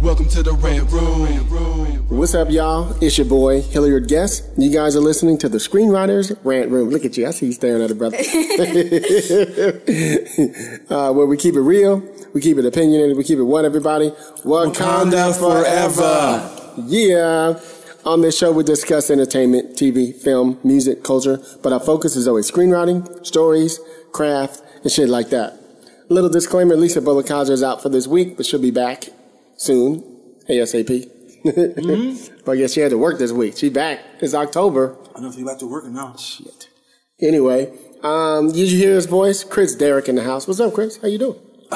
Welcome 0.00 0.28
to 0.28 0.42
the 0.42 0.54
Red 0.54 0.90
Room. 0.90 1.26
What's 2.08 2.34
up, 2.34 2.50
y'all? 2.50 2.96
It's 3.02 3.18
your 3.18 3.26
boy, 3.26 3.60
Hilliard 3.60 4.08
Guess. 4.08 4.48
You 4.56 4.70
guys 4.70 4.96
are 4.96 5.00
listening 5.00 5.36
to 5.38 5.48
the 5.50 5.58
Screenwriters 5.58 6.34
Rant 6.42 6.70
Room. 6.70 6.88
Look 6.88 7.04
at 7.04 7.18
you. 7.18 7.26
I 7.26 7.32
see 7.32 7.44
you 7.46 7.52
staring 7.52 7.82
at 7.82 7.90
it, 7.90 7.98
brother. 7.98 8.16
uh, 10.90 11.12
where 11.12 11.26
we 11.26 11.36
keep 11.36 11.54
it 11.54 11.60
real, 11.60 11.98
we 12.32 12.40
keep 12.40 12.56
it 12.56 12.64
opinionated, 12.64 13.18
we 13.18 13.24
keep 13.24 13.38
it 13.38 13.42
one, 13.42 13.66
everybody. 13.66 14.08
what, 14.42 14.68
everybody? 14.78 15.10
Wakanda, 15.10 15.38
forever. 15.38 16.82
Yeah. 16.86 17.60
On 18.06 18.22
this 18.22 18.38
show, 18.38 18.52
we 18.52 18.64
discuss 18.64 19.10
entertainment, 19.10 19.76
TV, 19.76 20.16
film, 20.16 20.58
music, 20.64 21.04
culture, 21.04 21.38
but 21.62 21.74
our 21.74 21.80
focus 21.80 22.16
is 22.16 22.26
always 22.26 22.50
screenwriting, 22.50 23.26
stories, 23.26 23.78
craft, 24.12 24.62
and 24.82 24.90
shit 24.90 25.10
like 25.10 25.28
that. 25.28 25.58
Little 26.08 26.30
disclaimer, 26.30 26.74
Lisa 26.74 27.02
Bolekaja 27.02 27.50
is 27.50 27.62
out 27.62 27.82
for 27.82 27.90
this 27.90 28.06
week, 28.06 28.38
but 28.38 28.46
she'll 28.46 28.62
be 28.62 28.70
back 28.70 29.10
soon, 29.60 30.02
ASAP. 30.48 31.06
but 32.44 32.52
I 32.52 32.56
guess 32.56 32.72
she 32.72 32.80
had 32.80 32.90
to 32.90 32.98
work 32.98 33.18
this 33.18 33.32
week. 33.32 33.56
She 33.56 33.68
back. 33.68 34.00
It's 34.20 34.34
October. 34.34 34.96
I 35.14 35.20
know 35.20 35.28
if 35.28 35.36
you 35.36 35.46
back 35.46 35.58
to 35.58 35.66
working 35.66 35.94
now. 35.94 36.16
Shit. 36.16 36.68
Anyway, 37.20 37.72
um, 38.02 38.50
did 38.50 38.70
you 38.70 38.78
hear 38.78 38.94
his 38.94 39.06
voice? 39.06 39.44
Chris 39.44 39.74
Derrick 39.74 40.08
in 40.08 40.16
the 40.16 40.22
house. 40.22 40.48
What's 40.48 40.60
up, 40.60 40.74
Chris? 40.74 40.96
How 41.00 41.08
you 41.08 41.18
doing? 41.18 41.38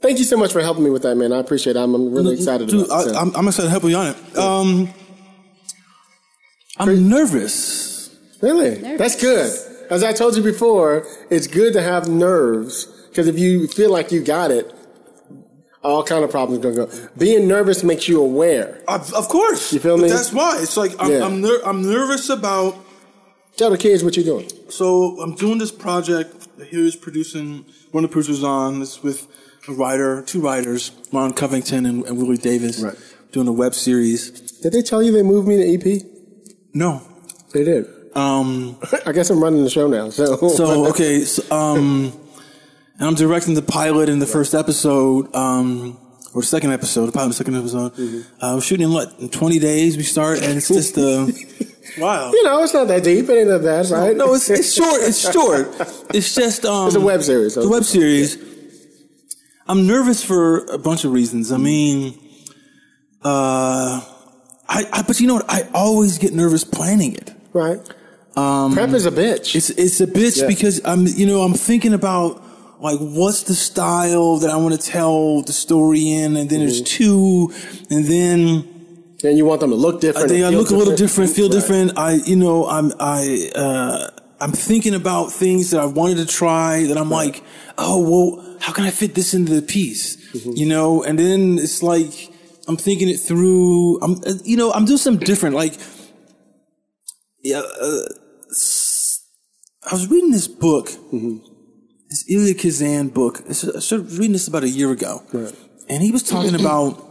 Thank 0.00 0.18
you 0.18 0.24
so 0.24 0.36
much 0.36 0.52
for 0.52 0.60
helping 0.60 0.84
me 0.84 0.90
with 0.90 1.02
that, 1.02 1.16
man. 1.16 1.32
I 1.32 1.38
appreciate 1.38 1.74
it. 1.74 1.80
I'm, 1.80 1.92
I'm 1.94 2.12
really 2.12 2.34
excited 2.34 2.68
Dude, 2.68 2.86
about 2.86 3.08
it. 3.08 3.16
I, 3.16 3.20
I'm, 3.20 3.34
I'm 3.34 3.48
excited 3.48 3.66
to 3.66 3.70
help 3.70 3.82
you 3.82 3.96
on 3.96 4.06
it. 4.14 4.38
Um, 4.38 4.88
I'm 6.76 7.08
nervous. 7.08 8.16
Really? 8.40 8.96
That's 8.96 9.20
good. 9.20 9.50
As 9.90 10.04
I 10.04 10.12
told 10.12 10.36
you 10.36 10.42
before, 10.44 11.04
it's 11.30 11.48
good 11.48 11.72
to 11.72 11.82
have 11.82 12.08
nerves 12.08 12.86
because 13.08 13.26
if 13.26 13.38
you 13.38 13.66
feel 13.66 13.90
like 13.90 14.12
you 14.12 14.22
got 14.22 14.52
it, 14.52 14.72
all 15.88 16.02
kind 16.04 16.22
of 16.24 16.30
problems 16.30 16.62
gonna 16.62 16.74
go. 16.74 17.08
Being 17.16 17.48
nervous 17.48 17.82
makes 17.82 18.06
you 18.08 18.20
aware. 18.20 18.82
Of, 18.86 19.12
of 19.14 19.28
course. 19.28 19.72
You 19.72 19.80
feel 19.80 19.96
me? 19.98 20.08
That's 20.08 20.32
why. 20.32 20.58
It's 20.60 20.76
like 20.76 20.92
I'm, 20.98 21.10
Yeah. 21.10 21.24
I'm, 21.24 21.40
ner- 21.40 21.62
I'm 21.64 21.82
nervous 21.82 22.28
about. 22.28 22.76
Tell 23.56 23.70
the 23.70 23.78
kids 23.78 24.04
what 24.04 24.16
you're 24.16 24.24
doing. 24.24 24.48
So 24.68 25.20
I'm 25.20 25.34
doing 25.34 25.58
this 25.58 25.72
project 25.72 26.34
Here's 26.70 26.96
producing. 26.96 27.64
One 27.92 28.04
of 28.04 28.10
the 28.10 28.12
producers 28.12 28.42
on 28.44 28.80
this 28.80 29.02
with 29.02 29.26
a 29.68 29.72
writer, 29.72 30.22
two 30.22 30.40
writers, 30.40 30.90
Ron 31.12 31.32
Covington 31.32 31.86
and, 31.86 32.04
and 32.04 32.18
Willie 32.18 32.36
Davis, 32.36 32.80
Right. 32.82 32.96
doing 33.32 33.48
a 33.48 33.52
web 33.52 33.74
series. 33.74 34.30
Did 34.62 34.72
they 34.72 34.82
tell 34.82 35.02
you 35.02 35.10
they 35.12 35.22
moved 35.22 35.46
me 35.48 35.56
to 35.56 35.66
EP? 35.96 36.02
No. 36.74 37.00
They 37.52 37.64
did. 37.64 37.86
Um, 38.14 38.76
I 39.06 39.12
guess 39.12 39.30
I'm 39.30 39.42
running 39.42 39.62
the 39.64 39.70
show 39.70 39.86
now. 39.88 40.10
So, 40.10 40.36
So 40.48 40.86
okay, 40.90 41.24
so, 41.24 41.42
um, 41.54 42.12
and 42.98 43.08
I'm 43.08 43.14
directing 43.14 43.54
the 43.54 43.62
pilot 43.62 44.08
in 44.08 44.18
the 44.18 44.26
first 44.26 44.54
episode, 44.54 45.34
um, 45.34 45.98
or 46.34 46.42
second 46.42 46.72
episode, 46.72 47.06
the 47.06 47.12
pilot, 47.12 47.34
second 47.34 47.56
episode. 47.56 47.92
Uh, 48.40 48.52
we're 48.54 48.60
shooting 48.60 48.86
in 48.88 48.92
what 48.92 49.14
in 49.18 49.28
20 49.28 49.58
days. 49.58 49.96
We 49.96 50.02
start, 50.02 50.42
and 50.42 50.56
it's 50.58 50.68
just 50.68 50.98
uh, 50.98 51.26
wow. 51.98 52.30
you 52.32 52.42
know, 52.44 52.62
it's 52.62 52.74
not 52.74 52.88
that 52.88 53.04
deep. 53.04 53.28
It 53.28 53.32
ain't 53.38 53.48
that 53.48 53.62
bad, 53.62 53.90
right? 53.90 54.16
No, 54.16 54.34
it's, 54.34 54.50
it's 54.50 54.72
short. 54.74 55.00
It's 55.02 55.32
short. 55.32 55.68
It's 56.14 56.34
just 56.34 56.64
um, 56.64 56.86
It's 56.88 56.96
a 56.96 57.00
web 57.00 57.22
series, 57.22 57.54
so- 57.54 57.60
It's 57.60 57.68
a 57.68 57.70
web 57.72 57.84
series. 57.84 58.36
I'm 59.66 59.86
nervous 59.86 60.24
for 60.24 60.64
a 60.66 60.78
bunch 60.78 61.04
of 61.04 61.12
reasons. 61.12 61.52
I 61.52 61.58
mean, 61.58 62.14
uh, 63.22 64.00
I, 64.68 64.84
I 64.92 65.02
but 65.06 65.20
you 65.20 65.26
know 65.26 65.34
what? 65.34 65.46
I 65.50 65.68
always 65.74 66.18
get 66.18 66.32
nervous 66.32 66.64
planning 66.64 67.14
it. 67.14 67.32
right. 67.52 67.78
Prep 68.34 68.90
is 68.90 69.04
a 69.04 69.10
bitch. 69.10 69.56
It's 69.56 69.70
it's 69.70 70.00
a 70.00 70.06
bitch 70.06 70.40
Yeah. 70.40 70.46
because 70.46 70.80
I'm 70.84 71.06
you 71.08 71.26
know 71.26 71.42
I'm 71.42 71.54
thinking 71.54 71.92
about 71.92 72.40
like 72.80 72.98
what's 73.00 73.42
the 73.44 73.54
style 73.54 74.36
that 74.38 74.50
I 74.50 74.56
want 74.56 74.80
to 74.80 74.86
tell 74.86 75.42
the 75.42 75.52
story 75.52 76.10
in, 76.10 76.36
and 76.36 76.48
then 76.50 76.60
Mm-hmm. 76.60 76.66
there's 76.66 76.82
two, 76.82 77.52
and 77.90 78.04
then 78.04 78.42
and 79.24 79.36
you 79.36 79.44
want 79.44 79.60
them 79.60 79.70
to 79.70 79.76
look 79.76 80.00
different. 80.00 80.28
they 80.28 80.42
and 80.42 80.52
feel 80.52 80.60
look 80.60 80.70
a 80.70 80.76
little 80.76 80.94
different, 80.96 81.30
feel 81.32 81.48
Right. 81.48 81.58
different. 81.60 81.98
I 81.98 82.12
you 82.14 82.36
know 82.36 82.66
I'm 82.68 82.92
I 83.00 83.50
uh, 83.54 84.10
I'm 84.40 84.52
thinking 84.52 84.94
about 84.94 85.32
things 85.32 85.70
that 85.72 85.80
I 85.80 85.86
wanted 85.86 86.18
to 86.18 86.26
try 86.26 86.84
that 86.86 86.96
I'm 86.96 87.10
like, 87.10 87.42
oh 87.78 87.98
well, 88.10 88.56
how 88.60 88.72
can 88.72 88.84
I 88.84 88.90
fit 88.90 89.14
this 89.14 89.34
into 89.34 89.52
the 89.54 89.62
piece? 89.62 90.16
Mm-hmm. 90.32 90.52
You 90.54 90.66
know, 90.66 91.02
and 91.02 91.18
then 91.18 91.58
it's 91.58 91.82
like 91.82 92.30
I'm 92.68 92.76
thinking 92.76 93.08
it 93.08 93.18
through. 93.18 93.98
I'm 94.02 94.20
you 94.44 94.56
know 94.56 94.70
I'm 94.72 94.84
doing 94.84 94.98
something 94.98 95.26
different. 95.26 95.56
Like 95.56 95.74
yeah. 97.42 97.62
Uh, 97.80 98.02
I 99.90 99.94
was 99.94 100.06
reading 100.10 100.32
this 100.32 100.48
book, 100.48 100.90
this 102.08 102.24
Elia 102.30 102.54
Kazan 102.54 103.08
book. 103.08 103.42
I 103.48 103.52
started 103.52 104.10
reading 104.12 104.32
this 104.32 104.48
about 104.48 104.64
a 104.64 104.68
year 104.68 104.90
ago, 104.90 105.22
and 105.88 106.02
he 106.02 106.10
was 106.10 106.22
talking 106.22 106.54
about 106.60 107.04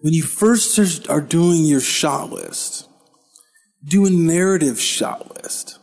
when 0.00 0.12
you 0.14 0.22
first 0.22 0.78
are- 0.78 1.12
are 1.12 1.20
doing 1.20 1.64
your 1.64 1.80
shot 1.80 2.30
list, 2.30 2.88
do 3.84 4.06
a 4.06 4.10
narrative 4.10 4.80
shot 4.80 5.42
list. 5.42 5.77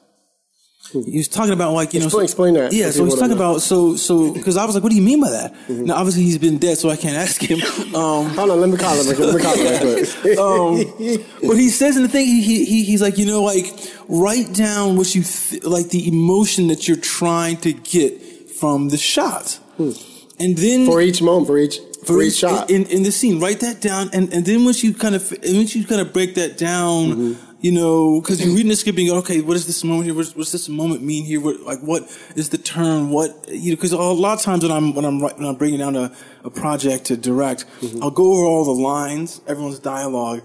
He 1.03 1.17
was 1.17 1.27
talking 1.27 1.53
about 1.53 1.73
like 1.73 1.93
you 1.93 1.99
know, 1.99 2.05
Explain- 2.05 2.23
explain 2.23 2.53
that 2.55 2.73
Yeah, 2.73 2.89
so 2.91 3.03
he's 3.05 3.15
talking 3.15 3.29
know. 3.29 3.35
about 3.35 3.61
so 3.61 3.95
so 3.95 4.31
because 4.33 4.55
I 4.57 4.65
was 4.65 4.75
like, 4.75 4.83
what 4.83 4.89
do 4.91 4.95
you 4.95 5.01
mean 5.01 5.19
by 5.21 5.29
that? 5.31 5.53
Now 5.69 5.95
obviously 5.95 6.23
he's 6.23 6.37
been 6.37 6.57
dead, 6.57 6.77
so 6.77 6.89
I 6.89 6.95
can't 6.95 7.15
ask 7.25 7.41
him. 7.41 7.59
Um, 7.95 8.29
Hold 8.29 8.51
on, 8.51 8.61
let 8.61 8.69
me 8.69 8.77
call 8.77 8.95
him. 8.95 9.05
Let 9.07 9.35
me 9.35 9.41
call 9.41 9.55
him 9.57 9.79
quick. 9.81 10.37
um, 11.41 11.47
but 11.47 11.57
he 11.57 11.69
says 11.69 11.97
in 11.97 12.03
the 12.03 12.09
thing, 12.09 12.25
he, 12.27 12.65
he, 12.65 12.83
he's 12.83 13.01
like, 13.01 13.17
you 13.17 13.25
know, 13.25 13.43
like, 13.43 13.65
write 14.07 14.53
down 14.53 14.95
what 14.97 15.13
you, 15.15 15.23
th- 15.23 15.63
like 15.63 15.89
the 15.89 16.07
emotion 16.07 16.67
that 16.67 16.87
you're 16.87 16.97
trying 16.97 17.57
to 17.57 17.73
get 17.73 18.21
from 18.51 18.89
the 18.89 18.97
shot. 18.97 19.59
And 19.77 20.57
then, 20.57 20.85
for 20.85 21.01
each 21.01 21.21
moment, 21.21 21.47
for 21.47 21.57
each 21.57 21.79
for, 22.05 22.21
each, 22.21 22.35
shot. 22.35 22.69
In, 22.69 22.85
in 22.87 23.03
the 23.03 23.11
scene, 23.11 23.39
write 23.39 23.61
that 23.61 23.81
down. 23.81 24.09
And, 24.13 24.31
and 24.33 24.45
then 24.45 24.63
once 24.65 24.83
you 24.83 24.93
kind 24.93 25.15
of, 25.15 25.31
once 25.43 25.75
you 25.75 25.85
kind 25.85 26.01
of 26.01 26.13
break 26.13 26.35
that 26.35 26.57
down, 26.57 27.09
Mm-hmm. 27.15 27.54
You 27.65 27.71
know, 27.71 28.21
cause 28.21 28.39
you're 28.39 28.53
reading 28.53 28.69
the 28.69 28.75
script 28.75 28.99
and 28.99 29.07
you 29.07 29.13
go, 29.13 29.17
okay, 29.17 29.41
what 29.41 29.57
is 29.57 29.65
this 29.65 29.83
moment 29.83 30.05
here? 30.05 30.13
What's, 30.13 30.35
what's 30.35 30.51
this 30.51 30.69
moment 30.69 31.01
mean 31.01 31.25
here? 31.25 31.41
What, 31.41 31.61
like, 31.61 31.79
what 31.79 32.03
is 32.35 32.49
the 32.49 32.59
turn? 32.59 33.09
What, 33.09 33.31
you 33.49 33.71
know, 33.71 33.77
cause 33.81 33.91
a 33.91 33.97
lot 33.97 34.37
of 34.37 34.43
times 34.43 34.61
when 34.61 34.71
I'm, 34.71 34.93
when 34.93 35.03
I'm, 35.03 35.19
when 35.19 35.45
I'm 35.49 35.55
bringing 35.55 35.79
down 35.79 35.95
a, 35.95 36.15
a 36.43 36.51
project 36.51 37.05
to 37.05 37.17
direct, 37.17 37.65
Mm-hmm. 37.81 38.03
I'll 38.03 38.11
go 38.11 38.33
over 38.33 38.45
all 38.45 38.65
the 38.65 38.79
lines, 38.81 39.41
everyone's 39.47 39.79
dialogue, 39.79 40.41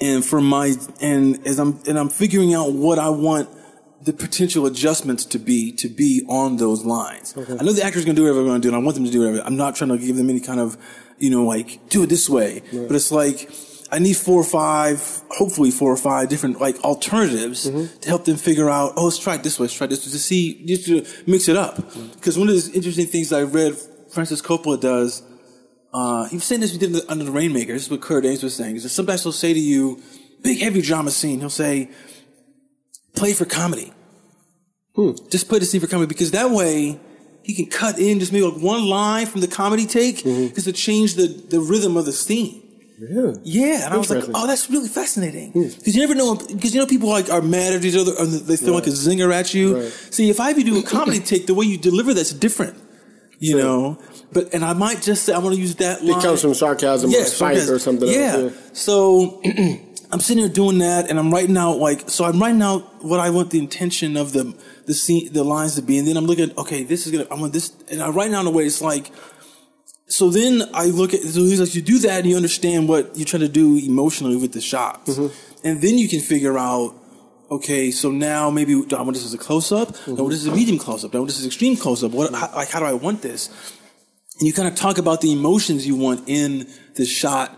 and 0.00 0.24
for 0.24 0.40
my 0.40 0.74
and 1.00 1.46
as 1.46 1.58
I'm 1.58 1.80
and 1.88 1.98
I'm 1.98 2.08
figuring 2.08 2.54
out 2.54 2.72
what 2.72 2.98
I 2.98 3.10
want 3.10 3.48
the 4.02 4.12
potential 4.12 4.66
adjustments 4.66 5.24
to 5.26 5.38
be 5.38 5.72
to 5.72 5.88
be 5.88 6.24
on 6.28 6.56
those 6.56 6.84
lines. 6.84 7.34
I 7.36 7.62
know 7.62 7.72
the 7.72 7.84
actor's 7.84 8.04
gonna 8.04 8.16
do 8.16 8.22
whatever 8.22 8.40
they're 8.40 8.48
gonna 8.48 8.60
do, 8.60 8.68
and 8.68 8.76
I 8.76 8.80
want 8.80 8.94
them 8.96 9.04
to 9.04 9.10
do 9.10 9.20
whatever. 9.20 9.42
I'm 9.46 9.56
not 9.56 9.76
trying 9.76 9.90
to 9.90 9.98
give 9.98 10.16
them 10.16 10.30
any 10.30 10.40
kind 10.40 10.60
of, 10.60 10.76
you 11.18 11.30
know, 11.30 11.44
like 11.44 11.88
do 11.88 12.02
it 12.04 12.08
this 12.08 12.28
way. 12.28 12.62
But 12.72 12.96
it's 12.96 13.12
like 13.12 13.50
I 13.92 13.98
need 13.98 14.16
four 14.16 14.40
or 14.40 14.44
five, 14.44 15.22
hopefully 15.28 15.70
four 15.70 15.92
or 15.92 15.98
five 15.98 16.28
different 16.30 16.60
like 16.60 16.82
alternatives 16.82 17.70
to 17.70 18.08
help 18.08 18.24
them 18.24 18.36
figure 18.36 18.70
out. 18.70 18.94
Oh, 18.96 19.04
let's 19.04 19.18
try 19.18 19.34
it 19.34 19.42
this 19.42 19.58
way. 19.58 19.64
Let's 19.64 19.74
try 19.74 19.86
this 19.86 20.06
way 20.06 20.12
to 20.12 20.18
see 20.18 20.64
just 20.64 20.86
to 20.86 21.04
mix 21.30 21.46
it 21.48 21.56
up. 21.56 21.76
Because 22.14 22.38
one 22.38 22.48
of 22.48 22.54
the 22.54 22.72
interesting 22.72 23.06
things 23.06 23.32
I 23.32 23.42
read 23.42 23.76
Francis 24.10 24.40
Coppola 24.40 24.80
does 24.80 25.22
uh, 25.92 26.24
he 26.24 26.36
was 26.36 26.44
saying 26.44 26.60
this 26.60 26.72
we 26.72 26.78
did 26.78 27.02
under 27.08 27.24
the 27.24 27.30
Rainmaker. 27.30 27.72
This 27.74 27.84
is 27.84 27.90
what 27.90 28.00
Kurt 28.00 28.24
Ames 28.24 28.42
was 28.42 28.54
saying. 28.54 28.76
Is 28.76 28.84
that 28.84 28.88
sometimes 28.88 29.22
he'll 29.22 29.32
say 29.32 29.52
to 29.52 29.60
you, 29.60 30.02
big 30.42 30.60
heavy 30.60 30.80
drama 30.80 31.10
scene, 31.10 31.40
he'll 31.40 31.50
say, 31.50 31.90
play 33.14 33.34
for 33.34 33.44
comedy. 33.44 33.92
Hmm. 34.94 35.12
Just 35.28 35.48
play 35.48 35.58
the 35.58 35.66
scene 35.66 35.80
for 35.80 35.86
comedy 35.86 36.08
because 36.08 36.30
that 36.30 36.50
way 36.50 36.98
he 37.42 37.54
can 37.54 37.66
cut 37.66 37.98
in 37.98 38.20
just 38.20 38.32
maybe 38.32 38.46
like 38.46 38.62
one 38.62 38.86
line 38.86 39.26
from 39.26 39.40
the 39.40 39.48
comedy 39.48 39.84
take 39.84 40.24
because 40.24 40.64
to 40.64 40.72
change 40.72 41.14
the, 41.14 41.26
the 41.26 41.60
rhythm 41.60 41.96
of 41.96 42.06
the 42.06 42.12
scene. 42.12 42.61
Really? 43.10 43.40
Yeah, 43.42 43.84
and 43.86 43.94
I 43.94 43.96
was 43.96 44.10
like, 44.10 44.24
Hmm. 44.24 44.32
oh, 44.36 44.46
that's 44.46 44.70
really 44.70 44.88
fascinating. 44.88 45.50
Because 45.52 45.94
you 45.96 46.00
never 46.00 46.14
know, 46.14 46.36
because 46.36 46.72
you 46.74 46.80
know 46.80 46.86
people 46.86 47.08
like 47.08 47.30
are 47.30 47.42
mad 47.42 47.72
at 47.72 47.84
each 47.84 47.96
other, 47.96 48.12
and 48.18 48.32
they 48.32 48.54
throw 48.56 48.74
like 48.74 48.86
a 48.86 48.90
zinger 48.90 49.32
at 49.34 49.52
you. 49.54 49.76
Right. 49.82 49.92
See, 50.10 50.30
if 50.30 50.38
I 50.38 50.48
have 50.48 50.58
you 50.58 50.64
do 50.64 50.78
a 50.78 50.82
comedy 50.84 51.18
take, 51.32 51.46
the 51.46 51.54
way 51.54 51.66
you 51.66 51.78
deliver 51.78 52.14
that's 52.14 52.32
different. 52.32 52.76
You 53.40 53.56
know, 53.58 53.98
but 54.32 54.54
and 54.54 54.64
I 54.64 54.72
might 54.72 55.02
just 55.02 55.24
say 55.24 55.32
I 55.32 55.38
want 55.38 55.56
to 55.56 55.60
use 55.60 55.74
that. 55.76 56.04
Line. 56.04 56.16
It 56.16 56.22
comes 56.22 56.40
from 56.42 56.54
sarcasm 56.54 57.10
or 57.10 57.24
spite 57.24 57.56
sarcasm. 57.56 57.74
or 57.74 57.78
something. 57.80 58.08
else, 58.08 58.16
Yeah. 58.16 58.50
So 58.72 59.42
I'm 60.12 60.20
sitting 60.20 60.44
here 60.44 60.52
doing 60.52 60.78
that, 60.78 61.10
and 61.10 61.18
I'm 61.18 61.32
writing 61.32 61.56
out 61.56 61.78
like 61.78 62.08
so. 62.08 62.24
I'm 62.24 62.38
writing 62.40 62.62
out 62.62 63.04
what 63.04 63.18
I 63.18 63.30
want 63.30 63.50
the 63.50 63.58
intention 63.58 64.16
of 64.16 64.32
the 64.32 64.54
the 64.86 64.94
scene, 64.94 65.32
the 65.32 65.42
lines 65.42 65.74
to 65.74 65.82
be, 65.82 65.98
and 65.98 66.06
then 66.06 66.16
I'm 66.16 66.26
looking. 66.26 66.52
Okay, 66.56 66.84
this 66.84 67.04
is 67.04 67.10
gonna. 67.10 67.26
I 67.32 67.34
want 67.40 67.52
this, 67.52 67.72
and 67.90 68.00
I 68.00 68.10
write 68.10 68.30
down 68.30 68.46
a 68.46 68.50
way. 68.50 68.64
It's 68.64 68.80
like. 68.80 69.10
So 70.12 70.28
then 70.28 70.62
I 70.74 70.86
look 70.86 71.14
at 71.14 71.22
so 71.22 71.40
he's 71.40 71.58
like 71.58 71.74
you 71.74 71.80
do 71.80 71.98
that 72.00 72.20
and 72.20 72.26
you 72.26 72.36
understand 72.36 72.86
what 72.86 73.16
you're 73.16 73.24
trying 73.24 73.40
to 73.40 73.48
do 73.48 73.78
emotionally 73.78 74.36
with 74.36 74.52
the 74.52 74.60
shots, 74.60 75.16
mm-hmm. 75.16 75.66
and 75.66 75.80
then 75.80 75.96
you 75.96 76.06
can 76.06 76.20
figure 76.20 76.58
out 76.58 76.94
okay, 77.50 77.90
so 77.90 78.10
now 78.10 78.50
maybe 78.50 78.72
do 78.84 78.96
I 78.96 79.02
want 79.02 79.14
this 79.14 79.24
as 79.24 79.34
a 79.34 79.38
close 79.38 79.72
up? 79.72 79.88
No, 80.06 80.14
mm-hmm. 80.14 80.28
this 80.28 80.40
is 80.40 80.46
a 80.46 80.54
medium 80.54 80.78
close 80.78 81.04
up. 81.04 81.12
No, 81.12 81.24
this 81.24 81.38
is 81.38 81.46
extreme 81.46 81.76
close 81.76 82.02
up. 82.02 82.12
What, 82.12 82.32
how, 82.34 82.50
like, 82.54 82.70
how 82.70 82.80
do 82.80 82.86
I 82.86 82.94
want 82.94 83.20
this? 83.20 83.48
And 84.38 84.46
you 84.46 84.54
kind 84.54 84.68
of 84.68 84.74
talk 84.74 84.96
about 84.96 85.20
the 85.20 85.32
emotions 85.32 85.86
you 85.86 85.94
want 85.94 86.26
in 86.28 86.66
the 86.94 87.04
shot, 87.04 87.54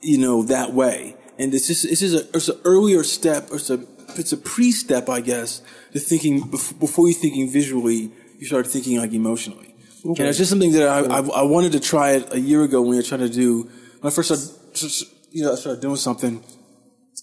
you 0.00 0.16
know, 0.16 0.42
that 0.44 0.72
way. 0.72 1.16
And 1.38 1.52
it's 1.52 1.66
just, 1.66 1.84
it's 1.84 2.00
just 2.00 2.14
a, 2.14 2.36
it's 2.36 2.48
an 2.48 2.58
earlier 2.64 3.04
step, 3.04 3.50
or 3.50 3.56
it's 3.56 3.68
a, 3.68 3.84
it's 4.16 4.32
a 4.32 4.38
pre-step, 4.38 5.10
I 5.10 5.20
guess, 5.20 5.60
to 5.92 5.98
thinking, 5.98 6.40
before 6.50 7.06
you're 7.06 7.18
thinking 7.18 7.50
visually, 7.50 8.10
you 8.38 8.46
start 8.46 8.66
thinking 8.66 8.98
like 8.98 9.12
emotionally. 9.12 9.65
And 10.08 10.28
it's 10.28 10.38
just 10.38 10.50
something 10.50 10.72
that 10.72 10.88
I, 10.88 11.00
I, 11.00 11.20
I 11.40 11.42
wanted 11.42 11.72
to 11.72 11.80
try 11.80 12.12
it 12.12 12.32
a 12.32 12.40
year 12.40 12.62
ago 12.62 12.80
when 12.80 12.90
we 12.90 12.96
were 12.96 13.02
trying 13.02 13.20
to 13.20 13.28
do, 13.28 13.62
when 14.00 14.10
I 14.12 14.14
first 14.14 14.28
started, 14.34 15.08
you 15.30 15.44
know, 15.44 15.52
I 15.52 15.56
started 15.56 15.80
doing 15.82 15.96
something 15.96 16.42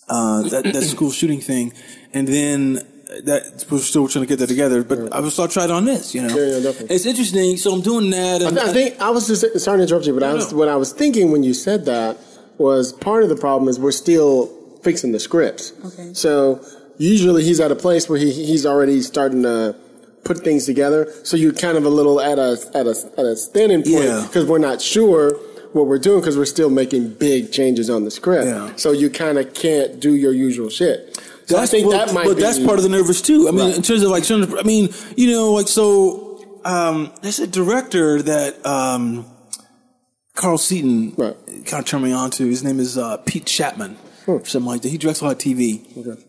uh, 0.09 0.43
that, 0.49 0.63
that 0.65 0.83
school 0.83 1.11
shooting 1.11 1.41
thing, 1.41 1.73
and 2.13 2.27
then 2.27 2.73
that 3.25 3.65
we're 3.69 3.79
still 3.79 4.07
trying 4.07 4.23
to 4.23 4.27
get 4.27 4.39
that 4.39 4.47
together. 4.47 4.83
But 4.83 5.13
I 5.13 5.19
was 5.19 5.35
so 5.35 5.43
I 5.43 5.47
tried 5.47 5.69
on 5.69 5.85
this, 5.85 6.15
you 6.15 6.21
know. 6.21 6.35
Yeah, 6.35 6.57
yeah, 6.57 6.63
definitely. 6.63 6.95
It's 6.95 7.05
interesting. 7.05 7.57
So 7.57 7.73
I'm 7.73 7.81
doing 7.81 8.09
that. 8.09 8.41
I, 8.41 8.47
And 8.47 8.57
th- 8.57 8.69
I 8.69 8.73
think 8.73 9.01
I 9.01 9.09
was 9.11 9.27
just 9.27 9.59
sorry 9.59 9.77
to 9.77 9.83
interrupt 9.83 10.05
you, 10.05 10.13
but 10.13 10.23
I 10.23 10.33
was 10.33 10.51
no. 10.51 10.57
what 10.57 10.67
I 10.67 10.75
was 10.75 10.91
thinking 10.91 11.31
when 11.31 11.43
you 11.43 11.53
said 11.53 11.85
that 11.85 12.17
was 12.57 12.91
part 12.93 13.23
of 13.23 13.29
the 13.29 13.35
problem 13.35 13.69
is 13.69 13.79
we're 13.79 13.91
still 13.91 14.47
fixing 14.83 15.11
the 15.11 15.19
scripts. 15.19 15.73
Okay. 15.85 16.13
So 16.13 16.63
usually 16.97 17.43
he's 17.43 17.59
at 17.59 17.71
a 17.71 17.75
place 17.75 18.09
where 18.09 18.19
he 18.19 18.31
he's 18.31 18.65
already 18.65 19.01
starting 19.01 19.43
to 19.43 19.75
put 20.23 20.39
things 20.43 20.65
together. 20.65 21.11
So 21.23 21.37
you're 21.37 21.53
kind 21.53 21.77
of 21.77 21.85
a 21.85 21.89
little 21.89 22.19
at 22.21 22.39
a 22.39 22.57
at 22.73 22.85
a 22.87 22.95
at 23.17 23.25
a 23.25 23.35
standing 23.35 23.83
point 23.83 24.05
Yeah. 24.05 24.23
because 24.27 24.45
we're 24.45 24.57
not 24.59 24.81
sure 24.81 25.37
what 25.73 25.87
we're 25.87 25.97
doing 25.99 26.19
because 26.21 26.37
we're 26.37 26.45
still 26.45 26.69
making 26.69 27.15
big 27.15 27.51
changes 27.51 27.89
on 27.89 28.03
the 28.05 28.11
script. 28.11 28.45
Yeah. 28.45 28.75
So 28.75 28.91
you 28.91 29.09
kind 29.09 29.37
of 29.37 29.53
can't 29.53 29.99
do 29.99 30.13
your 30.13 30.31
usual 30.33 30.69
shit. 30.69 31.19
So 31.45 31.57
I 31.57 31.65
think 31.65 31.87
well, 31.87 31.97
that 32.05 32.13
might 32.13 32.25
but 32.25 32.35
be 32.37 32.41
that's 32.41 32.59
part 32.59 32.77
of 32.79 32.83
the 32.83 32.89
nervous 32.89 33.21
too. 33.21 33.47
I 33.47 33.51
mean, 33.51 33.59
Right. 33.67 33.75
in 33.75 33.81
terms 33.81 34.01
of 34.01 34.11
like, 34.11 34.29
I 34.31 34.63
mean, 34.63 34.89
you 35.17 35.31
know, 35.31 35.51
like 35.51 35.67
so. 35.67 36.29
Um, 36.65 37.11
there's 37.21 37.39
a 37.39 37.47
director 37.47 38.21
that 38.21 38.65
um, 38.65 39.25
Carl 40.35 40.57
Seaton 40.57 41.13
Right. 41.17 41.35
kind 41.65 41.81
of 41.81 41.85
turned 41.85 42.05
me 42.05 42.13
on 42.13 42.31
to. 42.31 42.45
His 42.47 42.63
name 42.63 42.79
is 42.79 42.97
uh, 42.97 43.17
Pete 43.17 43.45
Chapman, 43.45 43.97
or 44.27 44.45
something 44.45 44.67
like 44.67 44.81
that. 44.83 44.87
He 44.89 44.97
directs 44.97 45.19
a 45.19 45.25
lot 45.25 45.31
of 45.33 45.37
TV. 45.39 45.81
Okay. 45.97 46.21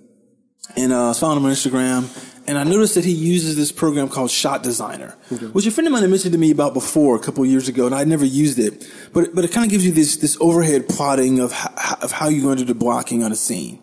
and 0.77 0.93
uh, 0.93 1.11
I 1.11 1.13
found 1.15 1.39
him 1.39 1.45
on 1.47 1.53
Instagram. 1.53 2.09
And 2.47 2.59
I 2.59 2.65
noticed 2.65 2.95
that 2.97 3.05
he 3.05 3.13
uses 3.13 3.57
this 3.57 3.73
program 3.73 4.09
called 4.09 4.31
Shot 4.31 4.63
Designer, 4.63 5.17
which 5.53 5.67
a 5.67 5.71
friend 5.71 5.87
of 5.87 5.93
mine 5.93 6.03
had 6.03 6.11
mentioned 6.11 6.33
to 6.33 6.39
me 6.39 6.51
about 6.51 6.75
before 6.75 7.17
a 7.17 7.19
couple 7.19 7.43
of 7.43 7.49
years 7.49 7.69
ago, 7.69 7.87
and 7.87 7.95
I'd 7.95 8.07
never 8.09 8.25
used 8.25 8.59
it. 8.59 8.87
But 9.15 9.35
but 9.35 9.45
it 9.45 9.53
kind 9.53 9.65
of 9.65 9.71
gives 9.71 9.87
you 9.87 9.93
this 9.93 10.17
this 10.19 10.37
overhead 10.41 10.89
plotting 10.89 11.41
of 11.41 11.53
how, 11.53 11.97
of 12.03 12.13
how 12.13 12.29
you're 12.29 12.43
going 12.43 12.59
to 12.59 12.65
do 12.65 12.73
the 12.73 12.79
blocking 12.79 13.23
on 13.23 13.33
a 13.33 13.37
scene, 13.37 13.83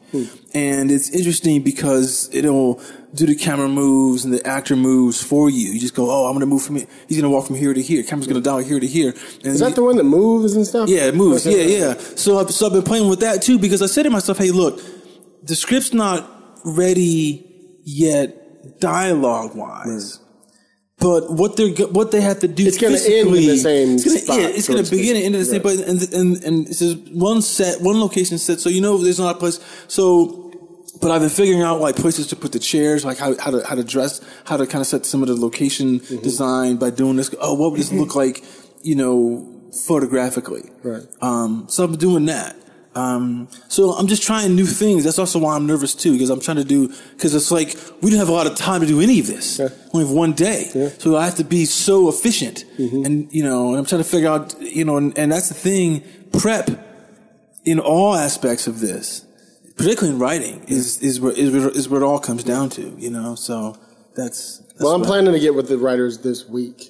and 0.54 0.92
it's 0.92 1.10
interesting 1.10 1.64
because 1.64 2.30
it'll 2.34 2.80
do 3.16 3.26
the 3.26 3.36
camera 3.36 3.68
moves 3.68 4.24
and 4.26 4.34
the 4.34 4.46
actor 4.48 4.76
moves 4.76 5.22
for 5.22 5.50
you. 5.50 5.72
You 5.72 5.80
just 5.80 5.96
go, 5.96 6.10
oh, 6.10 6.28
I'm 6.28 6.32
going 6.34 6.42
to 6.42 6.46
move 6.46 6.62
from 6.64 6.78
here. 6.78 6.88
He's 7.10 7.18
going 7.20 7.30
to 7.30 7.36
walk 7.36 7.48
from 7.48 7.58
here 7.58 7.74
to 7.74 7.82
here. 7.82 8.04
Camera's 8.04 8.26
going 8.28 8.42
to 8.42 8.48
dial 8.50 8.60
here 8.60 8.80
to 8.80 8.88
here. 8.88 9.14
And 9.44 9.48
Is 9.48 9.60
that 9.60 9.76
the 9.76 9.84
one 9.84 9.98
that 9.98 10.06
moves 10.06 10.56
and 10.56 10.66
stuff? 10.66 10.88
yeah, 10.88 11.08
it 11.08 11.16
moves. 11.16 11.46
Okay. 11.46 11.78
Yeah, 11.78 11.88
yeah. 11.88 11.94
So 12.16 12.40
I've, 12.40 12.52
so 12.52 12.68
I've 12.68 12.72
been 12.74 12.84
playing 12.84 13.10
with 13.10 13.20
that 13.20 13.42
too 13.42 13.60
because 13.60 13.82
I 13.82 13.88
said 13.88 14.04
to 14.04 14.10
myself, 14.10 14.38
hey, 14.38 14.52
look, 14.52 14.80
the 15.44 15.56
script's 15.56 15.94
not 15.94 16.30
ready 16.64 17.46
yet 17.84 18.41
dialogue 18.80 19.56
wise. 19.56 20.20
But 21.00 21.32
what 21.34 21.58
they're 21.58 21.70
what 21.88 22.12
they 22.12 22.22
have 22.22 22.42
to 22.42 22.48
do 22.48 22.64
It's 22.68 22.78
gonna 22.78 22.94
end 22.98 23.28
in 23.30 23.48
the 23.48 23.58
same 23.58 23.96
It's 23.96 24.06
gonna, 24.06 24.20
spot, 24.20 24.40
yeah, 24.40 24.48
it's 24.50 24.68
going 24.68 24.84
to 24.84 24.90
to 24.90 24.96
begin 24.96 25.16
and 25.16 25.26
end 25.26 25.36
at 25.36 25.40
the 25.40 25.46
same 25.46 25.62
Right. 25.64 25.78
place. 25.78 25.82
And 25.82 26.14
and 26.14 26.44
and 26.44 26.68
it's 26.68 26.78
just 26.78 26.98
one 27.12 27.42
set, 27.42 27.82
one 27.82 28.00
location 28.00 28.38
set. 28.38 28.60
So 28.60 28.70
you 28.70 28.82
know, 28.82 28.98
there's 29.00 29.18
not 29.20 29.36
a 29.36 29.40
place. 29.40 29.60
So, 29.88 30.52
but 31.02 31.10
I've 31.10 31.22
been 31.22 31.32
figuring 31.32 31.64
out 31.64 31.82
like 31.82 31.96
places 31.96 32.28
to 32.28 32.36
put 32.36 32.52
the 32.52 32.60
chairs, 32.60 33.04
like 33.04 33.18
how 33.18 33.36
how 33.40 33.50
to 33.50 33.66
how 33.66 33.74
to 33.74 33.84
dress, 33.84 34.22
how 34.46 34.58
to 34.58 34.68
kind 34.68 34.82
of 34.82 34.86
set 34.88 35.08
some 35.08 35.24
of 35.24 35.28
the 35.28 35.36
location 35.36 36.02
Mm-hmm. 36.02 36.22
design 36.22 36.76
by 36.78 36.92
doing 36.92 37.16
this. 37.16 37.34
Oh, 37.42 37.56
what 37.56 37.72
would 37.72 37.80
this 37.80 37.92
look 37.92 38.14
like? 38.16 38.44
You 38.84 38.94
know, 38.96 39.72
photographically. 39.88 40.70
Right. 40.84 41.02
Um, 41.22 41.66
so 41.68 41.84
I'm 41.84 41.96
doing 41.98 42.26
that. 42.26 42.56
Um, 42.94 43.48
so 43.70 43.92
I'm 43.92 44.08
just 44.08 44.24
trying 44.24 44.56
new 44.56 44.66
things. 44.66 45.04
That's 45.06 45.20
also 45.20 45.40
why 45.40 45.56
I'm 45.56 45.66
nervous 45.66 45.96
too, 45.96 46.12
because 46.12 46.30
I'm 46.30 46.42
trying 46.42 46.58
to 46.58 46.66
do, 46.66 46.94
because 47.14 47.34
it's 47.34 47.52
like, 47.52 47.76
we 48.02 48.10
don't 48.10 48.20
have 48.20 48.30
a 48.30 48.34
lot 48.34 48.48
of 48.48 48.56
time 48.56 48.82
to 48.82 48.88
do 48.88 49.00
any 49.00 49.20
of 49.20 49.28
this. 49.28 49.60
Yeah. 49.60 49.70
We 49.94 50.02
have 50.02 50.12
one 50.12 50.34
day. 50.34 50.92
So 51.00 51.16
I 51.16 51.26
have 51.26 51.36
to 51.36 51.46
be 51.46 51.66
so 51.66 52.10
efficient. 52.10 52.66
Mm-hmm. 52.78 53.06
And, 53.06 53.34
you 53.34 53.44
know, 53.44 53.70
and 53.70 53.78
I'm 53.78 53.86
trying 53.86 54.04
to 54.04 54.10
figure 54.10 54.30
out, 54.30 54.60
you 54.62 54.84
know, 54.84 54.98
and, 54.98 55.18
and 55.18 55.32
that's 55.32 55.48
the 55.48 55.54
thing, 55.54 56.04
prep 56.34 56.70
in 57.64 57.80
all 57.80 58.16
aspects 58.16 58.68
of 58.68 58.80
this, 58.82 59.26
particularly 59.78 60.14
in 60.14 60.20
writing, 60.20 60.66
is, 60.68 61.02
is 61.02 61.22
where, 61.22 61.32
is 61.32 61.52
where, 61.52 61.70
is 61.70 61.88
where 61.88 62.02
it 62.02 62.06
all 62.06 62.20
comes 62.20 62.44
down 62.44 62.70
to, 62.72 62.94
you 62.98 63.10
know, 63.10 63.36
so 63.36 63.78
that's, 64.16 64.58
that's 64.58 64.82
Well, 64.82 64.94
I'm 64.94 65.04
planning 65.04 65.32
to 65.32 65.40
get 65.40 65.56
with 65.56 65.70
the 65.70 65.78
writers 65.78 66.20
this 66.20 66.48
week. 66.48 66.90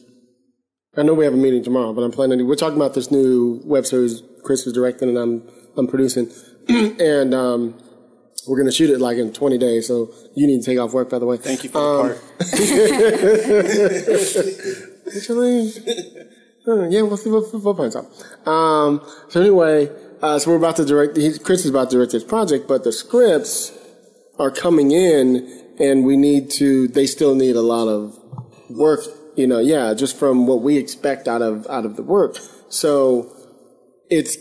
I 0.98 1.04
know 1.04 1.14
we 1.14 1.26
have 1.26 1.34
a 1.34 1.38
meeting 1.38 1.64
tomorrow, 1.64 1.94
but 1.94 2.02
I'm 2.02 2.12
planning 2.12 2.40
to. 2.40 2.44
We're 2.44 2.56
talking 2.56 2.76
about 2.76 2.96
this 2.96 3.12
new 3.12 3.62
web 3.64 3.86
series 3.86 4.24
Chris 4.44 4.68
is 4.68 4.74
directing 4.74 5.10
and 5.10 5.18
I'm 5.18 5.44
I'm 5.78 5.88
producing, 5.88 6.32
and 6.70 7.34
um, 7.34 7.76
we're 8.48 8.58
gonna 8.58 8.72
shoot 8.72 8.90
it 8.90 9.00
like 9.00 9.18
in 9.18 9.32
20 9.34 9.58
days. 9.58 9.88
So 9.88 10.14
you 10.36 10.48
need 10.48 10.60
to 10.60 10.66
take 10.66 10.80
off 10.80 10.94
work, 10.94 11.10
by 11.10 11.20
the 11.20 11.26
way. 11.26 11.38
Thank 11.38 11.64
you 11.64 11.70
for 11.70 11.80
Um, 11.80 12.08
the 12.08 12.14
part. 12.16 12.22
Actually, 15.16 15.72
uh, 16.68 16.88
yeah, 16.90 17.02
we'll 17.02 17.18
see. 17.18 17.30
We'll, 17.30 17.50
we'll 17.54 17.76
find 17.76 17.92
something. 17.92 18.14
Um, 18.46 19.02
so 19.30 19.42
anyway, 19.42 19.90
uh, 20.22 20.40
so 20.40 20.52
we're 20.52 20.58
about 20.58 20.76
to 20.78 20.86
direct. 20.86 21.18
He, 21.18 21.38
Chris 21.40 21.66
is 21.66 21.72
about 21.72 21.90
to 21.90 21.98
direct 21.98 22.12
this 22.12 22.24
project, 22.24 22.68
but 22.68 22.84
the 22.84 22.92
scripts 22.92 23.72
are 24.40 24.52
coming 24.52 24.92
in, 24.92 25.50
and 25.80 26.06
we 26.06 26.18
need 26.18 26.50
to. 26.52 26.88
They 26.88 27.08
still 27.08 27.36
need 27.36 27.56
a 27.56 27.62
lot 27.62 27.88
of 27.88 28.18
work. 28.70 29.02
You 29.36 29.48
know, 29.48 29.60
yeah, 29.60 29.94
just 29.94 30.18
from 30.18 30.46
what 30.48 30.62
we 30.62 30.78
expect 30.78 31.28
out 31.28 31.42
of 31.42 31.66
out 31.68 31.86
of 31.86 31.96
the 31.96 32.04
work. 32.04 32.38
So 32.70 33.36
it's 34.10 34.38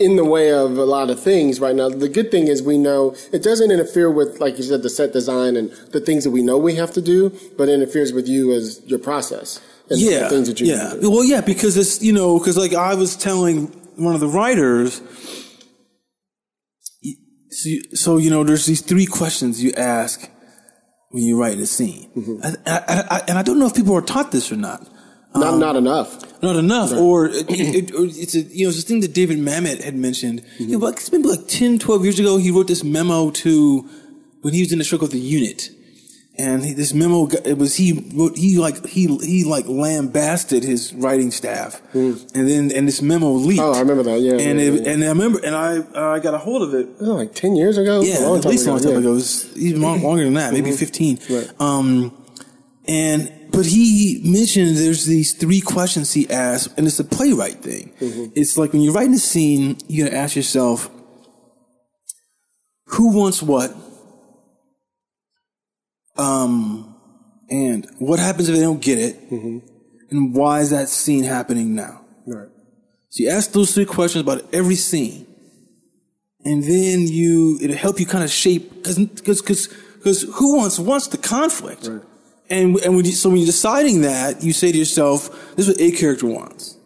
in 0.00 0.16
the 0.16 0.24
way 0.24 0.50
of 0.50 0.78
a 0.78 0.84
lot 0.84 1.10
of 1.10 1.22
things 1.22 1.60
right 1.60 1.76
now. 1.76 1.90
The 1.90 2.08
good 2.08 2.30
thing 2.30 2.48
is 2.48 2.62
we 2.62 2.78
know 2.78 3.14
it 3.32 3.42
doesn't 3.42 3.70
interfere 3.70 4.10
with, 4.10 4.40
like 4.40 4.56
you 4.56 4.64
said, 4.64 4.82
the 4.82 4.88
set 4.88 5.12
design 5.12 5.56
and 5.56 5.70
the 5.92 6.00
things 6.00 6.24
that 6.24 6.30
we 6.30 6.42
know 6.42 6.56
we 6.56 6.74
have 6.76 6.92
to 6.94 7.02
do, 7.02 7.30
but 7.58 7.68
it 7.68 7.74
interferes 7.74 8.12
with 8.12 8.26
you 8.26 8.52
as 8.52 8.80
your 8.86 8.98
process 8.98 9.60
and 9.90 10.00
yeah, 10.00 10.20
the 10.20 10.30
things 10.30 10.48
that 10.48 10.58
you 10.58 10.66
yeah. 10.66 10.94
Well, 11.00 11.24
yeah, 11.24 11.42
because 11.42 11.76
it's 11.76 12.02
you 12.02 12.12
know, 12.12 12.38
because 12.38 12.56
like 12.56 12.72
I 12.72 12.94
was 12.94 13.14
telling 13.14 13.66
one 13.96 14.14
of 14.14 14.20
the 14.20 14.28
writers, 14.28 15.02
so 17.50 17.68
you, 17.68 17.82
so 17.92 18.16
you 18.16 18.30
know, 18.30 18.42
there's 18.42 18.66
these 18.66 18.80
three 18.80 19.06
questions 19.06 19.62
you 19.62 19.72
ask 19.76 20.30
when 21.10 21.24
you 21.24 21.38
write 21.38 21.58
a 21.58 21.66
scene, 21.66 22.08
Mm-hmm. 22.16 22.40
I, 22.66 22.72
I, 22.72 23.16
I, 23.16 23.22
and 23.28 23.36
I 23.36 23.42
don't 23.42 23.58
know 23.58 23.66
if 23.66 23.74
people 23.74 23.96
are 23.96 24.00
taught 24.02 24.30
this 24.30 24.50
or 24.50 24.56
not. 24.56 24.88
Not 25.34 25.54
um, 25.54 25.60
not 25.60 25.76
enough. 25.76 26.42
Not 26.42 26.56
enough, 26.56 26.92
or, 26.92 27.26
it, 27.26 27.46
it, 27.50 27.94
or 27.94 28.04
it's 28.06 28.34
a 28.34 28.40
you 28.40 28.64
know 28.64 28.70
it's 28.70 28.82
a 28.82 28.82
thing 28.82 29.00
that 29.00 29.12
David 29.12 29.38
Mamet 29.38 29.82
had 29.84 29.94
mentioned. 29.94 30.40
You 30.58 30.66
mm-hmm. 30.66 30.72
know, 30.72 30.78
like, 30.78 30.96
it's 30.96 31.12
maybe 31.12 31.28
like 31.28 31.46
10, 31.46 31.78
12 31.78 32.02
years 32.02 32.18
ago. 32.18 32.38
He 32.38 32.50
wrote 32.50 32.66
this 32.66 32.82
memo 32.82 33.30
to 33.30 33.88
when 34.40 34.54
he 34.54 34.60
was 34.60 34.72
in 34.72 34.78
the 34.78 34.84
struggle 34.84 35.04
with 35.04 35.12
the 35.12 35.20
unit, 35.20 35.70
and 36.36 36.64
he, 36.64 36.72
this 36.72 36.94
memo 36.94 37.28
it 37.44 37.58
was 37.58 37.76
he 37.76 38.10
wrote 38.14 38.36
he 38.36 38.58
like 38.58 38.84
he 38.86 39.18
he 39.18 39.44
like 39.44 39.66
lambasted 39.68 40.64
his 40.64 40.92
writing 40.94 41.30
staff, 41.30 41.80
mm. 41.92 42.20
and 42.34 42.48
then 42.48 42.72
and 42.72 42.88
this 42.88 43.02
memo 43.02 43.30
leaked. 43.32 43.60
Oh, 43.60 43.72
I 43.72 43.80
remember 43.80 44.02
that. 44.04 44.20
Yeah, 44.20 44.32
and 44.32 44.58
yeah, 44.58 44.66
it, 44.66 44.82
yeah. 44.82 44.90
and 44.90 45.04
I 45.04 45.08
remember 45.08 45.40
and 45.44 45.54
I 45.54 46.14
I 46.14 46.18
got 46.20 46.34
a 46.34 46.38
hold 46.38 46.62
of 46.62 46.74
it. 46.74 46.88
It 47.00 47.02
like 47.02 47.34
ten 47.34 47.54
years 47.54 47.78
ago. 47.78 48.00
Yeah, 48.00 48.20
a 48.20 48.26
long 48.26 48.38
at 48.38 48.42
time 48.44 48.52
least 48.52 48.66
a 48.66 48.70
long 48.70 48.80
time 48.80 48.92
yeah. 48.92 48.98
ago. 48.98 49.10
It 49.12 49.14
was 49.14 49.56
even 49.58 49.82
longer 49.82 50.24
than 50.24 50.34
that, 50.34 50.52
maybe 50.52 50.70
mm-hmm. 50.70 50.78
15. 50.78 51.18
Right. 51.30 51.50
Um, 51.60 52.16
and, 52.88 53.32
but 53.52 53.66
he 53.66 54.20
mentioned 54.24 54.76
there's 54.76 55.06
these 55.06 55.34
three 55.34 55.60
questions 55.60 56.12
he 56.12 56.28
asked, 56.30 56.76
and 56.76 56.86
it's 56.86 57.00
a 57.00 57.04
playwright 57.04 57.62
thing. 57.62 57.92
It's 58.34 58.56
like 58.58 58.72
when 58.72 58.82
you're 58.82 58.92
writing 58.94 59.14
a 59.14 59.18
scene, 59.18 59.76
you 59.88 60.04
gotta 60.04 60.16
ask 60.16 60.36
yourself, 60.36 60.90
who 62.86 63.16
wants 63.16 63.42
what? 63.42 63.74
Um, 66.16 66.96
and 67.48 67.88
what 67.98 68.18
happens 68.18 68.48
if 68.48 68.54
they 68.56 68.60
don't 68.62 68.82
get 68.82 68.98
it? 68.98 69.16
And 70.10 70.34
why 70.34 70.60
is 70.60 70.70
that 70.70 70.88
scene 70.88 71.24
happening 71.24 71.74
now? 71.74 72.04
Right. 72.26 72.48
So 73.10 73.24
you 73.24 73.30
ask 73.30 73.52
those 73.52 73.72
three 73.74 73.86
questions 73.86 74.22
about 74.22 74.42
every 74.52 74.76
scene. 74.76 75.26
and 76.44 76.62
then 76.64 77.06
you 77.06 77.58
it'll 77.60 77.76
help 77.76 78.00
you 78.00 78.06
kind 78.06 78.24
of 78.24 78.30
shape 78.30 78.72
because 78.74 78.98
because 78.98 79.42
because 79.96 80.22
who 80.36 80.56
wants 80.56 80.78
wants 80.78 81.08
the 81.08 81.18
conflict, 81.18 81.88
and 82.50 82.76
and 82.80 82.96
when 82.96 83.04
you, 83.04 83.12
so 83.12 83.28
when 83.30 83.38
you're 83.38 83.46
deciding 83.46 84.02
that, 84.02 84.42
you 84.42 84.52
say 84.52 84.72
to 84.72 84.78
yourself, 84.78 85.54
"This 85.56 85.68
is 85.68 85.74
what 85.76 85.80
A 85.80 85.92
character 85.92 86.26
wants. 86.26 86.76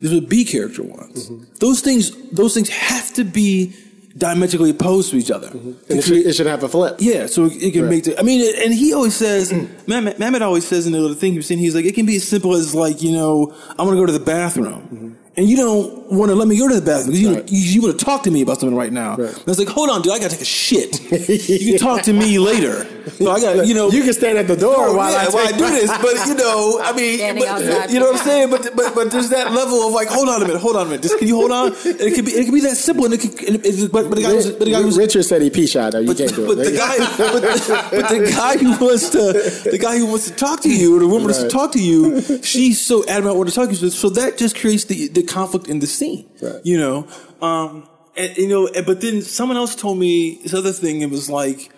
This 0.00 0.12
is 0.12 0.20
what 0.20 0.28
B 0.30 0.44
character 0.44 0.82
wants." 0.82 1.28
Mm-hmm. 1.28 1.44
Those 1.60 1.80
things 1.80 2.10
those 2.30 2.54
things 2.54 2.68
have 2.68 3.12
to 3.14 3.24
be 3.24 3.74
diametrically 4.16 4.70
opposed 4.70 5.10
to 5.10 5.16
each 5.16 5.30
other. 5.30 5.48
Mm-hmm. 5.48 5.68
And 5.90 5.98
it 5.98 6.02
should, 6.04 6.16
it 6.18 6.32
should 6.34 6.46
have 6.46 6.62
a 6.62 6.68
flip. 6.68 6.96
Yeah, 6.98 7.26
so 7.26 7.46
it, 7.46 7.52
it 7.62 7.72
can 7.72 7.82
Right. 7.84 7.90
make 7.90 8.04
the. 8.04 8.18
I 8.20 8.22
mean, 8.22 8.54
and 8.62 8.74
he 8.74 8.92
always 8.92 9.14
says, 9.14 9.50
Mamet, 9.86 10.16
Mamet 10.18 10.42
always 10.42 10.66
says 10.66 10.86
in 10.86 10.92
the 10.92 11.00
little 11.00 11.16
thing 11.16 11.32
he 11.32 11.38
was 11.38 11.46
saying, 11.46 11.60
he's 11.60 11.74
like, 11.74 11.86
it 11.86 11.94
can 11.94 12.04
be 12.04 12.16
as 12.16 12.28
simple 12.28 12.54
as 12.54 12.74
like, 12.74 13.02
you 13.02 13.12
know, 13.12 13.54
I 13.78 13.82
want 13.82 13.94
to 13.94 14.00
go 14.00 14.04
to 14.06 14.12
the 14.12 14.20
bathroom. 14.20 14.82
Mm-hmm. 14.82 15.12
And 15.34 15.48
you 15.48 15.56
don't 15.56 16.12
want 16.12 16.28
to 16.30 16.34
let 16.34 16.46
me 16.46 16.58
go 16.58 16.68
to 16.68 16.74
the 16.78 16.82
bathroom 16.84 17.06
because 17.06 17.22
you, 17.22 17.34
Right. 17.34 17.50
you, 17.50 17.58
you 17.58 17.80
want 17.82 17.98
to 17.98 18.04
talk 18.04 18.22
to 18.24 18.30
me 18.30 18.42
about 18.42 18.60
something 18.60 18.76
right 18.76 18.92
now. 18.92 19.16
Right. 19.16 19.32
And 19.32 19.48
it's 19.48 19.58
like, 19.58 19.68
hold 19.68 19.88
on, 19.88 20.02
dude, 20.02 20.12
I 20.12 20.18
got 20.18 20.30
to 20.30 20.36
take 20.36 20.42
a 20.42 20.44
shit. 20.44 21.00
you 21.48 21.72
can 21.72 21.78
talk 21.80 22.02
to 22.02 22.12
me 22.12 22.38
later. 22.38 22.84
So 23.12 23.30
I 23.30 23.40
got, 23.40 23.66
you 23.66 23.72
know. 23.72 23.90
You 23.90 24.02
can 24.02 24.12
stand 24.12 24.36
at 24.36 24.46
the 24.46 24.56
door 24.56 24.74
Oh, 24.76 24.96
while 24.96 25.10
yeah, 25.10 25.24
I, 25.26 25.34
while 25.34 25.46
I 25.48 25.52
do 25.52 25.66
this, 25.70 25.90
but 26.02 26.26
you 26.28 26.34
know, 26.34 26.80
I 26.84 26.92
mean, 26.92 27.18
but- 27.38 27.90
you 27.90 27.98
know 27.98 28.10
what 28.12 28.20
I'm 28.20 28.24
saying? 28.26 28.50
But 28.50 28.76
but 28.76 28.94
but 28.94 29.10
there's 29.10 29.30
that 29.30 29.52
level 29.52 29.86
of 29.88 29.94
like, 29.94 30.08
hold 30.08 30.28
on 30.28 30.42
a 30.42 30.46
minute, 30.46 30.60
hold 30.60 30.76
on 30.76 30.82
a 30.86 30.90
minute, 30.90 31.02
just 31.02 31.18
can 31.18 31.26
you 31.26 31.36
hold 31.36 31.50
on? 31.50 31.68
And 31.68 32.00
it 32.00 32.14
could 32.14 32.26
be 32.26 32.32
it 32.32 32.44
could 32.44 32.54
be 32.54 32.60
that 32.60 32.76
simple, 32.76 33.06
and 33.06 33.14
it 33.14 33.18
could, 33.22 33.32
and 33.48 33.64
it, 33.64 33.90
but, 33.90 34.08
but 34.10 34.16
the 34.16 34.22
guy 34.22 34.34
was, 34.34 34.50
but 34.50 34.66
the 34.66 34.70
guy 34.70 34.80
was 34.82 34.98
Richard 34.98 35.22
said 35.24 35.40
he 35.40 35.48
pee 35.50 35.66
shot. 35.66 35.94
You 35.94 36.06
but, 36.08 36.16
can't 36.18 36.34
do 36.34 36.46
but 36.46 36.58
the 36.58 36.72
guy, 36.76 36.98
but, 37.16 37.42
but 37.90 38.08
the 38.10 38.30
guy 38.36 38.56
who 38.58 38.84
wants 38.86 39.08
to, 39.10 39.70
the 39.70 39.78
guy 39.80 39.96
who 39.98 40.06
wants 40.06 40.28
to 40.30 40.36
talk 40.36 40.60
to 40.60 40.68
you, 40.72 40.94
or 40.96 41.00
the 41.00 41.08
woman 41.08 41.24
wants 41.24 41.42
to 41.42 41.48
talk 41.48 41.72
to 41.72 41.82
you, 41.82 42.20
she's 42.42 42.80
so 42.80 43.02
adamant 43.08 43.36
want 43.36 43.48
to 43.48 43.54
talk 43.54 43.70
to 43.70 43.74
you. 43.74 43.90
So 43.90 44.10
that 44.10 44.36
just 44.36 44.56
creates 44.56 44.84
the, 44.84 45.08
the 45.08 45.21
conflict 45.22 45.68
in 45.68 45.78
the 45.80 45.86
scene. 45.86 46.28
Right. 46.40 46.60
You 46.64 46.78
know, 46.78 47.06
um, 47.40 47.88
and, 48.16 48.36
you 48.36 48.48
know, 48.48 48.68
but 48.84 49.00
then 49.00 49.22
someone 49.22 49.56
else 49.56 49.74
told 49.74 49.98
me 49.98 50.40
this 50.42 50.54
other 50.54 50.72
thing. 50.72 51.00
It 51.00 51.10
was 51.10 51.30
like, 51.30 51.70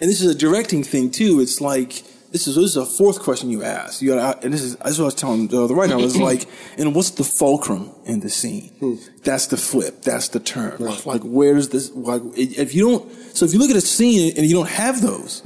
and 0.00 0.10
this 0.10 0.20
is 0.20 0.34
a 0.34 0.38
directing 0.38 0.82
thing 0.84 1.10
too. 1.10 1.40
It's 1.40 1.60
like. 1.60 2.02
This 2.32 2.48
is, 2.48 2.56
this 2.56 2.64
is 2.64 2.76
a 2.76 2.84
fourth 2.84 3.20
question 3.20 3.48
you 3.50 3.62
asked. 3.62 4.02
You 4.02 4.14
got 4.14 4.44
and 4.44 4.52
this 4.52 4.60
is 4.60 4.76
this 4.76 4.94
is 4.94 4.98
what 4.98 5.04
I 5.04 5.06
was 5.06 5.14
telling 5.14 5.46
the, 5.46 5.68
right 5.74 5.88
now. 5.88 6.00
It's 6.00 6.16
like, 6.16 6.46
and 6.76 6.94
what's 6.94 7.10
the 7.10 7.24
fulcrum 7.24 7.92
in 8.04 8.20
the 8.20 8.28
scene? 8.28 8.98
That's 9.22 9.46
the 9.46 9.56
flip. 9.56 10.02
That's 10.02 10.28
the 10.28 10.40
turn. 10.40 10.76
Like, 11.06 11.22
where's 11.22 11.68
this? 11.70 11.90
Like, 11.94 12.20
if 12.36 12.74
you 12.74 12.88
don't, 12.90 13.12
so 13.34 13.46
if 13.46 13.54
you 13.54 13.58
look 13.58 13.70
at 13.70 13.76
a 13.76 13.80
scene 13.80 14.34
and 14.36 14.44
you 14.44 14.54
don't 14.54 14.68
have 14.68 15.00
those, 15.00 15.40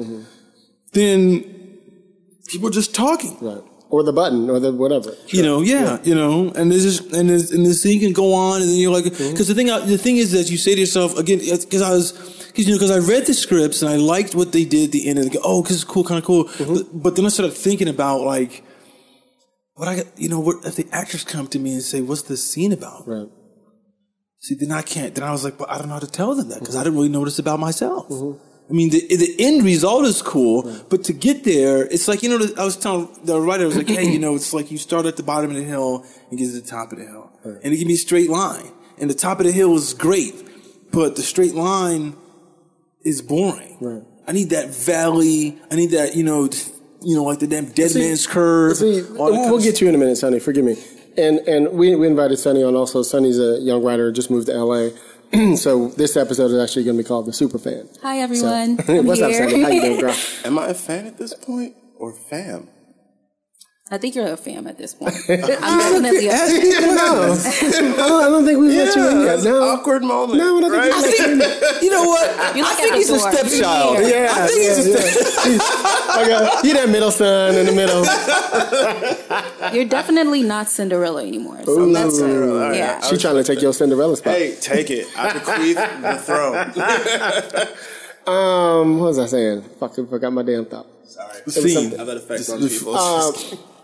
then 0.92 1.42
people 2.48 2.68
are 2.68 2.72
just 2.72 2.92
talking. 2.94 3.36
right. 3.40 3.62
Or 3.92 4.04
the 4.04 4.12
button, 4.12 4.48
or 4.48 4.60
the 4.60 4.72
whatever. 4.72 5.16
You 5.26 5.42
know, 5.42 5.62
yeah, 5.62 5.98
you 6.04 6.14
know, 6.14 6.52
and 6.54 6.70
this 6.70 6.84
is 6.84 7.00
and 7.12 7.28
this 7.28 7.50
and 7.50 7.66
the 7.66 7.74
scene 7.74 7.98
can 7.98 8.12
go 8.12 8.32
on, 8.34 8.62
and 8.62 8.70
then 8.70 8.78
you're 8.78 8.92
like, 8.92 9.04
mm-hmm. 9.04 9.32
because 9.32 9.48
the 9.48 9.54
thing 9.54 9.66
the 9.66 9.98
thing 9.98 10.16
is 10.16 10.30
that 10.30 10.48
you 10.48 10.58
say 10.58 10.74
to 10.76 10.80
yourself 10.80 11.18
again, 11.18 11.40
because 11.40 11.82
I 11.82 11.90
was, 11.90 12.12
because 12.46 12.68
you 12.68 12.72
know, 12.72 12.78
because 12.78 12.92
I 12.92 12.98
read 12.98 13.26
the 13.26 13.34
scripts 13.34 13.82
and 13.82 13.90
I 13.90 13.96
liked 13.96 14.36
what 14.36 14.52
they 14.52 14.64
did 14.64 14.84
at 14.84 14.92
the 14.92 15.08
end, 15.08 15.18
and 15.18 15.32
go, 15.32 15.40
oh, 15.42 15.62
because 15.62 15.74
it's 15.74 15.84
cool, 15.84 16.04
kind 16.04 16.18
of 16.18 16.24
cool, 16.24 16.44
mm-hmm. 16.44 16.74
but, 16.74 17.02
but 17.02 17.16
then 17.16 17.26
I 17.26 17.30
started 17.30 17.52
thinking 17.56 17.88
about 17.88 18.20
like, 18.20 18.62
what 19.74 19.88
I, 19.88 19.96
got- 19.96 20.16
you 20.16 20.28
know, 20.28 20.38
what 20.38 20.64
if 20.64 20.76
the 20.76 20.86
actors 20.92 21.24
come 21.24 21.48
to 21.48 21.58
me 21.58 21.72
and 21.72 21.82
say, 21.82 22.00
what's 22.00 22.22
this 22.22 22.48
scene 22.48 22.72
about? 22.72 23.08
Right. 23.08 23.28
See, 24.38 24.54
then 24.54 24.70
I 24.70 24.82
can't. 24.82 25.16
Then 25.16 25.24
I 25.24 25.32
was 25.32 25.42
like, 25.42 25.58
but 25.58 25.68
I 25.68 25.78
don't 25.78 25.88
know 25.88 25.94
how 25.94 26.00
to 26.00 26.06
tell 26.06 26.32
them 26.36 26.48
that 26.50 26.60
because 26.60 26.76
I 26.76 26.78
mm-hmm. 26.78 26.84
didn't 26.84 26.96
really 26.96 27.08
notice 27.08 27.40
about 27.40 27.58
myself. 27.58 28.06
I 28.70 28.72
mean, 28.72 28.90
the 28.90 29.00
the 29.16 29.34
end 29.38 29.64
result 29.64 30.04
is 30.04 30.22
cool, 30.22 30.62
but 30.88 31.02
to 31.04 31.12
get 31.12 31.42
there, 31.42 31.84
it's 31.86 32.06
like 32.06 32.22
you 32.22 32.28
know. 32.28 32.46
I 32.56 32.64
was 32.64 32.76
telling 32.76 33.08
the 33.24 33.40
writer, 33.40 33.64
I 33.64 33.66
was 33.66 33.76
like, 33.76 33.88
hey, 33.88 34.08
you 34.10 34.18
know, 34.24 34.36
it's 34.36 34.52
like 34.52 34.70
you 34.70 34.78
start 34.78 35.06
at 35.06 35.16
the 35.16 35.24
bottom 35.24 35.50
of 35.50 35.56
the 35.56 35.64
hill 35.64 36.06
and 36.30 36.38
get 36.38 36.46
to 36.46 36.52
the 36.52 36.66
top 36.66 36.92
of 36.92 36.98
the 36.98 37.04
hill, 37.04 37.30
and 37.44 37.74
it 37.74 37.78
can 37.78 37.88
be 37.88 37.94
a 37.94 37.96
straight 37.96 38.30
line, 38.30 38.70
and 38.98 39.10
the 39.10 39.14
top 39.14 39.40
of 39.40 39.46
the 39.46 39.52
hill 39.52 39.74
is 39.74 39.92
great, 39.92 40.34
but 40.92 41.16
the 41.16 41.22
straight 41.22 41.54
line 41.54 42.14
is 43.02 43.22
boring. 43.22 43.76
Right. 43.80 44.02
I 44.26 44.32
need 44.32 44.50
that 44.50 44.68
valley. 44.68 45.58
I 45.70 45.74
need 45.74 45.90
that, 45.90 46.14
you 46.14 46.22
know, 46.22 46.48
you 47.02 47.16
know, 47.16 47.24
like 47.24 47.40
the 47.40 47.46
damn 47.48 47.66
dead 47.72 47.90
See- 47.90 48.00
man's 48.00 48.26
curve. 48.26 48.76
See, 48.76 49.02
all 49.16 49.30
that 49.32 49.36
kind 49.38 49.50
we'll 49.50 49.60
get 49.60 49.80
you 49.80 49.88
in 49.88 49.94
a 49.94 49.98
minute, 49.98 50.16
Sonny. 50.16 50.38
Forgive 50.38 50.64
me. 50.64 50.76
And 51.16 51.40
and 51.40 51.72
we, 51.72 51.94
we 51.96 52.06
invited 52.06 52.36
Sonny 52.38 52.62
on 52.62 52.76
also. 52.76 53.02
Sonny's 53.02 53.38
a 53.40 53.58
young 53.60 53.82
writer, 53.82 54.12
just 54.12 54.30
moved 54.30 54.46
to 54.46 54.52
LA. 54.52 54.90
so 55.56 55.88
this 55.88 56.16
episode 56.16 56.50
is 56.50 56.58
actually 56.58 56.84
going 56.84 56.96
to 56.96 57.02
be 57.02 57.06
called 57.06 57.26
the 57.26 57.32
Super 57.32 57.58
Fan. 57.58 57.88
Hi 58.02 58.18
everyone. 58.18 58.78
I'm 58.88 59.06
What's 59.06 59.20
up, 59.20 59.30
here. 59.30 59.48
Sonny? 59.48 59.62
How 59.62 59.68
you 59.68 59.80
doing, 59.80 60.00
girl? 60.00 60.16
Am 60.44 60.58
I 60.58 60.68
a 60.68 60.74
fan 60.74 61.06
at 61.06 61.18
this 61.18 61.34
point 61.34 61.76
or 61.98 62.12
fam? 62.12 62.68
I 63.92 63.98
think 63.98 64.14
you're 64.14 64.32
a 64.32 64.36
fam 64.36 64.68
at 64.68 64.78
this 64.78 64.94
point. 64.94 65.16
I'm 65.28 65.38
definitely 65.38 66.28
a 66.28 66.30
fam. 66.30 66.48
fan. 66.48 66.60
people 66.60 66.94
now. 66.94 67.22
I, 68.20 68.28
don't, 68.28 68.44
think 68.44 68.60
we've 68.60 68.72
let 68.72 68.94
you 68.94 69.08
in 69.08 69.20
yet. 69.22 69.42
No. 69.42 69.62
Awkward 69.62 70.04
moment. 70.04 70.38
No, 70.38 70.58
I 70.58 70.60
don't 70.60 70.70
think 70.70 70.82
right? 70.82 70.92
we've 70.94 71.02
let 71.02 71.18
you 71.18 71.32
in. 71.32 71.82
You 71.82 71.90
know 71.90 72.04
what? 72.04 72.56
You 72.56 72.64
I 72.64 72.68
look 72.68 72.78
think 72.78 72.94
he's 72.94 73.10
a 73.10 73.18
stepchild. 73.18 73.98
You're. 73.98 74.08
Yeah, 74.08 74.28
I 74.30 74.46
think 74.46 74.62
yeah, 74.62 74.76
he's 74.76 74.86
a 74.86 75.50
yeah. 75.50 76.22
okay. 76.22 76.68
You 76.68 76.74
that 76.74 76.88
middle 76.88 77.10
son 77.10 77.56
in 77.56 77.66
the 77.66 77.72
middle. 77.72 78.04
You're 79.74 79.88
definitely 79.88 80.44
not 80.44 80.68
Cinderella 80.68 81.24
anymore. 81.26 81.60
So 81.64 81.80
Ooh. 81.80 81.92
that's 81.92 82.20
All 82.20 82.28
right. 82.28 82.76
Yeah. 82.76 83.00
She 83.00 83.16
trying 83.16 83.36
to 83.36 83.44
take 83.44 83.60
your 83.60 83.72
Cinderella 83.72 84.16
spot. 84.16 84.34
Hey, 84.34 84.54
take 84.60 84.90
it. 84.90 85.08
I 85.16 85.32
bequeath 85.32 85.76
the 85.76 86.16
throne. 86.18 87.76
Um, 88.26 88.98
what 88.98 89.06
was 89.06 89.18
I 89.18 89.26
saying? 89.26 89.62
Fucking 89.80 90.06
forgot 90.06 90.32
my 90.32 90.42
damn 90.42 90.64
thought. 90.64 90.86
Sorry. 91.06 91.42
Scene. 91.48 91.98
I've 91.98 92.06
had 92.06 92.18
effect 92.18 92.48
on 92.50 92.68
people. 92.68 92.94
Uh, 92.94 93.32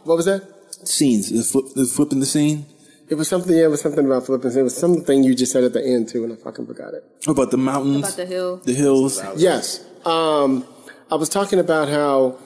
what 0.06 0.16
was 0.16 0.26
that? 0.26 0.42
Scenes. 0.84 1.30
The, 1.30 1.42
flip, 1.42 1.74
the 1.74 1.84
flipping 1.84 2.20
the 2.20 2.26
scene. 2.26 2.66
It 3.08 3.14
was 3.14 3.28
something. 3.28 3.56
Yeah, 3.56 3.64
it 3.64 3.70
was 3.70 3.80
something 3.80 4.04
about 4.04 4.26
flipping. 4.26 4.48
The 4.48 4.50
scene. 4.52 4.60
It 4.60 4.64
was 4.64 4.76
something 4.76 5.22
you 5.22 5.34
just 5.34 5.52
said 5.52 5.64
at 5.64 5.72
the 5.72 5.84
end 5.84 6.08
too, 6.08 6.24
and 6.24 6.32
I 6.32 6.36
fucking 6.36 6.66
forgot 6.66 6.94
it. 6.94 7.04
About 7.26 7.50
the 7.50 7.56
mountains. 7.56 7.98
About 7.98 8.16
the 8.16 8.26
hill. 8.26 8.56
the 8.58 8.72
hills. 8.72 9.22
Yes. 9.36 9.84
Um, 10.04 10.64
I 11.10 11.16
was 11.16 11.28
talking 11.28 11.58
about 11.58 11.88
how 11.88 12.38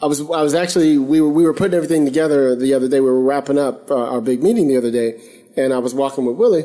I 0.00 0.06
was. 0.06 0.20
I 0.20 0.42
was 0.42 0.54
actually. 0.54 0.98
We 0.98 1.20
were. 1.20 1.28
We 1.28 1.44
were 1.44 1.54
putting 1.54 1.74
everything 1.74 2.04
together 2.04 2.56
the 2.56 2.74
other 2.74 2.88
day. 2.88 3.00
We 3.00 3.06
were 3.06 3.22
wrapping 3.22 3.58
up 3.58 3.90
uh, 3.90 4.10
our 4.10 4.20
big 4.20 4.42
meeting 4.42 4.68
the 4.68 4.76
other 4.76 4.90
day, 4.90 5.20
and 5.56 5.72
I 5.72 5.78
was 5.78 5.94
walking 5.94 6.24
with 6.24 6.36
Willie, 6.36 6.64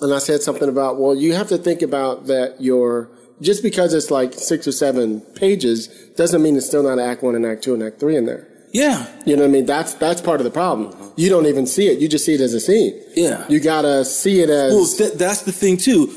and 0.00 0.12
I 0.12 0.18
said 0.18 0.42
something 0.42 0.68
about. 0.68 0.98
Well, 0.98 1.14
you 1.14 1.34
have 1.34 1.48
to 1.48 1.58
think 1.58 1.82
about 1.82 2.26
that. 2.26 2.60
Your 2.60 3.10
just 3.40 3.62
because 3.62 3.92
it's 3.92 4.10
like 4.10 4.34
six 4.34 4.66
or 4.66 4.72
seven 4.72 5.20
pages 5.20 5.88
doesn't 6.16 6.42
mean 6.42 6.56
it's 6.56 6.66
still 6.66 6.82
not 6.82 6.98
Act 6.98 7.22
One 7.22 7.34
and 7.34 7.44
Act 7.44 7.64
Two 7.64 7.74
and 7.74 7.82
Act 7.82 8.00
Three 8.00 8.16
in 8.16 8.26
there. 8.26 8.48
Yeah. 8.72 9.06
You 9.26 9.36
know 9.36 9.42
what 9.42 9.48
I 9.48 9.52
mean? 9.52 9.66
That's 9.66 9.94
that's 9.94 10.20
part 10.20 10.40
of 10.40 10.44
the 10.44 10.50
problem. 10.50 10.96
You 11.16 11.28
don't 11.28 11.46
even 11.46 11.66
see 11.66 11.88
it. 11.88 11.98
You 12.00 12.08
just 12.08 12.24
see 12.24 12.34
it 12.34 12.40
as 12.40 12.54
a 12.54 12.60
scene. 12.60 12.98
Yeah. 13.14 13.44
You 13.48 13.60
gotta 13.60 14.04
see 14.04 14.40
it 14.40 14.50
as. 14.50 14.72
Well, 14.72 14.84
that, 14.98 15.18
that's 15.18 15.42
the 15.42 15.52
thing 15.52 15.76
too. 15.76 16.08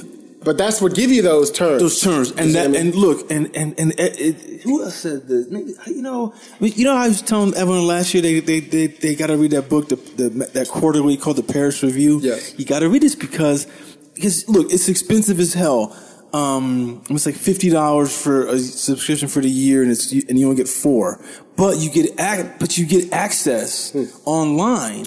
but 0.45 0.57
that's 0.57 0.79
what 0.81 0.93
give 0.95 1.11
you 1.11 1.21
those 1.21 1.51
terms. 1.51 1.81
Those 1.81 1.99
terms 1.99 2.31
and 2.31 2.55
that 2.55 2.65
I 2.65 2.67
mean? 2.69 2.81
and 2.81 2.95
look 2.95 3.29
and 3.31 3.53
and 3.55 3.77
and 3.79 3.91
it, 3.99 4.19
it, 4.27 4.61
who 4.61 4.83
else 4.83 4.95
said 4.95 5.27
this? 5.27 5.47
Maybe 5.49 5.73
you 5.87 6.01
know. 6.01 6.33
I 6.33 6.63
mean, 6.63 6.73
you 6.75 6.85
know, 6.85 6.95
I 6.95 7.07
was 7.09 7.21
telling 7.21 7.53
everyone 7.55 7.85
last 7.87 8.13
year 8.13 8.21
they 8.23 8.39
they 8.39 8.59
they, 8.61 8.87
they 8.87 9.15
got 9.15 9.27
to 9.27 9.37
read 9.37 9.51
that 9.51 9.67
book, 9.69 9.89
the, 9.89 9.95
the 9.95 10.29
that 10.53 10.69
quarterly 10.69 11.17
called 11.17 11.35
the 11.37 11.43
Paris 11.43 11.83
Review. 11.83 12.19
Yeah, 12.21 12.37
You 12.57 12.63
got 12.65 12.79
to 12.79 12.89
read 12.89 13.01
this 13.01 13.15
because 13.15 13.67
because 14.13 14.47
look, 14.47 14.71
it's 14.71 14.87
expensive 14.87 15.39
as 15.41 15.53
hell. 15.53 15.93
Um, 16.39 17.01
it's 17.09 17.25
like 17.25 17.35
fifty 17.35 17.69
dollars 17.69 18.11
for 18.23 18.47
a 18.47 18.59
subscription 18.59 19.27
for 19.29 19.41
the 19.41 19.49
year, 19.49 19.81
and 19.83 19.91
it's 19.91 20.11
and 20.11 20.37
you 20.39 20.45
only 20.49 20.57
get 20.63 20.67
four. 20.67 21.19
But 21.55 21.77
you 21.77 21.89
get 21.89 22.07
ac- 22.19 22.49
but 22.59 22.77
you 22.77 22.85
get 22.85 23.13
access 23.13 23.91
Hmm. 23.91 24.05
online 24.25 25.05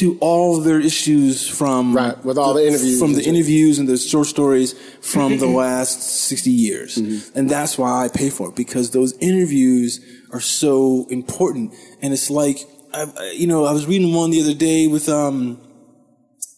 to 0.00 0.18
all 0.20 0.60
their 0.60 0.78
issues 0.80 1.48
from 1.48 1.96
Right, 1.96 2.22
with 2.22 2.36
all 2.36 2.52
the 2.52 2.66
interviews 2.68 2.98
from 3.00 3.14
the 3.14 3.24
interviews 3.24 3.78
and 3.78 3.88
the 3.88 3.96
short 3.96 4.26
stories 4.26 4.74
from 5.00 5.38
the 5.38 5.46
last 5.64 6.02
60 6.28 6.50
years. 6.50 6.96
Mm-hmm. 6.98 7.38
And 7.38 7.48
that's 7.48 7.78
why 7.78 8.04
I 8.04 8.08
pay 8.08 8.28
for 8.28 8.50
it 8.50 8.54
because 8.54 8.90
those 8.90 9.14
interviews 9.30 10.00
are 10.30 10.40
so 10.42 11.06
important. 11.08 11.72
And 12.02 12.12
it's 12.12 12.28
like, 12.28 12.58
I- 12.92 13.32
you 13.34 13.46
know, 13.46 13.64
I 13.64 13.72
was 13.72 13.86
reading 13.86 14.12
one 14.12 14.30
the 14.30 14.42
other 14.42 14.52
day 14.70 14.88
with, 14.88 15.08
um, 15.08 15.58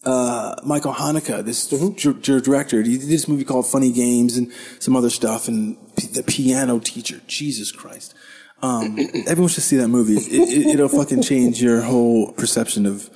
uh, 0.04 0.54
Michael 0.64 0.95
Haneke, 0.95 1.45
this 1.45 1.71
Mm-hmm. 1.71 1.90
dir- 1.97 2.12
dir- 2.21 2.40
director. 2.40 2.83
He 2.83 2.97
did 2.99 3.09
this 3.09 3.28
movie 3.28 3.45
called 3.45 3.66
Funny 3.66 3.92
Games 3.92 4.37
and 4.37 4.50
some 4.78 4.97
other 4.97 5.11
stuff 5.11 5.47
and 5.49 5.76
P- 5.97 6.07
the 6.09 6.23
piano 6.23 6.78
teacher. 6.78 7.21
Jesus 7.26 7.71
Christ. 7.73 8.14
Um, 8.62 8.99
everyone 9.26 9.49
should 9.49 9.62
see 9.64 9.76
that 9.76 9.88
movie. 9.88 10.14
It, 10.16 10.49
it, 10.49 10.66
it'll 10.75 10.88
fucking 10.88 11.23
change 11.23 11.62
your 11.62 11.80
whole 11.83 12.33
perception 12.33 12.87
of, 12.87 13.11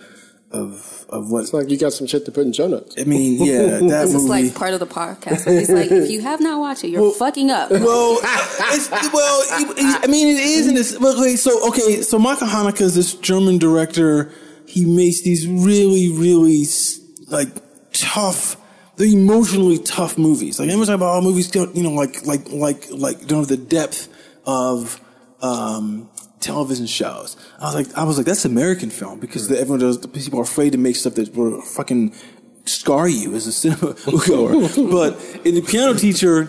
of, 0.50 1.06
of 1.08 1.30
what, 1.30 1.40
It's 1.44 1.52
like 1.54 1.70
you 1.70 1.78
got 1.78 1.92
some 1.94 2.06
shit 2.06 2.24
to 2.26 2.32
put 2.32 2.46
in 2.46 2.52
show 2.52 2.66
notes. 2.68 2.94
I 2.98 3.04
mean, 3.04 3.42
yeah, 3.42 3.62
that 3.66 3.80
This 4.06 4.14
is 4.14 4.24
like 4.28 4.54
part 4.54 4.74
of 4.74 4.80
the 4.80 4.86
podcast. 4.86 5.46
It's 5.46 5.70
like 5.70 5.90
if 5.90 6.10
you 6.10 6.20
have 6.20 6.40
not 6.40 6.60
watched 6.60 6.84
it, 6.84 6.88
you're 6.88 7.12
fucking 7.14 7.50
up. 7.50 7.70
well, 7.70 8.18
it's, 8.22 8.90
well, 9.12 9.42
it- 9.42 9.78
it- 9.78 10.04
I 10.04 10.06
mean, 10.06 10.28
it 10.36 10.40
is 10.40 10.66
in 10.66 10.74
this. 10.74 10.98
well, 10.98 11.18
Okay, 11.18 11.36
so 11.36 11.66
okay, 11.68 12.02
so 12.02 12.18
Michael 12.18 12.46
Haneke 12.48 12.82
is 12.82 12.94
this 12.94 13.14
German 13.14 13.56
director. 13.58 14.30
He 14.66 14.85
makes 14.85 15.23
these 15.23 15.47
really, 15.47 16.11
really 16.11 16.64
like 17.28 17.49
tough, 17.92 18.56
they're 18.97 19.06
emotionally 19.06 19.78
tough 19.78 20.18
movies. 20.18 20.59
Like 20.59 20.68
everyone's 20.68 20.88
talking 20.88 21.00
about 21.00 21.14
all 21.14 21.23
movies, 21.23 21.50
don't 21.50 21.75
you 21.76 21.83
know, 21.83 21.92
like 21.92 22.25
like 22.26 22.50
like 22.50 22.90
like 22.90 23.26
don't 23.26 23.40
have 23.40 23.49
the 23.49 23.56
depth 23.56 24.09
of 24.47 25.00
um, 25.40 26.09
television 26.40 26.87
shows. 26.87 27.37
I 27.61 27.64
was 27.64 27.75
like, 27.75 27.99
I 27.99 28.04
was 28.04 28.16
like, 28.16 28.26
that's 28.26 28.44
American 28.44 28.90
film 28.90 29.21
because 29.21 29.49
the, 29.49 29.59
everyone 29.59 29.80
does. 29.80 29.99
People 30.06 30.38
are 30.40 30.44
afraid 30.44 30.73
to 30.73 30.78
make 30.78 30.97
stuff 30.97 31.14
that 31.14 31.35
will 31.35 31.61
fucking 31.62 32.14
scar 32.66 33.09
you 33.09 33.35
as 33.35 33.47
a 33.47 33.52
cinema 33.52 33.94
goer. 34.26 34.52
but 34.90 35.21
in 35.44 35.54
the 35.54 35.64
piano 35.66 35.94
teacher, 35.94 36.49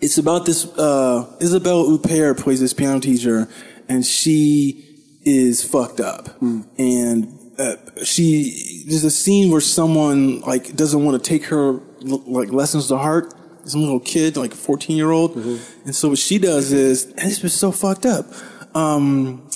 it's 0.00 0.18
about 0.18 0.46
this 0.46 0.66
uh, 0.78 1.36
Isabelle 1.40 1.84
Huppert 1.86 2.38
plays 2.38 2.60
this 2.60 2.74
piano 2.74 3.00
teacher, 3.00 3.48
and 3.88 4.04
she 4.04 4.91
is 5.24 5.64
fucked 5.64 6.00
up, 6.00 6.40
and 6.78 7.38
uh, 7.58 7.76
she 8.04 8.84
there's 8.86 9.04
a 9.04 9.10
scene 9.10 9.50
where 9.50 9.60
someone 9.60 10.40
like 10.40 10.74
doesn't 10.74 11.04
want 11.04 11.22
to 11.22 11.28
take 11.28 11.44
her 11.46 11.80
like 12.02 12.50
lessons 12.50 12.88
to 12.88 12.98
heart. 12.98 13.34
Some 13.64 13.82
little 13.82 14.00
kid, 14.00 14.36
like 14.36 14.54
a 14.54 14.56
14 14.56 14.96
year 14.96 15.12
old, 15.12 15.36
and 15.84 15.94
so 15.94 16.08
what 16.08 16.18
she 16.18 16.38
does 16.38 16.72
is, 16.72 17.06
and 17.06 17.30
this 17.30 17.42
was 17.42 17.54
so 17.54 17.70
fucked 17.70 18.04
up. 18.06 18.26
Um, 18.74 19.48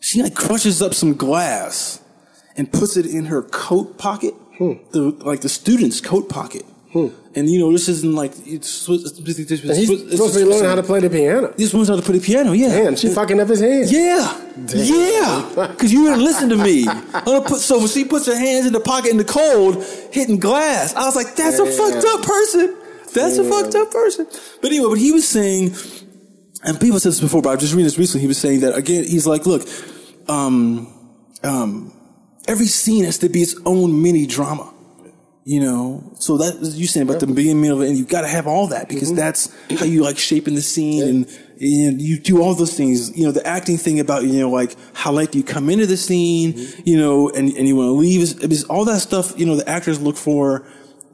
she 0.00 0.20
like 0.22 0.34
crushes 0.34 0.82
up 0.82 0.94
some 0.94 1.14
glass 1.14 2.02
and 2.56 2.72
puts 2.72 2.96
it 2.96 3.06
in 3.06 3.26
her 3.26 3.42
coat 3.42 3.98
pocket, 3.98 4.34
the 4.90 5.16
like 5.24 5.42
the 5.42 5.48
student's 5.48 6.00
coat 6.00 6.28
pocket. 6.28 6.64
And 7.34 7.48
you 7.48 7.58
know, 7.58 7.72
this 7.72 7.88
isn't 7.88 8.14
like 8.14 8.32
it's. 8.46 8.86
it's, 8.88 9.18
it's, 9.18 9.50
it's, 9.50 9.62
And 9.62 9.76
he's 9.76 9.88
supposed 10.10 10.34
to 10.34 10.40
be 10.40 10.44
learning 10.44 10.64
how 10.68 10.74
to 10.74 10.82
play 10.82 11.00
the 11.00 11.08
piano. 11.08 11.54
Just 11.56 11.72
learns 11.72 11.88
how 11.88 11.96
to 11.96 12.02
play 12.02 12.18
the 12.18 12.24
piano. 12.24 12.52
Yeah, 12.52 12.68
Man, 12.68 12.96
she 12.96 13.08
fucking 13.08 13.40
up 13.40 13.48
his 13.48 13.60
hands. 13.60 13.90
yeah, 13.90 14.40
yeah. 14.74 15.66
Because 15.68 15.90
you 15.92 16.04
didn't 16.04 16.22
listen 16.22 16.50
to 16.50 16.56
me. 16.56 16.84
Put, 17.24 17.60
so 17.60 17.78
when 17.78 17.88
she 17.88 18.04
puts 18.04 18.26
her 18.26 18.36
hands 18.36 18.66
in 18.66 18.74
the 18.74 18.80
pocket 18.80 19.10
in 19.10 19.16
the 19.16 19.24
cold, 19.24 19.82
hitting 20.12 20.38
glass, 20.38 20.94
I 20.94 21.06
was 21.06 21.16
like, 21.16 21.34
"That's 21.34 21.58
a 21.58 21.64
fucked 21.64 22.04
up 22.04 22.22
person. 22.22 22.76
That's 23.14 23.38
a 23.38 23.44
fucked 23.44 23.74
up 23.74 23.90
person." 23.90 24.26
But 24.60 24.70
anyway, 24.70 24.88
but 24.90 24.98
he 24.98 25.12
was 25.12 25.26
saying, 25.26 25.74
and 26.64 26.78
people 26.78 27.00
said 27.00 27.12
this 27.12 27.20
before, 27.20 27.40
but 27.40 27.48
I 27.50 27.54
was 27.54 27.62
just 27.62 27.72
reading 27.72 27.86
this 27.86 27.98
recently. 27.98 28.20
He 28.20 28.26
was 28.28 28.38
saying 28.38 28.60
that 28.60 28.76
again. 28.76 29.04
He's 29.04 29.26
like, 29.26 29.46
"Look, 29.46 29.62
um, 30.28 30.92
um, 31.42 31.94
every 32.46 32.66
scene 32.66 33.04
has 33.04 33.16
to 33.18 33.30
be 33.30 33.40
its 33.40 33.56
own 33.64 34.02
mini 34.02 34.26
drama." 34.26 34.71
You 35.44 35.60
know, 35.60 36.12
so 36.20 36.36
that 36.36 36.60
you 36.60 36.86
saying 36.86 37.08
about 37.08 37.18
the 37.18 37.26
beginning, 37.26 37.62
middle, 37.62 37.78
of 37.78 37.84
it 37.84 37.88
and 37.88 37.98
you 37.98 38.04
got 38.04 38.20
to 38.20 38.28
have 38.28 38.46
all 38.46 38.68
that 38.68 38.88
because 38.88 39.12
that's 39.12 39.52
how 39.70 39.84
you 39.84 40.04
like 40.04 40.16
shaping 40.16 40.54
the 40.54 40.62
scene 40.62 41.02
and, 41.02 41.26
and 41.60 42.00
you 42.00 42.20
do 42.20 42.40
all 42.40 42.54
those 42.54 42.76
things. 42.76 43.16
You 43.18 43.26
know, 43.26 43.32
the 43.32 43.44
acting 43.44 43.76
thing 43.76 43.98
about 43.98 44.22
you 44.22 44.38
know 44.38 44.50
like 44.50 44.76
how 44.94 45.10
late 45.10 45.32
do 45.32 45.38
you 45.38 45.44
come 45.44 45.68
into 45.68 45.86
the 45.86 45.96
scene, 45.96 46.54
you 46.84 46.96
know, 46.96 47.28
and 47.30 47.48
and 47.54 47.66
you 47.66 47.74
want 47.74 47.88
to 47.88 47.92
leave 47.92 48.20
is, 48.20 48.38
is 48.38 48.64
all 48.64 48.84
that 48.84 49.00
stuff. 49.00 49.36
You 49.36 49.46
know, 49.46 49.56
the 49.56 49.68
actors 49.68 50.00
look 50.00 50.16
for. 50.16 50.64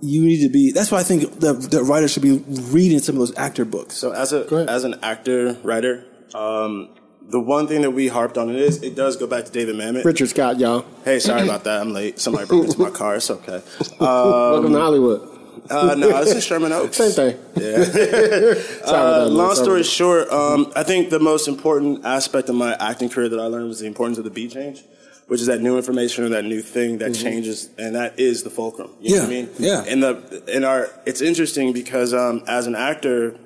You 0.01 0.25
need 0.25 0.43
to 0.43 0.49
be. 0.49 0.73
That's 0.73 0.93
why 0.93 0.99
I 0.99 1.05
think 1.05 1.41
the 1.41 1.55
the 1.55 1.83
writers 1.83 2.13
should 2.13 2.23
be 2.23 2.39
reading 2.71 2.99
some 2.99 3.15
of 3.17 3.21
those 3.21 3.37
actor 3.37 3.65
books. 3.65 3.97
So 3.97 4.13
as 4.13 4.35
a 4.35 4.47
as 4.69 4.85
an 4.85 4.97
actor 5.03 5.55
writer, 5.65 6.05
um, 6.35 6.91
the 7.29 7.39
one 7.41 7.67
thing 7.67 7.83
that 7.83 7.91
we 7.91 8.09
harped 8.09 8.39
on 8.39 8.49
it 8.49 8.57
is 8.57 8.83
it 8.83 8.95
does 8.95 9.17
go 9.17 9.27
back 9.27 9.45
to 9.45 9.53
David 9.53 9.77
Mamet. 9.77 10.05
Richard 10.05 10.29
Scott, 10.31 10.59
y'all. 10.59 10.85
Hey, 11.05 11.19
sorry 11.19 11.43
about 11.43 11.65
that. 11.65 11.81
I'm 11.81 11.93
late. 11.93 12.19
Somebody 12.19 12.47
broke 12.47 12.65
into 12.65 12.81
my 12.81 12.91
car. 12.91 13.17
It's 13.17 13.31
okay. 13.31 13.63
Welcome 14.01 14.73
to 14.73 14.79
Hollywood. 14.79 15.39
Uh, 15.71 15.95
no, 15.95 16.25
this 16.25 16.35
is 16.35 16.45
Sherman 16.45 16.73
Oaks. 16.73 16.97
Same 16.97 17.13
thing. 17.13 17.39
Yeah. 17.57 18.55
Uh, 18.89 19.27
long 19.27 19.55
story 19.55 19.83
short, 19.83 20.31
um, 20.31 20.73
I 20.75 20.83
think 20.83 21.11
the 21.11 21.19
most 21.19 21.47
important 21.47 22.07
aspect 22.07 22.49
of 22.49 22.55
my 22.55 22.75
acting 22.81 23.11
career 23.11 23.29
that 23.29 23.39
I 23.39 23.45
learned 23.45 23.69
was 23.69 23.81
the 23.81 23.87
importance 23.87 24.17
of 24.17 24.25
the 24.25 24.31
beat 24.31 24.53
change, 24.53 24.83
which 25.27 25.43
is 25.43 25.47
that 25.49 25.61
new 25.61 25.77
information 25.77 26.25
or 26.25 26.31
that 26.31 26.47
new 26.47 26.63
thing 26.63 26.99
that 26.99 27.15
changes, 27.15 27.69
and 27.77 27.95
that 27.97 28.19
is 28.19 28.45
the 28.45 28.51
fulcrum. 28.51 28.91
You 29.01 29.17
know 29.17 29.23
what 29.23 29.27
I 29.27 29.31
mean? 29.31 29.51
yeah. 29.59 29.85
And 29.87 30.03
the 30.03 30.43
in 30.49 30.65
our, 30.65 30.89
it's 31.05 31.21
interesting 31.21 31.75
because 31.75 32.15
um, 32.15 32.45
as 32.49 32.67
an 32.67 32.75
actor, 32.75 33.39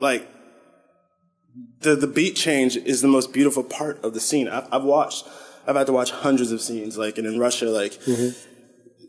like 0.00 0.26
the 1.80 1.94
the 1.94 2.06
beat 2.06 2.36
change 2.36 2.76
is 2.76 3.02
the 3.02 3.08
most 3.08 3.32
beautiful 3.32 3.62
part 3.62 4.02
of 4.04 4.14
the 4.14 4.20
scene. 4.20 4.48
I've, 4.48 4.66
I've 4.72 4.84
watched, 4.84 5.26
I've 5.66 5.76
had 5.76 5.86
to 5.86 5.92
watch 5.92 6.10
hundreds 6.10 6.52
of 6.52 6.60
scenes, 6.60 6.96
like, 6.96 7.18
and 7.18 7.26
in 7.26 7.38
Russia, 7.38 7.66
like, 7.66 7.98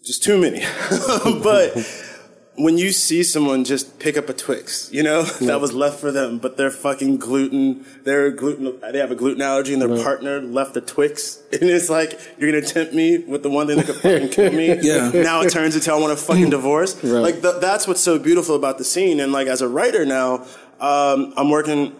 just 0.04 0.24
too 0.24 0.40
many. 0.40 0.60
but 1.44 1.76
when 2.58 2.78
you 2.78 2.92
see 2.92 3.24
someone 3.24 3.64
just 3.64 4.00
pick 4.00 4.18
up 4.18 4.30
a 4.30 4.34
Twix, 4.34 4.92
you 4.92 5.04
know, 5.04 5.24
that 5.42 5.62
was 5.62 5.74
left 5.74 6.00
for 6.00 6.12
them, 6.12 6.40
but 6.40 6.58
they're 6.58 6.72
fucking 6.72 7.18
gluten, 7.18 7.86
they're 8.04 8.32
gluten, 8.32 8.80
they 8.92 8.98
have 8.98 9.12
a 9.12 9.16
gluten 9.16 9.42
allergy 9.42 9.74
and 9.74 9.82
their 9.82 10.04
partner 10.04 10.42
left 10.42 10.74
the 10.74 10.82
Twix. 10.82 11.44
And 11.52 11.70
it's 11.70 11.90
like, 11.90 12.20
you're 12.38 12.52
gonna 12.52 12.66
tempt 12.66 12.94
me 12.94 13.20
with 13.20 13.42
the 13.42 13.50
one 13.50 13.68
thing 13.68 13.78
that 13.78 13.86
could 13.86 13.96
fucking 13.96 14.30
kill 14.30 14.52
me. 14.52 14.78
Yeah. 14.82 15.12
Now 15.14 15.42
it 15.42 15.50
turns 15.50 15.76
into 15.76 15.92
I 15.94 15.96
want 15.98 16.14
a 16.14 16.18
fucking 16.18 16.50
divorce. 16.50 17.02
Like, 17.04 17.42
th- 17.42 17.62
that's 17.62 17.88
what's 17.88 18.02
so 18.02 18.20
beautiful 18.20 18.56
about 18.56 18.78
the 18.78 18.84
scene. 18.84 19.20
And 19.20 19.32
like, 19.32 19.48
as 19.48 19.62
a 19.62 19.68
writer 19.68 20.06
now, 20.06 20.46
um, 20.80 21.34
I'm 21.38 21.50
working, 21.50 21.96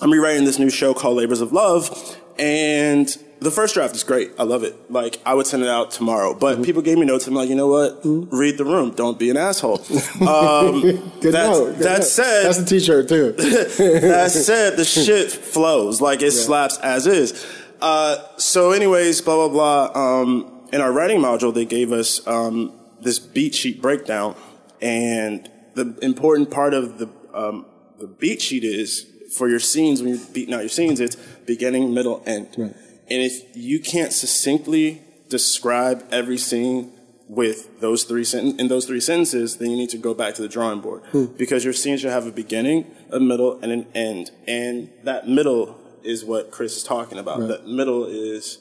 I'm 0.00 0.10
rewriting 0.10 0.44
this 0.44 0.58
new 0.58 0.70
show 0.70 0.94
called 0.94 1.16
Labors 1.16 1.40
of 1.40 1.52
Love, 1.52 2.18
and 2.38 3.06
the 3.40 3.50
first 3.50 3.74
draft 3.74 3.94
is 3.94 4.02
great. 4.02 4.32
I 4.38 4.42
love 4.42 4.64
it. 4.64 4.90
Like 4.90 5.20
I 5.24 5.34
would 5.34 5.46
send 5.46 5.62
it 5.62 5.68
out 5.68 5.90
tomorrow, 5.90 6.34
but 6.34 6.62
people 6.64 6.82
gave 6.82 6.98
me 6.98 7.06
notes. 7.06 7.26
I'm 7.26 7.34
like, 7.34 7.48
you 7.48 7.54
know 7.54 7.68
what? 7.68 8.00
Read 8.04 8.58
the 8.58 8.64
room. 8.64 8.90
Don't 8.90 9.18
be 9.18 9.30
an 9.30 9.36
asshole. 9.36 9.84
Um, 10.24 10.80
Good 10.80 11.32
that, 11.34 11.50
note. 11.50 11.78
That 11.78 11.98
note. 11.98 12.04
said, 12.04 12.44
That's 12.46 12.58
a 12.58 12.64
t-shirt 12.64 13.08
too. 13.08 13.32
that 13.32 14.30
said, 14.30 14.76
the 14.76 14.84
shit 14.84 15.30
flows 15.30 16.00
like 16.00 16.22
it 16.22 16.30
slaps 16.30 16.78
as 16.78 17.06
is. 17.06 17.46
Uh, 17.80 18.16
so, 18.36 18.72
anyways, 18.72 19.20
blah 19.20 19.48
blah 19.48 19.90
blah. 19.92 20.20
Um, 20.20 20.68
in 20.72 20.80
our 20.80 20.92
writing 20.92 21.20
module, 21.20 21.52
they 21.52 21.64
gave 21.66 21.92
us 21.92 22.26
um, 22.26 22.72
this 23.00 23.18
beat 23.18 23.54
sheet 23.54 23.82
breakdown, 23.82 24.34
and 24.80 25.50
the 25.74 25.96
important 26.00 26.50
part 26.50 26.74
of 26.74 26.98
the 26.98 27.08
um, 27.34 27.66
the 27.98 28.06
beat 28.06 28.40
sheet 28.40 28.64
is 28.64 29.06
for 29.36 29.48
your 29.48 29.60
scenes 29.60 30.02
when 30.02 30.14
you're 30.14 30.26
beating 30.32 30.54
out 30.54 30.60
your 30.60 30.68
scenes. 30.68 31.00
It's 31.00 31.16
beginning, 31.46 31.92
middle, 31.94 32.22
end. 32.26 32.48
And 32.56 32.74
if 33.08 33.56
you 33.56 33.80
can't 33.80 34.12
succinctly 34.12 35.02
describe 35.28 36.04
every 36.10 36.38
scene 36.38 36.92
with 37.28 37.80
those 37.80 38.04
three 38.04 38.24
sen- 38.24 38.58
in 38.60 38.68
those 38.68 38.86
three 38.86 39.00
sentences, 39.00 39.56
then 39.58 39.70
you 39.70 39.76
need 39.76 39.90
to 39.90 39.98
go 39.98 40.14
back 40.14 40.34
to 40.34 40.42
the 40.42 40.48
drawing 40.48 40.80
board 40.80 41.02
because 41.36 41.64
your 41.64 41.72
scene 41.72 41.96
should 41.98 42.10
have 42.10 42.26
a 42.26 42.30
beginning, 42.32 42.86
a 43.10 43.18
middle, 43.20 43.58
and 43.62 43.72
an 43.72 43.86
end. 43.94 44.30
And 44.46 44.90
that 45.04 45.26
middle 45.28 45.78
is 46.02 46.24
what 46.24 46.50
Chris 46.50 46.76
is 46.76 46.82
talking 46.82 47.18
about. 47.18 47.40
That 47.48 47.66
middle 47.66 48.04
is 48.04 48.58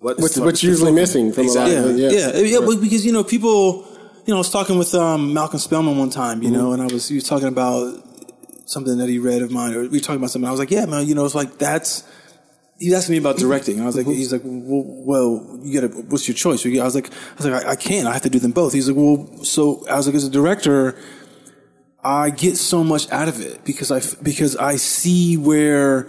what 0.00 0.18
What's, 0.18 0.38
what's 0.38 0.62
usually 0.62 0.92
missing 0.92 1.32
from 1.32 1.44
Exactly. 1.44 1.76
a 1.76 1.80
lot 1.82 1.90
of 1.90 1.98
yeah, 1.98 2.08
it. 2.08 2.34
yeah, 2.36 2.58
yeah. 2.58 2.66
but 2.66 2.80
because 2.80 3.04
you 3.06 3.12
know, 3.12 3.24
people. 3.24 3.86
You 4.26 4.34
know, 4.34 4.36
I 4.36 4.38
was 4.38 4.50
talking 4.50 4.76
with 4.78 4.94
um, 4.94 5.32
Malcolm 5.32 5.58
Spellman 5.58 5.96
one 5.98 6.10
time. 6.10 6.42
You 6.42 6.50
know, 6.50 6.72
and 6.72 6.82
I 6.82 6.86
was 6.86 7.08
he 7.08 7.14
was 7.16 7.24
talking 7.24 7.48
about 7.48 8.04
something 8.70 8.98
that 8.98 9.08
he 9.08 9.18
read 9.18 9.42
of 9.42 9.50
mine, 9.50 9.74
or 9.74 9.80
we 9.82 9.88
were 9.88 9.98
talking 9.98 10.16
about 10.16 10.30
something. 10.30 10.48
I 10.48 10.50
was 10.50 10.60
like, 10.60 10.70
yeah, 10.70 10.86
man. 10.86 11.06
You 11.06 11.14
know, 11.14 11.24
it's 11.24 11.34
like 11.34 11.58
that's. 11.58 12.04
He 12.78 12.94
asked 12.94 13.10
me 13.10 13.18
about 13.18 13.36
directing. 13.36 13.74
And 13.74 13.82
I 13.82 13.86
was 13.86 13.96
like, 13.96 14.06
mm-hmm. 14.06 14.14
he's 14.14 14.32
like, 14.32 14.40
well, 14.42 14.84
well 14.86 15.60
you 15.62 15.80
got 15.80 15.92
to. 15.92 16.00
What's 16.02 16.26
your 16.26 16.34
choice? 16.34 16.64
I 16.64 16.84
was 16.84 16.94
like, 16.94 17.12
I 17.12 17.34
was 17.36 17.46
like, 17.46 17.66
I, 17.66 17.70
I 17.72 17.76
can't. 17.76 18.06
I 18.06 18.12
have 18.12 18.22
to 18.22 18.30
do 18.30 18.38
them 18.38 18.52
both. 18.52 18.72
He's 18.72 18.88
like, 18.88 18.96
well, 18.96 19.44
so 19.44 19.86
I 19.88 19.96
was 19.96 20.06
like, 20.06 20.14
as 20.14 20.24
a 20.24 20.30
director, 20.30 20.96
I 22.02 22.30
get 22.30 22.56
so 22.56 22.82
much 22.82 23.10
out 23.12 23.28
of 23.28 23.40
it 23.40 23.64
because 23.64 23.90
I 23.90 24.00
because 24.22 24.56
I 24.56 24.76
see 24.76 25.36
where 25.36 26.08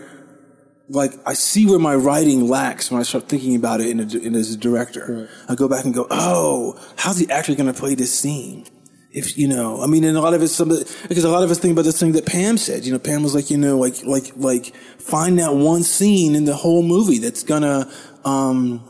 like 0.88 1.14
I 1.26 1.34
see 1.34 1.66
where 1.66 1.80
my 1.80 1.96
writing 1.96 2.48
lacks 2.48 2.92
when 2.92 3.00
I 3.00 3.04
start 3.04 3.28
thinking 3.28 3.56
about 3.56 3.82
it 3.82 3.88
in, 3.88 4.00
a, 4.00 4.18
in 4.18 4.36
as 4.36 4.54
a 4.54 4.58
director. 4.58 5.30
I 5.50 5.56
go 5.56 5.68
back 5.68 5.86
and 5.86 5.94
go, 5.94 6.08
oh, 6.10 6.80
how's 6.98 7.18
the 7.18 7.32
actor 7.32 7.56
going 7.56 7.72
to 7.72 7.78
play 7.78 7.96
this 7.96 8.18
scene? 8.18 8.66
If 9.14 9.38
you 9.38 9.48
know, 9.48 9.82
I 9.82 9.88
mean, 9.88 10.04
and 10.04 10.18
a 10.18 10.22
lot 10.22 10.34
of 10.34 10.42
it's 10.42 10.54
some 10.54 10.70
because 10.70 11.24
a 11.24 11.30
lot 11.30 11.44
of 11.44 11.52
us 11.52 11.60
think 11.60 11.74
about 11.74 11.84
this 11.86 12.00
thing 12.00 12.14
that 12.14 12.26
Pam 12.26 12.58
said. 12.58 12.86
You 12.86 12.94
know, 12.94 13.00
Pam 13.00 13.24
was 13.24 13.36
like, 13.36 13.50
you 13.50 13.58
know, 13.58 13.78
like 13.78 14.04
like 14.04 14.32
like 14.36 14.76
find 15.00 15.38
that 15.40 15.54
one 15.54 15.84
scene 15.84 16.36
in 16.36 16.46
the 16.46 16.56
whole 16.56 16.82
movie 16.82 17.18
that's 17.18 17.44
gonna 17.44 17.92
um 18.24 18.90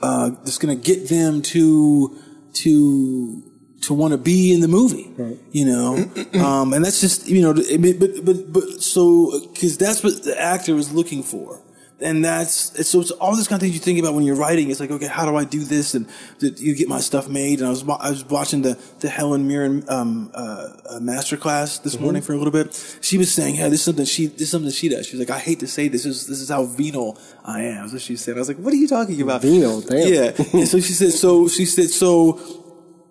uh 0.00 0.30
that's 0.44 0.58
gonna 0.58 0.76
get 0.76 1.08
them 1.08 1.42
to 1.42 2.16
to 2.52 3.42
to 3.82 3.94
want 3.94 4.12
to 4.12 4.18
be 4.18 4.52
in 4.52 4.60
the 4.60 4.68
movie, 4.68 5.10
you 5.52 5.64
know, 5.64 5.96
um, 6.44 6.72
and 6.72 6.84
that's 6.84 7.00
just 7.00 7.28
you 7.28 7.42
know, 7.42 7.54
but 7.54 7.98
but 7.98 8.24
but, 8.24 8.52
but 8.52 8.82
so 8.82 9.48
because 9.52 9.78
that's 9.78 10.02
what 10.02 10.22
the 10.24 10.40
actor 10.40 10.76
is 10.76 10.92
looking 10.92 11.22
for, 11.22 11.60
and 12.00 12.24
that's 12.24 12.86
so 12.88 13.00
it's 13.00 13.10
all 13.10 13.34
this 13.34 13.48
kind 13.48 13.56
of 13.58 13.62
things 13.62 13.74
you 13.74 13.80
think 13.80 13.98
about 13.98 14.14
when 14.14 14.24
you're 14.24 14.36
writing. 14.36 14.70
It's 14.70 14.78
like, 14.80 14.90
okay, 14.92 15.06
how 15.08 15.26
do 15.26 15.34
I 15.36 15.44
do 15.44 15.64
this, 15.64 15.94
and 15.94 16.06
did 16.38 16.60
you 16.60 16.74
get 16.76 16.88
my 16.88 17.00
stuff 17.00 17.28
made? 17.28 17.58
And 17.58 17.66
I 17.66 17.70
was 17.70 17.82
I 17.82 18.10
was 18.10 18.24
watching 18.24 18.62
the 18.62 18.78
the 19.00 19.08
Helen 19.08 19.48
Mirren 19.48 19.84
um, 19.88 20.30
uh, 20.34 20.38
uh, 20.38 20.98
masterclass 21.00 21.82
this 21.82 21.98
morning 21.98 22.22
for 22.22 22.32
a 22.34 22.36
little 22.36 22.52
bit. 22.52 22.68
She 23.00 23.18
was 23.18 23.32
saying, 23.34 23.56
"Yeah, 23.56 23.68
this 23.68 23.80
is 23.80 23.84
something 23.84 24.04
she 24.04 24.26
this 24.26 24.42
is 24.42 24.50
something 24.50 24.70
she 24.70 24.88
does." 24.88 25.06
She's 25.06 25.18
like, 25.18 25.30
"I 25.30 25.38
hate 25.40 25.58
to 25.60 25.66
say 25.66 25.88
this 25.88 26.06
is 26.06 26.26
this 26.26 26.40
is 26.40 26.48
how 26.50 26.64
venal 26.64 27.18
I 27.44 27.62
am." 27.62 27.80
That's 27.82 27.92
what 27.94 28.02
she 28.02 28.16
said. 28.16 28.36
I 28.36 28.38
was 28.40 28.48
like, 28.48 28.58
"What 28.58 28.72
are 28.72 28.76
you 28.76 28.88
talking 28.88 29.20
about?" 29.20 29.42
Venal, 29.42 29.80
damn. 29.80 30.12
Yeah. 30.12 30.32
and 30.58 30.68
so 30.68 30.78
she 30.80 30.92
said, 30.92 31.12
so 31.12 31.48
she 31.48 31.64
said, 31.64 31.90
so 31.90 32.38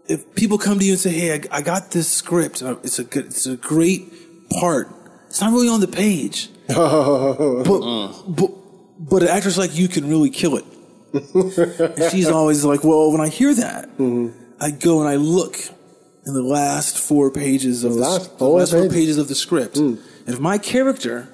if 0.08 0.34
people 0.36 0.58
come 0.58 0.80
to 0.80 0.86
you 0.86 0.94
and 0.94 1.00
say, 1.02 1.12
"Hey, 1.12 1.34
I, 1.34 1.58
I 1.58 1.62
got 1.62 1.92
this 1.92 2.10
script. 2.10 2.62
uh, 2.64 2.78
It's 2.84 3.00
a 3.00 3.04
good, 3.04 3.26
it's 3.26 3.46
a 3.46 3.58
great 3.58 4.50
part. 4.50 4.88
It's 5.28 5.42
not 5.42 5.52
really 5.52 5.68
on 5.68 5.82
the 5.82 5.88
page, 5.90 6.50
but 6.68 8.24
but 8.30 8.52
but 9.00 9.24
an 9.24 9.30
actress 9.30 9.58
like 9.58 9.76
you 9.76 9.88
can 9.88 10.10
really 10.10 10.30
kill 10.30 10.58
it." 10.58 10.66
and 11.14 12.04
she's 12.12 12.28
always 12.28 12.64
like, 12.64 12.84
"Well, 12.84 13.12
when 13.12 13.22
I 13.22 13.30
hear 13.30 13.54
that, 13.54 13.90
mm-hmm. 13.98 14.30
I 14.60 14.72
go 14.72 15.00
and 15.00 15.10
I 15.10 15.16
look 15.16 15.58
in 16.26 16.34
the 16.34 16.44
last 16.44 16.98
four 16.98 17.32
pages 17.32 17.84
of 17.84 17.94
the, 17.94 18.00
last 18.00 18.32
the 18.34 18.38
four 18.38 18.60
last 18.60 18.72
four 18.72 18.82
pages. 18.82 18.96
pages 18.96 19.18
of 19.18 19.28
the 19.28 19.36
script, 19.36 19.76
mm. 19.76 20.00
and 20.26 20.34
if 20.34 20.40
my 20.40 20.58
character 20.58 21.30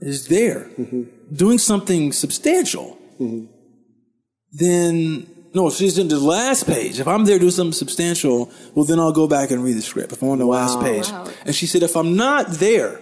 is 0.00 0.28
there 0.28 0.70
mm-hmm. 0.78 1.02
doing 1.34 1.58
something 1.58 2.12
substantial." 2.12 2.98
Mm-hmm. 3.20 3.44
then 4.52 5.26
No, 5.54 5.68
if 5.68 5.74
she's 5.74 5.98
in 5.98 6.08
the 6.08 6.18
last 6.18 6.66
page, 6.66 6.98
if 6.98 7.06
I'm 7.06 7.24
there 7.24 7.38
doing 7.38 7.50
something 7.52 7.72
substantial, 7.72 8.50
well, 8.74 8.86
then 8.86 8.98
I'll 8.98 9.12
go 9.12 9.28
back 9.28 9.50
and 9.50 9.62
read 9.62 9.76
the 9.76 9.82
script. 9.82 10.12
If 10.12 10.22
I'm 10.22 10.30
on 10.30 10.38
the 10.38 10.46
last 10.46 10.80
page. 10.80 11.10
Wow. 11.10 11.28
And 11.44 11.54
she 11.54 11.66
said, 11.66 11.82
if 11.82 11.94
I'm 11.94 12.16
not 12.16 12.48
there, 12.48 13.00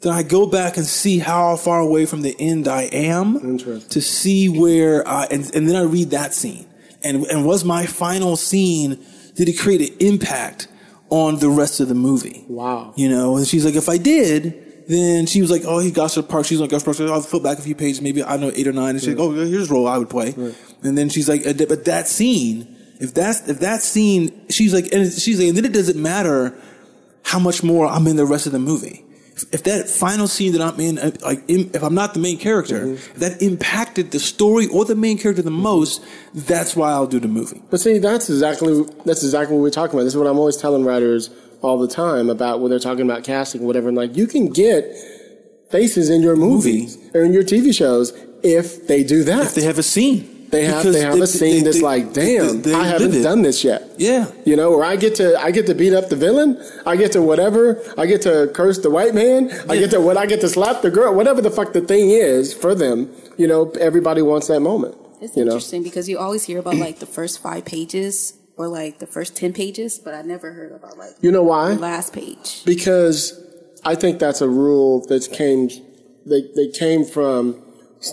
then 0.00 0.12
I 0.12 0.22
go 0.22 0.46
back 0.46 0.76
and 0.76 0.86
see 0.86 1.18
how 1.18 1.56
far 1.56 1.80
away 1.80 2.06
from 2.06 2.22
the 2.22 2.36
end 2.38 2.68
I 2.68 2.82
am 2.82 3.58
to 3.58 4.00
see 4.00 4.48
where 4.48 5.06
I, 5.06 5.24
and, 5.24 5.52
and 5.54 5.68
then 5.68 5.74
I 5.74 5.82
read 5.82 6.10
that 6.10 6.34
scene. 6.34 6.66
And, 7.02 7.24
and 7.24 7.44
was 7.44 7.64
my 7.64 7.86
final 7.86 8.36
scene, 8.36 9.04
did 9.34 9.48
it 9.48 9.58
create 9.58 9.90
an 9.90 9.96
impact 9.98 10.68
on 11.10 11.38
the 11.38 11.48
rest 11.48 11.80
of 11.80 11.88
the 11.88 11.94
movie? 11.94 12.44
Wow. 12.48 12.92
You 12.96 13.08
know, 13.08 13.36
and 13.36 13.46
she's 13.46 13.64
like, 13.64 13.74
if 13.74 13.88
I 13.88 13.98
did, 13.98 14.86
then 14.88 15.26
she 15.26 15.40
was 15.40 15.50
like, 15.50 15.62
oh, 15.64 15.80
he 15.80 15.90
got 15.90 16.10
to 16.10 16.22
the 16.22 16.28
park. 16.28 16.46
She's 16.46 16.60
like, 16.60 16.70
Park. 16.70 17.00
I'll 17.00 17.20
flip 17.20 17.42
back 17.42 17.58
a 17.58 17.62
few 17.62 17.74
pages, 17.74 18.00
maybe, 18.00 18.22
I 18.22 18.30
don't 18.30 18.40
know, 18.40 18.52
eight 18.54 18.66
or 18.66 18.72
nine. 18.72 18.90
And 18.90 19.00
she's 19.00 19.14
like, 19.14 19.18
oh, 19.18 19.32
here's 19.32 19.70
a 19.70 19.74
role 19.74 19.86
I 19.86 19.98
would 19.98 20.10
play. 20.10 20.32
And 20.82 20.96
then 20.96 21.08
she's 21.08 21.28
like, 21.28 21.46
uh, 21.46 21.52
but 21.68 21.84
that 21.84 22.08
scene, 22.08 22.76
if 23.00 23.14
that's, 23.14 23.48
if 23.48 23.60
that 23.60 23.82
scene, 23.82 24.46
she's 24.48 24.72
like, 24.72 24.92
and 24.92 25.12
she's 25.12 25.38
like, 25.38 25.48
and 25.48 25.56
then 25.56 25.64
it 25.64 25.72
doesn't 25.72 26.00
matter 26.00 26.56
how 27.24 27.38
much 27.38 27.62
more 27.62 27.86
I'm 27.86 28.06
in 28.06 28.16
the 28.16 28.24
rest 28.24 28.46
of 28.46 28.52
the 28.52 28.58
movie. 28.58 29.04
If- 29.52 29.62
that 29.64 29.88
final 29.88 30.28
scene 30.28 30.52
that 30.52 30.60
I'm 30.62 30.78
in, 30.80 30.98
uh, 30.98 31.10
like, 31.22 31.42
if 31.48 31.82
I'm 31.82 31.94
not 31.94 32.14
the 32.14 32.20
main 32.20 32.38
character, 32.38 32.92
if 32.94 33.14
that 33.14 33.40
impacted 33.42 34.10
the 34.10 34.20
story 34.20 34.66
or 34.66 34.84
the 34.84 34.94
main 34.94 35.18
character 35.18 35.42
the 35.42 35.50
most, 35.50 36.02
that's 36.34 36.74
why 36.76 36.90
I'll 36.90 37.06
do 37.06 37.20
the 37.20 37.28
movie. 37.28 37.62
But 37.70 37.80
see, 37.80 37.98
that's 37.98 38.28
exactly 38.30 38.84
that's 39.04 39.22
exactly 39.22 39.56
what 39.56 39.62
we're 39.62 39.70
talking 39.70 39.94
about. 39.94 40.04
This 40.04 40.14
is 40.14 40.18
what 40.18 40.26
I'm 40.26 40.38
always 40.38 40.56
telling 40.56 40.84
writers 40.84 41.30
all 41.62 41.78
the 41.78 41.88
time 41.88 42.30
about 42.30 42.60
when 42.60 42.70
they're 42.70 42.78
talking 42.78 43.04
about 43.04 43.24
casting, 43.24 43.62
whatever. 43.64 43.88
And 43.88 43.96
like, 43.96 44.16
you 44.16 44.26
can 44.26 44.48
get 44.48 44.84
faces 45.70 46.08
in 46.08 46.22
your 46.22 46.36
movies 46.36 46.98
or 47.14 47.22
in 47.22 47.32
your 47.32 47.42
TV 47.42 47.74
shows 47.74 48.12
if 48.42 48.86
they 48.86 49.02
do 49.02 49.24
that. 49.24 49.42
If 49.46 49.54
they 49.54 49.62
have 49.62 49.78
a 49.78 49.82
scene. 49.82 50.37
They 50.50 50.64
have 50.64 50.82
Because 50.82 50.94
they 50.94 51.00
have 51.02 51.14
they- 51.16 51.20
a 51.20 51.26
scene 51.26 51.54
they- 51.58 51.60
that's 51.62 51.76
they- 51.76 51.82
like, 51.82 52.12
damn, 52.14 52.62
they- 52.62 52.70
they 52.70 52.74
I 52.74 52.84
haven't 52.86 53.14
it. 53.14 53.22
done 53.22 53.42
this 53.42 53.62
yet. 53.64 53.82
Yeah. 53.98 54.26
You 54.46 54.56
know, 54.56 54.72
or 54.72 54.82
I 54.84 54.96
get 54.96 55.14
to 55.16 55.38
I 55.42 55.50
get 55.50 55.66
to 55.66 55.74
beat 55.74 55.92
up 55.92 56.08
the 56.08 56.16
villain, 56.16 56.58
I 56.86 56.96
get 56.96 57.12
to 57.12 57.20
whatever, 57.22 57.82
I 57.98 58.06
get 58.06 58.22
to 58.22 58.50
curse 58.54 58.78
the 58.78 58.88
white 58.90 59.14
man, 59.14 59.50
I 59.68 59.76
get 59.76 59.90
to 59.90 60.00
what 60.00 60.16
I 60.16 60.24
get 60.26 60.40
to 60.40 60.48
slap 60.48 60.80
the 60.82 60.90
girl, 60.90 61.14
whatever 61.14 61.40
the 61.42 61.50
fuck 61.50 61.72
the 61.74 61.82
thing 61.82 62.10
is 62.10 62.52
for 62.54 62.74
them. 62.74 63.10
You 63.36 63.46
know, 63.46 63.70
everybody 63.78 64.22
wants 64.22 64.46
that 64.48 64.60
moment. 64.60 64.94
It's 65.20 65.36
you 65.36 65.44
know, 65.44 65.52
interesting 65.52 65.82
because 65.82 66.08
you 66.08 66.16
always 66.18 66.44
hear 66.44 66.58
about 66.60 66.76
like 66.76 66.98
the 67.00 67.06
first 67.06 67.40
five 67.40 67.64
pages 67.64 68.34
or 68.56 68.68
like 68.68 69.00
the 69.00 69.06
first 69.06 69.36
ten 69.36 69.52
pages, 69.52 69.98
but 69.98 70.14
I 70.14 70.22
never 70.22 70.52
heard 70.52 70.72
about 70.72 70.96
like 70.96 71.10
you 71.20 71.30
know 71.30 71.42
why? 71.42 71.74
the 71.74 71.80
last 71.80 72.12
page. 72.12 72.62
because 72.64 73.38
I 73.84 73.94
think 73.96 74.18
that's 74.18 74.40
a 74.40 74.48
rule 74.48 75.04
that 75.08 75.28
came 75.30 75.68
they 76.24 76.42
they 76.56 76.68
came 76.68 77.04
from 77.04 77.62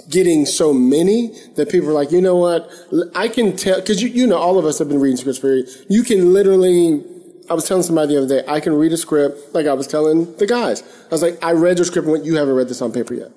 getting 0.10 0.45
so 0.45 0.74
many 0.74 1.32
that 1.56 1.69
people 1.69 1.89
are 1.89 1.93
like, 1.93 2.12
you 2.12 2.21
know 2.21 2.36
what? 2.36 2.69
I 3.15 3.28
can 3.28 3.56
tell 3.56 3.80
because 3.80 4.02
you 4.02 4.10
you 4.10 4.28
know 4.28 4.38
all 4.38 4.58
of 4.58 4.65
us 4.65 4.80
have 4.80 4.89
been 4.89 5.00
reading 5.00 5.17
scripts 5.17 5.39
for 5.39 5.54
you 5.89 6.04
can 6.04 6.34
literally. 6.34 7.04
I 7.48 7.54
was 7.54 7.67
telling 7.67 7.84
somebody 7.84 8.15
the 8.15 8.24
other 8.24 8.41
day, 8.41 8.43
I 8.48 8.60
can 8.60 8.74
read 8.74 8.91
a 8.91 8.98
script 8.98 9.54
like 9.54 9.67
I 9.67 9.74
was 9.74 9.86
telling 9.86 10.36
the 10.38 10.48
guys. 10.48 10.82
I 10.82 11.10
was 11.12 11.21
like, 11.21 11.38
I 11.43 11.52
read 11.52 11.78
your 11.78 11.86
script 11.86 12.06
and 12.08 12.13
went, 12.13 12.26
you 12.26 12.38
haven't 12.38 12.56
read 12.56 12.67
this 12.69 12.82
on 12.82 12.91
paper 12.91 13.13
yet. 13.13 13.30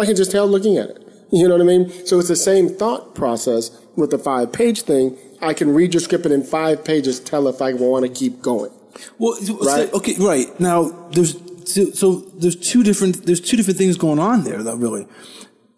I 0.00 0.06
can 0.06 0.16
just 0.16 0.30
tell 0.30 0.46
looking 0.46 0.78
at 0.78 0.88
it. 0.88 1.06
You 1.30 1.46
know 1.48 1.54
what 1.56 1.60
I 1.60 1.64
mean? 1.66 2.06
So 2.06 2.18
it's 2.18 2.28
the 2.28 2.36
same 2.36 2.70
thought 2.70 3.14
process 3.14 3.70
with 3.94 4.10
the 4.10 4.18
five 4.18 4.52
page 4.52 4.82
thing. 4.82 5.18
I 5.42 5.52
can 5.52 5.74
read 5.74 5.92
your 5.92 6.00
script 6.00 6.24
and 6.24 6.32
in 6.32 6.42
five 6.44 6.82
pages 6.82 7.20
tell 7.20 7.46
if 7.46 7.60
I 7.60 7.74
want 7.74 8.06
to 8.06 8.10
keep 8.10 8.40
going. 8.40 8.70
Well, 9.18 9.34
so- 9.34 9.58
Right. 9.58 9.92
okay, 9.92 10.14
right 10.18 10.58
now 10.58 10.84
there's 11.10 11.36
so, 11.66 11.90
so 11.90 12.14
there's 12.38 12.56
two 12.56 12.82
different 12.82 13.26
there's 13.26 13.40
two 13.40 13.58
different 13.58 13.76
things 13.78 13.98
going 13.98 14.18
on 14.18 14.44
there 14.44 14.62
though. 14.62 14.76
Really, 14.76 15.06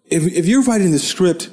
if 0.06 0.24
if 0.24 0.46
you're 0.46 0.62
writing 0.62 0.90
the 0.90 0.98
script 0.98 1.50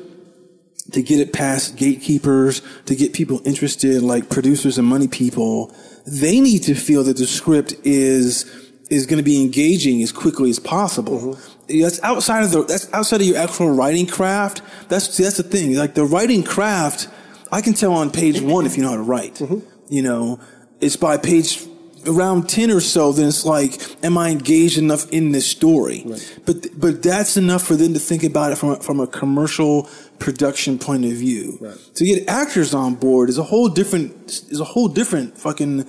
to 0.91 1.01
get 1.01 1.19
it 1.19 1.31
past 1.33 1.77
gatekeepers, 1.77 2.61
to 2.85 2.95
get 2.95 3.13
people 3.13 3.41
interested, 3.45 4.01
like 4.01 4.29
producers 4.29 4.77
and 4.77 4.87
money 4.87 5.07
people, 5.07 5.73
they 6.05 6.39
need 6.39 6.63
to 6.63 6.75
feel 6.75 7.03
that 7.03 7.17
the 7.17 7.27
script 7.27 7.75
is 7.83 8.45
is 8.89 9.05
going 9.05 9.17
to 9.17 9.23
be 9.23 9.41
engaging 9.41 10.03
as 10.03 10.11
quickly 10.11 10.49
as 10.49 10.59
possible. 10.59 11.35
Mm-hmm. 11.35 11.81
That's 11.81 12.03
outside 12.03 12.43
of 12.43 12.51
the 12.51 12.63
that's 12.63 12.91
outside 12.93 13.21
of 13.21 13.27
your 13.27 13.37
actual 13.37 13.71
writing 13.71 14.05
craft. 14.05 14.61
That's 14.89 15.09
see, 15.09 15.23
that's 15.23 15.37
the 15.37 15.43
thing. 15.43 15.75
Like 15.75 15.95
the 15.95 16.05
writing 16.05 16.43
craft, 16.43 17.07
I 17.51 17.61
can 17.61 17.73
tell 17.73 17.93
on 17.93 18.11
page 18.11 18.41
one 18.41 18.65
if 18.65 18.75
you 18.75 18.83
know 18.83 18.89
how 18.89 18.97
to 18.97 19.01
write. 19.01 19.35
Mm-hmm. 19.35 19.59
You 19.87 20.01
know, 20.01 20.39
it's 20.81 20.97
by 20.97 21.17
page 21.17 21.65
around 22.07 22.49
10 22.49 22.71
or 22.71 22.79
so, 22.79 23.11
then 23.11 23.27
it's 23.27 23.45
like, 23.45 23.79
am 24.03 24.17
I 24.17 24.29
engaged 24.29 24.77
enough 24.77 25.09
in 25.11 25.31
this 25.31 25.45
story? 25.47 26.03
But, 26.45 26.67
but 26.79 27.03
that's 27.03 27.37
enough 27.37 27.63
for 27.63 27.75
them 27.75 27.93
to 27.93 27.99
think 27.99 28.23
about 28.23 28.51
it 28.51 28.57
from, 28.57 28.69
a- 28.71 28.79
from 28.81 28.99
a 28.99 29.07
commercial 29.07 29.89
production 30.19 30.77
point 30.79 31.05
of 31.05 31.11
view. 31.11 31.57
To 31.95 32.05
get 32.05 32.27
actors 32.29 32.73
on 32.73 32.95
board 32.95 33.29
is 33.29 33.37
a 33.37 33.43
whole 33.43 33.69
different, 33.69 34.13
is 34.49 34.59
a 34.59 34.63
whole 34.65 34.87
different 34.87 35.37
fucking, 35.37 35.85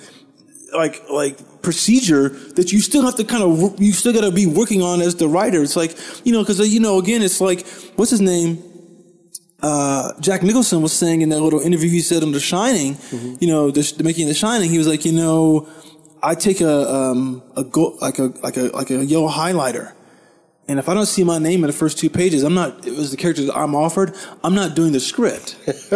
like, 0.75 1.03
like 1.11 1.63
procedure 1.63 2.31
that 2.57 2.73
you 2.73 2.81
still 2.81 3.03
have 3.03 3.17
to 3.17 3.25
kind 3.25 3.43
of, 3.43 3.81
you 3.81 3.93
still 3.93 4.13
got 4.13 4.23
to 4.23 4.31
be 4.31 4.47
working 4.47 4.83
on 4.83 5.01
as 5.03 5.17
the 5.17 5.29
writer. 5.29 5.63
It's 5.63 5.77
like, 5.77 5.97
you 6.25 6.33
know, 6.33 6.45
cause, 6.45 6.61
uh, 6.61 6.65
you 6.65 6.81
know, 6.81 6.99
again, 6.99 7.23
it's 7.23 7.41
like, 7.41 7.67
what's 7.97 8.11
his 8.11 8.21
name? 8.21 8.63
uh, 9.63 10.13
Jack 10.21 10.43
Nicholson 10.43 10.83
was 10.83 10.93
saying 10.93 11.23
in 11.23 11.29
that 11.29 11.41
little 11.41 11.61
interview 11.61 11.89
he 11.89 12.01
said 12.01 12.25
on 12.25 12.33
The 12.33 12.41
Shining, 12.41 12.97
you 13.41 13.47
know, 13.47 13.71
the, 13.71 13.83
the 13.97 14.03
making 14.03 14.25
of 14.25 14.29
The 14.31 14.35
Shining, 14.35 14.69
he 14.71 14.77
was 14.79 14.89
like, 14.89 15.05
you 15.05 15.13
know, 15.13 15.69
I 16.23 16.35
take 16.37 16.61
a 16.61 16.95
um, 16.95 17.43
a 17.57 17.65
go, 17.65 17.97
like 18.01 18.19
a 18.19 18.33
like 18.43 18.57
a 18.57 18.65
like 18.69 18.91
a 18.91 19.05
yellow 19.05 19.29
highlighter, 19.29 19.93
and 20.69 20.79
if 20.79 20.89
I 20.89 20.95
don't 20.95 21.07
see 21.07 21.25
my 21.25 21.39
name 21.39 21.65
in 21.65 21.69
the 21.69 21.73
first 21.77 21.99
two 21.99 22.09
pages, 22.11 22.43
I'm 22.45 22.55
not. 22.55 22.87
It 22.87 22.97
was 22.97 23.11
the 23.11 23.17
character 23.17 23.45
that 23.47 23.57
I'm 23.57 23.75
offered. 23.75 24.15
I'm 24.45 24.55
not 24.55 24.75
doing 24.77 24.93
the 24.93 25.01
script. 25.01 25.57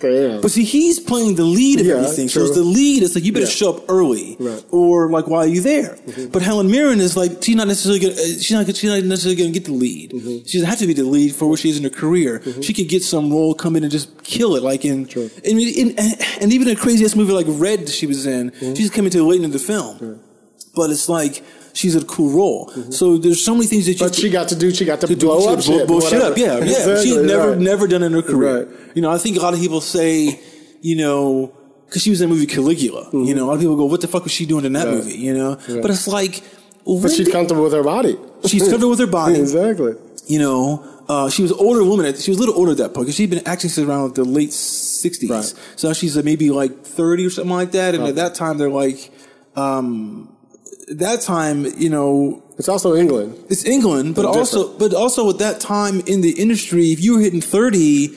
Damn. 0.00 0.42
But 0.42 0.50
see, 0.50 0.64
he's 0.64 1.00
playing 1.00 1.36
the 1.36 1.44
lead 1.44 1.80
of 1.80 1.86
Yeah, 1.86 1.94
everything. 1.94 2.28
So 2.28 2.40
true. 2.40 2.48
it's 2.48 2.56
the 2.56 2.62
lead. 2.64 3.02
It's 3.02 3.14
like 3.14 3.24
you 3.24 3.32
better 3.32 3.46
Yeah. 3.46 3.50
show 3.50 3.74
up 3.76 3.84
early, 3.88 4.36
Right. 4.38 4.62
or 4.70 5.08
like 5.08 5.26
why 5.28 5.38
are 5.38 5.46
you 5.46 5.62
there? 5.62 5.94
Mm-hmm. 5.94 6.26
But 6.30 6.42
Helen 6.42 6.70
Mirren 6.70 7.00
is 7.00 7.16
like 7.16 7.42
she's 7.42 7.56
not 7.56 7.68
necessarily 7.68 8.00
gonna, 8.00 8.12
uh, 8.12 8.16
she's 8.16 8.50
not 8.50 8.66
she's 8.66 8.84
not 8.90 9.02
necessarily 9.04 9.36
going 9.36 9.52
to 9.52 9.58
get 9.58 9.66
the 9.66 9.72
lead. 9.72 10.10
Mm-hmm. 10.10 10.44
She 10.46 10.58
doesn't 10.58 10.68
have 10.68 10.78
to 10.80 10.86
be 10.86 10.92
the 10.92 11.04
lead 11.04 11.34
for 11.34 11.46
where 11.48 11.56
she 11.56 11.70
is 11.70 11.78
in 11.78 11.84
her 11.84 11.90
career. 11.90 12.40
Mm-hmm. 12.40 12.60
She 12.60 12.74
could 12.74 12.88
get 12.88 13.02
some 13.02 13.30
role, 13.32 13.54
come 13.54 13.76
in 13.76 13.82
and 13.84 13.90
just 13.92 14.22
kill 14.24 14.56
it. 14.56 14.62
Like 14.62 14.84
in, 14.84 15.08
I 15.16 15.54
mean, 15.54 15.68
in, 15.74 15.98
and, 15.98 16.14
and 16.42 16.52
even 16.52 16.68
a 16.68 16.76
crazy 16.76 17.04
ass 17.06 17.16
movie 17.16 17.32
like 17.32 17.46
Red 17.48 17.88
she 17.88 18.06
was 18.06 18.26
in, 18.26 18.52
she's 18.74 18.90
coming 18.90 19.10
to 19.12 19.18
the 19.18 19.24
late 19.24 19.40
in 19.42 19.50
the 19.52 19.58
film. 19.58 20.20
But 20.74 20.90
it's 20.90 21.08
like 21.08 21.42
she's 21.74 21.94
a 21.94 22.04
cool 22.06 22.30
role. 22.30 22.70
So 22.90 23.18
there's 23.18 23.44
so 23.44 23.54
many 23.54 23.66
things 23.66 23.84
that 23.86 23.92
you. 24.00 24.06
But 24.06 24.14
she 24.14 24.30
got 24.30 24.48
to 24.48 24.56
do, 24.56 24.72
she 24.72 24.84
got 24.86 25.00
to 25.02 25.06
to 25.06 25.16
blow 25.16 25.52
up 25.52 25.60
shit. 25.60 25.86
blow 25.86 26.00
shit 26.00 26.22
up. 26.22 26.38
Yeah, 26.38 26.58
yeah. 26.58 26.64
Exactly, 26.64 27.04
She's 27.04 27.16
never, 27.18 27.50
right. 27.50 27.58
never 27.58 27.86
done 27.86 28.02
in 28.02 28.12
her 28.12 28.22
career. 28.22 28.64
Right. 28.64 28.96
You 28.96 29.02
know, 29.02 29.10
I 29.10 29.18
think 29.18 29.36
a 29.36 29.40
lot 29.40 29.52
of 29.54 29.60
people 29.60 29.80
say, 29.82 30.40
you 30.80 30.96
know, 30.96 31.52
because 31.86 32.02
she 32.02 32.10
was 32.10 32.20
in 32.22 32.28
the 32.30 32.34
movie 32.34 32.46
Caligula. 32.46 33.10
You 33.12 33.34
know, 33.34 33.44
a 33.44 33.48
lot 33.48 33.54
of 33.54 33.60
people 33.60 33.76
go, 33.76 33.84
"What 33.84 34.00
the 34.00 34.08
fuck 34.08 34.24
was 34.24 34.32
she 34.32 34.46
doing 34.46 34.64
in 34.64 34.72
that 34.72 34.86
Right. 34.86 34.96
movie?" 34.96 35.12
You 35.18 35.34
know, 35.34 35.56
but 35.82 35.90
it's 35.90 36.08
like, 36.08 36.42
But 36.86 37.08
she's 37.10 37.26
did- 37.26 37.32
comfortable 37.32 37.62
with 37.64 37.72
her 37.74 37.82
body. 37.84 38.16
She's 38.46 38.62
comfortable 38.62 38.90
with 38.90 38.98
her 38.98 39.06
body. 39.22 39.38
exactly. 39.40 39.94
you 40.26 40.38
know, 40.38 40.84
uh, 41.08 41.28
she 41.30 41.40
was 41.42 41.50
an 41.50 41.58
older 41.60 41.82
woman. 41.84 42.04
At, 42.06 42.18
she 42.18 42.30
was 42.30 42.38
a 42.38 42.40
little 42.40 42.54
older 42.56 42.72
at 42.72 42.76
that 42.78 42.92
point 42.94 43.06
because 43.06 43.14
she'd 43.16 43.30
been 43.30 43.46
acting 43.46 43.70
since 43.70 43.86
around 43.88 44.14
the 44.14 44.24
late 44.24 44.52
sixties. 44.52 45.30
Right. 45.30 45.54
So 45.76 45.88
now 45.88 45.94
she's 45.94 46.16
maybe 46.22 46.50
like 46.50 46.82
thirty 46.84 47.24
or 47.26 47.30
something 47.30 47.52
like 47.52 47.72
that. 47.72 47.94
And 47.94 48.04
at 48.04 48.16
that 48.16 48.34
time, 48.34 48.58
they're 48.58 48.70
like, 48.70 49.10
um, 49.56 50.28
at 50.32 50.33
that 50.88 51.20
time, 51.22 51.66
you 51.78 51.88
know, 51.90 52.42
It's 52.58 52.68
also 52.68 52.94
England. 52.94 53.34
it's 53.48 53.64
England, 53.64 54.14
but 54.14 54.24
also, 54.24 54.76
but 54.78 54.92
also 54.94 55.28
at 55.30 55.38
that 55.38 55.60
time 55.60 56.00
in 56.06 56.20
the 56.20 56.30
industry, 56.32 56.92
if 56.92 57.00
you 57.02 57.14
were 57.14 57.20
hitting 57.20 57.40
thirty, 57.40 58.10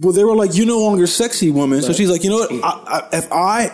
well, 0.00 0.12
they 0.12 0.24
were 0.24 0.34
like, 0.36 0.54
"You're 0.56 0.66
no 0.66 0.78
longer 0.80 1.06
sexy, 1.06 1.50
woman." 1.50 1.82
So 1.82 1.92
she's 1.92 2.10
like, 2.10 2.24
"You 2.24 2.30
know 2.30 2.38
what? 2.38 2.52
I, 2.52 2.58
I, 3.12 3.16
if 3.16 3.32
I, 3.32 3.70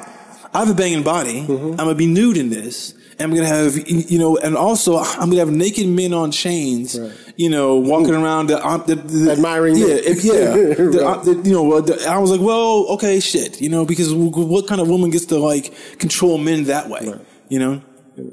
I 0.54 0.58
have 0.60 0.70
a 0.70 0.74
banging 0.74 1.02
body, 1.02 1.42
Mm-hmm. 1.42 1.70
I'm 1.72 1.76
gonna 1.76 1.94
be 1.94 2.06
nude 2.06 2.36
in 2.36 2.50
this, 2.50 2.94
and 3.18 3.22
I'm 3.30 3.34
gonna 3.36 3.48
have, 3.48 3.76
you 3.88 4.18
know, 4.18 4.36
and 4.36 4.56
also 4.56 4.98
I'm 4.98 5.30
gonna 5.30 5.38
have 5.46 5.50
naked 5.50 5.86
men 5.88 6.12
on 6.12 6.30
chains, 6.32 6.98
you 7.36 7.48
know, 7.48 7.76
walking 7.76 8.14
around, 8.14 8.48
the, 8.48 8.64
um, 8.66 8.84
the, 8.86 8.96
the 8.96 9.32
Admiring 9.32 9.76
yeah, 9.78 9.86
if- 9.86 10.22
yeah, 10.24 10.32
The- 10.74 11.00
Right. 11.02 11.18
uh, 11.18 11.22
the- 11.24 11.48
you 11.48 11.52
know. 11.52 11.64
I 12.08 12.18
was 12.18 12.30
like, 12.30 12.40
well, 12.40 12.86
okay, 12.94 13.18
shit, 13.20 13.60
you 13.60 13.68
know, 13.70 13.84
because 13.86 14.12
what 14.12 14.66
kind 14.66 14.80
of 14.80 14.88
woman 14.88 15.10
gets 15.10 15.26
to 15.26 15.38
like 15.38 15.72
control 15.98 16.36
men 16.38 16.64
that 16.64 16.88
way, 16.90 17.14
you 17.48 17.58
know? 17.58 17.80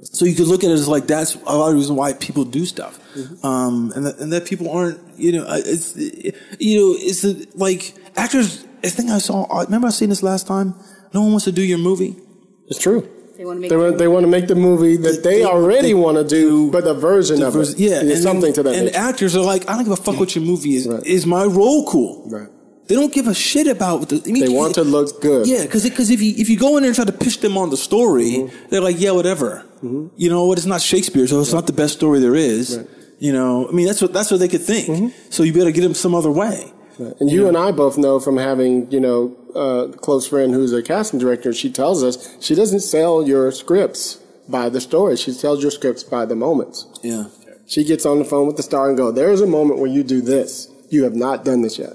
So 0.03 0.25
you 0.25 0.35
could 0.35 0.47
look 0.47 0.63
at 0.63 0.69
it 0.69 0.73
as 0.73 0.87
like 0.87 1.07
that's 1.07 1.35
a 1.35 1.55
lot 1.57 1.69
of 1.69 1.75
reason 1.75 1.95
why 1.95 2.13
people 2.13 2.43
do 2.43 2.65
stuff, 2.65 2.99
um, 3.45 3.91
and 3.95 4.05
that, 4.05 4.19
and 4.19 4.33
that 4.33 4.45
people 4.45 4.69
aren't, 4.69 4.99
you 5.17 5.31
know, 5.31 5.43
uh, 5.45 5.55
it's, 5.65 5.95
you 5.95 6.79
know, 6.79 6.95
it's 6.99 7.23
uh, 7.23 7.33
like 7.55 7.93
actors. 8.17 8.65
I 8.83 8.89
think 8.89 9.09
I 9.09 9.19
saw. 9.19 9.45
I 9.45 9.63
Remember 9.63 9.87
I 9.87 9.91
seen 9.91 10.09
this 10.09 10.23
last 10.23 10.47
time. 10.47 10.73
No 11.13 11.21
one 11.21 11.31
wants 11.31 11.45
to 11.45 11.51
do 11.51 11.61
your 11.63 11.77
movie. 11.77 12.15
It's 12.67 12.79
true. 12.79 13.07
They 13.37 13.45
want 13.45 13.57
to 13.57 13.61
make 13.61 13.69
They 13.69 13.77
want, 13.77 13.97
they 13.97 14.07
want 14.09 14.23
to 14.25 14.27
make 14.29 14.47
the 14.47 14.55
movie 14.55 14.97
that 14.97 15.23
they, 15.23 15.37
They- 15.39 15.43
already 15.45 15.89
they- 15.89 15.93
want 15.93 16.17
to 16.17 16.23
do, 16.25 16.69
but 16.71 16.83
the 16.83 16.93
version 16.93 17.41
of 17.41 17.53
Versus- 17.53 17.75
it. 17.75 17.79
yeah, 17.79 17.99
and 18.01 18.17
something 18.21 18.51
to 18.53 18.63
that. 18.63 18.75
And 18.75 18.85
nature. 18.87 18.97
actors 18.97 19.35
are 19.35 19.43
like, 19.43 19.69
I 19.69 19.75
don't 19.75 19.85
give 19.85 19.93
a 19.93 19.95
fuck 19.95 20.19
what 20.19 20.35
your 20.35 20.43
movie 20.43 20.75
is. 20.75 20.87
Right. 20.87 21.01
Is 21.05 21.25
my 21.25 21.45
role 21.45 21.85
cool? 21.87 22.27
Right. 22.29 22.49
They 22.87 22.95
don't 22.95 23.13
give 23.13 23.27
a 23.27 23.33
shit 23.35 23.67
about 23.67 23.99
what 23.99 24.09
the. 24.09 24.21
I 24.27 24.31
mean, 24.31 24.43
They 24.45 24.49
want 24.51 24.73
to 24.75 24.83
look 24.83 25.21
good. 25.21 25.45
Yeah, 25.47 25.61
because 25.63 25.83
because 25.83 26.09
if 26.09 26.21
you 26.21 26.33
if 26.37 26.49
you 26.49 26.57
go 26.57 26.75
in 26.77 26.83
there 26.83 26.89
and 26.89 26.95
try 26.95 27.05
to 27.05 27.11
pitch 27.11 27.39
them 27.39 27.55
on 27.57 27.69
the 27.69 27.77
story, 27.77 28.31
Mm-hmm. 28.31 28.69
they're 28.69 28.81
like, 28.81 28.99
yeah, 28.99 29.11
whatever. 29.11 29.63
You 29.81 30.29
know 30.29 30.45
what? 30.45 30.57
It's 30.57 30.67
not 30.67 30.81
Shakespeare, 30.81 31.27
so 31.27 31.41
it's 31.41 31.53
not 31.53 31.67
the 31.67 31.73
best 31.73 31.93
story 31.93 32.19
there 32.19 32.35
is. 32.35 32.77
Right. 32.77 32.85
Mm-hmm. 32.85 32.99
You 33.19 33.33
know, 33.33 33.67
I 33.67 33.71
mean, 33.71 33.85
that's 33.85 34.01
what 34.01 34.13
that's 34.13 34.31
what 34.31 34.39
they 34.39 34.47
could 34.47 34.61
think. 34.61 35.13
So 35.29 35.43
you 35.43 35.51
better 35.53 35.71
get 35.71 35.81
them 35.81 35.93
some 35.93 36.15
other 36.15 36.31
way. 36.31 36.71
And 37.19 37.31
you 37.31 37.47
and 37.47 37.57
I 37.57 37.71
both 37.71 37.97
know 37.97 38.19
from 38.19 38.37
having, 38.37 38.91
you 38.91 38.99
know, 38.99 39.35
a 39.55 39.97
close 39.97 40.27
friend 40.27 40.53
who's 40.53 40.73
a 40.73 40.83
casting 40.83 41.19
director, 41.19 41.53
she 41.53 41.71
tells 41.71 42.03
us 42.03 42.35
she 42.41 42.55
doesn't 42.55 42.81
sell 42.81 43.25
your 43.25 43.51
scripts 43.51 44.15
by 44.49 44.69
the 44.69 44.81
story. 44.81 45.15
She 45.15 45.31
sells 45.31 45.61
your 45.61 45.71
scripts 45.71 46.03
by 46.03 46.25
the 46.25 46.35
moments. 46.35 46.87
Yeah. 47.01 47.25
She 47.67 47.83
gets 47.83 48.05
on 48.05 48.19
the 48.19 48.25
phone 48.25 48.47
with 48.47 48.57
the 48.57 48.63
star 48.63 48.89
and 48.89 48.97
go, 48.97 49.11
there's 49.11 49.41
a 49.41 49.47
moment 49.47 49.79
where 49.79 49.89
you 49.89 50.03
do 50.03 50.21
this. 50.21 50.67
You 50.89 51.03
have 51.03 51.15
not 51.15 51.45
done 51.45 51.61
this 51.61 51.77
yet. 51.77 51.93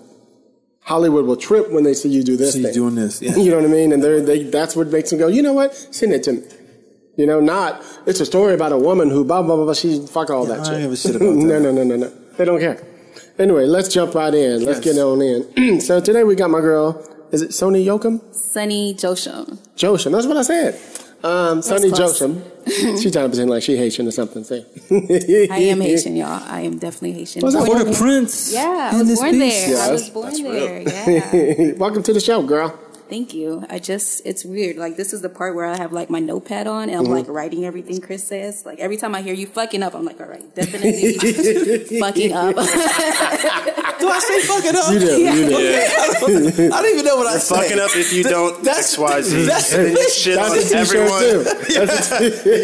Hollywood 0.82 1.26
will 1.26 1.36
trip 1.36 1.70
when 1.72 1.82
they 1.84 1.94
see 1.94 2.10
you 2.10 2.22
do 2.22 2.36
this 2.36 2.52
So 2.52 2.58
you're 2.58 2.72
doing 2.72 2.94
this, 2.94 3.20
yeah. 3.20 3.34
you 3.36 3.50
know 3.50 3.56
what 3.56 3.64
I 3.64 3.68
mean? 3.68 3.92
And 3.92 4.02
they, 4.02 4.44
that's 4.44 4.76
what 4.76 4.88
makes 4.88 5.10
them 5.10 5.18
go, 5.18 5.28
you 5.28 5.42
know 5.42 5.52
what? 5.52 5.74
Send 5.74 6.12
it 6.12 6.22
to 6.24 6.32
me. 6.34 6.42
You 7.16 7.26
know, 7.26 7.40
not, 7.40 7.82
it's 8.06 8.20
a 8.20 8.26
story 8.26 8.54
about 8.54 8.72
a 8.72 8.78
woman 8.78 9.08
who 9.08 9.24
blah, 9.24 9.42
blah, 9.42 9.54
blah, 9.56 9.64
blah. 9.66 9.74
She, 9.74 10.04
fuck 10.06 10.30
all 10.30 10.46
that 10.46 10.60
I 10.60 10.62
shit. 10.64 10.72
don't 10.72 10.82
give 10.82 10.92
a 10.92 10.96
shit 10.96 11.16
about 11.16 11.34
no, 11.34 11.46
that. 11.48 11.60
no, 11.60 11.70
no, 11.72 11.84
no, 11.84 11.96
no. 11.96 12.08
no. 12.08 12.12
They 12.36 12.44
don't 12.44 12.58
care. 12.60 12.82
Anyway, 13.38 13.66
let's 13.66 13.88
jump 13.92 14.14
right 14.14 14.34
in. 14.34 14.64
Let's 14.64 14.84
Yes. 14.84 14.94
get 14.96 15.02
on 15.02 15.22
in. 15.22 15.80
so 15.88 16.00
today 16.00 16.24
we 16.24 16.34
got 16.34 16.50
my 16.50 16.60
girl, 16.60 17.04
is 17.30 17.42
it 17.42 17.50
Sony 17.50 17.84
Yokum? 17.84 18.20
Sunny 18.34 18.94
Josham. 18.94 19.58
Josham. 19.76 20.12
That's 20.12 20.26
what 20.26 20.36
I 20.36 20.42
said. 20.42 20.80
Um, 21.22 21.62
Sonny 21.62 21.90
close. 21.90 22.20
Josham. 22.20 22.42
She's 22.66 23.12
trying 23.12 23.24
to 23.24 23.28
pretend 23.30 23.48
like 23.50 23.62
she 23.62 23.76
Haitian 23.76 24.06
or 24.06 24.10
something. 24.10 24.44
See? 24.44 24.64
I 25.50 25.56
am 25.58 25.80
Haitian, 25.88 26.16
y'all. 26.16 26.42
I 26.46 26.60
am 26.62 26.78
definitely 26.78 27.12
Haitian. 27.12 27.42
What's 27.42 27.54
that? 27.56 27.64
born 27.64 27.80
a 27.88 27.92
prince? 27.94 28.52
Yeah, 28.52 28.90
I 28.92 28.98
was 29.02 29.18
born 29.18 29.30
piece. 29.30 29.66
there. 29.68 29.78
I 29.88 29.90
was 29.92 30.10
born 30.10 30.26
that's 30.26 30.42
there. 30.42 30.80
real. 30.80 31.70
Yeah. 31.70 31.72
Welcome 31.78 32.02
to 32.02 32.12
the 32.12 32.20
show, 32.20 32.42
girl. 32.42 32.78
Thank 33.14 33.32
you. 33.32 33.64
I 33.70 33.78
just, 33.78 34.22
it's 34.26 34.44
weird. 34.44 34.76
Like, 34.76 34.96
this 34.96 35.12
is 35.12 35.20
the 35.22 35.28
part 35.28 35.54
where 35.54 35.66
I 35.66 35.76
have 35.76 35.92
like 35.92 36.10
my 36.10 36.18
notepad 36.18 36.66
on 36.66 36.88
and 36.88 36.98
I'm 36.98 37.04
Mm-hmm. 37.04 37.12
like 37.12 37.28
writing 37.28 37.64
everything 37.64 38.00
Chris 38.00 38.26
says. 38.26 38.66
Like, 38.66 38.80
every 38.80 38.96
time 38.96 39.14
I 39.14 39.22
hear 39.22 39.32
you 39.34 39.46
fucking 39.46 39.84
up, 39.84 39.94
I'm 39.94 40.04
like, 40.04 40.20
all 40.20 40.26
right, 40.26 40.42
definitely 40.56 41.12
fucking 42.00 42.32
up. 42.32 42.56
Do 44.04 44.10
I 44.10 44.18
say 44.20 44.40
fuck 44.42 44.64
it 44.64 44.74
up? 44.76 44.92
You 44.92 44.98
do. 45.00 45.06
You 45.18 45.48
do. 45.48 46.72
I 46.74 46.82
don't 46.82 46.92
even 46.92 47.04
know 47.06 47.16
what 47.16 47.26
I 47.26 47.38
say. 47.38 47.54
Fucking 47.56 47.78
up 47.80 47.90
if 47.96 48.12
you 48.12 48.22
don't 48.22 48.62
That's- 48.62 48.92
X 48.92 48.98
Y 48.98 49.22
Z. 49.22 49.42
that's- 49.44 49.72
And 49.72 49.96
you 49.96 50.10
shit 50.10 50.36
That's 50.36 50.72
on 50.72 50.78
everyone. 50.78 51.20
too. 51.20 51.42
That's 51.86 52.10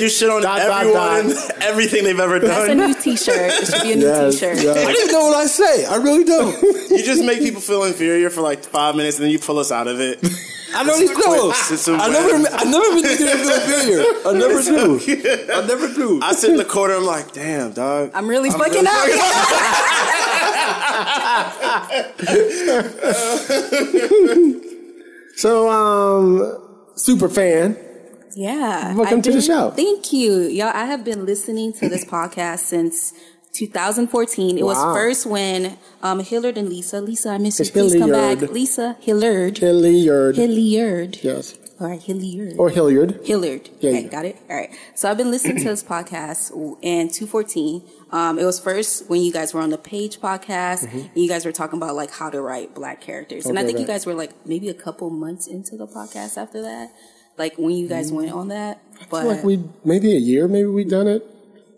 You 0.03 0.09
shit 0.11 0.29
on 0.31 0.42
Dot, 0.42 0.59
dot, 0.59 0.81
everyone 0.83 1.29
dot. 1.31 1.50
and 1.55 1.62
everything 1.62 2.05
they've 2.05 2.20
ever 2.20 2.38
done. 2.38 2.48
That's 2.50 2.68
a 2.70 2.74
new 2.74 2.94
t-shirt. 2.94 3.53
It 3.62 3.66
should 3.66 3.83
be 3.83 3.92
a 3.92 3.96
new 3.96 4.07
Yes, 4.07 4.35
t-shirt. 4.35 4.59
I 4.59 4.62
don't 4.85 4.90
even 4.96 5.12
know 5.12 5.22
what 5.29 5.37
I 5.37 5.46
say. 5.46 5.87
I 5.87 5.96
really 5.96 6.24
don't. 6.24 6.61
You 6.90 7.03
just 7.03 7.24
make 7.24 7.38
people 7.40 7.61
feel 7.62 7.85
inferior 7.85 8.29
for 8.31 8.42
like 8.42 8.62
five 8.64 8.94
minutes 8.96 9.16
and 9.16 9.24
then 9.24 9.33
you 9.33 9.38
pull 9.38 9.59
us 9.59 9.72
out 9.72 9.88
of 9.88 9.98
it. 10.00 10.18
I 10.72 10.85
don't 10.85 11.03
even 11.03 11.18
know. 11.18 11.50
It's 11.50 11.88
a 11.88 11.94
I 11.94 12.09
never, 12.11 12.37
I 12.48 12.62
never 12.64 12.94
been 12.94 13.03
thinking 13.03 13.26
of 13.26 13.40
feeling 13.40 13.61
inferior. 13.61 14.05
I 14.24 14.33
never 14.35 14.62
do. 14.62 15.00
I 15.53 15.66
never 15.66 15.88
do. 15.92 16.20
I 16.22 16.33
sit 16.33 16.50
in 16.50 16.57
the 16.59 16.64
corner, 16.64 16.94
I'm 16.94 17.05
like, 17.05 17.33
damn, 17.33 17.72
dog. 17.72 18.12
I'm 18.14 18.29
really 18.29 18.50
fucking 18.50 18.87
up. 18.87 18.92
So, 25.37 25.70
um, 25.70 26.92
super 26.96 27.29
fan. 27.31 27.74
Yeah. 28.37 28.94
Welcome 28.94 29.18
I've 29.18 29.24
to 29.24 29.33
the 29.33 29.40
show. 29.40 29.70
Thank 29.70 30.12
you. 30.12 30.42
Y'all, 30.42 30.66
I 30.74 30.85
have 30.85 31.03
been 31.03 31.24
listening 31.24 31.72
to 31.74 31.88
this 31.88 32.05
podcast 32.05 32.61
since 32.61 33.14
2014. 33.55 34.59
It 34.59 34.64
was 34.64 34.76
first 34.94 35.24
when 35.26 35.79
um, 36.03 36.20
Hillard 36.20 36.59
and 36.59 36.68
Lisa, 36.68 37.00
Lisa, 37.00 37.31
I 37.31 37.38
miss 37.38 37.59
you. 37.59 37.64
Please 37.70 37.94
come 37.94 38.11
Hilliard. 38.11 38.40
back. 38.40 38.50
Lisa 38.50 38.96
Hillard. 39.00 39.59
Hilliard. 39.59 40.37
Hilliard. 40.37 41.18
Yes. 41.22 41.57
Right, 41.80 42.00
Hilliard. 42.00 42.56
Or 42.58 42.68
Hilliard. 42.68 43.20
Hilliard. 43.24 43.70
Yeah, 43.80 43.90
okay, 43.90 44.02
yeah. 44.02 44.08
got 44.08 44.24
it. 44.26 44.36
All 44.50 44.56
right. 44.56 44.70
So 44.94 45.10
I've 45.10 45.16
been 45.16 45.30
listening 45.30 45.56
to 45.58 45.64
this 45.64 45.82
podcast 45.94 46.50
in 46.82 47.08
214. 47.08 47.82
Um, 48.12 48.38
it 48.38 48.44
was 48.44 48.60
first 48.60 49.08
when 49.08 49.22
you 49.22 49.32
guys 49.32 49.54
were 49.54 49.62
on 49.62 49.70
the 49.70 49.78
Page 49.78 50.20
podcast, 50.20 50.92
and 50.92 51.10
you 51.14 51.26
guys 51.26 51.46
were 51.46 51.52
talking 51.52 51.78
about 51.78 51.96
like 51.96 52.10
how 52.10 52.28
to 52.28 52.40
write 52.42 52.74
black 52.74 53.00
characters, 53.00 53.46
and 53.46 53.58
I 53.58 53.62
Mm-hmm. 53.62 53.68
Okay, 53.68 53.76
think 53.78 53.88
you 53.88 53.92
guys 53.92 54.04
were 54.04 54.12
like 54.14 54.46
maybe 54.46 54.68
a 54.68 54.74
couple 54.74 55.08
months 55.08 55.46
into 55.46 55.76
the 55.78 55.86
podcast 55.86 56.36
after 56.36 56.60
that, 56.62 56.92
like 57.38 57.56
when 57.56 57.70
you 57.70 57.88
guys 57.88 58.12
went 58.12 58.30
on 58.30 58.48
that. 58.48 58.82
But 59.10 59.20
Mm-hmm. 59.24 59.26
like 59.28 59.44
we 59.44 59.64
maybe 59.82 60.12
a 60.14 60.18
year, 60.20 60.48
maybe 60.48 60.66
we 60.68 60.84
done 60.84 61.06
it. 61.08 61.24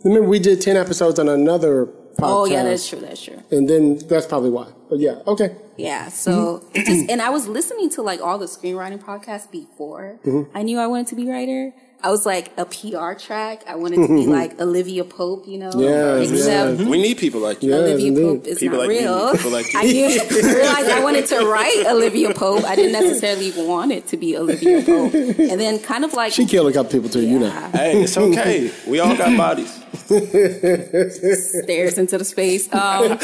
Remember, 0.05 0.29
we 0.29 0.41
did 0.41 0.61
ten 0.61 0.77
episodes 0.77 1.21
on 1.21 1.29
another. 1.29 1.89
Oh 2.21 2.45
yeah, 2.45 2.63
that's 2.63 2.89
true. 2.89 3.01
That's 3.01 3.23
true. 3.23 3.39
And 3.51 3.69
then 3.69 3.99
that's 4.09 4.27
probably 4.27 4.51
why. 4.51 4.67
But 4.91 4.99
yeah, 4.99 5.21
okay. 5.27 5.57
Yeah. 5.77 6.09
So 6.09 6.65
it 6.75 6.85
just 6.87 7.11
and 7.11 7.23
I 7.23 7.31
was 7.31 7.49
listening 7.49 7.91
to 7.91 8.03
like 8.03 8.21
all 8.21 8.39
the 8.39 8.47
screenwriting 8.47 9.03
podcasts 9.03 9.51
before 9.51 10.19
Mm-hmm. 10.25 10.57
I 10.57 10.63
knew 10.63 10.79
I 10.79 10.87
wanted 10.87 11.07
to 11.09 11.15
be 11.17 11.29
a 11.29 11.33
writer. 11.33 11.73
I 12.05 12.11
was 12.11 12.27
like 12.27 12.51
a 12.59 12.65
PR 12.65 13.13
track. 13.15 13.63
I 13.69 13.77
wanted 13.77 14.05
to 14.07 14.09
be 14.09 14.27
like 14.39 14.61
Olivia 14.61 15.05
Pope, 15.05 15.47
you 15.47 15.57
know. 15.57 15.71
Yes, 15.77 16.31
Except 16.33 16.81
yes. 16.81 16.89
We 16.89 17.01
need 17.01 17.17
people 17.19 17.41
like 17.41 17.63
you. 17.63 17.71
Yes, 17.71 17.79
Olivia 17.79 18.07
indeed. 18.09 18.23
Pope 18.25 18.47
is 18.49 18.59
People 18.59 18.79
not 18.79 18.89
like 18.89 18.89
me, 18.91 18.99
real. 18.99 19.33
people 19.37 19.51
like 19.53 19.73
you. 19.73 19.79
I 19.79 19.85
knew, 19.85 20.53
realized 20.59 20.91
I 20.91 21.01
wanted 21.05 21.27
to 21.29 21.47
write 21.47 21.85
Olivia 21.87 22.35
Pope. 22.35 22.65
I 22.65 22.75
didn't 22.75 22.93
necessarily 22.93 23.53
want 23.65 23.93
it 23.93 24.09
to 24.09 24.17
be 24.17 24.37
Olivia 24.37 24.83
Pope. 24.83 25.15
And 25.15 25.61
then 25.61 25.79
kind 25.79 26.05
of 26.05 26.13
like 26.13 26.33
She 26.33 26.45
killed 26.45 26.69
a 26.69 26.73
couple 26.73 26.91
people 26.91 27.09
too, 27.09 27.23
you 27.25 27.39
know. 27.39 27.47
yeah, 27.47 27.71
Hey, 27.71 28.03
it's 28.03 28.17
okay. 28.19 28.73
We 28.89 28.99
all 28.99 29.17
got 29.17 29.37
bodies. 29.39 29.79
Stares 29.93 31.99
into 31.99 32.19
the 32.19 32.25
space. 32.25 32.73
Um, 32.73 33.19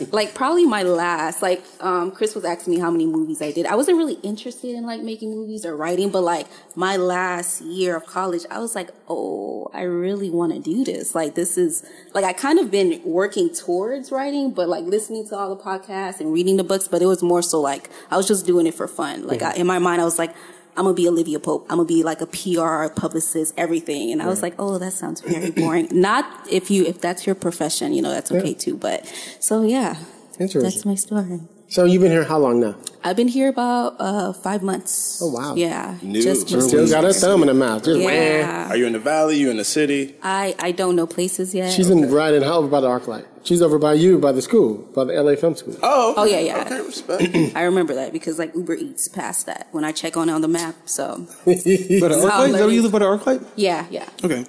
like 0.12 0.34
probably 0.34 0.66
my 0.66 0.82
last. 0.82 1.42
Like 1.42 1.62
um, 1.80 2.10
Chris 2.10 2.34
was 2.34 2.44
asking 2.44 2.74
me 2.74 2.80
how 2.80 2.90
many 2.90 3.06
movies 3.06 3.40
I 3.40 3.52
did. 3.52 3.66
I 3.66 3.76
wasn't 3.76 3.98
really 3.98 4.18
interested 4.22 4.74
in 4.74 4.84
like 4.84 5.02
making 5.02 5.30
movies 5.30 5.64
or 5.64 5.76
writing, 5.76 6.10
but 6.10 6.22
like 6.22 6.46
my 6.74 6.96
last 6.96 7.60
year 7.62 7.96
of 7.96 8.06
college, 8.06 8.42
I 8.50 8.58
was 8.58 8.74
like, 8.74 8.90
oh, 9.08 9.70
I 9.72 9.82
really 9.82 10.30
want 10.30 10.52
to 10.52 10.58
do 10.58 10.84
this. 10.84 11.14
Like 11.14 11.34
this 11.34 11.56
is 11.56 11.88
like 12.14 12.24
I 12.24 12.32
kind 12.32 12.58
of 12.58 12.70
been 12.70 13.00
working 13.04 13.54
towards 13.54 14.10
writing, 14.10 14.52
but 14.52 14.68
like 14.68 14.84
listening 14.84 15.28
to 15.28 15.36
all 15.36 15.54
the 15.54 15.62
podcasts 15.62 16.20
and 16.20 16.32
reading 16.32 16.56
the 16.56 16.64
books. 16.64 16.88
But 16.88 17.02
it 17.02 17.06
was 17.06 17.22
more 17.22 17.42
so 17.42 17.60
like 17.60 17.90
I 18.10 18.16
was 18.16 18.26
just 18.26 18.46
doing 18.46 18.66
it 18.66 18.74
for 18.74 18.88
fun. 18.88 19.26
Like 19.26 19.42
I, 19.42 19.54
in 19.54 19.66
my 19.66 19.78
mind, 19.78 20.00
I 20.00 20.04
was 20.04 20.18
like. 20.18 20.34
I'm 20.76 20.84
gonna 20.84 20.94
be 20.94 21.08
Olivia 21.08 21.38
Pope. 21.40 21.66
I'm 21.70 21.76
gonna 21.78 21.86
be 21.86 22.02
like 22.02 22.20
a 22.20 22.26
PR 22.26 22.88
publicist, 22.94 23.54
everything. 23.56 24.12
And 24.12 24.20
I 24.20 24.26
was 24.26 24.42
like, 24.42 24.54
oh, 24.58 24.78
that 24.78 24.92
sounds 24.92 25.20
very 25.22 25.50
boring. 25.50 25.88
Not 25.92 26.24
if 26.50 26.70
you, 26.70 26.84
if 26.84 27.00
that's 27.00 27.26
your 27.26 27.34
profession, 27.34 27.92
you 27.94 28.02
know, 28.02 28.10
that's 28.10 28.30
okay 28.30 28.54
too. 28.54 28.76
But 28.76 29.06
so 29.40 29.62
yeah, 29.62 29.96
that's 30.38 30.84
my 30.84 30.94
story. 30.94 31.40
So 31.68 31.84
you've 31.84 32.00
been 32.02 32.12
here 32.12 32.24
how 32.24 32.38
long 32.38 32.60
now? 32.60 32.76
I've 33.02 33.16
been 33.16 33.28
here 33.28 33.48
about 33.48 33.96
uh, 33.98 34.32
five 34.32 34.62
months. 34.62 35.20
Oh, 35.22 35.30
wow. 35.30 35.54
Yeah, 35.54 35.96
New. 36.02 36.22
just 36.22 36.48
Still 36.48 36.60
Still 36.60 36.88
got 36.88 37.04
her 37.04 37.12
thumb 37.12 37.42
in 37.42 37.48
her 37.48 37.54
mouth. 37.54 37.84
Just 37.84 38.00
wah. 38.00 38.08
Yeah, 38.10 38.68
Are 38.68 38.76
you 38.76 38.86
in 38.86 38.92
the 38.92 38.98
valley? 38.98 39.36
You 39.38 39.50
in 39.50 39.56
the 39.56 39.64
city? 39.64 40.14
I 40.22 40.54
I 40.58 40.72
don't 40.72 40.96
know 40.96 41.06
places 41.06 41.54
yet. 41.54 41.72
She's 41.72 41.90
in 41.90 42.10
right 42.10 42.34
in 42.34 42.42
over 42.44 42.68
by 42.68 42.80
the 42.80 42.88
ArcLight. 42.88 43.26
She's 43.44 43.62
over 43.62 43.78
by 43.78 43.92
you, 43.94 44.18
by 44.18 44.32
the 44.32 44.42
school, 44.42 44.78
by 44.92 45.04
the 45.04 45.12
LA 45.12 45.36
Film 45.36 45.54
School. 45.54 45.76
Oh, 45.82 46.14
Oh, 46.16 46.24
yeah, 46.24 46.40
yeah. 46.40 46.62
Okay, 46.62 46.80
respect. 46.80 47.22
I 47.56 47.62
remember 47.62 47.94
that 47.94 48.12
because 48.12 48.40
like 48.40 48.52
Uber 48.56 48.74
Eats 48.74 49.06
past 49.06 49.46
that 49.46 49.68
when 49.70 49.84
I 49.84 49.92
check 49.92 50.16
on 50.16 50.28
it 50.28 50.32
on 50.32 50.40
the 50.40 50.48
map. 50.48 50.74
So 50.86 51.26
But 51.44 51.56
Arclight? 51.56 52.10
Is 52.10 52.22
that 52.24 52.52
where 52.60 52.70
you 52.70 52.82
live 52.82 52.92
by 52.92 52.98
the 53.00 53.04
Arclight? 53.04 53.46
yeah, 53.56 53.86
yeah. 53.90 54.08
Okay. 54.24 54.44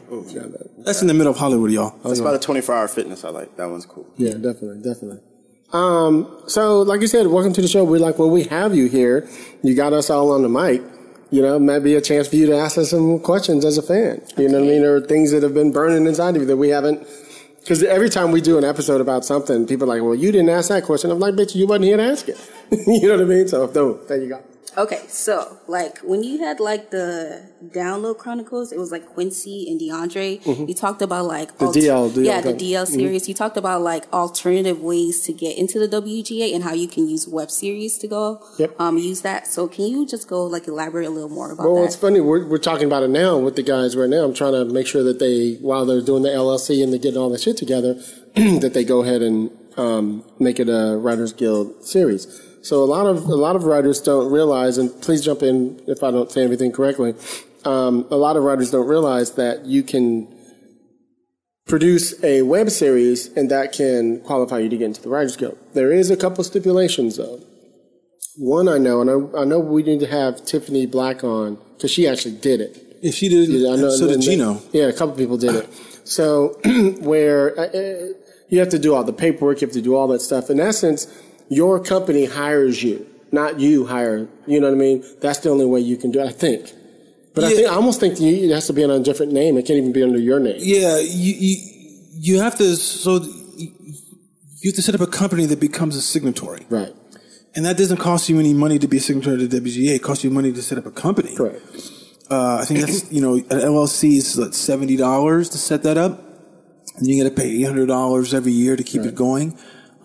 That's 0.79 1.01
in 1.01 1.07
the 1.07 1.13
middle 1.13 1.31
of 1.31 1.37
Hollywood, 1.37 1.71
y'all. 1.71 1.95
That's 2.03 2.19
about 2.19 2.35
a 2.35 2.39
24 2.39 2.75
hour 2.75 2.87
fitness. 2.87 3.23
I 3.23 3.29
like 3.29 3.55
that 3.57 3.69
one's 3.69 3.85
cool. 3.85 4.07
Yeah, 4.17 4.33
definitely, 4.33 4.81
definitely. 4.81 5.19
Um, 5.73 6.43
so 6.47 6.81
like 6.81 7.01
you 7.01 7.07
said, 7.07 7.27
welcome 7.27 7.53
to 7.53 7.61
the 7.61 7.67
show. 7.67 7.83
We're 7.83 7.99
like, 7.99 8.17
well, 8.19 8.29
we 8.29 8.45
have 8.45 8.75
you 8.75 8.87
here. 8.87 9.27
You 9.63 9.75
got 9.75 9.93
us 9.93 10.09
all 10.09 10.31
on 10.31 10.41
the 10.41 10.49
mic. 10.49 10.81
You 11.29 11.41
know, 11.41 11.59
might 11.59 11.79
be 11.79 11.95
a 11.95 12.01
chance 12.01 12.29
for 12.29 12.37
you 12.37 12.45
to 12.45 12.55
ask 12.55 12.77
us 12.77 12.91
some 12.91 13.19
questions 13.19 13.65
as 13.65 13.77
a 13.77 13.81
fan. 13.81 14.21
You 14.37 14.47
know 14.47 14.59
what 14.59 14.67
I 14.67 14.71
mean? 14.71 14.83
Or 14.85 15.01
things 15.01 15.31
that 15.31 15.43
have 15.43 15.53
been 15.53 15.73
burning 15.73 16.07
inside 16.07 16.35
of 16.35 16.41
you 16.41 16.47
that 16.47 16.57
we 16.57 16.69
haven't. 16.69 17.05
Because 17.59 17.83
every 17.83 18.09
time 18.09 18.31
we 18.31 18.39
do 18.39 18.57
an 18.57 18.63
episode 18.63 19.01
about 19.01 19.25
something, 19.25 19.67
people 19.67 19.91
are 19.91 19.95
like, 19.97 20.03
well, 20.03 20.15
you 20.15 20.31
didn't 20.31 20.49
ask 20.49 20.69
that 20.69 20.85
question. 20.85 21.11
I'm 21.11 21.19
like, 21.19 21.33
bitch, 21.33 21.53
you 21.53 21.67
wasn't 21.67 21.85
here 21.85 21.97
to 21.97 22.03
ask 22.03 22.29
it. 22.29 22.39
you 22.71 23.09
know 23.09 23.17
what 23.17 23.25
I 23.25 23.27
mean? 23.27 23.47
So, 23.49 23.69
no, 23.75 23.95
there 24.05 24.21
you 24.21 24.29
go. 24.29 24.41
Okay, 24.75 25.01
so 25.07 25.57
like 25.67 25.99
when 25.99 26.23
you 26.23 26.39
had 26.39 26.59
like 26.59 26.91
the 26.91 27.49
download 27.69 28.17
chronicles, 28.19 28.71
it 28.71 28.77
was 28.77 28.91
like 28.91 29.05
Quincy 29.07 29.65
and 29.69 29.79
Deondray. 29.81 30.67
You 30.67 30.73
talked 30.73 31.01
about 31.01 31.25
like 31.25 31.47
Mm-hmm. 31.57 31.71
The 31.71 31.79
DL, 31.79 32.09
DL 32.11 32.25
yeah, 32.25 32.41
the. 32.41 32.53
DL 32.53 32.85
series. 32.85 33.27
You 33.27 33.33
talked 33.33 33.57
about 33.57 33.81
like 33.81 34.11
alternative 34.13 34.79
ways 34.81 35.21
to 35.25 35.33
get 35.33 35.57
into 35.57 35.79
the 35.79 35.87
WGA 36.01 36.53
and 36.53 36.63
how 36.63 36.73
you 36.73 36.87
can 36.87 37.07
use 37.09 37.27
web 37.27 37.49
series 37.49 37.97
to 37.99 38.07
go 38.07 38.41
Yep. 38.59 38.79
um 38.79 38.97
use 38.97 39.21
that. 39.21 39.47
So 39.47 39.67
can 39.67 39.85
you 39.85 40.05
just 40.05 40.27
go 40.27 40.45
like 40.45 40.67
elaborate 40.67 41.07
a 41.07 41.09
little 41.09 41.29
more 41.29 41.51
about 41.51 41.65
Well, 41.65 41.75
that? 41.81 41.85
it's 41.85 41.95
funny. 41.95 42.19
We're, 42.19 42.45
we're 42.47 42.57
talking 42.57 42.85
about 42.85 43.03
it 43.03 43.09
now 43.09 43.37
with 43.37 43.55
the 43.55 43.63
guys 43.63 43.95
right 43.95 44.09
now. 44.09 44.23
I'm 44.25 44.33
trying 44.33 44.53
to 44.53 44.65
make 44.65 44.85
sure 44.87 45.03
that 45.03 45.17
they, 45.19 45.55
while 45.55 45.85
they're 45.85 46.01
doing 46.01 46.23
the 46.23 46.29
LLC 46.29 46.83
and 46.83 46.91
they're 46.93 46.99
getting 46.99 47.19
all 47.19 47.29
the 47.29 47.39
shit 47.39 47.57
together, 47.57 47.95
that 48.35 48.71
they 48.73 48.83
go 48.83 49.01
ahead 49.03 49.21
and 49.23 49.49
um, 49.77 50.23
make 50.39 50.59
it 50.59 50.69
a 50.69 50.97
Writers 50.97 51.33
Guild 51.33 51.83
series. 51.83 52.25
So 52.67 52.83
a 52.83 52.89
lot 52.97 53.05
of 53.05 53.23
a 53.27 53.35
lot 53.35 53.55
of 53.55 53.63
writers 53.63 54.01
don't 54.01 54.29
realize, 54.29 54.77
and 54.77 54.89
please 55.01 55.23
jump 55.23 55.41
in 55.41 55.81
if 55.87 56.03
I 56.03 56.11
don't 56.11 56.29
say 56.29 56.43
everything 56.43 56.73
correctly. 56.73 57.15
Um, 57.63 58.05
a 58.11 58.17
lot 58.17 58.35
of 58.35 58.43
writers 58.43 58.71
don't 58.71 58.87
realize 58.87 59.31
that 59.35 59.65
you 59.65 59.83
can 59.83 60.27
produce 61.65 62.21
a 62.25 62.41
web 62.41 62.69
series 62.69 63.27
and 63.37 63.49
that 63.51 63.71
can 63.71 64.19
qualify 64.21 64.59
you 64.59 64.67
to 64.67 64.77
get 64.77 64.85
into 64.85 65.01
the 65.01 65.07
Writers 65.07 65.37
Guild. 65.37 65.57
There 65.75 65.93
is 65.93 66.11
a 66.11 66.17
couple 66.17 66.43
stipulations 66.43 67.15
though. 67.15 67.39
One 68.35 68.67
I 68.67 68.77
know, 68.77 68.99
and 68.99 69.09
I, 69.09 69.41
I 69.41 69.45
know 69.45 69.59
we 69.59 69.81
need 69.81 70.01
to 70.01 70.07
have 70.07 70.43
Tiffany 70.43 70.85
Black 70.85 71.23
on 71.23 71.57
because 71.75 71.91
she 71.91 72.05
actually 72.05 72.35
did 72.35 72.59
it. 72.59 72.99
If 73.01 73.15
she 73.15 73.29
did, 73.29 73.47
Yeah, 73.47 73.71
I 73.71 73.75
know, 73.77 73.91
so 73.91 74.07
did 74.07 74.19
Gino. 74.19 74.61
Yeah, 74.73 74.87
a 74.87 74.93
couple 74.93 75.15
people 75.15 75.37
did 75.37 75.55
it. 75.55 75.69
So 76.03 76.59
where 76.99 77.57
uh, 77.57 77.63
uh, 77.63 78.07
you 78.49 78.59
have 78.59 78.69
to 78.69 78.79
do 78.79 78.93
all 78.93 79.05
the 79.05 79.13
paperwork, 79.13 79.61
you 79.61 79.67
have 79.67 79.73
to 79.73 79.81
do 79.81 79.95
all 79.95 80.07
that 80.09 80.19
stuff. 80.19 80.49
In 80.49 80.59
essence, 80.59 81.07
your 81.49 81.79
company 81.79 82.25
hires 82.25 82.81
you, 82.83 83.05
not 83.31 83.59
you 83.59 83.85
hire. 83.85 84.27
You 84.45 84.59
know 84.59 84.67
what 84.69 84.75
I 84.75 84.79
mean? 84.79 85.03
That's 85.21 85.39
the 85.39 85.49
only 85.49 85.65
way 85.65 85.79
you 85.81 85.97
can 85.97 86.11
do 86.11 86.19
it. 86.19 86.27
I 86.27 86.31
think. 86.31 86.71
But 87.33 87.43
I 87.45 87.49
think 87.51 87.67
I 87.69 87.75
almost 87.75 87.99
think 87.99 88.19
you, 88.19 88.49
it 88.49 88.53
has 88.53 88.65
to 88.67 88.73
be 88.73 88.83
on 88.83 88.89
a 88.89 88.99
different 88.99 89.31
name. 89.31 89.57
It 89.57 89.65
can't 89.67 89.77
even 89.77 89.91
be 89.93 90.01
under 90.03 90.17
your 90.19 90.39
name. 90.39 90.55
Yeah, 90.57 90.97
you 90.99 91.33
you, 91.37 91.57
you 92.13 92.39
have 92.41 92.55
to 92.57 92.75
so 92.75 93.21
you 93.21 94.71
have 94.71 94.75
to 94.75 94.81
set 94.81 94.95
up 94.95 95.01
a 95.01 95.07
company 95.07 95.45
that 95.45 95.59
becomes 95.59 95.95
a 95.95 96.01
signatory, 96.01 96.65
Right. 96.69 96.93
and 97.55 97.63
that 97.65 97.77
doesn't 97.77 97.97
cost 97.97 98.27
you 98.27 98.39
any 98.39 98.53
money 98.55 98.79
to 98.79 98.87
be 98.87 98.97
a 98.97 98.99
signatory 98.99 99.37
to 99.37 99.61
WGA. 99.61 99.95
It 99.95 100.03
costs 100.03 100.23
you 100.23 100.31
money 100.31 100.51
to 100.51 100.61
set 100.63 100.77
up 100.79 100.85
a 100.87 100.91
company. 100.91 101.35
Correct. 101.35 101.61
Uh, 102.29 102.57
I 102.61 102.65
think 102.65 102.79
that's 102.81 103.11
you 103.11 103.21
know 103.21 103.35
an 103.35 103.43
LLC 103.73 104.17
is 104.17 104.37
like 104.37 104.53
seventy 104.55 104.95
dollars 104.97 105.49
to 105.49 105.57
set 105.59 105.83
that 105.83 105.97
up, 105.97 106.19
and 106.97 107.05
you 107.07 107.23
got 107.23 107.29
to 107.29 107.35
pay 107.35 107.49
eight 107.49 107.63
hundred 107.65 107.85
dollars 107.85 108.33
every 108.33 108.51
year 108.51 108.75
to 108.75 108.83
keep 108.83 109.03
it 109.03 109.13
going. 109.15 109.55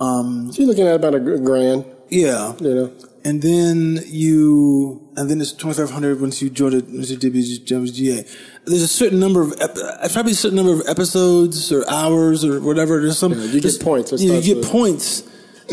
Um, 0.03 0.51
So 0.53 0.57
you're 0.62 0.69
looking 0.69 0.87
at 0.87 0.97
about 0.97 1.15
a 1.15 1.21
grand. 1.21 1.85
yeah, 2.11 2.55
You 2.61 2.75
know. 2.75 2.91
and 3.25 3.41
then 3.43 4.01
you 4.07 5.01
and 5.17 5.29
then 5.31 5.41
it's 5.41 5.53
twenty 5.53 5.77
five 5.81 5.91
hundred 5.91 6.21
once 6.21 6.43
you 6.43 6.49
join 6.51 6.71
the 6.73 6.81
once 6.99 7.11
you 7.11 7.19
WGA. 7.19 8.19
There's 8.65 8.83
a 8.83 8.88
certain 9.03 9.21
number 9.21 9.41
of 9.43 9.53
ep- 9.61 9.77
uh, 9.77 10.09
probably 10.12 10.33
a 10.33 10.35
certain 10.45 10.57
number 10.57 10.73
of 10.73 10.83
episodes 10.88 11.71
or 11.73 11.81
hours 11.88 12.45
or 12.45 12.61
whatever. 12.61 13.01
There's 13.01 13.19
some 13.19 13.33
you 13.33 13.61
get 13.61 13.81
points. 13.81 14.12
It 14.12 14.21
You, 14.21 14.41
get 14.43 14.57
with- 14.59 14.71
points 14.71 15.23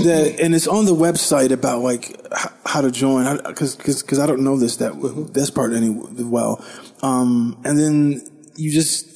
that 0.05 0.39
and 0.39 0.53
it's 0.55 0.67
on 0.67 0.85
the 0.85 0.95
website 0.95 1.51
about 1.51 1.81
like 1.81 2.03
h- 2.31 2.53
how 2.65 2.81
to 2.81 2.91
join 2.91 3.23
because 3.47 3.75
because 3.75 4.19
I 4.19 4.25
don't 4.27 4.43
know 4.43 4.57
this 4.57 4.75
that 4.77 4.93
this 5.33 5.49
part 5.49 5.73
any 5.73 5.89
well. 5.89 6.63
Um, 7.01 7.57
and 7.65 7.79
then 7.79 8.21
you 8.55 8.71
just 8.71 9.07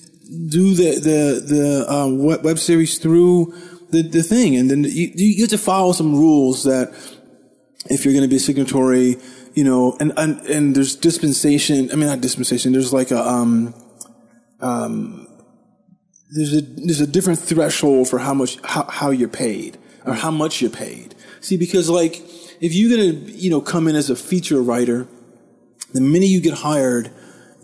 do 0.49 0.73
the 0.73 0.89
the 1.09 1.19
the 1.53 1.85
um, 1.93 2.23
web, 2.23 2.43
web 2.43 2.57
series 2.57 2.97
through 2.97 3.53
the 3.93 4.01
the 4.17 4.23
thing, 4.33 4.55
and 4.59 4.69
then 4.69 4.83
you 4.83 5.11
you 5.15 5.43
have 5.43 5.49
to 5.57 5.57
follow 5.71 5.93
some 5.93 6.11
rules 6.25 6.63
that 6.63 6.85
if 7.89 8.05
you're 8.05 8.13
going 8.13 8.23
to 8.23 8.29
be 8.29 8.37
a 8.37 8.39
signatory, 8.39 9.17
you 9.53 9.63
know, 9.63 9.97
and, 9.99 10.13
and, 10.17 10.39
and 10.47 10.75
there's 10.75 10.95
dispensation. 10.95 11.91
I 11.91 11.95
mean, 11.95 12.07
not 12.07 12.21
dispensation. 12.21 12.71
There's 12.71 12.93
like 12.93 13.11
a, 13.11 13.21
um, 13.21 13.73
um, 14.59 15.27
there's 16.31 16.53
a, 16.55 16.61
there's 16.61 17.01
a 17.01 17.07
different 17.07 17.39
threshold 17.39 18.07
for 18.07 18.19
how 18.19 18.33
much, 18.33 18.57
how, 18.63 18.85
how 18.85 19.09
you're 19.11 19.29
paid 19.29 19.77
or 20.05 20.13
how 20.13 20.31
much 20.31 20.61
you're 20.61 20.71
paid. 20.71 21.15
See, 21.41 21.57
because 21.57 21.89
like, 21.89 22.21
if 22.61 22.73
you're 22.73 22.95
going 22.95 23.25
to, 23.25 23.31
you 23.31 23.49
know, 23.49 23.61
come 23.61 23.87
in 23.87 23.95
as 23.95 24.09
a 24.09 24.15
feature 24.15 24.61
writer, 24.61 25.07
the 25.93 26.01
minute 26.01 26.27
you 26.27 26.41
get 26.41 26.55
hired, 26.55 27.11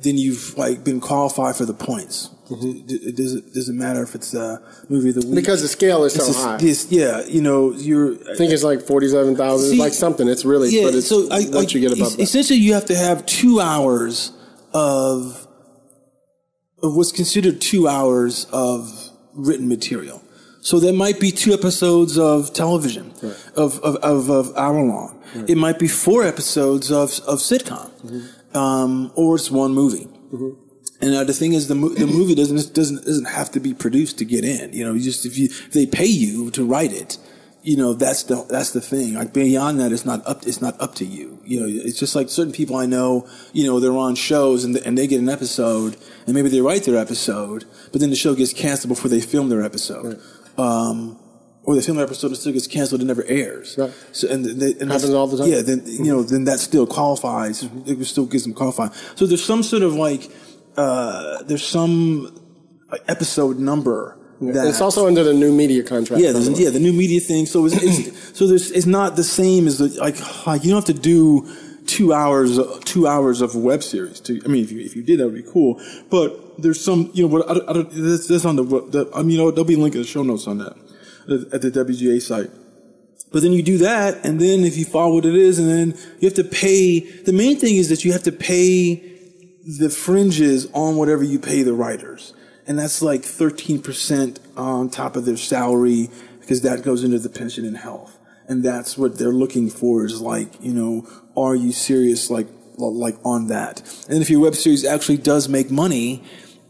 then 0.01 0.17
you've 0.17 0.57
like 0.57 0.83
been 0.83 0.99
qualified 0.99 1.55
for 1.55 1.65
the 1.65 1.73
points. 1.73 2.29
It, 2.51 2.91
it 3.09 3.15
doesn't, 3.15 3.53
doesn't 3.53 3.77
matter 3.77 4.01
if 4.03 4.15
it's 4.15 4.33
a 4.33 4.61
movie 4.89 5.09
of 5.09 5.15
the 5.15 5.25
week. 5.27 5.35
Because 5.35 5.61
the 5.61 5.67
scale 5.67 6.03
is 6.03 6.13
so 6.13 6.29
a- 6.29 6.33
high. 6.33 6.57
this- 6.57 6.87
yeah, 6.91 7.23
you 7.27 7.41
know, 7.41 7.71
you're, 7.73 8.13
I 8.31 8.35
think 8.35 8.51
it's 8.51 8.63
like 8.63 8.81
forty-seven 8.81 9.35
thousand. 9.35 9.77
Like 9.77 9.93
something. 9.93 10.27
It's 10.27 10.45
really, 10.45 10.69
yeah, 10.69 10.85
but 10.85 10.95
it's 10.95 11.07
so 11.07 11.25
I, 11.29 11.39
once 11.41 11.49
like, 11.51 11.73
you 11.73 11.81
get 11.81 11.91
above 11.93 12.07
es- 12.07 12.15
that. 12.15 12.21
essentially 12.23 12.59
you 12.59 12.73
have 12.73 12.85
to 12.85 12.95
have 12.95 13.25
two 13.25 13.59
hours 13.61 14.31
of 14.73 15.47
of 16.81 16.95
what's 16.95 17.11
considered 17.11 17.59
two 17.61 17.87
hours 17.87 18.45
of 18.51 18.89
written 19.33 19.67
material. 19.67 20.21
So 20.61 20.79
there 20.79 20.93
might 20.93 21.19
be 21.19 21.31
two 21.31 21.53
episodes 21.53 22.17
of 22.17 22.51
television 22.53 23.13
of, 23.55 23.79
of, 23.79 23.95
of, 23.97 24.29
of 24.29 24.55
hour 24.57 24.81
long. 24.83 25.21
It 25.47 25.57
might 25.57 25.77
be 25.79 25.87
four 25.87 26.23
episodes 26.23 26.91
of, 26.91 27.11
of 27.27 27.39
sitcom, 27.39 27.89
Mm-hmm. 28.01 28.57
um, 28.57 29.11
or 29.15 29.35
it's 29.35 29.51
one 29.51 29.73
movie. 29.73 30.07
And 31.01 31.15
uh, 31.15 31.23
the 31.23 31.33
thing 31.33 31.53
is, 31.53 31.67
the 31.67 31.75
mo- 31.75 31.89
the 31.89 32.07
movie 32.07 32.35
doesn't 32.35 32.73
doesn't 32.73 33.05
doesn't 33.05 33.27
have 33.27 33.51
to 33.51 33.59
be 33.59 33.73
produced 33.73 34.17
to 34.19 34.25
get 34.25 34.43
in. 34.43 34.73
You 34.73 34.85
know, 34.85 34.93
you 34.93 35.01
just 35.01 35.25
if 35.25 35.37
you 35.37 35.45
if 35.45 35.71
they 35.71 35.85
pay 35.85 36.05
you 36.05 36.51
to 36.51 36.65
write 36.65 36.91
it, 36.91 37.17
you 37.63 37.77
know 37.77 37.93
that's 37.93 38.23
the 38.23 38.45
that's 38.49 38.71
the 38.71 38.81
thing. 38.81 39.13
Like 39.13 39.33
beyond 39.33 39.79
that, 39.79 39.91
it's 39.91 40.05
not 40.05 40.25
up. 40.27 40.45
It's 40.45 40.61
not 40.61 40.79
up 40.81 40.95
to 40.95 41.05
you. 41.05 41.39
You 41.45 41.61
know, 41.61 41.67
it's 41.67 41.97
just 41.97 42.15
like 42.15 42.29
certain 42.29 42.51
people 42.51 42.75
I 42.75 42.85
know. 42.85 43.27
You 43.53 43.65
know, 43.65 43.79
they're 43.79 43.95
on 43.95 44.15
shows 44.15 44.65
and 44.65 44.75
and 44.77 44.97
they 44.97 45.07
get 45.07 45.21
an 45.21 45.29
episode, 45.29 45.95
and 46.25 46.35
maybe 46.35 46.49
they 46.49 46.61
write 46.61 46.83
their 46.83 46.97
episode, 46.97 47.65
but 47.91 48.01
then 48.01 48.09
the 48.09 48.17
show 48.17 48.35
gets 48.35 48.51
canceled 48.51 48.89
before 48.89 49.09
they 49.09 49.21
film 49.21 49.47
their 49.49 49.61
episode. 49.61 50.21
Um, 50.57 51.17
or 51.63 51.75
they 51.75 51.81
film 51.81 51.99
episode 51.99 52.35
still 52.35 52.51
gets 52.51 52.67
canceled 52.67 53.01
and 53.01 53.07
never 53.07 53.23
airs. 53.25 53.77
Right. 53.77 53.93
So 54.11 54.27
and, 54.27 54.43
they, 54.43 54.71
and 54.79 54.91
Happens 54.91 55.13
all 55.13 55.27
the 55.27 55.37
time. 55.37 55.49
Yeah, 55.49 55.61
then 55.61 55.83
you 55.85 56.05
know, 56.05 56.23
then 56.23 56.45
that 56.45 56.59
still 56.59 56.87
qualifies. 56.87 57.63
It 57.85 58.03
still 58.05 58.25
gives 58.25 58.43
them 58.43 58.53
qualifying. 58.53 58.91
So 59.15 59.27
there's 59.27 59.43
some 59.43 59.61
sort 59.61 59.83
of 59.83 59.93
like, 59.93 60.31
uh, 60.79 61.43
there's 61.43 61.65
some 61.65 62.39
episode 63.07 63.59
number. 63.59 64.17
That, 64.41 64.67
it's 64.67 64.79
also 64.79 65.05
under 65.05 65.23
the 65.23 65.33
new 65.33 65.51
media 65.51 65.83
contract. 65.83 66.23
yeah, 66.23 66.31
there's, 66.31 66.57
yeah, 66.57 66.69
the 66.69 66.79
new 66.79 66.93
media 66.93 67.19
thing. 67.19 67.45
So 67.45 67.65
it's, 67.65 67.75
it's 67.75 68.37
so 68.37 68.47
there's 68.47 68.71
it's 68.71 68.85
not 68.85 69.17
the 69.17 69.23
same 69.23 69.67
as 69.67 69.79
the 69.79 69.89
like, 69.99 70.15
like 70.47 70.63
you 70.63 70.69
don't 70.71 70.87
have 70.87 70.95
to 70.95 71.01
do 71.01 71.53
two 71.85 72.13
hours 72.13 72.57
two 72.85 73.05
hours 73.05 73.41
of 73.41 73.53
web 73.55 73.83
series. 73.83 74.21
To 74.21 74.41
I 74.45 74.47
mean, 74.47 74.63
if 74.63 74.71
you 74.71 74.79
if 74.79 74.95
you 74.95 75.03
did 75.03 75.19
that 75.19 75.25
would 75.25 75.35
be 75.35 75.51
cool. 75.51 75.81
But 76.09 76.61
there's 76.61 76.81
some 76.83 77.11
you 77.13 77.27
know 77.27 77.33
what 77.33 77.49
I, 77.49 77.69
I 77.69 77.73
don't, 77.73 77.91
this, 77.91 78.27
this 78.27 78.45
on 78.45 78.55
the, 78.55 78.63
the 78.63 79.11
I 79.13 79.19
mean 79.19 79.31
you 79.31 79.37
know 79.39 79.51
there'll 79.51 79.65
be 79.65 79.73
a 79.73 79.77
link 79.77 79.95
in 79.95 80.01
the 80.01 80.07
show 80.07 80.23
notes 80.23 80.47
on 80.47 80.59
that 80.59 80.77
at 81.53 81.61
the 81.61 81.71
WGA 81.71 82.21
site. 82.21 82.49
But 83.31 83.43
then 83.43 83.51
you 83.51 83.61
do 83.61 83.77
that, 83.79 84.25
and 84.25 84.39
then 84.39 84.61
if 84.61 84.77
you 84.77 84.85
follow 84.85 85.15
what 85.15 85.25
it 85.25 85.35
is, 85.35 85.59
and 85.59 85.69
then 85.69 85.99
you 86.19 86.27
have 86.29 86.35
to 86.35 86.45
pay. 86.45 87.01
The 87.01 87.33
main 87.33 87.59
thing 87.59 87.75
is 87.75 87.89
that 87.89 88.05
you 88.05 88.13
have 88.13 88.23
to 88.23 88.31
pay 88.31 89.08
the 89.77 89.89
fringes 89.89 90.67
on 90.73 90.95
whatever 90.95 91.23
you 91.23 91.39
pay 91.39 91.61
the 91.61 91.73
writers, 91.73 92.33
and 92.65 92.79
that's 92.79 93.01
like 93.01 93.23
thirteen 93.23 93.81
percent 93.81 94.39
on 94.57 94.89
top 94.89 95.15
of 95.15 95.25
their 95.25 95.37
salary 95.37 96.09
because 96.39 96.61
that 96.61 96.83
goes 96.83 97.03
into 97.03 97.19
the 97.19 97.29
pension 97.29 97.65
and 97.65 97.77
health, 97.77 98.17
and 98.47 98.63
that's 98.63 98.97
what 98.97 99.19
they're 99.19 99.29
looking 99.29 99.69
for 99.69 100.05
is 100.05 100.21
like 100.21 100.61
you 100.61 100.73
know, 100.73 101.07
are 101.37 101.55
you 101.55 101.71
serious 101.71 102.29
like 102.29 102.47
like 102.77 103.15
on 103.23 103.47
that? 103.47 103.81
And 104.09 104.21
if 104.21 104.29
your 104.29 104.39
web 104.39 104.55
series 104.55 104.85
actually 104.85 105.17
does 105.17 105.47
make 105.47 105.69
money, 105.69 106.23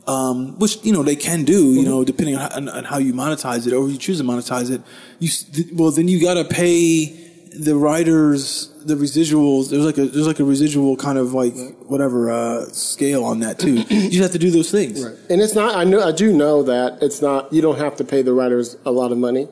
um, 0.07 0.57
which 0.59 0.83
you 0.83 0.91
know 0.91 1.03
they 1.03 1.15
can 1.15 1.45
do, 1.45 1.73
you 1.75 1.85
know, 1.85 2.03
depending 2.03 2.35
on 2.35 2.49
how, 2.49 2.57
on, 2.57 2.69
on 2.69 2.83
how 2.83 2.97
you 2.97 3.13
monetize 3.13 3.65
it, 3.65 3.73
or 3.73 3.88
you 3.88 3.97
choose 3.97 4.17
to 4.17 4.23
monetize 4.23 4.71
it. 4.71 4.81
You 5.19 5.29
well, 5.73 5.91
then 5.91 6.07
you 6.07 6.19
got 6.21 6.33
to 6.33 6.43
pay 6.43 7.29
the 7.51 7.75
writers 7.75 8.69
the 8.85 8.95
residuals. 8.95 9.69
There's 9.69 9.85
like 9.85 9.97
a 9.97 10.05
there's 10.05 10.27
like 10.27 10.39
a 10.39 10.43
residual 10.43 10.95
kind 10.95 11.17
of 11.17 11.33
like 11.33 11.53
whatever 11.88 12.31
uh, 12.31 12.65
scale 12.65 13.23
on 13.23 13.39
that 13.39 13.59
too. 13.59 13.75
you 13.89 14.09
just 14.09 14.21
have 14.21 14.31
to 14.31 14.39
do 14.39 14.51
those 14.51 14.71
things. 14.71 15.03
Right. 15.03 15.15
And 15.29 15.41
it's 15.41 15.55
not. 15.55 15.75
I 15.75 15.83
know. 15.83 16.05
I 16.05 16.12
do 16.12 16.33
know 16.33 16.63
that 16.63 16.99
it's 17.01 17.21
not. 17.21 17.51
You 17.51 17.62
don't 17.62 17.79
have 17.79 17.95
to 17.97 18.03
pay 18.03 18.21
the 18.21 18.33
writers 18.33 18.77
a 18.85 18.91
lot 18.91 19.12
of 19.12 19.17
money. 19.17 19.47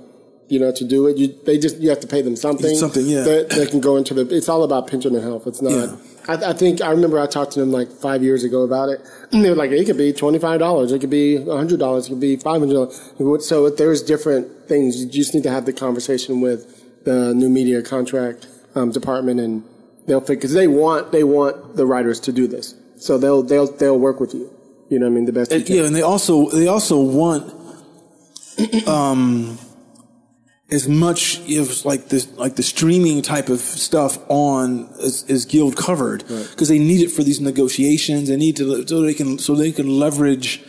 You 0.49 0.61
know, 0.61 0.71
to 0.71 0.85
do 0.85 1.07
it, 1.07 1.17
you 1.17 1.37
they 1.45 1.57
just 1.57 1.77
you 1.77 1.89
have 1.89 1.99
to 2.01 2.07
pay 2.07 2.21
them 2.21 2.37
something. 2.37 2.73
Something, 2.75 3.05
yeah. 3.05 3.21
That 3.23 3.49
they 3.49 3.65
can 3.65 3.81
go 3.81 3.97
into 3.97 4.13
the. 4.13 4.33
It's 4.33 4.47
all 4.47 4.63
about 4.63 4.87
pension 4.87 5.13
and 5.13 5.23
health. 5.23 5.45
It's 5.45 5.61
not. 5.61 5.71
Yeah. 5.71 5.95
I, 6.27 6.51
I 6.51 6.53
think 6.53 6.81
I 6.81 6.91
remember 6.91 7.19
I 7.19 7.27
talked 7.27 7.53
to 7.53 7.59
them 7.59 7.71
like 7.71 7.91
five 7.91 8.23
years 8.23 8.43
ago 8.43 8.61
about 8.63 8.89
it. 8.89 9.01
And 9.31 9.43
they 9.43 9.49
were 9.49 9.55
like, 9.55 9.71
it 9.71 9.85
could 9.85 9.97
be 9.97 10.13
twenty 10.13 10.39
five 10.39 10.59
dollars, 10.59 10.91
it 10.91 10.99
could 10.99 11.09
be 11.09 11.43
hundred 11.45 11.79
dollars, 11.79 12.07
it 12.07 12.11
could 12.11 12.21
be 12.21 12.37
five 12.37 12.59
hundred 12.61 12.73
dollars. 12.73 13.45
So 13.45 13.69
there's 13.69 14.01
different 14.01 14.67
things. 14.69 15.03
You 15.03 15.09
just 15.09 15.33
need 15.33 15.43
to 15.43 15.51
have 15.51 15.65
the 15.65 15.73
conversation 15.73 16.39
with 16.39 16.76
the 17.07 17.33
new 17.33 17.49
media 17.49 17.81
contract 17.81 18.47
um, 18.75 18.91
department, 18.91 19.39
and 19.39 19.63
they'll 20.07 20.19
because 20.19 20.53
they 20.53 20.67
want 20.67 21.13
they 21.13 21.23
want 21.23 21.77
the 21.77 21.85
writers 21.85 22.19
to 22.19 22.33
do 22.33 22.47
this. 22.47 22.75
So 22.97 23.17
they'll 23.17 23.43
they'll 23.43 23.71
they'll 23.71 23.99
work 23.99 24.19
with 24.19 24.33
you. 24.33 24.51
You 24.89 24.99
know 24.99 25.05
what 25.05 25.13
I 25.13 25.15
mean? 25.15 25.25
The 25.25 25.31
best. 25.31 25.51
And, 25.53 25.65
can. 25.65 25.75
yeah, 25.75 25.85
and 25.85 25.95
they 25.95 26.01
also 26.01 26.49
they 26.49 26.67
also 26.67 27.01
want 27.01 27.53
um 28.87 29.57
as 30.69 30.89
much 30.89 31.39
as 31.49 31.85
like 31.85 32.09
this 32.09 32.29
like 32.33 32.57
the 32.57 32.63
streaming 32.63 33.21
type 33.21 33.47
of 33.47 33.59
stuff 33.59 34.19
on 34.27 34.89
is, 34.99 35.23
is 35.29 35.45
guild 35.45 35.77
covered 35.77 36.27
because 36.27 36.67
they 36.67 36.79
need 36.79 37.01
it 37.01 37.09
for 37.09 37.23
these 37.23 37.39
negotiations. 37.39 38.27
They 38.27 38.35
need 38.35 38.57
to 38.57 38.85
so 38.85 39.01
they 39.01 39.13
can 39.13 39.39
so 39.39 39.55
they 39.55 39.71
can 39.71 39.87
leverage. 39.87 40.61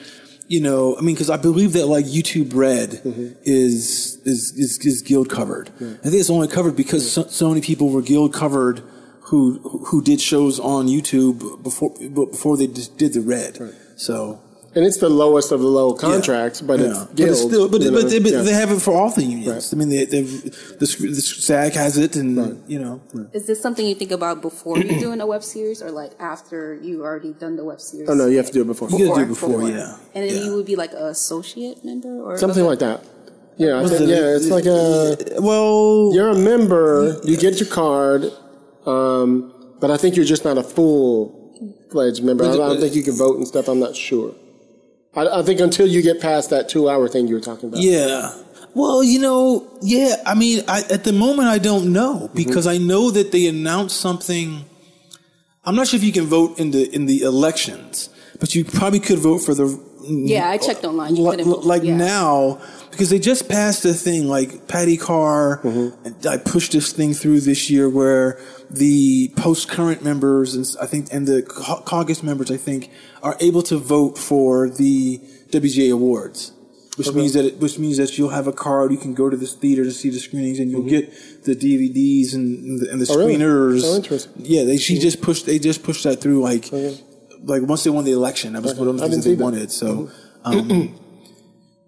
You 0.49 0.61
know, 0.61 0.97
I 0.97 1.03
mean, 1.03 1.15
because 1.15 1.31
I 1.31 1.37
believe 1.37 1.75
that 1.75 1.87
like 1.87 2.07
YouTube 2.07 2.55
Red 2.55 2.91
mm-hmm. 2.91 3.29
is, 3.43 4.19
is 4.25 4.53
is 4.57 4.79
is 4.79 5.03
guild 5.03 5.29
covered. 5.29 5.69
I 5.69 6.09
think 6.09 6.15
it's 6.15 6.31
only 6.31 6.49
covered 6.49 6.75
because 6.75 7.13
so, 7.13 7.25
so 7.25 7.49
many 7.51 7.61
people 7.61 7.91
were 7.91 8.03
guild 8.03 8.33
covered 8.33 8.83
who 9.29 9.59
who 9.89 10.03
did 10.03 10.21
shows 10.21 10.59
on 10.59 10.87
YouTube 10.87 11.63
before 11.63 11.95
before 12.31 12.57
they 12.57 12.67
did 12.67 13.13
the 13.13 13.21
Red. 13.21 13.59
So 13.97 14.41
And 14.79 14.87
it's 14.87 14.99
the 14.99 15.09
lowest 15.09 15.51
of 15.51 15.59
the 15.59 15.67
low 15.67 15.93
contracts, 15.93 16.61
but 16.61 16.79
yeah. 16.79 16.87
it's 16.87 17.05
but 17.07 17.21
it's 17.21 17.43
still, 17.43 17.69
but, 17.69 17.81
you 17.81 17.91
but, 17.91 18.09
they, 18.09 18.21
but 18.21 18.31
yeah. 18.31 18.43
they 18.43 18.53
have 18.53 18.71
it 18.71 18.81
for 18.81 18.95
all 18.95 19.11
the 19.11 19.25
unions. 19.25 19.49
Right. 19.49 19.69
I 19.73 19.77
mean, 19.77 19.89
they, 19.89 20.05
they, 20.05 20.21
the, 20.23 20.77
the 20.79 21.21
SAG 21.21 21.73
has 21.73 21.99
it, 21.99 22.15
and 22.15 22.63
you 22.71 22.79
know, 22.79 23.03
Is 23.33 23.49
this 23.49 23.61
something 23.61 23.85
you 23.85 23.97
think 23.97 24.13
about 24.13 24.41
before 24.41 24.79
you're 24.79 25.01
doing 25.01 25.21
a 25.21 25.27
web 25.27 25.43
series, 25.43 25.83
or 25.83 25.91
like 25.91 26.13
after 26.21 26.77
you 26.77 27.03
already 27.03 27.33
done 27.33 27.57
the 27.57 27.65
web 27.65 27.81
series? 27.81 28.09
Oh 28.09 28.15
no, 28.15 28.27
you 28.29 28.37
have 28.37 28.47
to 28.47 28.53
do 28.53 28.63
it 28.63 28.69
before. 28.69 28.89
you 28.91 29.09
gotta 29.09 29.19
do 29.19 29.25
it 29.25 29.35
before, 29.35 29.69
yeah. 29.69 29.97
And 30.15 30.31
then 30.31 30.37
Yeah. 30.37 30.45
you 30.45 30.55
would 30.55 30.67
be 30.67 30.77
like 30.77 30.93
an 30.93 31.07
associate 31.07 31.85
member, 31.85 32.23
or 32.23 32.39
Something 32.39 32.65
like 32.65 32.79
that. 32.79 33.03
Yeah, 33.57 33.81
I 33.81 33.89
think, 33.89 33.99
the- 33.99 34.07
yeah. 34.07 34.37
It's 34.37 34.47
like 34.47 34.67
a 34.67 35.41
Well, 35.41 36.13
you're 36.15 36.29
a 36.29 36.39
member, 36.39 37.21
you 37.25 37.37
get 37.37 37.59
your 37.59 37.69
card, 37.69 38.31
um, 38.87 39.53
but 39.81 39.91
I 39.91 39.97
think 39.97 40.15
you're 40.15 40.25
just 40.37 40.45
not 40.45 40.57
a 40.57 40.63
full 40.63 41.35
fledged 41.91 42.23
member. 42.23 42.45
I, 42.45 42.53
I 42.53 42.57
don't 42.57 42.79
think 42.79 42.95
you 42.95 43.03
can 43.03 43.17
vote 43.17 43.39
and 43.39 43.49
stuff. 43.49 43.67
I'm 43.67 43.81
not 43.81 43.97
sure. 43.97 44.37
I, 45.19 45.41
I 45.41 45.43
think 45.43 45.61
until 45.61 45.87
you 45.87 46.03
get 46.03 46.21
past 46.21 46.51
that 46.51 46.69
two 46.69 46.89
hour 46.89 47.09
thing 47.09 47.27
you 47.29 47.35
were 47.35 47.41
talking 47.41 47.69
about. 47.69 47.81
yeah. 47.81 48.35
Well, 48.75 49.03
you 49.03 49.19
know, 49.19 49.67
yeah. 49.83 50.17
I 50.25 50.35
mean, 50.35 50.63
I, 50.69 50.83
at 50.91 51.03
the 51.05 51.13
moment, 51.13 51.49
I 51.49 51.59
don't 51.59 51.93
know 51.93 52.15
mm-hmm. 52.15 52.37
because 52.37 52.67
I 52.67 52.79
know 52.79 53.11
that 53.11 53.33
they 53.33 53.47
announced 53.47 53.97
something. 54.01 54.65
I'm 55.65 55.75
not 55.75 55.89
sure 55.89 55.97
if 55.97 56.05
you 56.05 56.13
can 56.13 56.27
vote 56.27 56.59
in 56.59 56.71
the 56.71 56.95
in 56.95 57.07
the 57.07 57.23
elections, 57.23 58.11
but 58.39 58.55
you 58.55 58.65
probably 58.65 59.01
could 59.01 59.19
vote 59.19 59.39
for 59.39 59.55
the. 59.55 59.67
Yeah, 60.07 60.49
I 60.49 60.59
checked 60.59 60.85
online. 60.85 61.17
You 61.17 61.25
Li- 61.25 61.31
couldn't 61.31 61.51
vote. 61.51 61.65
like 61.65 61.83
yeah. 61.83 61.97
now 61.97 62.61
because 62.99 63.11
they 63.11 63.21
just 63.21 63.49
passed 63.49 63.85
a 63.85 63.95
thing 63.95 64.27
like 64.27 64.67
Patty 64.67 64.97
Carr. 64.97 65.61
and 65.63 66.27
I 66.27 66.37
pushed 66.37 66.73
this 66.73 66.93
thing 66.93 67.15
through 67.15 67.43
this 67.43 67.71
year 67.71 67.89
where 67.89 68.41
the 68.69 69.33
post 69.37 69.69
current 69.69 70.03
members 70.03 70.57
and 70.57 70.67
I 70.83 70.87
think 70.87 71.07
and 71.13 71.25
the 71.25 71.43
caucus 71.45 72.25
members 72.25 72.51
I 72.51 72.57
think 72.57 72.91
are 73.23 73.37
able 73.41 73.63
to 73.63 73.79
vote 73.79 74.19
for 74.19 74.69
the 74.69 75.19
WGA 75.51 75.93
awards. 75.93 76.53
Which 76.97 77.13
means 77.13 77.35
that 77.35 77.45
it, 77.45 77.59
which 77.59 77.79
means 77.79 77.99
that 77.99 78.19
you'll 78.19 78.31
have 78.31 78.49
a 78.49 78.53
card. 78.53 78.91
You 78.91 78.99
can 78.99 79.15
go 79.15 79.31
to 79.31 79.37
this 79.37 79.55
theater 79.55 79.85
to 79.85 79.93
see 79.93 80.11
the 80.11 80.19
screenings, 80.19 80.59
and 80.59 80.69
you'll 80.69 80.81
mm-hmm. 80.81 80.89
get 80.89 81.45
the 81.45 81.55
DVDs 81.55 82.35
and, 82.35 82.59
and 82.59 82.81
the, 82.81 82.91
and 82.91 83.01
the 83.01 83.07
Oh, 83.13 83.17
really? 83.17 83.37
screeners. 83.37 83.83
Oh, 83.85 83.95
interesting. 83.95 84.33
Yeah, 84.45 84.65
they 84.65 84.79
she 84.79 84.99
just 84.99 85.23
pushed. 85.23 85.47
They 85.47 85.61
just 85.61 85.85
pushed 85.85 86.03
that 86.03 86.21
through. 86.21 86.43
Like, 86.43 86.73
like 87.45 87.63
once 87.63 87.85
they 87.85 87.91
won 87.91 88.05
the 88.05 88.11
election, 88.11 88.55
that 88.55 88.65
was 88.65 88.75
one 88.75 88.89
of 88.89 88.99
the 88.99 89.09
things 89.09 89.25
they 89.25 89.37
that. 89.37 89.45
wanted. 89.45 89.71
So, 89.71 90.11
mm-hmm. 90.45 90.73
um, 90.73 90.99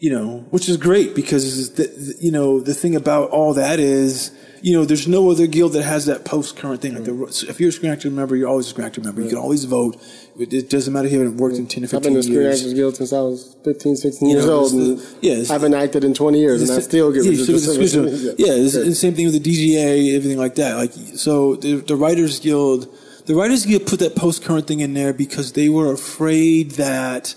you 0.01 0.11
know, 0.11 0.45
which 0.51 0.69
is 0.69 0.77
great 0.79 1.15
because 1.15 1.75
the, 1.75 2.17
you 2.19 2.33
know 2.33 2.59
the 2.61 2.75
thing 2.75 2.97
about 2.97 3.31
all 3.31 3.55
that 3.55 3.79
is. 3.79 4.33
You 4.63 4.75
know, 4.77 4.85
there's 4.85 5.09
no 5.09 5.31
other 5.31 5.47
guild 5.47 5.73
that 5.73 5.85
has 5.85 6.05
that 6.05 6.27
post 6.27 6.55
current 6.59 6.83
thing. 6.83 6.93
Like 6.95 7.05
the, 7.05 7.29
so 7.33 7.49
if 7.49 7.61
you're 7.61 7.71
a 7.71 7.73
Screen 7.73 7.93
Actors 7.93 8.13
member, 8.13 8.37
you're 8.37 8.47
always 8.47 8.67
a 8.67 8.69
Screen 8.69 8.87
Actors 8.87 9.03
member. 9.03 9.23
You 9.23 9.31
can 9.31 9.39
always 9.39 9.65
vote. 9.65 9.97
It, 10.39 10.53
it 10.53 10.69
doesn't 10.69 10.93
matter 10.93 11.07
if 11.07 11.15
you 11.15 11.21
haven't 11.21 11.39
worked 11.39 11.57
in 11.57 11.67
10 11.67 11.85
or 11.85 11.87
15 11.87 11.89
years. 11.89 11.95
I've 11.95 12.03
been 12.03 12.13
in 12.13 12.19
the 12.19 12.23
Screen. 12.23 12.47
Actors 12.47 12.75
Guild 12.75 12.97
since 12.97 13.13
I 13.15 13.21
was 13.23 13.57
15, 13.65 13.97
16 13.97 14.29
You 14.29 14.35
years 14.35 14.45
know, 14.45 14.59
old. 14.59 14.73
the- 14.73 15.17
yeah, 15.23 15.45
I 15.49 15.53
haven't 15.55 15.73
acted 15.73 16.05
in 16.05 16.13
20 16.13 16.39
years, 16.39 16.61
and 16.61 16.71
I 16.79 16.81
still 16.81 17.11
get 17.11 17.25
yeah, 17.25 17.31
you 17.31 17.37
still 17.43 17.59
get 17.59 17.91
the 17.91 18.35
Yeah, 18.37 18.53
it's 18.53 18.75
the 18.75 18.95
same 18.95 19.15
thing 19.15 19.25
with 19.33 19.43
the 19.43 19.51
DGA, 19.51 20.15
everything 20.15 20.37
like 20.39 20.57
that. 20.57 20.77
Like, 20.77 20.93
so 20.93 21.57
the, 21.57 21.77
the 21.77 21.97
Writers 21.97 22.39
Guild, 22.39 22.87
the 23.25 23.35
Writers 23.35 23.65
Guild 23.65 23.87
put 23.87 24.01
that 24.01 24.15
post 24.15 24.45
current 24.45 24.67
thing 24.67 24.81
in 24.81 24.93
there 24.93 25.15
because 25.15 25.55
they 25.55 25.71
were 25.71 25.91
afraid 25.91 26.73
that 26.73 27.35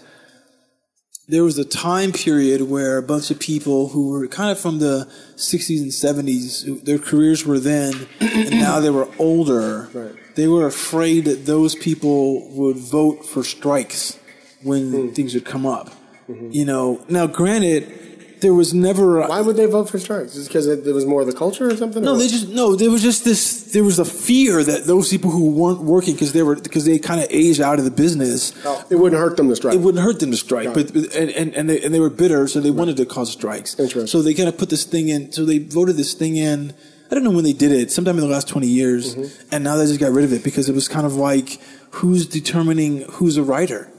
there 1.27 1.43
was 1.43 1.57
a 1.57 1.63
time 1.63 2.11
period 2.11 2.61
where 2.63 2.97
a 2.97 3.03
bunch 3.03 3.31
of 3.31 3.39
people 3.39 3.89
who 3.89 4.09
were 4.09 4.27
kind 4.27 4.51
of 4.51 4.59
from 4.59 4.79
the 4.79 5.09
60s 5.35 5.81
and 5.81 5.91
70s, 5.91 6.83
their 6.83 6.99
careers 6.99 7.45
were 7.45 7.59
then, 7.59 8.07
and 8.19 8.51
now 8.59 8.79
they 8.79 8.89
were 8.89 9.07
older. 9.17 9.89
Right. 9.93 10.15
They 10.35 10.47
were 10.47 10.65
afraid 10.65 11.25
that 11.25 11.45
those 11.45 11.75
people 11.75 12.49
would 12.49 12.77
vote 12.77 13.25
for 13.25 13.43
strikes 13.43 14.19
when 14.63 14.91
hmm. 14.91 15.09
things 15.09 15.33
would 15.33 15.45
come 15.45 15.65
up. 15.65 15.89
Mm-hmm. 16.27 16.51
You 16.51 16.65
know, 16.65 17.05
now 17.09 17.27
granted, 17.27 18.12
there 18.43 18.53
was 18.53 18.73
never. 18.75 19.21
a- 19.21 19.27
Why 19.27 19.41
would 19.41 19.55
they 19.55 19.65
vote 19.65 19.89
for 19.89 19.97
strikes? 19.97 20.35
Just 20.35 20.49
because 20.49 20.67
it, 20.67 20.83
there 20.85 20.93
was 20.93 21.05
more 21.07 21.21
of 21.21 21.27
the 21.27 21.33
culture 21.33 21.67
or 21.67 21.75
something? 21.75 22.03
no, 22.03 22.13
or 22.13 22.17
they 22.19 22.27
just 22.27 22.49
no. 22.49 22.75
There 22.75 22.91
was 22.91 23.01
just 23.01 23.23
this. 23.25 23.71
There 23.73 23.83
was 23.83 23.97
a 23.97 24.05
fear 24.05 24.63
that 24.63 24.85
those 24.85 25.09
people 25.09 25.31
who 25.31 25.49
weren't 25.49 25.81
working 25.81 26.13
because 26.13 26.33
they 26.33 26.43
were 26.43 26.55
because 26.57 26.85
they 26.85 26.99
kind 26.99 27.19
of 27.19 27.27
aged 27.31 27.59
out 27.61 27.79
of 27.79 27.85
the 27.85 27.91
business. 28.05 28.53
Oh, 28.63 28.85
it 28.91 28.97
wouldn't 28.97 29.19
hurt 29.19 29.35
them 29.37 29.49
to 29.49 29.55
strike. 29.55 29.73
It 29.73 29.81
wouldn't 29.81 30.03
hurt 30.03 30.19
them 30.19 30.29
to 30.29 30.37
strike, 30.37 30.71
but 30.75 30.91
and, 30.93 31.31
and 31.31 31.55
and 31.55 31.69
they 31.69 31.81
and 31.83 31.91
they 31.95 31.99
were 31.99 32.11
bitter, 32.11 32.47
so 32.47 32.59
they 32.61 32.69
wanted 32.71 32.97
to 32.97 33.05
cause 33.07 33.31
strikes. 33.31 33.79
Interesting. 33.79 34.05
So 34.05 34.21
they 34.21 34.35
kind 34.35 34.47
of 34.49 34.57
put 34.59 34.69
this 34.69 34.83
thing 34.83 35.09
in. 35.09 35.31
So 35.31 35.45
they 35.45 35.57
voted 35.57 35.95
this 35.97 36.13
thing 36.13 36.35
in. 36.37 36.73
I 37.09 37.15
don't 37.15 37.23
know 37.23 37.31
when 37.31 37.43
they 37.43 37.53
did 37.53 37.71
it. 37.71 37.91
Sometime 37.91 38.15
in 38.17 38.21
the 38.27 38.33
last 38.37 38.47
twenty 38.47 38.67
years, 38.67 39.15
Mm-hmm. 39.15 39.47
and 39.55 39.63
now 39.63 39.75
they 39.77 39.85
just 39.87 39.99
got 39.99 40.11
rid 40.11 40.25
of 40.25 40.33
it 40.33 40.43
because 40.43 40.69
it 40.69 40.75
was 40.75 40.87
kind 40.87 41.05
of 41.05 41.15
like 41.15 41.59
who's 41.97 42.25
determining 42.27 43.01
who's 43.13 43.37
a 43.37 43.43
writer, 43.43 43.91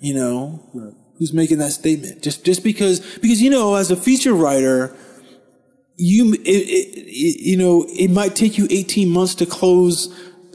you 0.00 0.14
know, 0.14 0.94
who's 1.18 1.32
making 1.32 1.58
that 1.58 1.72
statement? 1.72 2.22
Just 2.22 2.44
just 2.44 2.62
because 2.64 3.00
because 3.18 3.40
you 3.42 3.50
know 3.50 3.74
as 3.74 3.90
a 3.90 3.96
feature 3.96 4.34
writer, 4.34 4.94
you 5.96 6.32
it, 6.34 6.38
it, 6.40 6.98
it, 6.98 7.40
you 7.40 7.56
know 7.56 7.86
it 7.88 8.10
might 8.10 8.34
take 8.34 8.58
you 8.58 8.66
18 8.70 9.08
months 9.08 9.34
to 9.36 9.46
close 9.46 10.08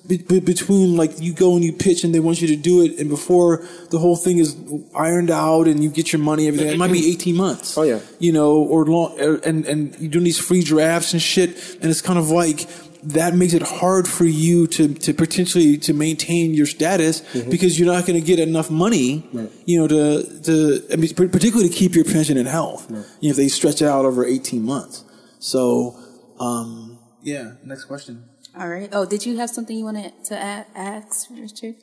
be, 0.07 0.17
be- 0.17 0.39
between 0.39 0.97
like 0.97 1.11
you 1.21 1.33
go 1.33 1.55
and 1.55 1.63
you 1.63 1.71
pitch 1.71 2.03
and 2.03 2.13
they 2.13 2.19
want 2.19 2.41
you 2.41 2.47
to 2.47 2.55
do 2.55 2.81
it 2.81 2.99
and 2.99 3.09
before 3.09 3.63
the 3.91 3.99
whole 3.99 4.15
thing 4.17 4.39
is 4.39 4.57
ironed 4.95 5.29
out 5.29 5.67
and 5.67 5.83
you 5.83 5.89
get 5.89 6.11
your 6.11 6.19
money 6.21 6.47
everything 6.47 6.67
it 6.67 6.77
might 6.77 6.91
be 6.91 7.11
18 7.11 7.35
months 7.35 7.77
Oh, 7.77 7.83
yeah. 7.83 7.99
you 8.17 8.31
know 8.33 8.55
or 8.57 8.85
long 8.85 9.17
or- 9.21 9.35
and 9.45 9.65
and 9.65 9.95
you're 9.99 10.09
doing 10.11 10.25
these 10.25 10.39
free 10.39 10.63
drafts 10.63 11.13
and 11.13 11.21
shit 11.21 11.51
and 11.75 11.85
it's 11.91 12.01
kind 12.01 12.17
of 12.19 12.29
like 12.31 12.67
that 13.03 13.33
makes 13.33 13.53
it 13.53 13.61
hard 13.61 14.07
for 14.07 14.25
you 14.25 14.67
to, 14.67 14.93
to 14.93 15.13
potentially 15.13 15.77
to 15.77 15.93
maintain 15.93 16.53
your 16.53 16.65
status 16.65 17.21
Mm-hmm. 17.21 17.49
because 17.49 17.79
you're 17.79 17.91
not 17.93 18.05
going 18.05 18.19
to 18.19 18.25
get 18.25 18.39
enough 18.39 18.69
money, 18.69 19.27
you 19.65 19.79
know, 19.79 19.87
to 19.87 20.41
to 20.43 20.83
I 20.91 20.95
mean, 20.95 21.13
particularly 21.13 21.69
to 21.69 21.75
keep 21.75 21.95
your 21.95 22.05
pension 22.05 22.37
and 22.37 22.47
health. 22.47 22.87
You 22.89 22.95
know, 22.95 23.31
if 23.31 23.35
they 23.35 23.47
stretch 23.47 23.81
it 23.81 23.87
out 23.87 24.05
over 24.05 24.25
18 24.25 24.63
months. 24.63 25.03
So, 25.39 25.97
um, 26.39 26.99
yeah. 27.21 27.53
Next 27.63 27.85
question. 27.85 28.25
All 28.57 28.67
right. 28.67 28.89
Oh, 28.91 29.05
did 29.05 29.25
you 29.25 29.37
have 29.37 29.49
something 29.49 29.77
you 29.77 29.85
wanted 29.85 30.11
to 30.25 30.37
add, 30.37 30.65
ask, 30.75 31.29
Richard? 31.29 31.75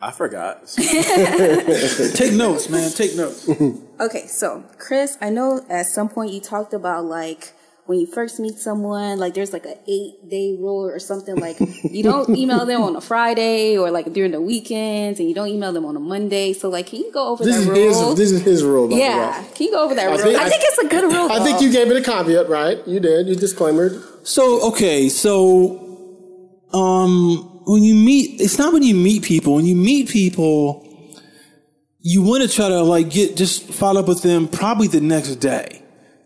I 0.00 0.10
forgot. 0.10 0.66
Take 0.76 2.32
notes, 2.34 2.68
man. 2.68 2.90
Take 2.90 3.16
notes. 3.16 3.48
Okay, 4.00 4.26
so 4.26 4.64
Chris, 4.76 5.16
I 5.20 5.30
know 5.30 5.64
at 5.70 5.86
some 5.86 6.08
point 6.08 6.32
you 6.32 6.40
talked 6.40 6.74
about 6.74 7.04
like 7.04 7.52
when 7.86 8.00
you 8.00 8.06
first 8.06 8.40
meet 8.40 8.58
someone, 8.58 9.18
like 9.18 9.34
there's 9.34 9.52
like 9.52 9.66
an 9.66 9.76
eight 9.86 10.14
day 10.28 10.56
rule 10.58 10.86
or 10.88 10.98
something. 10.98 11.36
Like 11.36 11.56
you 11.84 12.02
don't 12.02 12.28
email 12.38 12.64
them 12.64 12.80
on 12.82 12.96
a 12.96 13.00
Friday 13.00 13.76
or 13.76 13.90
like 13.90 14.10
during 14.12 14.32
the 14.32 14.40
weekends, 14.40 15.20
and 15.20 15.28
you 15.28 15.34
don't 15.34 15.48
email 15.48 15.72
them 15.72 15.84
on 15.84 15.94
a 15.96 16.00
Monday. 16.00 16.52
So 16.54 16.68
like, 16.70 16.86
can 16.86 17.00
you 17.00 17.12
go 17.12 17.28
over 17.28 17.44
this 17.44 17.56
that 17.56 17.60
is 17.62 17.68
rule? 17.98 18.08
his. 18.10 18.16
This 18.18 18.32
is 18.32 18.42
his 18.42 18.64
rule. 18.64 18.88
By 18.88 18.96
yeah, 18.96 19.36
The 19.40 19.42
way. 19.48 19.52
can 19.54 19.66
you 19.66 19.72
go 19.72 19.84
over 19.84 19.94
that 19.94 20.06
I 20.08 20.10
rule? 20.10 20.18
think- 20.18 20.38
I 20.38 20.48
think 20.48 20.62
it's 20.64 20.78
a 20.78 20.88
good 20.88 21.04
rule. 21.12 21.30
I 21.30 21.40
think 21.44 21.60
you 21.60 21.70
gave 21.70 21.90
it 21.90 21.96
a 21.96 22.02
caveat, 22.02 22.48
right? 22.48 22.78
You 22.86 23.00
did. 23.00 23.26
You 23.28 23.34
disclaimered. 23.36 24.02
So 24.26 24.68
okay, 24.68 25.08
so 25.10 25.80
um, 26.72 27.60
when 27.66 27.82
you 27.82 27.94
meet, 27.94 28.40
it's 28.40 28.58
not 28.58 28.72
when 28.72 28.82
you 28.82 28.94
meet 28.94 29.22
people. 29.22 29.54
When 29.54 29.66
you 29.66 29.76
meet 29.76 30.08
people, 30.08 30.80
you 32.00 32.22
want 32.22 32.42
to 32.42 32.48
try 32.48 32.68
to 32.68 32.82
like 32.82 33.10
get 33.10 33.36
just 33.36 33.64
follow 33.72 34.00
up 34.00 34.08
with 34.08 34.22
them 34.22 34.48
probably 34.48 34.88
the 34.88 35.00
next 35.00 35.36
day, 35.36 35.82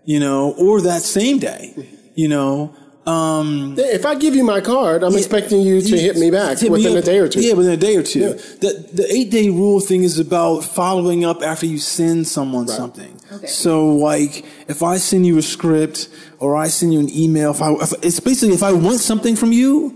you 0.09 0.19
know, 0.19 0.55
or 0.57 0.81
that 0.81 1.03
same 1.03 1.39
day, 1.39 1.75
you 2.15 2.29
know. 2.29 2.75
Um, 3.05 3.75
If 3.77 4.07
I 4.07 4.15
give 4.15 4.35
you 4.35 4.43
my 4.43 4.63
card, 4.63 5.03
I'm 5.03 5.15
expecting 5.15 5.61
you 5.61 5.83
to 5.83 5.99
hit 5.99 6.17
me 6.17 6.31
back 6.31 6.59
hit 6.59 6.73
me 6.73 6.79
within 6.79 6.97
a 6.97 7.03
day 7.03 7.19
or 7.19 7.29
two. 7.29 7.41
Yeah, 7.43 7.53
within 7.53 7.73
a 7.73 7.83
day 7.89 7.95
or 7.97 8.03
two. 8.03 8.21
Yeah. 8.21 8.33
The 8.65 8.71
the 9.01 9.07
eight 9.17 9.31
day 9.31 9.51
rule 9.51 9.81
thing 9.81 10.05
is 10.05 10.19
about 10.19 10.65
following 10.65 11.27
up 11.31 11.43
after 11.43 11.67
you 11.67 11.79
send 11.79 12.27
someone 12.27 12.69
something. 12.69 13.13
Okay. 13.33 13.47
So 13.47 13.73
like 14.11 14.47
if 14.75 14.83
I 14.83 14.97
send 14.97 15.27
you 15.27 15.37
a 15.37 15.43
script 15.43 16.09
or 16.39 16.57
I 16.57 16.69
send 16.69 16.95
you 16.95 17.01
an 17.01 17.11
email, 17.25 17.51
if 17.51 17.61
I 17.61 17.71
if, 17.85 17.93
it's 18.03 18.21
basically 18.21 18.55
if 18.55 18.63
I 18.63 18.73
want 18.73 19.01
something 19.01 19.37
from 19.37 19.53
you, 19.53 19.93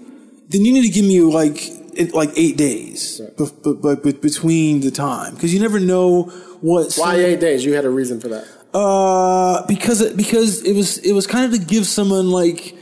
then 0.50 0.60
you 0.66 0.72
need 0.74 0.86
to 0.90 0.94
give 0.98 1.06
me 1.06 1.20
like 1.22 1.58
it, 2.00 2.12
like 2.12 2.32
eight 2.36 2.56
days, 2.58 3.20
but 3.38 3.48
but 3.64 3.74
but 3.84 4.02
but 4.04 4.20
between 4.20 4.80
the 4.80 4.90
time 4.90 5.34
because 5.34 5.54
you 5.54 5.60
never 5.60 5.80
know 5.80 6.24
what. 6.60 6.94
Why 6.96 7.14
eight 7.16 7.40
days? 7.40 7.64
You 7.64 7.72
had 7.72 7.86
a 7.86 7.94
reason 8.00 8.20
for 8.20 8.28
that. 8.28 8.46
Uh, 8.74 9.66
because 9.66 10.00
it, 10.00 10.16
because 10.16 10.62
it 10.62 10.74
was 10.74 10.98
it 10.98 11.12
was 11.12 11.26
kind 11.26 11.52
of 11.52 11.58
to 11.58 11.64
give 11.64 11.86
someone 11.86 12.30
like 12.30 12.74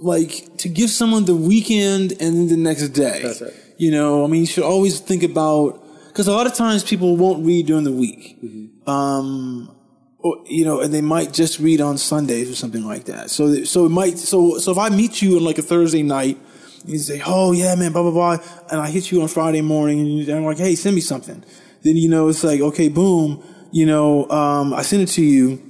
like 0.00 0.56
to 0.58 0.68
give 0.68 0.90
someone 0.90 1.24
the 1.24 1.34
weekend 1.34 2.12
and 2.12 2.34
then 2.36 2.48
the 2.48 2.56
next 2.56 2.88
day. 2.88 3.20
That's 3.22 3.40
it. 3.40 3.54
You 3.78 3.92
know, 3.92 4.24
I 4.24 4.26
mean, 4.26 4.40
you 4.40 4.46
should 4.46 4.64
always 4.64 4.98
think 4.98 5.22
about 5.22 5.84
because 6.08 6.26
a 6.26 6.32
lot 6.32 6.46
of 6.46 6.54
times 6.54 6.82
people 6.82 7.16
won't 7.16 7.46
read 7.46 7.66
during 7.66 7.84
the 7.84 7.92
week. 7.92 8.42
Mm-hmm. 8.42 8.90
Um, 8.90 9.74
or, 10.20 10.42
you 10.46 10.64
know, 10.64 10.80
and 10.80 10.92
they 10.92 11.00
might 11.00 11.32
just 11.32 11.60
read 11.60 11.80
on 11.80 11.96
Sundays 11.96 12.50
or 12.50 12.56
something 12.56 12.84
like 12.84 13.04
that. 13.04 13.30
So, 13.30 13.62
so 13.62 13.86
it 13.86 13.90
might, 13.90 14.18
so, 14.18 14.58
so 14.58 14.72
if 14.72 14.78
I 14.78 14.88
meet 14.88 15.22
you 15.22 15.36
on 15.36 15.44
like 15.44 15.58
a 15.58 15.62
Thursday 15.62 16.02
night, 16.02 16.38
you 16.84 16.98
say, 16.98 17.22
"Oh 17.24 17.52
yeah, 17.52 17.74
man, 17.74 17.92
blah 17.92 18.02
blah 18.02 18.10
blah," 18.10 18.44
and 18.70 18.80
I 18.80 18.88
hit 18.88 19.10
you 19.10 19.22
on 19.22 19.28
Friday 19.28 19.60
morning, 19.60 20.20
and 20.20 20.30
I'm 20.30 20.44
like, 20.44 20.58
"Hey, 20.58 20.74
send 20.74 20.94
me 20.94 21.00
something." 21.00 21.44
Then 21.82 21.96
you 21.96 22.08
know 22.08 22.28
it's 22.28 22.42
like, 22.42 22.60
okay, 22.60 22.88
boom, 22.88 23.42
you 23.70 23.86
know, 23.86 24.28
um, 24.30 24.72
I 24.74 24.82
send 24.82 25.02
it 25.02 25.08
to 25.12 25.22
you. 25.22 25.62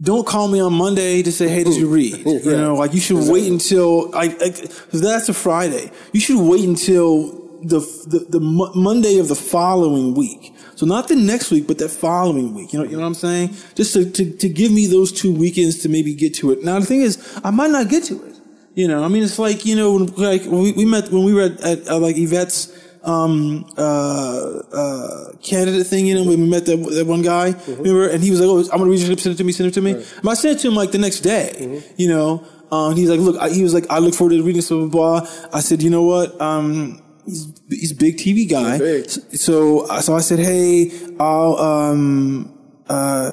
Don't 0.00 0.26
call 0.26 0.48
me 0.48 0.60
on 0.60 0.72
Monday 0.72 1.22
to 1.22 1.32
say, 1.32 1.48
"Hey, 1.48 1.64
did 1.64 1.76
you 1.76 1.88
read?" 1.88 2.24
You 2.26 2.56
know, 2.56 2.74
like 2.74 2.92
you 2.94 3.00
should 3.00 3.30
wait 3.30 3.50
until 3.50 4.14
I, 4.14 4.28
because 4.28 5.00
that's 5.00 5.28
a 5.28 5.34
Friday. 5.34 5.90
You 6.12 6.20
should 6.20 6.40
wait 6.40 6.64
until 6.64 7.44
the 7.62 7.80
the, 8.06 8.26
the 8.28 8.40
Mo- 8.40 8.72
Monday 8.74 9.18
of 9.18 9.28
the 9.28 9.34
following 9.36 10.14
week. 10.14 10.52
So 10.76 10.84
not 10.86 11.06
the 11.08 11.14
next 11.16 11.50
week, 11.52 11.66
but 11.68 11.78
that 11.78 11.90
following 11.90 12.52
week. 12.54 12.72
You 12.72 12.80
know, 12.80 12.84
you 12.84 12.92
know 12.96 13.02
what 13.02 13.06
I'm 13.06 13.14
saying? 13.14 13.54
Just 13.76 13.92
to, 13.94 14.10
to, 14.10 14.36
to 14.36 14.48
give 14.48 14.72
me 14.72 14.88
those 14.88 15.12
two 15.12 15.32
weekends 15.32 15.78
to 15.82 15.88
maybe 15.88 16.14
get 16.14 16.34
to 16.34 16.50
it. 16.50 16.64
Now 16.64 16.80
the 16.80 16.86
thing 16.86 17.02
is, 17.02 17.40
I 17.44 17.50
might 17.50 17.70
not 17.70 17.88
get 17.88 18.02
to 18.04 18.22
it. 18.26 18.34
You 18.74 18.88
know, 18.88 19.04
I 19.04 19.08
mean, 19.08 19.22
it's 19.22 19.38
like 19.38 19.64
you 19.64 19.76
know, 19.76 19.94
when, 19.94 20.06
like 20.16 20.42
we, 20.46 20.72
we 20.72 20.84
met 20.84 21.10
when 21.10 21.22
we 21.24 21.32
were 21.32 21.42
at, 21.42 21.60
at 21.60 21.88
uh, 21.88 21.98
like 21.98 22.16
Yvette's 22.16 22.76
um 23.04 23.66
uh 23.76 24.60
uh 24.72 25.32
candidate 25.42 25.86
thing. 25.86 26.06
You 26.06 26.14
know, 26.16 26.24
we 26.24 26.36
met 26.36 26.66
that, 26.66 26.76
that 26.76 27.06
one 27.06 27.22
guy, 27.22 27.54
remember? 27.66 28.08
And 28.08 28.22
he 28.22 28.30
was 28.30 28.40
like, 28.40 28.48
"Oh, 28.48 28.58
I'm 28.72 28.78
gonna 28.78 28.90
read 28.90 28.98
your 28.98 29.06
script, 29.06 29.22
send 29.22 29.34
it 29.34 29.38
to 29.38 29.44
me, 29.44 29.52
send 29.52 29.68
it 29.68 29.74
to 29.74 29.80
me." 29.80 29.92
And 29.92 30.28
I 30.28 30.34
sent 30.34 30.58
it 30.58 30.62
to 30.62 30.68
him 30.68 30.74
like 30.74 30.90
the 30.92 30.98
next 30.98 31.20
day. 31.20 31.82
You 31.96 32.08
know, 32.08 32.46
uh, 32.72 32.88
and 32.88 32.98
he's 32.98 33.10
like, 33.10 33.20
"Look," 33.20 33.36
I, 33.40 33.50
he 33.50 33.62
was 33.62 33.74
like, 33.74 33.86
"I 33.90 33.98
look 33.98 34.14
forward 34.14 34.30
to 34.36 34.42
reading 34.42 34.62
blah 34.68 34.86
blah." 34.86 35.20
blah. 35.20 35.48
I 35.52 35.60
said, 35.60 35.82
"You 35.82 35.90
know 35.90 36.02
what?" 36.02 36.40
Um, 36.40 37.02
he's 37.26 37.52
he's 37.68 37.92
a 37.92 37.96
big 37.96 38.16
TV 38.16 38.48
guy. 38.48 38.78
big. 38.78 39.08
So 39.08 39.86
so 40.00 40.14
I 40.14 40.20
said, 40.20 40.38
"Hey, 40.38 40.90
I'll 41.20 41.56
um 41.56 42.58
uh." 42.88 43.30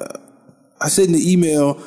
I 0.80 0.88
said 0.88 1.06
in 1.06 1.12
the 1.12 1.32
email, 1.32 1.80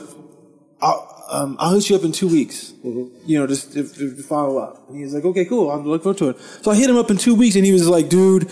I'll, 0.82 1.15
um, 1.30 1.56
I'll 1.60 1.74
hit 1.74 1.90
you 1.90 1.96
up 1.96 2.04
in 2.04 2.12
two 2.12 2.28
weeks. 2.28 2.74
Mm-hmm. 2.86 3.16
You 3.26 3.40
know, 3.40 3.48
just 3.48 3.74
to, 3.74 3.84
to 3.88 4.24
follow 4.24 4.58
up. 4.60 4.90
And 4.90 4.98
he's 5.00 5.14
like, 5.14 5.26
okay, 5.26 5.46
cool. 5.46 5.72
I'm 5.72 5.86
looking 5.86 6.04
forward 6.04 6.18
to 6.20 6.30
it. 6.30 6.64
So 6.64 6.72
I 6.72 6.76
hit 6.76 6.90
him 6.90 6.98
up 6.98 7.10
in 7.12 7.18
two 7.18 7.36
weeks, 7.36 7.56
and 7.56 7.66
he 7.66 7.72
was 7.72 7.88
like, 7.88 8.10
dude. 8.10 8.50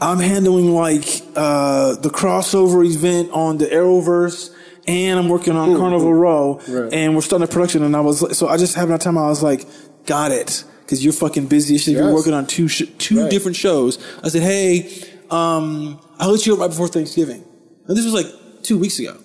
I'm 0.00 0.20
handling 0.20 0.72
like 0.74 1.02
uh, 1.34 1.96
the 1.96 2.08
crossover 2.08 2.86
event 2.86 3.32
on 3.32 3.58
the 3.58 3.66
Arrowverse, 3.66 4.54
and 4.86 5.18
I'm 5.18 5.28
working 5.28 5.56
on 5.56 5.76
Carnival 5.76 6.14
Row, 6.14 6.60
Right. 6.68 6.92
and 6.92 7.16
we're 7.16 7.20
starting 7.20 7.48
a 7.48 7.50
production. 7.50 7.82
And 7.82 7.96
I 7.96 8.00
was 8.00 8.22
like- 8.22 8.34
so 8.34 8.46
I 8.46 8.58
just 8.58 8.76
having 8.76 8.94
a 8.94 8.98
time. 8.98 9.18
I 9.18 9.26
was 9.26 9.42
like, 9.42 9.66
got 10.06 10.30
it, 10.30 10.62
because 10.82 11.02
you're 11.02 11.12
fucking 11.12 11.46
busy. 11.48 11.78
shit. 11.78 11.94
You're 11.94 12.04
Yes. 12.04 12.14
working 12.14 12.32
on 12.32 12.46
two 12.46 12.68
sh- 12.68 12.84
two 12.98 13.22
Right. 13.22 13.28
different 13.30 13.56
shows. 13.56 13.98
I 14.22 14.28
said, 14.28 14.42
hey, 14.42 14.88
um, 15.32 15.98
I'll 16.20 16.30
let 16.30 16.46
you 16.46 16.54
up 16.54 16.60
right 16.60 16.70
before 16.70 16.86
Thanksgiving. 16.86 17.42
And 17.88 17.96
this 17.96 18.04
was 18.04 18.14
like 18.14 18.26
two 18.62 18.78
weeks 18.78 19.00
ago. 19.00 19.16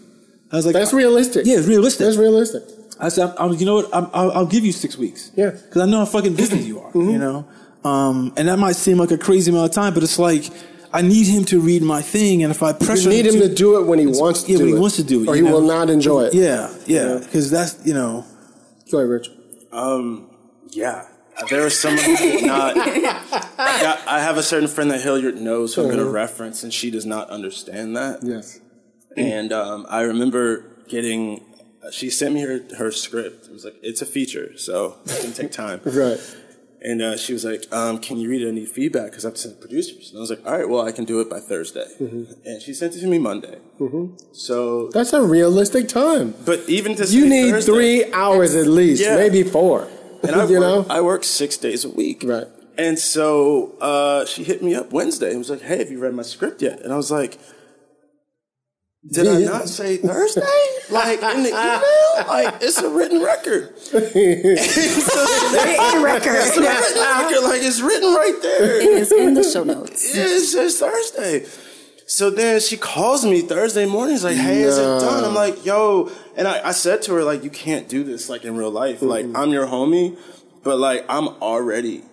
I 0.53 0.55
was 0.57 0.65
like, 0.65 0.73
That's 0.73 0.93
realistic. 0.93 1.45
Yeah, 1.45 1.57
it's 1.57 1.67
realistic. 1.67 2.05
That's 2.05 2.17
realistic. 2.17 2.63
I 2.99 3.09
said, 3.09 3.29
I'm, 3.31 3.49
I'm- 3.49 3.53
you 3.59 3.65
know 3.65 3.75
what? 3.75 3.89
I'm, 3.93 4.07
I'll, 4.13 4.31
I'll 4.31 4.45
give 4.45 4.63
you 4.63 4.71
six 4.71 4.97
weeks. 4.97 5.31
Yeah. 5.35 5.49
Because 5.49 5.81
I 5.81 5.85
know 5.87 5.97
how 5.99 6.05
fucking 6.05 6.35
busy 6.35 6.59
you 6.71 6.79
are, 6.79 6.91
Mm-hmm. 6.91 7.09
you 7.09 7.17
know? 7.17 7.45
Um, 7.83 8.31
and 8.37 8.47
that 8.47 8.57
might 8.59 8.77
seem 8.77 8.97
like 8.97 9.11
a 9.11 9.17
crazy 9.17 9.51
amount 9.51 9.69
of 9.69 9.75
time, 9.75 9.93
but 9.93 10.03
it's 10.03 10.17
like, 10.19 10.45
I 10.93 11.01
need 11.01 11.25
him 11.27 11.43
to 11.45 11.59
read 11.59 11.81
my 11.81 12.01
thing, 12.03 12.43
and 12.43 12.51
if 12.51 12.61
I 12.63 12.71
pressure 12.71 13.09
You 13.11 13.23
need 13.23 13.25
him 13.25 13.41
to 13.41 13.53
do 13.53 13.81
it 13.81 13.87
when 13.87 13.97
he 13.99 14.05
wants 14.05 14.43
to 14.43 14.51
yeah, 14.51 14.57
do 14.59 14.63
when 14.65 14.71
he 14.73 14.77
it. 14.77 14.79
wants 14.79 14.95
to 14.97 15.03
do 15.03 15.23
it, 15.23 15.27
Or 15.27 15.35
you 15.35 15.43
he 15.43 15.49
know? 15.49 15.55
will 15.59 15.67
not 15.67 15.89
enjoy 15.89 16.25
it. 16.25 16.33
Yeah, 16.35 16.71
yeah, 16.85 17.17
because 17.19 17.49
that's, 17.51 17.83
you 17.85 17.93
know, 17.95 18.23
Go 18.91 18.99
ahead, 18.99 19.09
Rich. 19.09 19.29
Um, 19.71 20.29
yeah. 20.69 21.07
There 21.49 21.65
are 21.65 21.69
some. 21.71 21.97
who 21.97 22.15
did 22.15 22.45
not. 22.45 22.77
I 23.57 24.19
have 24.21 24.37
a 24.37 24.43
certain 24.43 24.67
friend 24.69 24.91
that 24.91 25.01
Hilliard 25.01 25.35
knows 25.41 25.73
who 25.73 25.81
I'm 25.81 25.87
going 25.87 25.99
to 25.99 26.05
reference, 26.09 26.61
and 26.63 26.71
she 26.71 26.91
does 26.91 27.07
not 27.07 27.29
understand 27.31 27.97
that. 27.97 28.19
Yes. 28.21 28.59
And 29.17 29.51
um, 29.53 29.85
I 29.89 30.01
remember 30.01 30.65
getting. 30.87 31.43
She 31.91 32.09
sent 32.09 32.33
me 32.33 32.41
her, 32.41 32.61
her 32.77 32.91
script. 32.91 33.47
It 33.47 33.53
was 33.53 33.65
like 33.65 33.75
it's 33.83 34.01
a 34.01 34.05
feature, 34.05 34.57
so 34.57 34.95
it 35.05 35.21
gonna 35.21 35.33
take 35.33 35.51
time. 35.51 35.81
Right. 35.85 36.19
And 36.85 37.01
uh, 37.01 37.15
she 37.15 37.31
was 37.31 37.45
like, 37.45 37.63
um, 37.73 37.97
"Can 37.99 38.17
you 38.17 38.29
read 38.29 38.41
need 38.53 38.67
feedback 38.69 39.11
because 39.11 39.23
I 39.23 39.29
have 39.29 39.35
to 39.35 39.41
send 39.41 39.59
producers." 39.61 40.09
And 40.09 40.17
I 40.17 40.21
was 40.21 40.29
like, 40.29 40.45
"All 40.45 40.51
right, 40.57 40.67
well, 40.67 40.85
I 40.85 40.91
can 40.91 41.05
do 41.05 41.21
it 41.21 41.29
by 41.29 41.39
Thursday." 41.39 41.85
And 41.99 42.61
she 42.61 42.73
sent 42.73 42.95
it 42.95 42.99
to 43.01 43.07
me 43.07 43.19
Monday. 43.19 43.57
So, 44.33 44.89
That's 44.89 45.13
a 45.13 45.21
realistic 45.21 45.87
time. 45.87 46.33
but 46.45 46.59
even 46.67 46.95
to 46.95 47.05
You 47.05 47.27
need 47.27 47.51
Thursday- 47.51 47.71
three 47.73 48.11
hours 48.13 48.55
at 48.55 48.67
least, 48.67 49.01
Yeah. 49.01 49.15
maybe 49.15 49.43
four. 49.43 49.87
and 50.23 50.35
I 50.35 50.45
you 50.45 50.59
work, 50.59 50.87
know? 50.87 50.93
I 50.93 51.01
work 51.01 51.23
six 51.23 51.57
days 51.57 51.85
a 51.85 51.89
week. 51.89 52.21
Right. 52.25 52.47
And 52.77 52.97
so 52.99 53.75
uh, 53.79 54.25
she 54.25 54.43
hit 54.43 54.63
me 54.63 54.73
up 54.75 54.91
Wednesday 54.91 55.29
and 55.29 55.39
was 55.39 55.49
like, 55.49 55.61
"Hey, 55.61 55.77
have 55.77 55.91
you 55.91 55.99
read 55.99 56.13
my 56.13 56.23
script 56.23 56.61
yet?" 56.61 56.81
And 56.81 56.91
I 56.91 56.97
was 56.97 57.11
like, 57.11 57.37
"Did 59.09 59.27
I 59.27 59.39
not 59.39 59.69
say 59.69 59.97
Thursday? 59.97 60.41
like 60.89 61.21
in 61.21 61.43
the 61.43 61.49
email? 61.49 62.27
Like 62.27 62.61
it's 62.61 62.77
a 62.77 62.89
written 62.89 63.21
record. 63.21 63.73
Written 63.93 64.57
record. 66.03 66.35
It's 66.35 66.57
a 66.57 66.61
written 66.61 67.01
record. 67.01 67.43
Like 67.43 67.61
it's 67.61 67.81
written 67.81 68.13
right 68.13 68.39
there. 68.41 68.81
It's 68.99 69.11
in 69.11 69.33
the 69.33 69.43
show 69.43 69.63
notes. 69.63 70.15
Yeah, 70.15 70.25
it 70.25 70.41
says 70.41 70.79
Thursday. 70.79 71.45
So 72.05 72.29
then 72.29 72.59
she 72.59 72.77
calls 72.77 73.25
me 73.25 73.41
Thursday 73.41 73.85
morning. 73.85 74.15
She's 74.15 74.23
like, 74.23 74.35
"Hey, 74.37 74.61
is 74.61 74.77
it 74.77 74.83
done?" 74.83 75.23
I'm 75.23 75.33
like, 75.33 75.65
"Yo," 75.65 76.11
and 76.35 76.47
I, 76.47 76.67
I 76.67 76.71
said 76.71 77.01
to 77.03 77.13
her, 77.13 77.23
"Like, 77.23 77.43
you 77.43 77.49
can't 77.49 77.87
do 77.87 78.03
this 78.03 78.29
like 78.29 78.43
in 78.43 78.55
real 78.55 78.71
life. 78.71 79.01
Like, 79.01 79.25
mm-hmm. 79.25 79.37
I'm 79.37 79.49
your 79.51 79.65
homie, 79.65 80.17
but 80.63 80.77
like, 80.77 81.05
I'm 81.09 81.27
already 81.27 82.03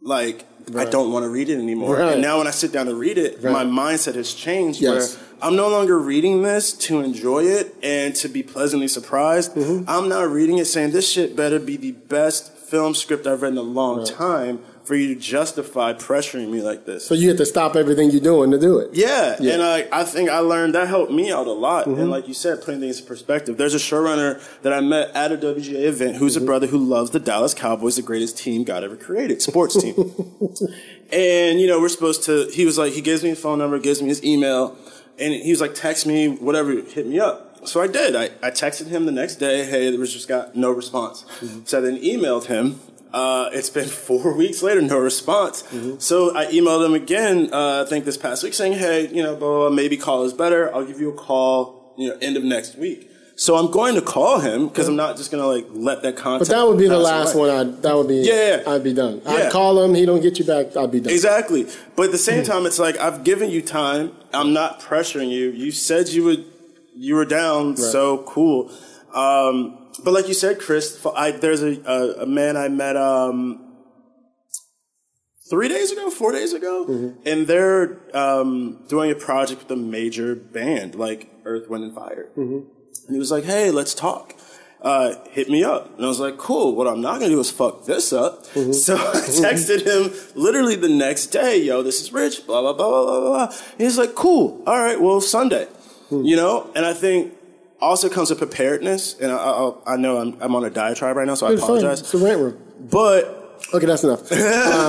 like, 0.00 0.44
I 0.76 0.84
don't 0.84 1.12
want 1.12 1.24
to 1.24 1.28
read 1.28 1.48
it 1.48 1.58
anymore. 1.58 1.96
Right. 1.96 2.12
And 2.14 2.22
now 2.22 2.38
when 2.38 2.46
I 2.46 2.50
sit 2.50 2.72
down 2.72 2.86
to 2.86 2.94
read 2.94 3.18
it, 3.18 3.42
my 3.42 3.64
mindset 3.64 4.14
has 4.14 4.34
changed. 4.34 4.80
Yes. 4.80 5.16
Where 5.16 5.26
I'm 5.42 5.56
no 5.56 5.68
longer 5.68 5.98
reading 5.98 6.42
this 6.42 6.72
to 6.72 7.00
enjoy 7.00 7.44
it 7.44 7.74
and 7.82 8.14
to 8.16 8.28
be 8.28 8.44
pleasantly 8.44 8.86
surprised. 8.86 9.56
Mm-hmm. 9.56 9.90
I'm 9.90 10.08
now 10.08 10.24
reading 10.24 10.58
it 10.58 10.66
saying 10.66 10.92
this 10.92 11.10
shit 11.10 11.34
better 11.34 11.58
be 11.58 11.76
the 11.76 11.90
best 11.90 12.56
film 12.56 12.94
script 12.94 13.26
I've 13.26 13.42
read 13.42 13.52
in 13.52 13.58
a 13.58 13.62
long 13.62 14.06
time 14.06 14.60
for 14.84 14.96
you 14.96 15.14
to 15.14 15.20
justify 15.20 15.92
pressuring 15.92 16.50
me 16.50 16.60
like 16.60 16.86
this. 16.86 17.06
So 17.06 17.14
you 17.14 17.28
have 17.28 17.36
to 17.38 17.46
stop 17.46 17.76
everything 17.76 18.10
you're 18.10 18.20
doing 18.20 18.50
to 18.50 18.58
do 18.58 18.78
it. 18.78 18.90
Yeah, 18.92 19.36
Yeah. 19.38 19.54
and 19.54 19.62
I, 19.62 19.86
I 19.92 20.02
think 20.04 20.28
I 20.28 20.38
learned 20.38 20.74
that 20.74 20.88
helped 20.88 21.12
me 21.12 21.30
out 21.30 21.46
a 21.46 21.52
lot. 21.52 21.86
Mm-hmm. 21.86 22.00
And 22.00 22.10
like 22.10 22.26
you 22.26 22.34
said, 22.34 22.62
putting 22.62 22.80
things 22.80 22.98
in 23.00 23.06
perspective. 23.06 23.56
There's 23.56 23.74
a 23.74 23.78
showrunner 23.78 24.42
that 24.62 24.72
I 24.72 24.80
met 24.80 25.10
at 25.14 25.30
a 25.30 25.36
WGA 25.36 25.84
event 25.84 26.16
who's 26.16 26.34
Mm-hmm. 26.34 26.42
a 26.42 26.46
brother 26.46 26.66
who 26.66 26.78
loves 26.78 27.10
the 27.10 27.20
Dallas 27.20 27.54
Cowboys, 27.54 27.94
the 27.96 28.02
greatest 28.02 28.36
team 28.38 28.64
God 28.64 28.82
ever 28.82 28.96
created, 28.96 29.40
sports 29.40 29.80
team. 29.80 29.94
and 31.12 31.60
you 31.60 31.66
know, 31.66 31.80
we're 31.80 31.88
supposed 31.88 32.24
to. 32.24 32.48
He 32.52 32.64
was 32.64 32.78
like, 32.78 32.92
he 32.92 33.00
gives 33.00 33.22
me 33.22 33.30
his 33.30 33.40
phone 33.40 33.58
number, 33.58 33.78
gives 33.78 34.00
me 34.02 34.08
his 34.08 34.24
email, 34.24 34.76
and 35.18 35.32
he 35.32 35.50
was 35.50 35.60
like, 35.60 35.74
text 35.74 36.06
me, 36.06 36.28
whatever, 36.28 36.72
hit 36.80 37.06
me 37.06 37.20
up. 37.20 37.66
So 37.68 37.80
I 37.80 37.86
did. 37.86 38.16
I, 38.16 38.24
I 38.42 38.50
texted 38.50 38.88
him 38.88 39.06
the 39.06 39.12
next 39.12 39.36
day. 39.36 39.64
Hey, 39.64 39.88
there 39.90 40.00
was 40.00 40.12
just 40.12 40.26
got 40.26 40.56
no 40.56 40.72
response. 40.72 41.22
Mm-hmm. 41.40 41.60
So 41.64 41.78
I 41.78 41.80
then 41.80 41.96
emailed 42.02 42.46
him. 42.46 42.80
Uh, 43.12 43.50
it's 43.52 43.70
been 43.70 43.88
four 44.08 44.34
weeks 44.36 44.62
later, 44.62 44.80
no 44.82 44.98
response. 44.98 45.62
Mm-hmm. 45.64 45.98
So 45.98 46.34
I 46.36 46.46
emailed 46.46 46.84
him 46.84 46.94
again, 46.94 47.52
uh, 47.52 47.84
I 47.84 47.88
think 47.88 48.04
this 48.04 48.16
past 48.16 48.42
week, 48.42 48.54
saying, 48.54 48.74
hey, 48.74 49.08
you 49.08 49.22
know, 49.22 49.36
blah, 49.36 49.48
blah, 49.48 49.68
blah, 49.68 49.70
maybe 49.70 49.96
call 49.96 50.24
is 50.24 50.32
better. 50.32 50.74
I'll 50.74 50.84
give 50.84 51.00
you 51.00 51.10
a 51.10 51.16
call, 51.16 51.94
you 51.98 52.08
know, 52.08 52.18
end 52.20 52.36
of 52.36 52.44
next 52.44 52.76
week. 52.76 53.10
So 53.34 53.56
I'm 53.56 53.70
going 53.70 53.94
to 53.94 54.02
call 54.02 54.40
him 54.40 54.68
because 54.68 54.88
I'm 54.88 54.96
not 54.96 55.16
just 55.16 55.30
going 55.30 55.42
to 55.42 55.48
like 55.48 55.66
let 55.70 56.02
that 56.02 56.16
contact. 56.16 56.48
But 56.50 56.56
that 56.56 56.68
would 56.68 56.78
be 56.78 56.86
the 56.86 56.98
last 56.98 57.34
away. 57.34 57.48
one. 57.48 57.68
I 57.68 57.80
that 57.80 57.96
would 57.96 58.08
be. 58.08 58.16
Yeah. 58.16 58.62
I'd 58.66 58.84
be 58.84 58.92
done. 58.92 59.22
Yeah. 59.24 59.30
I'd 59.32 59.52
call 59.52 59.82
him. 59.82 59.94
He 59.94 60.04
don't 60.04 60.20
get 60.20 60.38
you 60.38 60.44
back. 60.44 60.76
I'd 60.76 60.90
be 60.90 61.00
done. 61.00 61.12
Exactly. 61.12 61.66
But 61.96 62.06
at 62.06 62.12
the 62.12 62.18
same 62.18 62.44
time, 62.44 62.66
it's 62.66 62.78
like 62.78 62.98
I've 62.98 63.24
given 63.24 63.50
you 63.50 63.62
time. 63.62 64.12
I'm 64.32 64.52
not 64.52 64.80
pressuring 64.80 65.30
you. 65.30 65.50
You 65.50 65.72
said 65.72 66.08
you 66.10 66.24
would, 66.24 66.44
you 66.94 67.14
were 67.14 67.24
down. 67.24 67.76
So 67.76 68.18
cool. 68.24 68.70
Um, 69.14 69.81
but 70.04 70.12
like 70.12 70.28
you 70.28 70.34
said, 70.34 70.58
Chris, 70.60 71.04
I, 71.14 71.32
there's 71.32 71.62
a, 71.62 71.80
a, 71.84 72.22
a 72.22 72.26
man 72.26 72.56
I 72.56 72.68
met 72.68 72.96
um, 72.96 73.74
three 75.50 75.68
days 75.68 75.92
ago, 75.92 76.10
four 76.10 76.32
days 76.32 76.52
ago, 76.52 76.86
Mm-hmm. 76.88 77.20
and 77.26 77.46
they're 77.46 77.98
um, 78.16 78.84
doing 78.88 79.10
a 79.10 79.14
project 79.14 79.62
with 79.62 79.70
a 79.70 79.76
major 79.76 80.34
band 80.34 80.94
like 80.94 81.30
Earth, 81.44 81.68
Wind, 81.68 81.84
and 81.84 81.94
Fire. 81.94 82.28
Mm-hmm. 82.36 82.54
And 83.06 83.10
he 83.16 83.18
was 83.18 83.30
like, 83.30 83.44
"Hey, 83.44 83.70
let's 83.70 83.94
talk." 83.94 84.34
Uh, 84.80 85.14
hit 85.30 85.48
me 85.48 85.62
up. 85.62 85.94
And 85.96 86.04
I 86.04 86.08
was 86.08 86.18
like, 86.18 86.38
cool. 86.38 86.74
What 86.74 86.88
I'm 86.88 87.00
not 87.00 87.20
gonna 87.20 87.28
do 87.28 87.38
is 87.38 87.52
fuck 87.52 87.84
this 87.84 88.12
up. 88.12 88.44
Mm-hmm. 88.46 88.72
So 88.72 88.96
I 89.14 89.14
texted 89.28 89.86
him 89.86 90.12
literally 90.34 90.74
the 90.74 90.88
next 90.88 91.26
day, 91.26 91.62
yo, 91.62 91.84
this 91.84 92.00
is 92.02 92.12
Rich, 92.12 92.48
blah, 92.48 92.60
blah, 92.62 92.72
blah, 92.72 92.88
blah, 92.90 93.04
blah, 93.04 93.20
blah. 93.20 93.44
And 93.44 93.80
he's 93.80 93.96
like, 93.96 94.16
cool. 94.16 94.60
All 94.66 94.80
right, 94.80 95.00
well, 95.00 95.20
Sunday. 95.20 95.66
Hmm. 96.08 96.24
You 96.24 96.34
know? 96.34 96.68
And 96.74 96.84
I 96.84 96.94
think 96.94 97.32
also 97.82 98.08
comes 98.08 98.30
with 98.30 98.38
preparedness. 98.38 99.18
And 99.20 99.30
I, 99.32 99.36
I, 99.36 99.72
I 99.94 99.96
know 99.96 100.18
I'm, 100.18 100.36
I'm 100.40 100.54
on 100.54 100.64
a 100.64 100.70
diatribe 100.70 101.16
right 101.16 101.26
now, 101.26 101.34
so 101.34 101.46
I 101.46 101.52
It's 101.52 101.60
fine. 101.60 101.70
apologize. 101.70 102.00
It's 102.00 102.12
the 102.12 102.18
rant 102.18 102.40
room. 102.40 102.58
But 102.90 103.38
Okay, 103.74 103.86
that's 103.86 104.04
enough. 104.04 104.30
um, 104.32 104.38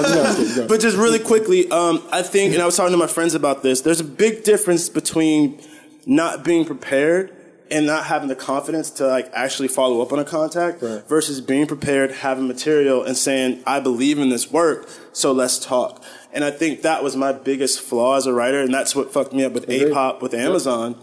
no, 0.04 0.66
but 0.68 0.80
just 0.80 0.98
really 0.98 1.20
quickly, 1.20 1.70
um, 1.72 2.02
I 2.12 2.22
think, 2.22 2.54
and 2.54 2.62
I 2.62 2.66
was 2.66 2.76
talking 2.76 2.92
to 2.92 2.98
my 2.98 3.08
friends 3.08 3.34
about 3.36 3.62
this, 3.64 3.82
there's 3.82 4.00
a 4.00 4.04
big 4.06 4.44
difference 4.44 4.90
between 4.90 5.62
not 6.06 6.44
being 6.44 6.66
prepared 6.66 7.34
and 7.72 7.86
not 7.86 8.06
having 8.06 8.28
the 8.30 8.36
confidence 8.36 8.90
to 8.92 9.08
like 9.08 9.30
actually 9.34 9.68
follow 9.70 10.02
up 10.02 10.12
on 10.12 10.20
a 10.20 10.26
contact 10.26 10.82
Right. 10.82 11.08
versus 11.08 11.40
being 11.40 11.66
prepared, 11.68 12.12
having 12.12 12.48
material 12.48 13.04
and 13.04 13.16
saying, 13.16 13.64
I 13.66 13.80
believe 13.80 14.18
in 14.20 14.30
this 14.30 14.52
work, 14.52 14.90
so 15.14 15.32
let's 15.32 15.60
talk. 15.60 16.04
And 16.34 16.44
I 16.44 16.52
think 16.52 16.82
that 16.82 17.04
was 17.04 17.16
my 17.16 17.32
biggest 17.32 17.80
flaw 17.80 18.18
as 18.18 18.26
a 18.26 18.34
writer, 18.34 18.60
and 18.60 18.74
that's 18.74 18.96
what 18.96 19.14
fucked 19.14 19.34
me 19.34 19.46
up 19.46 19.54
with 19.54 19.64
Agreed. 19.64 19.84
A-pop, 19.92 20.22
with 20.22 20.34
Amazon. 20.34 20.96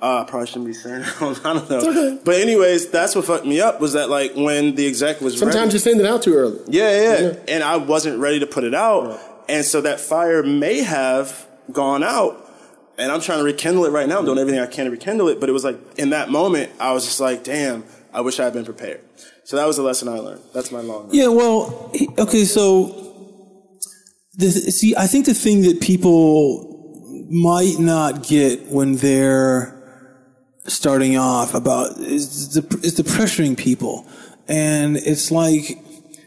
Uh, 0.00 0.22
I 0.22 0.24
probably 0.28 0.46
shouldn't 0.46 0.66
be 0.66 0.74
saying 0.74 1.00
that. 1.00 1.40
I 1.44 1.54
don't 1.54 1.70
know. 1.70 2.18
But 2.24 2.34
anyways, 2.36 2.90
that's 2.90 3.14
what 3.14 3.24
fucked 3.24 3.46
me 3.46 3.60
up 3.60 3.80
was 3.80 3.94
that 3.94 4.10
like 4.10 4.34
when 4.34 4.74
the 4.74 4.86
exec 4.86 5.20
was 5.22 5.40
ready- 5.40 5.52
Sometimes 5.52 5.72
you 5.72 5.78
send 5.78 6.00
it 6.00 6.06
out 6.06 6.22
too 6.22 6.34
early. 6.34 6.60
yeah, 6.68 6.90
yeah, 7.02 7.20
Yeah. 7.20 7.34
And 7.48 7.64
I 7.64 7.76
wasn't 7.78 8.18
ready 8.20 8.38
to 8.40 8.46
put 8.46 8.64
it 8.64 8.74
out. 8.74 9.18
And 9.48 9.64
so 9.64 9.80
that 9.80 9.98
fire 10.00 10.42
may 10.42 10.80
have 10.82 11.46
gone 11.72 12.02
out. 12.02 12.42
And 12.98 13.10
I'm 13.12 13.20
trying 13.20 13.38
to 13.38 13.44
rekindle 13.44 13.84
it 13.86 13.90
right 13.90 14.08
now. 14.08 14.18
I'm 14.18 14.24
doing 14.24 14.38
everything 14.38 14.60
I 14.60 14.66
can 14.66 14.86
to 14.86 14.90
rekindle 14.90 15.28
it. 15.28 15.38
But 15.40 15.48
it 15.48 15.52
was 15.52 15.64
like, 15.64 15.78
in 15.98 16.10
that 16.10 16.30
moment, 16.30 16.72
I 16.80 16.92
was 16.92 17.04
just 17.04 17.20
like, 17.20 17.44
damn, 17.44 17.84
I 18.12 18.20
wish 18.22 18.40
I 18.40 18.44
had 18.44 18.52
been 18.54 18.64
prepared. 18.64 19.00
So 19.44 19.56
that 19.56 19.66
was 19.66 19.76
the 19.76 19.82
lesson 19.82 20.08
I 20.08 20.18
learned. 20.18 20.40
That's 20.52 20.72
my 20.72 20.80
long 20.80 21.06
run. 21.06 21.14
Yeah, 21.14 21.28
well, 21.28 21.92
okay, 22.18 22.44
so 22.44 23.12
the, 24.36 24.50
see, 24.50 24.94
I 24.96 25.06
think 25.06 25.26
the 25.26 25.34
thing 25.34 25.62
that 25.62 25.80
people 25.80 27.26
might 27.30 27.78
not 27.78 28.22
get 28.26 28.66
when 28.66 28.96
they're 28.96 29.75
starting 30.66 31.16
off 31.16 31.54
about 31.54 31.98
is 31.98 32.54
the 32.54 32.80
is 32.82 32.94
the 32.94 33.02
pressuring 33.02 33.56
people, 33.56 34.06
and 34.48 34.96
it's 34.96 35.30
like 35.30 35.78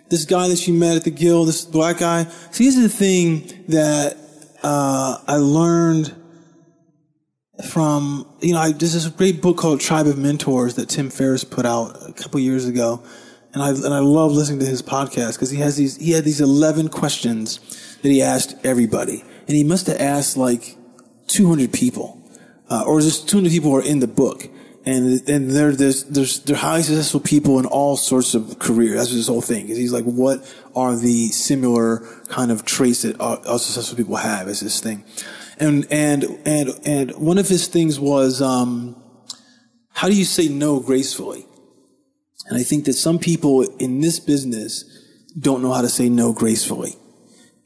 this 0.10 0.26
guy 0.26 0.48
that 0.48 0.58
she 0.58 0.72
met 0.72 0.96
at 0.96 1.04
the 1.04 1.12
guild, 1.12 1.48
this 1.48 1.66
black 1.66 2.00
guy. 2.00 2.24
See, 2.52 2.66
this 2.66 2.78
is 2.78 2.84
the 2.84 2.98
thing 2.98 3.66
that 3.68 4.18
uh, 4.64 5.18
I 5.28 5.36
learned 5.36 6.16
from 7.70 8.26
you 8.42 8.54
know 8.54 8.60
I, 8.60 8.72
there's 8.72 8.94
this 8.94 9.08
great 9.08 9.42
book 9.42 9.58
called 9.58 9.80
Tribe 9.82 10.08
of 10.08 10.18
Mentors 10.18 10.76
that 10.76 10.90
Tim 10.90 11.10
Ferriss 11.10 11.44
put 11.44 11.66
out 11.66 11.98
a 12.08 12.14
couple 12.14 12.40
years 12.40 12.66
ago, 12.66 13.04
and 13.54 13.62
I 13.62 13.70
and 13.70 13.94
I 13.94 14.00
love 14.00 14.32
listening 14.32 14.60
to 14.60 14.66
his 14.66 14.82
podcast 14.82 15.34
because 15.34 15.50
he 15.50 15.60
has 15.60 15.78
these 15.78 15.98
he 15.98 16.12
had 16.12 16.24
these 16.24 16.42
eleven 16.42 16.90
questions 16.90 17.60
that 18.02 18.10
he 18.10 18.22
asked 18.22 18.56
everybody, 18.64 19.24
and 19.48 19.56
he 19.56 19.64
must 19.64 19.88
have 19.88 20.00
asked 20.00 20.38
like 20.38 20.78
200 21.30 21.72
people, 21.72 22.19
uh, 22.70 22.84
or 22.86 23.02
just 23.02 23.28
200 23.30 23.50
people 23.50 23.72
who 23.72 23.78
are 23.78 23.84
in 23.84 24.00
the 24.00 24.08
book, 24.08 24.48
And 24.86 25.28
and 25.30 25.52
there's 25.52 26.04
they're 26.44 26.58
highly 26.58 26.84
successful 26.84 27.20
people 27.20 27.60
in 27.60 27.66
all 27.66 27.98
sorts 27.98 28.34
of 28.34 28.60
careers. 28.60 28.98
That's 28.98 29.14
this 29.14 29.28
whole 29.28 29.42
thing. 29.42 29.70
Is 29.70 29.78
he's 29.78 29.94
like, 29.94 30.06
what 30.06 30.38
are 30.74 30.96
the 30.96 31.28
similar 31.30 32.00
kind 32.30 32.52
of 32.52 32.64
traits 32.64 33.02
that 33.02 33.20
all, 33.20 33.38
all 33.46 33.60
successful 33.60 33.98
people 33.98 34.16
have? 34.16 34.48
Is 34.48 34.62
this 34.62 34.80
thing, 34.80 35.04
and 35.60 35.86
and 35.92 36.24
and 36.46 36.70
and 36.86 37.12
one 37.18 37.38
of 37.38 37.50
his 37.50 37.68
things 37.68 38.00
was, 38.00 38.42
um, 38.42 38.96
how 39.90 40.08
do 40.08 40.16
you 40.16 40.26
say 40.26 40.48
no 40.48 40.80
gracefully? 40.80 41.46
And 42.48 42.58
I 42.58 42.64
think 42.64 42.86
that 42.86 42.94
some 42.94 43.20
people 43.20 43.62
in 43.78 44.02
this 44.02 44.20
business 44.20 44.86
don't 45.38 45.62
know 45.62 45.72
how 45.72 45.82
to 45.82 45.90
say 45.90 46.10
no 46.10 46.34
gracefully. 46.34 46.96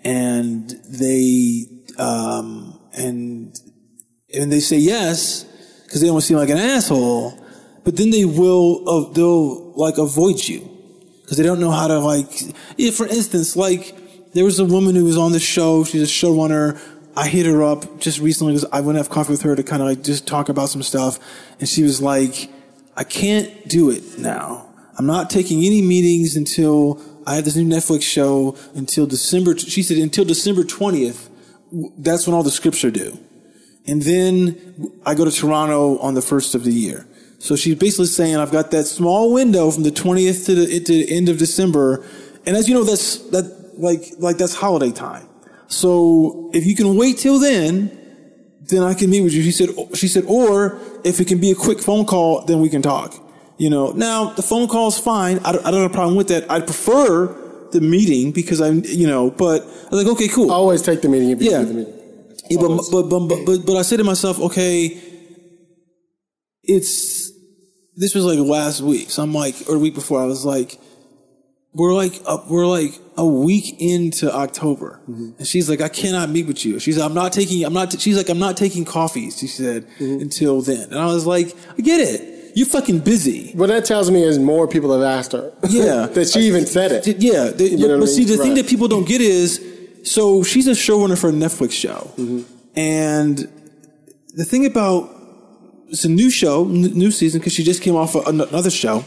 And 0.04 0.70
they, 0.90 1.66
um, 1.98 2.80
and, 2.94 3.58
and 4.34 4.52
they 4.52 4.60
say 4.60 4.78
yes 4.78 5.46
because 5.84 6.02
they 6.02 6.08
don't 6.08 6.22
seem 6.22 6.38
like 6.38 6.50
an 6.50 6.58
asshole, 6.58 7.40
but 7.84 7.98
then 7.98 8.10
they 8.10 8.26
will, 8.26 8.88
uh, 8.90 9.14
they'll 9.14 9.72
like 9.74 9.98
avoid 9.98 10.48
you 10.48 10.70
because 11.22 11.38
they 11.38 11.44
don't 11.44 11.60
know 11.60 11.72
how 11.72 11.88
to 11.88 12.00
like, 12.00 12.28
yeah, 12.78 12.92
for 12.92 13.08
instance, 13.08 13.56
like 13.56 13.96
there 14.34 14.44
was 14.44 14.60
a 14.60 14.66
woman 14.66 14.96
who 14.96 15.06
was 15.06 15.18
on 15.18 15.32
the 15.32 15.40
show. 15.40 15.84
She's 15.84 16.02
a 16.02 16.06
showrunner. 16.06 16.80
I 17.16 17.28
hit 17.28 17.46
her 17.46 17.62
up 17.62 18.00
just 18.00 18.20
recently 18.20 18.54
because 18.54 18.70
I 18.72 18.82
went 18.82 18.96
to 18.96 19.00
have 19.00 19.10
coffee 19.10 19.32
with 19.32 19.44
her 19.44 19.56
to 19.56 19.64
kind 19.64 19.82
of 19.82 19.88
like 19.88 20.04
just 20.04 20.28
talk 20.28 20.50
about 20.50 20.70
some 20.70 20.82
stuff. 20.82 21.20
And 21.60 21.70
she 21.70 21.84
was 21.84 22.02
like, 22.02 22.50
I 22.98 23.04
can't 23.04 23.68
do 23.68 23.92
it 23.92 24.18
now. 24.18 24.68
I'm 24.98 25.06
not 25.06 25.30
taking 25.30 25.64
any 25.64 25.82
meetings 25.82 26.36
until 26.36 27.02
I 27.26 27.36
have 27.36 27.46
this 27.46 27.56
new 27.56 27.66
Netflix 27.66 28.02
show 28.02 28.58
until 28.76 29.06
December. 29.06 29.58
She 29.58 29.84
said 29.84 29.98
until 29.98 30.26
December 30.26 30.64
20th. 30.64 31.30
That's 31.98 32.28
when 32.28 32.36
all 32.36 32.44
the 32.44 32.52
scripts 32.52 32.84
are 32.84 32.92
due. 32.92 33.18
And 33.86 34.02
then 34.02 34.92
I 35.06 35.14
go 35.16 35.26
to 35.26 35.32
Toronto 35.32 35.98
on 36.00 36.14
the 36.14 36.22
first 36.22 36.56
of 36.56 36.64
the 36.64 36.72
year. 36.74 37.06
So 37.40 37.56
she's 37.58 37.76
basically 37.76 38.06
saying 38.06 38.38
I've 38.38 38.52
got 38.52 38.72
that 38.72 38.86
small 38.86 39.34
window 39.34 39.70
from 39.70 39.84
the 39.84 39.92
20th 39.92 40.46
to 40.46 40.56
the, 40.56 40.80
to 40.80 40.92
the 40.94 41.12
end 41.16 41.28
of 41.28 41.38
December. 41.38 42.06
And 42.46 42.56
as 42.56 42.70
you 42.70 42.74
know, 42.74 42.86
that's, 42.86 43.18
that, 43.30 43.74
like, 43.78 44.04
like 44.20 44.38
that's 44.38 44.56
holiday 44.56 44.92
time. 44.92 45.28
So 45.68 46.50
if 46.54 46.66
you 46.66 46.76
can 46.76 46.96
wait 46.96 47.18
till 47.18 47.40
then, 47.40 48.00
then 48.62 48.84
I 48.84 48.94
can 48.94 49.10
meet 49.10 49.22
with 49.22 49.34
you. 49.34 49.44
She 49.44 49.52
said, 49.52 49.70
she 49.94 50.08
said, 50.08 50.24
or 50.28 50.80
if 51.04 51.20
it 51.20 51.28
can 51.28 51.42
be 51.42 51.52
a 51.52 51.56
quick 51.56 51.82
phone 51.82 52.06
call, 52.06 52.46
then 52.46 52.62
we 52.62 52.70
can 52.70 52.82
talk. 52.82 53.14
You 53.58 53.70
know, 53.70 53.92
now 53.92 54.32
the 54.32 54.42
phone 54.42 54.68
call 54.70 54.88
is 54.88 54.98
fine. 54.98 55.40
I 55.40 55.52
don't, 55.52 55.66
I 55.66 55.72
don't 55.72 55.82
have 55.82 55.92
a 55.92 55.94
problem 55.94 56.16
with 56.16 56.30
that. 56.30 56.50
I 56.50 56.62
prefer 56.62 57.28
the 57.72 57.82
meeting 57.82 58.32
because 58.32 58.62
I'm, 58.62 58.84
you 58.86 59.08
know, 59.08 59.32
but 59.32 59.64
I 59.64 59.90
was 59.90 60.04
like, 60.06 60.14
okay, 60.14 60.28
cool. 60.30 60.50
I 60.52 60.56
always 60.56 60.82
take 60.82 61.02
the 61.02 61.10
meeting 61.10 61.32
if 61.32 61.42
you 61.42 61.52
Yeah. 61.52 61.64
the 61.64 61.74
meeting. 61.74 61.94
Yeah, 62.50 62.60
but, 62.62 62.82
but, 62.92 63.04
but, 63.10 63.20
but, 63.28 63.46
but, 63.46 63.66
but 63.66 63.76
I 63.78 63.82
said 63.84 63.98
to 63.98 64.04
myself, 64.04 64.40
okay, 64.40 65.02
it's, 66.64 67.32
this 67.96 68.16
was 68.16 68.26
like 68.26 68.40
last 68.40 68.82
week. 68.82 69.10
So 69.10 69.24
I'm 69.24 69.34
like, 69.34 69.56
or 69.68 69.74
the 69.74 69.80
week 69.80 69.96
before, 69.96 70.22
I 70.22 70.26
was 70.26 70.46
like, 70.46 70.80
we're 71.74 71.94
like, 71.94 72.22
uh, 72.26 72.38
we're 72.50 72.68
like 72.68 72.92
a 73.18 73.26
week 73.26 73.76
into 73.80 74.32
October. 74.34 75.00
And 75.08 75.46
she's 75.48 75.70
like, 75.70 75.82
I 75.82 75.90
cannot 75.90 76.30
meet 76.30 76.46
with 76.46 76.64
you. 76.66 76.80
She's 76.80 76.98
like, 76.98 77.10
I'm 77.10 77.16
not 77.16 77.34
taking, 77.34 77.64
I'm 77.66 77.74
not, 77.74 78.00
she's 78.00 78.18
like, 78.18 78.30
I'm 78.30 78.40
not 78.40 78.58
taking 78.58 78.86
coffees, 78.86 79.40
she 79.40 79.48
said, 79.48 79.88
until 80.00 80.62
then. 80.62 80.90
And 80.92 81.00
I 81.00 81.08
was 81.08 81.26
like, 81.26 81.56
I 81.78 81.82
get 81.82 82.00
it. 82.00 82.30
You're 82.56 82.68
fucking 82.68 83.00
busy. 83.00 83.52
What 83.54 83.68
that 83.68 83.86
tells 83.86 84.12
me 84.12 84.22
is 84.22 84.38
more 84.38 84.68
people 84.68 84.94
have 84.94 85.02
asked 85.02 85.32
her. 85.32 85.52
Yeah. 85.68 86.06
that 86.14 86.28
she 86.28 86.42
even 86.42 86.68
said 86.68 86.92
it. 86.92 87.08
Yeah, 87.20 87.46
the- 87.50 87.70
You 87.70 87.88
but, 87.88 88.04
I 88.04 88.06
see, 88.06 88.20
mean? 88.20 88.28
the 88.28 88.38
thing 88.38 88.54
that 88.56 88.68
people 88.68 88.88
don't 88.88 89.08
get 89.08 89.22
is, 89.22 89.58
so 90.04 90.44
she's 90.44 90.68
a 90.68 90.72
showrunner 90.72 91.20
for 91.20 91.30
a 91.30 91.34
Netflix 91.34 91.72
show, 91.72 92.12
Mm-hmm. 92.18 92.42
and 92.78 93.38
the 94.36 94.46
thing 94.46 94.66
about 94.66 95.10
it's 95.90 96.06
a 96.06 96.10
new 96.10 96.30
show, 96.32 96.66
new 96.66 97.12
season 97.12 97.40
because 97.40 97.54
she 97.54 97.64
just 97.64 97.82
came 97.84 97.96
off 97.96 98.16
another 98.16 98.72
show, 98.72 99.06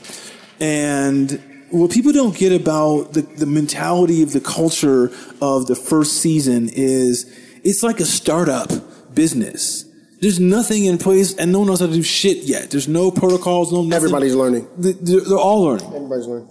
and 0.60 1.42
what 1.70 1.90
people 1.90 2.12
don't 2.12 2.36
get 2.36 2.52
about 2.52 3.12
the, 3.12 3.22
the 3.22 3.46
mentality 3.46 4.22
of 4.22 4.32
the 4.32 4.40
culture 4.40 5.10
of 5.42 5.66
the 5.66 5.74
first 5.74 6.18
season 6.18 6.68
is 6.72 7.26
it's 7.64 7.82
like 7.82 7.98
a 8.00 8.04
startup 8.04 8.70
business. 9.14 9.84
There's 10.20 10.38
nothing 10.40 10.84
in 10.84 10.96
place, 10.96 11.34
and 11.34 11.52
no 11.52 11.58
one 11.58 11.68
knows 11.68 11.80
how 11.80 11.86
to 11.86 11.92
do 11.92 12.02
shit 12.02 12.38
yet. 12.44 12.70
There's 12.70 12.88
no 12.88 13.10
protocols, 13.10 13.72
no 13.72 13.82
nothing. 13.82 13.92
Everybody's 13.94 14.34
learning. 14.34 14.66
They- 14.78 14.92
They're, 14.92 15.20
they're 15.20 15.36
all 15.38 15.62
learning. 15.64 15.92
Everybody's 15.92 16.26
learning. 16.26 16.48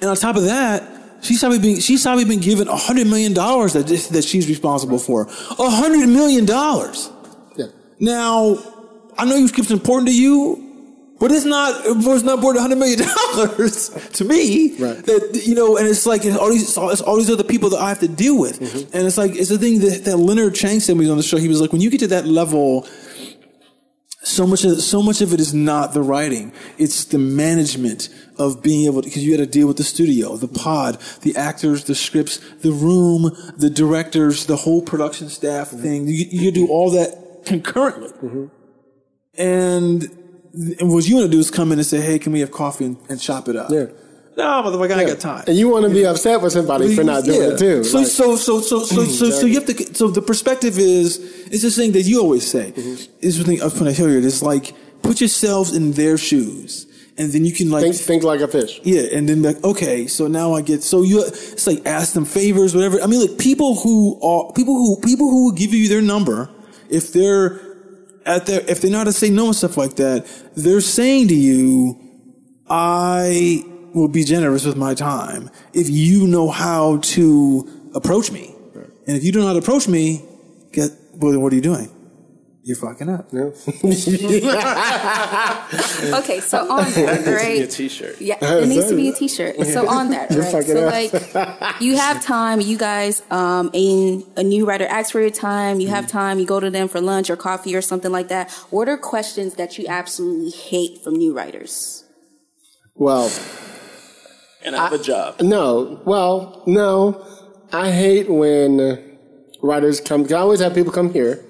And 0.00 0.10
on 0.10 0.16
top 0.16 0.36
of 0.36 0.44
that, 0.44 0.82
she's 1.26 1.40
probably 1.40 1.58
been 1.58 1.80
she's 1.80 2.02
probably 2.02 2.24
been 2.24 2.40
given 2.40 2.68
a 2.68 2.76
hundred 2.76 3.06
million 3.08 3.32
dollars 3.34 3.72
that 3.74 3.86
that 4.12 4.24
she's 4.24 4.48
responsible 4.48 4.98
for. 4.98 5.22
A 5.58 5.70
hundred 5.70 6.08
million 6.08 6.44
dollars. 6.46 7.10
Yeah. 7.56 7.66
Now, 8.00 8.58
I 9.18 9.24
know 9.24 9.36
your 9.36 9.48
script's 9.48 9.70
important 9.70 10.08
to 10.08 10.14
you, 10.14 10.62
but 11.18 11.32
it's 11.32 11.44
not. 11.44 11.82
It's 11.84 12.22
not 12.22 12.40
worth 12.42 12.56
a 12.56 12.60
hundred 12.60 12.78
million 12.78 12.98
dollars 13.34 13.88
to 14.14 14.24
me. 14.24 14.76
Right. 14.78 15.04
That 15.04 15.42
you 15.46 15.54
know, 15.54 15.76
and 15.76 15.86
it's 15.88 16.06
like 16.06 16.24
it's 16.24 16.36
all 16.36 16.50
these 16.50 16.62
it's 16.76 17.00
all 17.02 17.16
these 17.16 17.30
other 17.30 17.44
people 17.44 17.70
that 17.70 17.80
I 17.80 17.88
have 17.88 18.00
to 18.00 18.08
deal 18.08 18.38
with, 18.38 18.60
Mm-hmm. 18.60 18.96
and 18.96 19.06
it's 19.06 19.18
like 19.18 19.34
it's 19.34 19.48
the 19.48 19.58
thing 19.58 19.80
that, 19.80 20.04
that 20.04 20.16
Leonard 20.18 20.54
Chang 20.54 20.80
said 20.80 20.92
when 20.96 21.04
he 21.04 21.10
was 21.10 21.12
on 21.12 21.16
the 21.18 21.22
show. 21.22 21.38
He 21.38 21.48
was 21.48 21.60
like, 21.60 21.72
when 21.72 21.80
you 21.80 21.90
get 21.90 22.00
to 22.00 22.08
that 22.08 22.26
level. 22.26 22.86
So 24.26 24.44
much 24.44 24.64
of 24.64 24.80
so 24.82 25.04
much 25.04 25.20
of 25.20 25.32
it 25.32 25.38
is 25.38 25.54
not 25.54 25.94
the 25.94 26.02
writing; 26.02 26.52
it's 26.78 27.04
the 27.04 27.16
management 27.16 28.08
of 28.36 28.60
being 28.60 28.86
able 28.86 29.00
to 29.00 29.08
because 29.08 29.24
you 29.24 29.36
got 29.36 29.40
to 29.40 29.48
deal 29.48 29.68
with 29.68 29.76
the 29.76 29.84
studio, 29.84 30.36
the 30.36 30.48
pod, 30.48 31.00
the 31.22 31.36
actors, 31.36 31.84
the 31.84 31.94
scripts, 31.94 32.38
the 32.62 32.72
room, 32.72 33.30
the 33.56 33.70
directors, 33.70 34.46
the 34.46 34.56
whole 34.56 34.82
production 34.82 35.28
staff 35.28 35.68
mm-hmm. 35.68 35.80
thing. 35.80 36.06
You, 36.08 36.26
you 36.28 36.50
do 36.50 36.66
all 36.66 36.90
that 36.90 37.44
concurrently, 37.46 38.08
mm-hmm. 38.08 38.46
and, 39.40 40.02
and 40.80 40.92
what 40.92 41.06
you 41.06 41.14
want 41.14 41.26
to 41.26 41.32
do 41.32 41.38
is 41.38 41.48
come 41.48 41.70
in 41.70 41.78
and 41.78 41.86
say, 41.86 42.00
"Hey, 42.00 42.18
can 42.18 42.32
we 42.32 42.40
have 42.40 42.50
coffee 42.50 42.86
and, 42.86 42.96
and 43.08 43.20
chop 43.20 43.46
it 43.46 43.54
up?" 43.54 43.70
Yeah. 43.70 43.86
No, 44.36 44.44
motherfucker, 44.44 44.94
I 44.94 45.00
ain't 45.00 45.08
got 45.08 45.20
time. 45.20 45.44
And 45.46 45.56
you 45.56 45.68
want 45.70 45.86
to 45.86 45.90
be 45.90 46.04
upset 46.04 46.42
with 46.42 46.52
somebody 46.52 46.94
for 46.94 47.02
not 47.02 47.24
doing 47.24 47.40
Yeah. 47.40 47.48
it 47.54 47.58
too. 47.58 47.84
So, 47.84 47.98
Like, 47.98 48.06
so, 48.06 48.36
so, 48.36 48.60
so, 48.60 48.84
so, 48.84 49.04
so, 49.04 49.30
so 49.30 49.46
you 49.46 49.54
have 49.54 49.64
to. 49.66 49.94
So 49.94 50.08
the 50.08 50.20
perspective 50.20 50.78
is 50.78 51.18
it's 51.50 51.62
this 51.62 51.74
thing 51.76 51.92
that 51.92 52.02
you 52.02 52.20
always 52.20 52.46
say. 52.46 52.72
Mm-hmm. 52.72 53.16
Is 53.26 53.38
the 53.38 53.44
thing 53.44 53.60
I 53.62 53.64
was 53.64 53.80
when 53.80 53.88
I 53.88 53.92
hear 53.92 54.10
it. 54.10 54.24
It's 54.26 54.42
like 54.42 54.74
put 55.02 55.20
yourselves 55.20 55.74
in 55.74 55.92
their 55.92 56.18
shoes, 56.18 56.86
and 57.16 57.32
then 57.32 57.46
you 57.46 57.52
can 57.52 57.70
like 57.70 57.82
think, 57.84 57.96
think 57.96 58.22
like 58.24 58.40
a 58.40 58.48
fish. 58.48 58.78
yeah, 58.84 59.02
and 59.16 59.26
then 59.26 59.40
like, 59.40 59.62
okay, 59.64 60.06
so 60.06 60.26
now 60.26 60.52
I 60.52 60.60
get 60.60 60.82
so 60.82 61.02
you. 61.02 61.24
It's 61.24 61.66
like 61.66 61.86
ask 61.86 62.12
them 62.12 62.26
favors, 62.26 62.74
whatever. 62.74 63.00
I 63.00 63.06
mean, 63.06 63.22
like 63.26 63.38
people 63.38 63.76
who 63.76 64.20
are 64.20 64.52
people 64.52 64.74
who 64.74 65.00
people 65.00 65.30
who 65.30 65.44
will 65.46 65.52
give 65.56 65.72
you 65.72 65.88
their 65.88 66.02
number 66.02 66.50
if 66.90 67.10
they're 67.14 67.58
at 68.26 68.44
their 68.44 68.60
if 68.68 68.82
they 68.82 68.90
know 68.90 68.98
how 68.98 69.04
to 69.04 69.12
say 69.14 69.30
no 69.30 69.46
and 69.46 69.56
stuff 69.56 69.78
like 69.78 69.96
that. 69.96 70.26
They're 70.56 70.82
saying 70.82 71.28
to 71.28 71.34
you, 71.34 71.96
I 72.68 73.64
will 73.96 74.08
be 74.08 74.22
generous 74.24 74.64
with 74.66 74.76
my 74.76 74.94
time 74.94 75.50
if 75.72 75.88
you 75.88 76.26
know 76.26 76.50
how 76.50 76.98
to 76.98 77.66
approach 77.94 78.30
me, 78.30 78.54
and 79.06 79.16
if 79.16 79.24
you 79.24 79.32
don't 79.32 79.40
know 79.42 79.48
how 79.48 79.54
to 79.54 79.58
approach 79.58 79.88
me, 79.88 80.22
get 80.72 80.90
well, 81.14 81.32
then 81.32 81.40
what 81.40 81.52
are 81.52 81.56
you 81.56 81.62
doing? 81.62 81.88
You're 82.62 82.76
fucking 82.76 83.08
up. 83.08 83.32
Okay, 86.20 86.40
so 86.40 86.68
on 86.70 86.90
that, 86.92 87.26
right? 87.26 87.62
a 87.62 87.66
t-shirt. 87.68 88.20
Yeah, 88.20 88.36
it 88.42 88.66
needs 88.68 88.88
to 88.88 88.96
be 88.96 89.08
a 89.08 89.12
T-shirt. 89.12 89.56
So 89.66 89.88
on 89.88 90.10
that, 90.10 90.30
right? 90.30 90.50
fucking 90.50 90.74
So 90.74 90.86
up. 90.88 90.92
like, 90.92 91.80
you 91.80 91.96
have 91.96 92.22
time. 92.24 92.60
You 92.60 92.76
guys, 92.76 93.22
um, 93.30 93.70
and 93.72 94.24
a 94.36 94.42
new 94.42 94.66
writer 94.66 94.84
asks 94.86 95.12
for 95.12 95.20
your 95.20 95.30
time. 95.30 95.78
You 95.80 95.88
have 95.88 96.06
time. 96.08 96.38
You 96.40 96.46
go 96.46 96.58
to 96.60 96.68
them 96.70 96.88
for 96.88 97.00
lunch 97.00 97.30
or 97.30 97.36
coffee 97.36 97.74
or 97.76 97.82
something 97.82 98.10
like 98.10 98.28
that. 98.28 98.50
What 98.70 98.88
are 98.88 98.96
questions 98.98 99.54
that 99.54 99.78
you 99.78 99.86
absolutely 99.88 100.50
hate 100.50 101.02
from 101.04 101.14
new 101.14 101.32
writers? 101.36 102.04
Well, 102.96 103.30
And 104.66 104.76
I 104.76 104.82
have 104.88 104.92
a 104.92 105.02
job. 105.02 105.40
no. 105.40 106.00
Well, 106.04 106.62
no. 106.66 107.24
I 107.72 107.90
hate 107.92 108.28
when 108.28 109.16
writers 109.62 110.00
come. 110.00 110.24
'cause 110.24 110.32
I 110.32 110.40
always 110.40 110.60
have 110.60 110.74
people 110.74 110.92
come 110.92 111.12
here. 111.12 111.42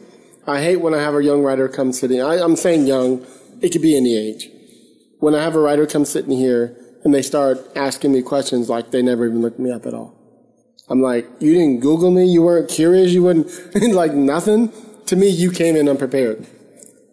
I 0.46 0.60
hate 0.62 0.76
when 0.76 0.94
I 0.94 1.00
have 1.00 1.14
a 1.14 1.24
young 1.24 1.42
writer 1.42 1.66
come 1.68 1.92
sitting. 1.92 2.20
I, 2.22 2.34
I'm 2.40 2.54
saying 2.56 2.86
young. 2.86 3.26
It 3.62 3.70
could 3.72 3.82
be 3.82 3.96
any 3.96 4.14
age. 4.16 4.48
When 5.18 5.34
I 5.34 5.42
have 5.42 5.56
a 5.56 5.60
writer 5.60 5.86
come 5.86 6.04
sitting 6.04 6.36
here 6.36 6.76
and 7.04 7.12
they 7.14 7.22
start 7.22 7.58
asking 7.74 8.12
me 8.12 8.22
questions 8.22 8.68
like 8.68 8.90
they 8.90 9.02
never 9.02 9.26
even 9.26 9.40
looked 9.42 9.58
me 9.58 9.72
up 9.72 9.86
at 9.86 9.94
all. 9.94 10.14
I'm 10.88 11.00
like, 11.00 11.26
you 11.40 11.52
didn't 11.54 11.80
Google 11.80 12.10
me. 12.12 12.26
You 12.26 12.42
weren't 12.42 12.68
curious. 12.68 13.12
You 13.12 13.22
wouldn't 13.24 13.48
like 13.92 14.12
nothing. 14.12 14.72
To 15.06 15.16
me, 15.16 15.28
you 15.28 15.50
came 15.50 15.74
in 15.74 15.88
unprepared. 15.88 16.46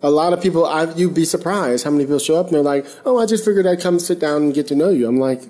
A 0.04 0.10
lot 0.12 0.34
of 0.34 0.42
people, 0.42 0.66
I, 0.66 0.92
you'd 0.96 1.14
be 1.16 1.26
surprised 1.26 1.86
how 1.86 1.92
many 1.92 2.04
people 2.04 2.20
show 2.20 2.36
up 2.36 2.48
and 2.48 2.56
they're 2.56 2.62
like, 2.62 2.86
oh, 3.06 3.18
I 3.20 3.26
just 3.26 3.46
figured 3.46 3.66
I'd 3.66 3.80
come 3.80 4.00
sit 4.00 4.20
down 4.20 4.44
and 4.44 4.54
get 4.54 4.68
to 4.68 4.76
know 4.76 4.90
you. 4.90 5.08
I'm 5.08 5.18
like, 5.18 5.42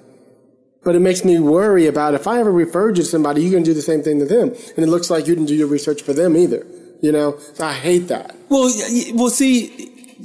but 0.84 0.96
it 0.96 1.00
makes 1.00 1.24
me 1.24 1.40
worry 1.40 1.88
about 1.88 2.14
if 2.14 2.28
I 2.28 2.40
ever 2.40 2.52
referred 2.52 2.98
you 2.98 3.04
to 3.04 3.10
somebody, 3.10 3.42
you're 3.42 3.52
going 3.52 3.64
to 3.64 3.70
do 3.70 3.74
the 3.74 3.82
same 3.82 4.02
thing 4.04 4.20
to 4.20 4.26
them. 4.26 4.50
And 4.76 4.80
it 4.86 4.88
looks 4.90 5.10
like 5.10 5.28
you 5.28 5.36
didn't 5.36 5.48
do 5.48 5.56
your 5.56 5.68
research 5.68 6.02
for 6.02 6.14
them 6.14 6.36
either. 6.38 6.66
You 7.02 7.12
know, 7.12 7.38
so 7.54 7.66
I 7.66 7.74
hate 7.74 8.08
that. 8.10 8.36
Well, 8.50 8.72
well, 9.14 9.30
see, 9.30 9.68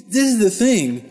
this 0.08 0.24
is 0.34 0.38
the 0.38 0.50
thing. 0.50 1.04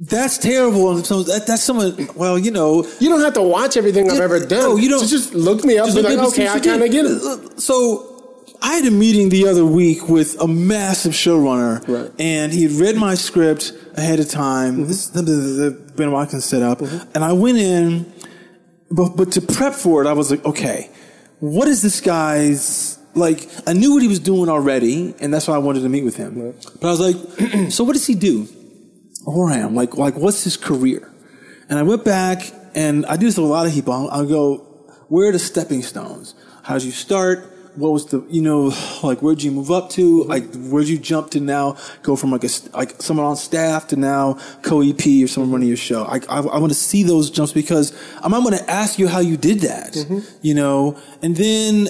That's 0.00 0.38
terrible. 0.38 1.02
So 1.04 1.22
that, 1.24 1.46
that's 1.46 1.62
someone. 1.64 2.08
Well, 2.14 2.38
you 2.38 2.50
know, 2.52 2.84
You 3.00 3.08
don't 3.08 3.20
have 3.20 3.34
to 3.34 3.42
watch 3.42 3.76
everything 3.76 4.10
I've 4.10 4.20
ever 4.20 4.38
done. 4.40 4.60
no, 4.60 4.76
you 4.76 4.88
don't- 4.88 5.00
So 5.00 5.06
just 5.06 5.34
look 5.34 5.64
me 5.64 5.76
up 5.78 5.86
just 5.86 5.96
be 5.96 6.02
look 6.02 6.10
like, 6.10 6.18
up 6.20 6.28
okay, 6.32 6.48
I 6.48 6.60
kind 6.60 6.82
of 6.82 6.90
get 6.90 7.04
it. 7.06 7.60
So 7.60 8.17
I 8.60 8.74
had 8.74 8.86
a 8.86 8.90
meeting 8.90 9.28
the 9.28 9.46
other 9.46 9.64
week 9.64 10.08
with 10.08 10.40
a 10.40 10.48
massive 10.48 11.12
showrunner, 11.12 11.86
Right. 11.88 12.10
and 12.18 12.52
he 12.52 12.64
had 12.64 12.72
read 12.72 12.96
my 12.96 13.14
script 13.14 13.72
ahead 13.96 14.20
of 14.20 14.28
time. 14.28 14.74
Mm-hmm. 14.78 14.84
This 14.86 15.04
is 15.06 15.10
the, 15.12 15.22
the, 15.22 15.32
the 15.32 15.92
Ben 15.96 16.10
Watkins 16.12 16.44
setup, 16.44 16.78
mm-hmm. 16.78 17.10
and 17.14 17.24
I 17.24 17.32
went 17.32 17.58
in, 17.58 18.12
but 18.90 19.16
but 19.16 19.32
to 19.32 19.40
prep 19.40 19.74
for 19.74 20.02
it, 20.04 20.08
I 20.08 20.12
was 20.12 20.30
like, 20.30 20.44
okay, 20.44 20.90
what 21.40 21.68
is 21.68 21.82
this 21.82 22.00
guy's 22.00 22.98
like? 23.14 23.48
I 23.66 23.72
knew 23.74 23.92
what 23.92 24.02
he 24.02 24.08
was 24.08 24.18
doing 24.20 24.48
already, 24.48 25.14
and 25.20 25.32
that's 25.32 25.46
why 25.46 25.54
I 25.54 25.58
wanted 25.58 25.82
to 25.82 25.88
meet 25.88 26.04
with 26.04 26.16
him. 26.16 26.54
But 26.80 26.88
I 26.88 26.90
was 26.90 27.00
like, 27.00 27.70
so 27.70 27.84
what 27.84 27.92
does 27.92 28.06
he 28.06 28.14
do? 28.14 28.48
Where 29.24 29.48
I 29.52 29.58
am, 29.58 29.74
like 29.74 29.96
like 29.96 30.14
what's 30.16 30.42
his 30.44 30.56
career? 30.56 31.10
And 31.68 31.78
I 31.78 31.82
went 31.82 32.04
back, 32.04 32.50
and 32.74 33.04
I 33.06 33.16
do 33.16 33.26
this 33.26 33.36
with 33.36 33.46
a 33.46 33.48
lot 33.48 33.66
of 33.66 33.72
people. 33.72 33.92
I'll, 33.92 34.08
I'll 34.10 34.26
go, 34.26 34.56
where 35.08 35.28
are 35.28 35.32
the 35.32 35.38
stepping 35.38 35.82
stones? 35.82 36.34
How 36.64 36.74
did 36.74 36.84
you 36.84 36.92
start? 36.92 37.54
What 37.78 37.92
was 37.92 38.06
the, 38.06 38.24
you 38.28 38.42
know, 38.42 38.72
like 39.02 39.20
where'd 39.20 39.42
you 39.42 39.52
move 39.52 39.70
up 39.70 39.90
to? 39.90 40.20
Mm-hmm. 40.20 40.30
Like 40.30 40.54
where'd 40.70 40.88
you 40.88 40.98
jump 40.98 41.30
to 41.30 41.40
now? 41.40 41.76
Go 42.02 42.16
from 42.16 42.32
like 42.32 42.44
a 42.44 42.48
like 42.74 43.00
someone 43.00 43.26
on 43.26 43.36
staff 43.36 43.88
to 43.88 43.96
now 43.96 44.38
co-EP 44.62 44.98
or 45.22 45.28
someone 45.28 45.28
mm-hmm. 45.28 45.52
running 45.52 45.68
your 45.68 45.76
show. 45.76 46.04
I 46.04 46.20
I, 46.28 46.38
I 46.40 46.58
want 46.58 46.70
to 46.70 46.78
see 46.78 47.02
those 47.02 47.30
jumps 47.30 47.52
because 47.52 47.96
I'm 48.22 48.34
I'm 48.34 48.42
going 48.42 48.58
to 48.58 48.70
ask 48.70 48.98
you 48.98 49.08
how 49.08 49.20
you 49.20 49.36
did 49.36 49.60
that, 49.60 49.92
mm-hmm. 49.92 50.18
you 50.42 50.54
know, 50.54 50.98
and 51.22 51.36
then 51.36 51.88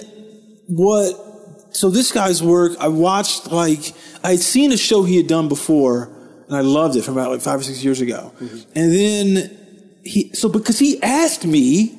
what 0.69 1.29
so 1.71 1.91
this 1.91 2.13
guy's 2.13 2.43
work 2.43 2.73
i 2.79 2.89
watched 2.89 3.51
like 3.51 3.95
i'd 4.25 4.41
seen 4.41 4.73
a 4.73 4.77
show 4.77 5.03
he 5.03 5.17
had 5.17 5.27
done 5.27 5.49
before 5.49 6.11
and 6.47 6.57
i 6.57 6.61
loved 6.61 6.97
it 6.97 7.03
from 7.03 7.17
about 7.17 7.31
like 7.31 7.41
five 7.41 7.61
or 7.61 7.63
six 7.63 7.83
years 7.83 8.01
ago 8.01 8.33
and 8.41 8.93
then 8.93 9.59
he 10.05 10.31
so 10.35 10.49
because 10.49 10.79
he 10.79 11.03
asked 11.03 11.45
me 11.45 11.95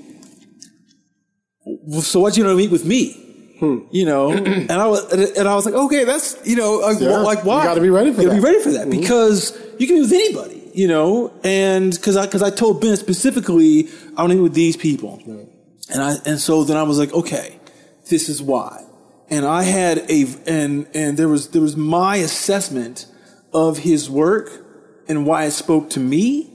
"Well, 1.65 2.01
so 2.01 2.19
what 2.19 2.37
you 2.37 2.43
know 2.43 2.51
to 2.51 2.57
meet 2.57 2.71
with 2.71 2.85
me 2.85 3.28
Hmm. 3.59 3.79
you 3.91 4.05
know 4.05 4.31
and 4.31 4.71
i 4.71 4.87
was 4.87 5.11
and 5.11 5.47
i 5.47 5.53
was 5.53 5.65
like 5.65 5.75
okay 5.75 6.05
that's 6.05 6.37
you 6.45 6.55
know 6.55 6.77
like, 6.77 7.01
like 7.01 7.43
why 7.43 7.59
you 7.59 7.69
gotta 7.69 7.81
be 7.81 7.89
ready 7.89 8.13
for 8.13 8.21
you 8.21 8.29
that. 8.29 8.35
be 8.35 8.41
ready 8.41 8.59
for 8.61 8.71
that 8.71 8.87
mm-hmm. 8.87 8.99
because 9.01 9.51
you 9.77 9.85
can 9.85 9.97
be 9.97 10.01
with 10.01 10.13
anybody 10.13 10.71
you 10.73 10.87
know 10.87 11.33
and 11.43 11.93
because 11.93 12.15
i 12.15 12.25
because 12.25 12.41
i 12.41 12.49
told 12.49 12.79
ben 12.79 12.95
specifically 12.95 13.89
i 14.15 14.21
want 14.21 14.31
to 14.31 14.35
meet 14.35 14.43
with 14.43 14.53
these 14.53 14.77
people 14.77 15.21
and 15.89 16.01
I 16.01 16.15
and 16.25 16.39
so 16.39 16.63
then 16.63 16.77
I 16.77 16.83
was 16.83 16.99
like, 16.99 17.13
okay, 17.13 17.59
this 18.09 18.29
is 18.29 18.41
why. 18.41 18.85
And 19.29 19.45
I 19.45 19.63
had 19.63 19.99
a 20.09 20.25
and 20.47 20.87
and 20.93 21.17
there 21.17 21.27
was 21.27 21.49
there 21.49 21.61
was 21.61 21.75
my 21.75 22.17
assessment 22.17 23.07
of 23.53 23.79
his 23.79 24.09
work 24.09 24.49
and 25.07 25.25
why 25.25 25.45
it 25.45 25.51
spoke 25.51 25.89
to 25.91 25.99
me. 25.99 26.53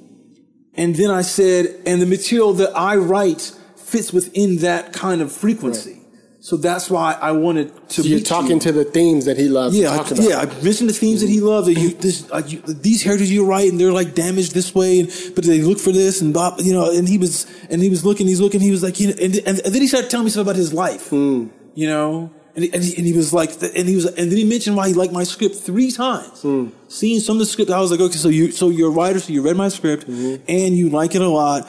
And 0.77 0.95
then 0.97 1.11
I 1.11 1.23
said, 1.23 1.67
and 1.87 2.03
the 2.03 2.07
material 2.07 2.53
that 2.55 2.77
I 2.77 2.97
write 2.97 3.53
fits 3.77 4.13
within 4.13 4.59
that 4.59 4.93
kind 4.93 5.21
of 5.21 5.31
frequency. 5.31 6.01
So 6.45 6.59
that's 6.59 6.91
why 6.91 7.17
I 7.23 7.33
wanted 7.33 7.73
to. 7.89 8.03
So 8.03 8.07
you're 8.07 8.21
talking 8.21 8.57
you. 8.57 8.61
to 8.69 8.73
the 8.73 8.85
themes 8.85 9.25
that 9.25 9.39
he 9.39 9.49
loves 9.49 9.75
Yeah, 9.75 9.93
I, 9.93 10.13
yeah. 10.17 10.41
I 10.41 10.63
mentioned 10.63 10.91
the 10.91 10.99
themes 11.05 11.23
that 11.23 11.31
he 11.31 11.41
loves. 11.41 11.67
That 11.69 11.81
you, 11.81 11.89
this, 11.95 12.31
uh, 12.31 12.43
you, 12.47 12.61
these 12.61 13.03
characters 13.03 13.33
you 13.33 13.47
write, 13.47 13.71
and 13.73 13.81
they're 13.81 13.93
like 13.93 14.15
damaged 14.15 14.53
this 14.53 14.75
way, 14.75 15.01
and 15.01 15.09
but 15.35 15.45
they 15.45 15.63
look 15.63 15.79
for 15.79 15.91
this, 15.91 16.21
and 16.21 16.35
Bob, 16.35 16.61
you 16.61 16.75
know, 16.75 16.91
and 16.93 17.09
he 17.09 17.17
was, 17.17 17.47
and 17.71 17.81
he 17.81 17.89
was 17.89 18.05
looking, 18.05 18.27
he's 18.27 18.43
looking, 18.43 18.61
he 18.61 18.71
was 18.71 18.83
like, 18.83 19.01
you 19.01 19.07
know, 19.07 19.15
and, 19.23 19.35
and, 19.37 19.59
and 19.65 19.73
then 19.75 19.81
he 19.81 19.87
started 19.89 20.11
telling 20.11 20.25
me 20.25 20.31
stuff 20.31 20.43
about 20.43 20.57
his 20.57 20.75
life, 20.75 21.09
Hmm. 21.09 21.47
you 21.75 21.87
know, 21.87 22.31
and 22.55 22.65
he, 22.65 22.73
and, 22.75 22.85
he, 22.85 22.95
and 22.99 23.07
he 23.07 23.15
was 23.15 23.33
like, 23.33 23.51
and 23.63 23.89
he 23.89 23.95
was, 23.97 24.05
and 24.05 24.31
then 24.31 24.37
he 24.37 24.45
mentioned 24.45 24.77
why 24.77 24.89
he 24.89 24.93
liked 24.93 25.15
my 25.15 25.25
script 25.25 25.55
three 25.57 25.91
times. 25.91 26.43
Hmm. 26.43 26.67
Seeing 26.89 27.21
some 27.21 27.37
of 27.37 27.41
the 27.41 27.47
script, 27.47 27.71
I 27.71 27.81
was 27.81 27.91
like, 27.91 28.01
okay, 28.01 28.19
so 28.19 28.29
you, 28.29 28.51
so 28.53 28.69
you're 28.69 28.91
a 28.91 28.93
writer, 28.93 29.19
so 29.19 29.33
you 29.33 29.41
read 29.41 29.57
my 29.57 29.69
script, 29.71 30.07
Mm-hmm. 30.07 30.45
and 30.47 30.77
you 30.77 30.91
like 30.91 31.15
it 31.15 31.23
a 31.23 31.29
lot. 31.29 31.67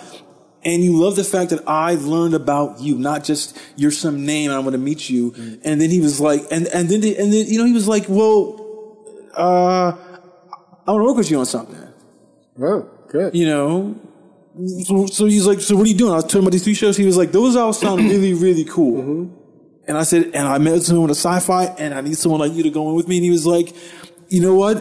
And 0.66 0.84
you 0.84 0.98
love 0.98 1.16
the 1.16 1.24
fact 1.24 1.52
that 1.52 1.68
I've 1.70 2.06
learned 2.06 2.34
about 2.34 2.82
you, 2.82 2.98
not 2.98 3.24
just 3.24 3.56
you're 3.76 3.92
some 3.92 4.26
name 4.26 4.50
and 4.50 4.58
I'm 4.58 4.64
going 4.64 4.74
to 4.74 4.80
meet 4.80 5.10
you. 5.10 5.32
Mm. 5.32 5.62
And 5.64 5.80
then 5.80 5.92
he 5.92 6.00
was 6.02 6.20
like, 6.20 6.42
and, 6.50 6.66
and 6.68 6.90
then, 6.90 7.04
and 7.04 7.32
then, 7.32 7.46
you 7.46 7.60
know, 7.60 7.66
he 7.66 7.74
was 7.74 7.88
like, 7.88 8.06
well, 8.10 8.60
uh, 9.38 9.92
I 9.92 10.92
want 10.92 11.02
to 11.02 11.06
work 11.06 11.18
with 11.18 11.30
you 11.30 11.40
on 11.40 11.46
something, 11.46 11.78
Oh, 12.60 12.90
good. 13.10 13.36
you 13.36 13.46
know? 13.46 13.96
So, 14.86 15.06
so 15.06 15.26
he's 15.26 15.46
like, 15.46 15.60
so 15.60 15.76
what 15.76 15.86
are 15.86 15.90
you 15.90 15.98
doing? 15.98 16.14
I 16.14 16.16
was 16.16 16.24
telling 16.26 16.44
him 16.44 16.48
about 16.48 16.54
these 16.54 16.64
three 16.64 16.74
shows. 16.74 16.98
He 16.98 17.06
was 17.06 17.18
like, 17.18 17.32
those 17.32 17.56
all 17.56 17.74
sound 17.74 18.02
really, 18.10 18.34
really 18.34 18.66
cool. 18.66 19.04
Mm-hmm. 19.04 19.36
And 19.88 19.98
I 19.98 20.04
said, 20.04 20.32
and 20.34 20.48
I 20.48 20.58
met 20.58 20.82
someone 20.82 21.10
with 21.10 21.18
a 21.18 21.22
sci-fi 21.22 21.66
and 21.78 21.94
I 21.94 22.02
need 22.02 22.18
someone 22.18 22.40
like 22.40 22.54
you 22.54 22.64
to 22.64 22.72
go 22.72 22.90
in 22.90 22.96
with 22.96 23.08
me. 23.08 23.18
And 23.18 23.24
he 23.24 23.30
was 23.30 23.46
like, 23.46 23.76
you 24.30 24.42
know 24.42 24.56
what? 24.56 24.78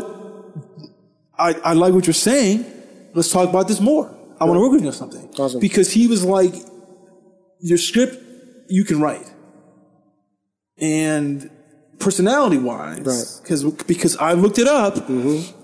I, 1.37 1.53
I 1.63 1.73
like 1.75 1.93
what 1.93 2.07
you're 2.07 2.15
saying. 2.15 2.65
Let's 3.13 3.31
talk 3.31 3.49
about 3.51 3.69
this 3.69 3.81
more. 3.81 4.15
I 4.45 4.47
want 4.47 4.59
to 4.59 4.61
work 4.61 4.73
with 4.73 4.83
you 4.83 4.89
on 4.89 4.93
something. 4.93 5.29
Awesome. 5.39 5.61
Because 5.61 5.91
he 5.91 6.07
was 6.07 6.25
like, 6.25 6.55
your 7.61 7.79
script, 7.79 8.23
you 8.69 8.85
can 8.85 9.01
write. 9.01 9.33
And 10.79 11.51
personality 11.99 12.59
wise, 12.59 13.01
Right. 13.01 13.41
because, 13.43 13.65
because 13.85 14.17
I 14.19 14.35
looked 14.35 14.59
it 14.59 14.69
up, 14.69 14.97
mm-hmm. 14.97 15.61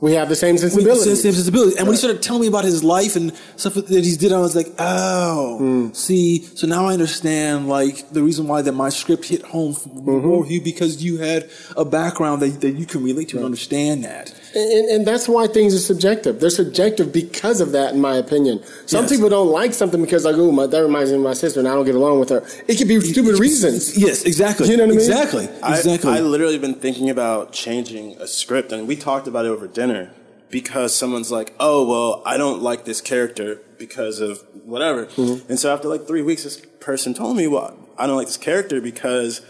We 0.00 0.12
have 0.12 0.28
the 0.28 0.36
same 0.36 0.56
sensibility. 0.58 1.16
same 1.16 1.32
sensibility. 1.32 1.76
And 1.76 1.88
when 1.88 1.94
he 1.94 1.98
started 1.98 2.22
telling 2.22 2.42
me 2.42 2.46
about 2.46 2.62
his 2.62 2.84
life 2.84 3.16
and 3.16 3.34
stuff 3.56 3.74
that 3.74 4.04
he 4.04 4.14
did, 4.14 4.32
I 4.32 4.38
was 4.38 4.54
like, 4.54 4.68
oh, 4.78 5.58
mm. 5.60 5.96
see, 5.96 6.44
so 6.44 6.68
now 6.68 6.86
I 6.86 6.92
understand 6.92 7.68
like 7.68 8.08
the 8.10 8.22
reason 8.22 8.46
why 8.46 8.62
that 8.62 8.72
my 8.72 8.90
script 8.90 9.24
hit 9.24 9.42
home 9.42 9.74
for 9.74 9.88
mm-hmm. 9.88 10.52
you 10.52 10.60
because 10.60 11.02
you 11.02 11.18
had 11.18 11.50
a 11.76 11.84
background 11.84 12.42
that, 12.42 12.60
that 12.60 12.76
you 12.76 12.86
can 12.86 13.02
relate 13.02 13.30
to 13.30 13.38
and 13.38 13.44
understand 13.44 14.04
that. 14.04 14.32
And, 14.54 14.70
and, 14.72 14.88
and 14.88 15.06
that's 15.06 15.28
why 15.28 15.46
things 15.46 15.74
are 15.74 15.78
subjective. 15.78 16.40
They're 16.40 16.48
subjective 16.50 17.12
because 17.12 17.60
of 17.60 17.72
that, 17.72 17.94
in 17.94 18.00
my 18.00 18.16
opinion. 18.16 18.62
Some 18.86 19.04
Yes. 19.04 19.12
people 19.12 19.28
don't 19.28 19.50
like 19.50 19.74
something 19.74 20.00
because 20.00 20.24
like, 20.24 20.36
oh, 20.36 20.50
my, 20.52 20.66
that 20.66 20.80
reminds 20.82 21.10
me 21.10 21.16
of 21.18 21.22
my 21.22 21.34
sister, 21.34 21.60
and 21.60 21.68
I 21.68 21.74
don't 21.74 21.84
get 21.84 21.94
along 21.94 22.20
with 22.20 22.30
her. 22.30 22.42
It 22.66 22.76
could 22.78 22.88
be 22.88 23.00
stupid 23.00 23.38
reasons. 23.38 23.96
Yes, 23.96 24.22
exactly. 24.24 24.68
You 24.70 24.76
know 24.78 24.84
what 24.84 24.92
I 24.94 24.96
mean? 24.96 25.00
Exactly. 25.00 25.48
I, 25.62 25.76
Exactly. 25.76 26.12
I 26.12 26.20
literally 26.20 26.58
been 26.58 26.74
thinking 26.74 27.10
about 27.10 27.52
changing 27.52 28.16
a 28.20 28.26
script, 28.26 28.72
and 28.72 28.88
we 28.88 28.96
talked 28.96 29.26
about 29.28 29.44
it 29.44 29.48
over 29.48 29.66
dinner 29.68 30.12
because 30.50 30.94
someone's 30.94 31.30
like, 31.30 31.52
"Oh, 31.60 31.86
well, 31.86 32.22
I 32.24 32.38
don't 32.38 32.62
like 32.62 32.84
this 32.86 33.00
character 33.02 33.60
because 33.76 34.18
of 34.20 34.42
whatever," 34.64 35.06
Mm-hmm. 35.06 35.50
and 35.50 35.58
so 35.60 35.72
after 35.72 35.88
like 35.88 36.06
three 36.06 36.22
weeks, 36.22 36.44
this 36.44 36.56
person 36.80 37.12
told 37.12 37.36
me, 37.36 37.46
"Well, 37.48 37.76
I 37.98 38.06
don't 38.06 38.16
like 38.16 38.28
this 38.28 38.38
character 38.38 38.80
because." 38.80 39.42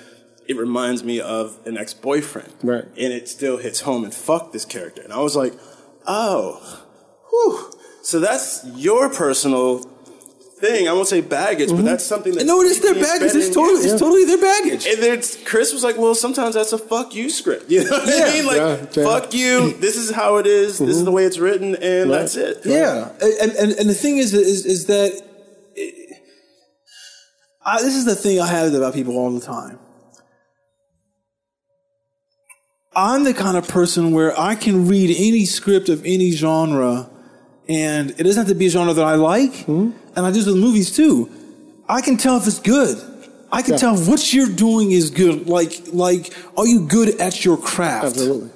It 0.49 0.57
reminds 0.57 1.05
me 1.05 1.21
of 1.21 1.59
an 1.67 1.77
ex-boyfriend, 1.77 2.53
Right. 2.63 2.85
And 2.85 3.13
it 3.13 3.29
still 3.29 3.59
hits 3.59 3.81
home 3.81 4.03
and 4.05 4.15
fuck 4.15 4.53
this 4.53 4.65
character. 4.65 5.03
And 5.03 5.13
I 5.13 5.21
was 5.21 5.37
like, 5.37 5.53
"Oh, 6.07 6.83
whew." 7.31 7.73
So 8.03 8.19
that's 8.19 8.65
your 8.75 9.11
personal 9.11 9.81
thing. 10.59 10.89
I 10.89 10.93
won't 10.93 11.07
say 11.09 11.21
baggage, 11.21 11.69
but 11.69 11.77
mm-hmm. 11.77 11.85
that's 11.85 12.05
something 12.05 12.35
that 12.35 12.47
no, 12.47 12.61
it 12.63 12.67
is 12.67 12.81
their 12.81 12.95
baggage. 12.95 13.35
It's 13.35 13.55
totally, 13.55 13.85
you. 13.85 13.93
it's 13.93 14.01
totally 14.01 14.25
their 14.25 14.39
baggage. 14.41 14.87
And 14.87 15.03
then 15.03 15.23
Chris 15.45 15.73
was 15.73 15.85
like, 15.85 15.99
"Well, 15.99 16.15
sometimes 16.15 16.55
that's 16.55 16.73
a 16.73 16.79
fuck 16.79 17.15
you 17.15 17.31
script. 17.31 17.71
You 17.71 17.85
know 17.85 17.91
what 17.91 18.09
Yeah. 18.09 18.25
I 18.25 18.33
mean? 18.33 18.47
Like, 18.47 18.57
Yeah, 18.57 18.87
yeah. 19.03 19.05
fuck 19.05 19.35
you. 19.35 19.75
This 19.81 19.97
is 19.97 20.11
how 20.11 20.37
it 20.39 20.47
is. 20.47 20.79
This 20.79 20.89
is 20.89 21.05
the 21.05 21.11
mm-hmm. 21.11 21.17
way 21.17 21.25
it's 21.25 21.39
written, 21.39 21.77
and 21.77 22.11
Right. 22.11 22.19
that's 22.21 22.37
it. 22.37 22.63
Yeah, 22.65 23.13
and, 23.21 23.53
and 23.53 23.73
and 23.73 23.91
the 23.91 23.95
thing 23.95 24.19
is 24.19 24.33
is 24.35 24.65
is 24.67 24.87
that 24.87 25.23
I, 27.65 27.83
this 27.83 27.95
is 27.95 28.07
the 28.07 28.15
thing 28.15 28.41
I 28.41 28.47
have 28.47 28.73
about 28.73 28.95
people 28.95 29.17
all 29.17 29.31
the 29.31 29.45
time. 29.45 29.79
I'm 32.99 33.23
the 33.23 33.33
kind 33.33 33.57
of 33.57 33.69
person 33.69 34.11
where 34.11 34.39
I 34.39 34.57
can 34.57 34.89
read 34.89 35.15
any 35.17 35.45
script 35.45 35.89
of 35.89 36.05
any 36.05 36.33
genre, 36.33 37.09
and 37.69 38.11
it 38.11 38.25
doesn't 38.25 38.41
have 38.41 38.49
to 38.49 38.57
be 38.57 38.67
a 38.67 38.71
genre 38.71 38.93
that 38.93 39.05
I 39.05 39.15
like. 39.15 39.55
Hmm? 39.67 39.93
And 40.17 40.27
I 40.27 40.31
do 40.31 40.39
this 40.39 40.47
with 40.47 40.57
movies 40.57 40.91
too. 40.91 41.31
I 41.89 42.01
can 42.01 42.17
tell 42.17 42.37
if 42.39 42.49
it's 42.49 42.59
good. 42.59 43.01
I 43.53 43.63
can 43.63 43.75
Yeah. 43.75 43.79
tell 43.79 43.95
if 43.95 44.09
what 44.09 44.35
you're 44.35 44.49
doing 44.49 44.91
is 44.91 45.11
good. 45.11 45.49
Like, 45.49 45.81
like, 45.93 46.35
are 46.57 46.67
you 46.67 46.81
good 46.81 47.21
at 47.21 47.45
your 47.45 47.57
craft? 47.57 48.07
Absolutely. 48.07 48.51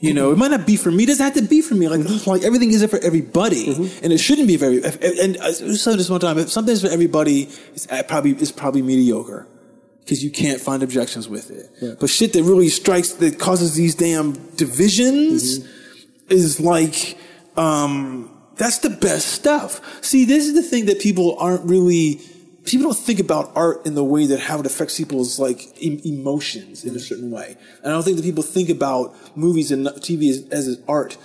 You 0.00 0.14
know, 0.14 0.32
it 0.32 0.38
might 0.38 0.50
not 0.50 0.66
be 0.66 0.76
for 0.76 0.90
me. 0.90 1.04
It 1.04 1.08
doesn't 1.08 1.24
have 1.24 1.34
to 1.34 1.42
be 1.42 1.60
for 1.60 1.74
me. 1.74 1.86
Like, 1.88 2.00
mm-hmm. 2.00 2.30
like 2.30 2.42
everything 2.44 2.72
isn't 2.72 2.88
for 2.88 2.98
everybody, 3.04 3.66
mm-hmm. 3.66 4.04
and 4.04 4.12
it 4.12 4.18
shouldn't 4.18 4.48
be 4.48 4.56
for 4.56 4.64
every. 4.64 4.82
And 5.22 5.36
I 5.36 5.52
said 5.52 5.98
this 5.98 6.08
one 6.08 6.18
time: 6.18 6.38
if 6.38 6.50
something's 6.50 6.80
for 6.80 6.88
everybody, 6.88 7.42
it's 7.74 7.86
uh, 7.88 8.02
probably 8.04 8.32
it's 8.32 8.50
probably 8.50 8.80
mediocre 8.80 9.46
because 10.04 10.22
you 10.22 10.30
can't 10.30 10.60
find 10.60 10.82
objections 10.82 11.28
with 11.28 11.50
it. 11.50 11.70
But 12.00 12.10
shit 12.10 12.32
that 12.32 12.42
really 12.42 12.68
strikes 12.68 13.12
that 13.14 13.38
causes 13.38 13.74
these 13.74 13.94
damn 13.94 14.32
divisions 14.56 15.66
is 16.28 16.60
like 16.60 17.18
um, 17.56 18.30
that's 18.56 18.78
the 18.78 18.90
best 18.90 19.28
stuff. 19.28 20.04
See, 20.04 20.24
this 20.24 20.46
is 20.46 20.54
the 20.54 20.62
thing 20.62 20.86
that 20.86 21.00
people 21.00 21.36
aren't 21.38 21.64
really. 21.64 22.20
People 22.64 22.84
don't 22.84 22.96
think 22.96 23.18
about 23.18 23.50
art 23.56 23.84
in 23.86 23.96
the 23.96 24.04
way 24.04 24.26
that 24.26 24.38
how 24.38 24.60
it 24.60 24.66
affects 24.66 24.96
people's 24.96 25.40
like 25.40 25.60
em- 25.82 26.00
emotions 26.04 26.84
in 26.84 26.94
a 26.94 27.00
certain 27.00 27.32
way. 27.32 27.56
And 27.82 27.86
I 27.86 27.90
don't 27.90 28.04
think 28.04 28.18
that 28.18 28.22
people 28.22 28.44
think 28.44 28.68
about 28.68 29.16
movies 29.36 29.72
and 29.72 29.86
TV 29.86 30.30
as, 30.30 30.48
as 30.68 30.80
art. 30.86 31.16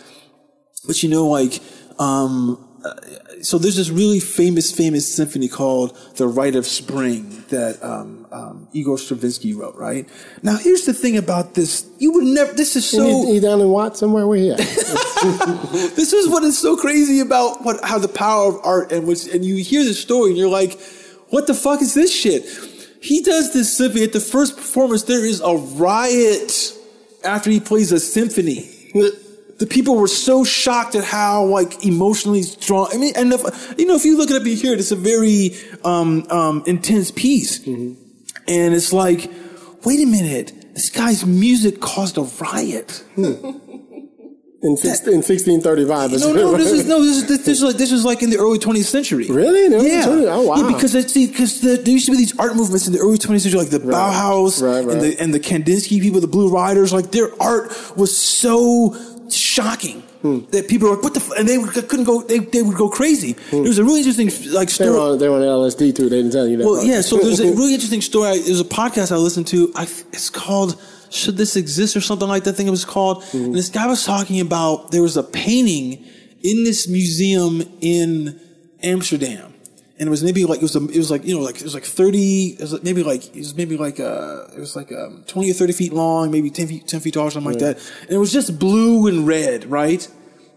But 0.87 1.03
you 1.03 1.09
know, 1.09 1.27
like, 1.27 1.61
um, 1.99 2.66
so 3.41 3.57
there's 3.57 3.75
this 3.75 3.89
really 3.89 4.19
famous, 4.19 4.71
famous 4.71 5.13
symphony 5.13 5.47
called 5.47 5.97
"The 6.15 6.27
Rite 6.27 6.55
of 6.55 6.65
Spring" 6.65 7.43
that 7.49 7.83
um, 7.83 8.27
um, 8.31 8.67
Igor 8.73 8.97
Stravinsky 8.97 9.53
wrote. 9.53 9.75
Right 9.75 10.07
now, 10.43 10.57
here's 10.57 10.85
the 10.85 10.93
thing 10.93 11.17
about 11.17 11.53
this: 11.53 11.87
you 11.97 12.11
would 12.13 12.23
never. 12.23 12.53
This 12.53 12.75
is 12.75 12.89
So, 12.89 13.25
he, 13.25 13.33
he 13.33 13.39
down 13.39 13.61
in 13.61 13.69
Watt 13.69 13.97
somewhere? 13.97 14.27
Where 14.27 14.37
he 14.37 14.51
at? 14.51 14.57
this 15.95 16.13
is 16.13 16.29
what 16.29 16.43
is 16.43 16.57
so 16.57 16.77
crazy 16.77 17.19
about 17.19 17.63
what 17.63 17.83
how 17.83 17.97
the 17.97 18.07
power 18.07 18.49
of 18.49 18.59
art 18.63 18.91
and 18.91 19.07
which 19.07 19.27
and 19.27 19.43
you 19.43 19.55
hear 19.57 19.83
the 19.83 19.93
story 19.93 20.29
and 20.29 20.37
you're 20.37 20.49
like, 20.49 20.79
what 21.29 21.47
the 21.47 21.53
fuck 21.53 21.81
is 21.81 21.93
this 21.93 22.13
shit? 22.13 22.45
He 23.01 23.21
does 23.21 23.53
this 23.53 23.75
symphony 23.75 24.03
at 24.03 24.13
the 24.13 24.19
first 24.19 24.55
performance. 24.55 25.03
There 25.03 25.25
is 25.25 25.41
a 25.41 25.55
riot 25.55 26.73
after 27.23 27.49
he 27.49 27.59
plays 27.59 27.91
a 27.91 27.99
symphony. 27.99 28.73
The 29.59 29.65
people 29.65 29.95
were 29.97 30.07
so 30.07 30.43
shocked 30.43 30.93
at 30.95 31.03
how 31.03 31.45
like 31.45 31.83
emotionally 31.85 32.43
strong. 32.43 32.89
I 32.93 32.97
mean, 32.97 33.13
and 33.15 33.33
if, 33.33 33.41
you 33.79 33.85
know, 33.87 33.95
if 33.95 34.05
you 34.05 34.15
look 34.17 34.29
at 34.29 34.35
it 34.35 34.41
up, 34.41 34.47
you 34.47 34.55
hear 34.55 34.73
it. 34.73 34.79
It's 34.79 34.91
a 34.91 34.95
very 34.95 35.55
um, 35.83 36.27
um, 36.29 36.63
intense 36.67 37.09
piece, 37.11 37.65
and 37.65 37.97
it's 38.47 38.93
like, 38.93 39.31
wait 39.83 39.99
a 39.99 40.05
minute, 40.05 40.53
this 40.75 40.89
guy's 40.91 41.25
music 41.25 41.79
caused 41.81 42.17
a 42.17 42.21
riot. 42.21 43.03
In, 44.63 44.75
six, 44.75 45.01
in 45.05 45.21
1635. 45.21 46.19
No, 46.19 46.33
no, 46.33 46.57
this 46.57 46.71
is 46.71 46.87
no, 46.87 46.99
this 46.99 47.17
is 47.17 47.27
this, 47.27 47.45
this 47.45 47.57
is 47.59 47.63
like 47.63 47.75
this 47.75 47.91
was 47.91 48.03
like 48.03 48.23
in 48.23 48.31
the 48.31 48.37
early 48.37 48.57
20th 48.57 48.85
century. 48.85 49.27
Really? 49.29 49.87
Yeah. 49.87 50.05
Oh, 50.07 50.47
wow. 50.47 50.55
Yeah, 50.55 50.73
because 50.73 50.95
it's 50.95 51.13
because 51.13 51.61
the, 51.61 51.77
there 51.77 51.93
used 51.93 52.07
to 52.07 52.11
be 52.11 52.17
these 52.17 52.37
art 52.39 52.55
movements 52.55 52.87
in 52.87 52.93
the 52.93 52.97
early 52.99 53.19
20th 53.19 53.41
century, 53.41 53.59
like 53.59 53.69
the 53.69 53.77
Bauhaus 53.77 54.59
Right, 54.59 54.83
right. 54.83 54.93
and 54.93 55.01
the 55.01 55.19
and 55.19 55.31
the 55.31 55.39
Kandinsky 55.39 56.01
people, 56.01 56.19
the 56.21 56.27
Blue 56.27 56.49
Riders. 56.49 56.91
Like 56.91 57.11
their 57.11 57.29
art 57.39 57.71
was 57.95 58.17
so 58.17 58.95
shocking 59.37 60.01
Hmm. 60.21 60.39
that 60.49 60.67
people 60.67 60.89
were 60.89 60.95
like, 60.95 61.03
"What 61.03 61.13
the?" 61.13 61.19
F-? 61.19 61.37
and 61.37 61.47
they 61.47 61.57
couldn't 61.83 62.05
go. 62.05 62.23
They, 62.23 62.39
they 62.39 62.63
would 62.63 62.75
go 62.75 62.89
crazy. 62.89 63.33
There 63.51 63.61
was 63.61 63.77
a 63.77 63.83
really 63.83 63.99
interesting 63.99 64.27
like 64.51 64.69
they 64.73 64.85
were, 64.89 64.95
story. 64.95 65.11
on, 65.11 65.17
they 65.19 65.29
were 65.29 65.35
on 65.35 65.41
LSD 65.43 65.95
too. 65.95 66.09
They 66.09 66.17
didn't 66.17 66.31
tell 66.31 66.47
you 66.47 66.57
that. 66.57 66.65
Well, 66.65 66.75
part. 66.77 66.87
yeah. 66.87 67.01
So 67.01 67.17
there's 67.17 67.39
a 67.39 67.45
really 67.59 67.75
interesting 67.75 68.01
story. 68.01 68.39
There's 68.39 68.59
a 68.59 68.65
podcast 68.65 69.11
I 69.11 69.17
listened 69.17 69.45
to. 69.47 69.71
I, 69.75 69.83
it's 70.11 70.31
called 70.31 70.81
"Should 71.11 71.37
This 71.37 71.55
Exist" 71.55 71.95
or 71.95 72.01
something 72.01 72.27
like 72.27 72.45
that. 72.45 72.55
I 72.55 72.57
think 72.57 72.67
it 72.67 72.71
was 72.71 72.83
called. 72.85 73.23
And 73.33 73.53
this 73.53 73.69
guy 73.69 73.85
was 73.85 74.03
talking 74.05 74.39
about 74.39 74.91
there 74.91 75.03
was 75.03 75.17
a 75.17 75.23
painting 75.23 76.03
in 76.41 76.63
this 76.63 76.87
museum 76.87 77.61
in 77.81 78.39
Amsterdam, 78.81 79.53
and 79.99 80.07
it 80.07 80.09
was 80.09 80.23
maybe 80.23 80.45
like 80.45 80.57
it 80.57 80.63
was 80.63 80.75
a, 80.75 80.83
it 80.89 80.97
was 80.97 81.09
like 81.09 81.25
you 81.25 81.35
know 81.35 81.41
like 81.41 81.57
it 81.57 81.63
was 81.63 81.73
like 81.73 81.83
thirty. 81.83 82.55
It 82.59 82.61
was 82.61 82.83
maybe 82.83 83.03
like 83.03 83.25
it 83.35 83.39
was 83.39 83.55
maybe 83.55 83.77
like 83.77 83.99
uh 83.99 84.45
it 84.55 84.59
was 84.59 84.75
like 84.75 84.91
um, 84.91 85.23
twenty 85.27 85.49
or 85.49 85.53
thirty 85.53 85.73
feet 85.73 85.93
long, 85.93 86.31
maybe 86.31 86.49
ten 86.49 86.67
feet 86.67 86.87
ten 86.87 86.99
feet 86.99 87.15
tall, 87.15 87.27
or 87.27 87.31
something 87.31 87.51
like 87.51 87.59
that. 87.59 87.77
And 88.03 88.11
it 88.11 88.17
was 88.17 88.31
just 88.31 88.59
blue 88.59 89.07
and 89.07 89.25
red, 89.25 89.65
right? 89.65 90.07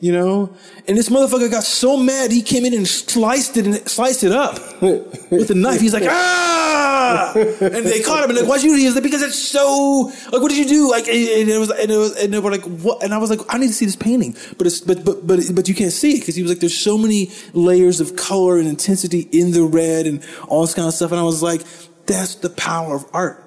You 0.03 0.13
know, 0.13 0.57
and 0.89 0.97
this 0.97 1.11
motherfucker 1.11 1.51
got 1.51 1.63
so 1.63 1.95
mad 1.95 2.33
he 2.33 2.41
came 2.41 2.65
in 2.65 2.73
and 2.73 2.89
sliced 2.89 3.59
it 3.59 3.67
and 3.67 3.87
sliced 3.87 4.25
it 4.25 4.33
up 4.33 4.55
with 4.81 5.51
a 5.51 5.55
knife. 5.55 5.79
He's 5.83 5.93
like, 5.93 6.07
ah! 6.09 7.35
And 7.35 7.85
they 7.85 8.01
caught 8.01 8.25
him 8.25 8.31
and 8.31 8.39
like, 8.39 8.49
why'd 8.49 8.63
you 8.63 8.75
do 8.75 8.83
this? 8.83 8.95
Like, 8.95 9.03
because 9.03 9.21
it's 9.21 9.39
so 9.39 10.11
like, 10.33 10.41
what 10.41 10.49
did 10.49 10.57
you 10.57 10.65
do? 10.67 10.91
Like, 10.91 11.07
and 11.07 11.51
it 11.51 11.59
was, 11.59 11.71
and 11.71 11.91
it 11.91 11.99
was, 11.99 12.17
and 12.17 12.33
they 12.33 12.39
were 12.39 12.51
like, 12.51 12.63
what? 12.63 13.03
And 13.03 13.13
I 13.13 13.19
was 13.19 13.29
like, 13.29 13.41
I 13.51 13.59
need 13.59 13.67
to 13.67 13.75
see 13.75 13.85
this 13.85 13.95
painting, 13.95 14.35
but 14.57 14.67
it's, 14.67 14.81
but, 14.81 15.05
but, 15.05 15.27
but, 15.27 15.41
but 15.55 15.69
you 15.69 15.75
can't 15.75 15.93
see 15.93 16.13
it 16.15 16.21
because 16.21 16.35
he 16.35 16.41
was 16.41 16.51
like, 16.51 16.61
there's 16.61 16.79
so 16.79 16.97
many 16.97 17.31
layers 17.53 18.01
of 18.01 18.17
color 18.17 18.59
and 18.59 18.67
intensity 18.67 19.29
in 19.33 19.51
the 19.53 19.65
red 19.65 20.07
and 20.07 20.25
all 20.49 20.63
this 20.63 20.73
kind 20.73 20.89
of 20.89 20.95
stuff. 20.95 21.11
And 21.11 21.21
I 21.21 21.25
was 21.25 21.43
like, 21.43 21.63
that's 22.07 22.37
the 22.37 22.49
power 22.49 22.95
of 22.95 23.05
art. 23.13 23.45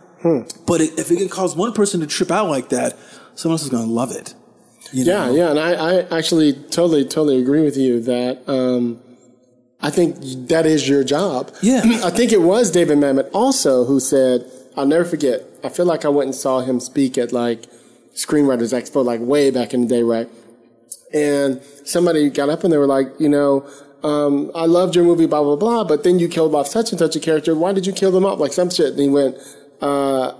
But 0.67 0.81
it, 0.81 0.99
if 0.99 1.09
it 1.09 1.17
can 1.17 1.29
cause 1.29 1.55
one 1.55 1.73
person 1.73 2.01
to 2.01 2.05
trip 2.05 2.29
out 2.29 2.47
like 2.47 2.69
that, 2.69 2.95
someone 3.33 3.55
else 3.55 3.63
is 3.63 3.69
going 3.69 3.85
to 3.87 3.91
love 3.91 4.11
it. 4.11 4.35
You 4.93 5.03
Yeah, 5.05 5.25
know? 5.25 5.35
yeah, 5.35 5.49
and 5.49 5.59
I, 5.59 5.71
I 5.73 6.17
actually 6.17 6.53
totally, 6.53 7.03
totally 7.03 7.39
agree 7.41 7.61
with 7.63 7.75
you 7.77 7.99
that 8.01 8.47
um, 8.47 9.01
I 9.81 9.89
think 9.89 10.17
that 10.49 10.65
is 10.65 10.87
your 10.87 11.03
job. 11.03 11.51
Yeah. 11.61 11.81
I 12.03 12.09
think 12.11 12.31
it 12.31 12.41
was 12.41 12.71
David 12.71 12.99
Mamet 12.99 13.29
also 13.33 13.85
who 13.85 13.99
said, 13.99 14.49
I'll 14.77 14.85
never 14.85 15.03
forget, 15.05 15.41
I 15.63 15.69
feel 15.69 15.85
like 15.85 16.05
I 16.05 16.09
went 16.09 16.27
and 16.27 16.35
saw 16.35 16.61
him 16.61 16.79
speak 16.79 17.17
at 17.17 17.31
like 17.33 17.65
Screenwriters 18.15 18.73
Expo, 18.79 19.03
like 19.03 19.19
way 19.19 19.49
back 19.51 19.73
in 19.73 19.81
the 19.81 19.87
day, 19.87 20.03
right? 20.03 20.29
And 21.13 21.61
somebody 21.85 22.29
got 22.29 22.49
up 22.49 22.63
and 22.63 22.71
they 22.71 22.77
were 22.77 22.87
like, 22.87 23.07
you 23.19 23.29
know, 23.29 23.67
um, 24.03 24.51
I 24.53 24.65
loved 24.65 24.95
your 24.95 25.05
movie, 25.05 25.25
blah, 25.27 25.41
blah, 25.43 25.55
blah, 25.55 25.83
but 25.83 26.03
then 26.03 26.19
you 26.19 26.27
killed 26.27 26.53
off 26.55 26.67
such 26.67 26.91
and 26.91 26.99
such 26.99 27.15
a 27.15 27.19
character. 27.19 27.55
Why 27.55 27.71
did 27.71 27.85
you 27.87 27.93
kill 27.93 28.11
them 28.11 28.25
off? 28.25 28.39
Like 28.39 28.51
some 28.53 28.69
shit. 28.69 28.91
And 28.91 28.99
he 28.99 29.09
went, 29.09 29.37
uh, 29.81 30.33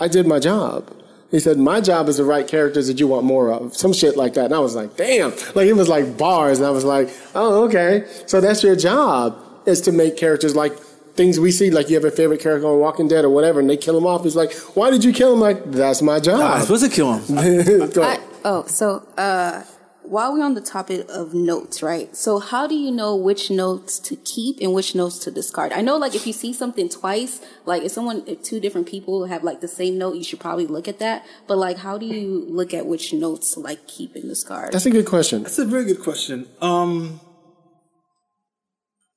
I 0.00 0.08
did 0.08 0.26
my 0.26 0.38
job. 0.38 0.94
He 1.30 1.40
said, 1.40 1.58
my 1.58 1.80
job 1.80 2.08
is 2.08 2.16
to 2.16 2.24
write 2.24 2.48
characters 2.48 2.86
that 2.86 2.98
you 2.98 3.06
want 3.06 3.24
more 3.24 3.52
of. 3.52 3.76
Some 3.76 3.92
shit 3.92 4.16
like 4.16 4.34
that. 4.34 4.46
And 4.46 4.54
I 4.54 4.60
was 4.60 4.74
like, 4.74 4.96
damn. 4.96 5.30
Like 5.54 5.66
it 5.66 5.74
was 5.74 5.88
like 5.88 6.16
bars. 6.16 6.58
And 6.58 6.66
I 6.66 6.70
was 6.70 6.84
like, 6.84 7.10
oh, 7.34 7.64
okay. 7.64 8.06
So 8.26 8.40
that's 8.40 8.62
your 8.62 8.76
job 8.76 9.36
is 9.66 9.82
to 9.82 9.92
make 9.92 10.16
characters 10.16 10.56
like 10.56 10.74
things 11.18 11.38
we 11.38 11.50
see. 11.50 11.70
Like 11.70 11.90
you 11.90 11.96
have 11.96 12.04
a 12.04 12.10
favorite 12.10 12.40
character 12.40 12.66
on 12.66 12.78
Walking 12.80 13.08
Dead 13.08 13.26
or 13.26 13.30
whatever 13.30 13.60
and 13.60 13.68
they 13.68 13.76
kill 13.76 13.98
him 13.98 14.06
off. 14.06 14.24
He's 14.24 14.36
like, 14.36 14.54
why 14.74 14.90
did 14.90 15.04
you 15.04 15.12
kill 15.12 15.34
him? 15.34 15.40
Like, 15.40 15.70
that's 15.70 16.00
my 16.00 16.18
job. 16.18 16.40
I 16.40 16.40
job. 16.40 16.54
was 16.54 16.80
supposed 16.80 16.84
to 16.84 16.90
kill 16.90 17.12
him. 17.18 17.90
Go 17.90 18.02
I, 18.02 18.20
oh, 18.46 18.64
so 18.66 19.06
uh, 19.18 19.64
while 20.08 20.32
we're 20.32 20.44
on 20.44 20.54
the 20.54 20.60
topic 20.60 21.06
of 21.08 21.34
notes, 21.34 21.82
right? 21.82 22.14
So 22.16 22.38
how 22.38 22.66
do 22.66 22.74
you 22.74 22.90
know 22.90 23.14
which 23.14 23.50
notes 23.50 23.98
to 24.00 24.16
keep 24.16 24.58
and 24.60 24.72
which 24.72 24.94
notes 24.94 25.18
to 25.20 25.30
discard? 25.30 25.72
I 25.72 25.80
know, 25.82 25.96
like, 25.96 26.14
if 26.14 26.26
you 26.26 26.32
see 26.32 26.52
something 26.52 26.88
twice, 26.88 27.40
like 27.66 27.82
if 27.82 27.92
someone, 27.92 28.22
if 28.26 28.42
two 28.42 28.60
different 28.60 28.88
people 28.88 29.26
have 29.26 29.44
like 29.44 29.60
the 29.60 29.68
same 29.68 29.98
note, 29.98 30.16
you 30.16 30.24
should 30.24 30.40
probably 30.40 30.66
look 30.66 30.88
at 30.88 30.98
that. 30.98 31.26
But 31.46 31.58
like, 31.58 31.78
how 31.78 31.98
do 31.98 32.06
you 32.06 32.46
look 32.48 32.72
at 32.72 32.86
which 32.86 33.12
notes 33.12 33.54
to 33.54 33.60
like 33.60 33.86
keep 33.86 34.14
and 34.14 34.24
discard? 34.24 34.72
That's 34.72 34.86
a 34.86 34.90
good 34.90 35.06
question. 35.06 35.42
That's 35.42 35.58
a 35.58 35.64
very 35.64 35.84
good 35.84 36.00
question. 36.00 36.46
Um, 36.60 37.20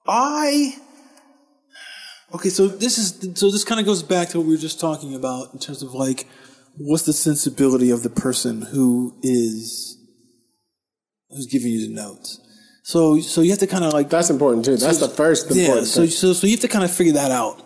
I 0.07 0.75
okay. 2.33 2.49
So 2.49 2.67
this 2.67 2.97
is 2.97 3.39
so 3.39 3.51
this 3.51 3.63
kind 3.63 3.79
of 3.79 3.85
goes 3.85 4.03
back 4.03 4.29
to 4.29 4.39
what 4.39 4.47
we 4.47 4.53
were 4.53 4.61
just 4.61 4.79
talking 4.79 5.15
about 5.15 5.53
in 5.53 5.59
terms 5.59 5.81
of 5.83 5.93
like 5.93 6.27
what's 6.77 7.03
the 7.03 7.13
sensibility 7.13 7.91
of 7.91 8.03
the 8.03 8.09
person 8.09 8.61
who 8.61 9.15
is 9.21 9.97
who's 11.31 11.47
giving 11.47 11.71
you 11.71 11.87
the 11.87 11.93
notes. 11.93 12.39
So 12.83 13.19
so 13.19 13.41
you 13.41 13.51
have 13.51 13.59
to 13.59 13.67
kind 13.67 13.83
of 13.83 13.93
like 13.93 14.09
That's 14.09 14.29
important 14.29 14.65
too. 14.65 14.77
That's 14.77 14.99
the 14.99 15.07
first 15.07 15.51
yeah. 15.51 15.63
important 15.63 15.87
So 15.87 16.01
thing. 16.01 16.09
so 16.09 16.33
so 16.33 16.47
you 16.47 16.53
have 16.53 16.61
to 16.61 16.67
kind 16.67 16.83
of 16.83 16.91
figure 16.91 17.13
that 17.13 17.31
out. 17.31 17.63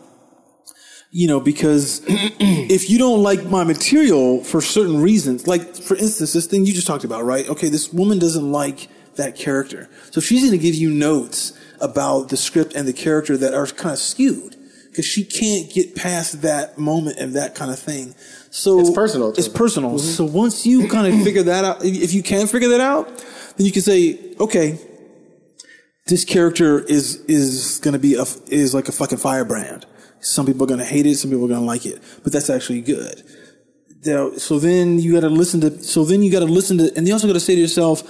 You 1.11 1.28
know, 1.28 1.39
because 1.39 2.01
if 2.07 2.89
you 2.89 2.97
don't 2.97 3.24
like 3.24 3.45
my 3.45 3.63
material 3.63 4.43
for 4.43 4.59
certain 4.59 5.01
reasons, 5.01 5.47
like 5.47 5.74
for 5.76 5.95
instance, 5.95 6.34
this 6.34 6.45
thing 6.45 6.66
you 6.66 6.74
just 6.74 6.88
talked 6.88 7.05
about, 7.05 7.24
right? 7.24 7.47
Okay, 7.47 7.70
this 7.70 7.93
woman 7.93 8.20
doesn't 8.20 8.51
like 8.51 8.89
that 9.16 9.38
character. 9.38 9.89
So 10.11 10.20
she's 10.20 10.41
going 10.41 10.51
to 10.51 10.57
give 10.57 10.76
you 10.76 10.89
notes 10.89 11.57
about 11.80 12.30
the 12.30 12.36
script 12.38 12.74
and 12.76 12.86
the 12.86 12.91
character 12.93 13.38
that 13.38 13.53
are 13.53 13.66
kind 13.68 13.93
of 13.93 13.99
skewed 13.99 14.57
because 14.89 15.05
she 15.05 15.24
can't 15.24 15.72
get 15.72 15.95
past 15.95 16.41
that 16.41 16.78
moment 16.78 17.18
and 17.18 17.34
that 17.36 17.55
kind 17.55 17.72
of 17.72 17.80
thing. 17.80 18.13
So 18.49 18.80
It's 18.80 18.91
personal 18.91 19.32
It's 19.32 19.47
personal. 19.47 19.91
Mm-hmm. 19.91 19.99
So 19.99 20.26
once 20.26 20.66
you 20.66 20.88
kind 20.89 21.13
of 21.13 21.22
figure 21.24 21.43
that 21.43 21.66
out, 21.66 21.84
if 21.84 22.13
you 22.13 22.24
can 22.24 22.47
figure 22.47 22.70
that 22.70 22.82
out, 22.82 23.24
then 23.58 23.66
you 23.66 23.72
can 23.72 23.82
say, 23.82 24.36
okay, 24.39 24.80
this 26.08 26.24
character 26.24 26.80
is 26.80 27.18
is 27.26 27.80
going 27.80 27.93
to 27.93 27.99
be 27.99 28.16
a 28.16 28.26
is 28.47 28.74
like 28.74 28.88
a 28.88 28.91
fucking 28.91 29.18
firebrand. 29.18 29.86
Some 30.20 30.45
people 30.45 30.64
are 30.64 30.68
going 30.68 30.80
to 30.80 30.86
hate 30.86 31.06
it, 31.06 31.16
some 31.16 31.30
people 31.30 31.45
are 31.45 31.49
going 31.49 31.62
to 31.62 31.66
like 31.66 31.86
it, 31.86 32.01
but 32.24 32.32
that's 32.32 32.49
actually 32.49 32.82
good. 32.82 33.24
Now, 34.06 34.34
so 34.38 34.60
then 34.60 34.99
you 34.99 35.14
got 35.14 35.22
to 35.22 35.30
listen 35.30 35.62
to. 35.62 35.84
So 35.84 36.03
then 36.06 36.22
you 36.22 36.32
got 36.32 36.39
to 36.39 36.45
listen 36.45 36.78
to, 36.78 36.91
and 36.95 37.08
you 37.08 37.14
also 37.14 37.28
got 37.28 37.34
to 37.34 37.39
say 37.39 37.56
to 37.56 37.62
yourself, 37.62 38.03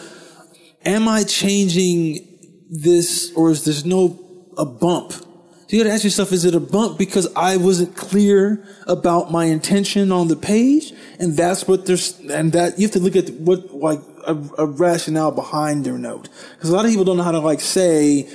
"Am 0.86 1.08
I 1.08 1.24
changing 1.24 2.28
this, 2.70 3.32
or 3.36 3.52
is 3.52 3.64
there's 3.64 3.86
no 3.86 4.52
a 4.58 4.66
bump?" 4.66 5.14
So 5.14 5.24
you 5.70 5.84
got 5.84 5.89
to 5.89 5.93
ask 5.93 6.04
yourself, 6.04 6.34
"Is 6.34 6.43
it 6.43 6.54
a 6.54 6.60
bump 6.60 6.98
because 6.98 7.28
I 7.36 7.56
wasn't 7.56 7.96
clear 7.96 8.68
about 8.88 9.32
my 9.32 9.46
intention 9.46 10.12
on 10.12 10.28
the 10.28 10.36
page?" 10.36 10.93
And 11.18 11.38
that's 11.38 11.66
what 11.66 11.86
there's, 11.86 12.20
and 12.20 12.52
that 12.52 12.78
you 12.78 12.88
have 12.88 12.93
to 12.93 13.00
look 13.00 13.16
at 13.16 13.30
what 13.36 13.74
like 13.74 14.02
a, 14.28 14.63
a 14.63 14.65
rationale 14.65 15.32
behind 15.32 15.86
their 15.86 15.97
note, 15.97 16.30
because 16.55 16.69
a 16.69 16.73
lot 16.73 16.86
of 16.86 16.91
people 16.91 17.05
don't 17.05 17.17
know 17.17 17.23
how 17.23 17.32
to 17.32 17.39
like 17.39 17.61
say, 17.61 18.28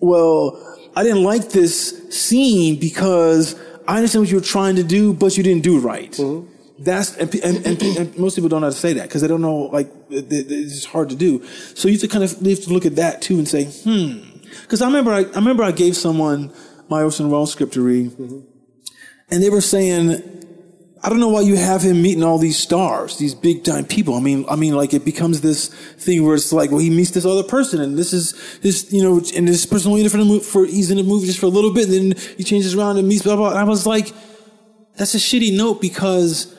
"Well, 0.00 0.42
I 0.96 1.02
didn't 1.02 1.22
like 1.24 1.50
this 1.50 2.04
scene 2.10 2.78
because 2.78 3.54
I 3.86 3.96
understand 3.96 4.22
what 4.22 4.30
you 4.30 4.36
were 4.36 4.42
trying 4.44 4.76
to 4.76 4.82
do, 4.82 5.12
but 5.14 5.36
you 5.36 5.42
didn't 5.42 5.62
do 5.64 5.78
right." 5.78 6.14
That's 6.80 7.16
and, 7.16 7.34
and, 7.36 7.66
and, 7.66 7.82
and 7.82 8.18
most 8.18 8.36
people 8.36 8.48
don't 8.48 8.60
know 8.60 8.68
how 8.68 8.72
to 8.72 8.78
say 8.78 8.92
that 8.92 9.02
because 9.08 9.20
they 9.22 9.26
don't 9.28 9.42
know 9.42 9.56
like 9.72 9.88
it- 10.10 10.32
it- 10.32 10.46
it's 10.50 10.84
hard 10.84 11.08
to 11.10 11.16
do. 11.16 11.42
So 11.74 11.88
you 11.88 11.94
have 11.94 12.02
to 12.02 12.08
kind 12.08 12.22
of 12.22 12.40
you 12.40 12.50
have 12.54 12.64
to 12.64 12.72
look 12.72 12.86
at 12.86 12.94
that 12.96 13.20
too 13.20 13.36
and 13.38 13.48
say, 13.48 13.64
hmm. 13.64 14.18
Because 14.62 14.80
I 14.80 14.86
remember 14.86 15.10
I, 15.12 15.20
I 15.20 15.34
remember 15.36 15.64
I 15.64 15.72
gave 15.72 15.96
someone 15.96 16.52
my 16.88 17.02
Orson 17.02 17.30
Welles 17.30 17.50
script 17.52 17.72
to 17.74 17.82
read, 17.82 18.12
and 19.30 19.42
they 19.42 19.50
were 19.50 19.60
saying, 19.60 20.37
I 21.02 21.08
don't 21.08 21.20
know 21.20 21.28
why 21.28 21.42
you 21.42 21.56
have 21.56 21.82
him 21.82 22.02
meeting 22.02 22.24
all 22.24 22.38
these 22.38 22.58
stars, 22.58 23.18
these 23.18 23.34
big 23.34 23.62
time 23.62 23.84
people. 23.84 24.14
I 24.14 24.20
mean, 24.20 24.44
I 24.48 24.56
mean, 24.56 24.74
like 24.74 24.92
it 24.92 25.04
becomes 25.04 25.40
this 25.40 25.68
thing 25.68 26.24
where 26.24 26.34
it's 26.34 26.52
like, 26.52 26.70
well, 26.70 26.80
he 26.80 26.90
meets 26.90 27.12
this 27.12 27.24
other 27.24 27.44
person, 27.44 27.80
and 27.80 27.96
this 27.96 28.12
is 28.12 28.58
this, 28.60 28.92
you 28.92 29.02
know, 29.02 29.20
and 29.36 29.46
this 29.46 29.64
person 29.64 29.90
only 29.90 30.02
in 30.02 30.08
for 30.08 30.16
the 30.16 30.24
movie 30.24 30.44
for 30.44 30.66
he's 30.66 30.90
in 30.90 30.96
the 30.96 31.04
movie 31.04 31.26
just 31.26 31.38
for 31.38 31.46
a 31.46 31.50
little 31.50 31.72
bit, 31.72 31.88
and 31.88 32.12
then 32.12 32.34
he 32.36 32.42
changes 32.42 32.74
around 32.74 32.98
and 32.98 33.06
meets 33.06 33.22
blah 33.22 33.36
blah. 33.36 33.50
And 33.50 33.58
I 33.58 33.64
was 33.64 33.86
like, 33.86 34.12
that's 34.96 35.14
a 35.14 35.18
shitty 35.18 35.56
note 35.56 35.80
because 35.80 36.54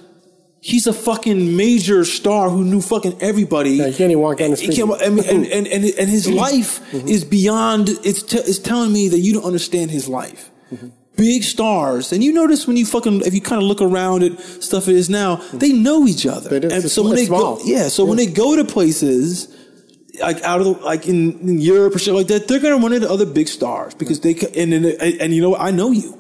he's 0.62 0.88
a 0.88 0.94
fucking 0.94 1.56
major 1.56 2.06
star 2.06 2.50
who 2.50 2.64
knew 2.64 2.82
fucking 2.82 3.18
everybody. 3.22 3.72
Yeah, 3.72 3.88
he 3.88 3.94
can't 3.94 4.12
even 4.12 4.22
walk 4.22 4.38
down 4.38 4.52
the 4.52 4.56
He 4.58 4.72
street. 4.72 4.88
can't- 4.88 5.02
I 5.02 5.10
mean, 5.10 5.26
and, 5.26 5.46
and, 5.48 5.68
and, 5.68 5.86
and 5.86 6.10
his 6.10 6.28
mm-hmm. 6.28 6.38
life 6.38 6.80
mm-hmm. 6.92 7.08
is 7.08 7.24
beyond, 7.24 7.90
it's, 7.90 8.24
t- 8.24 8.38
it's 8.38 8.60
telling 8.60 8.92
me 8.92 9.08
that 9.10 9.20
you 9.20 9.34
don't 9.34 9.46
understand 9.46 9.92
his 9.92 10.08
life. 10.08 10.52
Mm-hmm. 10.72 10.88
Big 11.20 11.44
stars, 11.44 12.14
and 12.14 12.24
you 12.24 12.32
notice 12.34 12.66
when 12.68 12.78
you 12.78 12.86
fucking, 12.86 13.22
if 13.26 13.34
you 13.34 13.42
kind 13.42 13.62
of 13.62 13.68
look 13.68 13.82
around 13.82 14.24
at 14.24 14.40
stuff 14.64 14.88
it 14.88 14.96
is 14.96 15.10
now, 15.10 15.36
they 15.54 15.74
know 15.74 16.08
each 16.08 16.26
other. 16.26 16.50
They 16.50 16.60
do. 16.62 16.70
And 16.74 16.84
It's 16.86 16.94
so 16.94 17.04
when 17.04 17.16
they 17.16 17.26
small. 17.26 17.58
go, 17.58 17.62
yeah, 17.66 17.90
so 17.90 18.06
when 18.06 18.16
they 18.18 18.26
go 18.28 18.56
to 18.56 18.64
places, 18.64 19.54
like 20.22 20.42
out 20.44 20.60
of 20.62 20.66
the, 20.68 20.72
like 20.92 21.08
in, 21.08 21.40
in 21.42 21.60
Europe 21.60 21.96
or 21.96 22.00
shit 22.00 22.14
like 22.14 22.28
that, 22.28 22.48
they're 22.48 22.60
gonna 22.62 22.78
run 22.78 22.94
into 22.94 23.10
other 23.10 23.26
big 23.26 23.48
stars 23.50 23.94
because 23.96 24.22
they, 24.22 24.34
ca- 24.34 24.52
and, 24.56 24.74
and, 24.74 24.86
and 24.86 25.34
you 25.34 25.42
know, 25.42 25.50
what? 25.52 25.62
I 25.62 25.72
know 25.72 25.92
you. 25.92 26.16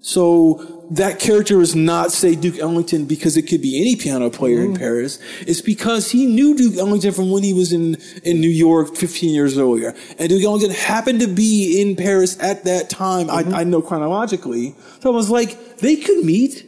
So 0.00 0.75
that 0.90 1.18
character 1.18 1.60
is 1.60 1.74
not, 1.74 2.12
say, 2.12 2.34
Duke 2.34 2.58
Ellington 2.58 3.06
because 3.06 3.36
it 3.36 3.42
could 3.42 3.60
be 3.60 3.80
any 3.80 3.96
piano 3.96 4.30
player 4.30 4.62
in 4.62 4.74
mm. 4.74 4.78
Paris. 4.78 5.18
It's 5.40 5.60
because 5.60 6.10
he 6.10 6.26
knew 6.26 6.56
Duke 6.56 6.76
Ellington 6.76 7.12
from 7.12 7.30
when 7.30 7.42
he 7.42 7.52
was 7.52 7.72
in, 7.72 7.96
in 8.22 8.40
New 8.40 8.50
York 8.50 8.96
15 8.96 9.34
years 9.34 9.58
earlier. 9.58 9.94
And 10.18 10.28
Duke 10.28 10.44
Ellington 10.44 10.70
happened 10.70 11.20
to 11.20 11.26
be 11.26 11.80
in 11.80 11.96
Paris 11.96 12.38
at 12.40 12.64
that 12.64 12.88
time. 12.88 13.30
I, 13.30 13.42
mm-hmm. 13.42 13.54
I 13.54 13.64
know 13.64 13.82
chronologically. 13.82 14.74
So 15.00 15.12
I 15.12 15.14
was 15.14 15.30
like, 15.30 15.78
they 15.78 15.96
could 15.96 16.24
meet. 16.24 16.65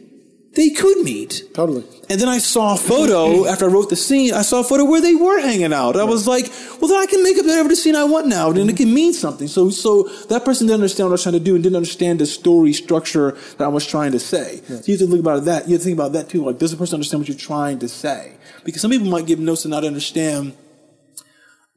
They 0.55 0.71
could 0.71 1.03
meet. 1.03 1.43
Totally. 1.53 1.83
And 2.09 2.19
then 2.19 2.27
I 2.27 2.39
saw 2.39 2.73
a 2.73 2.77
photo 2.77 3.45
after 3.45 3.65
I 3.65 3.67
wrote 3.67 3.89
the 3.89 3.95
scene. 3.95 4.33
I 4.33 4.41
saw 4.41 4.61
a 4.61 4.63
photo 4.63 4.83
where 4.83 4.99
they 4.99 5.13
were 5.13 5.39
hanging 5.39 5.73
out. 5.73 5.95
I 5.95 6.05
was 6.05 6.27
like, 6.27 6.49
well, 6.81 6.89
then 6.89 6.99
I 6.99 7.05
can 7.05 7.21
make 7.21 7.37
up 7.37 7.45
whatever 7.45 7.69
the 7.69 7.75
scene 7.75 7.95
I 7.95 8.03
want 8.03 8.27
now, 8.27 8.49
and 8.49 8.69
it 8.69 8.75
can 8.75 8.91
mean 8.91 9.13
something. 9.13 9.47
So, 9.47 9.69
so 9.69 10.03
that 10.29 10.43
person 10.43 10.65
didn't 10.65 10.81
understand 10.81 11.05
what 11.05 11.11
I 11.11 11.13
was 11.13 11.23
trying 11.23 11.33
to 11.33 11.39
do 11.39 11.53
and 11.53 11.63
didn't 11.63 11.75
understand 11.75 12.19
the 12.19 12.25
story 12.25 12.73
structure 12.73 13.37
that 13.57 13.63
I 13.63 13.67
was 13.67 13.85
trying 13.85 14.11
to 14.13 14.19
say. 14.19 14.61
So 14.65 14.73
you 14.73 14.97
have 14.97 14.99
to 14.99 15.07
think 15.07 15.19
about 15.19 15.45
that. 15.45 15.67
You 15.67 15.73
have 15.73 15.81
to 15.81 15.85
think 15.85 15.97
about 15.97 16.13
that 16.13 16.29
too. 16.29 16.43
Like, 16.43 16.57
does 16.57 16.71
the 16.71 16.77
person 16.77 16.95
understand 16.95 17.21
what 17.21 17.29
you're 17.29 17.37
trying 17.37 17.77
to 17.79 17.87
say? 17.87 18.35
Because 18.63 18.81
some 18.81 18.89
people 18.89 19.07
might 19.07 19.27
give 19.27 19.39
notes 19.39 19.65
and 19.65 19.71
not 19.71 19.85
understand 19.85 20.57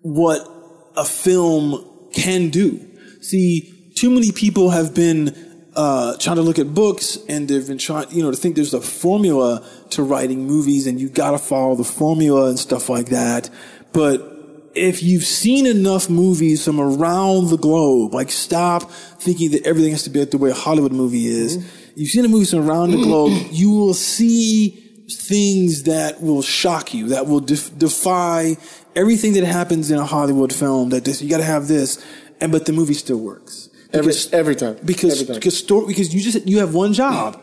what 0.01 0.49
a 0.97 1.05
film 1.05 1.85
can 2.15 2.49
do. 2.49 2.81
See, 3.21 3.93
too 3.97 4.11
many 4.11 4.33
people 4.33 4.71
have 4.71 4.95
been 4.95 5.52
uh, 5.75 6.17
trying 6.19 6.37
to 6.37 6.43
look 6.43 6.59
at 6.59 6.75
books 6.75 7.19
and 7.29 7.49
they've 7.49 7.67
been 7.67 7.79
trying, 7.79 8.11
you 8.11 8.23
know, 8.23 8.31
to 8.31 8.37
think 8.37 8.57
there's 8.57 8.75
a 8.75 8.81
formula 8.81 9.67
to 9.91 10.03
writing 10.03 10.47
movies 10.47 10.87
and 10.87 11.01
you 11.01 11.09
gotta 11.09 11.39
follow 11.39 11.75
the 11.75 11.85
formula 11.85 12.49
and 12.49 12.59
stuff 12.59 12.89
like 12.89 13.07
that. 13.07 13.49
But 13.93 14.29
if 14.75 15.03
you've 15.03 15.25
seen 15.25 15.67
enough 15.67 16.09
movies 16.09 16.65
from 16.65 16.81
around 16.81 17.49
the 17.49 17.57
globe, 17.57 18.15
like 18.15 18.31
stop 18.31 18.91
thinking 18.91 19.51
that 19.53 19.67
everything 19.67 19.93
has 19.93 20.03
to 20.05 20.11
be 20.11 20.21
like 20.21 20.31
the 20.31 20.39
way 20.39 20.51
a 20.51 20.55
Hollywood 20.55 20.93
movie 20.93 21.27
is. 21.27 21.57
You've 21.95 22.11
seen 22.11 22.23
the 22.23 22.29
movies 22.29 22.51
from 22.51 22.69
around 22.69 22.91
the 22.91 22.99
globe, 22.99 23.49
you 23.51 23.71
will 23.71 23.95
see 23.95 24.79
things 25.11 25.83
that 25.83 26.23
will 26.23 26.43
shock 26.43 26.95
you, 26.95 27.09
that 27.09 27.27
will 27.27 27.41
def- 27.41 27.77
defy 27.77 28.57
everything 28.97 29.35
that 29.35 29.45
happens 29.45 29.91
in 29.91 29.99
a 29.99 30.07
Hollywood 30.07 30.55
film. 30.55 30.89
That 30.89 31.05
this, 31.05 31.21
you 31.21 31.29
got 31.29 31.39
to 31.39 31.45
have 31.45 31.69
this, 31.69 32.03
and 32.41 32.51
but 32.51 32.65
the 32.65 32.73
movie 32.73 32.95
still 32.95 33.19
works 33.19 33.62
Every, 33.93 34.07
Because- 34.09 34.33
every 34.33 34.55
time. 34.57 34.77
because 34.85 35.13
Every 35.15 35.27
time. 35.27 35.35
because 35.37 35.59
story 35.59 35.87
because 35.87 36.15
you 36.15 36.21
just 36.21 36.47
you 36.47 36.59
have 36.61 36.75
one 36.75 36.93
job, 36.95 37.41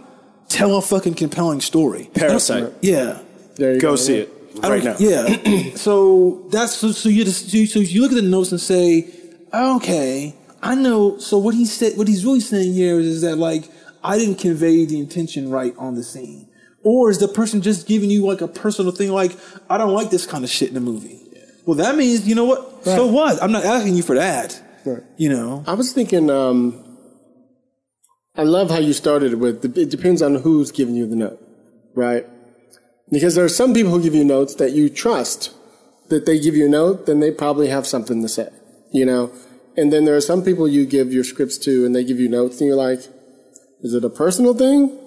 tell 0.48 0.76
a 0.78 0.82
fucking 0.82 1.14
compelling 1.16 1.62
story. 1.62 2.10
Parasite. 2.14 2.74
Yeah. 2.82 3.06
Go 3.06 3.20
there 3.56 3.74
you 3.76 3.80
go. 3.80 3.96
see 3.96 4.18
it 4.20 4.34
right 4.64 4.84
now. 4.84 4.96
Yeah. 5.00 5.76
so 5.76 6.48
that's 6.52 6.74
so, 6.76 6.92
so 6.92 7.10
you 7.10 7.24
just 7.26 7.50
so 7.52 7.58
you, 7.58 7.68
so 7.68 7.80
you 7.80 8.02
look 8.02 8.12
at 8.12 8.16
the 8.16 8.22
notes 8.22 8.52
and 8.52 8.60
say, 8.62 9.08
okay, 9.54 10.36
I 10.64 10.76
know. 10.76 11.18
So 11.20 11.38
what 11.38 11.54
he 11.56 11.66
said, 11.66 11.98
what 11.98 12.08
he's 12.08 12.26
really 12.26 12.40
saying 12.40 12.74
here 12.74 13.00
is, 13.00 13.06
is 13.06 13.22
that 13.22 13.38
like 13.38 13.66
I 14.04 14.18
didn't 14.18 14.36
convey 14.40 14.86
the 14.86 15.00
intention 15.00 15.50
right 15.52 15.74
on 15.78 15.96
the 15.96 16.04
scene, 16.04 16.48
or 16.84 17.10
is 17.10 17.20
the 17.20 17.28
person 17.28 17.62
just 17.62 17.88
giving 17.88 18.10
you 18.10 18.26
like 18.26 18.42
a 18.42 18.48
personal 18.48 18.92
thing, 18.92 19.12
like 19.12 19.36
I 19.70 19.78
don't 19.78 19.94
like 19.94 20.10
this 20.10 20.26
kind 20.26 20.44
of 20.44 20.50
shit 20.50 20.70
in 20.70 20.74
the 20.74 20.80
movie. 20.82 21.20
Well, 21.66 21.76
that 21.78 21.96
means 21.96 22.28
you 22.28 22.34
know 22.34 22.46
what? 22.46 22.84
So 22.86 23.06
what? 23.06 23.42
I'm 23.44 23.52
not 23.52 23.66
asking 23.66 23.96
you 23.96 24.04
for 24.04 24.16
that. 24.16 24.60
Right. 24.86 25.04
You 25.18 25.30
know. 25.30 25.64
I 25.68 25.74
was 25.74 25.94
thinking, 25.94 26.30
um, 26.30 26.86
I 28.36 28.44
love 28.44 28.70
how 28.70 28.78
you 28.80 28.94
started 28.94 29.36
with 29.36 29.78
it 29.78 29.90
depends 29.90 30.22
on 30.22 30.36
who's 30.36 30.72
giving 30.72 30.96
you 30.96 31.08
the 31.08 31.16
note, 31.16 31.42
right? 31.94 32.26
Because 33.12 33.36
there 33.36 33.44
are 33.44 33.50
some 33.50 33.74
people 33.74 33.92
who 33.92 34.02
give 34.02 34.16
you 34.16 34.24
notes 34.24 34.56
that 34.56 34.72
you 34.72 34.90
trust 34.90 35.54
that 36.10 36.26
they 36.26 36.40
give 36.40 36.56
you 36.56 36.66
a 36.66 36.70
note, 36.70 37.06
then 37.06 37.20
they 37.20 37.32
probably 37.32 37.68
have 37.68 37.86
something 37.86 38.22
to 38.22 38.30
say, 38.30 38.50
you 38.92 39.06
know? 39.06 39.32
And 39.78 39.94
then 39.94 40.06
there 40.06 40.16
are 40.16 40.22
some 40.22 40.44
people 40.44 40.68
you 40.68 40.86
give 40.86 41.14
your 41.14 41.24
scripts 41.24 41.58
to 41.60 41.86
and 41.86 41.96
they 41.96 42.04
give 42.04 42.20
you 42.20 42.30
notes 42.30 42.60
and 42.60 42.68
you're 42.68 42.78
like, 42.78 43.00
is 43.82 43.94
it 43.94 44.04
a 44.04 44.10
personal 44.10 44.54
thing? 44.54 44.98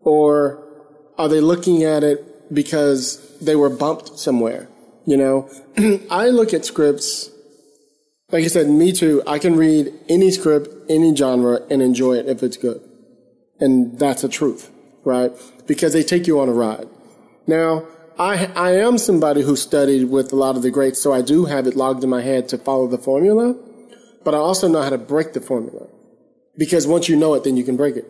Or 0.00 0.62
are 1.16 1.28
they 1.28 1.40
looking 1.40 1.82
at 1.84 2.02
it 2.02 2.52
because 2.52 3.38
they 3.40 3.56
were 3.56 3.70
bumped 3.70 4.18
somewhere? 4.18 4.68
You 5.06 5.16
know, 5.16 5.50
I 6.10 6.28
look 6.28 6.54
at 6.54 6.64
scripts 6.64 7.30
like 8.34 8.42
I 8.42 8.48
said, 8.48 8.68
me 8.68 8.90
too. 8.90 9.22
I 9.28 9.38
can 9.38 9.54
read 9.54 9.92
any 10.08 10.32
script, 10.32 10.68
any 10.88 11.14
genre, 11.14 11.60
and 11.70 11.80
enjoy 11.80 12.14
it 12.14 12.28
if 12.28 12.42
it's 12.42 12.56
good. 12.56 12.82
And 13.60 13.96
that's 13.96 14.22
the 14.22 14.28
truth, 14.28 14.72
right? 15.04 15.30
Because 15.68 15.92
they 15.92 16.02
take 16.02 16.26
you 16.26 16.40
on 16.40 16.48
a 16.48 16.52
ride. 16.52 16.88
Now, 17.46 17.86
I, 18.18 18.46
I 18.56 18.72
am 18.72 18.98
somebody 18.98 19.42
who 19.42 19.54
studied 19.54 20.06
with 20.06 20.32
a 20.32 20.34
lot 20.34 20.56
of 20.56 20.62
the 20.62 20.72
greats, 20.72 21.00
so 21.00 21.12
I 21.12 21.22
do 21.22 21.44
have 21.44 21.68
it 21.68 21.76
logged 21.76 22.02
in 22.02 22.10
my 22.10 22.22
head 22.22 22.48
to 22.48 22.58
follow 22.58 22.88
the 22.88 22.98
formula, 22.98 23.54
but 24.24 24.34
I 24.34 24.38
also 24.38 24.66
know 24.66 24.82
how 24.82 24.90
to 24.90 24.98
break 24.98 25.32
the 25.32 25.40
formula. 25.40 25.86
Because 26.58 26.88
once 26.88 27.08
you 27.08 27.14
know 27.14 27.34
it, 27.34 27.44
then 27.44 27.56
you 27.56 27.62
can 27.62 27.76
break 27.76 27.94
it. 27.94 28.06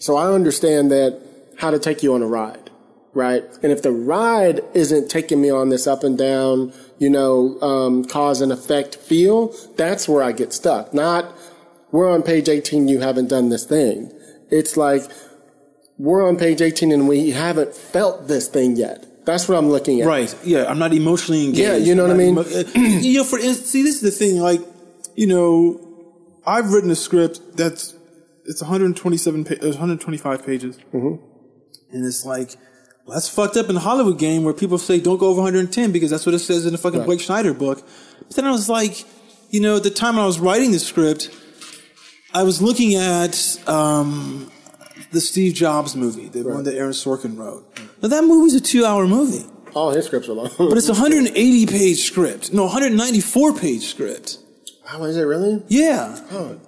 So 0.00 0.16
I 0.16 0.32
understand 0.32 0.90
that 0.92 1.20
how 1.58 1.70
to 1.70 1.78
take 1.78 2.02
you 2.02 2.14
on 2.14 2.22
a 2.22 2.26
ride, 2.26 2.61
right? 3.14 3.44
And 3.62 3.70
if 3.72 3.82
the 3.82 3.92
ride 3.92 4.60
isn't 4.74 5.10
taking 5.10 5.40
me 5.40 5.50
on 5.50 5.68
this 5.68 5.86
up 5.86 6.02
and 6.04 6.16
down, 6.16 6.72
you 6.98 7.10
know, 7.10 7.60
um, 7.60 8.04
cause 8.04 8.40
and 8.40 8.50
effect 8.52 8.96
feel, 8.96 9.54
that's 9.76 10.08
where 10.08 10.22
I 10.22 10.32
get 10.32 10.52
stuck. 10.52 10.92
Not, 10.94 11.32
we're 11.90 12.10
on 12.10 12.22
page 12.22 12.48
18, 12.48 12.88
you 12.88 13.00
haven't 13.00 13.28
done 13.28 13.48
this 13.50 13.64
thing. 13.64 14.10
It's 14.50 14.76
like, 14.76 15.02
we're 15.98 16.26
on 16.26 16.36
page 16.36 16.60
18 16.62 16.90
and 16.92 17.06
we 17.08 17.30
haven't 17.30 17.74
felt 17.74 18.28
this 18.28 18.48
thing 18.48 18.76
yet. 18.76 19.06
That's 19.24 19.48
what 19.48 19.56
I'm 19.56 19.68
looking 19.68 20.00
at. 20.00 20.06
Right. 20.06 20.34
Yeah. 20.44 20.64
I'm 20.64 20.78
not 20.78 20.92
emotionally 20.92 21.44
engaged. 21.44 21.58
Yeah, 21.60 21.76
you 21.76 21.94
know 21.94 22.02
what 22.02 22.12
I 22.12 22.16
mean? 22.16 22.30
emo- 22.38 22.42
you 22.74 23.18
know, 23.18 23.24
for 23.24 23.38
instance, 23.38 23.70
see, 23.70 23.82
this 23.82 23.96
is 23.96 24.00
the 24.00 24.10
thing. 24.10 24.40
Like, 24.40 24.60
you 25.14 25.26
know, 25.28 25.78
I've 26.44 26.72
written 26.72 26.90
a 26.90 26.96
script 26.96 27.56
that's 27.56 27.94
it's 28.46 28.60
127, 28.60 29.44
pa- 29.44 29.54
uh, 29.62 29.68
125 29.68 30.44
pages, 30.44 30.76
Mm-hmm. 30.92 31.22
and 31.94 32.04
it's 32.04 32.24
like 32.24 32.56
that's 33.08 33.28
fucked 33.28 33.56
up 33.56 33.68
in 33.68 33.74
the 33.74 33.80
Hollywood 33.80 34.18
game 34.18 34.44
where 34.44 34.54
people 34.54 34.78
say 34.78 35.00
don't 35.00 35.18
go 35.18 35.28
over 35.28 35.40
110 35.42 35.92
because 35.92 36.10
that's 36.10 36.24
what 36.26 36.34
it 36.34 36.38
says 36.40 36.66
in 36.66 36.72
the 36.72 36.78
fucking 36.78 37.00
Right. 37.00 37.06
Blake 37.06 37.20
Snyder 37.20 37.52
book. 37.54 37.82
But 38.26 38.36
then 38.36 38.46
I 38.46 38.52
was 38.52 38.68
like, 38.68 39.04
you 39.50 39.60
know, 39.60 39.76
at 39.76 39.82
the 39.82 39.90
time 39.90 40.14
when 40.16 40.22
I 40.24 40.26
was 40.26 40.38
writing 40.40 40.72
the 40.72 40.78
script, 40.78 41.30
I 42.32 42.42
was 42.44 42.62
looking 42.62 42.94
at 42.94 43.58
um, 43.68 44.50
the 45.10 45.20
Steve 45.20 45.54
Jobs 45.54 45.94
movie, 45.96 46.28
the 46.28 46.42
one 46.44 46.64
that 46.64 46.74
Aaron 46.74 46.92
Sorkin 46.92 47.36
wrote. 47.36 47.64
Now 48.02 48.08
that 48.08 48.24
movie's 48.24 48.54
a 48.54 48.60
two-hour 48.60 49.06
movie. 49.06 49.44
All 49.74 49.90
his 49.90 50.06
scripts 50.06 50.28
are 50.28 50.32
long. 50.34 50.50
But 50.58 50.78
it's 50.78 50.88
a 50.88 50.92
180 50.92 51.66
page 51.66 51.98
script. 52.02 52.52
No, 52.52 52.64
194 52.64 53.54
page 53.54 53.86
script. 53.86 54.38
How 54.84 55.02
is 55.04 55.16
it 55.16 55.22
really? 55.22 55.62
Yeah. 55.68 56.18
Oh. 56.30 56.58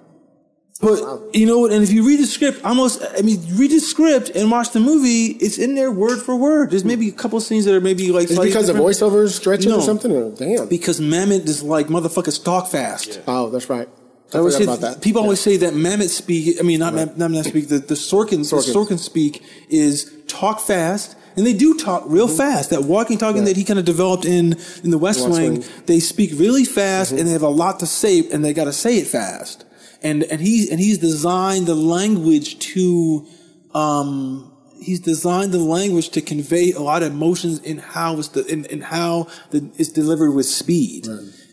But 0.81 1.33
you 1.33 1.45
know 1.45 1.59
what? 1.59 1.71
And 1.71 1.83
if 1.83 1.91
you 1.91 2.05
read 2.05 2.19
the 2.19 2.25
script, 2.25 2.63
almost, 2.65 3.01
I 3.17 3.21
mean, 3.21 3.39
read 3.55 3.71
the 3.71 3.79
script 3.79 4.29
and 4.35 4.51
watch 4.51 4.71
the 4.71 4.81
movie, 4.81 5.27
it's 5.39 5.57
in 5.57 5.73
there 5.75 5.89
word 5.89 6.21
for 6.21 6.35
word. 6.35 6.71
There's 6.71 6.83
maybe 6.83 7.07
a 7.07 7.13
couple 7.13 7.39
scenes 7.39 7.63
that 7.65 7.73
are 7.73 7.79
maybe 7.81 8.11
like 8.11 8.25
Is 8.25 8.31
it 8.31 8.35
slightly 8.35 8.49
because 8.49 8.67
the 8.67 8.73
different. 8.73 8.95
voiceovers 8.97 9.29
stretch 9.31 9.65
No. 9.65 9.77
or 9.77 9.81
something? 9.81 10.11
Or, 10.11 10.31
damn. 10.31 10.67
Because 10.67 10.99
Mamet 10.99 11.47
is 11.47 11.63
like 11.63 11.87
motherfuckers 11.87 12.43
talk 12.43 12.67
fast. 12.67 13.21
Oh, 13.25 13.49
that's 13.49 13.69
right. 13.69 13.87
I 14.33 14.37
I 14.37 14.39
always 14.39 14.57
forgot 14.57 14.73
say, 14.73 14.77
about 14.79 14.95
that. 14.95 15.01
People 15.01 15.21
always 15.21 15.39
say 15.39 15.55
that 15.57 15.73
Mamet 15.73 16.09
speak. 16.09 16.57
I 16.59 16.63
mean, 16.63 16.79
not 16.81 16.93
Mam 16.93 17.13
not 17.15 17.31
Mamet 17.31 17.45
speak. 17.45 17.69
The, 17.69 17.77
the 17.79 17.93
Sorkin, 17.95 18.39
Sorkin. 18.41 18.65
the 18.65 18.73
Sorkin 18.95 18.99
speak 18.99 19.41
is 19.69 20.11
talk 20.27 20.59
fast, 20.59 21.15
and 21.37 21.45
they 21.45 21.53
do 21.53 21.77
talk 21.77 22.03
real 22.07 22.27
fast. 22.27 22.71
That 22.71 22.83
walking, 22.83 23.17
talking 23.17 23.37
Mm-hmm. 23.43 23.45
That 23.45 23.55
he 23.55 23.63
kind 23.63 23.79
of 23.79 23.85
developed 23.85 24.25
in 24.25 24.57
in 24.83 24.89
the 24.91 24.97
West, 24.97 25.21
West 25.21 25.31
Wing, 25.39 25.51
Wing. 25.53 25.61
Mm-hmm. 25.61 25.85
they 25.85 26.01
speak 26.01 26.31
really 26.33 26.65
fast, 26.65 27.11
and 27.13 27.25
they 27.27 27.31
have 27.31 27.43
a 27.43 27.47
lot 27.47 27.79
to 27.79 27.85
say, 27.85 28.27
and 28.29 28.43
they 28.43 28.51
got 28.53 28.65
to 28.65 28.73
say 28.73 28.97
it 28.97 29.07
fast. 29.07 29.63
And 30.05 30.23
and 30.23 30.39
he's 30.39 30.69
and 30.71 30.79
he's 30.79 30.99
designed 30.99 31.65
the 31.67 31.75
language 31.75 32.59
to. 32.73 33.25
Um, 33.73 34.51
He's 34.81 34.99
designed 34.99 35.51
the 35.51 35.57
language 35.57 36.09
to 36.09 36.21
convey 36.21 36.71
a 36.73 36.79
lot 36.81 37.01
of 37.01 37.11
emotions 37.13 37.59
in 37.61 37.77
how 37.79 38.19
it's 38.19 38.27
the 38.27 38.45
in, 38.45 38.65
in 38.65 38.81
how 38.81 39.27
the, 39.49 39.67
it's 39.77 39.89
delivered 39.89 40.31
with 40.31 40.45
speed, 40.45 41.07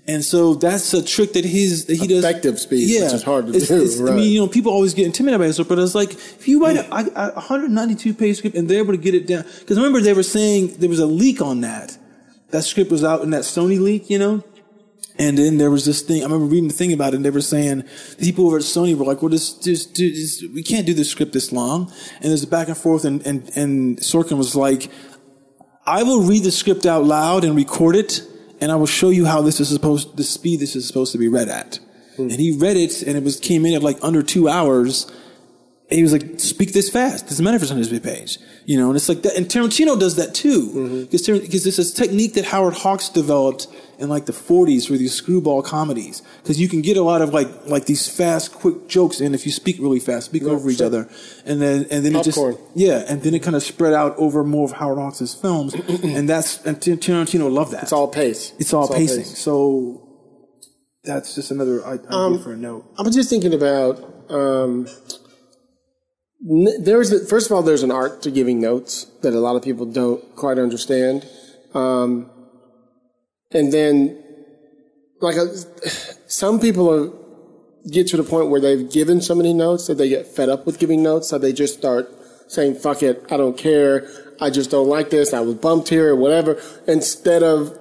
and 0.06 0.22
so 0.22 0.54
that's 0.54 0.92
a 0.92 1.02
trick 1.02 1.32
that 1.34 1.44
his 1.44 1.86
that 1.86 1.96
he 1.96 2.06
does 2.08 2.22
Effective 2.24 2.58
speed, 2.58 2.90
yeah, 2.90 3.04
which 3.04 3.12
is 3.14 3.22
hard 3.22 3.46
to 3.46 3.52
It's- 3.54 3.68
do, 3.68 3.76
it's- 3.76 4.00
I 4.00 4.02
right. 4.02 4.16
mean, 4.16 4.32
you 4.32 4.40
know, 4.40 4.48
people 4.48 4.70
always 4.72 4.92
get 4.92 5.06
intimidated 5.06 5.40
by 5.40 5.46
this, 5.46 5.58
but 5.60 5.78
it's 5.78 5.94
like 5.94 6.12
if 6.12 6.46
you 6.48 6.60
write 6.62 6.76
a, 6.76 6.84
a, 6.94 7.28
a 7.30 7.34
192 7.34 8.12
page 8.12 8.38
script 8.38 8.56
and 8.56 8.68
they're 8.68 8.80
able 8.80 8.92
to 8.92 8.98
get 9.08 9.14
it 9.14 9.26
down, 9.26 9.44
because 9.60 9.76
remember 9.78 10.00
they 10.00 10.12
were 10.12 10.24
saying 10.24 10.74
there 10.78 10.90
was 10.90 10.98
a 11.00 11.06
leak 11.06 11.40
on 11.40 11.60
that. 11.62 11.96
That 12.50 12.64
script 12.64 12.90
was 12.90 13.02
out 13.04 13.22
in 13.22 13.30
that 13.30 13.42
Sony 13.44 13.80
leak, 13.80 14.10
you 14.10 14.18
know. 14.18 14.44
And 15.18 15.36
then 15.36 15.58
there 15.58 15.70
was 15.70 15.84
this 15.84 16.00
thing. 16.00 16.22
I 16.22 16.24
remember 16.24 16.46
reading 16.46 16.68
the 16.68 16.74
thing 16.74 16.92
about 16.92 17.12
it. 17.12 17.16
and 17.16 17.24
They 17.24 17.30
were 17.30 17.40
saying 17.42 17.84
the 18.18 18.24
people 18.24 18.46
over 18.46 18.56
at 18.56 18.62
Sony 18.62 18.96
were 18.96 19.04
like, 19.04 19.20
"Well, 19.20 19.28
this, 19.28 19.52
this, 19.52 19.86
this, 19.86 20.42
we 20.54 20.62
can't 20.62 20.86
do 20.86 20.94
this 20.94 21.10
script 21.10 21.32
this 21.32 21.52
long." 21.52 21.92
And 22.20 22.30
there's 22.30 22.42
a 22.42 22.46
back 22.46 22.68
and 22.68 22.76
forth, 22.76 23.04
and 23.04 23.24
and 23.26 23.50
and 23.54 23.98
Sorkin 23.98 24.38
was 24.38 24.56
like, 24.56 24.90
"I 25.86 26.02
will 26.02 26.22
read 26.22 26.44
the 26.44 26.50
script 26.50 26.86
out 26.86 27.04
loud 27.04 27.44
and 27.44 27.54
record 27.54 27.94
it, 27.94 28.22
and 28.60 28.72
I 28.72 28.76
will 28.76 28.86
show 28.86 29.10
you 29.10 29.26
how 29.26 29.42
this 29.42 29.60
is 29.60 29.68
supposed, 29.68 30.16
the 30.16 30.24
speed 30.24 30.60
this 30.60 30.74
is 30.74 30.86
supposed 30.86 31.12
to 31.12 31.18
be 31.18 31.28
read 31.28 31.48
at." 31.48 31.78
Hmm. 32.16 32.22
And 32.22 32.40
he 32.40 32.56
read 32.56 32.76
it, 32.76 33.02
and 33.02 33.16
it 33.16 33.22
was 33.22 33.38
came 33.38 33.66
in 33.66 33.74
at 33.74 33.82
like 33.82 33.98
under 34.02 34.22
two 34.22 34.48
hours, 34.48 35.10
he 35.92 36.02
was 36.02 36.12
like, 36.12 36.40
"Speak 36.40 36.72
this 36.72 36.88
fast. 36.90 37.26
Doesn't 37.28 37.44
matter 37.44 37.56
if 37.56 37.62
it's 37.62 37.70
on 37.70 37.78
his 37.78 37.88
page, 38.00 38.38
you 38.66 38.76
know." 38.78 38.88
And 38.88 38.96
it's 38.96 39.08
like 39.08 39.22
that. 39.22 39.36
And 39.36 39.46
Tarantino 39.46 39.98
does 39.98 40.16
that 40.16 40.34
too, 40.34 41.06
because 41.10 41.26
because 41.26 41.66
it's 41.66 41.76
this 41.76 41.92
technique 41.92 42.34
that 42.34 42.44
Howard 42.46 42.74
Hawks 42.74 43.08
developed 43.08 43.66
in 43.98 44.08
like 44.08 44.26
the 44.26 44.32
'40s 44.32 44.86
for 44.86 44.96
these 44.96 45.12
screwball 45.14 45.62
comedies. 45.62 46.22
Because 46.42 46.60
you 46.60 46.68
can 46.68 46.82
get 46.82 46.96
a 46.96 47.02
lot 47.02 47.22
of 47.22 47.32
like 47.34 47.48
like 47.66 47.86
these 47.86 48.08
fast, 48.08 48.52
quick 48.52 48.88
jokes 48.88 49.20
in 49.20 49.34
if 49.34 49.46
you 49.46 49.52
speak 49.52 49.76
really 49.80 50.00
fast, 50.00 50.26
speak 50.26 50.44
over 50.44 50.68
each 50.70 50.80
other, 50.82 51.08
and 51.44 51.60
then 51.62 51.86
and 51.90 52.04
then 52.04 52.16
it 52.16 52.24
just 52.24 52.38
yeah, 52.74 53.04
and 53.08 53.22
then 53.22 53.34
it 53.34 53.42
kind 53.42 53.56
of 53.56 53.62
spread 53.62 53.92
out 53.94 54.16
over 54.18 54.42
more 54.44 54.64
of 54.64 54.72
Howard 54.72 54.98
Hawks' 54.98 55.34
films, 55.34 55.74
and 56.02 56.28
that's 56.28 56.64
and 56.64 56.78
Tarantino 56.80 57.52
loved 57.52 57.72
that. 57.72 57.84
It's 57.84 57.92
all 57.92 58.08
pace. 58.08 58.52
It's 58.58 58.72
all 58.72 58.88
pacing. 58.88 59.24
pace. 59.24 59.38
So 59.38 60.08
that's 61.04 61.34
just 61.34 61.50
another 61.50 61.84
i- 61.84 61.94
idea 61.94 62.10
Um, 62.10 62.42
for 62.42 62.52
a 62.52 62.56
note. 62.56 62.84
I 62.98 63.02
was 63.02 63.14
just 63.14 63.28
thinking 63.28 63.52
about 63.54 63.98
um, 64.30 64.86
there's 66.42 67.12
a, 67.12 67.24
first 67.24 67.46
of 67.46 67.52
all 67.52 67.62
there's 67.62 67.82
an 67.82 67.90
art 67.90 68.22
to 68.22 68.30
giving 68.30 68.60
notes 68.60 69.04
that 69.22 69.32
a 69.32 69.38
lot 69.38 69.56
of 69.56 69.62
people 69.62 69.86
don't 69.86 70.34
quite 70.34 70.58
understand, 70.58 71.26
um, 71.74 72.30
and 73.52 73.72
then 73.72 74.22
like 75.20 75.36
uh 75.36 75.46
some 76.26 76.58
people 76.58 76.92
are, 76.92 77.12
get 77.90 78.08
to 78.08 78.16
the 78.16 78.24
point 78.24 78.48
where 78.48 78.60
they've 78.60 78.90
given 78.90 79.20
so 79.20 79.34
many 79.34 79.54
notes 79.54 79.86
that 79.86 79.94
they 79.94 80.08
get 80.08 80.26
fed 80.26 80.48
up 80.48 80.66
with 80.66 80.78
giving 80.78 81.02
notes, 81.02 81.28
so 81.28 81.38
they 81.38 81.52
just 81.52 81.78
start 81.78 82.10
saying 82.48 82.74
"fuck 82.74 83.02
it," 83.02 83.24
I 83.30 83.36
don't 83.36 83.56
care, 83.56 84.08
I 84.40 84.50
just 84.50 84.70
don't 84.70 84.88
like 84.88 85.10
this, 85.10 85.32
I 85.32 85.40
was 85.40 85.54
bumped 85.54 85.88
here 85.88 86.10
or 86.10 86.16
whatever, 86.16 86.60
instead 86.88 87.42
of 87.42 87.78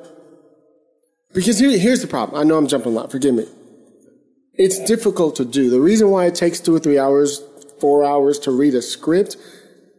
because 1.34 1.58
here, 1.58 1.76
here's 1.78 2.02
the 2.02 2.08
problem. 2.08 2.40
I 2.40 2.44
know 2.44 2.58
I'm 2.58 2.68
jumping 2.68 2.92
a 2.92 2.96
lot. 2.96 3.12
Forgive 3.12 3.34
me 3.34 3.48
it's 4.54 4.80
difficult 4.80 5.36
to 5.38 5.46
do. 5.46 5.70
The 5.70 5.80
reason 5.80 6.10
why 6.10 6.26
it 6.26 6.36
takes 6.36 6.60
two 6.60 6.76
or 6.76 6.80
three 6.80 7.00
hours, 7.00 7.42
four 7.82 8.06
hours 8.06 8.40
to 8.40 8.52
read 8.52 8.76
a 8.76 8.82
script 8.82 9.36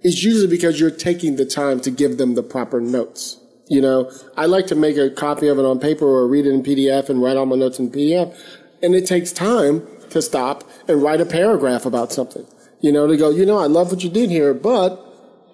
is 0.02 0.24
usually 0.24 0.48
because 0.48 0.80
you're 0.80 0.90
taking 0.90 1.36
the 1.36 1.44
time 1.44 1.80
to 1.80 1.90
give 1.90 2.16
them 2.16 2.34
the 2.34 2.42
proper 2.42 2.80
notes. 2.80 3.38
You 3.68 3.80
know, 3.80 4.10
I 4.36 4.46
like 4.46 4.66
to 4.68 4.74
make 4.74 4.96
a 4.96 5.10
copy 5.10 5.48
of 5.48 5.58
it 5.58 5.64
on 5.64 5.78
paper 5.78 6.06
or 6.06 6.26
read 6.26 6.46
it 6.46 6.50
in 6.50 6.62
PDF 6.62 7.08
and 7.08 7.22
write 7.22 7.36
all 7.36 7.46
my 7.46 7.56
notes 7.56 7.78
in 7.78 7.90
PDF. 7.90 8.36
And 8.82 8.94
it 8.94 9.06
takes 9.06 9.32
time 9.32 9.86
to 10.10 10.20
stop 10.20 10.64
and 10.88 11.02
write 11.02 11.20
a 11.20 11.26
paragraph 11.26 11.86
about 11.86 12.12
something. 12.12 12.46
You 12.80 12.92
know, 12.92 13.06
to 13.06 13.16
go, 13.16 13.30
you 13.30 13.46
know, 13.46 13.58
I 13.58 13.66
love 13.66 13.90
what 13.90 14.02
you 14.02 14.10
did 14.10 14.30
here, 14.30 14.52
but 14.54 15.00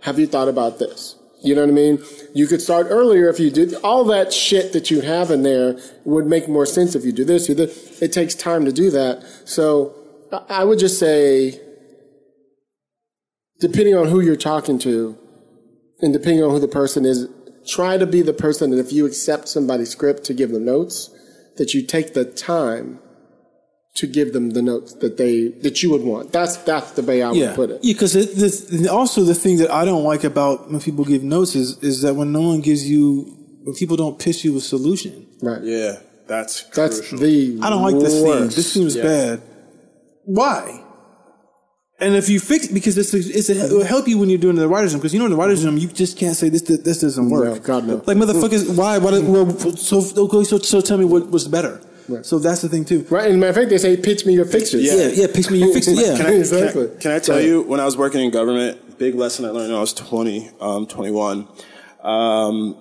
have 0.02 0.18
you 0.18 0.26
thought 0.26 0.48
about 0.48 0.78
this? 0.78 1.16
You 1.40 1.54
know 1.54 1.60
what 1.60 1.70
I 1.70 1.74
mean? 1.74 2.02
You 2.34 2.46
could 2.46 2.60
start 2.60 2.88
earlier 2.90 3.28
if 3.28 3.38
you 3.38 3.50
did 3.50 3.74
all 3.84 4.04
that 4.06 4.32
shit 4.32 4.72
that 4.72 4.90
you 4.90 5.02
have 5.02 5.30
in 5.30 5.42
there 5.42 5.78
would 6.04 6.26
make 6.26 6.48
more 6.48 6.66
sense 6.66 6.94
if 6.94 7.04
you 7.04 7.12
do 7.12 7.24
this. 7.24 7.48
It 7.48 8.12
takes 8.12 8.34
time 8.34 8.64
to 8.64 8.72
do 8.72 8.90
that. 8.90 9.24
So 9.44 9.94
I 10.48 10.64
would 10.64 10.78
just 10.80 10.98
say, 10.98 11.60
depending 13.60 13.94
on 13.94 14.08
who 14.08 14.20
you're 14.20 14.36
talking 14.36 14.78
to 14.80 15.16
and 16.00 16.12
depending 16.12 16.42
on 16.42 16.50
who 16.50 16.60
the 16.60 16.68
person 16.68 17.04
is, 17.04 17.26
try 17.68 17.96
to 17.98 18.06
be 18.06 18.22
the 18.22 18.32
person 18.32 18.70
that 18.70 18.78
if 18.78 18.92
you 18.92 19.04
accept 19.06 19.48
somebody's 19.48 19.90
script 19.90 20.24
to 20.24 20.34
give 20.34 20.50
them 20.50 20.64
notes, 20.64 21.10
that 21.56 21.74
you 21.74 21.82
take 21.84 22.14
the 22.14 22.24
time 22.24 23.00
to 23.96 24.06
give 24.06 24.32
them 24.32 24.50
the 24.50 24.62
notes 24.62 24.94
that 24.94 25.16
they 25.16 25.48
that 25.62 25.82
you 25.82 25.90
would 25.90 26.02
want. 26.02 26.32
That's 26.32 26.56
that's 26.58 26.92
the 26.92 27.02
way 27.02 27.20
I 27.22 27.30
would 27.30 27.36
yeah, 27.36 27.54
put 27.56 27.70
it. 27.70 27.80
Yeah, 27.82 27.94
because 27.94 28.86
also 28.88 29.22
the 29.24 29.34
thing 29.34 29.58
that 29.58 29.70
I 29.72 29.84
don't 29.84 30.04
like 30.04 30.22
about 30.22 30.70
when 30.70 30.80
people 30.80 31.04
give 31.04 31.24
notes 31.24 31.56
is 31.56 31.78
is 31.82 32.02
that 32.02 32.14
when 32.14 32.30
no 32.32 32.42
one 32.42 32.60
gives 32.60 32.88
you, 32.88 33.24
when 33.64 33.74
people 33.74 33.96
don't 33.96 34.16
pitch 34.18 34.44
you 34.44 34.56
a 34.56 34.60
solution. 34.60 35.26
Right. 35.42 35.62
Yeah, 35.64 35.98
that's 36.28 36.62
That's 36.70 36.98
crucial. 37.00 37.18
the 37.18 37.58
I 37.60 37.70
don't 37.70 37.82
like 37.82 37.98
this 37.98 38.12
scene. 38.12 38.26
worst. 38.28 38.56
This 38.56 38.72
scene 38.72 38.84
was 38.84 38.94
Yeah. 38.94 39.02
bad. 39.02 39.42
Why? 40.24 40.84
And 42.00 42.14
if 42.14 42.28
you 42.28 42.38
fix 42.38 42.68
because 42.68 42.94
this 42.94 43.12
it's 43.12 43.50
it 43.50 43.72
will 43.72 43.84
help 43.84 44.06
you 44.06 44.18
when 44.18 44.28
you're 44.28 44.38
doing 44.38 44.54
the 44.54 44.68
writers 44.68 44.92
room 44.92 45.00
because 45.00 45.12
you 45.12 45.18
know 45.18 45.24
in 45.24 45.32
the 45.32 45.36
writers 45.36 45.64
room 45.64 45.78
you 45.78 45.88
just 45.88 46.16
can't 46.16 46.36
say 46.36 46.48
this 46.48 46.62
this 46.62 47.00
doesn't 47.00 47.28
work. 47.28 47.44
No, 47.44 47.58
God, 47.58 47.86
no. 47.86 48.02
Like 48.06 48.16
motherfuckers, 48.16 48.76
why? 48.76 48.98
Why? 48.98 49.18
Well, 49.18 49.58
so 49.76 49.98
okay, 50.24 50.44
so 50.44 50.58
so 50.58 50.80
tell 50.80 50.96
me 50.96 51.04
what 51.04 51.28
was 51.30 51.48
better. 51.48 51.80
So 52.22 52.38
that's 52.38 52.62
the 52.62 52.68
thing 52.68 52.84
too. 52.84 53.04
Right. 53.10 53.30
And 53.30 53.38
matter 53.38 53.50
of 53.50 53.56
fact, 53.56 53.70
they 53.70 53.78
say, 53.78 53.96
pitch 53.96 54.24
me 54.24 54.32
your 54.32 54.46
fixtures. 54.46 54.82
Yeah, 54.82 55.08
yeah. 55.08 55.26
Pitch 55.32 55.50
me 55.50 55.58
your 55.58 55.74
fix 55.74 55.88
it. 55.88 55.98
Yeah. 55.98 56.16
Can 56.16 56.26
I, 56.26 56.36
Exactly. 56.36 56.86
Can 56.86 56.96
I, 56.96 57.00
can 57.00 57.10
I 57.12 57.18
tell 57.18 57.40
you, 57.40 57.62
when 57.62 57.80
I 57.80 57.84
was 57.84 57.98
working 57.98 58.22
in 58.22 58.30
government, 58.30 58.98
big 58.98 59.14
lesson 59.14 59.44
I 59.44 59.48
learned 59.50 59.68
when 59.68 59.76
I 59.76 59.80
was 59.80 59.92
20, 59.92 60.50
um, 60.60 60.86
21. 60.86 61.46
Um, 62.02 62.76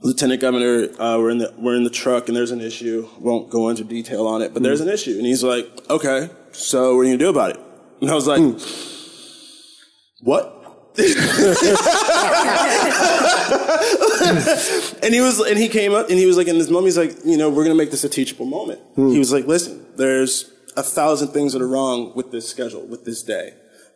Lieutenant 0.00 0.40
Governor, 0.40 0.88
uh, 0.98 1.18
we're 1.18 1.30
in 1.30 1.38
the 1.38 1.54
we're 1.58 1.76
in 1.76 1.84
the 1.84 1.90
truck 1.90 2.28
and 2.28 2.36
there's 2.36 2.50
an 2.50 2.60
issue. 2.60 3.08
Won't 3.20 3.50
go 3.50 3.68
into 3.68 3.84
detail 3.84 4.26
on 4.26 4.42
it, 4.42 4.52
but 4.52 4.62
there's 4.62 4.80
an 4.80 4.88
issue, 4.88 5.16
and 5.16 5.24
he's 5.24 5.44
like, 5.44 5.68
"Okay, 5.88 6.28
so 6.50 6.96
what 6.96 7.02
are 7.02 7.04
you 7.04 7.10
gonna 7.10 7.18
do 7.18 7.28
about 7.28 7.50
it?" 7.50 7.60
And 8.02 8.10
I 8.10 8.14
was 8.14 8.26
like, 8.26 8.40
"What?" 10.20 10.58
and 15.02 15.14
he 15.14 15.20
was, 15.20 15.40
and 15.40 15.58
he 15.58 15.68
came 15.68 15.94
up, 15.94 16.10
and 16.10 16.18
he 16.18 16.26
was 16.26 16.36
like, 16.36 16.48
in 16.48 16.58
this 16.58 16.68
moment, 16.68 16.86
he's 16.86 16.98
like, 16.98 17.16
you 17.24 17.38
know, 17.38 17.48
we're 17.48 17.64
gonna 17.64 17.74
make 17.74 17.90
this 17.90 18.04
a 18.04 18.08
teachable 18.10 18.44
moment. 18.44 18.80
He 18.96 19.18
was 19.18 19.32
like, 19.32 19.46
listen, 19.46 19.86
there's 19.96 20.50
a 20.76 20.82
thousand 20.82 21.28
things 21.28 21.54
that 21.54 21.62
are 21.62 21.68
wrong 21.68 22.12
with 22.14 22.30
this 22.30 22.46
schedule, 22.48 22.84
with 22.86 23.04
this 23.06 23.22
day. 23.22 23.54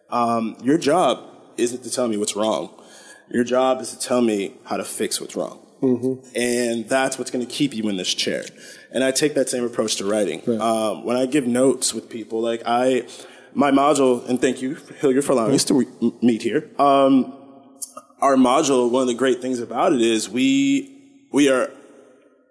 Um, 0.08 0.56
your 0.62 0.78
job 0.78 1.22
isn't 1.58 1.82
to 1.82 1.90
tell 1.90 2.08
me 2.08 2.16
what's 2.16 2.34
wrong. 2.36 2.70
Your 3.30 3.44
job 3.44 3.80
is 3.82 3.90
to 3.90 3.98
tell 3.98 4.22
me 4.22 4.54
how 4.64 4.76
to 4.78 4.84
fix 4.84 5.20
what's 5.20 5.36
wrong. 5.36 5.58
And 6.34 6.88
that's 6.88 7.18
what's 7.18 7.30
going 7.30 7.44
to 7.44 7.52
keep 7.52 7.74
you 7.74 7.88
in 7.90 7.96
this 7.98 8.14
chair. 8.14 8.44
And 8.92 9.04
I 9.04 9.10
take 9.10 9.34
that 9.34 9.48
same 9.50 9.64
approach 9.64 9.96
to 9.96 10.04
writing. 10.06 10.40
Um, 10.60 11.04
when 11.04 11.16
I 11.16 11.26
give 11.26 11.46
notes 11.46 11.92
with 11.92 12.08
people, 12.08 12.40
like 12.40 12.62
I, 12.64 13.06
my 13.56 13.70
module, 13.70 14.28
and 14.28 14.38
thank 14.38 14.60
you, 14.60 14.74
Hilliard, 15.00 15.24
for 15.24 15.32
allowing 15.32 15.54
us 15.54 15.64
to 15.64 15.74
re- 15.74 16.12
meet 16.20 16.42
here. 16.42 16.70
Um, 16.78 17.32
our 18.20 18.36
module, 18.36 18.90
one 18.90 19.02
of 19.02 19.08
the 19.08 19.14
great 19.14 19.40
things 19.40 19.60
about 19.60 19.94
it 19.94 20.02
is 20.02 20.28
we, 20.28 21.24
we 21.32 21.48
are, 21.48 21.70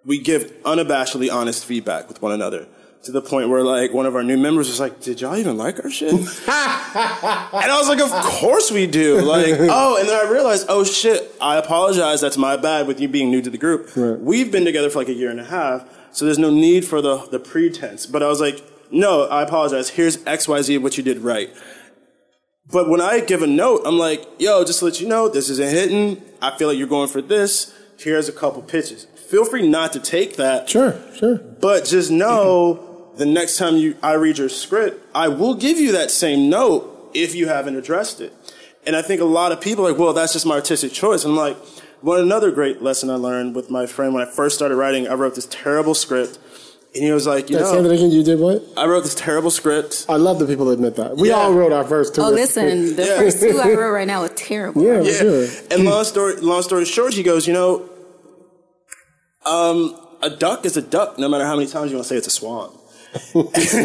we 0.04 0.18
give 0.18 0.50
unabashedly 0.64 1.32
honest 1.32 1.64
feedback 1.64 2.08
with 2.08 2.20
one 2.20 2.32
another. 2.32 2.66
To 3.04 3.12
the 3.12 3.22
point 3.22 3.48
where 3.50 3.62
like 3.62 3.92
one 3.92 4.04
of 4.04 4.16
our 4.16 4.24
new 4.24 4.36
members 4.36 4.68
was 4.68 4.80
like, 4.80 5.00
did 5.00 5.20
y'all 5.20 5.36
even 5.36 5.56
like 5.56 5.78
our 5.84 5.88
shit? 5.88 6.12
and 6.12 6.20
I 6.48 7.76
was 7.78 7.88
like, 7.88 8.00
of 8.00 8.10
course 8.10 8.72
we 8.72 8.88
do. 8.88 9.20
Like, 9.20 9.54
oh, 9.60 9.96
and 10.00 10.08
then 10.08 10.26
I 10.26 10.28
realized, 10.28 10.66
oh 10.68 10.82
shit, 10.82 11.32
I 11.40 11.56
apologize. 11.56 12.20
That's 12.20 12.36
my 12.36 12.56
bad 12.56 12.88
with 12.88 13.00
you 13.00 13.06
being 13.06 13.30
new 13.30 13.42
to 13.42 13.50
the 13.50 13.58
group. 13.58 13.96
We've 13.96 14.50
been 14.50 14.64
together 14.64 14.90
for 14.90 14.98
like 14.98 15.08
a 15.08 15.14
year 15.14 15.30
and 15.30 15.38
a 15.38 15.44
half, 15.44 15.88
so 16.10 16.24
there's 16.24 16.38
no 16.38 16.50
need 16.50 16.84
for 16.84 17.00
the, 17.00 17.18
the 17.30 17.38
pretense. 17.38 18.06
But 18.06 18.24
I 18.24 18.26
was 18.26 18.40
like, 18.40 18.60
no, 18.90 19.24
I 19.24 19.42
apologize. 19.42 19.90
Here's 19.90 20.18
XYZ 20.18 20.76
of 20.76 20.82
what 20.82 20.96
you 20.96 21.02
did 21.02 21.18
right. 21.18 21.50
But 22.70 22.88
when 22.88 23.00
I 23.00 23.20
give 23.20 23.42
a 23.42 23.46
note, 23.46 23.82
I'm 23.84 23.98
like, 23.98 24.26
yo, 24.38 24.64
just 24.64 24.80
to 24.80 24.86
let 24.86 25.00
you 25.00 25.08
know, 25.08 25.28
this 25.28 25.48
isn't 25.50 25.70
hitting. 25.70 26.22
I 26.42 26.56
feel 26.56 26.68
like 26.68 26.78
you're 26.78 26.88
going 26.88 27.08
for 27.08 27.22
this. 27.22 27.74
Here's 27.98 28.28
a 28.28 28.32
couple 28.32 28.62
pitches. 28.62 29.04
Feel 29.28 29.44
free 29.44 29.68
not 29.68 29.92
to 29.92 30.00
take 30.00 30.36
that. 30.36 30.68
Sure, 30.68 31.00
sure. 31.14 31.38
But 31.38 31.84
just 31.84 32.10
know 32.10 33.12
the 33.16 33.26
next 33.26 33.56
time 33.56 33.76
you 33.76 33.96
I 34.02 34.14
read 34.14 34.38
your 34.38 34.48
script, 34.48 35.04
I 35.14 35.28
will 35.28 35.54
give 35.54 35.78
you 35.78 35.92
that 35.92 36.10
same 36.10 36.50
note 36.50 37.10
if 37.14 37.34
you 37.34 37.48
haven't 37.48 37.76
addressed 37.76 38.20
it. 38.20 38.32
And 38.86 38.94
I 38.94 39.02
think 39.02 39.20
a 39.20 39.24
lot 39.24 39.52
of 39.52 39.60
people 39.60 39.86
are 39.86 39.90
like, 39.90 39.98
well, 39.98 40.12
that's 40.12 40.32
just 40.32 40.46
my 40.46 40.54
artistic 40.54 40.92
choice. 40.92 41.24
I'm 41.24 41.36
like, 41.36 41.56
one 42.02 42.20
another 42.20 42.50
great 42.50 42.82
lesson 42.82 43.10
I 43.10 43.14
learned 43.14 43.56
with 43.56 43.70
my 43.70 43.86
friend 43.86 44.14
when 44.14 44.26
I 44.26 44.30
first 44.30 44.54
started 44.54 44.76
writing, 44.76 45.08
I 45.08 45.14
wrote 45.14 45.34
this 45.34 45.48
terrible 45.50 45.94
script. 45.94 46.38
And 46.96 47.04
he 47.04 47.12
was 47.12 47.26
like, 47.26 47.50
you 47.50 47.58
Yeah, 47.58 47.64
say 47.66 47.76
that 47.76 47.82
know, 47.82 47.90
again. 47.90 48.10
You 48.10 48.22
did 48.22 48.40
what? 48.40 48.64
I 48.76 48.86
wrote 48.86 49.02
this 49.04 49.14
terrible 49.14 49.50
script. 49.50 50.06
I 50.08 50.16
love 50.16 50.38
the 50.38 50.46
people 50.46 50.64
that 50.66 50.72
admit 50.72 50.96
that. 50.96 51.16
We 51.16 51.28
Yeah. 51.28 51.34
all 51.36 51.52
wrote 51.52 51.72
our 51.72 51.84
first 51.84 52.14
two. 52.14 52.22
Oh, 52.22 52.30
listen, 52.30 52.96
the 52.96 53.04
Yeah. 53.04 53.16
first 53.18 53.40
two 53.40 53.58
I 53.60 53.68
wrote 53.74 53.92
right 53.92 54.06
now 54.06 54.22
are 54.22 54.28
terrible. 54.50 54.82
Yeah, 54.82 55.02
Yeah. 55.02 55.12
sure. 55.12 55.46
And 55.70 55.84
long 55.84 56.04
story, 56.04 56.36
long 56.40 56.62
story 56.62 56.84
short, 56.86 57.12
he 57.14 57.22
goes, 57.22 57.46
you 57.46 57.52
know, 57.52 57.88
um, 59.44 59.96
a 60.22 60.30
duck 60.30 60.64
is 60.64 60.76
a 60.76 60.82
duck, 60.82 61.18
no 61.18 61.28
matter 61.28 61.44
how 61.44 61.54
many 61.56 61.68
times 61.68 61.90
you 61.90 61.96
want 61.96 62.06
to 62.06 62.08
say 62.08 62.16
it's 62.16 62.26
a 62.26 62.30
swan. 62.30 62.70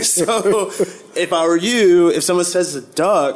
so, 0.02 0.72
if 1.16 1.32
I 1.34 1.46
were 1.46 1.58
you, 1.58 2.10
if 2.10 2.24
someone 2.24 2.46
says 2.46 2.76
it's 2.76 2.88
a 2.88 2.96
duck, 2.96 3.36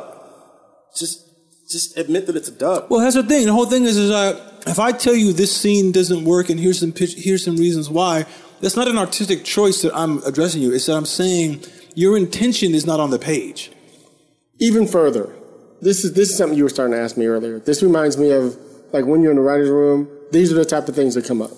just 0.98 1.22
just 1.70 1.98
admit 1.98 2.28
that 2.28 2.36
it's 2.36 2.48
a 2.48 2.52
duck. 2.52 2.90
Well, 2.90 3.00
that's 3.00 3.16
the 3.16 3.24
thing. 3.24 3.46
The 3.48 3.54
whole 3.54 3.66
thing 3.66 3.86
is, 3.86 3.98
is 3.98 4.12
uh, 4.12 4.40
if 4.68 4.78
I 4.80 4.92
tell 4.92 5.16
you 5.16 5.34
this 5.34 5.56
scene 5.56 5.92
doesn't 5.92 6.24
work 6.24 6.50
and 6.50 6.60
here's 6.60 6.80
some 6.80 6.92
pitch, 6.92 7.16
here's 7.18 7.44
some 7.44 7.58
reasons 7.58 7.90
why, 7.90 8.26
that's 8.66 8.76
not 8.76 8.88
an 8.88 8.98
artistic 8.98 9.44
choice 9.44 9.84
that 9.84 9.96
I'm 9.96 10.24
addressing 10.24 10.60
you. 10.60 10.74
It's 10.74 10.88
that 10.88 10.96
I'm 10.96 11.06
saying 11.06 11.64
your 11.94 12.18
intention 12.18 12.74
is 12.74 12.84
not 12.84 13.00
on 13.00 13.12
the 13.12 13.20
page. 13.20 13.72
Even 14.58 14.88
further, 14.88 15.36
this 15.82 16.04
is 16.04 16.14
this 16.14 16.32
is 16.32 16.36
something 16.36 16.58
you 16.58 16.64
were 16.64 16.70
starting 16.72 16.94
to 16.94 17.00
ask 17.00 17.16
me 17.16 17.28
earlier. 17.28 17.60
This 17.60 17.84
reminds 17.84 18.18
me 18.18 18.32
of 18.32 18.58
like 18.92 19.06
when 19.06 19.22
you're 19.22 19.30
in 19.30 19.38
the 19.38 19.44
writer's 19.44 19.70
room. 19.70 20.10
These 20.32 20.52
are 20.52 20.56
the 20.56 20.66
type 20.66 20.90
of 20.90 20.96
things 20.96 21.14
that 21.14 21.26
come 21.26 21.44
up. 21.44 21.52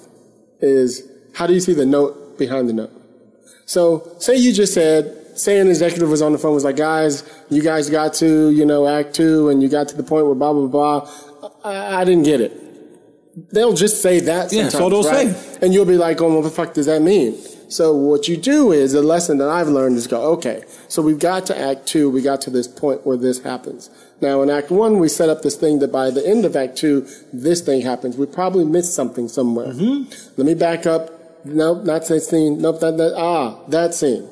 Is 0.60 1.10
how 1.34 1.48
do 1.48 1.54
you 1.54 1.62
see 1.62 1.74
the 1.74 1.86
note 1.86 2.38
behind 2.38 2.68
the 2.68 2.74
note? 2.74 2.92
So 3.66 4.14
say 4.20 4.36
you 4.36 4.52
just 4.52 4.74
said, 4.74 5.40
say 5.40 5.62
an 5.62 5.70
executive 5.70 6.10
was 6.10 6.22
on 6.22 6.34
the 6.34 6.38
phone 6.38 6.56
was 6.56 6.66
like, 6.66 6.76
guys, 6.76 7.24
you 7.50 7.62
guys 7.62 7.90
got 7.90 8.16
to 8.16 8.50
you 8.50 8.66
know 8.66 8.86
act 8.86 9.16
two, 9.16 9.48
and 9.48 9.64
you 9.64 9.70
got 9.70 9.88
to 9.88 9.96
the 9.96 10.04
point 10.04 10.26
where 10.26 10.36
blah 10.36 10.52
blah 10.52 10.68
blah. 10.68 11.10
I, 11.64 12.02
I 12.02 12.04
didn't 12.04 12.24
get 12.24 12.42
it. 12.42 12.67
They'll 13.52 13.74
just 13.74 14.02
say 14.02 14.20
that. 14.22 14.52
Yeah, 14.52 14.70
all 14.80 14.90
they'll 14.90 15.04
right? 15.04 15.36
say. 15.36 15.58
And 15.62 15.74
you'll 15.74 15.86
be 15.86 15.98
like, 15.98 16.22
oh, 16.22 16.34
what 16.34 16.44
the 16.44 16.50
fuck 16.50 16.74
does 16.74 16.88
that 16.88 17.04
mean? 17.04 17.38
So 17.70 17.94
what 17.94 18.28
you 18.28 18.38
do 18.38 18.72
is 18.72 18.94
the 18.94 19.02
lesson 19.02 19.38
that 19.40 19.50
I've 19.50 19.68
learned 19.68 19.98
is 19.98 20.08
go, 20.08 20.22
okay, 20.34 20.64
so 20.88 21.02
we've 21.02 21.20
got 21.20 21.46
to 21.48 21.58
act 21.58 21.86
two, 21.86 22.10
we 22.10 22.22
got 22.22 22.42
to 22.42 22.50
this 22.50 22.68
point 22.68 23.06
where 23.06 23.18
this 23.18 23.44
happens. 23.44 23.90
Now 24.22 24.42
in 24.42 24.50
act 24.50 24.72
one, 24.72 25.00
we 25.00 25.10
set 25.10 25.30
up 25.30 25.42
this 25.42 25.56
thing 25.56 25.80
that 25.80 25.92
by 25.92 26.10
the 26.10 26.26
end 26.26 26.46
of 26.46 26.56
act 26.56 26.78
two, 26.78 27.06
this 27.34 27.62
thing 27.62 27.82
happens. 27.82 28.18
We 28.18 28.26
probably 28.26 28.66
missed 28.66 28.96
something 28.96 29.28
somewhere. 29.28 29.74
Let 30.38 30.46
me 30.46 30.54
back 30.54 30.86
up. 30.86 31.12
Nope, 31.46 31.84
not 31.84 32.08
that 32.08 32.22
scene. 32.22 32.62
Nope, 32.62 32.80
that, 32.80 32.98
that, 32.98 33.14
ah, 33.16 33.60
that 33.68 33.94
scene. 33.94 34.28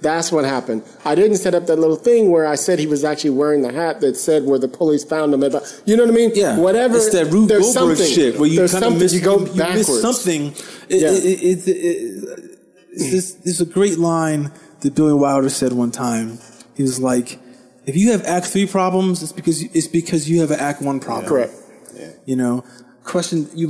That's 0.00 0.30
what 0.30 0.44
happened. 0.44 0.84
I 1.04 1.16
didn't 1.16 1.38
set 1.38 1.54
up 1.56 1.66
that 1.66 1.76
little 1.76 1.96
thing 1.96 2.30
where 2.30 2.46
I 2.46 2.54
said 2.54 2.78
he 2.78 2.86
was 2.86 3.02
actually 3.02 3.30
wearing 3.30 3.62
the 3.62 3.72
hat 3.72 4.00
that 4.00 4.16
said 4.16 4.44
where 4.44 4.58
the 4.58 4.68
police 4.68 5.02
found 5.02 5.34
him. 5.34 5.42
About, 5.42 5.62
you 5.86 5.96
know 5.96 6.04
what 6.04 6.12
I 6.12 6.14
mean? 6.14 6.30
Yeah, 6.34 6.56
Whatever. 6.56 6.96
It's 6.98 7.10
that 7.12 7.26
Rube 7.32 7.48
there's 7.48 7.74
Goldberg 7.74 7.96
something. 7.96 8.14
shit 8.14 8.38
where 8.38 8.48
you 8.48 8.58
kind 8.58 8.64
of 8.64 8.70
something. 8.70 8.98
miss 9.00 9.12
you 9.12 9.20
go 9.20 9.40
you, 9.40 9.46
you 9.46 9.58
backwards. 9.58 9.88
miss 9.88 10.00
something. 10.02 10.46
It, 10.88 11.02
Yeah. 11.02 11.10
it, 11.10 11.24
it, 11.24 11.68
it, 11.68 11.70
it, 11.70 12.58
it's 12.92 13.10
this, 13.10 13.32
there's 13.44 13.60
a 13.60 13.64
great 13.66 13.98
line 13.98 14.52
that 14.80 14.94
Billy 14.94 15.14
Wilder 15.14 15.48
said 15.50 15.72
one 15.72 15.90
time. 15.90 16.38
He 16.76 16.82
was 16.84 17.00
like, 17.00 17.40
"If 17.84 17.96
you 17.96 18.12
have 18.12 18.24
Act 18.24 18.46
Three 18.46 18.66
problems, 18.66 19.20
it's 19.24 19.32
because 19.32 19.62
it's 19.62 19.88
because 19.88 20.30
you 20.30 20.40
have 20.42 20.52
an 20.52 20.60
Act 20.60 20.80
One 20.80 21.00
problem." 21.00 21.28
Correct. 21.28 21.52
Yeah. 21.96 22.10
You 22.24 22.36
know, 22.36 22.64
question 23.02 23.48
you 23.52 23.68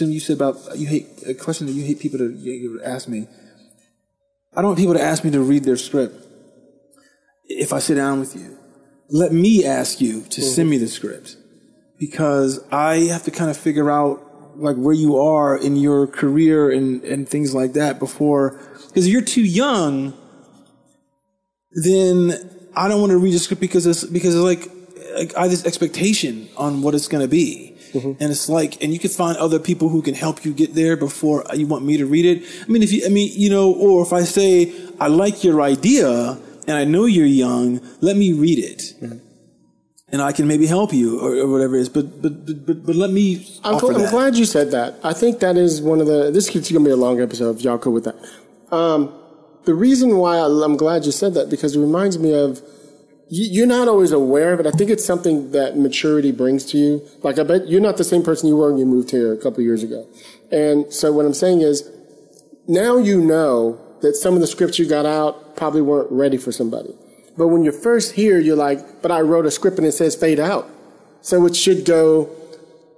you 0.00 0.20
said 0.20 0.36
about 0.36 0.56
you 0.78 0.86
hate 0.86 1.06
a 1.26 1.34
question 1.34 1.66
that 1.66 1.74
you 1.74 1.84
hate 1.84 2.00
people 2.00 2.18
to 2.18 2.32
you, 2.32 2.52
you 2.52 2.82
ask 2.82 3.08
me. 3.08 3.28
I 4.54 4.62
don't 4.62 4.70
want 4.70 4.78
people 4.78 4.94
to 4.94 5.02
ask 5.02 5.24
me 5.24 5.30
to 5.32 5.40
read 5.40 5.64
their 5.64 5.76
script. 5.76 6.14
If 7.44 7.72
I 7.72 7.78
sit 7.78 7.94
down 7.94 8.20
with 8.20 8.34
you, 8.36 8.58
let 9.10 9.32
me 9.32 9.64
ask 9.64 10.00
you 10.00 10.22
to 10.22 10.42
send 10.42 10.68
me 10.68 10.76
the 10.78 10.88
script 10.88 11.36
because 11.98 12.60
I 12.70 12.96
have 13.06 13.24
to 13.24 13.30
kind 13.30 13.50
of 13.50 13.56
figure 13.56 13.90
out 13.90 14.24
like 14.56 14.76
where 14.76 14.94
you 14.94 15.18
are 15.18 15.56
in 15.56 15.76
your 15.76 16.06
career 16.06 16.70
and, 16.70 17.02
and 17.04 17.28
things 17.28 17.54
like 17.54 17.74
that 17.74 17.98
before 17.98 18.60
because 18.88 19.06
if 19.06 19.12
you're 19.12 19.22
too 19.22 19.44
young 19.44 20.12
then 21.84 22.32
I 22.74 22.88
don't 22.88 23.00
want 23.00 23.10
to 23.10 23.18
read 23.18 23.34
the 23.34 23.38
script 23.38 23.60
because 23.60 23.86
it's 23.86 24.04
because 24.04 24.34
it's 24.34 24.42
like, 24.42 24.70
like 25.16 25.36
I 25.36 25.42
have 25.42 25.50
this 25.50 25.64
expectation 25.66 26.48
on 26.56 26.82
what 26.82 26.94
it's 26.94 27.08
going 27.08 27.22
to 27.22 27.28
be. 27.28 27.67
And 27.94 28.30
it's 28.30 28.48
like, 28.48 28.82
and 28.82 28.92
you 28.92 28.98
can 28.98 29.10
find 29.10 29.36
other 29.38 29.58
people 29.58 29.88
who 29.88 30.02
can 30.02 30.14
help 30.14 30.44
you 30.44 30.52
get 30.52 30.74
there 30.74 30.96
before 30.96 31.44
you 31.54 31.66
want 31.66 31.84
me 31.84 31.96
to 31.96 32.06
read 32.06 32.24
it. 32.24 32.44
I 32.64 32.68
mean, 32.70 32.82
if 32.82 32.92
you, 32.92 33.04
I 33.06 33.08
mean, 33.08 33.30
you 33.34 33.50
know, 33.50 33.72
or 33.72 34.02
if 34.02 34.12
I 34.12 34.22
say, 34.22 34.72
I 35.00 35.08
like 35.08 35.44
your 35.44 35.62
idea 35.62 36.38
and 36.66 36.76
I 36.76 36.84
know 36.84 37.06
you're 37.06 37.26
young, 37.26 37.80
let 38.00 38.16
me 38.16 38.32
read 38.32 38.58
it. 38.58 38.94
And 40.10 40.22
I 40.22 40.32
can 40.32 40.48
maybe 40.48 40.66
help 40.66 40.92
you 40.92 41.20
or, 41.20 41.34
or 41.36 41.48
whatever 41.48 41.76
it 41.76 41.80
is. 41.80 41.88
But, 41.90 42.22
but, 42.22 42.46
but, 42.46 42.66
but, 42.66 42.86
but 42.86 42.96
let 42.96 43.10
me 43.10 43.46
I'm, 43.62 43.74
offer 43.74 43.88
gl- 43.88 44.04
I'm 44.04 44.10
glad 44.10 44.36
you 44.36 44.46
said 44.46 44.70
that. 44.70 44.98
I 45.04 45.12
think 45.12 45.40
that 45.40 45.56
is 45.58 45.82
one 45.82 46.00
of 46.00 46.06
the. 46.06 46.30
This 46.30 46.48
is 46.48 46.50
going 46.50 46.64
to 46.64 46.80
be 46.80 46.90
a 46.90 46.96
long 46.96 47.20
episode 47.20 47.56
if 47.56 47.62
y'all 47.62 47.78
cool 47.78 47.92
with 47.92 48.04
that. 48.04 48.16
Um, 48.74 49.12
the 49.64 49.74
reason 49.74 50.16
why 50.16 50.38
I, 50.38 50.46
I'm 50.64 50.78
glad 50.78 51.04
you 51.04 51.12
said 51.12 51.34
that 51.34 51.50
because 51.50 51.76
it 51.76 51.80
reminds 51.80 52.18
me 52.18 52.32
of 52.32 52.58
you, 52.58 52.64
you're 53.30 53.66
not 53.66 53.88
always 53.88 54.12
aware 54.12 54.52
of 54.52 54.60
it. 54.60 54.66
I 54.66 54.70
think 54.70 54.90
it's 54.90 55.04
something 55.04 55.52
that 55.52 55.76
maturity 55.76 56.32
brings 56.32 56.64
to 56.66 56.78
you. 56.78 57.08
Like 57.22 57.38
I 57.38 57.42
bet 57.42 57.68
you're 57.68 57.80
not 57.80 57.96
the 57.96 58.04
same 58.04 58.22
person 58.22 58.48
you 58.48 58.56
were 58.56 58.70
when 58.70 58.78
you 58.78 58.86
moved 58.86 59.10
here 59.10 59.32
a 59.32 59.36
couple 59.36 59.62
years 59.62 59.82
ago. 59.82 60.06
And 60.50 60.92
so 60.92 61.12
what 61.12 61.26
I'm 61.26 61.34
saying 61.34 61.60
is 61.60 61.88
now 62.66 62.96
you 62.96 63.20
know 63.20 63.78
that 64.00 64.14
some 64.14 64.34
of 64.34 64.40
the 64.40 64.46
scripts 64.46 64.78
you 64.78 64.88
got 64.88 65.04
out 65.04 65.56
probably 65.56 65.82
weren't 65.82 66.10
ready 66.10 66.36
for 66.36 66.52
somebody. 66.52 66.94
But 67.36 67.48
when 67.48 67.62
you're 67.62 67.72
first 67.72 68.14
here, 68.14 68.38
you're 68.38 68.56
like, 68.56 69.02
but 69.02 69.10
I 69.10 69.20
wrote 69.20 69.46
a 69.46 69.50
script 69.50 69.78
and 69.78 69.86
it 69.86 69.92
says 69.92 70.16
fade 70.16 70.40
out. 70.40 70.68
So 71.20 71.44
it 71.46 71.54
should 71.54 71.84
go 71.84 72.34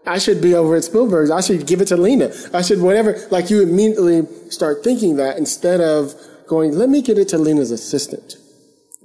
I 0.06 0.18
should 0.18 0.40
be 0.40 0.54
over 0.54 0.76
at 0.76 0.84
Spielberg's. 0.84 1.30
I 1.30 1.40
should 1.40 1.66
give 1.66 1.80
it 1.80 1.88
to 1.88 1.96
Lena. 1.96 2.32
I 2.54 2.62
should 2.62 2.80
whatever. 2.80 3.20
Like 3.30 3.50
you 3.50 3.62
immediately 3.62 4.26
start 4.50 4.82
thinking 4.82 5.16
that 5.16 5.36
instead 5.36 5.80
of 5.80 6.14
going, 6.46 6.72
let 6.72 6.88
me 6.88 7.02
get 7.02 7.18
it 7.18 7.28
to 7.28 7.38
Lena's 7.38 7.70
assistant. 7.70 8.36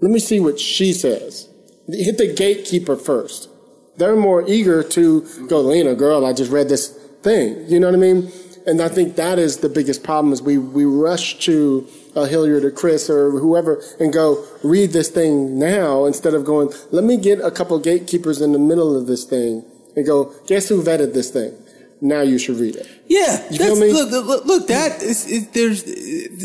Let 0.06 0.12
me 0.12 0.20
see 0.20 0.40
what 0.40 0.60
she 0.60 0.94
says. 0.94 1.50
Hit 1.90 2.20
the 2.20 2.32
gatekeeper 2.32 2.96
first. 2.96 3.50
They're 3.98 4.16
more 4.16 4.48
eager 4.48 4.84
to 4.84 5.48
go, 5.48 5.62
Lena, 5.62 5.96
girl, 5.96 6.28
I 6.28 6.32
just 6.32 6.52
read 6.52 6.70
this 6.70 6.90
thing. 7.24 7.68
You 7.68 7.80
know 7.80 7.88
what 7.88 7.96
I 7.96 7.98
mean? 7.98 8.32
And 8.68 8.84
I 8.84 8.88
think 8.88 9.16
that 9.16 9.40
is 9.40 9.58
the 9.58 9.68
biggest 9.68 10.04
problem 10.04 10.32
is 10.32 10.44
we, 10.44 10.60
we 10.60 10.86
rush 10.86 11.40
to 11.46 11.88
uh, 12.16 12.26
Hilliard 12.26 12.64
or 12.64 12.70
Chris 12.70 13.10
or 13.10 13.32
whoever 13.32 13.82
and 14.00 14.14
go, 14.14 14.46
read 14.64 14.92
this 14.92 15.10
thing 15.10 15.58
now 15.58 16.06
instead 16.06 16.36
of 16.36 16.46
going, 16.46 16.72
let 16.92 17.04
me 17.04 17.18
get 17.18 17.40
a 17.40 17.50
couple 17.50 17.80
gatekeepers 17.80 18.42
in 18.42 18.52
the 18.52 18.60
middle 18.60 18.96
of 18.96 19.08
this 19.08 19.24
thing 19.24 19.66
and 19.96 20.06
go, 20.06 20.36
guess 20.46 20.70
who 20.70 20.84
vetted 20.84 21.16
this 21.16 21.32
thing? 21.32 21.52
Now 22.00 22.22
you 22.22 22.38
should 22.38 22.58
read 22.58 22.76
it. 22.76 22.88
Yeah, 23.08 23.44
You 23.50 23.58
feel 23.58 23.76
me? 23.76 23.92
Look, 23.92 24.12
look, 24.12 24.46
look, 24.46 24.68
that 24.68 25.02
is, 25.02 25.26
is 25.26 25.48
there's 25.50 25.84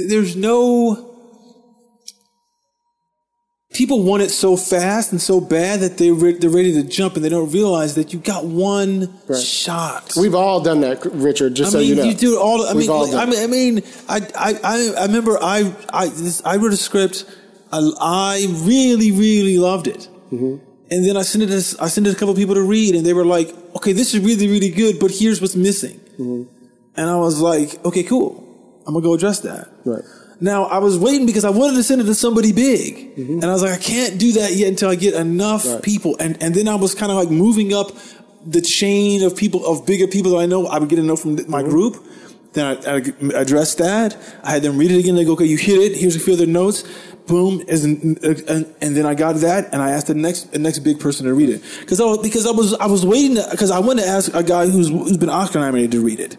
there's 0.08 0.34
no 0.34 1.09
people 3.72 4.02
want 4.02 4.22
it 4.22 4.30
so 4.30 4.56
fast 4.56 5.12
and 5.12 5.20
so 5.20 5.40
bad 5.40 5.80
that 5.80 5.96
they 5.96 6.10
re- 6.10 6.36
they're 6.36 6.50
ready 6.50 6.72
to 6.72 6.82
jump 6.82 7.14
and 7.16 7.24
they 7.24 7.28
don't 7.28 7.50
realize 7.52 7.94
that 7.94 8.12
you 8.12 8.18
got 8.18 8.44
one 8.44 9.08
shot. 9.40 10.12
We've 10.16 10.34
all 10.34 10.60
done 10.60 10.80
that, 10.80 11.04
Richard, 11.06 11.54
just 11.54 11.68
I 11.68 11.72
so 11.72 11.78
mean, 11.78 11.88
you 11.88 11.94
know. 11.96 12.14
do 12.14 12.34
it 12.36 12.38
all. 12.38 12.66
I 12.66 12.72
We've 12.72 12.88
mean, 12.88 12.90
all 12.90 13.10
like, 13.10 13.28
I 13.28 13.30
mean, 13.30 13.42
I 13.42 13.46
mean, 13.46 13.82
I, 14.08 14.20
I, 14.36 14.92
I, 14.98 15.06
remember 15.06 15.38
I, 15.40 15.72
I, 15.92 16.08
this, 16.08 16.42
I 16.44 16.56
wrote 16.56 16.72
a 16.72 16.76
script. 16.76 17.24
I, 17.72 17.78
I 18.00 18.46
really, 18.62 19.12
really 19.12 19.58
loved 19.58 19.86
it. 19.86 20.08
Mm-hmm. 20.32 20.64
And 20.92 21.06
then 21.06 21.16
I 21.16 21.22
sent 21.22 21.44
it, 21.44 21.46
to, 21.46 21.82
I 21.82 21.86
sent 21.86 22.08
it 22.08 22.10
to 22.10 22.16
a 22.16 22.18
couple 22.18 22.34
people 22.34 22.56
to 22.56 22.62
read, 22.62 22.96
and 22.96 23.06
they 23.06 23.12
were 23.12 23.24
like, 23.24 23.54
"Okay, 23.76 23.92
this 23.92 24.12
is 24.12 24.20
really, 24.20 24.48
really 24.48 24.70
good, 24.70 24.98
but 24.98 25.12
here's 25.12 25.40
what's 25.40 25.54
missing." 25.54 26.00
Mm-hmm. 26.18 26.42
And 26.96 27.08
I 27.08 27.14
was 27.14 27.40
like, 27.40 27.84
"Okay, 27.84 28.02
cool. 28.02 28.82
I'm 28.88 28.94
gonna 28.94 29.04
go 29.04 29.14
address 29.14 29.38
that." 29.40 29.68
Right. 29.84 30.02
Now 30.40 30.64
I 30.64 30.78
was 30.78 30.98
waiting 30.98 31.26
because 31.26 31.44
I 31.44 31.50
wanted 31.50 31.76
to 31.76 31.82
send 31.82 32.00
it 32.00 32.04
to 32.04 32.14
somebody 32.14 32.52
big, 32.52 33.12
and 33.18 33.44
I 33.44 33.52
was 33.52 33.62
like, 33.62 33.72
I 33.72 33.82
can't 33.82 34.18
do 34.18 34.32
that 34.32 34.52
yet 34.54 34.68
until 34.68 34.88
I 34.90 34.94
get 34.94 35.14
enough 35.14 35.64
Mm-hmm. 35.64 35.74
Right. 35.74 35.82
people. 35.82 36.16
And 36.18 36.42
and 36.42 36.54
then 36.54 36.66
I 36.68 36.76
was 36.76 36.94
kind 36.94 37.12
of 37.12 37.18
like 37.18 37.30
moving 37.30 37.74
up 37.74 37.92
the 38.46 38.60
chain 38.62 39.22
of 39.22 39.36
people 39.36 39.66
of 39.66 39.84
bigger 39.84 40.06
people 40.06 40.32
that 40.32 40.38
I 40.38 40.46
know. 40.46 40.66
I 40.66 40.78
would 40.78 40.88
get 40.88 40.96
to 40.96 41.02
know 41.02 41.16
from 41.16 41.36
th- 41.36 41.46
Mm-hmm. 41.48 41.52
my 41.52 41.62
group. 41.62 42.02
Then 42.52 42.66
I, 42.66 42.72
I 42.96 43.40
addressed 43.40 43.78
that. 43.78 44.16
I 44.42 44.50
had 44.50 44.62
them 44.62 44.76
read 44.76 44.90
it 44.90 44.98
again. 44.98 45.14
They 45.14 45.24
go, 45.24 45.34
okay, 45.34 45.44
you 45.44 45.56
hit 45.56 45.78
it. 45.78 45.96
Here's 45.96 46.16
a 46.16 46.20
few 46.20 46.32
other 46.32 46.46
notes. 46.46 46.82
Boom, 47.28 47.62
as 47.68 47.84
in, 47.84 48.18
uh, 48.24 48.34
and, 48.52 48.74
and 48.80 48.96
then 48.96 49.06
I 49.06 49.14
got 49.14 49.36
that, 49.36 49.72
and 49.72 49.80
I 49.80 49.90
asked 49.92 50.08
the 50.08 50.14
next 50.14 50.50
the 50.52 50.58
next 50.58 50.80
big 50.80 50.98
person 50.98 51.26
to 51.26 51.34
read 51.34 51.48
it 51.50 51.62
because 51.80 52.00
I 52.00 52.04
was, 52.04 52.18
because 52.18 52.44
I 52.46 52.50
was 52.50 52.74
I 52.74 52.86
was 52.86 53.06
waiting 53.06 53.36
because 53.52 53.70
I 53.70 53.78
wanted 53.78 54.02
to 54.02 54.08
ask 54.08 54.34
a 54.34 54.42
guy 54.42 54.66
who's 54.66 54.88
who's 54.88 55.16
been 55.18 55.28
Oscar 55.28 55.60
nominated 55.60 55.92
to 55.92 56.00
read 56.04 56.18
it. 56.18 56.36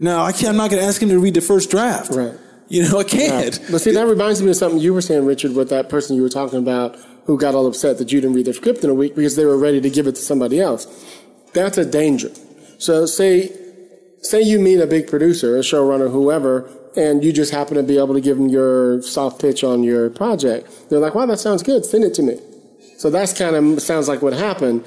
Now 0.00 0.24
I 0.24 0.32
can't. 0.32 0.48
I'm 0.48 0.56
not 0.56 0.70
going 0.70 0.82
to 0.82 0.86
ask 0.88 1.00
him 1.00 1.08
to 1.10 1.18
read 1.18 1.32
the 1.34 1.40
first 1.40 1.70
draft. 1.70 2.10
Right. 2.12 2.34
You 2.68 2.82
know, 2.88 2.98
I 2.98 3.04
can't. 3.04 3.58
But 3.70 3.80
see, 3.80 3.92
that 3.92 4.06
reminds 4.06 4.42
me 4.42 4.50
of 4.50 4.56
something 4.56 4.80
you 4.80 4.92
were 4.92 5.00
saying, 5.00 5.24
Richard, 5.24 5.54
with 5.54 5.70
that 5.70 5.88
person 5.88 6.16
you 6.16 6.22
were 6.22 6.28
talking 6.28 6.58
about 6.58 6.96
who 7.24 7.38
got 7.38 7.54
all 7.54 7.66
upset 7.66 7.98
that 7.98 8.12
you 8.12 8.20
didn't 8.20 8.36
read 8.36 8.46
their 8.46 8.54
script 8.54 8.84
in 8.84 8.90
a 8.90 8.94
week 8.94 9.14
because 9.14 9.36
they 9.36 9.44
were 9.44 9.58
ready 9.58 9.80
to 9.80 9.90
give 9.90 10.06
it 10.06 10.14
to 10.16 10.20
somebody 10.20 10.60
else. 10.60 10.86
That's 11.54 11.78
a 11.78 11.84
danger. 11.84 12.30
So 12.78 13.06
say, 13.06 13.52
say 14.20 14.42
you 14.42 14.58
meet 14.58 14.80
a 14.80 14.86
big 14.86 15.08
producer, 15.08 15.56
a 15.56 15.60
showrunner, 15.60 16.10
whoever, 16.10 16.70
and 16.96 17.24
you 17.24 17.32
just 17.32 17.52
happen 17.52 17.76
to 17.76 17.82
be 17.82 17.98
able 17.98 18.14
to 18.14 18.20
give 18.20 18.38
them 18.38 18.48
your 18.48 19.02
soft 19.02 19.40
pitch 19.40 19.64
on 19.64 19.82
your 19.82 20.10
project. 20.10 20.70
They're 20.88 20.98
like, 20.98 21.14
wow, 21.14 21.26
that 21.26 21.38
sounds 21.38 21.62
good. 21.62 21.84
Send 21.84 22.04
it 22.04 22.14
to 22.14 22.22
me. 22.22 22.40
So 22.98 23.10
that's 23.10 23.32
kind 23.32 23.54
of 23.56 23.82
sounds 23.82 24.08
like 24.08 24.22
what 24.22 24.32
happened. 24.32 24.84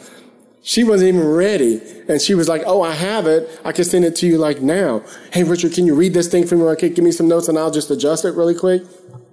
She 0.64 0.84
wasn't 0.84 1.16
even 1.16 1.28
ready. 1.28 1.82
And 2.08 2.22
she 2.22 2.36
was 2.36 2.48
like, 2.48 2.64
Oh, 2.66 2.82
I 2.82 2.94
have 2.94 3.26
it. 3.26 3.60
I 3.66 3.72
can 3.72 3.84
send 3.84 4.06
it 4.06 4.16
to 4.18 4.28
you 4.28 4.38
like 4.38 4.62
now. 4.62 5.04
Hey, 5.34 5.44
Richard, 5.44 5.74
can 5.74 5.86
you 5.86 5.96
read 5.96 6.14
this 6.14 6.28
thing 6.28 6.46
for 6.46 6.56
me? 6.56 6.64
Okay, 6.64 6.90
give 6.90 7.04
me 7.04 7.12
some 7.12 7.28
notes 7.28 7.48
and 7.48 7.58
I'll 7.58 7.72
just 7.72 7.90
adjust 7.90 8.26
it 8.26 8.36
really 8.36 8.56
quick. 8.56 8.84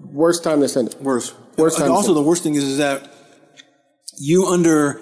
Worst 0.01 0.43
time 0.43 0.61
to 0.61 0.69
send 0.69 0.89
it. 0.89 1.01
Worst 1.03 1.35
And 1.59 1.71
time 1.71 1.89
to 1.89 1.93
also, 1.93 2.15
the 2.15 2.23
worst 2.23 2.43
thing 2.43 2.55
is, 2.55 2.65
is 2.65 2.79
that 2.79 3.13
you 4.19 4.47
under 4.47 5.01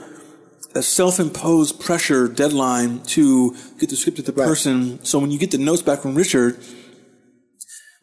a 0.74 0.82
self-imposed 0.82 1.80
pressure 1.80 2.28
deadline 2.28 3.00
to 3.04 3.56
get 3.78 3.88
the 3.88 3.96
script 3.96 4.18
to 4.18 4.22
the 4.22 4.32
person. 4.32 5.02
So 5.04 5.18
when 5.18 5.30
you 5.30 5.38
get 5.38 5.50
the 5.50 5.58
notes 5.58 5.82
back 5.82 6.00
from 6.00 6.14
Richard, 6.14 6.58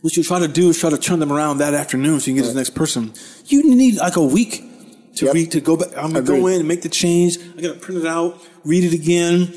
what 0.01 0.17
you 0.17 0.23
try 0.23 0.39
to 0.39 0.47
do 0.47 0.69
is 0.69 0.79
try 0.79 0.89
to 0.89 0.97
turn 0.97 1.19
them 1.19 1.31
around 1.31 1.59
that 1.59 1.73
afternoon 1.73 2.19
so 2.19 2.31
you 2.31 2.35
can 2.35 2.43
get 2.43 2.47
to 2.47 2.53
the 2.53 2.59
next 2.59 2.71
person. 2.71 3.13
You 3.45 3.75
need 3.75 3.97
like 3.97 4.15
a 4.15 4.23
week 4.23 4.63
to 5.17 5.25
Yep. 5.25 5.33
read 5.33 5.51
to 5.51 5.61
go 5.61 5.77
back. 5.77 5.89
I'm 5.97 6.13
gonna 6.13 6.21
go 6.25 6.47
in 6.47 6.59
and 6.59 6.67
make 6.67 6.81
the 6.81 6.89
change. 6.89 7.37
I 7.57 7.61
gotta 7.61 7.79
print 7.79 8.01
it 8.01 8.07
out, 8.07 8.41
read 8.63 8.83
it 8.83 8.93
again. 8.93 9.53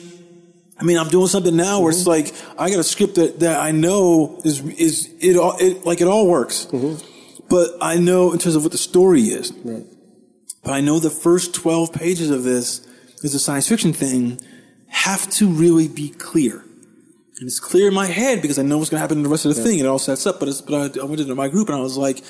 I 0.78 0.84
mean, 0.84 0.98
I'm 0.98 1.08
doing 1.08 1.26
something 1.28 1.56
now 1.56 1.80
where 1.80 1.92
Mm-hmm. 1.92 1.98
it's 2.00 2.06
like 2.06 2.32
I 2.58 2.68
got 2.70 2.78
a 2.80 2.84
script 2.84 3.14
that, 3.14 3.40
that 3.40 3.60
I 3.60 3.70
know 3.72 4.40
is 4.44 4.60
is 4.60 5.08
it 5.20 5.36
all 5.36 5.56
it 5.58 5.86
like 5.86 6.00
it 6.00 6.06
all 6.08 6.26
works, 6.28 6.66
Mm-hmm. 6.70 7.46
but 7.48 7.70
I 7.80 7.96
know 7.98 8.32
in 8.32 8.38
terms 8.38 8.56
of 8.56 8.62
what 8.62 8.72
the 8.72 8.78
story 8.78 9.22
is. 9.22 9.50
But 10.62 10.72
I 10.72 10.80
know 10.80 10.98
the 10.98 11.10
first 11.10 11.54
12 11.54 11.92
pages 11.92 12.28
of 12.30 12.42
this 12.42 12.86
is 13.22 13.34
a 13.34 13.38
science 13.38 13.68
fiction 13.68 13.92
thing 13.92 14.40
have 14.88 15.30
to 15.30 15.48
really 15.48 15.86
be 15.88 16.08
clear. 16.08 16.56
And 17.38 17.46
it's 17.46 17.60
clear 17.60 17.86
in 17.88 17.94
my 17.94 18.06
head 18.06 18.42
because 18.42 18.58
I 18.58 18.62
know 18.62 18.78
what's 18.78 18.90
going 18.90 18.96
to 18.98 19.02
happen 19.02 19.18
in 19.18 19.22
the 19.22 19.28
rest 19.28 19.44
of 19.44 19.54
the 19.54 19.62
thing. 19.62 19.78
And 19.78 19.86
it 19.86 19.86
all 19.88 19.98
sets 20.00 20.26
up. 20.26 20.40
But, 20.40 20.48
it's, 20.48 20.60
but 20.62 20.74
I, 20.96 21.00
I 21.00 21.04
went 21.04 21.20
into 21.20 21.34
my 21.36 21.48
group 21.48 21.68
and 21.68 21.76
I 21.76 21.80
was 21.80 21.96
like, 21.96 22.24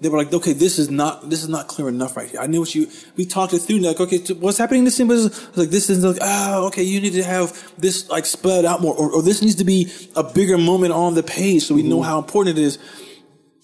they 0.00 0.08
were 0.08 0.16
like, 0.16 0.32
okay, 0.32 0.54
this 0.54 0.78
is 0.78 0.90
not 0.90 1.28
this 1.28 1.42
is 1.42 1.48
not 1.48 1.68
clear 1.68 1.88
enough 1.88 2.16
right 2.16 2.28
here. 2.28 2.40
I 2.40 2.46
knew 2.46 2.60
what 2.60 2.74
you 2.74 2.88
we 3.16 3.26
talked 3.26 3.52
it 3.52 3.60
through. 3.60 3.78
Like, 3.78 4.00
okay, 4.00 4.18
what's 4.34 4.56
happening 4.56 4.80
in 4.80 4.84
this 4.86 4.96
scene 4.96 5.08
was 5.08 5.56
like 5.56 5.68
this 5.68 5.90
is 5.90 6.02
like, 6.02 6.18
ah, 6.22 6.62
okay, 6.66 6.82
you 6.82 7.00
need 7.00 7.12
to 7.12 7.22
have 7.22 7.72
this 7.78 8.08
like 8.08 8.24
spelled 8.24 8.64
out 8.64 8.80
more, 8.80 8.94
or, 8.94 9.12
or 9.12 9.22
this 9.22 9.42
needs 9.42 9.56
to 9.56 9.64
be 9.64 9.92
a 10.16 10.24
bigger 10.24 10.56
moment 10.56 10.94
on 10.94 11.14
the 11.14 11.22
page 11.22 11.64
so 11.64 11.74
we 11.74 11.82
know 11.82 12.02
how 12.02 12.18
important 12.18 12.58
it 12.58 12.62
is. 12.62 12.78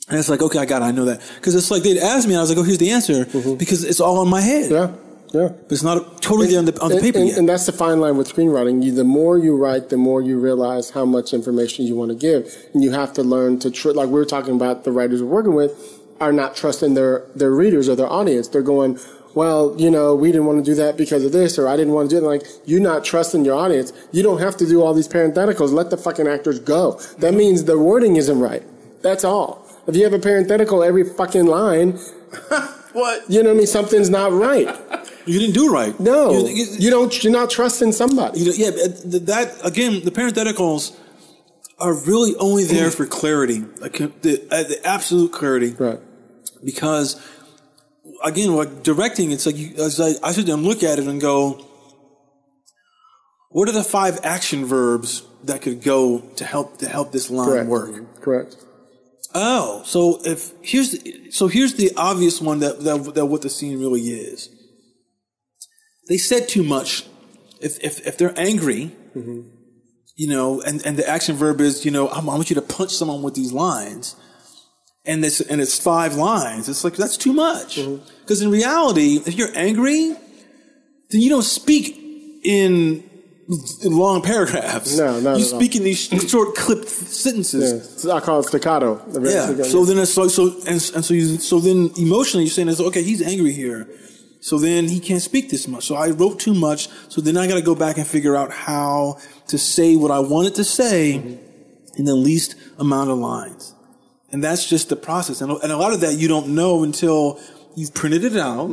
And 0.08 0.18
it's 0.18 0.28
like, 0.28 0.42
okay, 0.42 0.58
I 0.58 0.66
got 0.66 0.82
it, 0.82 0.84
I 0.84 0.90
know 0.92 1.06
that 1.06 1.22
because 1.36 1.54
it's 1.54 1.70
like 1.70 1.82
they'd 1.82 1.98
ask 1.98 2.28
me, 2.28 2.34
and 2.34 2.38
I 2.38 2.42
was 2.42 2.50
like, 2.50 2.58
oh, 2.58 2.62
here's 2.62 2.78
the 2.78 2.90
answer 2.90 3.24
because 3.56 3.82
it's 3.82 4.00
all 4.00 4.22
in 4.22 4.28
my 4.28 4.42
head. 4.42 4.70
Yeah, 4.70 4.92
yeah. 5.32 5.48
But 5.48 5.72
it's 5.72 5.82
not 5.82 6.20
totally 6.20 6.48
there 6.48 6.58
on 6.58 6.66
the 6.66 6.78
on 6.80 6.90
the 6.90 6.96
and, 6.96 7.02
paper 7.02 7.18
and, 7.18 7.30
and 7.30 7.48
that's 7.48 7.64
the 7.64 7.72
fine 7.72 7.98
line 8.00 8.18
with 8.18 8.32
screenwriting. 8.32 8.84
You, 8.84 8.92
the 8.92 9.04
more 9.04 9.38
you 9.38 9.56
write, 9.56 9.88
the 9.88 9.96
more 9.96 10.20
you 10.20 10.38
realize 10.38 10.90
how 10.90 11.06
much 11.06 11.32
information 11.32 11.86
you 11.86 11.96
want 11.96 12.10
to 12.10 12.14
give, 12.14 12.54
and 12.74 12.84
you 12.84 12.92
have 12.92 13.14
to 13.14 13.22
learn 13.22 13.58
to 13.60 13.70
tr- 13.70 13.92
like 13.92 14.08
we 14.08 14.14
were 14.14 14.26
talking 14.26 14.54
about. 14.54 14.84
The 14.84 14.92
writers 14.92 15.22
we're 15.22 15.30
working 15.30 15.54
with 15.54 15.95
are 16.20 16.32
not 16.32 16.56
trusting 16.56 16.94
their 16.94 17.24
their 17.34 17.50
readers 17.52 17.88
or 17.88 17.96
their 17.96 18.10
audience. 18.10 18.48
They're 18.48 18.62
going, 18.62 18.98
well, 19.34 19.74
you 19.78 19.90
know, 19.90 20.14
we 20.14 20.32
didn't 20.32 20.46
want 20.46 20.64
to 20.64 20.70
do 20.70 20.74
that 20.76 20.96
because 20.96 21.24
of 21.24 21.32
this, 21.32 21.58
or 21.58 21.68
I 21.68 21.76
didn't 21.76 21.92
want 21.94 22.08
to 22.10 22.16
do 22.18 22.24
it. 22.24 22.28
Like 22.28 22.42
you're 22.64 22.80
not 22.80 23.04
trusting 23.04 23.44
your 23.44 23.54
audience. 23.54 23.92
You 24.12 24.22
don't 24.22 24.38
have 24.40 24.56
to 24.58 24.66
do 24.66 24.82
all 24.82 24.94
these 24.94 25.08
parentheticals. 25.08 25.72
Let 25.72 25.90
the 25.90 25.96
fucking 25.96 26.26
actors 26.26 26.58
go. 26.58 27.00
That 27.18 27.34
means 27.34 27.64
the 27.64 27.78
wording 27.78 28.16
isn't 28.16 28.38
right. 28.40 28.62
That's 29.02 29.24
all. 29.24 29.64
If 29.86 29.94
you 29.94 30.02
have 30.04 30.12
a 30.14 30.18
parenthetical 30.18 30.82
every 30.82 31.04
fucking 31.04 31.46
line, 31.46 31.98
What? 32.92 33.28
you 33.30 33.42
know 33.42 33.50
what 33.50 33.56
I 33.56 33.58
mean? 33.58 33.66
Something's 33.66 34.08
not 34.08 34.32
right. 34.32 34.66
you 35.26 35.38
didn't 35.38 35.52
do 35.54 35.70
right. 35.70 35.98
No, 36.00 36.32
You- 36.32 36.48
you- 36.48 36.76
you 36.78 36.90
don't. 36.90 37.22
You're 37.22 37.32
not 37.32 37.50
trusting 37.50 37.92
somebody. 37.92 38.40
You 38.40 38.46
know, 38.46 38.52
yeah, 38.56 38.70
but 38.70 39.26
that 39.26 39.54
again, 39.64 40.00
the 40.02 40.10
parentheticals 40.10 40.96
are 41.78 41.92
really 41.92 42.34
only 42.36 42.64
there 42.64 42.90
for 42.90 43.04
clarity, 43.04 43.62
like 43.82 43.98
the, 44.22 44.42
uh, 44.50 44.62
the 44.62 44.80
absolute 44.86 45.30
clarity, 45.30 45.74
Right. 45.78 46.00
Because 46.64 47.20
again, 48.24 48.54
like 48.54 48.82
directing, 48.82 49.30
it's 49.32 49.46
like 49.46 49.56
you, 49.56 49.74
as 49.78 50.00
I, 50.00 50.14
I 50.22 50.32
sit 50.32 50.46
there 50.46 50.54
and 50.54 50.64
look 50.64 50.82
at 50.82 50.98
it 50.98 51.06
and 51.06 51.20
go, 51.20 51.64
what 53.50 53.68
are 53.68 53.72
the 53.72 53.84
five 53.84 54.20
action 54.22 54.64
verbs 54.64 55.22
that 55.44 55.62
could 55.62 55.82
go 55.82 56.20
to 56.36 56.44
help 56.44 56.78
to 56.78 56.88
help 56.88 57.12
this 57.12 57.30
line 57.30 57.48
Correct. 57.48 57.68
work? 57.68 58.20
Correct. 58.20 58.56
Oh, 59.34 59.82
so 59.84 60.20
if 60.24 60.52
here's 60.62 60.92
the, 60.92 61.30
so 61.30 61.48
here's 61.48 61.74
the 61.74 61.92
obvious 61.96 62.40
one 62.40 62.60
that, 62.60 62.80
that 62.80 63.14
that 63.14 63.26
what 63.26 63.42
the 63.42 63.50
scene 63.50 63.78
really 63.78 64.02
is. 64.02 64.50
They 66.08 66.18
said 66.18 66.48
too 66.48 66.62
much. 66.62 67.06
If 67.60 67.82
if 67.82 68.06
if 68.06 68.18
they're 68.18 68.38
angry, 68.38 68.94
mm-hmm. 69.14 69.48
you 70.16 70.28
know, 70.28 70.60
and 70.60 70.84
and 70.86 70.96
the 70.96 71.08
action 71.08 71.36
verb 71.36 71.60
is 71.60 71.84
you 71.84 71.90
know 71.90 72.08
I 72.08 72.22
want 72.22 72.50
you 72.50 72.56
to 72.56 72.62
punch 72.62 72.92
someone 72.92 73.22
with 73.22 73.34
these 73.34 73.52
lines, 73.52 74.16
and 75.06 75.22
this 75.22 75.40
and 75.40 75.60
it's 75.60 75.78
five 75.78 76.14
lines. 76.14 76.68
It's 76.68 76.84
like 76.84 76.96
that's 76.96 77.16
too 77.16 77.32
much 77.32 77.76
mm-hmm. 77.76 78.04
because 78.20 78.42
in 78.42 78.50
reality, 78.50 79.20
if 79.26 79.34
you're 79.34 79.56
angry, 79.56 80.14
then 81.10 81.20
you 81.20 81.28
don't 81.28 81.42
speak 81.42 81.96
in. 82.44 83.02
in 83.84 83.92
long 83.96 84.22
paragraphs. 84.22 84.98
No, 84.98 85.20
not 85.20 85.38
You 85.38 85.46
at 85.46 85.52
all. 85.52 85.60
speak 85.60 85.76
in 85.76 85.84
these 85.84 86.02
short 86.28 86.56
clipped 86.56 86.88
sentences. 86.88 87.72
Yeah. 87.72 87.98
So 88.00 88.10
I 88.10 88.18
call 88.18 88.40
it 88.40 88.46
staccato. 88.46 89.00
Yeah. 89.20 89.62
So 89.62 89.84
then 89.84 89.98
it's 89.98 90.16
like 90.16 90.30
so 90.30 90.48
and, 90.66 90.82
and 90.96 91.04
so 91.04 91.14
you 91.14 91.38
so 91.38 91.60
then 91.60 91.92
emotionally 91.96 92.42
you're 92.46 92.50
saying 92.50 92.68
okay 92.88 93.04
he's 93.04 93.22
angry 93.22 93.52
here, 93.52 93.86
so 94.40 94.58
then 94.58 94.88
he 94.88 94.98
can't 94.98 95.22
speak 95.22 95.48
this 95.48 95.68
much. 95.68 95.86
So 95.86 95.94
I 95.94 96.10
wrote 96.10 96.40
too 96.40 96.54
much. 96.54 96.88
So 97.08 97.20
then 97.20 97.36
I 97.36 97.46
got 97.46 97.54
to 97.54 97.62
go 97.62 97.76
back 97.76 97.98
and 97.98 98.06
figure 98.06 98.34
out 98.34 98.50
how 98.50 99.18
to 99.46 99.58
say 99.58 99.94
what 99.94 100.10
I 100.10 100.18
wanted 100.18 100.56
to 100.56 100.64
say 100.64 101.20
mm-hmm. 101.22 101.98
in 101.98 102.04
the 102.04 102.16
least 102.16 102.56
amount 102.80 103.10
of 103.10 103.18
lines, 103.18 103.74
and 104.32 104.42
that's 104.42 104.68
just 104.68 104.88
the 104.88 104.96
process. 104.96 105.40
And, 105.40 105.50
and 105.50 105.72
a 105.72 105.76
lot 105.76 105.92
of 105.92 106.00
that 106.00 106.14
you 106.14 106.28
don't 106.28 106.48
know 106.48 106.82
until 106.82 107.40
you've 107.74 107.94
printed 107.94 108.24
it 108.24 108.36
out. 108.36 108.68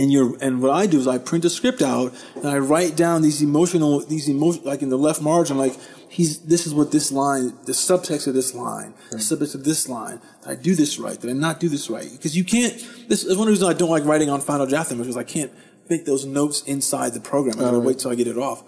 And 0.00 0.12
you're, 0.12 0.36
and 0.40 0.62
what 0.62 0.70
I 0.70 0.86
do 0.86 1.00
is 1.00 1.08
I 1.08 1.18
print 1.18 1.44
a 1.44 1.50
script 1.50 1.82
out 1.82 2.14
and 2.36 2.46
I 2.46 2.58
write 2.58 2.96
down 2.96 3.22
these 3.22 3.42
emotional, 3.42 3.98
these 4.06 4.28
emotion, 4.28 4.62
like 4.64 4.80
in 4.80 4.90
the 4.90 4.98
left 4.98 5.20
margin, 5.20 5.58
like 5.58 5.76
he's, 6.08 6.38
this 6.42 6.68
is 6.68 6.74
what 6.74 6.92
this 6.92 7.10
line, 7.10 7.52
the 7.64 7.72
subtext 7.72 8.28
of 8.28 8.34
this 8.34 8.54
line, 8.54 8.94
the 9.10 9.16
subtext 9.16 9.56
of 9.56 9.64
this 9.64 9.88
line. 9.88 10.20
Did 10.44 10.50
I 10.50 10.54
do 10.54 10.76
this 10.76 11.00
right? 11.00 11.20
Did 11.20 11.30
I 11.30 11.32
not 11.32 11.58
do 11.58 11.68
this 11.68 11.90
right? 11.90 12.08
Because 12.12 12.36
you 12.36 12.44
can't, 12.44 12.74
this 13.08 13.24
is 13.24 13.36
one 13.36 13.48
reason 13.48 13.68
I 13.68 13.72
don't 13.72 13.90
like 13.90 14.04
writing 14.04 14.30
on 14.30 14.40
Final 14.40 14.66
Draft 14.66 14.90
because 14.96 15.16
I 15.16 15.24
can't 15.24 15.50
make 15.88 16.04
those 16.04 16.24
notes 16.24 16.62
inside 16.62 17.12
the 17.14 17.20
program. 17.20 17.58
I 17.58 17.62
gotta 17.62 17.80
wait 17.80 17.98
till 17.98 18.12
I 18.12 18.14
get 18.14 18.28
it 18.28 18.38
off. 18.38 18.62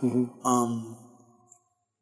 Um, 0.45 0.97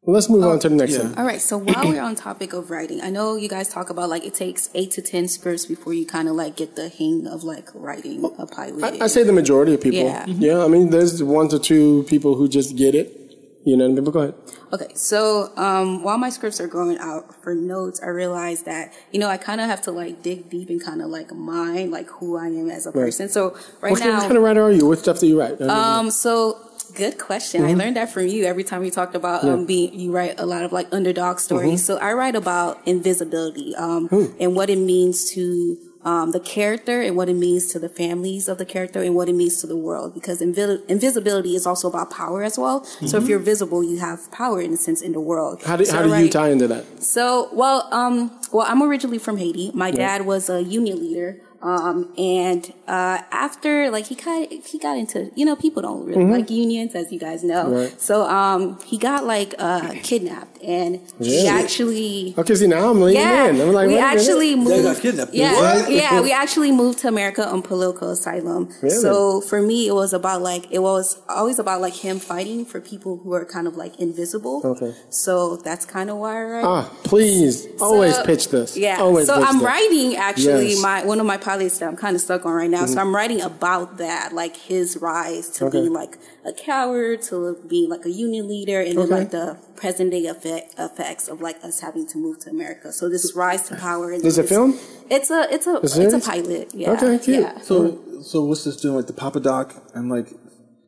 Well, 0.08 0.14
let's 0.14 0.30
move 0.30 0.42
on 0.42 0.58
to 0.60 0.70
the 0.70 0.74
next 0.74 0.92
yeah. 0.92 1.02
one. 1.02 1.18
All 1.18 1.26
right. 1.26 1.38
So 1.38 1.58
while 1.58 1.86
we're 1.86 2.00
on 2.00 2.14
topic 2.14 2.54
of 2.54 2.70
writing, 2.70 3.02
I 3.02 3.10
know 3.10 3.36
you 3.36 3.46
guys 3.46 3.68
talk 3.68 3.90
about 3.90 4.08
like 4.08 4.24
it 4.24 4.32
takes 4.32 4.70
eight 4.72 4.90
to 4.92 5.02
ten 5.02 5.28
scripts 5.28 5.66
before 5.66 5.92
you 5.92 6.06
kind 6.06 6.30
of 6.30 6.34
like 6.34 6.56
get 6.56 6.76
the 6.76 6.88
hang 6.88 7.26
of 7.26 7.44
like 7.44 7.68
writing 7.74 8.24
a 8.38 8.46
pilot. 8.46 9.02
I, 9.02 9.04
I 9.04 9.06
say 9.08 9.22
the 9.22 9.34
majority 9.34 9.74
of 9.74 9.82
people. 9.82 10.00
Yeah. 10.00 10.24
Yeah. 10.26 10.64
I 10.64 10.68
mean, 10.68 10.88
there's 10.88 11.22
one 11.22 11.48
to 11.50 11.58
two 11.58 12.06
people 12.08 12.36
who 12.36 12.48
just 12.48 12.74
get 12.74 12.94
it. 12.94 13.27
You 13.64 13.76
know 13.76 13.84
what 13.84 13.90
I 13.90 13.94
mean? 13.94 14.04
But 14.04 14.10
go 14.12 14.20
ahead. 14.20 14.34
Okay, 14.72 14.94
so 14.94 15.52
um, 15.56 16.02
while 16.02 16.16
my 16.16 16.30
scripts 16.30 16.60
are 16.60 16.66
going 16.68 16.98
out 16.98 17.34
for 17.42 17.54
notes, 17.54 18.00
I 18.02 18.08
realized 18.08 18.64
that 18.66 18.92
you 19.12 19.18
know 19.18 19.28
I 19.28 19.36
kind 19.36 19.60
of 19.60 19.68
have 19.68 19.82
to 19.82 19.90
like 19.90 20.22
dig 20.22 20.48
deep 20.48 20.70
and 20.70 20.82
kind 20.82 21.02
of 21.02 21.08
like 21.08 21.32
mine 21.32 21.90
like 21.90 22.08
who 22.08 22.36
I 22.36 22.46
am 22.46 22.70
as 22.70 22.86
a 22.86 22.92
person. 22.92 23.28
So 23.28 23.56
right 23.80 23.90
What, 23.90 24.00
now, 24.00 24.14
what 24.18 24.22
kind 24.22 24.36
of 24.36 24.42
writer 24.42 24.62
are 24.62 24.72
you? 24.72 24.86
What 24.86 24.98
stuff 25.00 25.18
do 25.20 25.26
you 25.26 25.38
write? 25.38 25.60
um, 25.60 26.10
so 26.10 26.58
good 26.94 27.18
question. 27.18 27.64
I 27.64 27.74
learned 27.74 27.96
that 27.96 28.10
from 28.10 28.26
you 28.26 28.44
every 28.44 28.64
time 28.64 28.80
we 28.80 28.90
talked 28.90 29.14
about 29.14 29.44
um 29.44 29.66
being 29.66 29.92
you 29.98 30.12
write 30.12 30.38
a 30.40 30.46
lot 30.46 30.62
of 30.64 30.72
like 30.72 30.88
underdog 30.92 31.38
stories. 31.38 31.84
So 31.84 31.98
I 31.98 32.12
write 32.14 32.36
about 32.36 32.80
invisibility 32.86 33.74
um 33.76 34.08
and 34.40 34.54
what 34.56 34.70
it 34.70 34.78
means 34.78 35.30
to 35.32 35.76
um 36.04 36.30
the 36.30 36.40
character 36.40 37.00
and 37.02 37.16
what 37.16 37.28
it 37.28 37.34
means 37.34 37.72
to 37.72 37.78
the 37.78 37.88
families 37.88 38.46
of 38.48 38.56
the 38.58 38.64
character 38.64 39.02
and 39.02 39.14
what 39.16 39.28
it 39.28 39.34
means 39.34 39.60
to 39.60 39.66
the 39.66 39.76
world 39.76 40.14
because 40.14 40.40
invi- 40.40 40.80
invisibility 40.88 41.56
is 41.56 41.66
also 41.66 41.88
about 41.88 42.08
power 42.10 42.42
as 42.44 42.56
well. 42.58 42.84
So 42.84 43.18
if 43.18 43.28
you're 43.28 43.40
visible, 43.40 43.82
you 43.82 43.98
have 43.98 44.30
power 44.30 44.60
in 44.60 44.72
a 44.72 44.76
sense 44.76 45.02
in 45.02 45.12
the 45.12 45.20
world. 45.20 45.62
how 45.64 45.76
do, 45.76 45.84
So 45.84 45.94
how 45.96 46.02
do 46.02 46.08
you 46.24 46.30
tie 46.30 46.50
into 46.50 46.68
that? 46.68 46.84
so, 47.02 47.48
well, 47.52 47.88
um, 47.92 48.30
well, 48.52 48.66
I'm 48.68 48.82
originally 48.82 49.18
from 49.18 49.36
Haiti. 49.38 49.70
My 49.74 49.90
dad 49.90 50.24
was 50.24 50.48
a 50.48 50.62
union 50.62 51.00
leader. 51.00 51.40
Um, 51.60 52.12
and, 52.16 52.72
uh, 52.86 53.18
after, 53.32 53.90
like, 53.90 54.06
he 54.06 54.14
got, 54.14 54.50
he 54.52 54.78
got 54.78 54.96
into, 54.96 55.30
you 55.34 55.44
know, 55.44 55.56
people 55.56 55.82
don't 55.82 56.04
really 56.06 56.24
like 56.24 56.50
unions, 56.50 56.94
as 56.94 57.10
you 57.12 57.18
guys 57.18 57.42
know. 57.42 57.68
Right. 57.70 58.00
So, 58.00 58.22
um, 58.28 58.78
he 58.86 58.96
got, 58.96 59.24
like, 59.26 59.54
uh, 59.58 59.94
kidnapped 60.02 60.62
and 60.62 61.00
he 61.20 61.46
actually, 61.48 62.34
Okay, 62.38 62.54
see, 62.54 62.66
now 62.66 62.90
I'm 62.90 63.00
leaning 63.00 63.22
yeah, 63.22 63.48
in. 63.48 63.60
I'm 63.60 63.72
like, 63.72 63.88
we 63.88 63.94
wait 63.94 64.00
a 64.00 64.06
minute. 64.06 64.20
actually 64.20 64.54
moved. 64.56 64.70
They 64.70 64.82
got 64.82 64.96
kidnapped. 65.02 65.34
Yeah, 65.34 65.52
What? 65.82 65.90
yeah, 65.90 66.20
we 66.20 66.32
actually 66.32 66.70
moved 66.72 67.00
to 67.00 67.08
America 67.08 67.46
on 67.46 67.62
political 67.62 68.10
asylum. 68.10 68.68
Really? 68.82 68.94
So 68.96 69.40
for 69.40 69.60
me, 69.62 69.86
it 69.88 69.92
was 69.94 70.12
about 70.12 70.42
like 70.42 70.66
it 70.70 70.80
was 70.80 71.20
always 71.28 71.58
about 71.58 71.80
like 71.80 71.94
him 71.94 72.18
fighting 72.18 72.64
for 72.64 72.80
people 72.80 73.18
who 73.18 73.32
are 73.34 73.44
kind 73.44 73.66
of 73.66 73.76
like 73.76 73.98
invisible. 74.00 74.62
Okay. 74.64 74.94
So 75.10 75.56
that's 75.56 75.84
kind 75.84 76.10
of 76.10 76.16
why 76.18 76.38
I 76.40 76.42
write. 76.44 76.64
Ah, 76.64 76.90
please, 77.04 77.66
always 77.80 78.18
pitch 78.20 78.48
this. 78.48 78.76
Yeah. 78.76 78.98
Always 79.00 79.26
so 79.26 79.36
pitch 79.38 79.46
I'm 79.48 79.58
this. 79.58 79.64
writing 79.64 80.16
actually 80.16 80.68
Yes. 80.70 80.78
Mm-hmm. 80.78 80.82
my 80.82 81.04
one 81.04 81.20
of 81.20 81.26
my 81.26 81.36
pilots 81.48 81.78
that 81.78 81.86
I'm 81.90 81.96
kind 81.96 82.14
of 82.18 82.22
stuck 82.28 82.44
on 82.46 82.52
right 82.62 82.72
now. 82.78 82.84
So 82.92 82.98
I'm 83.00 83.14
writing 83.18 83.40
about 83.52 83.88
that, 84.04 84.26
like 84.42 84.54
his 84.72 84.88
rise 85.10 85.46
to 85.56 85.60
Okay. 85.66 85.80
being 85.80 85.92
like 86.02 86.14
a 86.44 86.52
coward, 86.52 87.16
to 87.28 87.36
being 87.72 87.88
like 87.94 88.04
a 88.04 88.10
union 88.26 88.44
leader, 88.54 88.80
and 88.88 88.94
then 88.98 89.08
like 89.18 89.30
the 89.38 89.46
present 89.82 90.08
day 90.14 90.24
effect, 90.34 90.66
effects 90.78 91.24
of 91.32 91.36
like 91.40 91.58
us 91.68 91.76
having 91.86 92.06
to 92.12 92.16
move 92.18 92.36
to 92.44 92.48
America. 92.50 92.92
So 92.98 93.08
this 93.14 93.24
rise 93.44 93.62
to 93.68 93.76
power. 93.76 94.06
Is 94.12 94.36
it 94.42 94.48
film? 94.56 94.70
It's 95.16 95.30
a 95.30 95.40
it's 95.54 95.66
a 95.66 95.76
it's 95.82 95.96
a 96.20 96.20
pilot. 96.32 96.66
Yeah. 96.74 96.92
Okay, 96.92 97.18
cute. 97.24 97.40
Yeah. 97.40 97.60
So, 97.60 97.74
so 98.22 98.36
what's 98.48 98.64
this 98.64 98.76
doing? 98.82 98.94
Like 99.00 99.06
the 99.12 99.18
Papa 99.24 99.40
Doc 99.40 99.66
and 99.94 100.04
like, 100.10 100.28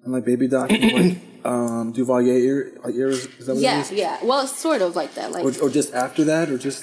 and 0.04 0.10
like 0.14 0.24
Baby 0.30 0.46
Doc, 0.56 0.70
and 0.70 0.92
like 0.98 1.18
um, 1.52 1.92
Duvalier 1.94 2.38
era, 2.50 2.64
like 2.84 2.94
eras? 2.94 3.24
Is 3.38 3.46
that 3.46 3.54
what 3.54 3.62
Yeah, 3.62 3.78
it 3.80 3.92
is? 3.92 3.92
yeah. 3.92 4.18
Well, 4.28 4.40
it's 4.44 4.56
sort 4.68 4.82
of 4.82 4.94
like 5.00 5.12
that. 5.14 5.32
Like 5.32 5.44
Or, 5.46 5.52
or 5.64 5.70
just 5.70 5.90
after 5.94 6.22
that, 6.24 6.44
or 6.50 6.58
just 6.58 6.80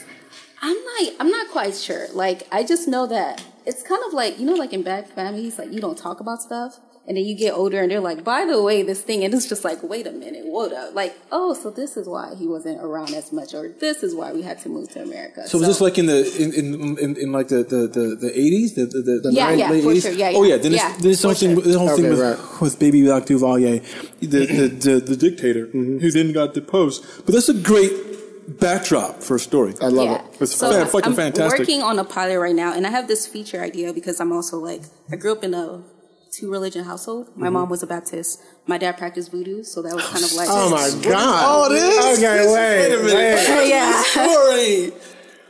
I'm 0.68 0.80
not 0.90 1.02
I'm 1.20 1.30
not 1.38 1.46
quite 1.52 1.76
sure. 1.76 2.06
Like 2.14 2.40
I 2.52 2.64
just 2.74 2.88
know 2.88 3.06
that 3.18 3.44
it's 3.70 3.84
kind 3.92 4.02
of 4.08 4.14
like 4.22 4.34
you 4.40 4.46
know 4.50 4.56
like 4.64 4.74
in 4.78 4.84
bad 4.92 5.04
families 5.20 5.54
like 5.60 5.72
you 5.76 5.82
don't 5.86 5.98
talk 6.08 6.18
about 6.26 6.42
stuff 6.42 6.80
and 7.08 7.16
then 7.16 7.24
you 7.30 7.36
get 7.46 7.54
older 7.62 7.80
and 7.82 7.90
they're 7.92 8.02
like 8.12 8.22
by 8.24 8.42
the 8.52 8.62
way 8.68 8.78
this 8.92 9.02
thing 9.02 9.24
and 9.24 9.34
it's 9.34 9.48
just 9.54 9.64
like 9.70 9.80
wait 9.92 10.06
a 10.08 10.12
minute 10.12 10.46
what 10.56 10.72
up 10.82 10.90
like 11.02 11.14
oh 11.32 11.54
so 11.62 11.70
this 11.70 11.92
is 12.02 12.06
why 12.14 12.28
he 12.42 12.46
wasn't 12.56 12.78
around 12.88 13.14
as 13.22 13.32
much 13.32 13.54
or 13.54 13.64
this 13.86 14.04
is 14.08 14.12
why 14.20 14.32
we 14.38 14.42
had 14.50 14.58
to 14.64 14.68
move 14.76 14.88
to 14.96 15.00
America. 15.02 15.48
so 15.48 15.58
was 15.58 15.68
this 15.68 15.82
like 15.82 15.98
in 15.98 16.06
the 16.14 16.20
in 16.44 16.50
in, 16.60 16.98
in, 17.06 17.10
in 17.24 17.30
like 17.38 17.48
the 17.50 17.62
the 17.74 17.82
the 17.98 18.06
the 18.24 18.32
eighties, 18.44 18.70
the 18.76 18.86
the, 18.86 19.02
the, 19.10 19.16
the 19.26 19.32
Yeah, 19.34 19.46
nine- 19.46 19.60
yeah, 19.60 19.70
late 19.72 19.84
for 19.84 19.94
80s? 19.94 20.02
sure. 20.02 20.12
Yeah, 20.24 20.32
Oh 20.36 20.44
yeah. 20.44 20.56
yeah, 20.56 20.62
then 20.64 20.72
Yeah, 20.74 20.90
it's, 20.94 21.04
there's 21.04 21.22
for 21.22 21.34
something 21.36 21.56
sure. 21.62 21.72
the 21.74 21.80
whole 21.80 21.90
Okay, 21.92 22.02
thing 22.02 22.12
with, 22.12 22.20
right. 22.22 22.62
with 22.62 22.80
Baby 22.80 23.00
Doc 23.06 23.24
Duvalier, 23.26 23.78
the 24.20 24.28
the 24.60 24.66
the, 24.86 24.94
the 25.12 25.16
dictator 25.26 25.68
Mm-hmm. 25.68 25.98
who 26.00 26.12
then 26.18 26.32
got 26.34 26.54
deposed. 26.54 27.00
But 27.26 27.32
that's 27.36 27.50
a 27.50 27.54
great 27.72 27.92
backdrop 28.48 29.22
for 29.22 29.36
a 29.36 29.40
story. 29.40 29.74
I 29.82 29.88
love 29.88 30.06
yeah. 30.06 30.26
it. 30.26 30.42
It's 30.42 30.56
so 30.56 30.72
fan- 30.72 30.88
fucking 30.88 31.14
fantastic. 31.14 31.16
I'm 31.16 31.16
fantastic. 31.16 31.60
working 31.60 31.82
on 31.82 32.00
a 32.00 32.04
pilot 32.04 32.40
right 32.40 32.56
now, 32.56 32.74
and 32.74 32.88
I 32.88 32.90
have 32.90 33.08
this 33.08 33.28
feature 33.28 33.62
idea 33.62 33.94
because 33.94 34.20
I'm 34.20 34.32
also 34.32 34.58
like 34.58 34.82
I 35.12 35.16
grew 35.16 35.34
up 35.34 35.44
in 35.44 35.54
a 35.54 35.84
two 36.32 36.52
religion 36.52 36.86
household. 36.86 37.30
My 37.36 37.48
mm-hmm. 37.48 37.54
mom 37.54 37.70
was 37.70 37.84
a 37.84 37.88
Baptist. 37.88 38.42
My 38.66 38.78
dad 38.78 38.98
practiced 38.98 39.32
voodoo, 39.32 39.64
so 39.64 39.82
that 39.82 39.94
was 39.94 40.06
kind 40.06 40.24
of 40.24 40.34
like 40.34 40.48
Oh 40.50 40.70
my 40.70 41.04
god! 41.04 41.44
Oh, 41.48 41.74
it 41.74 41.78
is? 41.78 42.18
Okay, 42.18 42.46
wait, 42.46 42.54
Wait 42.54 43.00
a 43.00 43.04
minute. 43.04 43.16
wait. 43.16 43.46
Oh, 43.50 43.64
yeah. 43.64 44.04
Story. 44.04 44.94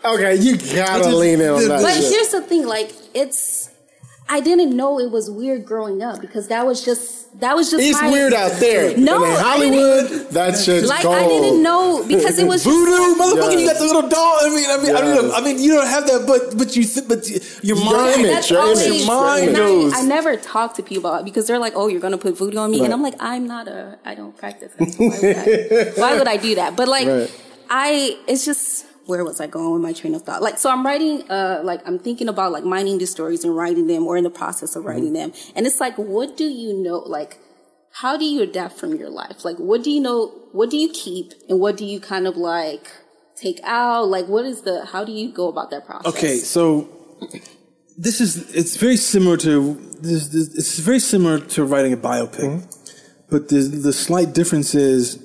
Okay, 0.05 0.35
you 0.35 0.57
gotta 0.75 1.09
lean 1.09 1.41
in 1.41 1.49
on 1.49 1.67
that. 1.67 1.81
But 1.81 1.93
shit. 1.95 2.11
here's 2.11 2.29
the 2.29 2.41
thing, 2.41 2.65
like 2.65 2.91
it's 3.13 3.66
I 4.29 4.41
didn't 4.41 4.75
know 4.75 4.99
it 4.99 5.09
was 5.09 5.31
weird 5.31 5.65
growing 5.65 6.01
up 6.03 6.19
because 6.19 6.47
that 6.49 6.65
was 6.65 6.83
just 6.83 7.39
that 7.39 7.55
was 7.55 7.69
just 7.71 7.83
It's 7.83 8.01
my, 8.01 8.09
weird 8.11 8.33
out 8.33 8.53
there. 8.59 8.97
No, 8.97 9.23
And 9.23 9.31
in 9.33 9.39
Hollywood, 9.39 10.29
that 10.31 10.57
shit's 10.57 10.87
Like 10.87 11.03
gold. 11.03 11.15
I 11.15 11.27
didn't 11.27 11.61
know 11.63 12.03
because 12.07 12.39
it 12.39 12.47
was 12.47 12.63
just 12.63 12.75
Voodoo, 12.75 13.15
motherfucker, 13.15 13.53
Yeah. 13.53 13.59
you 13.59 13.67
got 13.67 13.77
the 13.77 13.85
little 13.85 14.09
doll. 14.09 14.37
I 14.41 14.49
mean, 14.49 14.65
I 14.69 14.77
mean, 14.83 14.95
I 14.95 15.01
mean, 15.21 15.31
I 15.35 15.41
mean, 15.41 15.59
you 15.63 15.71
don't 15.75 15.87
have 15.87 16.07
that, 16.07 16.25
but 16.27 16.57
but 16.57 16.75
you, 16.75 16.83
th- 16.83 17.07
but 17.07 17.27
your 17.29 17.39
Your 17.61 17.77
mind, 17.85 18.25
image, 18.25 18.49
your 18.49 18.59
always, 18.61 18.81
image, 18.85 18.99
your 19.05 19.07
mind 19.07 19.47
and 19.49 19.55
goes. 19.57 19.93
I, 19.93 19.99
I 19.99 20.01
never 20.03 20.35
talk 20.35 20.73
to 20.75 20.83
people 20.83 21.09
about 21.09 21.21
it 21.21 21.25
because 21.25 21.45
they're 21.47 21.59
like, 21.59 21.73
"Oh, 21.75 21.87
you're 21.87 22.01
gonna 22.01 22.17
put 22.17 22.37
voodoo 22.37 22.57
on 22.57 22.71
me," 22.71 22.79
Right. 22.79 22.85
and 22.85 22.93
I'm 22.93 23.03
like, 23.03 23.15
"I'm 23.19 23.45
not 23.47 23.67
a, 23.67 23.97
I 24.03 24.15
don't 24.15 24.35
practice 24.37 24.71
that. 24.77 24.95
Why 24.97 25.07
would 25.19 25.37
I, 25.37 26.01
why 26.01 26.17
would 26.17 26.27
I 26.27 26.37
do 26.37 26.55
that?" 26.55 26.75
But 26.75 26.87
like, 26.87 27.07
Right. 27.17 27.31
I, 27.69 28.17
it's 28.27 28.45
just 28.45 28.85
where 29.07 29.23
was 29.23 29.41
I 29.41 29.47
going 29.47 29.73
with 29.73 29.81
my 29.81 29.93
train 29.93 30.13
of 30.13 30.21
thought? 30.21 30.41
Like, 30.41 30.57
so 30.59 30.69
I'm 30.69 30.85
writing, 30.85 31.29
uh, 31.29 31.61
like 31.63 31.81
I'm 31.87 31.97
thinking 31.97 32.27
about 32.29 32.51
like 32.51 32.63
mining 32.63 32.97
the 32.97 33.07
stories 33.07 33.43
and 33.43 33.55
writing 33.55 33.87
them, 33.87 34.05
or 34.05 34.17
in 34.17 34.23
the 34.23 34.29
process 34.29 34.75
of 34.75 34.85
writing 34.85 35.13
them, 35.13 35.33
and 35.55 35.65
it's 35.65 35.79
like, 35.79 35.97
what 35.97 36.37
do 36.37 36.45
you 36.45 36.73
know? 36.73 36.99
Like, 36.99 37.39
how 37.91 38.17
do 38.17 38.25
you 38.25 38.43
adapt 38.43 38.77
from 38.77 38.95
your 38.95 39.09
life? 39.09 39.43
Like, 39.43 39.57
what 39.57 39.83
do 39.83 39.89
you 39.89 40.01
know? 40.01 40.27
What 40.51 40.69
do 40.69 40.77
you 40.77 40.89
keep, 40.89 41.33
and 41.49 41.59
what 41.59 41.77
do 41.77 41.85
you 41.85 41.99
kind 41.99 42.27
of 42.27 42.37
like 42.37 42.91
take 43.35 43.59
out? 43.63 44.07
Like, 44.07 44.27
what 44.27 44.45
is 44.45 44.61
the? 44.61 44.85
How 44.85 45.03
do 45.03 45.11
you 45.11 45.31
go 45.31 45.47
about 45.47 45.71
that 45.71 45.85
process? 45.85 46.13
Okay, 46.13 46.37
so 46.37 46.89
this 47.97 48.21
is 48.21 48.53
it's 48.55 48.77
very 48.77 48.97
similar 48.97 49.37
to 49.37 49.73
this, 49.99 50.27
this 50.27 50.53
it's 50.55 50.79
very 50.79 50.99
similar 50.99 51.39
to 51.39 51.65
writing 51.65 51.93
a 51.93 51.97
biopic, 51.97 52.63
but 53.29 53.49
the 53.49 53.61
the 53.61 53.93
slight 53.93 54.33
difference 54.33 54.75
is, 54.75 55.23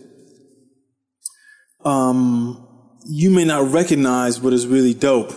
um, 1.84 2.61
you 3.06 3.30
may 3.30 3.44
not 3.44 3.70
recognize 3.72 4.40
what 4.40 4.52
is 4.52 4.66
really 4.66 4.94
dope 4.94 5.32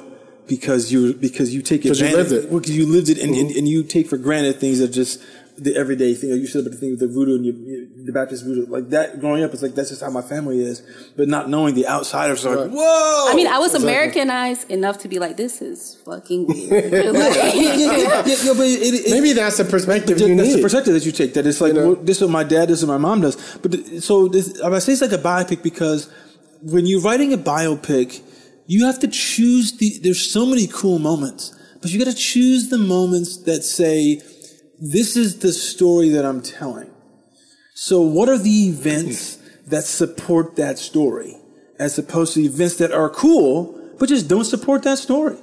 because 0.47 0.91
you 0.91 1.13
because 1.13 1.53
you 1.53 1.61
take 1.61 1.83
'Cause 1.83 1.99
you 1.99 2.15
lived 2.15 2.31
it. 2.31 2.49
because 2.51 2.69
you 2.75 2.85
lived 2.85 3.09
it 3.09 3.17
and, 3.17 3.35
and, 3.35 3.49
mm-hmm. 3.49 3.57
and 3.57 3.67
you 3.67 3.83
take 3.83 4.07
for 4.07 4.17
granted 4.17 4.59
things 4.59 4.79
that 4.79 4.89
just 4.89 5.21
the 5.57 5.75
everyday 5.75 6.13
thing. 6.13 6.31
Like 6.31 6.41
you 6.41 6.47
said 6.47 6.61
about 6.61 6.71
the 6.71 6.77
thing 6.77 6.91
with 6.91 6.99
the 6.99 7.07
voodoo 7.07 7.35
and 7.35 7.45
you, 7.45 7.53
you, 7.53 8.05
the 8.05 8.11
Baptist 8.11 8.43
voodoo, 8.43 8.65
like 8.65 8.89
that. 8.89 9.19
Growing 9.21 9.43
up, 9.43 9.53
it's 9.53 9.61
like 9.61 9.73
that's 9.73 9.89
just 9.89 10.01
how 10.01 10.09
my 10.09 10.21
family 10.21 10.59
is. 10.61 10.81
But 11.15 11.29
not 11.29 11.49
knowing 11.49 11.75
the 11.75 11.87
outsiders 11.87 12.45
are 12.45 12.55
like, 12.55 12.71
whoa. 12.71 13.27
I 13.29 13.33
mean, 13.35 13.47
I 13.47 13.57
was 13.57 13.73
Americanized 13.73 14.69
enough 14.69 14.97
to 14.99 15.07
be 15.07 15.17
like, 15.17 15.37
this 15.37 15.61
is 15.61 15.95
fucking 16.05 16.47
weird. 16.47 16.91
Like- 17.15 17.35
yeah, 17.35 17.53
yeah, 17.53 18.23
yeah, 18.25 18.53
but 18.53 18.65
it, 18.67 19.07
it, 19.07 19.11
Maybe 19.11 19.31
that's 19.33 19.57
the 19.57 19.65
perspective 19.65 20.19
you 20.19 20.35
that's 20.35 20.49
need. 20.49 20.57
the 20.57 20.61
perspective 20.61 20.93
that 20.93 21.05
you 21.05 21.11
take. 21.11 21.33
That 21.35 21.47
it's 21.47 21.61
like 21.61 21.73
You 21.73 21.79
know? 21.79 21.87
well, 21.93 21.95
this 21.95 22.17
is 22.17 22.23
what 22.23 22.31
my 22.31 22.43
dad, 22.43 22.67
this 22.67 22.79
is 22.79 22.85
what 22.85 22.99
my 22.99 23.07
mom 23.09 23.21
does. 23.21 23.57
But 23.57 24.03
so 24.03 24.27
this, 24.27 24.59
I 24.61 24.77
say 24.79 24.93
it's 24.93 25.01
like 25.01 25.13
a 25.13 25.17
biopic 25.17 25.63
because 25.63 26.09
when 26.65 26.85
you're 26.85 27.01
writing 27.01 27.31
a 27.31 27.37
biopic, 27.37 28.21
you 28.65 28.85
have 28.85 28.99
to 28.99 29.07
choose 29.07 29.73
the. 29.73 29.99
There's 30.01 30.31
so 30.31 30.45
many 30.45 30.67
cool 30.67 30.99
moments, 30.99 31.55
but 31.81 31.91
you 31.91 31.99
got 31.99 32.11
to 32.11 32.17
choose 32.17 32.69
the 32.69 32.79
moments 32.79 33.37
that 33.43 33.63
say, 33.63 34.21
"This 34.79 35.15
is 35.15 35.39
the 35.39 35.53
story 35.53 36.09
that 36.09 36.25
I'm 36.25 36.41
telling." 36.41 36.89
So, 37.75 38.01
what 38.01 38.29
are 38.29 38.37
the 38.37 38.67
events 38.69 39.35
hmm. 39.35 39.69
that 39.69 39.83
support 39.83 40.55
that 40.55 40.79
story, 40.79 41.37
as 41.77 41.97
opposed 41.99 42.33
to 42.33 42.39
the 42.39 42.47
events 42.47 42.77
that 42.77 42.91
are 42.91 43.09
cool 43.09 43.81
but 43.97 44.09
just 44.09 44.27
don't 44.27 44.45
support 44.45 44.83
that 44.83 44.97
story? 44.97 45.37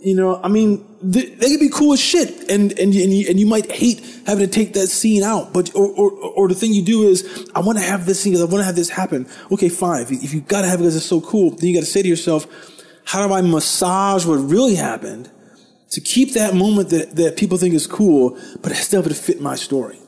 You 0.00 0.14
know, 0.14 0.40
I 0.42 0.48
mean, 0.48 0.86
they, 1.02 1.26
they 1.26 1.48
could 1.50 1.60
be 1.60 1.70
cool 1.70 1.92
as 1.92 2.00
shit, 2.00 2.48
and 2.48 2.70
and 2.78 2.94
and 2.94 3.12
you, 3.12 3.28
and 3.28 3.40
you 3.40 3.46
might 3.46 3.70
hate 3.70 4.00
having 4.26 4.46
to 4.46 4.52
take 4.52 4.74
that 4.74 4.86
scene 4.86 5.24
out, 5.24 5.52
but 5.52 5.74
or 5.74 5.88
or, 5.88 6.12
or 6.12 6.48
the 6.48 6.54
thing 6.54 6.72
you 6.72 6.82
do 6.84 7.08
is, 7.08 7.50
I 7.54 7.60
want 7.60 7.78
to 7.78 7.84
have 7.84 8.06
this 8.06 8.20
scene, 8.20 8.36
I 8.36 8.44
want 8.44 8.58
to 8.58 8.64
have 8.64 8.76
this 8.76 8.90
happen. 8.90 9.26
Okay, 9.50 9.68
fine. 9.68 10.02
If 10.02 10.10
you, 10.12 10.18
if 10.22 10.32
you 10.32 10.40
got 10.40 10.62
to 10.62 10.68
have 10.68 10.78
it 10.78 10.82
because 10.84 10.94
it's 10.96 11.04
so 11.04 11.20
cool, 11.20 11.50
then 11.50 11.68
you 11.68 11.74
got 11.74 11.80
to 11.80 11.90
say 11.90 12.02
to 12.02 12.08
yourself, 12.08 12.46
how 13.06 13.26
do 13.26 13.34
I 13.34 13.40
massage 13.40 14.24
what 14.24 14.36
really 14.36 14.76
happened 14.76 15.30
to 15.90 16.00
keep 16.00 16.34
that 16.34 16.54
moment 16.54 16.90
that 16.90 17.16
that 17.16 17.36
people 17.36 17.58
think 17.58 17.74
is 17.74 17.88
cool, 17.88 18.38
but 18.62 18.70
I 18.70 18.76
still 18.76 19.02
have 19.02 19.10
it 19.10 19.16
fit 19.16 19.40
my 19.40 19.56
story? 19.56 19.98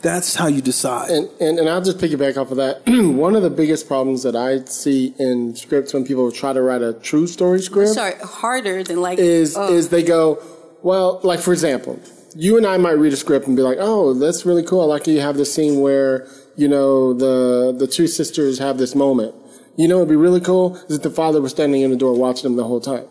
That's 0.00 0.36
how 0.36 0.46
you 0.46 0.62
decide. 0.62 1.10
And, 1.10 1.28
and 1.40 1.58
and 1.58 1.68
I'll 1.68 1.82
just 1.82 1.98
piggyback 1.98 2.36
off 2.36 2.52
of 2.52 2.56
that. 2.58 2.82
One 2.86 3.34
of 3.34 3.42
the 3.42 3.50
biggest 3.50 3.88
problems 3.88 4.22
that 4.22 4.36
I 4.36 4.64
see 4.64 5.12
in 5.18 5.56
scripts 5.56 5.92
when 5.92 6.04
people 6.04 6.30
try 6.30 6.52
to 6.52 6.62
write 6.62 6.82
a 6.82 6.92
true 6.92 7.26
story 7.26 7.60
script 7.60 7.94
Sorry, 7.94 8.14
harder 8.22 8.84
than 8.84 9.00
like 9.00 9.18
is 9.18 9.56
oh. 9.56 9.72
is 9.72 9.88
they 9.88 10.04
go, 10.04 10.40
well, 10.82 11.20
like 11.24 11.40
for 11.40 11.52
example, 11.52 11.98
you 12.36 12.56
and 12.56 12.64
I 12.64 12.76
might 12.76 12.92
read 12.92 13.12
a 13.12 13.16
script 13.16 13.48
and 13.48 13.56
be 13.56 13.62
like, 13.62 13.78
oh, 13.80 14.14
that's 14.14 14.46
really 14.46 14.62
cool. 14.62 14.82
I 14.82 14.84
like 14.84 15.06
you 15.08 15.20
have 15.20 15.36
this 15.36 15.52
scene 15.52 15.80
where 15.80 16.28
you 16.56 16.68
know 16.68 17.12
the 17.12 17.74
the 17.76 17.88
two 17.88 18.06
sisters 18.06 18.58
have 18.60 18.78
this 18.78 18.94
moment. 18.94 19.34
You 19.76 19.88
know, 19.88 19.96
it'd 19.96 20.08
be 20.08 20.16
really 20.16 20.40
cool 20.40 20.76
is 20.88 20.96
if 20.96 21.02
the 21.02 21.10
father 21.10 21.40
was 21.40 21.52
standing 21.52 21.82
in 21.82 21.90
the 21.90 21.96
door 21.96 22.14
watching 22.14 22.44
them 22.44 22.56
the 22.56 22.64
whole 22.64 22.80
time, 22.80 23.06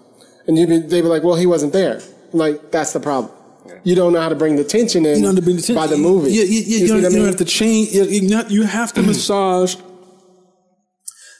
and 0.47 0.57
you'd 0.57 0.69
be, 0.69 0.79
they'd 0.79 1.01
be 1.01 1.07
like, 1.07 1.23
well, 1.23 1.35
he 1.35 1.45
wasn't 1.45 1.73
there. 1.73 2.01
Like 2.31 2.71
that's 2.71 2.93
the 2.93 3.01
problem. 3.01 3.33
You 3.83 3.95
don't 3.95 4.13
know 4.13 4.21
how 4.21 4.29
to 4.29 4.35
bring 4.35 4.55
the 4.55 4.63
tension 4.63 5.05
in 5.05 5.17
you 5.17 5.21
know, 5.23 5.35
to 5.35 5.41
bring 5.41 5.55
the 5.55 5.61
tension- 5.61 5.75
by 5.75 5.87
the 5.87 5.97
movie. 5.97 6.31
Yeah, 6.31 6.43
yeah, 6.43 6.61
yeah. 6.65 6.77
You, 6.79 6.87
don't, 6.87 7.05
I 7.05 7.09
you 7.09 7.17
don't 7.17 7.25
have 7.27 7.35
to 7.37 7.45
change. 7.45 7.89
You, 7.91 8.03
you, 8.05 8.21
not, 8.29 8.51
you 8.51 8.63
have 8.63 8.93
to 8.93 9.01
massage. 9.03 9.75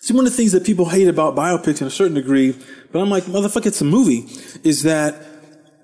See, 0.01 0.13
one 0.13 0.25
of 0.25 0.31
the 0.31 0.37
things 0.37 0.53
that 0.53 0.65
people 0.65 0.85
hate 0.89 1.07
about 1.07 1.35
biopics 1.35 1.81
in 1.81 1.87
a 1.87 1.91
certain 1.91 2.13
degree, 2.15 2.55
but 2.91 2.99
I'm 2.99 3.09
like, 3.09 3.23
motherfucker, 3.25 3.65
it's 3.65 3.81
a 3.81 3.85
movie, 3.85 4.25
is 4.63 4.83
that 4.83 5.21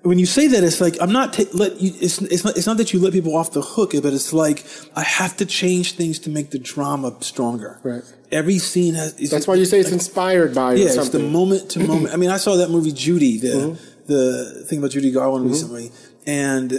when 0.02 0.18
you 0.18 0.26
say 0.26 0.46
that, 0.48 0.62
it's 0.62 0.80
like 0.80 0.96
I'm 1.00 1.12
not 1.12 1.32
ta- 1.32 1.44
let 1.52 1.80
you. 1.80 1.92
It's 2.00 2.20
it's 2.22 2.44
not 2.44 2.56
it's 2.56 2.66
not 2.66 2.76
that 2.76 2.92
you 2.92 3.00
let 3.00 3.12
people 3.12 3.34
off 3.36 3.52
the 3.52 3.62
hook, 3.62 3.92
but 4.02 4.12
it's 4.12 4.32
like 4.32 4.64
I 4.94 5.02
have 5.02 5.36
to 5.38 5.46
change 5.46 5.92
things 5.92 6.18
to 6.20 6.30
make 6.30 6.50
the 6.50 6.58
drama 6.58 7.16
stronger. 7.20 7.80
Right. 7.82 8.02
Every 8.30 8.58
scene 8.58 8.94
has. 8.94 9.18
is- 9.18 9.30
That's 9.30 9.46
why 9.46 9.54
you 9.54 9.64
say 9.64 9.80
it's 9.80 9.92
inspired 9.92 10.54
by 10.54 10.74
or 10.74 10.76
yeah, 10.76 10.86
it's 10.86 11.08
the. 11.08 11.18
Mm-hmm. 11.18 11.32
moment 11.32 11.70
to 11.70 11.80
moment. 11.80 12.12
I 12.12 12.16
mean, 12.16 12.30
I 12.30 12.36
saw 12.36 12.56
that 12.56 12.70
movie 12.70 12.92
Judy, 12.92 13.38
the 13.38 13.78
the 14.06 14.64
thing 14.68 14.78
about 14.78 14.90
Judy 14.90 15.10
Garland 15.10 15.46
recently, 15.50 15.90
and 16.26 16.72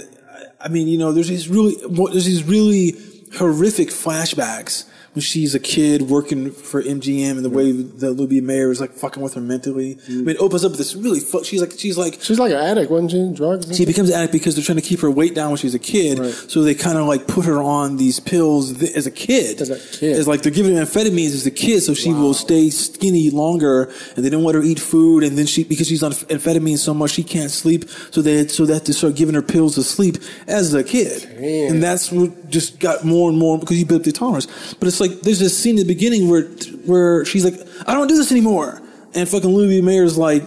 I- 0.61 0.69
mean, 0.69 0.87
you 0.87 0.97
know, 0.97 1.11
there's 1.11 1.27
these 1.27 1.47
really 1.49 1.75
there's 2.11 2.25
these 2.25 2.43
really 2.43 2.95
horrific 3.37 3.89
flashbacks 3.89 4.85
when 5.15 5.21
she's 5.21 5.55
a 5.55 5.59
kid 5.59 6.03
working 6.03 6.51
for 6.51 6.83
MGM 6.83 7.31
and 7.31 7.45
the 7.45 7.49
way 7.49 7.71
that 7.71 8.19
L.B. 8.19 8.41
Mayer 8.41 8.69
is 8.69 8.81
like 8.81 8.91
fucking 8.91 9.23
with 9.23 9.33
her 9.35 9.41
mentally. 9.41 9.95
Mm. 9.95 10.09
I 10.09 10.11
mean, 10.11 10.29
it 10.29 10.37
opens 10.37 10.65
up 10.65 10.73
this 10.73 10.93
really 10.93 11.21
fuck. 11.21 11.45
She's 11.45 11.61
like 11.61 11.71
she's 11.77 11.97
like 11.97 12.21
She's 12.21 12.37
like 12.37 12.51
an 12.51 12.57
addict, 12.57 12.91
wasn't 12.91 13.11
she? 13.11 13.33
Drugs. 13.33 13.75
she 13.75 13.85
becomes 13.85 14.09
an 14.09 14.15
addict 14.15 14.33
because 14.33 14.55
they're 14.55 14.63
trying 14.63 14.75
to 14.77 14.81
keep 14.81 14.99
her 14.99 15.09
weight 15.09 15.33
down 15.33 15.49
when 15.51 15.57
she's 15.57 15.73
a 15.73 15.79
kid. 15.79 16.19
Right. 16.19 16.33
So 16.33 16.63
they 16.63 16.75
kind 16.75 16.97
of 16.97 17.07
like 17.07 17.27
put 17.27 17.45
her 17.45 17.61
on 17.63 17.97
these 17.97 18.19
pills 18.19 18.77
th- 18.77 18.93
as 18.95 19.07
a 19.07 19.11
kid. 19.11 19.61
As 19.61 19.69
a 19.69 19.79
kid. 19.97 20.17
It's 20.17 20.27
like 20.27 20.41
they're 20.41 20.51
giving 20.51 20.75
her 20.75 20.83
amphetamines 20.83 21.33
as 21.33 21.45
a 21.45 21.51
kid, 21.51 21.81
so 21.81 21.93
she 21.93 22.11
will 22.11 22.33
stay 22.33 22.69
skinny 22.69 23.29
longer. 23.29 23.91
And 24.15 24.25
they 24.25 24.29
don't 24.29 24.43
let 24.43 24.55
her 24.55 24.63
eat 24.63 24.79
food. 24.79 25.23
And 25.23 25.37
then 25.37 25.45
she, 25.45 25.63
because 25.63 25.87
she's 25.87 26.03
on 26.03 26.11
amphetamines 26.11 26.79
so 26.79 26.93
much, 26.93 27.11
she 27.11 27.23
can't 27.23 27.51
sleep. 27.51 27.85
So 28.11 28.21
they, 28.21 28.47
so 28.47 28.65
they 28.65 28.73
have 28.73 28.83
to 28.85 28.93
start 28.93 29.15
giving 29.15 29.35
her 29.35 29.41
pills 29.41 29.75
to 29.75 29.83
sleep 29.83 30.17
as 30.47 30.73
a 30.73 30.83
kid. 30.83 31.23
And 31.71 31.81
that's 31.81 32.11
what 32.11 32.49
just 32.49 32.79
got 32.79 33.05
more 33.05 33.29
and 33.29 33.37
more 33.37 33.57
because 33.59 33.77
you 33.79 33.85
built 33.85 34.03
the 34.03 34.11
tolerance. 34.11 34.47
But 34.73 34.87
it's 34.87 34.99
like 34.99 35.04
there's 35.21 35.39
this 35.39 35.57
scene 35.57 35.77
in 35.77 35.87
the 35.87 35.93
beginning 35.93 36.29
where 36.29 36.43
where 36.85 37.25
she's 37.25 37.43
like, 37.43 37.55
I 37.87 37.93
don't 37.93 38.07
do 38.07 38.15
this 38.15 38.31
anymore. 38.31 38.81
And 39.13 39.27
fucking 39.27 39.49
Louis 39.49 39.81
Mayer's 39.81 40.17
like, 40.17 40.43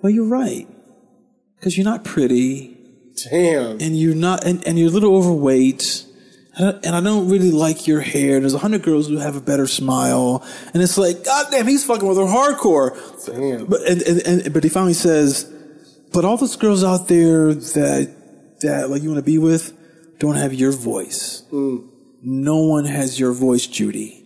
well, 0.00 0.10
you're 0.10 0.24
right. 0.26 0.66
Because 1.56 1.76
you're 1.76 1.84
not 1.84 2.04
pretty 2.04 2.76
Damn. 3.30 3.80
and 3.80 3.98
you're 3.98 4.14
not, 4.14 4.44
and, 4.44 4.66
and 4.66 4.78
you're 4.78 4.88
a 4.88 4.92
little 4.92 5.14
overweight. 5.14 6.06
And 6.54 6.66
I, 6.66 6.70
and 6.84 6.96
I 6.96 7.00
don't 7.00 7.30
really 7.30 7.50
like 7.50 7.86
your 7.86 8.00
hair. 8.00 8.40
There's 8.40 8.52
a 8.54 8.58
hundred 8.58 8.82
girls 8.82 9.08
who 9.08 9.18
have 9.18 9.36
a 9.36 9.40
better 9.40 9.66
smile, 9.66 10.44
and 10.74 10.82
it's 10.82 10.98
like, 10.98 11.24
God 11.24 11.46
damn, 11.50 11.66
he's 11.66 11.84
fucking 11.84 12.06
with 12.06 12.18
her 12.18 12.24
hardcore. 12.24 12.94
Damn. 13.24 13.66
But 13.66 13.80
and, 13.88 14.02
and, 14.02 14.26
and 14.26 14.52
but 14.52 14.62
he 14.62 14.68
finally 14.68 14.92
says, 14.92 15.50
but 16.12 16.26
all 16.26 16.36
those 16.36 16.56
girls 16.56 16.84
out 16.84 17.08
there 17.08 17.54
that 17.54 18.58
that 18.60 18.90
like 18.90 19.02
you 19.02 19.08
want 19.08 19.24
to 19.24 19.30
be 19.30 19.38
with 19.38 19.72
don't 20.18 20.36
have 20.36 20.52
your 20.52 20.72
voice. 20.72 21.42
Mm. 21.52 21.88
No 22.22 22.58
one 22.58 22.84
has 22.84 23.18
your 23.18 23.32
voice, 23.32 23.66
Judy. 23.66 24.24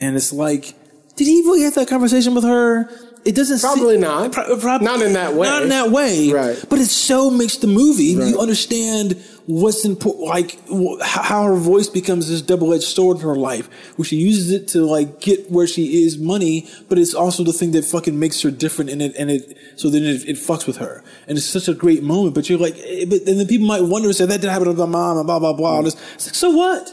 And 0.00 0.16
it's 0.16 0.32
like, 0.32 0.74
did 1.16 1.26
he 1.26 1.42
really 1.42 1.62
have 1.62 1.74
that 1.74 1.88
conversation 1.88 2.34
with 2.34 2.44
her? 2.44 2.88
It 3.24 3.36
doesn't 3.36 3.58
se- 3.58 3.66
Probably 3.68 3.98
not. 3.98 4.32
Pro- 4.32 4.56
prob- 4.58 4.82
Not 4.82 5.00
in 5.00 5.12
that 5.12 5.34
way. 5.34 5.46
Not 5.48 5.62
in 5.62 5.68
that 5.68 5.90
way. 5.92 6.32
Right. 6.32 6.64
But 6.68 6.80
it 6.80 6.86
so 6.86 7.30
makes 7.30 7.56
the 7.58 7.68
movie. 7.68 8.16
Right. 8.16 8.28
You 8.28 8.40
understand 8.40 9.22
what's 9.46 9.84
important, 9.84 10.24
like 10.26 10.58
how 11.02 11.44
her 11.44 11.54
voice 11.54 11.88
becomes 11.88 12.28
this 12.28 12.42
double-edged 12.42 12.82
sword 12.82 13.18
in 13.18 13.22
her 13.22 13.36
life, 13.36 13.68
where 13.96 14.04
she 14.04 14.16
uses 14.16 14.50
it 14.50 14.66
to 14.68 14.84
like 14.84 15.20
get 15.20 15.48
where 15.50 15.68
she 15.68 16.02
is 16.04 16.18
money, 16.18 16.68
but 16.88 16.98
it's 16.98 17.14
also 17.14 17.44
the 17.44 17.52
thing 17.52 17.70
that 17.72 17.84
fucking 17.84 18.18
makes 18.18 18.40
her 18.42 18.50
different, 18.50 18.90
and 18.90 19.00
it 19.02 19.14
and 19.16 19.30
it 19.30 19.56
so 19.76 19.88
then 19.88 20.02
it, 20.04 20.28
it 20.28 20.36
fucks 20.36 20.66
with 20.66 20.78
her, 20.78 21.04
and 21.28 21.38
it's 21.38 21.46
such 21.46 21.68
a 21.68 21.74
great 21.74 22.02
moment. 22.02 22.34
But 22.34 22.48
you're 22.50 22.58
like, 22.58 22.76
eh, 22.78 23.04
but 23.08 23.20
and 23.28 23.38
then 23.38 23.46
people 23.46 23.66
might 23.68 23.82
wonder, 23.82 24.12
say 24.12 24.26
that 24.26 24.40
didn't 24.40 24.52
happen 24.52 24.68
to 24.68 24.74
my 24.74 24.86
mom, 24.86 25.16
and 25.18 25.26
blah 25.26 25.38
blah 25.38 25.52
blah. 25.52 25.70
all 25.76 25.82
this. 25.84 25.96
It's 26.14 26.26
like, 26.26 26.34
so 26.34 26.50
what? 26.50 26.92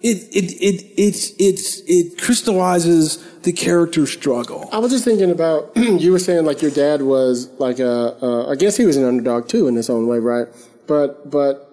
It 0.00 0.28
it 0.32 0.52
it 0.62 0.84
it 0.96 1.32
it 1.38 1.60
it 1.86 2.18
crystallizes 2.18 3.16
the 3.42 3.52
character 3.52 4.06
struggle. 4.06 4.68
I 4.72 4.78
was 4.78 4.92
just 4.92 5.04
thinking 5.04 5.30
about 5.30 5.72
you 5.76 6.12
were 6.12 6.20
saying 6.20 6.44
like 6.44 6.62
your 6.62 6.70
dad 6.70 7.02
was 7.02 7.48
like 7.58 7.78
a 7.80 8.14
uh, 8.24 8.54
guess 8.54 8.76
he 8.76 8.86
was 8.86 8.96
an 8.96 9.04
underdog 9.04 9.48
too 9.48 9.66
in 9.66 9.74
his 9.74 9.90
own 9.90 10.06
way, 10.06 10.18
right? 10.18 10.46
But 10.86 11.30
but 11.30 11.64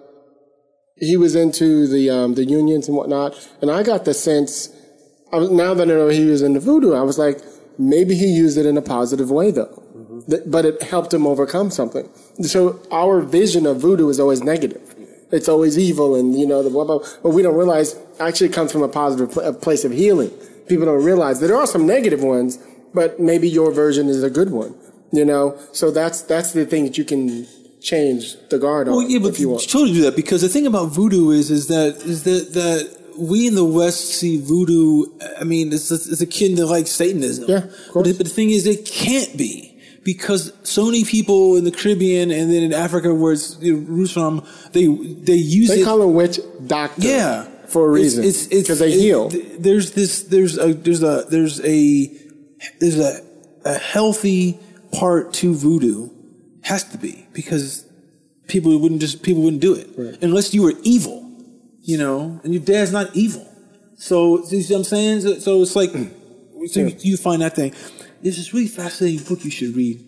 he 0.96 1.16
was 1.16 1.34
into 1.34 1.86
the 1.86 2.10
um, 2.10 2.34
the 2.34 2.44
unions 2.44 2.88
and 2.88 2.96
whatnot, 2.96 3.34
and 3.60 3.70
I 3.70 3.82
got 3.82 4.04
the 4.04 4.14
sense 4.14 4.70
I 5.32 5.36
was, 5.36 5.50
now 5.50 5.74
that 5.74 5.82
I 5.82 5.86
know 5.86 6.08
he 6.08 6.24
was 6.24 6.42
into 6.42 6.60
voodoo, 6.60 6.94
I 6.94 7.02
was 7.02 7.18
like 7.18 7.40
maybe 7.78 8.14
he 8.14 8.26
used 8.26 8.56
it 8.58 8.66
in 8.66 8.76
a 8.76 8.82
positive 8.82 9.30
way 9.30 9.50
though. 9.50 9.82
th- 10.28 10.42
but 10.46 10.64
it 10.64 10.82
helped 10.82 11.12
him 11.12 11.26
overcome 11.26 11.70
something. 11.70 12.08
So 12.42 12.80
our 12.90 13.20
vision 13.20 13.66
of 13.66 13.78
voodoo 13.78 14.08
is 14.08 14.18
always 14.18 14.42
negative. 14.42 14.85
It's 15.32 15.48
always 15.48 15.76
evil, 15.78 16.14
and 16.14 16.38
you 16.38 16.46
know 16.46 16.62
the 16.62 16.70
blah 16.70 16.84
blah. 16.84 17.00
But 17.22 17.30
we 17.30 17.42
don't 17.42 17.56
realize 17.56 17.96
actually 18.20 18.48
it 18.48 18.52
comes 18.52 18.70
from 18.72 18.82
a 18.82 18.88
positive 18.88 19.32
pl- 19.32 19.42
a 19.42 19.52
place 19.52 19.84
of 19.84 19.92
healing. 19.92 20.30
People 20.68 20.86
don't 20.86 21.02
realize 21.04 21.40
that 21.40 21.48
there 21.48 21.56
are 21.56 21.66
some 21.66 21.86
negative 21.86 22.22
ones, 22.22 22.58
but 22.94 23.18
maybe 23.20 23.48
your 23.48 23.72
version 23.72 24.08
is 24.08 24.22
a 24.22 24.30
good 24.30 24.50
one. 24.50 24.74
You 25.12 25.24
know, 25.24 25.58
so 25.72 25.90
that's 25.90 26.22
that's 26.22 26.52
the 26.52 26.64
thing 26.66 26.84
that 26.84 26.96
you 26.98 27.04
can 27.04 27.46
change 27.80 28.36
the 28.50 28.58
guard 28.58 28.88
on 28.88 28.94
Well, 28.96 29.08
yeah, 29.08 29.18
but 29.20 29.28
if 29.28 29.38
you 29.40 29.50
want. 29.50 29.62
totally 29.68 29.92
do 29.92 30.02
that 30.02 30.16
because 30.16 30.42
the 30.42 30.48
thing 30.48 30.66
about 30.66 30.86
voodoo 30.86 31.30
is 31.30 31.50
is 31.50 31.68
that 31.68 31.96
is 32.04 32.22
that 32.24 32.52
that 32.54 32.96
we 33.18 33.46
in 33.48 33.54
the 33.54 33.64
West 33.64 34.10
see 34.10 34.36
voodoo. 34.40 35.06
I 35.40 35.44
mean, 35.44 35.72
it's 35.72 35.90
it's 35.90 36.20
akin 36.20 36.56
to 36.56 36.66
like 36.66 36.86
Satanism. 36.86 37.46
Yeah, 37.48 37.56
of 37.58 37.94
But, 37.94 38.04
but 38.04 38.18
the 38.18 38.24
thing 38.28 38.50
is, 38.50 38.66
it 38.66 38.84
can't 38.84 39.36
be 39.36 39.75
because 40.06 40.52
so 40.62 40.86
many 40.86 41.04
people 41.04 41.56
in 41.56 41.64
the 41.64 41.70
Caribbean 41.70 42.30
and 42.30 42.50
then 42.50 42.62
in 42.62 42.72
Africa, 42.72 43.12
where 43.12 43.32
it's 43.34 43.56
roots 43.60 44.12
from, 44.12 44.46
they 44.72 44.86
they 44.86 45.34
use 45.34 45.68
They 45.68 45.80
it. 45.82 45.84
call 45.84 45.98
them 45.98 46.14
witch 46.14 46.38
doctor. 46.66 47.02
yeah, 47.02 47.44
for 47.66 47.88
a 47.88 47.90
reason. 47.90 48.24
It's 48.24 48.46
because 48.46 48.78
they 48.78 48.92
it- 48.92 49.00
heal. 49.00 49.28
th- 49.28 49.44
There's 49.58 49.92
this. 49.92 50.22
There's 50.22 50.56
a. 50.56 50.72
There's 50.72 51.02
a. 51.02 51.24
There's 51.28 51.60
a. 51.62 52.10
There's 52.80 52.98
a. 52.98 53.20
A 53.64 53.78
healthy 53.78 54.60
part 54.92 55.32
to 55.40 55.52
voodoo 55.52 56.08
has 56.62 56.84
to 56.92 56.98
be 56.98 57.26
because 57.32 57.84
people 58.46 58.78
wouldn't 58.78 59.00
just 59.00 59.24
people 59.24 59.42
wouldn't 59.42 59.60
do 59.60 59.74
it 59.74 59.88
unless 60.22 60.54
you 60.54 60.62
were 60.62 60.74
evil, 60.84 61.18
you 61.82 61.98
know, 61.98 62.40
and 62.44 62.54
your 62.54 62.62
dad's 62.62 62.92
not 62.92 63.06
evil. 63.16 63.44
So 63.96 64.38
you 64.52 64.62
see 64.62 64.72
what 64.72 64.78
I'm 64.78 64.84
saying? 64.84 65.20
So, 65.22 65.38
so 65.40 65.62
it's 65.62 65.74
like 65.74 65.90
so 66.70 66.80
you, 66.80 66.94
you 67.00 67.16
find 67.16 67.42
that 67.42 67.56
thing. 67.56 67.74
There's 68.22 68.36
this 68.36 68.52
really 68.54 68.66
fascinating 68.68 69.24
book 69.24 69.44
you 69.44 69.50
should 69.50 69.74
read. 69.76 70.06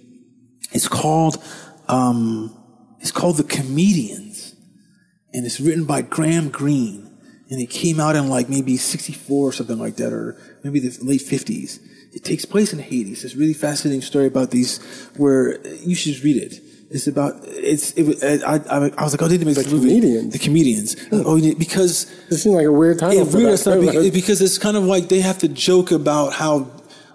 It's 0.72 0.88
called 0.88 1.42
um, 1.88 2.54
it's 3.00 3.10
called 3.12 3.36
The 3.36 3.44
Comedians, 3.44 4.54
and 5.32 5.46
it's 5.46 5.60
written 5.60 5.84
by 5.84 6.02
Graham 6.02 6.48
Greene, 6.50 7.10
and 7.50 7.60
it 7.60 7.70
came 7.70 8.00
out 8.00 8.16
in 8.16 8.28
like 8.28 8.48
maybe 8.48 8.76
'64 8.76 9.48
or 9.48 9.52
something 9.52 9.78
like 9.78 9.96
that, 9.96 10.12
or 10.12 10.36
maybe 10.64 10.80
the 10.80 10.96
late 11.04 11.20
'50s. 11.22 11.80
It 12.12 12.24
takes 12.24 12.44
place 12.44 12.72
in 12.72 12.78
Haiti. 12.78 13.12
It's 13.12 13.22
this 13.22 13.36
really 13.36 13.52
fascinating 13.54 14.02
story 14.02 14.26
about 14.26 14.50
these 14.50 14.78
where 15.16 15.64
you 15.78 15.94
should 15.94 16.22
read 16.24 16.42
it. 16.42 16.60
It's 16.90 17.06
about 17.06 17.34
it's 17.44 17.92
it, 17.92 18.04
was- 18.04 18.22
I, 18.24 18.54
I, 18.56 18.90
I 18.96 19.04
was 19.04 19.12
like 19.12 19.20
oh 19.20 19.28
they 19.28 19.36
to 19.36 19.44
make 19.44 19.56
this 19.56 19.70
movie 19.70 19.88
Comedians? 19.88 20.32
the 20.32 20.38
comedians 20.38 20.96
oh 21.12 21.38
because 21.58 22.06
This 22.30 22.42
seems 22.44 22.54
like 22.54 22.64
a 22.64 22.72
weird 22.72 22.98
title. 22.98 23.26
yeah, 23.26 23.34
weird 23.36 23.58
stuff 23.58 23.74
beca- 23.78 24.10
because 24.10 24.40
it's 24.40 24.56
kind 24.56 24.74
of 24.74 24.84
like 24.84 25.10
they 25.10 25.20
have 25.20 25.36
to 25.40 25.48
joke 25.48 25.90
about 25.92 26.32
how 26.32 26.60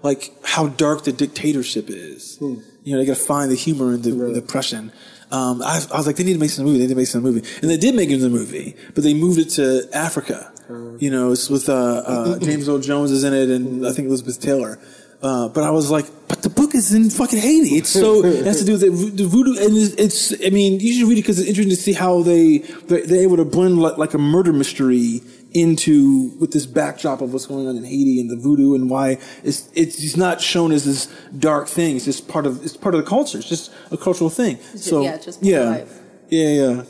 like 0.04 0.32
how 0.44 0.68
dark 0.68 1.06
the 1.06 1.12
dictatorship 1.12 1.90
is. 1.90 2.38
Hmm. 2.38 2.56
You 2.84 2.94
know, 2.94 3.00
they 3.00 3.06
got 3.06 3.18
to 3.18 3.24
find 3.24 3.50
the 3.50 3.56
humor 3.56 3.94
in 3.94 4.02
the, 4.02 4.12
the 4.12 4.40
oppression. 4.40 4.92
Um, 5.32 5.62
I, 5.64 5.82
I 5.92 5.98
was 5.98 6.06
like, 6.06 6.18
they 6.18 6.24
need 6.24 6.34
to 6.34 6.40
make 6.40 6.52
some 6.52 6.66
movie. 6.66 6.78
They 6.78 6.84
need 6.84 6.94
to 6.94 6.98
make 6.98 7.08
some 7.08 7.24
movie, 7.24 7.48
and 7.62 7.72
they 7.72 7.78
did 7.78 7.96
make 7.96 8.10
it 8.10 8.16
in 8.16 8.20
the 8.20 8.30
movie, 8.30 8.76
but 8.94 9.04
they 9.04 9.14
moved 9.14 9.40
it 9.40 9.50
to 9.52 9.90
Africa. 9.94 10.52
Hmm. 10.68 10.98
You 11.00 11.10
know, 11.10 11.32
it's 11.32 11.50
with 11.50 11.70
uh, 11.70 12.04
uh, 12.06 12.40
James 12.46 12.70
Earl 12.70 12.80
Jones 12.80 13.12
is 13.12 13.24
in 13.24 13.34
it, 13.34 13.50
and 13.50 13.88
I 13.88 13.94
think 13.94 14.08
Elizabeth 14.10 14.40
Taylor. 14.40 14.78
Uh, 15.24 15.48
but 15.48 15.64
I 15.64 15.70
was 15.70 15.90
like, 15.90 16.06
but 16.28 16.44
the 16.44 16.50
book 16.50 16.76
is 16.76 16.94
in 16.94 17.10
fucking 17.10 17.40
Haiti. 17.40 17.78
It's 17.78 17.90
so 17.90 18.26
it 18.26 18.46
has 18.46 18.60
to 18.60 18.66
do 18.66 18.74
with 18.74 18.82
the, 18.82 19.24
the 19.24 19.30
voodoo, 19.30 19.52
and 19.52 19.78
it's, 19.78 19.94
it's. 20.32 20.46
I 20.46 20.50
mean, 20.50 20.82
you 20.82 20.94
should 20.94 21.08
read 21.08 21.18
it 21.18 21.22
because 21.22 21.40
it's 21.40 21.48
interesting 21.48 21.70
to 21.70 21.82
see 21.82 21.94
how 21.94 22.24
they 22.24 22.58
they're, 22.58 23.08
they're 23.08 23.24
able 23.24 23.38
to 23.38 23.46
blend 23.46 23.82
like, 23.82 23.98
like 23.98 24.14
a 24.14 24.18
murder 24.18 24.52
mystery 24.52 25.22
into 25.54 26.30
with 26.40 26.52
this 26.52 26.66
backdrop 26.66 27.22
of 27.22 27.32
what's 27.34 27.46
going 27.46 27.68
on 27.68 27.76
in 27.78 27.84
Haiti 27.84 28.20
and 28.20 28.30
the 28.30 28.36
voodoo 28.36 28.74
and 28.76 28.90
why 28.90 29.18
it's 29.44 29.70
it's 29.76 30.04
it's 30.04 30.18
not 30.18 30.42
shown 30.42 30.72
as 30.72 30.84
this 30.86 31.06
dark 31.38 31.68
thing. 31.68 31.96
It's 31.96 32.06
just 32.06 32.28
part 32.28 32.46
of 32.46 32.64
it's 32.64 32.76
part 32.78 32.96
of 32.96 33.04
the 33.04 33.10
culture. 33.10 33.38
It's 33.38 33.48
just 33.50 33.72
a 33.92 33.98
cultural 33.98 34.30
thing. 34.30 34.58
just- 34.72 34.86
So 34.86 35.02
yeah, 35.04 35.18
just 35.18 35.42
part 35.42 35.44
of 35.44 35.48
yeah, 35.50 35.70
life. 35.70 36.00
yeah, 36.30 36.50
yeah, 36.50 36.84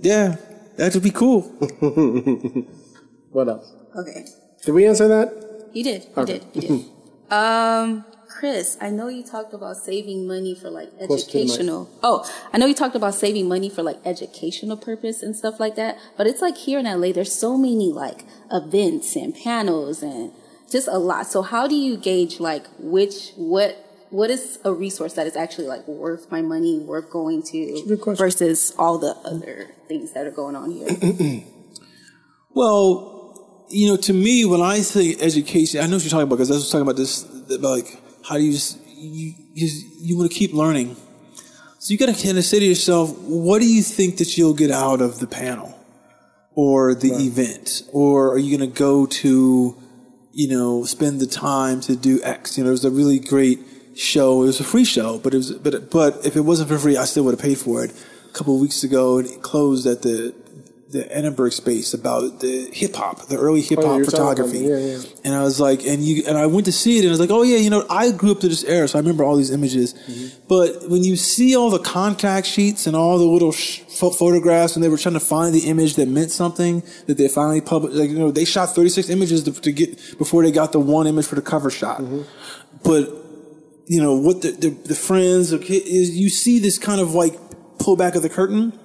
yeah. 0.00 0.36
That 0.76 0.94
would 0.94 1.02
be 1.02 1.10
cool. 1.10 1.42
What 3.32 3.48
else? 3.48 3.72
Okay. 3.96 4.24
Did 4.64 4.72
we 4.72 4.86
answer 4.86 5.06
that? 5.08 5.68
You 5.72 5.84
did. 5.84 6.02
You 6.04 6.22
Okay. 6.22 6.38
did. 6.40 6.44
You 6.54 6.62
did. 6.62 7.32
um, 7.32 8.04
Chris, 8.40 8.78
I 8.80 8.88
know 8.88 9.08
you 9.08 9.22
talked 9.22 9.52
about 9.52 9.76
saving 9.76 10.26
money 10.26 10.54
for 10.54 10.70
like 10.70 10.88
Close 10.96 11.26
to 11.26 11.32
the 11.32 11.38
mic. 11.40 11.50
educational. 11.50 11.90
Oh, 12.02 12.26
I 12.54 12.56
know 12.56 12.64
you 12.64 12.74
talked 12.74 12.96
about 12.96 13.14
saving 13.14 13.46
money 13.48 13.68
for 13.68 13.82
like 13.82 13.98
educational 14.02 14.78
purpose 14.78 15.22
and 15.22 15.36
stuff 15.36 15.60
like 15.60 15.76
that. 15.76 15.98
But 16.16 16.26
it's 16.26 16.40
like 16.40 16.56
here 16.56 16.78
in 16.78 16.86
LA, 16.86 17.12
there's 17.12 17.34
so 17.34 17.58
many 17.58 17.92
like 17.92 18.24
events 18.50 19.14
and 19.14 19.34
panels 19.34 20.02
and 20.02 20.32
just 20.70 20.88
a 20.88 20.96
lot. 20.96 21.26
So 21.26 21.42
how 21.42 21.68
do 21.68 21.74
you 21.74 21.98
gauge 21.98 22.40
like 22.40 22.66
which 22.78 23.32
what 23.36 23.76
what 24.08 24.30
is 24.30 24.58
a 24.64 24.72
resource 24.72 25.12
that 25.14 25.26
is 25.26 25.36
actually 25.36 25.66
like 25.66 25.86
worth 25.86 26.30
my 26.30 26.40
money, 26.40 26.78
worth 26.78 27.10
going 27.10 27.42
to 27.42 27.98
versus 28.16 28.74
all 28.78 28.96
the 28.96 29.14
other 29.22 29.74
things 29.86 30.14
that 30.14 30.26
are 30.26 30.30
going 30.30 30.56
on 30.56 30.70
here? 30.70 31.42
Well, 32.52 33.66
you 33.70 33.88
know, 33.88 33.96
to 33.96 34.12
me, 34.12 34.44
when 34.44 34.60
I 34.60 34.78
say 34.78 35.14
education, 35.20 35.80
I 35.80 35.86
know 35.86 35.96
what 35.96 36.02
you're 36.02 36.10
talking 36.10 36.24
about 36.24 36.36
because 36.36 36.50
I 36.50 36.54
was 36.54 36.68
talking 36.68 36.82
about 36.82 36.96
this, 36.96 37.22
about 37.22 37.62
like 37.62 37.99
how 38.30 38.36
do 38.36 38.44
you 38.44 38.52
just, 38.52 38.78
you 38.86 39.34
you, 39.54 39.68
you 39.98 40.16
want 40.16 40.30
to 40.30 40.38
keep 40.38 40.52
learning. 40.52 40.94
So 41.80 41.92
you 41.92 41.98
got 41.98 42.14
to 42.14 42.22
kind 42.24 42.38
of 42.38 42.44
say 42.44 42.60
to 42.60 42.64
yourself, 42.64 43.18
what 43.18 43.60
do 43.60 43.66
you 43.66 43.82
think 43.82 44.18
that 44.18 44.38
you'll 44.38 44.54
get 44.54 44.70
out 44.70 45.00
of 45.00 45.18
the 45.18 45.26
panel 45.26 45.76
or 46.54 46.94
the 46.94 47.10
event, 47.10 47.82
or 47.92 48.32
are 48.32 48.38
you 48.38 48.56
going 48.56 48.70
to 48.70 48.78
go 48.78 49.06
to, 49.06 49.76
you 50.32 50.48
know, 50.48 50.84
spend 50.84 51.20
the 51.20 51.26
time 51.26 51.80
to 51.80 51.96
do 51.96 52.20
X? 52.22 52.56
You 52.56 52.62
know, 52.62 52.70
it 52.70 52.72
was 52.72 52.84
a 52.84 52.90
really 52.90 53.18
great 53.18 53.58
show. 53.96 54.42
It 54.42 54.46
was 54.46 54.60
a 54.60 54.64
free 54.64 54.84
show, 54.84 55.18
but 55.18 55.34
it 55.34 55.38
was, 55.38 55.52
but 55.52 55.90
but 55.90 56.24
if 56.24 56.36
it 56.36 56.42
wasn't 56.42 56.68
for 56.68 56.78
free, 56.78 56.96
I 56.96 57.06
still 57.06 57.24
would 57.24 57.34
have 57.34 57.40
paid 57.40 57.58
for 57.58 57.82
it. 57.82 57.90
A 58.28 58.32
couple 58.32 58.54
of 58.54 58.60
weeks 58.60 58.84
ago, 58.84 59.18
it 59.18 59.42
closed 59.42 59.86
at 59.86 60.02
the 60.02 60.34
the 60.90 61.04
Annenberg 61.16 61.52
space 61.52 61.94
about 61.94 62.40
the 62.40 62.68
hip 62.72 62.96
hop, 62.96 63.26
the 63.28 63.36
early 63.36 63.60
hip 63.60 63.78
Oh, 63.80 63.86
hop 63.86 63.96
you're 63.98 64.04
photography. 64.06 64.58
Yeah, 64.58 64.76
yeah. 64.76 64.98
And 65.24 65.34
I 65.34 65.42
was 65.42 65.60
like, 65.60 65.84
and 65.84 66.02
you 66.04 66.24
and 66.26 66.36
I 66.36 66.46
went 66.46 66.66
to 66.66 66.72
see 66.72 66.98
it, 66.98 67.00
and 67.00 67.08
I 67.08 67.10
was 67.12 67.20
like, 67.20 67.30
oh 67.30 67.42
yeah, 67.42 67.58
you 67.58 67.70
know, 67.70 67.86
I 67.88 68.10
grew 68.10 68.32
up 68.32 68.40
to 68.40 68.48
this 68.48 68.64
era, 68.64 68.88
so 68.88 68.98
I 68.98 69.00
remember 69.00 69.22
all 69.22 69.36
these 69.36 69.52
images. 69.52 69.94
Mm-hmm. 69.94 70.46
But 70.48 70.88
when 70.88 71.04
you 71.04 71.14
see 71.14 71.54
all 71.54 71.70
the 71.70 71.78
contact 71.78 72.48
sheets 72.48 72.88
and 72.88 72.96
all 72.96 73.18
the 73.18 73.24
little 73.24 73.52
sh- 73.52 73.80
pho- 73.88 74.10
photographs, 74.10 74.74
and 74.74 74.84
they 74.84 74.88
were 74.88 74.98
trying 74.98 75.14
to 75.14 75.20
find 75.20 75.54
the 75.54 75.68
image 75.68 75.94
that 75.94 76.08
meant 76.08 76.32
something 76.32 76.82
that 77.06 77.16
they 77.16 77.28
finally 77.28 77.60
published, 77.60 77.96
like 77.96 78.10
you 78.10 78.18
know, 78.18 78.32
they 78.32 78.44
shot 78.44 78.74
36 78.74 79.10
images 79.10 79.44
to, 79.44 79.52
to 79.52 79.70
get 79.70 80.18
before 80.18 80.42
they 80.42 80.50
got 80.50 80.72
the 80.72 80.80
one 80.80 81.06
image 81.06 81.26
for 81.26 81.36
the 81.36 81.42
cover 81.42 81.70
shot. 81.70 82.00
Mm-hmm. 82.00 82.22
But 82.82 83.20
you 83.86 84.00
know 84.00 84.16
what 84.16 84.42
the 84.42 84.50
the, 84.50 84.70
the 84.70 84.94
friends 84.96 85.52
okay, 85.52 85.74
is 85.74 86.16
you 86.16 86.30
see 86.30 86.58
this 86.58 86.78
kind 86.78 87.00
of 87.00 87.14
like 87.14 87.38
pull 87.78 87.96
back 87.96 88.16
of 88.16 88.22
the 88.22 88.28
curtain. 88.28 88.78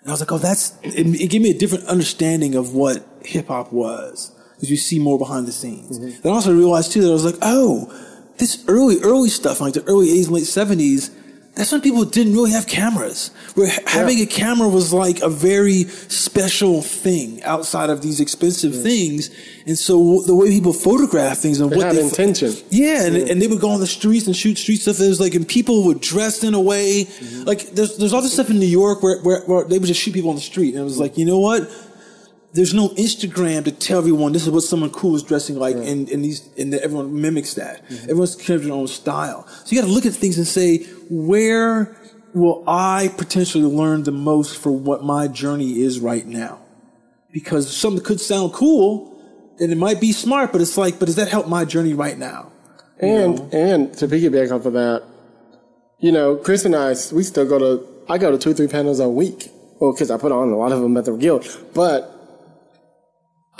And 0.00 0.08
I 0.08 0.12
was 0.12 0.20
like, 0.20 0.32
oh, 0.32 0.38
that's, 0.38 0.78
it, 0.82 1.06
it 1.06 1.28
gave 1.28 1.42
me 1.42 1.50
a 1.50 1.58
different 1.58 1.84
understanding 1.86 2.54
of 2.54 2.74
what 2.74 3.04
hip 3.24 3.48
hop 3.48 3.72
was. 3.72 4.34
Because 4.54 4.70
you 4.70 4.76
see 4.76 4.98
more 4.98 5.18
behind 5.18 5.46
the 5.46 5.52
scenes. 5.52 5.98
Mm-hmm. 5.98 6.20
Then 6.22 6.32
I 6.32 6.34
also 6.34 6.54
realized 6.54 6.92
too 6.92 7.02
that 7.02 7.10
I 7.10 7.12
was 7.12 7.24
like, 7.24 7.38
oh, 7.42 7.92
this 8.38 8.64
early, 8.68 9.00
early 9.02 9.28
stuff, 9.28 9.60
like 9.60 9.74
the 9.74 9.84
early 9.84 10.08
80s 10.08 10.24
and 10.24 10.34
late 10.34 10.44
70s, 10.44 11.10
that's 11.54 11.72
when 11.72 11.80
people 11.80 12.04
didn't 12.04 12.32
really 12.32 12.52
have 12.52 12.66
cameras. 12.66 13.32
Where 13.54 13.68
ha- 13.68 13.82
having 13.86 14.20
a 14.20 14.26
camera 14.26 14.68
was 14.68 14.92
like 14.92 15.20
a 15.20 15.28
very 15.28 15.84
special 15.84 16.80
thing 16.80 17.42
outside 17.42 17.90
of 17.90 18.02
these 18.02 18.20
expensive 18.20 18.80
things. 18.80 19.30
And 19.66 19.76
so 19.76 20.22
the 20.22 20.34
way 20.34 20.48
people 20.48 20.72
photograph 20.72 21.38
things 21.38 21.60
and 21.60 21.70
They 21.70 21.76
what 21.76 21.86
had 21.86 21.96
they 21.96 22.02
intention. 22.04 22.54
yeah, 22.70 23.04
and, 23.04 23.16
and 23.16 23.42
they 23.42 23.48
would 23.48 23.60
go 23.60 23.70
on 23.70 23.80
the 23.80 23.86
streets 23.86 24.26
and 24.26 24.36
shoot 24.36 24.58
street 24.58 24.76
stuff. 24.76 25.00
It 25.00 25.08
was 25.08 25.20
like, 25.20 25.34
and 25.34 25.46
people 25.46 25.84
were 25.84 25.94
dressed 25.94 26.44
in 26.44 26.54
a 26.54 26.60
way, 26.60 27.04
mm-hmm. 27.04 27.44
like 27.44 27.70
there's 27.70 27.96
there's 27.96 28.12
all 28.12 28.22
this 28.22 28.32
stuff 28.32 28.48
in 28.50 28.58
New 28.58 28.66
York 28.66 29.02
where, 29.02 29.18
where 29.20 29.42
where 29.42 29.64
they 29.64 29.78
would 29.78 29.88
just 29.88 30.00
shoot 30.00 30.14
people 30.14 30.30
on 30.30 30.36
the 30.36 30.42
street, 30.42 30.74
and 30.74 30.80
it 30.80 30.84
was 30.84 30.98
like, 30.98 31.18
you 31.18 31.24
know 31.24 31.38
what? 31.38 31.68
There's 32.52 32.74
no 32.74 32.88
Instagram 32.90 33.64
to 33.64 33.72
tell 33.72 33.98
everyone 33.98 34.32
this 34.32 34.42
is 34.42 34.50
what 34.50 34.62
someone 34.62 34.90
cool 34.90 35.14
is 35.14 35.22
dressing 35.22 35.56
like, 35.56 35.76
and 35.76 36.08
and 36.08 36.24
these 36.24 36.48
and 36.58 36.74
everyone 36.74 37.20
mimics 37.20 37.54
that. 37.54 37.86
Mm-hmm. 37.88 38.04
Everyone's 38.04 38.34
creating 38.34 38.68
their 38.68 38.76
own 38.76 38.88
style. 38.88 39.46
So 39.46 39.74
you 39.74 39.80
got 39.80 39.86
to 39.86 39.92
look 39.92 40.06
at 40.06 40.14
things 40.14 40.36
and 40.36 40.46
say, 40.46 40.84
where 41.08 41.96
will 42.34 42.64
I 42.66 43.12
potentially 43.16 43.64
learn 43.64 44.02
the 44.02 44.12
most 44.12 44.56
for 44.56 44.72
what 44.72 45.04
my 45.04 45.28
journey 45.28 45.80
is 45.80 46.00
right 46.00 46.26
now? 46.26 46.60
Because 47.32 47.74
something 47.74 48.02
could 48.02 48.20
sound 48.20 48.52
cool, 48.52 49.16
and 49.60 49.70
it 49.70 49.78
might 49.78 50.00
be 50.00 50.12
smart, 50.12 50.50
but 50.50 50.60
it's 50.60 50.76
like, 50.76 50.98
but 50.98 51.06
does 51.06 51.16
that 51.16 51.28
help 51.28 51.46
my 51.46 51.64
journey 51.64 51.94
right 51.94 52.18
now? 52.18 52.50
And 52.98 53.54
and 53.54 53.94
to 53.98 54.08
piggyback 54.08 54.50
off 54.50 54.66
of 54.66 54.72
that, 54.72 55.04
you 56.00 56.10
know, 56.10 56.36
Chris 56.36 56.64
and 56.64 56.74
I, 56.74 56.94
we 57.12 57.22
still 57.22 57.46
go 57.46 57.58
to. 57.58 57.86
I 58.08 58.18
go 58.18 58.32
to 58.32 58.38
two, 58.38 58.54
three 58.54 58.66
panels 58.66 58.98
a 58.98 59.08
week. 59.08 59.50
Well, 59.78 59.92
because 59.92 60.10
I 60.10 60.18
put 60.18 60.32
on 60.32 60.50
a 60.50 60.56
lot 60.56 60.72
of 60.72 60.80
them 60.80 60.96
at 60.96 61.04
the 61.04 61.16
Guild, 61.16 61.46
but 61.74 62.19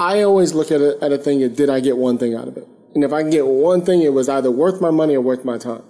I 0.01 0.23
always 0.23 0.55
look 0.55 0.73
at 0.73 0.81
it 0.81 1.03
at 1.03 1.13
a 1.13 1.19
thing. 1.19 1.43
Of, 1.45 1.55
did 1.55 1.69
I 1.69 1.81
get 1.81 1.97
one 1.99 2.17
thing 2.19 2.35
out 2.35 2.49
of 2.49 2.57
it? 2.57 2.67
And 2.95 3.05
if 3.05 3.13
I 3.13 3.21
can 3.23 3.31
get 3.31 3.47
one 3.47 3.85
thing, 3.85 4.03
it 4.03 4.13
was 4.15 4.29
either 4.29 4.51
worth 4.51 4.81
my 4.81 4.91
money 4.91 5.15
or 5.15 5.21
worth 5.21 5.45
my 5.45 5.59
time. 5.59 5.83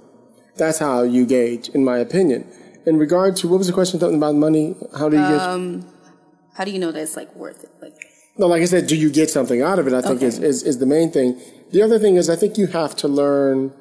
That's 0.57 0.79
how 0.79 1.03
you 1.03 1.25
gauge, 1.25 1.69
in 1.71 1.85
my 1.85 1.99
opinion. 1.99 2.47
In 2.87 2.99
regard 2.99 3.37
to 3.37 3.49
what 3.49 3.59
was 3.59 3.69
the 3.69 3.73
question? 3.73 4.01
Something 4.01 4.19
about 4.19 4.35
money. 4.35 4.75
How 4.99 5.09
do 5.09 5.17
you 5.17 5.23
gauge? 5.23 5.41
Um, 5.41 5.87
how 6.55 6.65
do 6.65 6.73
you 6.73 6.79
know 6.79 6.91
that 6.93 7.01
it's 7.01 7.17
like 7.17 7.35
worth 7.37 7.63
it? 7.65 7.71
Like 7.81 7.95
No, 8.37 8.47
like 8.49 8.63
I 8.63 8.65
said, 8.65 8.87
do 8.89 8.97
you 8.97 9.11
get 9.11 9.31
something 9.31 9.63
out 9.63 9.79
of 9.79 9.87
it? 9.87 9.95
I 9.95 10.03
think 10.03 10.17
Okay. 10.17 10.27
is, 10.27 10.39
is 10.39 10.63
is 10.65 10.79
the 10.79 10.87
main 10.87 11.11
thing. 11.13 11.41
The 11.71 11.83
other 11.83 11.99
thing 11.99 12.17
is, 12.17 12.29
I 12.29 12.37
think 12.37 12.59
you 12.59 12.67
have 12.67 12.97
to 12.97 13.09
learn 13.09 13.73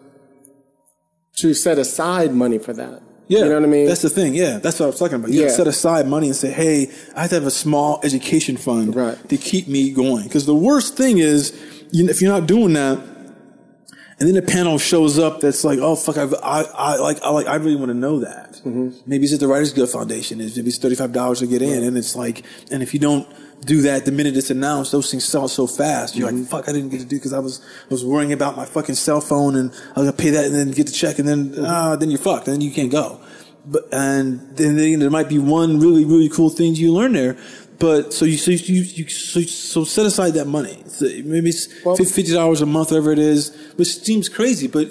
to 1.37 1.53
set 1.53 1.79
aside 1.79 2.33
money 2.33 2.59
for 2.59 2.73
that. 2.73 3.01
Yeah, 3.29 3.39
you 3.39 3.45
know 3.45 3.53
what 3.55 3.63
I 3.63 3.67
mean. 3.67 3.85
That's 3.85 4.01
the 4.01 4.09
thing. 4.09 4.33
Yeah, 4.33 4.57
that's 4.57 4.79
what 4.79 4.87
I 4.87 4.89
was 4.89 4.99
talking 4.99 5.15
about. 5.15 5.29
You 5.31 5.43
Yeah. 5.43 5.49
set 5.49 5.67
aside 5.67 6.07
money 6.07 6.27
and 6.27 6.35
say, 6.35 6.49
"Hey, 6.51 6.89
I 7.15 7.21
have 7.21 7.29
to 7.29 7.35
have 7.35 7.45
a 7.45 7.51
small 7.51 7.99
education 8.03 8.57
fund 8.57 8.95
Right. 8.95 9.29
to 9.29 9.37
keep 9.37 9.67
me 9.67 9.91
going." 9.91 10.23
Because 10.23 10.45
the 10.47 10.55
worst 10.55 10.97
thing 10.97 11.19
is, 11.19 11.53
you 11.91 12.09
if 12.09 12.21
you're 12.21 12.31
not 12.33 12.47
doing 12.47 12.73
that, 12.73 12.97
and 14.19 14.27
then 14.27 14.35
a 14.35 14.41
panel 14.41 14.77
shows 14.77 15.17
up 15.19 15.39
that's 15.41 15.63
like, 15.63 15.79
"Oh 15.79 15.95
fuck, 15.95 16.17
I've, 16.17 16.33
I, 16.43 16.63
I 16.75 16.95
like, 16.97 17.21
I 17.23 17.29
like, 17.29 17.47
I 17.47 17.55
really 17.55 17.75
want 17.77 17.89
to 17.89 17.97
know 17.97 18.19
that." 18.19 18.55
Mm-hmm. 18.65 18.89
Maybe 19.05 19.23
it's 19.25 19.33
at 19.33 19.39
the 19.39 19.47
Writers 19.47 19.71
Guild 19.73 19.89
Foundation. 19.91 20.41
It's 20.41 20.55
maybe 20.57 20.69
it's 20.69 20.77
thirty 20.79 20.95
five 20.95 21.13
dollars 21.13 21.39
to 21.39 21.47
get 21.47 21.61
in, 21.61 21.83
and 21.83 21.97
it's 21.97 22.15
like, 22.15 22.43
and 22.71 22.81
if 22.83 22.93
you 22.93 22.99
don't 22.99 23.27
do 23.65 23.81
that 23.83 24.05
the 24.05 24.11
minute 24.11 24.37
it's 24.37 24.49
announced, 24.49 24.91
those 24.91 25.11
things 25.11 25.25
sell 25.25 25.47
so 25.47 25.67
fast. 25.67 26.15
You're 26.15 26.29
Mm-hmm. 26.29 26.39
like, 26.41 26.49
"Fuck, 26.49 26.69
I 26.69 26.71
didn't 26.73 26.89
get 26.89 26.99
to 27.01 27.05
do 27.05 27.17
because 27.17 27.33
I 27.33 27.39
was 27.39 27.61
I 27.89 27.93
was 27.93 28.03
worrying 28.05 28.33
about 28.33 28.55
my 28.55 28.65
fucking 28.65 28.95
cell 28.95 29.21
phone, 29.21 29.55
and 29.55 29.71
I 29.95 29.99
was 29.99 30.09
gonna 30.09 30.13
pay 30.13 30.29
that, 30.31 30.45
and 30.45 30.55
then 30.55 30.71
get 30.71 30.85
the 30.87 30.93
check, 30.93 31.19
and 31.19 31.27
then 31.27 31.49
Mm-hmm. 31.51 31.65
ah, 31.65 31.95
then 31.95 32.09
you're 32.09 32.19
fucked, 32.19 32.47
and 32.47 32.53
then 32.55 32.61
you 32.61 32.71
can't 32.71 32.91
go." 32.91 33.19
But 33.65 33.83
and 33.91 34.55
then 34.55 34.77
then 34.77 34.99
there 34.99 35.09
might 35.09 35.29
be 35.29 35.37
one 35.39 35.79
really 35.79 36.05
really 36.05 36.29
cool 36.29 36.49
thing 36.49 36.75
you 36.75 36.93
learn 36.93 37.13
there. 37.13 37.37
But 37.77 38.13
so 38.13 38.25
you 38.25 38.37
so 38.37 38.51
you, 38.51 38.81
you 38.81 39.07
so, 39.07 39.41
so 39.41 39.83
set 39.85 40.05
aside 40.05 40.31
that 40.33 40.47
money. 40.47 40.83
So 40.87 41.05
maybe 41.23 41.49
it's 41.49 41.67
Well- 41.85 41.95
fifty 41.95 42.23
dollars 42.33 42.61
a 42.61 42.65
month, 42.65 42.91
whatever 42.91 43.11
it 43.11 43.19
is, 43.19 43.51
which 43.77 43.89
seems 44.01 44.27
crazy, 44.29 44.67
but 44.67 44.87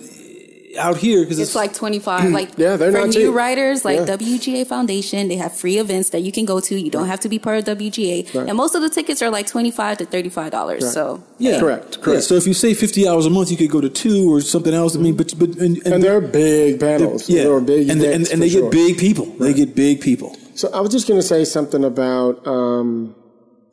out 0.78 0.96
here 0.96 1.22
because 1.22 1.38
It's 1.38 1.54
like 1.54 1.74
25. 1.74 2.32
Like 2.38 2.50
Yeah, 2.56 2.76
they're 2.76 2.92
for 2.92 2.98
not 2.98 3.08
new 3.08 3.26
cheap. 3.28 3.34
writers, 3.34 3.84
like 3.84 3.98
Yeah. 4.00 4.16
WGA 4.16 4.66
Foundation, 4.66 5.28
they 5.28 5.36
have 5.36 5.52
free 5.56 5.78
events 5.78 6.10
that 6.10 6.20
you 6.22 6.32
can 6.32 6.44
go 6.44 6.60
to. 6.60 6.80
You 6.80 6.90
don't 6.90 7.06
have 7.06 7.20
to 7.20 7.28
be 7.28 7.38
part 7.38 7.58
of 7.68 7.76
WGA. 7.78 8.32
Right. 8.34 8.48
And 8.48 8.56
most 8.56 8.74
of 8.74 8.82
the 8.82 8.88
tickets 8.90 9.20
are 9.22 9.30
like 9.30 9.46
25 9.46 9.98
to 9.98 10.06
$35. 10.06 10.82
So 10.82 11.22
Yeah, 11.38 11.58
Correct, 11.60 11.96
Yeah, 11.98 12.04
correct. 12.04 12.22
so 12.24 12.34
if 12.34 12.46
you 12.46 12.54
say 12.54 12.74
fifty 12.74 13.06
hours 13.08 13.26
a 13.26 13.30
month, 13.30 13.50
you 13.50 13.56
could 13.56 13.70
go 13.70 13.80
to 13.80 13.88
two 13.88 14.32
or 14.32 14.40
something 14.40 14.74
else. 14.74 14.96
I 14.96 14.98
mean, 15.00 15.16
but 15.16 15.32
but 15.38 15.50
and, 15.64 15.76
and 15.86 16.02
they're 16.02 16.20
big 16.20 16.80
panels. 16.80 17.28
yeah, 17.28 17.44
They're 17.44 17.60
big 17.60 17.88
and, 17.90 18.02
and, 18.02 18.28
and 18.30 18.42
they 18.42 18.48
sure. 18.48 18.62
get 18.62 18.70
big 18.72 18.98
people. 18.98 19.26
They 19.42 19.52
get 19.54 19.74
big 19.74 20.00
people. 20.00 20.36
So 20.54 20.68
I 20.72 20.80
was 20.80 20.90
just 20.90 21.06
going 21.08 21.20
to 21.20 21.26
say 21.34 21.44
something 21.44 21.84
about. 21.84 22.46
Um, 22.46 23.14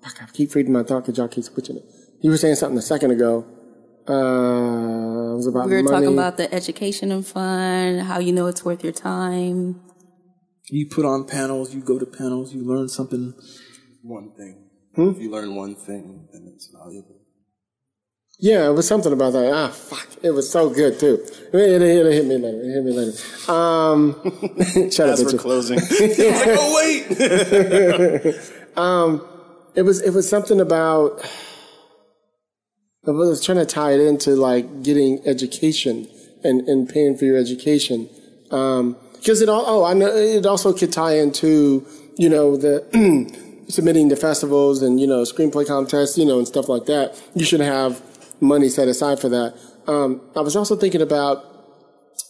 I 0.06 0.10
keep 0.34 0.54
reading 0.54 0.72
my 0.74 0.84
thought 0.84 1.02
because 1.04 1.18
y'all 1.18 1.28
keep 1.28 1.44
switching 1.46 1.78
it. 1.78 1.86
You 2.22 2.30
were 2.30 2.38
saying 2.38 2.56
something 2.62 2.78
a 2.78 2.82
second 2.94 3.10
ago. 3.12 3.34
Uh, 4.08 5.15
it 5.36 5.38
was 5.38 5.48
about 5.48 5.68
we 5.68 5.76
were 5.76 5.84
money. 5.84 6.06
talking 6.06 6.14
about 6.14 6.38
the 6.38 6.54
education 6.54 7.12
and 7.12 7.28
fun, 7.28 8.00
how 8.00 8.20
you 8.20 8.32
know 8.32 8.48
it's 8.48 8.64
worth 8.64 8.84
your 8.84 8.94
time. 8.94 9.82
You 10.70 10.88
put 10.88 11.04
on 11.06 11.26
panels, 11.28 11.76
you 11.76 11.82
go 11.82 12.00
to 12.00 12.06
panels, 12.06 12.54
you 12.54 12.64
learn 12.64 12.88
something. 12.88 13.34
One 14.02 14.32
thing. 14.32 14.70
Hmm? 14.96 15.10
If 15.10 15.20
you 15.20 15.30
learn 15.30 15.56
one 15.56 15.76
thing, 15.76 16.28
then 16.32 16.50
it's 16.56 16.68
valuable. 16.74 17.20
Yeah, 18.40 18.68
it 18.70 18.72
was 18.72 18.88
something 18.88 19.12
about 19.12 19.34
that. 19.34 19.52
Ah, 19.54 19.68
fuck. 19.70 20.08
It 20.24 20.32
was 20.32 20.50
so 20.50 20.70
good, 20.70 21.00
too. 21.00 21.16
It, 21.54 21.82
it, 21.82 21.82
it 21.82 22.14
hit 22.14 22.26
me 22.26 22.38
later. 22.38 22.62
It 22.62 22.74
hit 22.74 22.84
me 22.86 22.92
later. 22.94 23.52
Um, 23.52 24.14
shut 24.92 25.10
up, 25.10 25.14
As 25.14 25.24
we're 25.26 25.32
bitch. 25.32 25.40
closing. 25.40 25.80
like, 25.80 26.58
oh 26.58 26.76
wait. 26.78 28.36
It 29.76 29.82
was, 29.82 30.02
it 30.02 30.12
was 30.12 30.30
something 30.30 30.62
about, 30.62 31.22
I 33.08 33.12
was 33.12 33.44
trying 33.44 33.60
to 33.60 33.66
tie 33.66 33.92
it 33.92 34.00
into 34.00 34.32
like 34.36 34.84
getting 34.84 35.26
education 35.28 36.08
and, 36.44 36.62
and 36.68 36.90
paying 36.90 37.18
for 37.18 37.26
your 37.26 37.38
education. 37.38 38.10
Um, 38.52 38.98
cause 39.26 39.42
it 39.42 39.50
all, 39.50 39.64
oh, 39.66 39.86
I 39.86 39.94
know 39.94 40.08
it 40.08 40.46
also 40.46 40.74
could 40.74 40.92
tie 40.92 41.18
into, 41.18 41.86
you 42.18 42.30
know, 42.30 42.58
the, 42.58 42.84
submitting 43.68 44.10
to 44.10 44.16
festivals 44.16 44.82
and, 44.82 45.00
you 45.00 45.08
know, 45.08 45.22
screenplay 45.22 45.68
contests, 45.68 46.18
you 46.18 46.26
know, 46.26 46.38
and 46.38 46.48
stuff 46.48 46.68
like 46.68 46.86
that. 46.86 47.22
You 47.36 47.46
should 47.46 47.60
have 47.60 48.02
money 48.42 48.70
set 48.70 48.88
aside 48.88 49.20
for 49.20 49.30
that. 49.30 49.56
Um, 49.88 50.22
I 50.36 50.42
was 50.42 50.56
also 50.56 50.76
thinking 50.76 51.02
about 51.02 51.46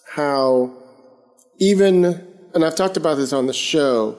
how 0.10 0.74
even, 1.60 2.06
and 2.54 2.66
I've 2.66 2.76
talked 2.76 2.98
about 2.98 3.16
this 3.16 3.32
on 3.32 3.48
the 3.48 3.54
show, 3.54 4.18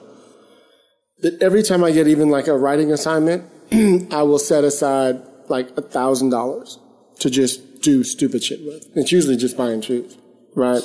that 1.19 1.41
every 1.41 1.63
time 1.63 1.83
I 1.83 1.91
get 1.91 2.07
even 2.07 2.29
like 2.29 2.47
a 2.47 2.57
writing 2.57 2.91
assignment, 2.91 3.43
I 4.11 4.23
will 4.23 4.39
set 4.39 4.63
aside 4.63 5.21
like 5.49 5.69
a 5.77 5.81
thousand 5.81 6.29
dollars 6.29 6.79
to 7.19 7.29
just 7.29 7.81
do 7.81 8.03
stupid 8.03 8.43
shit 8.43 8.65
with. 8.65 8.87
It's 8.95 9.11
usually 9.11 9.37
just 9.37 9.57
buying 9.57 9.81
shoes, 9.81 10.17
right? 10.55 10.81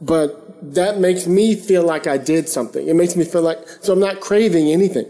But 0.00 0.74
that 0.74 0.98
makes 0.98 1.26
me 1.26 1.54
feel 1.54 1.84
like 1.84 2.06
I 2.06 2.18
did 2.18 2.48
something. 2.48 2.86
It 2.86 2.94
makes 2.94 3.16
me 3.16 3.24
feel 3.24 3.42
like, 3.42 3.58
so 3.80 3.92
I'm 3.92 4.00
not 4.00 4.20
craving 4.20 4.68
anything. 4.68 5.06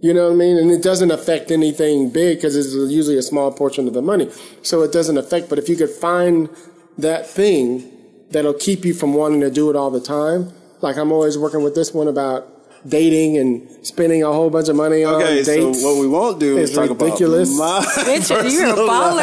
You 0.00 0.14
know 0.14 0.28
what 0.28 0.32
I 0.32 0.36
mean? 0.36 0.56
And 0.56 0.70
it 0.70 0.82
doesn't 0.82 1.10
affect 1.10 1.50
anything 1.50 2.10
big 2.10 2.38
because 2.38 2.56
it's 2.56 2.74
usually 2.90 3.18
a 3.18 3.22
small 3.22 3.52
portion 3.52 3.86
of 3.86 3.92
the 3.92 4.00
money. 4.00 4.30
So 4.62 4.82
it 4.82 4.92
doesn't 4.92 5.18
affect, 5.18 5.50
but 5.50 5.58
if 5.58 5.68
you 5.68 5.76
could 5.76 5.90
find 5.90 6.48
that 6.96 7.26
thing 7.26 7.90
that'll 8.30 8.54
keep 8.54 8.84
you 8.84 8.94
from 8.94 9.12
wanting 9.12 9.40
to 9.40 9.50
do 9.50 9.68
it 9.68 9.76
all 9.76 9.90
the 9.90 10.00
time, 10.00 10.52
like 10.80 10.96
I'm 10.96 11.12
always 11.12 11.36
working 11.36 11.62
with 11.62 11.74
this 11.74 11.92
one 11.92 12.08
about 12.08 12.48
dating 12.88 13.36
and 13.38 13.68
spending 13.86 14.22
a 14.22 14.32
whole 14.32 14.48
bunch 14.50 14.68
of 14.68 14.76
money 14.76 15.04
on 15.04 15.14
Okay, 15.22 15.42
so 15.44 15.68
what 15.86 16.00
we 16.00 16.06
won't 16.08 16.38
do 16.40 16.56
is 16.58 16.70
It's 16.70 16.78
talk 16.78 16.88
ridiculous. 16.90 17.54
about 17.54 17.84
my 17.84 18.02
Richard, 18.06 18.50
you're 18.52 18.66
a 18.68 18.72
baller. 18.74 19.16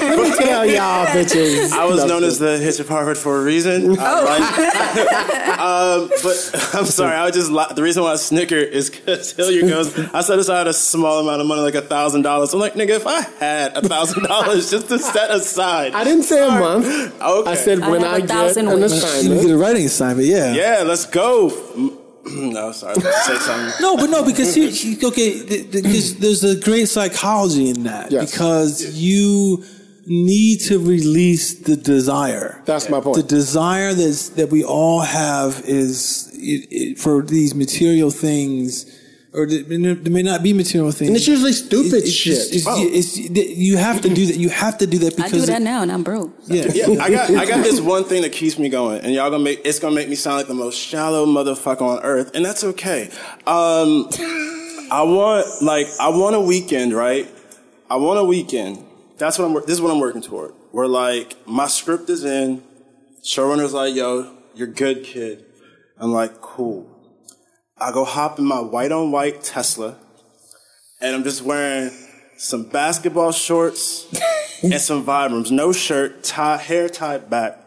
Let 0.00 0.18
me 0.30 0.36
tell 0.36 0.64
y'all, 0.66 1.06
bitches. 1.16 1.72
I 1.72 1.84
was 1.86 1.98
No, 1.98 2.06
known 2.06 2.24
as 2.24 2.38
the 2.38 2.58
hitch 2.58 2.78
of 2.80 2.88
Harvard 2.88 3.18
for 3.18 3.40
a 3.40 3.44
reason. 3.44 3.90
um, 3.98 3.98
but 6.22 6.70
I'm 6.74 6.84
sorry. 6.86 7.14
I 7.16 7.24
was 7.26 7.34
just 7.34 7.50
la- 7.50 7.72
the 7.72 7.82
reason 7.82 8.02
why 8.02 8.12
I 8.12 8.16
snicker 8.16 8.56
is 8.56 8.90
because 8.90 9.32
Hilliard 9.32 9.68
goes. 9.68 9.98
I 10.14 10.20
set 10.20 10.38
aside 10.38 10.66
a 10.66 10.72
small 10.72 11.20
amount 11.20 11.40
of 11.40 11.46
money, 11.46 11.62
like 11.62 11.74
a 11.74 11.82
thousand 11.82 12.22
dollars. 12.22 12.52
I'm 12.54 12.60
like, 12.60 12.74
nigga, 12.74 12.90
if 12.90 13.06
I 13.06 13.20
had 13.40 13.76
a 13.76 13.82
thousand 13.88 14.24
dollars 14.24 14.70
just 14.70 14.88
to 14.88 14.98
set 14.98 15.30
aside, 15.30 15.94
I 15.94 16.04
didn't 16.04 16.24
say 16.24 16.44
a 16.46 16.50
month. 16.50 16.86
Okay. 17.20 17.50
I 17.50 17.54
said 17.54 17.80
I 17.80 17.90
when 17.90 18.00
have 18.02 18.12
I, 18.14 18.18
a 18.18 18.26
get 18.26 18.56
an 18.56 18.66
wishes. 18.80 19.26
You 19.26 19.34
get 19.40 19.50
a 19.50 19.56
writing 19.56 19.86
assignment, 19.86 20.26
yeah. 20.28 20.52
yeah, 20.52 20.82
let's 20.84 21.06
go. 21.06 22.00
no, 22.52 22.72
sorry. 22.72 22.94
Say 23.00 23.36
something. 23.36 23.72
No, 23.80 23.96
but 23.96 24.10
no, 24.10 24.24
because 24.24 24.56
you, 24.56 24.64
you- 24.64 25.08
okay, 25.08 25.44
th- 25.46 25.70
th- 25.70 25.84
there's, 25.84 26.14
there's 26.16 26.44
a 26.44 26.58
great 26.60 26.88
psychology 26.88 27.70
in 27.70 27.82
that 27.84 28.10
Yes. 28.10 28.30
because 28.32 28.96
you 28.96 29.64
need 30.06 30.60
to 30.60 30.78
release 30.78 31.54
the 31.60 31.76
desire. 31.76 32.60
That's 32.66 32.88
my 32.90 33.00
point. 33.00 33.16
The 33.16 33.22
desire 33.22 33.94
that's, 33.94 34.30
that 34.30 34.50
we 34.50 34.62
all 34.64 35.00
have 35.00 35.62
is 35.66 36.30
it, 36.34 36.68
it, 36.70 36.98
for 36.98 37.22
these 37.22 37.54
material 37.54 38.10
things, 38.10 38.84
or 39.34 39.46
there 39.46 40.10
may 40.10 40.22
not 40.22 40.42
be 40.42 40.52
material 40.52 40.90
things. 40.92 41.08
And 41.08 41.16
it's 41.16 41.26
usually 41.26 41.52
stupid 41.52 42.04
It's 42.04 42.10
shit. 42.12 42.34
just- 42.36 42.54
it's- 42.54 42.66
Oh. 42.68 42.82
it's- 42.86 43.16
you 43.18 43.76
have 43.76 44.00
to 44.02 44.08
do 44.08 44.26
that. 44.26 44.36
You 44.36 44.48
have 44.48 44.78
to 44.78 44.86
do 44.86 44.98
that 44.98 45.16
because 45.16 45.24
I 45.24 45.28
because 45.36 45.46
do 45.46 45.52
that 45.52 45.60
it- 45.60 45.64
now 45.64 45.82
and 45.82 45.90
I'm 45.90 46.02
broke. 46.04 46.30
Yeah, 46.46 46.70
Yeah, 46.72 47.02
I 47.02 47.10
got 47.10 47.30
I 47.30 47.44
got 47.44 47.64
this 47.64 47.80
one 47.80 48.04
thing 48.04 48.22
that 48.22 48.32
keeps 48.32 48.58
me 48.58 48.68
going, 48.68 49.00
and 49.00 49.12
y'all 49.12 49.30
gonna 49.30 49.42
make 49.42 49.60
it's 49.64 49.78
gonna 49.80 49.94
make 49.94 50.08
me 50.08 50.14
sound 50.14 50.36
like 50.36 50.46
the 50.46 50.54
most 50.54 50.78
shallow 50.78 51.26
motherfucker 51.26 51.82
on 51.82 51.98
earth, 52.04 52.30
and 52.34 52.44
that's 52.44 52.62
okay. 52.64 53.10
Um, 53.46 54.08
I 54.90 55.02
want 55.02 55.46
like 55.62 55.88
I 55.98 56.08
want 56.10 56.36
a 56.36 56.40
weekend, 56.40 56.92
right? 56.94 57.28
I 57.90 57.96
want 57.96 58.18
a 58.20 58.24
weekend. 58.24 58.78
That's 59.18 59.38
what 59.38 59.46
I'm. 59.46 59.52
wor- 59.52 59.62
This 59.66 59.74
is 59.76 59.80
what 59.80 59.90
I'm 59.90 60.00
working 60.00 60.22
toward. 60.22 60.52
Where 60.72 60.86
like 60.88 61.36
my 61.46 61.66
script 61.66 62.08
is 62.10 62.24
in, 62.24 62.62
showrunner's 63.24 63.72
like, 63.72 63.94
"Yo, 63.94 64.30
you're 64.54 64.66
good, 64.68 65.02
kid." 65.04 65.44
I'm 65.98 66.12
like, 66.12 66.40
"Cool." 66.40 66.86
I 67.78 67.92
go 67.92 68.04
hop 68.04 68.38
in 68.38 68.44
my 68.44 68.60
white 68.60 68.92
on 68.92 69.10
white 69.10 69.42
Tesla, 69.42 69.96
and 71.00 71.14
I'm 71.14 71.24
just 71.24 71.42
wearing 71.42 71.90
some 72.36 72.64
basketball 72.64 73.32
shorts 73.32 74.06
and 74.62 74.80
some 74.80 75.04
Vibrams, 75.04 75.50
no 75.50 75.72
shirt, 75.72 76.22
tie, 76.24 76.56
hair 76.56 76.88
tied 76.88 77.28
back, 77.28 77.58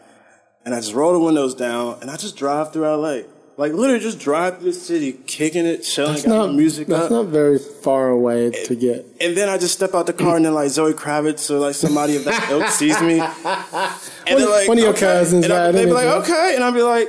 and 0.66 0.74
I 0.74 0.80
just 0.80 0.94
roll 0.94 1.14
the 1.14 1.20
windows 1.20 1.56
down 1.56 1.98
and 2.02 2.10
I 2.10 2.18
just 2.18 2.38
drive 2.38 2.72
through 2.74 2.84
LA. 2.88 3.22
Like 3.60 3.74
literally 3.74 4.00
just 4.00 4.20
drive 4.20 4.58
through 4.60 4.72
the 4.72 4.74
city, 4.78 5.14
kicking 5.14 5.66
it, 5.66 5.80
chilling, 5.82 6.14
That's 6.14 6.26
got 6.28 6.48
not 6.48 6.54
music 6.56 6.88
That's 6.88 7.06
up. 7.06 7.12
not 7.12 7.26
very 7.28 7.58
far 7.58 8.10
away 8.10 8.52
to 8.52 8.76
get. 8.76 9.04
and 9.20 9.36
then 9.36 9.50
I 9.50 9.58
just 9.58 9.74
step 9.74 9.96
out 9.96 10.06
the 10.06 10.14
car 10.14 10.36
and 10.36 10.46
then 10.46 10.54
like 10.54 10.70
Zoe 10.70 10.94
Kravitz 10.94 11.50
or 11.50 11.58
like 11.58 11.74
somebody 11.74 12.18
of 12.18 12.24
that 12.26 12.50
ilk 12.52 12.68
sees 12.68 13.02
me. 13.02 13.20
And 14.28 14.36
One- 14.36 14.42
they're 14.42 14.50
like, 14.50 14.68
one 14.68 14.78
of 14.78 14.84
your 14.84 14.92
okay. 14.94 15.00
cousins 15.00 15.44
And 15.46 15.54
I- 15.54 15.72
they'd 15.72 15.86
be 15.86 15.92
like, 15.92 16.06
okay. 16.24 16.54
And 16.56 16.64
I'd 16.64 16.74
be 16.76 16.82
like, 16.84 17.08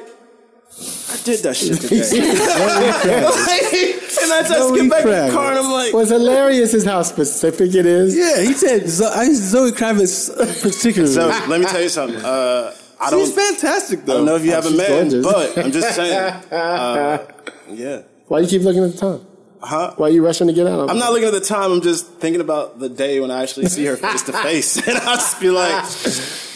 I 0.81 1.17
did 1.25 1.43
that 1.43 1.57
shit 1.57 1.81
today. 1.81 1.97
and 4.23 4.33
I 4.33 4.43
just 4.43 4.53
Zoe 4.69 4.81
get 4.81 4.91
back 4.91 5.05
in 5.05 5.11
the 5.27 5.33
car 5.33 5.51
and 5.51 5.59
I'm 5.59 5.71
like, 5.73 5.93
What's 5.93 6.11
hilarious 6.11 6.75
is 6.75 6.85
how 6.85 7.03
specific 7.03 7.75
it 7.75 7.87
is. 7.87 8.17
yeah. 8.17 8.41
He 8.43 8.53
said 8.53 8.89
Zo- 8.89 9.11
I 9.11 9.33
Zoe 9.33 9.71
Kravitz 9.73 10.31
particularly. 10.63 11.13
so 11.15 11.29
let 11.49 11.61
me 11.61 11.67
tell 11.67 11.83
you 11.83 11.89
something. 11.89 12.23
Uh, 12.25 12.75
I 13.01 13.11
don't. 13.11 13.25
She's 13.27 13.35
fantastic 13.35 14.01
I 14.01 14.03
though. 14.03 14.17
don't 14.19 14.27
know 14.27 14.37
if 14.37 14.45
you 14.45 14.53
have 14.53 14.67
a 14.67 14.71
She's 14.71 14.79
man, 14.79 15.09
gorgeous. 15.11 15.25
but 15.25 15.59
I'm 15.65 15.73
just 15.73 15.95
saying. 15.95 16.33
Uh, 16.53 17.27
yeah. 17.71 18.03
Why 18.27 18.41
do 18.41 18.45
you 18.45 18.51
keep 18.51 18.63
looking 18.63 18.85
at 18.85 18.93
the 18.93 18.99
time? 18.99 19.27
Huh? 19.61 19.95
Why 19.97 20.09
you 20.09 20.25
rushing 20.25 20.47
to 20.47 20.53
get 20.53 20.67
out? 20.69 20.79
of 20.81 20.91
I'm 20.91 20.97
it? 20.97 21.01
not 21.01 21.13
looking 21.13 21.27
at 21.29 21.35
the 21.35 21.41
time. 21.41 21.73
I'm 21.73 21.81
just 21.81 22.07
thinking 22.21 22.41
about 22.41 22.79
the 22.79 22.89
day 22.89 23.19
when 23.21 23.31
I 23.33 23.43
actually 23.43 23.67
see 23.67 23.85
her 23.87 23.97
face 23.97 24.23
to 24.25 24.33
face, 24.33 24.77
and 24.87 24.97
I'll 24.99 25.17
just 25.17 25.41
be 25.41 25.51
like, 25.51 25.85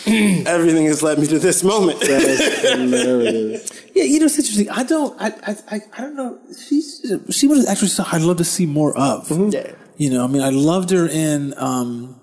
everything 0.47 0.87
has 0.87 1.03
led 1.03 1.19
me 1.19 1.27
to 1.27 1.39
this 1.41 1.65
moment. 1.65 1.99
That 2.01 2.23
is 2.23 2.71
hilarious. 2.71 3.82
Yeah, 3.95 4.05
you 4.05 4.21
know, 4.21 4.27
it's 4.27 4.39
interesting. 4.39 4.71
I 4.71 4.83
don't, 4.85 5.21
I, 5.21 5.29
I, 5.47 5.57
I, 5.77 5.81
I 5.97 6.01
don't 6.01 6.17
know. 6.17 6.39
She's, 6.67 7.05
she 7.31 7.47
was 7.47 7.67
actually 7.67 7.89
something 7.89 8.15
I'd 8.15 8.23
love 8.23 8.39
to 8.39 8.45
see 8.45 8.67
more 8.67 8.97
of. 8.97 9.31
Yeah. 9.53 9.73
You 9.97 10.11
know, 10.11 10.25
I 10.25 10.27
mean, 10.27 10.43
I 10.43 10.49
loved 10.51 10.91
her 10.91 11.07
in, 11.07 11.55
um, 11.59 12.19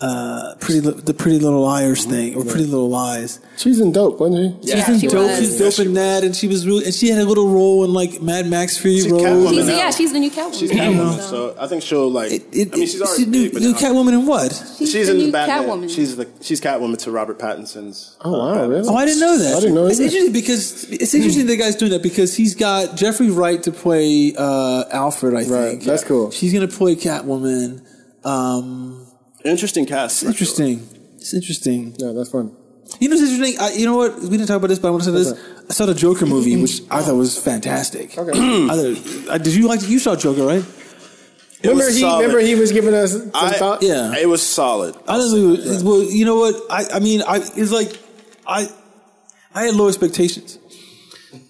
uh, 0.00 0.54
pretty 0.60 0.80
Li- 0.80 1.00
the 1.00 1.14
Pretty 1.14 1.38
Little 1.38 1.62
Liars 1.62 2.04
thing 2.04 2.34
or 2.34 2.42
Pretty 2.44 2.64
Little 2.66 2.90
Lies. 2.90 3.38
She's 3.56 3.78
in 3.80 3.92
dope, 3.92 4.18
wasn't 4.20 4.62
she? 4.66 4.72
She's 4.72 4.88
in 4.88 4.98
she 4.98 5.06
dope. 5.06 5.26
was. 5.28 5.38
She's 5.38 5.58
dope 5.58 5.86
in 5.86 5.94
that, 5.94 6.24
and 6.24 6.34
she 6.36 6.46
was 6.48 6.66
really, 6.66 6.84
and 6.84 6.92
she 6.92 7.08
had 7.08 7.20
a 7.20 7.24
little 7.24 7.48
role 7.48 7.84
in 7.84 7.92
like 7.94 8.20
Mad 8.20 8.46
Max 8.46 8.76
Fury 8.76 8.96
She's 9.00 9.10
Road. 9.10 9.22
Catwoman 9.22 9.50
She's, 9.54 9.66
now. 9.68 9.76
yeah, 9.76 9.90
she's 9.92 10.12
the 10.12 10.18
new 10.18 10.30
Catwoman. 10.30 10.58
She's 10.58 10.70
Catwoman, 10.72 11.20
so 11.20 11.56
I 11.58 11.66
think 11.68 11.82
she'll 11.84 12.10
like. 12.10 12.32
It, 12.32 12.42
it, 12.52 12.74
I 12.74 12.76
mean, 12.76 12.86
she's 12.86 13.00
already 13.00 13.26
new, 13.26 13.44
big, 13.44 13.52
but 13.54 13.62
new 13.62 13.72
now- 13.72 13.78
Catwoman 13.78 14.12
in 14.12 14.26
what? 14.26 14.52
She's, 14.78 14.90
She's 14.90 15.06
the 15.06 15.12
in 15.12 15.18
new 15.18 15.26
the 15.26 15.32
Batman. 15.32 15.62
Catwoman. 15.68 15.94
She's 15.94 16.16
the 16.16 16.28
she's 16.42 16.60
Catwoman 16.60 16.98
to 16.98 17.10
Robert 17.12 17.38
Pattinson's. 17.38 18.18
Oh 18.22 18.32
wow, 18.38 18.66
really? 18.66 18.86
Oh, 18.88 18.96
I 18.96 19.04
didn't 19.06 19.20
know 19.20 19.38
that. 19.38 19.56
I 19.56 19.60
didn't 19.60 19.74
know 19.76 19.86
It's 19.86 20.00
either. 20.00 20.04
interesting 20.06 20.32
because 20.32 20.84
it's 20.90 21.14
interesting 21.14 21.46
the 21.46 21.56
guy's 21.56 21.76
doing 21.76 21.92
that 21.92 22.02
because 22.02 22.34
he's 22.36 22.54
got 22.56 22.96
Jeffrey 22.96 23.30
Wright 23.30 23.62
to 23.62 23.70
play 23.70 24.34
uh, 24.36 24.84
Alfred. 24.90 25.34
I 25.34 25.44
think 25.44 25.52
Right, 25.52 25.80
that's 25.80 26.04
cool. 26.04 26.30
She's 26.32 26.52
gonna 26.52 26.68
play 26.68 26.96
Catwoman. 26.96 27.80
Um, 28.26 29.03
Interesting 29.44 29.84
cast. 29.86 30.22
it's 30.22 30.30
interesting. 30.30 30.88
It's 31.16 31.34
interesting. 31.34 31.94
Yeah, 31.98 32.12
that's 32.12 32.30
fun. 32.30 32.56
You 33.00 33.08
know, 33.08 33.14
it's 33.16 33.22
interesting. 33.30 33.60
I, 33.60 33.72
you 33.72 33.86
know 33.86 33.96
what? 33.96 34.18
We 34.20 34.30
didn't 34.30 34.46
talk 34.46 34.56
about 34.58 34.68
this, 34.68 34.78
but 34.78 34.88
I 34.88 34.90
want 34.90 35.04
to 35.04 35.10
say 35.10 35.14
this. 35.32 35.32
I 35.68 35.72
saw 35.72 35.86
the 35.86 35.94
Joker 35.94 36.26
movie, 36.26 36.56
which 36.62 36.80
I 36.90 37.02
thought 37.02 37.14
was 37.16 37.38
fantastic. 37.38 38.16
Okay. 38.16 38.30
I 38.70 38.94
thought, 38.94 39.42
did 39.42 39.54
you 39.54 39.68
like? 39.68 39.86
You 39.88 39.98
saw 39.98 40.16
Joker, 40.16 40.44
right? 40.44 40.64
It 41.62 41.68
remember 41.68 41.86
was 41.86 41.94
he 41.94 42.00
solid. 42.02 42.22
remember 42.22 42.40
he 42.40 42.54
was 42.54 42.72
giving 42.72 42.94
us 42.94 43.12
some 43.12 43.30
I- 43.34 43.52
thought. 43.52 43.82
Yeah. 43.82 44.14
It 44.16 44.28
was 44.28 44.42
solid. 44.42 44.94
I 45.08 45.16
don't 45.16 45.32
know. 45.32 45.80
Well, 45.82 46.02
you 46.02 46.24
know 46.26 46.36
what? 46.36 46.54
I, 46.70 46.96
I 46.96 47.00
mean, 47.00 47.22
I 47.26 47.36
it's 47.36 47.70
like 47.72 47.98
I 48.46 48.68
I 49.54 49.64
had 49.64 49.74
low 49.74 49.88
expectations, 49.88 50.58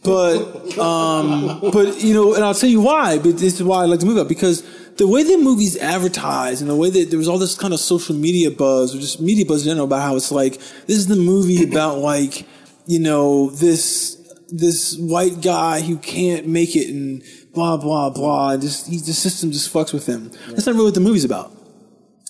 but 0.05 0.79
um, 0.79 1.61
but 1.73 2.01
you 2.03 2.15
know, 2.15 2.35
and 2.35 2.45
I'll 2.45 2.55
tell 2.55 2.71
you 2.71 2.81
why. 2.81 3.19
But 3.19 3.39
this 3.39 3.55
is 3.55 3.63
why 3.65 3.83
I 3.83 3.87
like 3.87 4.01
the 4.01 4.07
movie 4.07 4.23
because 4.29 4.63
the 4.97 5.07
way 5.09 5.23
the 5.23 5.37
movie's 5.39 5.77
advertise 5.77 6.61
and 6.61 6.71
the 6.71 6.77
way 6.77 6.91
that 6.91 7.11
there 7.11 7.19
was 7.19 7.29
all 7.29 7.39
this 7.39 7.57
kind 7.57 7.75
of 7.75 7.81
social 7.81 8.15
media 8.15 8.51
buzz 8.51 8.95
or 8.95 9.01
just 9.01 9.21
media 9.21 9.45
buzz 9.45 9.63
in 9.67 9.71
general 9.71 9.87
about 9.87 10.03
how 10.03 10.17
it's 10.17 10.31
like 10.31 10.55
this 10.87 10.97
is 10.97 11.07
the 11.09 11.17
movie 11.17 11.63
about 11.69 11.99
like 11.99 12.47
you 12.87 12.99
know 12.99 13.51
this 13.51 14.17
this 14.51 14.97
white 14.99 15.41
guy 15.41 15.81
who 15.81 15.97
can't 15.99 16.47
make 16.47 16.77
it 16.77 16.89
and 16.91 17.23
blah 17.55 17.77
blah 17.77 18.11
blah. 18.11 18.51
And 18.51 18.63
just 18.63 18.89
he, 18.89 18.99
the 18.99 19.13
system 19.13 19.51
just 19.53 19.73
fucks 19.73 19.93
with 19.93 20.07
him. 20.07 20.31
That's 20.51 20.67
not 20.67 20.75
really 20.75 20.87
what 20.87 20.95
the 20.95 21.01
movie's 21.01 21.25
about 21.25 21.51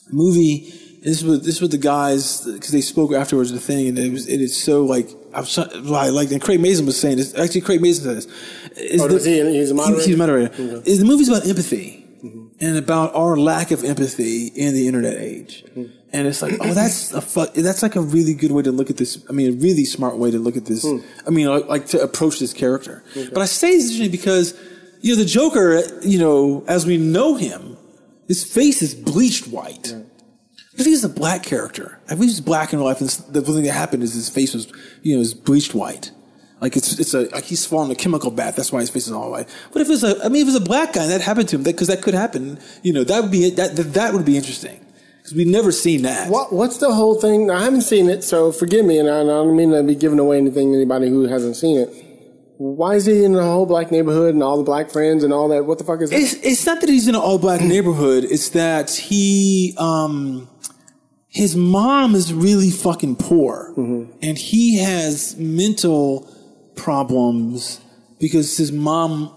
The 0.08 0.14
movie. 0.14 0.72
This 1.02 1.22
was 1.22 1.42
this 1.44 1.60
was 1.60 1.68
the 1.68 1.76
guys 1.76 2.46
because 2.46 2.70
they 2.70 2.80
spoke 2.80 3.12
afterwards 3.12 3.50
of 3.50 3.56
the 3.56 3.62
thing, 3.62 3.88
and 3.88 3.98
it 3.98 4.10
was 4.10 4.26
it 4.26 4.40
is 4.40 4.56
so 4.62 4.84
like 4.86 5.10
I 5.34 5.40
was 5.40 5.52
try- 5.52 5.68
well, 5.84 6.12
like 6.14 6.30
and 6.30 6.40
Craig 6.40 6.60
Mazin 6.60 6.86
was 6.86 6.98
saying 6.98 7.18
this. 7.18 7.34
Actually, 7.34 7.60
Craig 7.60 7.82
Mazin 7.82 8.04
said 8.04 8.16
this. 8.16 8.26
Is 8.78 9.02
Oh, 9.02 9.08
does 9.08 9.26
he- 9.26 9.42
he's 9.58 9.70
a 9.70 9.74
moderator? 9.74 10.02
he's 10.06 10.14
a 10.14 10.16
moderator. 10.16 10.82
Is 10.86 11.00
the 11.00 11.04
movie's 11.04 11.28
about 11.28 11.46
empathy 11.46 12.03
Mm-hmm. 12.24 12.46
and 12.58 12.78
about 12.78 13.14
our 13.14 13.36
lack 13.36 13.70
of 13.70 13.84
empathy 13.84 14.46
in 14.46 14.72
the 14.72 14.86
internet 14.86 15.18
age. 15.18 15.62
Mm-hmm. 15.68 15.92
And 16.14 16.26
it's 16.26 16.40
like, 16.40 16.54
oh, 16.58 16.72
that's 16.72 17.12
a 17.12 17.20
fu- 17.20 17.60
that's 17.60 17.82
like 17.82 17.96
a 17.96 18.00
really 18.00 18.32
good 18.32 18.50
way 18.50 18.62
to 18.62 18.72
look 18.72 18.88
at 18.88 18.96
this. 18.96 19.22
I 19.28 19.32
mean, 19.32 19.52
a 19.52 19.56
really 19.56 19.84
smart 19.84 20.16
way 20.16 20.30
to 20.30 20.38
look 20.38 20.56
at 20.56 20.64
this. 20.64 20.84
Hmm. 20.84 21.00
I 21.26 21.30
mean, 21.30 21.48
like, 21.48 21.66
like 21.66 21.86
to 21.88 22.00
approach 22.00 22.38
this 22.38 22.54
character. 22.54 23.04
But 23.14 23.38
I 23.42 23.44
say 23.44 23.76
this 23.76 24.08
because 24.08 24.58
you 25.00 25.14
know 25.14 25.22
the 25.22 25.28
Joker. 25.28 25.82
You 26.02 26.18
know, 26.18 26.64
as 26.66 26.86
we 26.86 26.96
know 26.96 27.34
him, 27.34 27.76
his 28.28 28.42
face 28.44 28.80
is 28.80 28.94
bleached 28.94 29.48
white. 29.48 29.92
If 30.76 30.86
he's 30.86 31.04
a 31.04 31.08
black 31.08 31.42
character, 31.42 32.00
if 32.08 32.18
he's 32.18 32.40
black 32.40 32.72
in 32.72 32.78
real 32.78 32.88
life, 32.88 33.00
and 33.00 33.10
the 33.10 33.42
thing 33.42 33.64
that 33.64 33.72
happened 33.72 34.02
is 34.02 34.14
his 34.14 34.30
face 34.30 34.54
was, 34.54 34.72
you 35.02 35.14
know, 35.14 35.20
is 35.20 35.34
bleached 35.34 35.74
white. 35.74 36.10
Like 36.60 36.76
it's 36.76 36.98
it's 36.98 37.14
a 37.14 37.28
like 37.30 37.44
he's 37.44 37.66
fallen 37.66 37.90
a 37.90 37.94
chemical 37.94 38.30
bath. 38.30 38.56
That's 38.56 38.72
why 38.72 38.80
his 38.80 38.90
face 38.90 39.06
is 39.06 39.12
all 39.12 39.30
white. 39.30 39.48
But 39.72 39.82
if 39.82 39.90
it's 39.90 40.02
a, 40.02 40.24
I 40.24 40.28
mean, 40.28 40.42
if 40.42 40.48
it's 40.48 40.56
a 40.56 40.66
black 40.66 40.92
guy 40.92 41.02
and 41.02 41.10
that 41.10 41.20
happened 41.20 41.48
to 41.50 41.56
him, 41.56 41.62
because 41.62 41.88
that, 41.88 42.00
could 42.02 42.14
happen. 42.14 42.58
You 42.82 42.92
know, 42.92 43.04
that 43.04 43.22
would 43.22 43.30
be 43.30 43.50
that 43.50 43.76
that, 43.76 43.94
that 43.94 44.14
would 44.14 44.24
be 44.24 44.36
interesting 44.36 44.84
because 45.18 45.34
we've 45.34 45.46
never 45.46 45.72
seen 45.72 46.02
that. 46.02 46.30
What 46.30 46.52
what's 46.52 46.78
the 46.78 46.94
whole 46.94 47.20
thing? 47.20 47.50
I 47.50 47.64
haven't 47.64 47.82
seen 47.82 48.08
it, 48.08 48.22
so 48.22 48.52
forgive 48.52 48.84
me, 48.84 48.98
and 48.98 49.10
I, 49.10 49.20
I 49.20 49.24
don't 49.24 49.56
mean 49.56 49.72
to 49.72 49.82
be 49.82 49.94
giving 49.94 50.18
away 50.18 50.36
anything 50.36 50.70
to 50.70 50.76
anybody 50.76 51.08
who 51.08 51.26
hasn't 51.26 51.56
seen 51.56 51.78
it. 51.78 51.90
Why 52.56 52.94
is 52.94 53.06
he 53.06 53.24
in 53.24 53.32
the 53.32 53.42
whole 53.42 53.66
black 53.66 53.90
neighborhood 53.90 54.34
and 54.34 54.42
all 54.42 54.58
the 54.58 54.64
black 54.64 54.90
friends 54.90 55.24
and 55.24 55.32
all 55.32 55.48
that? 55.48 55.64
What 55.66 55.78
the 55.78 55.84
fuck 55.84 56.00
is 56.02 56.10
that? 56.10 56.20
It's 56.20 56.34
it's 56.34 56.66
not 56.66 56.80
that 56.80 56.88
he's 56.88 57.08
in 57.08 57.14
an 57.14 57.20
all 57.20 57.38
black 57.38 57.60
neighborhood. 57.60 58.24
It's 58.24 58.50
that 58.50 58.90
he 58.90 59.74
um 59.76 60.48
his 61.26 61.56
mom 61.56 62.14
is 62.14 62.32
really 62.32 62.70
fucking 62.70 63.16
poor, 63.16 63.74
and 63.76 64.38
he 64.38 64.78
has 64.78 65.36
mental 65.36 66.30
problems 66.76 67.80
because 68.18 68.56
his 68.56 68.72
mom 68.72 69.30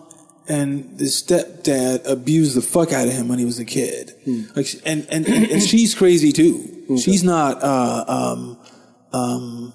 and 0.48 1.00
his 1.00 1.22
stepdad 1.22 2.10
abused 2.10 2.56
the 2.56 2.62
fuck 2.62 2.94
out 2.94 3.08
of 3.08 3.14
him 3.14 3.28
when 3.28 3.38
he 3.38 3.46
was 3.46 3.60
a 3.60 3.66
kid. 3.66 4.14
Like, 4.56 4.68
and, 4.86 5.06
and, 5.10 5.28
and, 5.28 5.46
and 5.52 5.62
she's 5.62 5.94
crazy 5.94 6.32
too. 6.32 6.96
She's 6.98 7.24
not, 7.24 7.62
uh, 7.62 8.06
um, 8.08 8.58
um, 9.12 9.74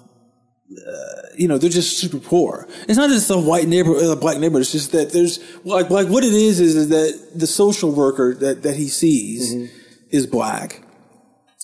uh, 0.71 1.21
you 1.37 1.47
know, 1.47 1.59
they're 1.59 1.69
just 1.69 1.99
super 1.99 2.17
poor. 2.17 2.67
It's 2.87 2.97
not 2.97 3.09
just 3.09 3.29
a 3.29 3.37
white 3.37 3.67
neighborhood, 3.67 4.17
a 4.17 4.19
black 4.19 4.39
neighborhood. 4.39 4.61
It's 4.61 4.71
just 4.71 4.91
that 4.93 5.11
there's 5.11 5.39
like, 5.63 5.91
like 5.91 6.07
what 6.07 6.23
it 6.23 6.33
is 6.33 6.59
is, 6.59 6.75
is 6.75 6.89
that 6.89 7.39
the 7.39 7.45
social 7.45 7.91
worker 7.91 8.33
that, 8.35 8.63
that 8.63 8.75
he 8.75 8.87
sees 8.87 9.53
is 10.09 10.25
black. 10.25 10.83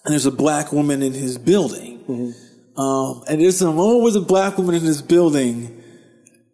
And 0.05 0.11
there's 0.11 0.27
a 0.27 0.31
black 0.31 0.71
woman 0.71 1.01
in 1.01 1.13
his 1.13 1.39
building. 1.39 2.35
Um, 2.77 3.23
and 3.27 3.41
there's 3.41 3.61
a 3.61 3.71
with 3.71 4.15
a 4.15 4.21
black 4.21 4.57
woman 4.57 4.75
in 4.75 4.81
his 4.81 5.01
building 5.01 5.78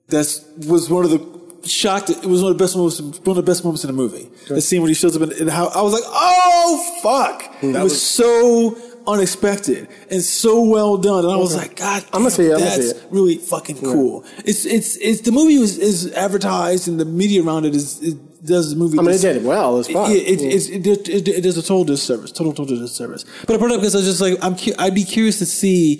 that's 0.08 0.44
was 0.68 0.90
one 0.90 1.06
of 1.06 1.12
the 1.12 1.68
shocked. 1.68 2.10
It 2.10 2.26
was 2.26 2.42
one 2.44 2.52
of 2.52 2.58
the 2.58 2.64
best 2.64 2.76
moments. 2.76 3.00
One 3.00 3.38
of 3.38 3.46
the 3.46 3.50
best 3.52 3.64
moments 3.64 3.84
in 3.84 3.88
the 3.88 3.94
movie. 3.94 4.30
The 4.48 4.62
scene 4.62 4.82
when 4.82 4.90
he 4.90 4.94
shows 4.96 5.16
up 5.16 5.22
in, 5.24 5.32
in 5.42 5.48
how 5.48 5.68
I 5.68 5.82
was 5.82 5.94
like, 5.94 6.04
oh 6.06 7.00
fuck! 7.02 7.56
Hmm. 7.62 7.76
It 7.76 7.84
was, 7.84 8.02
so 8.02 8.78
unexpected 9.08 9.88
and 10.10 10.22
so 10.22 10.64
well 10.64 10.98
done. 10.98 11.24
And 11.26 11.34
I 11.34 11.38
was 11.38 11.56
like, 11.56 11.76
God, 11.76 12.04
I'ma 12.14 12.30
see 12.30 12.46
it, 12.48 12.58
that's 12.60 12.94
really 13.12 13.38
fucking 13.38 13.78
cool. 13.78 14.24
It's 14.46 14.66
it's 14.66 14.96
it's 14.98 15.22
the 15.22 15.32
movie 15.32 15.56
is, 15.56 15.78
is 15.78 16.12
advertised 16.14 16.88
and 16.88 17.00
the 17.00 17.06
media 17.06 17.44
around 17.44 17.66
it 17.66 17.76
is 17.76 18.02
it 18.02 18.18
does 18.46 18.70
the 18.72 18.76
movie. 18.76 18.98
I 19.00 19.02
mean, 19.02 19.12
it 19.16 19.22
did 19.22 19.44
well. 19.46 19.80
It, 19.80 19.90
it, 19.90 20.42
it's- 20.42 20.68
it, 20.70 20.86
it, 20.86 21.10
it, 21.10 21.28
it 21.28 21.42
does 21.42 21.58
a 21.58 21.62
total 21.64 21.84
disservice, 21.84 22.32
total 22.32 22.54
total 22.54 22.78
disservice. 22.78 23.26
But 23.48 23.56
I 23.56 23.58
brought 23.58 23.72
it 23.72 23.76
up 23.76 23.82
because 23.82 23.96
I 23.96 24.00
was 24.00 24.08
just 24.08 24.22
like, 24.22 24.38
I'm 24.44 24.56
cu- 24.56 24.74
I'd 24.78 24.94
be 24.96 25.04
curious 25.04 25.40
to 25.40 25.46
see, 25.48 25.98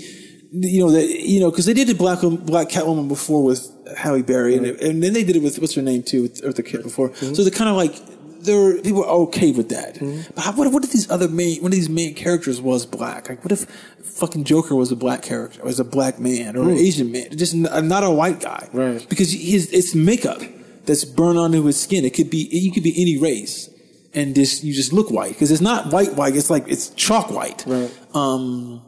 you 0.52 0.80
know, 0.80 0.92
that 0.92 1.08
you 1.08 1.40
know, 1.40 1.50
because 1.50 1.66
they 1.66 1.74
did 1.74 1.88
the 1.88 1.96
black 1.96 2.20
Black 2.22 2.70
Catwoman 2.70 3.08
before 3.08 3.44
with 3.44 3.70
Halle 3.98 4.22
Berry, 4.22 4.56
and, 4.56 4.66
and 4.66 5.04
then 5.04 5.14
they 5.14 5.24
did 5.24 5.36
it 5.36 5.44
with 5.44 5.60
what's 5.60 5.76
her 5.76 5.82
name 5.82 6.04
too, 6.04 6.24
with 6.24 6.42
Eartha 6.42 6.66
Kitt 6.66 6.84
before. 6.84 7.10
Mm-hmm. 7.10 7.34
So 7.34 7.44
they're 7.44 7.52
kind 7.52 7.70
of 7.70 7.76
like 7.76 7.96
they're 8.46 8.82
people 8.82 9.04
are 9.04 9.10
okay 9.10 9.52
with 9.52 9.70
that. 9.70 9.96
Mm-hmm. 9.96 10.34
But 10.36 10.44
how, 10.44 10.52
what, 10.54 10.72
what 10.72 10.84
if 10.84 10.92
these 10.92 11.10
other 11.10 11.28
main 11.28 11.62
one 11.62 11.72
of 11.72 11.76
these 11.76 11.90
main 11.90 12.14
characters 12.14 12.62
was 12.62 12.86
black? 12.86 13.30
Like, 13.30 13.44
what 13.44 13.52
if 13.52 13.66
fucking 14.02 14.46
Joker 14.46 14.76
was 14.76 14.92
a 14.92 14.96
black 14.96 15.22
character, 15.22 15.64
was 15.64 15.80
a 15.80 15.84
black 15.84 16.20
man 16.20 16.56
or 16.56 16.64
an 16.64 16.76
mm. 16.76 16.80
Asian 16.80 17.12
man, 17.12 17.38
just 17.38 17.54
n- 17.54 17.68
uh, 17.68 17.82
not 17.82 18.04
a 18.04 18.10
white 18.10 18.40
guy? 18.40 18.70
Right. 18.72 19.06
Because 19.10 19.32
his 19.34 19.72
it's 19.72 19.94
makeup 19.94 20.42
that's 20.86 21.04
burned 21.04 21.38
onto 21.38 21.64
his 21.66 21.80
skin. 21.80 22.06
It 22.06 22.14
could 22.14 22.30
be 22.30 22.48
you 22.52 22.72
could 22.72 22.84
be 22.84 22.94
any 23.02 23.18
race, 23.18 23.70
and 24.14 24.36
this 24.36 24.64
you 24.64 24.74
just 24.74 24.94
look 24.94 25.12
white 25.12 25.34
because 25.34 25.52
it's 25.52 25.62
not 25.62 25.92
white 25.92 26.14
white. 26.16 26.36
It's 26.36 26.50
like 26.50 26.66
it's 26.68 26.90
chalk 26.92 27.30
white. 27.30 27.64
Right. 27.68 27.92
Um, 28.14 28.82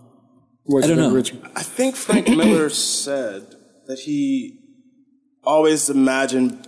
What 0.67 0.83
I 0.83 0.87
don't 0.87 0.97
think, 0.97 1.09
know. 1.09 1.15
Richard? 1.15 1.39
I 1.55 1.63
think 1.63 1.95
Frank 1.95 2.27
Miller 2.37 2.69
said 2.69 3.55
that 3.87 3.99
he 3.99 4.59
always 5.43 5.89
imagined 5.89 6.67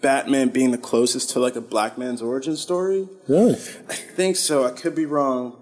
Batman 0.00 0.48
being 0.48 0.70
the 0.70 0.78
closest 0.78 1.30
to 1.30 1.40
like 1.40 1.54
a 1.56 1.60
black 1.60 1.98
man's 1.98 2.22
origin 2.22 2.56
story. 2.56 3.08
Really? 3.28 3.52
I 3.54 3.94
think 3.94 4.36
so. 4.36 4.64
I 4.64 4.70
could 4.70 4.94
be 4.94 5.04
wrong. 5.06 5.56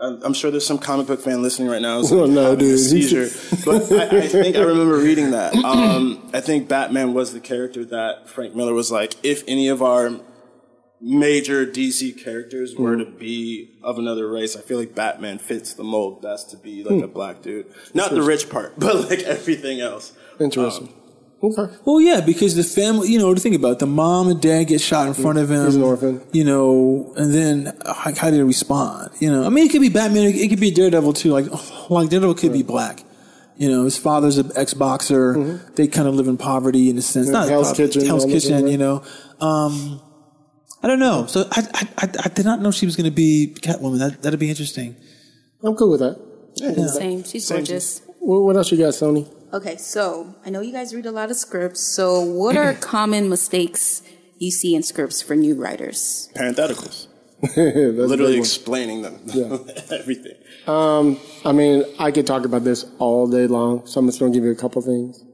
I'm 0.00 0.22
I'm 0.22 0.32
sure 0.34 0.50
there's 0.50 0.66
some 0.66 0.78
comic 0.78 1.06
book 1.08 1.20
fan 1.20 1.42
listening 1.42 1.68
right 1.68 1.82
now. 1.82 1.98
who's 2.00 2.12
Oh, 2.12 2.26
no, 2.26 2.50
having 2.50 2.58
a 2.66 2.68
dude. 2.70 2.78
seizure. 2.80 3.28
but 3.64 3.90
I, 3.92 4.18
I 4.18 4.28
think 4.28 4.56
I 4.56 4.60
remember 4.60 4.96
reading 4.98 5.30
that. 5.32 5.54
Um, 5.56 6.30
I 6.32 6.40
think 6.40 6.68
Batman 6.68 7.14
was 7.14 7.32
the 7.32 7.40
character 7.40 7.84
that 7.86 8.28
Frank 8.28 8.54
Miller 8.56 8.74
was 8.74 8.90
like, 8.92 9.14
if 9.24 9.42
any 9.48 9.68
of 9.68 9.82
our 9.82 10.10
major 11.00 11.64
DC 11.66 12.22
characters 12.22 12.74
were 12.74 12.96
to 12.96 13.04
be 13.04 13.70
of 13.82 13.98
another 13.98 14.28
race, 14.28 14.56
I 14.56 14.60
feel 14.60 14.78
like 14.78 14.94
Batman 14.94 15.38
fits 15.38 15.74
the 15.74 15.84
mold 15.84 16.22
best 16.22 16.50
to 16.50 16.56
be 16.56 16.82
like 16.82 17.02
a 17.02 17.08
black 17.08 17.42
dude. 17.42 17.66
Not 17.94 18.10
the 18.10 18.22
rich 18.22 18.50
part, 18.50 18.74
but 18.78 19.08
like 19.08 19.20
everything 19.20 19.80
else. 19.80 20.12
Interesting. 20.40 20.92
okay. 21.42 21.72
well, 21.84 22.00
yeah, 22.00 22.20
because 22.20 22.56
the 22.56 22.64
family, 22.64 23.08
you 23.10 23.18
know, 23.18 23.32
to 23.32 23.40
think 23.40 23.54
about 23.56 23.72
it, 23.72 23.78
the 23.78 23.86
mom 23.86 24.28
and 24.28 24.40
dad 24.40 24.64
get 24.64 24.80
shot 24.80 25.06
in 25.06 25.14
front 25.14 25.38
of 25.38 25.50
him. 25.50 25.64
He's 25.66 25.76
an 25.76 25.82
orphan. 25.82 26.22
You 26.32 26.44
know, 26.44 27.12
and 27.16 27.32
then 27.32 27.76
how, 27.86 28.14
how 28.14 28.30
did 28.30 28.36
he 28.36 28.42
respond? 28.42 29.10
You 29.20 29.30
know, 29.30 29.44
I 29.44 29.48
mean, 29.48 29.66
it 29.66 29.70
could 29.70 29.80
be 29.80 29.88
Batman. 29.88 30.24
It, 30.24 30.36
it 30.36 30.48
could 30.48 30.60
be 30.60 30.70
Daredevil 30.70 31.12
too. 31.14 31.30
Like, 31.32 31.46
like 31.90 32.08
Daredevil 32.08 32.34
could 32.34 32.52
be 32.52 32.62
black. 32.62 33.04
You 33.56 33.68
know, 33.68 33.84
his 33.84 33.98
father's 33.98 34.38
an 34.38 34.52
ex-boxer. 34.54 35.58
They 35.74 35.88
kind 35.88 36.06
of 36.06 36.14
live 36.14 36.28
in 36.28 36.36
poverty 36.36 36.90
in 36.90 36.96
a 36.98 37.02
sense. 37.02 37.28
Not 37.28 37.46
Mm-hmm. 37.46 37.50
Hell's 37.50 37.68
poverty, 37.72 37.86
Kitchen, 37.88 38.06
Hell's 38.06 38.24
Kitchen. 38.24 38.68
You 38.68 38.78
know, 38.78 39.04
um, 39.40 40.00
I 40.82 40.86
don't 40.86 41.00
know. 41.00 41.26
So 41.26 41.48
I, 41.50 41.66
I, 41.74 41.88
I, 41.98 42.08
I 42.24 42.28
did 42.28 42.44
not 42.44 42.60
know 42.60 42.70
she 42.70 42.86
was 42.86 42.94
going 42.96 43.10
to 43.10 43.14
be 43.14 43.54
Catwoman. 43.60 43.98
That 43.98 44.22
that'd 44.22 44.38
be 44.38 44.48
interesting. 44.50 44.96
I'm 45.62 45.74
cool 45.74 45.90
with 45.90 46.00
that. 46.00 46.88
Same. 46.94 47.24
She's 47.24 47.48
gorgeous. 47.48 48.02
What, 48.20 48.42
what 48.42 48.56
else 48.56 48.70
you 48.70 48.78
got, 48.78 48.92
Sony? 48.92 49.28
Okay, 49.52 49.76
so 49.76 50.34
I 50.44 50.50
know 50.50 50.60
you 50.60 50.72
guys 50.72 50.94
read 50.94 51.06
a 51.06 51.10
lot 51.12 51.30
of 51.30 51.36
scripts. 51.36 51.80
So, 51.80 52.20
what 52.20 52.56
are 52.56 52.74
common 52.80 53.28
mistakes 53.28 54.02
you 54.38 54.50
see 54.50 54.74
in 54.74 54.82
scripts 54.82 55.22
for 55.22 55.34
new 55.34 55.54
writers? 55.54 56.28
Parentheticals. 56.36 57.06
That's 57.40 57.56
literally 57.56 58.36
explaining 58.38 59.02
them 59.02 59.20
Yeah. 59.26 59.58
everything. 59.90 60.34
Um, 60.66 61.18
I 61.44 61.52
mean, 61.52 61.84
I 61.98 62.10
could 62.10 62.26
talk 62.26 62.44
about 62.44 62.64
this 62.64 62.84
all 62.98 63.28
day 63.28 63.46
long, 63.46 63.86
so 63.86 64.00
I'm 64.00 64.06
just 64.06 64.18
going 64.18 64.32
to 64.32 64.36
give 64.36 64.44
you 64.44 64.50
a 64.50 64.56
couple 64.56 64.82
things. 64.82 65.24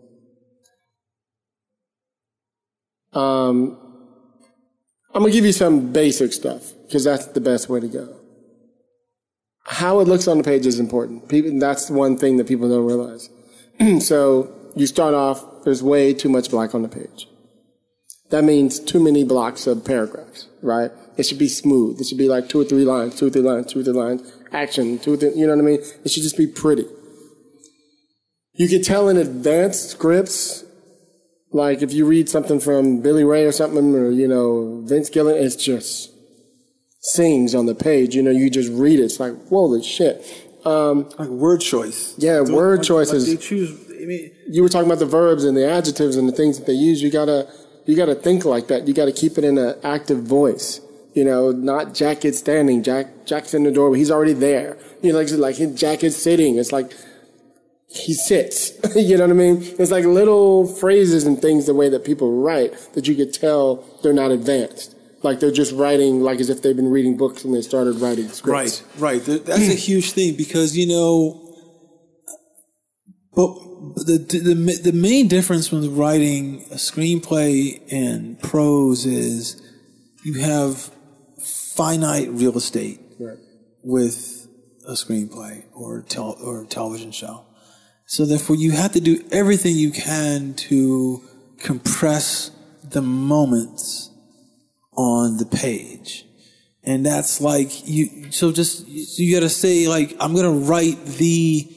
Um, 3.14 3.78
I'm 5.14 5.20
going 5.20 5.30
to 5.30 5.36
give 5.38 5.44
you 5.44 5.52
some 5.52 5.92
basic 5.92 6.32
stuff 6.32 6.72
because 6.86 7.04
that's 7.04 7.26
the 7.26 7.40
best 7.40 7.68
way 7.68 7.78
to 7.78 7.88
go. 7.88 8.16
How 9.64 10.00
it 10.00 10.08
looks 10.08 10.26
on 10.26 10.38
the 10.38 10.44
page 10.44 10.66
is 10.66 10.80
important. 10.80 11.28
People, 11.28 11.58
that's 11.58 11.88
one 11.88 12.18
thing 12.18 12.36
that 12.38 12.48
people 12.48 12.68
don't 12.68 12.84
realize. 12.84 13.30
so 14.04 14.52
you 14.74 14.86
start 14.86 15.14
off, 15.14 15.64
there's 15.64 15.82
way 15.82 16.12
too 16.14 16.28
much 16.28 16.50
black 16.50 16.74
on 16.74 16.82
the 16.82 16.88
page. 16.88 17.28
That 18.30 18.42
means 18.42 18.80
too 18.80 19.02
many 19.02 19.22
blocks 19.22 19.66
of 19.68 19.84
paragraphs, 19.84 20.48
right? 20.62 20.90
It 21.16 21.24
should 21.24 21.38
be 21.38 21.48
smooth. 21.48 22.00
It 22.00 22.06
should 22.06 22.18
be 22.18 22.28
like 22.28 22.48
two 22.48 22.60
or 22.60 22.64
three 22.64 22.84
lines, 22.84 23.14
two 23.14 23.28
or 23.28 23.30
three 23.30 23.42
lines, 23.42 23.72
two 23.72 23.80
or 23.80 23.84
three 23.84 23.92
lines, 23.92 24.32
action, 24.52 24.98
two 24.98 25.14
or 25.14 25.16
three, 25.16 25.32
you 25.34 25.46
know 25.46 25.54
what 25.54 25.62
I 25.62 25.66
mean? 25.66 25.80
It 26.04 26.10
should 26.10 26.24
just 26.24 26.36
be 26.36 26.48
pretty. 26.48 26.86
You 28.54 28.68
can 28.68 28.82
tell 28.82 29.08
in 29.08 29.16
advanced 29.16 29.90
scripts, 29.90 30.64
like 31.54 31.80
if 31.82 31.92
you 31.92 32.04
read 32.04 32.28
something 32.28 32.58
from 32.60 33.00
Billy 33.00 33.24
Ray 33.24 33.44
or 33.44 33.52
something, 33.52 33.94
or, 33.94 34.10
you 34.10 34.28
know, 34.28 34.82
Vince 34.84 35.08
Gilligan, 35.08 35.42
it's 35.42 35.56
just 35.56 36.10
sings 37.00 37.54
on 37.54 37.66
the 37.66 37.74
page. 37.74 38.14
You 38.14 38.22
know, 38.22 38.30
you 38.30 38.50
just 38.50 38.70
read 38.72 38.98
it. 39.00 39.04
It's 39.04 39.20
like, 39.20 39.34
holy 39.48 39.82
shit. 39.82 40.24
Um, 40.64 41.08
Like 41.18 41.28
word 41.28 41.60
choice. 41.60 42.14
Yeah, 42.18 42.36
Don't- 42.38 42.52
word 42.52 42.78
like- 42.78 42.86
choices. 42.86 43.28
Like 43.28 43.38
they 43.38 43.44
choose. 43.44 43.70
I 44.02 44.06
mean, 44.06 44.30
you 44.50 44.62
were 44.62 44.68
talking 44.68 44.86
about 44.88 44.98
the 44.98 45.06
verbs 45.06 45.44
and 45.44 45.56
the 45.56 45.66
adjectives 45.66 46.16
and 46.16 46.28
the 46.28 46.32
things 46.32 46.58
that 46.58 46.66
they 46.66 46.72
use. 46.74 47.02
You 47.02 47.10
gotta, 47.10 47.46
you 47.86 47.96
gotta 47.96 48.14
think 48.14 48.44
like 48.44 48.66
that. 48.68 48.86
You 48.88 48.92
gotta 48.94 49.12
keep 49.12 49.38
it 49.38 49.44
in 49.44 49.56
an 49.56 49.76
active 49.82 50.22
voice. 50.24 50.80
You 51.14 51.24
know, 51.24 51.52
not 51.52 51.94
Jack 51.94 52.24
is 52.24 52.38
standing. 52.38 52.82
Jack, 52.82 53.24
Jack's 53.26 53.54
in 53.54 53.62
the 53.62 53.70
doorway. 53.70 53.98
He's 53.98 54.10
already 54.10 54.32
there. 54.32 54.76
You 55.02 55.12
know, 55.12 55.18
like, 55.20 55.30
like 55.30 55.74
Jack 55.76 56.02
is 56.02 56.16
sitting. 56.20 56.56
It's 56.58 56.72
like, 56.72 56.92
he 57.94 58.12
sits. 58.14 58.72
you 58.96 59.16
know 59.16 59.24
what 59.24 59.30
I 59.30 59.34
mean? 59.34 59.58
It's 59.78 59.90
like 59.90 60.04
little 60.04 60.66
phrases 60.66 61.24
and 61.24 61.40
things 61.40 61.66
the 61.66 61.74
way 61.74 61.88
that 61.88 62.04
people 62.04 62.42
write 62.42 62.72
that 62.94 63.06
you 63.06 63.14
could 63.14 63.32
tell 63.32 63.84
they're 64.02 64.12
not 64.12 64.30
advanced. 64.30 64.94
Like 65.22 65.40
they're 65.40 65.52
just 65.52 65.72
writing 65.72 66.20
like 66.20 66.40
as 66.40 66.50
if 66.50 66.60
they've 66.62 66.76
been 66.76 66.90
reading 66.90 67.16
books 67.16 67.44
and 67.44 67.54
they 67.54 67.62
started 67.62 67.96
writing 67.96 68.28
scripts. 68.28 68.82
Right, 68.98 69.24
right. 69.26 69.44
That's 69.46 69.68
a 69.68 69.74
huge 69.74 70.12
thing 70.12 70.36
because 70.36 70.76
you 70.76 70.86
know, 70.86 71.40
but 73.34 73.46
the 74.06 74.18
the 74.18 74.90
the 74.90 74.92
main 74.92 75.28
difference 75.28 75.72
when 75.72 75.96
writing 75.96 76.64
a 76.70 76.76
screenplay 76.76 77.80
and 77.92 78.38
prose 78.40 79.06
is 79.06 79.60
you 80.24 80.40
have 80.40 80.90
finite 81.74 82.28
real 82.30 82.56
estate 82.56 83.00
Right. 83.18 83.38
with 83.82 84.46
a 84.86 84.92
screenplay 84.92 85.64
or 85.72 86.02
tel- 86.02 86.36
or 86.42 86.62
a 86.62 86.66
television 86.66 87.12
show. 87.12 87.44
So 88.14 88.24
therefore, 88.24 88.54
you 88.54 88.70
have 88.70 88.92
to 88.92 89.00
do 89.00 89.24
everything 89.32 89.74
you 89.74 89.90
can 89.90 90.54
to 90.68 91.20
compress 91.58 92.52
the 92.84 93.02
moments 93.02 94.08
on 94.96 95.36
the 95.38 95.44
page. 95.44 96.24
And 96.84 97.04
that's 97.04 97.40
like 97.40 97.88
you, 97.88 98.30
so 98.30 98.52
just, 98.52 98.86
so 98.86 99.20
you 99.20 99.34
gotta 99.34 99.48
say 99.48 99.88
like, 99.88 100.16
I'm 100.20 100.32
gonna 100.32 100.52
write 100.52 101.04
the, 101.04 101.68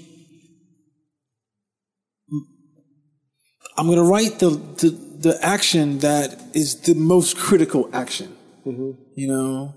I'm 3.76 3.88
gonna 3.88 4.04
write 4.04 4.38
the, 4.38 4.52
the, 4.52 4.90
the 4.92 5.40
action 5.42 5.98
that 6.00 6.40
is 6.54 6.82
the 6.82 6.94
most 6.94 7.40
critical 7.40 7.90
action. 7.92 8.38
Mm-hmm. 8.64 8.92
You 9.16 9.28
know? 9.28 9.77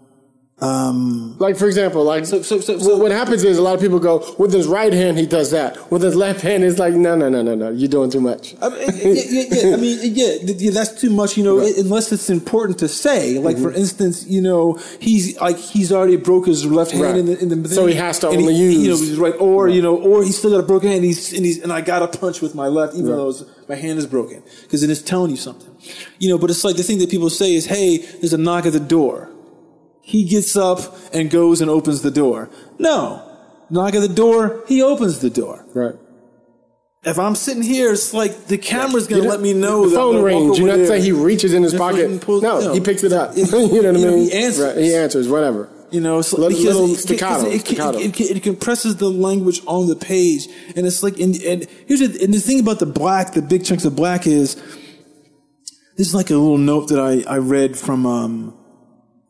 Um, 0.63 1.37
Like 1.39 1.57
for 1.57 1.67
example, 1.67 2.05
like 2.05 2.27
so, 2.27 2.43
so, 2.43 2.61
so, 2.61 2.77
Well, 2.79 2.99
what 3.01 3.13
happens 3.13 3.45
is 3.45 3.57
a 3.57 3.63
lot 3.63 3.75
of 3.75 3.81
people 3.81 3.99
go 3.99 4.35
with 4.39 4.53
his 4.53 4.67
right 4.67 4.93
hand 4.93 5.17
he 5.19 5.25
does 5.27 5.51
that 5.53 5.91
with 5.91 6.03
his 6.03 6.15
left 6.15 6.43
hand 6.43 6.65
it's 6.65 6.79
like 6.79 6.93
no 6.95 7.17
no 7.17 7.29
no 7.31 7.41
no 7.43 7.55
no 7.55 7.71
you're 7.71 7.89
doing 7.89 8.11
too 8.11 8.21
much 8.21 8.55
I 8.61 8.69
mean, 8.69 8.81
yeah, 8.81 9.23
yeah, 9.29 9.45
yeah, 9.51 9.75
I 9.75 9.77
mean, 9.79 9.99
yeah, 10.03 10.71
that's 10.73 11.01
too 11.01 11.11
much, 11.11 11.37
you 11.39 11.45
know, 11.45 11.59
unless 11.61 12.13
it's 12.13 12.29
important 12.29 12.79
to 12.81 12.89
say. 12.89 13.39
Like, 13.39 13.57
for 13.57 13.73
instance, 13.73 14.27
you 14.27 14.43
know, 14.43 14.79
he's 15.01 15.41
like, 15.41 15.57
he's 15.57 15.91
already 15.93 16.17
broke 16.17 16.47
his 16.47 16.65
left 16.67 16.91
hand 16.93 17.03
Right. 17.05 17.17
in 17.17 17.27
the, 17.27 17.39
in 17.43 17.63
the 17.63 17.69
So 17.69 17.87
he 17.87 17.95
has 17.95 18.19
to 18.21 18.29
only 18.29 18.55
he, 18.55 18.73
You 18.73 18.79
know, 18.79 18.85
use- 18.97 19.01
he's 19.09 19.19
right, 19.19 19.35
or, 19.39 19.69
you 19.69 19.81
know, 19.81 19.97
or 19.97 20.23
he's 20.23 20.37
still 20.39 20.51
got 20.51 20.61
a 20.61 20.67
broken 20.67 20.89
hand 20.91 20.99
and 20.99 21.07
he's, 21.07 21.33
and 21.33 21.45
he's, 21.47 21.59
and 21.63 21.73
I 21.73 21.81
got 21.81 22.03
a 22.03 22.09
punch 22.19 22.41
with 22.43 22.55
my 22.55 22.69
left, 22.69 22.95
even 22.95 23.09
Right. 23.11 23.17
though 23.17 23.31
it's, 23.31 23.45
my 23.69 23.77
hand 23.77 23.99
is 23.99 24.07
broken. 24.07 24.43
Cause 24.71 24.83
it's 24.83 25.03
telling 25.03 25.31
you 25.31 25.37
something. 25.37 25.71
You 26.19 26.29
know, 26.31 26.39
but 26.39 26.51
it's 26.51 26.65
like 26.65 26.77
the 26.77 26.83
thing 26.83 26.99
that 26.99 27.09
people 27.11 27.31
say 27.31 27.55
is, 27.55 27.65
hey, 27.67 27.99
there's 28.21 28.33
a 28.35 28.39
knock 28.39 28.67
at 28.67 28.73
the 28.73 28.81
door. 28.81 29.31
He 30.03 30.25
gets 30.25 30.57
up 30.57 30.81
and 31.13 31.31
goes 31.31 31.61
and 31.61 31.71
opens 31.71 32.03
the 32.03 32.11
door. 32.11 32.51
No. 32.79 33.27
Knock 33.71 33.95
at 33.95 34.01
the 34.01 34.09
door, 34.09 34.65
he 34.67 34.83
opens 34.83 35.21
the 35.21 35.31
door. 35.31 35.65
right 35.75 35.95
If 37.05 37.19
I'm 37.19 37.35
sitting 37.37 37.63
here, 37.63 37.93
it's 37.93 38.13
like 38.13 38.47
the 38.47 38.59
camera's 38.59 39.07
gonna 39.07 39.23
let 39.23 39.41
me 39.41 39.53
know 39.55 39.89
the 39.89 39.95
phone 39.97 40.23
rings. 40.23 40.59
You 40.59 40.69
over 40.69 40.77
not 40.79 40.87
say 40.87 40.97
there. 40.97 41.01
he 41.03 41.13
reaches 41.13 41.55
in 41.55 41.63
his 41.63 41.75
pocket. 41.75 42.21
pulls- 42.21 42.43
no, 42.43 42.61
no. 42.61 42.73
he 42.75 42.81
picks 42.81 43.05
it 43.05 43.13
up. 43.13 43.37
It- 43.37 43.51
you 43.73 43.83
know 43.83 43.93
what 43.93 44.01
I 44.01 44.05
mean? 44.11 44.19
he 44.19 44.33
answers. 44.33 44.75
Right, 44.75 44.77
he 44.85 44.95
answers. 44.95 45.29
Whatever. 45.29 45.69
You 45.93 46.01
know, 46.01 46.19
it's 46.19 46.33
Little- 46.33 46.49
because 46.49 46.65
little 46.65 46.91
it- 46.93 46.97
staccato, 46.99 47.47
It, 47.47 47.55
it, 47.55 47.67
staccato. 47.67 47.99
It, 47.99 48.21
it, 48.21 48.37
it 48.39 48.43
compresses 48.43 48.97
the 48.97 49.09
language 49.11 49.61
on 49.67 49.87
the 49.89 49.97
page, 49.97 50.49
and 50.77 50.87
it's 50.87 51.03
like, 51.03 51.19
and, 51.21 51.35
and 51.43 51.67
here's 51.87 52.01
the, 52.01 52.25
and 52.25 52.33
the 52.35 52.39
thing 52.41 52.61
about 52.61 52.79
the 52.81 52.87
black, 52.87 53.33
the 53.35 53.43
big 53.43 53.65
chunks 53.65 53.85
of 53.85 53.95
black 53.97 54.27
is, 54.27 54.55
this 55.97 56.09
is 56.09 56.15
like 56.15 56.31
a 56.31 56.35
little 56.35 56.59
note 56.59 56.89
that 56.89 56.99
I, 57.01 57.23
I 57.33 57.39
read 57.39 57.77
from 57.79 58.07
um, 58.07 58.55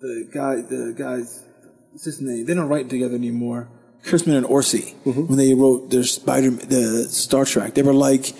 the 0.00 0.28
guy, 0.32 0.56
the 0.62 0.94
guys, 0.96 1.42
what's 1.90 2.04
his 2.04 2.20
name? 2.20 2.46
They 2.46 2.54
don't 2.54 2.68
write 2.68 2.88
together 2.88 3.14
anymore. 3.14 3.68
Kurtzman 4.04 4.36
and 4.38 4.46
Orci, 4.46 4.94
Mm-hmm. 5.04 5.26
when 5.26 5.38
they 5.38 5.52
wrote 5.54 5.90
their 5.90 6.04
Spider, 6.04 6.50
the 6.50 7.04
Star 7.10 7.44
Trek, 7.44 7.74
they 7.74 7.82
were 7.82 7.92
like, 7.92 8.32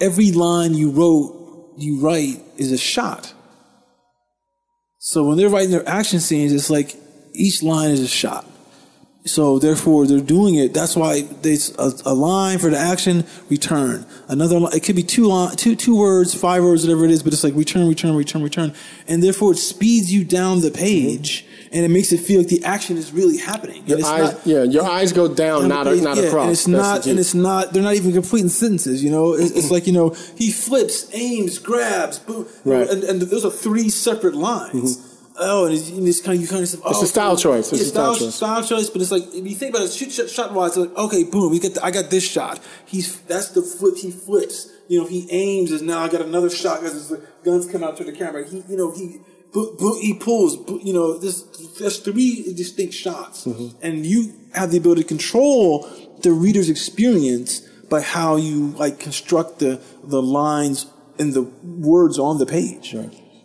every 0.00 0.32
line 0.32 0.74
you 0.74 0.90
wrote, 0.90 1.74
you 1.76 2.00
write 2.00 2.40
is 2.56 2.72
a 2.72 2.78
shot. 2.78 3.32
So 4.98 5.24
when 5.28 5.36
they're 5.36 5.50
writing 5.50 5.70
their 5.70 5.86
action 5.88 6.20
scenes, 6.20 6.52
it's 6.52 6.70
like 6.70 6.96
each 7.34 7.62
line 7.62 7.90
is 7.90 8.00
a 8.00 8.08
shot. 8.08 8.46
So 9.26 9.58
therefore, 9.58 10.06
they're 10.06 10.20
doing 10.20 10.54
it. 10.56 10.74
That's 10.74 10.94
why 10.94 11.22
there's 11.22 11.74
a, 11.78 11.92
a 12.04 12.12
line 12.14 12.58
for 12.58 12.68
the 12.68 12.76
action, 12.76 13.24
return. 13.48 14.04
Another 14.28 14.60
line, 14.60 14.74
it 14.74 14.80
could 14.84 14.96
be 14.96 15.02
two 15.02 15.24
line, 15.26 15.56
two 15.56 15.74
two 15.76 15.96
words, 15.96 16.34
five 16.34 16.62
words, 16.62 16.82
whatever 16.84 17.06
it 17.06 17.10
is, 17.10 17.22
but 17.22 17.32
it's 17.32 17.42
like 17.42 17.54
return, 17.54 17.88
return, 17.88 18.14
return, 18.14 18.42
return, 18.42 18.74
and 19.08 19.22
therefore 19.22 19.52
it 19.52 19.56
speeds 19.56 20.12
you 20.12 20.24
down 20.24 20.60
the 20.60 20.70
page, 20.70 21.46
and 21.72 21.86
it 21.86 21.88
makes 21.88 22.12
it 22.12 22.18
feel 22.20 22.40
like 22.40 22.48
the 22.48 22.62
action 22.64 22.98
is 22.98 23.12
really 23.12 23.38
happening. 23.38 23.86
Your 23.86 23.98
it's 23.98 24.06
eyes, 24.06 24.32
not- 24.34 24.46
yeah, 24.46 24.62
your 24.64 24.84
eyes 24.84 25.14
go 25.14 25.32
down, 25.34 25.68
not 25.68 25.86
it- 25.86 26.02
not 26.02 26.18
yeah, 26.18 26.24
across. 26.24 26.44
And 26.44 26.52
it's 26.52 26.64
That's 26.64 26.76
not, 26.76 27.06
and 27.06 27.18
it's 27.18 27.34
not. 27.34 27.72
They're 27.72 27.82
not 27.82 27.94
even 27.94 28.12
completing 28.12 28.50
sentences. 28.50 29.02
You 29.02 29.10
know, 29.10 29.32
it's, 29.32 29.52
it's 29.52 29.70
like 29.70 29.86
you 29.86 29.94
know, 29.94 30.10
he 30.36 30.52
flips, 30.52 31.08
aims, 31.14 31.58
grabs, 31.58 32.18
boom, 32.18 32.46
Right. 32.66 32.86
and, 32.90 33.02
and 33.02 33.22
those 33.22 33.46
are 33.46 33.50
three 33.50 33.88
separate 33.88 34.34
lines. 34.34 34.98
Mm-hmm. 34.98 35.13
Oh, 35.36 35.66
and 35.66 35.74
it's, 35.74 35.88
and 35.90 36.06
it's 36.06 36.20
kind 36.20 36.36
of 36.36 36.42
you 36.42 36.48
kind 36.48 36.62
of 36.62 36.68
say, 36.68 36.78
oh, 36.84 36.92
Mm-hmm. 36.92 37.04
a 37.04 37.06
style 37.08 37.36
choice. 37.36 37.72
It's 37.72 37.80
It's 37.80 37.82
a 37.82 37.92
style 37.92 38.14
style, 38.14 38.26
choice. 38.28 38.34
style 38.36 38.62
choice, 38.64 38.90
but 38.90 39.02
it's 39.02 39.10
like 39.10 39.24
if 39.34 39.46
you 39.46 39.54
think 39.56 39.74
about 39.74 39.86
it, 39.86 39.92
shoot 39.92 40.12
shot, 40.12 40.28
shot 40.30 40.52
wise, 40.52 40.76
like 40.76 40.96
okay, 40.96 41.24
boom, 41.24 41.50
we 41.50 41.58
get 41.58 41.74
the, 41.74 41.84
I 41.84 41.90
got 41.90 42.10
this 42.10 42.22
shot. 42.28 42.60
He's 42.86 43.20
that's 43.22 43.48
the 43.48 43.62
flip. 43.62 43.96
He 43.96 44.10
flips. 44.10 44.70
You 44.86 45.00
know, 45.00 45.06
he 45.06 45.26
aims, 45.30 45.72
and 45.72 45.86
now 45.86 46.00
I 46.00 46.08
got 46.08 46.20
another 46.20 46.50
shot 46.50 46.80
because 46.82 47.08
the 47.08 47.26
guns 47.44 47.66
come 47.70 47.82
out 47.82 47.96
to 47.96 48.04
the 48.04 48.12
camera. 48.12 48.46
He, 48.46 48.62
you 48.68 48.76
know, 48.76 48.92
he. 48.92 49.18
bo- 49.52 49.74
bo- 49.78 49.98
He 50.00 50.12
pulls, 50.14 50.56
bo- 50.58 50.78
you 50.82 50.92
know, 50.92 51.16
this, 51.18 51.42
there's 51.78 51.98
three 52.00 52.52
distinct 52.54 52.92
shots. 52.94 53.44
Mm-hmm. 53.46 53.78
And 53.82 54.04
you 54.04 54.34
have 54.52 54.70
the 54.72 54.76
ability 54.78 55.02
to 55.02 55.08
control 55.08 55.88
the 56.20 56.32
reader's 56.32 56.68
experience 56.68 57.60
by 57.88 58.02
how 58.02 58.36
you, 58.36 58.68
like, 58.76 58.98
construct 59.00 59.58
the, 59.60 59.80
the 60.02 60.20
lines 60.20 60.86
and 61.18 61.32
the 61.32 61.42
words 61.64 62.18
on 62.18 62.36
the 62.38 62.46
page. 62.46 62.94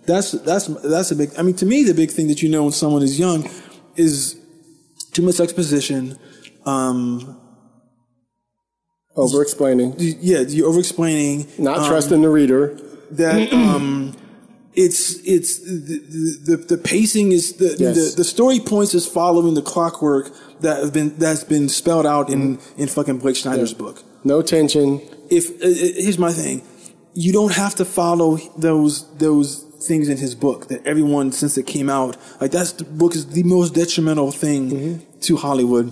That's, 0.09 0.31
that's, 0.31 0.65
that's 0.65 1.11
a 1.11 1.15
big, 1.15 1.29
I 1.37 1.41
mean, 1.43 1.55
to 1.57 1.65
me, 1.65 1.83
the 1.83 1.93
big 1.93 2.09
thing 2.11 2.27
that 2.29 2.41
you 2.41 2.49
know 2.49 2.63
when 2.63 2.71
someone 2.71 3.03
is 3.03 3.19
young 3.19 3.47
is 3.95 4.35
too 5.13 5.21
much 5.21 5.39
exposition, 5.39 6.17
um, 6.65 7.39
over 9.15 9.41
explaining, 9.41 9.93
yeah, 9.97 10.39
you're 10.39 10.67
over 10.67 10.79
explaining. 10.79 11.45
not 11.57 11.87
trusting 11.87 12.21
the 12.21 12.29
reader. 12.29 12.79
that 13.11 13.51
um, 13.61 14.15
it's 14.73 15.19
it's 15.25 15.59
the, 15.59 15.97
the 16.45 16.57
the 16.57 16.77
pacing 16.77 17.31
is 17.31 17.53
the, 17.57 17.75
Yes. 17.77 17.95
the 17.97 18.17
the 18.17 18.23
story 18.23 18.59
points 18.59 18.93
is 18.93 19.05
following 19.05 19.55
the 19.55 19.61
clockwork 19.73 20.31
that 20.61 20.81
have 20.83 20.93
been 20.93 21.17
that's 21.17 21.43
been 21.43 21.67
spelled 21.69 22.05
out 22.05 22.29
in 22.29 22.59
in 22.77 22.87
fucking 22.87 23.17
Blake 23.19 23.35
Snyder's 23.35 23.73
book. 23.73 24.03
No 24.23 24.41
tension. 24.41 25.01
If 25.29 25.49
uh, 25.61 25.67
uh, 25.67 26.03
here's 26.03 26.19
my 26.19 26.31
thing, 26.31 26.61
you 27.13 27.33
don't 27.33 27.53
have 27.53 27.75
to 27.75 27.85
follow 27.85 28.37
those 28.57 28.95
those 29.17 29.65
things 29.81 30.09
in 30.09 30.17
his 30.17 30.35
book 30.35 30.67
that 30.67 30.85
everyone 30.85 31.31
since 31.31 31.57
it 31.57 31.65
came 31.65 31.89
out 31.89 32.17
like 32.41 32.51
that's 32.51 32.73
the 32.73 32.83
book 32.83 33.15
is 33.15 33.27
the 33.27 33.43
most 33.43 33.73
detrimental 33.73 34.31
thing 34.31 35.05
to 35.21 35.37
Hollywood. 35.37 35.91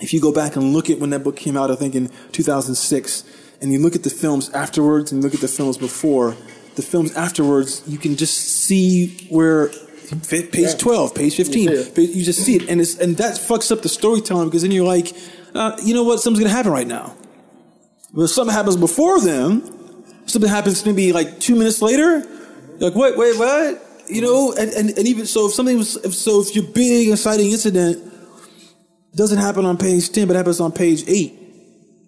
If 0.00 0.14
you 0.14 0.20
go 0.20 0.32
back 0.32 0.56
and 0.56 0.72
look 0.72 0.88
at 0.88 0.98
when 0.98 1.10
that 1.10 1.22
book 1.22 1.36
came 1.36 1.56
out, 1.56 1.70
I 1.70 1.74
think 1.76 1.94
in 1.94 2.10
2006, 2.32 3.24
and 3.60 3.70
you 3.72 3.78
look 3.78 3.94
at 3.94 4.02
the 4.02 4.10
films 4.10 4.48
afterwards 4.50 5.12
and 5.12 5.22
look 5.22 5.34
at 5.34 5.40
the 5.40 5.48
films 5.48 5.76
before, 5.76 6.34
the 6.76 6.82
films 6.82 7.14
afterwards, 7.14 7.82
you 7.86 7.98
can 7.98 8.16
just 8.16 8.38
see 8.38 9.26
where 9.28 9.68
page 10.28 10.78
twelve, 10.78 11.14
page 11.14 11.36
fifteen. 11.36 11.68
You 11.70 11.84
see 11.84 12.12
you 12.18 12.24
just 12.24 12.40
see 12.44 12.56
it, 12.56 12.68
and 12.70 12.80
it's 12.80 12.98
and 12.98 13.16
that 13.18 13.34
fucks 13.34 13.70
up 13.70 13.82
the 13.82 13.88
storytelling 13.88 14.48
because 14.48 14.62
then 14.62 14.70
you're 14.70 14.86
like, 14.86 15.14
uh, 15.54 15.76
you 15.84 15.92
know 15.92 16.04
what, 16.04 16.20
something's 16.20 16.44
gonna 16.44 16.56
happen 16.56 16.72
right 16.72 16.86
now. 16.86 17.14
But 18.14 18.22
if 18.22 18.30
something 18.30 18.54
happens 18.54 18.76
before 18.76 19.20
them, 19.20 19.62
something 20.26 20.50
happens 20.50 20.84
maybe 20.86 21.12
like 21.12 21.38
two 21.40 21.54
minutes 21.54 21.82
later. 21.82 22.26
Like, 22.80 22.94
wait, 22.94 23.16
wait, 23.16 23.38
what? 23.38 23.82
You 24.08 24.22
know, 24.22 24.54
and, 24.58 24.72
and, 24.72 24.90
and 24.90 25.06
even 25.06 25.26
so, 25.26 25.46
if 25.46 25.52
something 25.52 25.76
was, 25.76 25.96
if, 25.96 26.14
so 26.14 26.40
if 26.40 26.54
your 26.56 26.64
big 26.64 27.10
exciting 27.10 27.50
incident 27.50 28.12
doesn't 29.14 29.38
happen 29.38 29.66
on 29.66 29.76
page 29.76 30.10
10, 30.10 30.26
but 30.26 30.34
happens 30.34 30.60
on 30.60 30.72
page 30.72 31.04
8, 31.06 31.38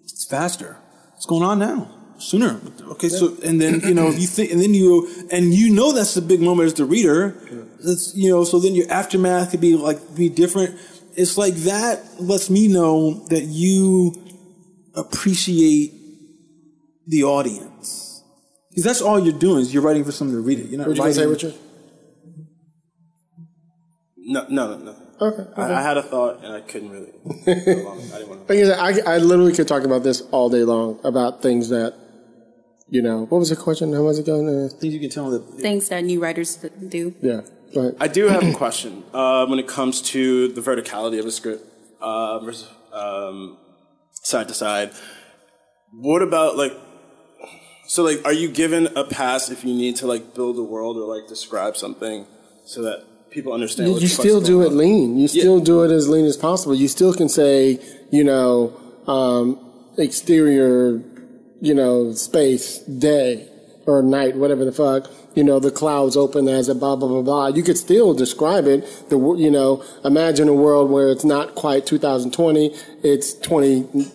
it's 0.03 0.25
faster. 0.25 0.77
What's 1.11 1.27
going 1.27 1.43
on 1.43 1.59
now? 1.59 1.89
Sooner. 2.17 2.59
Okay, 2.91 3.09
so, 3.09 3.37
and 3.43 3.61
then, 3.61 3.81
you 3.81 3.93
know, 3.93 4.09
you 4.09 4.27
think, 4.27 4.51
and 4.51 4.59
then 4.59 4.73
you, 4.73 5.09
and 5.31 5.53
you 5.53 5.73
know 5.73 5.91
that's 5.93 6.15
the 6.15 6.21
big 6.21 6.41
moment 6.41 6.67
as 6.67 6.73
the 6.73 6.85
reader. 6.85 7.37
It's, 7.83 8.13
you 8.15 8.29
know, 8.29 8.43
so 8.43 8.59
then 8.59 8.75
your 8.75 8.89
aftermath 8.91 9.51
could 9.51 9.61
be 9.61 9.75
like, 9.75 10.15
be 10.15 10.29
different. 10.29 10.79
It's 11.15 11.37
like 11.37 11.53
that 11.55 12.01
lets 12.19 12.49
me 12.49 12.67
know 12.67 13.27
that 13.27 13.43
you 13.43 14.13
appreciate 14.95 15.93
the 17.07 17.23
audience. 17.25 18.02
Because 18.73 18.83
that's 18.85 19.01
all 19.01 19.19
you're 19.19 19.37
doing 19.37 19.59
is 19.59 19.71
you're 19.73 19.83
writing 19.83 20.03
for 20.03 20.11
someone 20.11 20.35
to 20.35 20.41
read 20.41 20.59
it. 20.59 20.65
You're 20.69 20.79
not 20.79 20.87
What 20.87 20.97
you 20.97 21.03
gonna 21.03 21.09
writing. 21.11 21.23
say, 21.23 21.47
Richard? 21.47 21.53
No, 24.17 24.45
no, 24.49 24.77
no. 24.77 24.95
Okay. 25.21 25.43
I, 25.55 25.73
I 25.75 25.81
had 25.81 25.97
a 25.97 26.01
thought 26.03 26.43
and 26.43 26.53
I 26.53 26.61
couldn't 26.61 26.89
really. 26.89 27.11
I 27.47 27.53
didn't 27.53 27.85
want 28.29 28.47
to. 28.47 28.77
I, 28.79 29.15
I 29.15 29.17
literally 29.19 29.53
could 29.53 29.67
talk 29.67 29.83
about 29.83 30.03
this 30.03 30.21
all 30.31 30.49
day 30.49 30.63
long 30.63 30.99
about 31.03 31.41
things 31.41 31.69
that, 31.69 31.93
you 32.89 33.01
know, 33.01 33.25
what 33.25 33.37
was 33.37 33.49
the 33.49 33.55
question? 33.55 33.93
How 33.93 34.01
was 34.01 34.17
it 34.19 34.25
going? 34.25 34.47
Uh, 34.49 34.69
Things 34.69 34.93
you 34.93 34.99
can 34.99 35.09
tell 35.09 35.29
that 35.29 35.43
Things 35.59 35.89
that 35.89 36.03
new 36.03 36.19
writers 36.21 36.55
do. 36.87 37.13
yeah. 37.21 37.41
Right. 37.75 37.93
I 37.99 38.07
do 38.07 38.27
have 38.27 38.43
a 38.43 38.53
question 38.53 39.03
uh, 39.13 39.45
when 39.47 39.57
it 39.59 39.67
comes 39.67 40.01
to 40.13 40.49
the 40.49 40.61
verticality 40.61 41.19
of 41.19 41.25
a 41.25 41.31
script 41.31 41.65
uh, 42.01 42.37
versus 42.39 42.69
um, 42.91 43.57
side 44.11 44.47
to 44.49 44.53
side. 44.53 44.91
What 45.91 46.21
about 46.21 46.55
like? 46.55 46.73
So 47.85 48.03
like, 48.03 48.23
are 48.25 48.33
you 48.33 48.49
given 48.49 48.87
a 48.95 49.03
pass 49.03 49.49
if 49.49 49.63
you 49.63 49.73
need 49.73 49.95
to 49.97 50.07
like 50.07 50.33
build 50.33 50.57
a 50.57 50.63
world 50.63 50.97
or 50.97 51.15
like 51.15 51.27
describe 51.27 51.77
something 51.77 52.25
so 52.65 52.81
that 52.83 53.05
people 53.29 53.53
understand? 53.53 53.89
You, 53.89 53.99
you 53.99 54.07
still 54.07 54.41
do 54.41 54.61
it 54.61 54.67
on? 54.67 54.77
lean. 54.77 55.17
You 55.17 55.27
still 55.27 55.59
do 55.59 55.83
it 55.83 55.91
as 55.91 56.07
lean 56.07 56.25
as 56.25 56.37
possible. 56.37 56.75
You 56.75 56.87
still 56.87 57.13
can 57.13 57.29
say, 57.29 57.79
you 58.11 58.23
know, 58.23 58.73
um, 59.07 59.59
exterior, 59.97 61.01
you 61.61 61.73
know, 61.73 62.13
space, 62.13 62.79
day 62.79 63.49
or 63.85 64.01
night, 64.01 64.37
whatever 64.37 64.63
the 64.63 64.71
fuck. 64.71 65.11
You 65.35 65.43
know, 65.43 65.59
the 65.59 65.71
clouds 65.71 66.15
open 66.15 66.47
as 66.47 66.69
a 66.69 66.75
blah 66.75 66.95
blah 66.95 67.07
blah 67.07 67.21
blah. 67.21 67.47
You 67.47 67.63
could 67.63 67.77
still 67.77 68.13
describe 68.13 68.65
it. 68.65 68.85
The 69.09 69.17
you 69.17 69.51
know, 69.51 69.83
imagine 70.05 70.47
a 70.47 70.53
world 70.53 70.89
where 70.89 71.09
it's 71.09 71.25
not 71.25 71.55
quite 71.55 71.85
2020. 71.85 72.73
It's 73.03 73.33
20. 73.33 74.11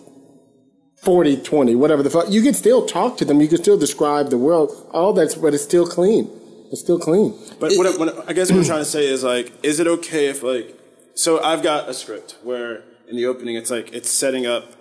40, 1.01 1.37
20, 1.37 1.75
whatever 1.75 2.03
the 2.03 2.09
fuck. 2.09 2.29
You 2.29 2.41
can 2.41 2.53
still 2.53 2.85
talk 2.85 3.17
to 3.17 3.25
them. 3.25 3.39
You 3.41 3.47
can 3.47 3.57
still 3.57 3.77
describe 3.77 4.29
the 4.29 4.37
world. 4.37 4.71
All 4.91 5.13
that's, 5.13 5.35
but 5.35 5.53
it's 5.53 5.63
still 5.63 5.87
clean. 5.87 6.29
It's 6.71 6.81
still 6.81 6.99
clean. 6.99 7.33
But 7.59 7.71
what, 7.75 7.87
I- 7.87 7.97
what 7.97 8.29
I 8.29 8.33
guess 8.33 8.51
what 8.51 8.59
I'm 8.59 8.65
trying 8.65 8.79
to 8.79 8.85
say 8.85 9.07
is 9.07 9.23
like, 9.23 9.51
is 9.63 9.79
it 9.79 9.87
okay 9.87 10.27
if 10.27 10.43
like, 10.43 10.77
so 11.15 11.41
I've 11.43 11.63
got 11.63 11.89
a 11.89 11.93
script 11.93 12.35
where 12.43 12.83
in 13.07 13.15
the 13.15 13.25
opening 13.25 13.55
it's 13.55 13.71
like 13.71 13.93
it's 13.93 14.09
setting 14.09 14.45
up, 14.45 14.73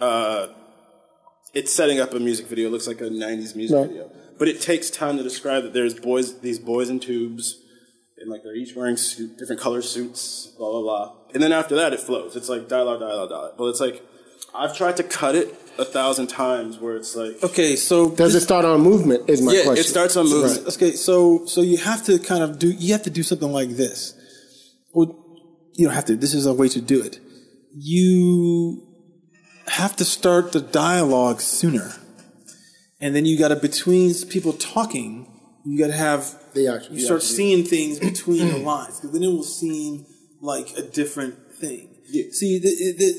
uh, 0.00 0.48
it's 1.54 1.72
setting 1.72 1.98
up 2.00 2.12
a 2.14 2.20
music 2.20 2.46
video. 2.46 2.68
It 2.68 2.72
looks 2.72 2.86
like 2.86 3.00
a 3.00 3.04
'90s 3.10 3.56
music 3.56 3.76
Right. 3.76 3.88
video, 3.88 4.10
but 4.38 4.48
it 4.48 4.60
takes 4.60 4.90
time 4.90 5.16
to 5.16 5.22
describe 5.22 5.62
that 5.64 5.72
there's 5.72 5.94
boys, 5.94 6.38
these 6.40 6.58
boys 6.58 6.88
in 6.90 7.00
tubes, 7.00 7.58
and 8.18 8.30
like 8.30 8.42
they're 8.44 8.54
each 8.54 8.76
wearing 8.76 8.96
suit, 8.96 9.36
different 9.38 9.60
color 9.60 9.82
suits, 9.82 10.48
blah 10.58 10.70
blah 10.70 10.82
blah. 10.82 11.12
And 11.34 11.42
then 11.42 11.52
after 11.52 11.74
that, 11.76 11.92
it 11.92 12.00
flows. 12.00 12.36
It's 12.36 12.48
like 12.48 12.68
dialogue, 12.68 13.00
dialogue, 13.00 13.30
dialogue. 13.30 13.54
But 13.58 13.64
it's 13.66 13.80
like 13.80 14.02
I've 14.54 14.76
tried 14.76 14.96
to 14.98 15.02
cut 15.02 15.34
it 15.34 15.54
a 15.78 15.84
thousand 15.84 16.28
times 16.28 16.78
where 16.78 16.96
it's 16.96 17.14
like, 17.14 17.42
Okay, 17.42 17.76
so 17.76 18.10
Does 18.10 18.34
it 18.34 18.40
start 18.40 18.64
on 18.64 18.80
movement? 18.80 19.28
Is 19.28 19.42
my 19.42 19.52
yeah, 19.52 19.64
question. 19.64 19.84
it 19.84 19.88
starts 19.88 20.16
on 20.16 20.28
movement. 20.28 20.66
Okay, 20.74 20.92
so 20.92 21.44
so 21.46 21.60
you 21.60 21.76
have 21.78 22.02
to 22.04 22.18
kind 22.18 22.42
of 22.42 22.58
do 22.58 22.68
you 22.70 22.92
have 22.92 23.02
to 23.02 23.10
do 23.10 23.22
something 23.22 23.52
like 23.52 23.70
this. 23.70 24.14
Well, 24.94 25.08
you 25.74 25.86
don't 25.86 25.94
have 25.94 26.06
to. 26.06 26.16
This 26.16 26.32
is 26.32 26.46
a 26.46 26.54
way 26.54 26.68
to 26.68 26.80
do 26.80 27.02
it. 27.02 27.20
You 27.74 28.82
have 29.68 29.94
to 29.96 30.04
start 30.04 30.52
the 30.52 30.60
dialogue 30.60 31.40
sooner, 31.42 31.92
and 33.00 33.14
then 33.14 33.26
you 33.26 33.38
got 33.38 33.48
to 33.48 33.56
between 33.56 34.14
people 34.30 34.52
talking. 34.54 35.32
You 35.66 35.78
got 35.78 35.88
to 35.88 35.92
have 35.94 36.22
The 36.54 36.68
action, 36.68 36.94
You 36.94 37.00
yeah, 37.00 37.06
start 37.06 37.22
yeah. 37.22 37.36
seeing 37.36 37.64
things 37.64 37.98
between 38.10 38.48
the 38.48 38.58
lines 38.58 38.96
because 39.00 39.12
then 39.12 39.22
it 39.24 39.26
will 39.28 39.42
seem 39.42 40.06
like 40.40 40.70
a 40.78 40.82
different 40.82 41.34
thing. 41.60 41.88
yeah. 42.08 42.24
See, 42.30 42.58
the, 42.60 42.70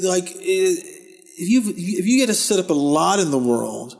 the, 0.02 0.07
like 0.07 0.30
eh, 0.41 0.97
if 1.38 1.48
you 1.48 1.62
if 1.76 2.06
you 2.06 2.18
get 2.18 2.28
to 2.28 2.34
set 2.34 2.60
up 2.60 2.70
a 2.70 2.74
lot 2.74 3.20
in 3.20 3.30
the 3.30 3.38
world, 3.38 3.96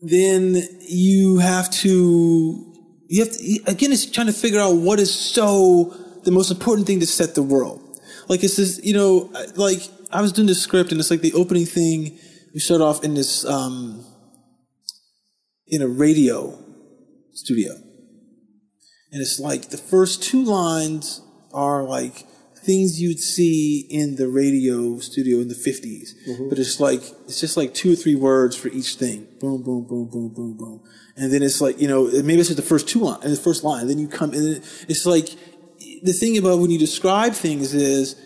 then 0.00 0.56
you 0.80 1.38
have 1.38 1.70
to 1.70 2.72
you 3.08 3.24
have 3.24 3.32
to 3.32 3.60
again 3.66 3.92
it's 3.92 4.06
trying 4.06 4.26
to 4.26 4.32
figure 4.32 4.58
out 4.58 4.76
what 4.76 4.98
is 4.98 5.14
so 5.14 5.94
the 6.24 6.30
most 6.30 6.50
important 6.50 6.86
thing 6.86 7.00
to 7.00 7.06
set 7.06 7.34
the 7.34 7.42
world. 7.42 8.00
Like 8.28 8.42
it's 8.42 8.56
this 8.56 8.80
you 8.82 8.94
know 8.94 9.30
like 9.56 9.80
i 10.12 10.20
was 10.20 10.32
doing 10.32 10.48
this 10.48 10.60
script 10.60 10.90
and 10.90 11.00
it's 11.00 11.10
like 11.10 11.20
the 11.20 11.32
opening 11.34 11.66
thing 11.66 12.18
we 12.52 12.58
start 12.58 12.80
off 12.80 13.04
in 13.04 13.14
this 13.14 13.44
um 13.44 14.04
in 15.68 15.82
a 15.82 15.88
radio 15.88 16.58
studio. 17.32 17.72
And 19.12 19.20
it's 19.20 19.38
like 19.38 19.70
the 19.70 19.76
first 19.76 20.22
two 20.22 20.42
lines 20.42 21.20
are 21.52 21.82
like 21.82 22.24
things 22.64 23.00
you'd 23.00 23.18
see 23.18 23.86
in 23.90 24.16
the 24.16 24.28
radio 24.28 24.98
studio 24.98 25.38
in 25.38 25.48
the 25.48 25.54
50s 25.54 26.14
mm-hmm. 26.28 26.48
but 26.48 26.58
it's 26.58 26.78
like 26.78 27.02
it's 27.24 27.40
just 27.40 27.56
like 27.56 27.72
two 27.74 27.92
or 27.92 27.96
three 27.96 28.14
words 28.14 28.56
for 28.56 28.68
each 28.68 28.96
thing. 28.96 29.26
Boom 29.40 29.62
boom 29.62 29.86
boom 29.86 30.08
boom 30.08 30.28
boom 30.28 30.56
boom. 30.56 30.82
And 31.16 31.32
then 31.32 31.42
it's 31.42 31.60
like 31.60 31.80
you 31.80 31.88
know 31.88 32.04
maybe 32.04 32.40
it's 32.40 32.48
just 32.48 32.56
the 32.56 32.62
first 32.62 32.88
two 32.88 33.00
line 33.00 33.20
and 33.22 33.32
the 33.32 33.40
first 33.40 33.64
line. 33.64 33.86
Then 33.86 33.98
you 33.98 34.08
come 34.08 34.32
and 34.32 34.42
then 34.46 34.62
it's 34.88 35.06
like 35.06 35.28
the 36.02 36.12
thing 36.12 36.36
about 36.36 36.58
when 36.58 36.70
you 36.70 36.78
describe 36.78 37.32
things 37.32 37.74
is 37.74 38.16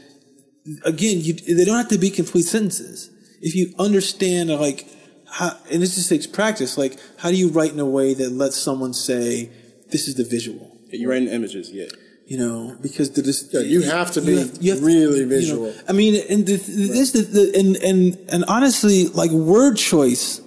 again 0.85 1.21
you, 1.21 1.35
they 1.35 1.65
don't 1.65 1.77
have 1.77 1.89
to 1.89 1.99
be 1.99 2.11
complete 2.11 2.45
sentences. 2.45 3.11
If 3.41 3.55
you 3.55 3.75
understand 3.79 4.51
like 4.51 4.89
how 5.31 5.57
and 5.71 5.83
this 5.83 5.95
just 5.95 6.09
takes 6.09 6.27
practice 6.27 6.79
like 6.79 6.99
how 7.19 7.31
do 7.31 7.37
you 7.37 7.49
write 7.51 7.73
in 7.73 7.81
a 7.81 7.87
way 7.87 8.15
that 8.15 8.31
lets 8.31 8.57
someone 8.57 8.95
say 8.95 9.51
this 9.91 10.09
is 10.09 10.15
the 10.15 10.25
visual 10.25 10.77
You're 10.91 11.11
writing 11.11 11.29
images, 11.29 11.71
yeah. 11.71 11.87
You 12.27 12.39
know, 12.39 12.77
because 12.81 13.11
the 13.11 13.23
dis- 13.23 13.51
Yeah, 13.53 13.61
you 13.61 13.83
have 13.83 14.11
to 14.13 14.21
be 14.23 14.35
really 14.35 15.19
you 15.21 15.27
know, 15.27 15.29
visual. 15.29 15.75
I 15.89 15.93
mean, 15.93 16.23
and 16.31 16.47
the, 16.47 16.57
this 16.57 17.13
the, 17.13 17.23
the 17.23 17.59
and 17.59 17.77
and 17.77 18.19
and 18.31 18.45
honestly, 18.49 19.09
like 19.09 19.31
word 19.31 19.77
choice 19.77 20.41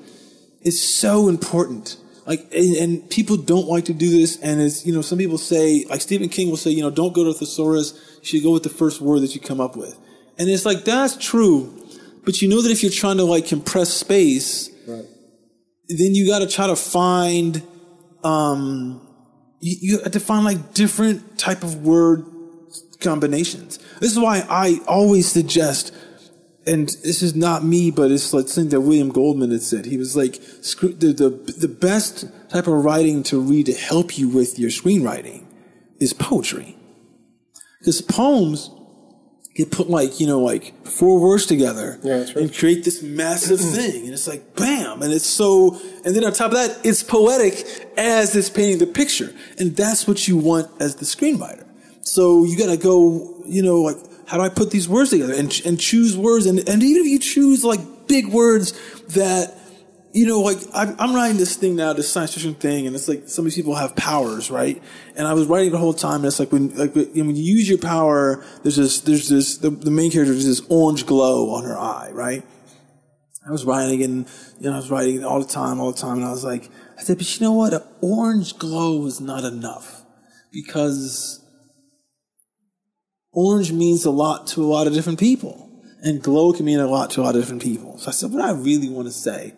is 0.61 0.81
so 0.81 1.27
important. 1.29 1.97
Like, 2.25 2.41
and, 2.53 2.75
and 2.75 3.09
people 3.09 3.37
don't 3.37 3.67
like 3.67 3.85
to 3.85 3.93
do 3.93 4.09
this, 4.09 4.37
and 4.41 4.59
it's 4.61 4.85
you 4.85 4.93
know, 4.93 5.01
some 5.01 5.17
people 5.17 5.37
say, 5.37 5.85
like 5.89 6.01
Stephen 6.01 6.27
King 6.29 6.49
will 6.49 6.57
say, 6.57 6.71
you 6.71 6.81
know, 6.81 6.89
don't 6.89 7.13
go 7.13 7.23
to 7.23 7.33
thesaurus. 7.33 7.93
You 8.21 8.25
should 8.27 8.43
go 8.43 8.51
with 8.51 8.63
the 8.63 8.69
first 8.69 8.99
word 8.99 9.21
that 9.21 9.33
you 9.33 9.39
come 9.39 9.61
up 9.61 9.77
with, 9.77 9.97
and 10.37 10.49
it's 10.49 10.65
like 10.65 10.83
that's 10.83 11.15
true, 11.15 11.71
but 12.25 12.41
you 12.41 12.49
know 12.49 12.61
that 12.61 12.69
if 12.71 12.81
you're 12.83 12.91
trying 12.91 13.17
to 13.17 13.23
like 13.23 13.45
compress 13.47 13.93
space, 13.93 14.69
Right. 14.87 15.05
then 15.87 16.15
you 16.15 16.27
got 16.27 16.39
to 16.39 16.47
try 16.47 16.67
to 16.67 16.75
find 16.75 17.61
um 18.25 19.06
you, 19.59 19.75
you 19.81 19.99
have 20.03 20.11
to 20.11 20.19
find 20.19 20.45
like 20.45 20.73
different 20.73 21.38
type 21.38 21.63
of 21.63 21.85
word 21.85 22.25
combinations. 22.99 23.77
This 23.99 24.11
is 24.11 24.19
why 24.19 24.45
i 24.49 24.79
always 24.88 25.31
suggest 25.31 25.93
and 26.65 26.88
this 27.03 27.21
is 27.21 27.35
not 27.35 27.63
me 27.63 27.91
but 27.91 28.11
it's 28.11 28.34
like 28.34 28.47
something 28.47 28.69
that 28.71 28.81
william 28.81 29.09
goldman 29.09 29.51
had 29.51 29.61
said. 29.61 29.85
He 29.85 29.97
was 29.97 30.15
like 30.15 30.34
the, 30.34 31.13
the, 31.13 31.53
the 31.53 31.67
best 31.67 32.25
type 32.49 32.67
of 32.67 32.73
writing 32.84 33.23
to 33.23 33.39
read 33.39 33.67
to 33.67 33.73
help 33.73 34.17
you 34.17 34.27
with 34.29 34.57
your 34.59 34.69
screenwriting 34.69 35.45
is 35.99 36.13
poetry. 36.13 36.75
Because 37.79 38.01
poems 38.01 38.71
get 39.55 39.71
put 39.71 39.89
like 39.89 40.19
you 40.19 40.27
know 40.27 40.39
like 40.39 40.73
four 40.85 41.19
words 41.19 41.45
together 41.45 41.99
Yeah, 42.03 42.19
right. 42.19 42.35
and 42.35 42.53
create 42.53 42.84
this 42.84 43.01
massive 43.01 43.59
thing. 43.77 44.05
And 44.05 44.13
it's 44.13 44.27
like 44.27 44.55
bam! 44.55 45.01
And 45.01 45.13
it's 45.13 45.25
so 45.25 45.79
and 46.03 46.15
then 46.15 46.23
on 46.23 46.34
top 46.34 46.51
of 46.51 46.57
that 46.57 46.79
it's 46.85 47.03
poetic 47.03 47.86
as 47.97 48.35
it's 48.35 48.49
painting 48.49 48.77
the 48.77 48.87
picture 48.87 49.33
and 49.59 49.75
that's 49.75 50.07
what 50.07 50.27
you 50.27 50.37
want 50.37 50.69
as 50.79 50.95
the 50.95 51.05
screenwriter 51.05 51.65
so 52.01 52.45
you 52.45 52.57
got 52.57 52.67
to 52.67 52.77
go 52.77 53.43
you 53.45 53.61
know 53.61 53.81
like 53.81 53.97
how 54.27 54.37
do 54.37 54.43
i 54.43 54.49
put 54.49 54.71
these 54.71 54.87
words 54.87 55.09
together 55.09 55.33
and, 55.33 55.61
and 55.65 55.79
choose 55.79 56.15
words 56.15 56.45
and, 56.45 56.59
and 56.69 56.83
even 56.83 57.01
if 57.01 57.07
you 57.07 57.19
choose 57.19 57.63
like 57.63 57.79
big 58.07 58.27
words 58.27 58.71
that 59.07 59.57
you 60.17 60.25
know, 60.25 60.39
like 60.39 60.57
I'm, 60.73 60.95
I'm 60.97 61.13
writing 61.13 61.37
this 61.37 61.55
thing 61.57 61.75
now, 61.75 61.93
this 61.93 62.11
science 62.11 62.33
fiction 62.33 62.55
thing, 62.55 62.87
and 62.87 62.95
it's 62.95 63.07
like 63.07 63.29
some 63.29 63.43
of 63.43 63.51
these 63.51 63.55
people 63.55 63.75
have 63.75 63.95
powers, 63.95 64.49
right? 64.49 64.81
And 65.15 65.27
I 65.27 65.33
was 65.33 65.45
writing 65.45 65.71
the 65.71 65.77
whole 65.77 65.93
time, 65.93 66.17
and 66.17 66.25
it's 66.25 66.39
like 66.39 66.51
when, 66.51 66.75
like 66.75 66.95
when 66.95 67.35
you 67.35 67.43
use 67.43 67.69
your 67.69 67.77
power, 67.77 68.43
there's 68.63 68.77
this, 68.77 69.01
there's 69.01 69.29
this, 69.29 69.57
the, 69.59 69.69
the 69.69 69.91
main 69.91 70.09
character 70.09 70.33
has 70.33 70.45
this 70.45 70.61
orange 70.69 71.05
glow 71.05 71.51
on 71.51 71.65
her 71.65 71.77
eye, 71.77 72.09
right? 72.13 72.43
I 73.47 73.51
was 73.51 73.63
writing 73.63 74.03
and, 74.03 74.27
you 74.59 74.69
know, 74.69 74.73
I 74.73 74.77
was 74.77 74.89
writing 74.89 75.23
all 75.23 75.39
the 75.39 75.47
time, 75.47 75.79
all 75.79 75.91
the 75.91 75.99
time, 75.99 76.17
and 76.17 76.25
I 76.25 76.31
was 76.31 76.43
like, 76.43 76.69
I 76.97 77.03
said, 77.03 77.17
but 77.17 77.39
you 77.39 77.45
know 77.45 77.53
what? 77.53 77.73
An 77.73 77.83
orange 78.01 78.57
glow 78.57 79.05
is 79.05 79.21
not 79.21 79.43
enough. 79.43 80.03
because 80.51 81.43
orange 83.31 83.71
means 83.71 84.05
a 84.05 84.11
lot 84.11 84.47
to 84.47 84.63
a 84.63 84.65
lot 84.65 84.87
of 84.87 84.93
different 84.93 85.19
people, 85.19 85.69
and 86.01 86.23
glow 86.23 86.53
can 86.53 86.65
mean 86.65 86.79
a 86.79 86.87
lot 86.87 87.11
to 87.11 87.21
a 87.21 87.23
lot 87.23 87.35
of 87.35 87.41
different 87.41 87.61
people. 87.61 87.97
So 87.99 88.09
I 88.09 88.11
said, 88.11 88.31
what 88.31 88.43
I 88.43 88.51
really 88.51 88.89
want 88.89 89.07
to 89.07 89.13
say, 89.13 89.53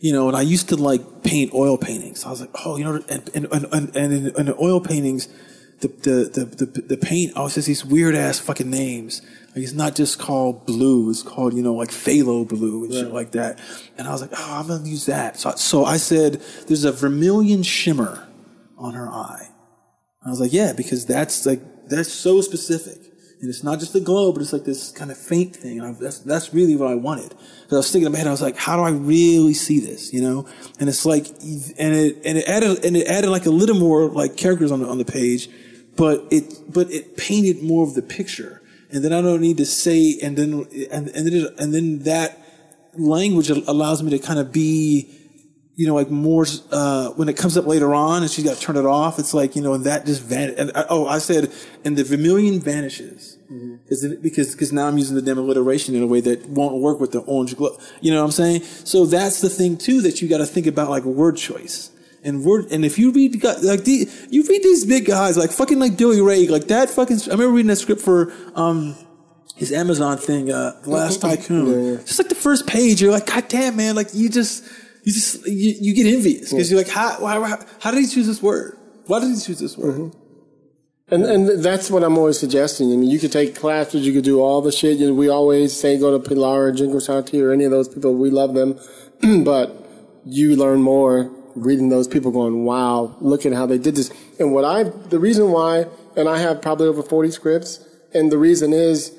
you 0.00 0.12
know, 0.12 0.28
and 0.28 0.36
I 0.36 0.42
used 0.42 0.68
to 0.70 0.76
like 0.76 1.22
paint 1.22 1.54
oil 1.54 1.78
paintings. 1.78 2.24
I 2.24 2.30
was 2.30 2.40
like, 2.40 2.50
oh, 2.64 2.76
you 2.76 2.84
know, 2.84 3.02
and 3.08 3.30
and 3.34 3.46
and, 3.72 3.96
and, 3.96 4.36
in 4.36 4.54
oil 4.60 4.80
paintings, 4.80 5.28
the 5.80 5.88
the 5.88 6.44
the 6.44 6.66
the, 6.66 6.80
the 6.82 6.96
paint 6.96 7.32
oh, 7.34 7.40
always 7.40 7.56
has 7.56 7.66
these 7.66 7.84
weird 7.84 8.14
ass 8.14 8.38
fucking 8.38 8.70
names. 8.70 9.22
Like 9.54 9.64
it's 9.64 9.72
not 9.72 9.94
just 9.94 10.18
called 10.18 10.66
blue; 10.66 11.10
it's 11.10 11.22
called 11.22 11.54
you 11.54 11.62
know 11.62 11.74
like 11.74 11.90
phthalo 11.90 12.46
blue 12.46 12.84
and 12.84 12.92
shit 12.92 13.12
like 13.12 13.32
that. 13.32 13.60
And 13.98 14.08
I 14.08 14.12
was 14.12 14.20
like, 14.20 14.32
oh, 14.32 14.60
I'm 14.60 14.68
gonna 14.68 14.88
use 14.88 15.06
that. 15.06 15.38
So 15.38 15.52
so 15.56 15.84
I 15.84 15.96
said, 15.96 16.40
there's 16.66 16.84
a 16.84 16.92
vermilion 16.92 17.62
shimmer 17.62 18.26
on 18.78 18.94
her 18.94 19.08
eye. 19.08 19.48
I 20.24 20.30
was 20.30 20.40
like, 20.40 20.52
yeah, 20.52 20.72
because 20.72 21.06
that's 21.06 21.46
like 21.46 21.60
that's 21.88 22.12
so 22.12 22.40
specific, 22.40 22.98
and 23.40 23.50
it's 23.50 23.62
not 23.62 23.78
just 23.78 23.92
the 23.92 24.00
glow, 24.00 24.32
but 24.32 24.40
it's 24.40 24.52
like 24.52 24.64
this 24.64 24.90
kind 24.90 25.10
of 25.10 25.18
faint 25.18 25.54
thing. 25.54 25.78
And 25.78 25.88
I, 25.88 26.00
that's 26.00 26.20
that's 26.20 26.54
really 26.54 26.76
what 26.76 26.90
I 26.90 26.94
wanted. 26.94 27.28
Because 27.28 27.72
I 27.72 27.76
was 27.76 27.92
thinking 27.92 28.06
in 28.06 28.12
my 28.12 28.18
head, 28.18 28.26
I 28.26 28.30
was 28.30 28.42
like, 28.42 28.56
how 28.56 28.76
do 28.76 28.82
I 28.82 28.90
really 28.90 29.54
see 29.54 29.80
this, 29.80 30.12
you 30.12 30.22
know? 30.22 30.46
And 30.80 30.88
it's 30.88 31.04
like, 31.04 31.26
and 31.28 31.94
it 31.94 32.22
and 32.24 32.38
it 32.38 32.48
added 32.48 32.84
and 32.84 32.96
it 32.96 33.06
added 33.06 33.28
like 33.30 33.44
a 33.46 33.50
little 33.50 33.76
more 33.76 34.08
like 34.08 34.36
characters 34.36 34.72
on 34.72 34.80
the 34.80 34.88
on 34.88 34.96
the 34.96 35.04
page, 35.04 35.50
but 35.96 36.26
it 36.30 36.54
but 36.68 36.90
it 36.90 37.16
painted 37.16 37.62
more 37.62 37.84
of 37.84 37.94
the 37.94 38.02
picture, 38.02 38.62
and 38.90 39.04
then 39.04 39.12
I 39.12 39.20
don't 39.20 39.40
need 39.40 39.58
to 39.58 39.66
say, 39.66 40.18
and 40.22 40.36
then 40.36 40.66
and 40.90 41.08
and 41.08 41.26
then 41.26 41.48
and 41.58 41.74
then 41.74 42.00
that 42.00 42.40
language 42.96 43.50
allows 43.50 44.02
me 44.02 44.10
to 44.10 44.18
kind 44.18 44.38
of 44.38 44.52
be 44.52 45.24
you 45.76 45.88
know, 45.88 45.94
like 45.94 46.10
more, 46.10 46.46
uh, 46.70 47.08
when 47.10 47.28
it 47.28 47.36
comes 47.36 47.56
up 47.56 47.66
later 47.66 47.94
on 47.94 48.22
and 48.22 48.30
she's 48.30 48.44
got 48.44 48.56
to 48.56 48.60
turn 48.60 48.76
it 48.76 48.86
off, 48.86 49.18
it's 49.18 49.34
like, 49.34 49.56
you 49.56 49.62
know, 49.62 49.74
and 49.74 49.84
that 49.84 50.06
just 50.06 50.22
van, 50.22 50.50
and 50.56 50.70
I, 50.74 50.84
oh, 50.88 51.06
I 51.06 51.18
said, 51.18 51.52
and 51.84 51.96
the 51.96 52.04
vermilion 52.04 52.60
vanishes. 52.60 53.38
Is 53.88 54.04
it, 54.04 54.22
because, 54.22 54.52
because 54.52 54.72
now 54.72 54.86
I'm 54.86 54.98
using 54.98 55.16
the 55.16 55.22
demalliteration 55.22 55.94
in 55.94 56.02
a 56.02 56.06
way 56.06 56.20
that 56.20 56.48
won't 56.48 56.80
work 56.80 57.00
with 57.00 57.12
the 57.12 57.20
orange 57.20 57.56
glow. 57.56 57.76
You 58.00 58.12
know 58.12 58.20
what 58.20 58.26
I'm 58.26 58.32
saying? 58.32 58.62
So 58.62 59.04
that's 59.04 59.40
the 59.40 59.50
thing 59.50 59.76
too, 59.76 60.00
that 60.02 60.22
you 60.22 60.28
got 60.28 60.38
to 60.38 60.46
think 60.46 60.66
about 60.66 60.90
like 60.90 61.04
word 61.04 61.36
choice. 61.36 61.90
And 62.24 62.42
word, 62.42 62.72
and 62.72 62.84
if 62.84 62.98
you 62.98 63.12
read, 63.12 63.44
like 63.44 63.84
the, 63.84 64.08
you 64.30 64.42
read 64.44 64.62
these 64.62 64.86
big 64.86 65.04
guys, 65.04 65.36
like 65.36 65.50
fucking 65.50 65.78
like 65.78 65.98
Billy 65.98 66.22
Ray, 66.22 66.48
like 66.48 66.68
that 66.68 66.88
fucking, 66.88 67.18
I 67.26 67.32
remember 67.32 67.50
reading 67.50 67.68
that 67.68 67.76
script 67.76 68.00
for, 68.00 68.32
um, 68.54 68.96
his 69.56 69.70
Amazon 69.72 70.18
thing, 70.18 70.50
uh, 70.50 70.80
Last 70.84 71.20
Tycoon. 71.20 71.98
Just 71.98 72.18
like 72.18 72.28
the 72.28 72.34
first 72.34 72.66
page, 72.66 73.00
you're 73.00 73.12
like, 73.12 73.26
God 73.26 73.46
damn, 73.48 73.76
man, 73.76 73.94
like 73.94 74.08
you 74.12 74.28
just, 74.28 74.64
you 75.04 75.12
just 75.12 75.46
you, 75.46 75.74
you 75.80 75.94
get 75.94 76.06
envious 76.06 76.50
because 76.50 76.70
you're 76.70 76.80
like, 76.80 76.88
how, 76.88 77.24
how 77.24 77.64
how 77.78 77.90
did 77.90 78.00
he 78.00 78.06
choose 78.06 78.26
this 78.26 78.42
word? 78.42 78.78
Why 79.06 79.20
did 79.20 79.28
he 79.28 79.40
choose 79.40 79.58
this 79.58 79.76
word? 79.76 80.12
And 81.08 81.24
and 81.24 81.62
that's 81.62 81.90
what 81.90 82.02
I'm 82.02 82.16
always 82.16 82.38
suggesting. 82.38 82.90
I 82.92 82.96
mean, 82.96 83.10
you 83.10 83.18
could 83.18 83.30
take 83.30 83.54
classes, 83.54 84.06
you 84.06 84.12
could 84.14 84.24
do 84.24 84.40
all 84.40 84.62
the 84.62 84.72
shit. 84.72 84.98
You 84.98 85.08
know, 85.08 85.14
we 85.14 85.28
always 85.28 85.78
say 85.78 85.98
go 85.98 86.18
to 86.18 86.26
Pilar 86.26 86.64
or 86.64 86.72
Jen 86.72 86.88
Grisanti 86.88 87.40
or 87.42 87.52
any 87.52 87.64
of 87.64 87.70
those 87.70 87.88
people. 87.88 88.14
We 88.14 88.30
love 88.30 88.54
them, 88.54 88.80
but 89.44 89.86
you 90.24 90.56
learn 90.56 90.80
more 90.80 91.30
reading 91.54 91.88
those 91.88 92.08
people. 92.08 92.30
Going, 92.30 92.64
wow, 92.64 93.16
look 93.20 93.46
at 93.46 93.52
how 93.52 93.66
they 93.66 93.78
did 93.78 93.96
this. 93.96 94.12
And 94.38 94.52
what 94.52 94.64
I 94.64 94.84
the 94.84 95.18
reason 95.18 95.50
why, 95.50 95.86
and 96.16 96.28
I 96.28 96.38
have 96.38 96.62
probably 96.62 96.86
over 96.86 97.02
40 97.02 97.30
scripts, 97.30 97.86
and 98.12 98.30
the 98.30 98.38
reason 98.38 98.72
is. 98.72 99.12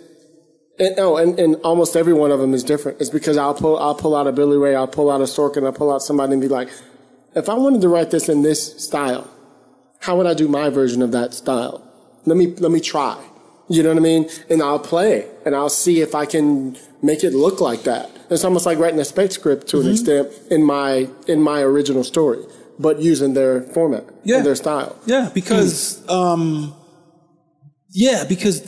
And, 0.78 0.96
oh, 1.00 1.16
and, 1.16 1.40
and 1.40 1.56
almost 1.64 1.96
every 1.96 2.12
one 2.12 2.32
of 2.32 2.42
them 2.42 2.54
is 2.54 2.62
different. 2.62 3.00
It's 3.00 3.10
because 3.10 3.38
I'll 3.38 3.54
pull, 3.54 3.80
I'll 3.80 3.96
pull 3.96 4.14
out 4.14 4.28
a 4.28 4.34
Billy 4.34 4.58
Ray, 4.58 4.76
I'll 4.76 4.90
pull 4.90 5.10
out 5.10 5.22
a 5.22 5.24
Sorkin, 5.24 5.66
I'll 5.66 5.72
pull 5.72 5.90
out 5.90 6.02
somebody 6.02 6.34
and 6.34 6.42
be 6.42 6.50
like, 6.50 6.68
if 7.34 7.48
I 7.48 7.54
wanted 7.54 7.80
to 7.80 7.88
write 7.88 8.12
this 8.12 8.28
in 8.28 8.42
this 8.42 8.84
style, 8.84 9.30
how 10.00 10.18
would 10.18 10.28
I 10.28 10.34
do 10.34 10.50
my 10.50 10.70
version 10.70 11.02
of 11.02 11.14
that 11.14 11.34
style? 11.34 11.82
Let 12.26 12.36
me, 12.36 12.48
let 12.56 12.72
me 12.72 12.82
try. 12.82 13.24
You 13.68 13.84
know 13.84 13.90
what 13.90 13.98
I 13.98 14.02
mean? 14.02 14.30
And 14.50 14.62
I'll 14.62 14.80
play 14.80 15.28
and 15.46 15.56
I'll 15.56 15.70
see 15.70 16.02
if 16.02 16.14
I 16.14 16.26
can 16.26 16.78
make 17.02 17.24
it 17.24 17.34
look 17.34 17.60
like 17.62 17.84
that. 17.84 18.12
It's 18.30 18.44
almost 18.44 18.66
like 18.66 18.78
writing 18.80 19.00
a 19.00 19.06
spec 19.06 19.32
script 19.32 19.68
to 19.68 19.80
an 19.82 19.92
extent 19.92 20.30
in 20.50 20.64
my, 20.64 21.08
in 21.28 21.42
my 21.42 21.62
original 21.62 22.04
story, 22.04 22.44
but 22.80 23.00
using 23.00 23.34
their 23.34 23.62
format 23.62 24.06
Yeah. 24.24 24.38
and 24.38 24.46
their 24.46 24.56
style. 24.56 24.96
Yeah, 25.06 25.30
because 25.34 26.08
um, 26.10 26.74
yeah, 27.92 28.26
because 28.28 28.62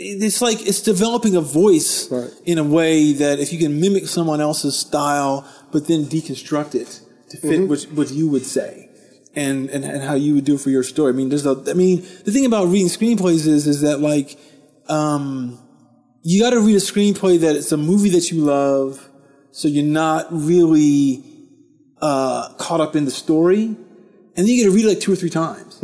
it's 0.00 0.40
like 0.42 0.60
it's 0.66 0.80
developing 0.82 1.34
a 1.36 1.40
voice 1.40 2.10
Right. 2.10 2.30
in 2.44 2.58
a 2.58 2.64
way 2.64 3.12
that 3.14 3.38
if 3.40 3.52
you 3.52 3.58
can 3.58 3.80
mimic 3.80 4.06
someone 4.06 4.40
else's 4.40 4.76
style, 4.78 5.44
but 5.72 5.86
then 5.88 6.04
deconstruct 6.04 6.74
it 6.74 7.00
to 7.30 7.36
fit 7.38 7.68
what, 7.68 7.82
what 7.94 8.10
you 8.10 8.28
would 8.28 8.44
say. 8.46 8.84
And, 9.34 9.70
and, 9.70 9.84
and 9.84 10.02
how 10.02 10.14
you 10.14 10.34
would 10.34 10.44
do 10.44 10.58
for 10.58 10.70
your 10.70 10.82
story. 10.82 11.12
I 11.12 11.16
mean, 11.16 11.28
there's 11.28 11.46
a, 11.46 11.62
I 11.68 11.74
mean, 11.74 12.00
the 12.24 12.32
thing 12.32 12.44
about 12.44 12.66
reading 12.68 12.88
screenplays 12.88 13.46
is, 13.46 13.68
is 13.68 13.82
that 13.82 14.00
like, 14.00 14.36
um, 14.88 15.60
you 16.28 16.42
got 16.42 16.50
to 16.50 16.60
read 16.60 16.76
a 16.76 16.78
screenplay 16.78 17.40
that 17.40 17.56
it's 17.56 17.72
a 17.72 17.78
movie 17.78 18.10
that 18.10 18.30
you 18.30 18.42
love, 18.42 19.08
so 19.50 19.66
you're 19.66 19.82
not 19.82 20.26
really 20.30 21.24
uh, 22.02 22.52
caught 22.58 22.82
up 22.82 22.94
in 22.94 23.06
the 23.06 23.10
story, 23.10 23.64
and 23.64 23.78
then 24.36 24.46
you 24.46 24.62
got 24.62 24.70
to 24.70 24.76
read 24.76 24.84
it 24.84 24.88
like 24.88 25.00
two 25.00 25.10
or 25.12 25.16
three 25.16 25.30
times 25.30 25.78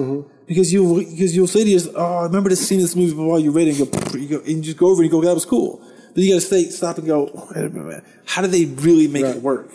because 0.46 0.70
you 0.70 0.98
because 0.98 1.34
you'll 1.34 1.46
say 1.46 1.64
to 1.64 1.70
yourself, 1.70 1.94
"Oh, 1.96 2.18
I 2.18 2.22
remember 2.24 2.50
this 2.50 2.66
scene 2.68 2.78
in 2.78 2.84
this 2.84 2.94
movie," 2.94 3.14
but 3.14 3.24
while 3.24 3.38
you 3.38 3.52
read 3.52 3.68
it, 3.68 3.80
and 3.80 3.90
go, 3.90 4.18
you 4.18 4.28
go 4.28 4.38
and 4.40 4.48
you 4.48 4.62
just 4.62 4.76
go 4.76 4.88
over 4.88 5.02
and 5.02 5.10
you 5.10 5.18
go, 5.18 5.26
"That 5.26 5.34
was 5.34 5.46
cool." 5.46 5.80
But 6.12 6.22
you 6.22 6.34
got 6.34 6.40
to 6.40 6.46
stay, 6.46 6.68
stop, 6.68 6.98
and 6.98 7.06
go, 7.06 7.30
"Wait 7.54 7.64
a 7.64 7.70
minute, 7.70 8.04
how 8.26 8.42
did 8.42 8.50
they 8.50 8.66
really 8.66 9.08
make 9.08 9.24
it 9.24 9.40
work?" 9.40 9.70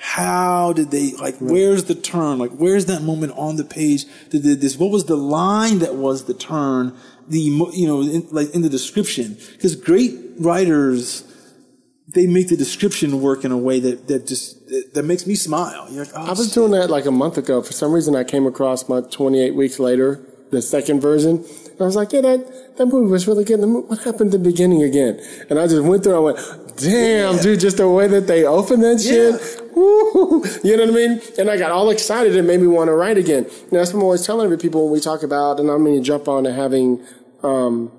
How 0.00 0.72
did 0.74 0.92
they 0.92 1.10
like? 1.12 1.36
Where's 1.38 1.84
the 1.84 1.94
turn? 1.96 2.38
Like, 2.38 2.52
where's 2.52 2.86
that 2.86 3.02
moment 3.02 3.32
on 3.36 3.56
the 3.56 3.64
page 3.64 4.04
that 4.30 4.42
did 4.42 4.60
this? 4.60 4.76
What 4.76 4.92
was 4.92 5.06
the 5.06 5.16
line 5.16 5.80
that 5.80 5.96
was 5.96 6.24
the 6.24 6.34
turn? 6.34 6.96
The 7.28 7.40
you 7.40 7.86
know, 7.86 8.00
in, 8.02 8.26
like 8.30 8.54
in 8.54 8.62
the 8.62 8.68
description, 8.68 9.36
because 9.52 9.76
great 9.76 10.14
writers 10.38 11.24
they 12.08 12.26
make 12.26 12.48
the 12.48 12.56
description 12.56 13.20
work 13.20 13.44
in 13.44 13.52
a 13.52 13.58
way 13.58 13.80
that 13.80 14.08
that 14.08 14.26
just 14.26 14.66
that, 14.94 15.04
makes 15.04 15.26
me 15.26 15.34
smile. 15.34 15.86
You're 15.90 16.04
like, 16.06 16.14
oh, 16.16 16.26
I 16.26 16.30
was 16.30 16.52
doing 16.52 16.72
that 16.72 16.88
like 16.88 17.06
a 17.06 17.10
month 17.10 17.36
ago. 17.36 17.62
For 17.62 17.72
some 17.72 17.92
reason, 17.92 18.16
I 18.16 18.24
came 18.24 18.46
across 18.46 18.88
my 18.88 19.02
28 19.02 19.54
weeks 19.54 19.78
later, 19.78 20.20
the 20.50 20.62
second 20.62 21.00
version. 21.00 21.36
And 21.36 21.80
I 21.80 21.84
was 21.84 21.96
like, 21.96 22.12
yeah, 22.12 22.22
that, 22.22 22.76
that 22.76 22.86
movie 22.86 23.10
was 23.10 23.28
really 23.28 23.44
good. 23.44 23.60
What 23.60 23.98
happened 24.00 24.34
at 24.34 24.42
the 24.42 24.50
beginning 24.50 24.82
again? 24.82 25.20
And 25.50 25.58
I 25.58 25.66
just 25.66 25.82
went 25.82 26.02
through 26.02 26.16
and 26.16 26.36
I 26.36 26.40
went, 26.40 26.76
damn, 26.78 27.38
dude, 27.38 27.60
just 27.60 27.76
the 27.76 27.88
way 27.88 28.08
that 28.08 28.26
they 28.26 28.44
opened 28.44 28.82
that 28.84 29.00
shit. 29.00 29.34
Woo, 29.76 30.44
you 30.64 30.76
know 30.76 30.86
what 30.86 30.92
I 30.92 30.96
mean? 30.96 31.20
And 31.38 31.50
I 31.50 31.56
got 31.56 31.70
all 31.70 31.90
excited. 31.90 32.34
It 32.34 32.42
made 32.42 32.60
me 32.60 32.66
want 32.66 32.88
to 32.88 32.94
write 32.94 33.18
again. 33.18 33.44
And 33.44 33.70
that's 33.70 33.92
what 33.92 34.00
I'm 34.00 34.04
always 34.04 34.26
telling 34.26 34.44
every 34.44 34.58
people 34.58 34.84
when 34.84 34.92
we 34.92 35.00
talk 35.00 35.22
about, 35.22 35.60
and 35.60 35.70
I'm 35.70 35.84
going 35.84 35.96
to 35.96 36.02
jump 36.02 36.26
on 36.26 36.44
to 36.44 36.52
having, 36.52 37.04
um, 37.42 37.92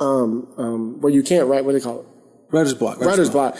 um, 0.00 0.48
um, 0.56 1.00
where 1.00 1.12
you 1.12 1.22
can't 1.22 1.48
write, 1.48 1.64
what 1.64 1.72
do 1.72 1.78
they 1.78 1.84
call 1.84 2.00
it? 2.00 2.06
writer's 2.52 2.74
block. 2.74 3.00
writer's 3.00 3.30
block. 3.30 3.56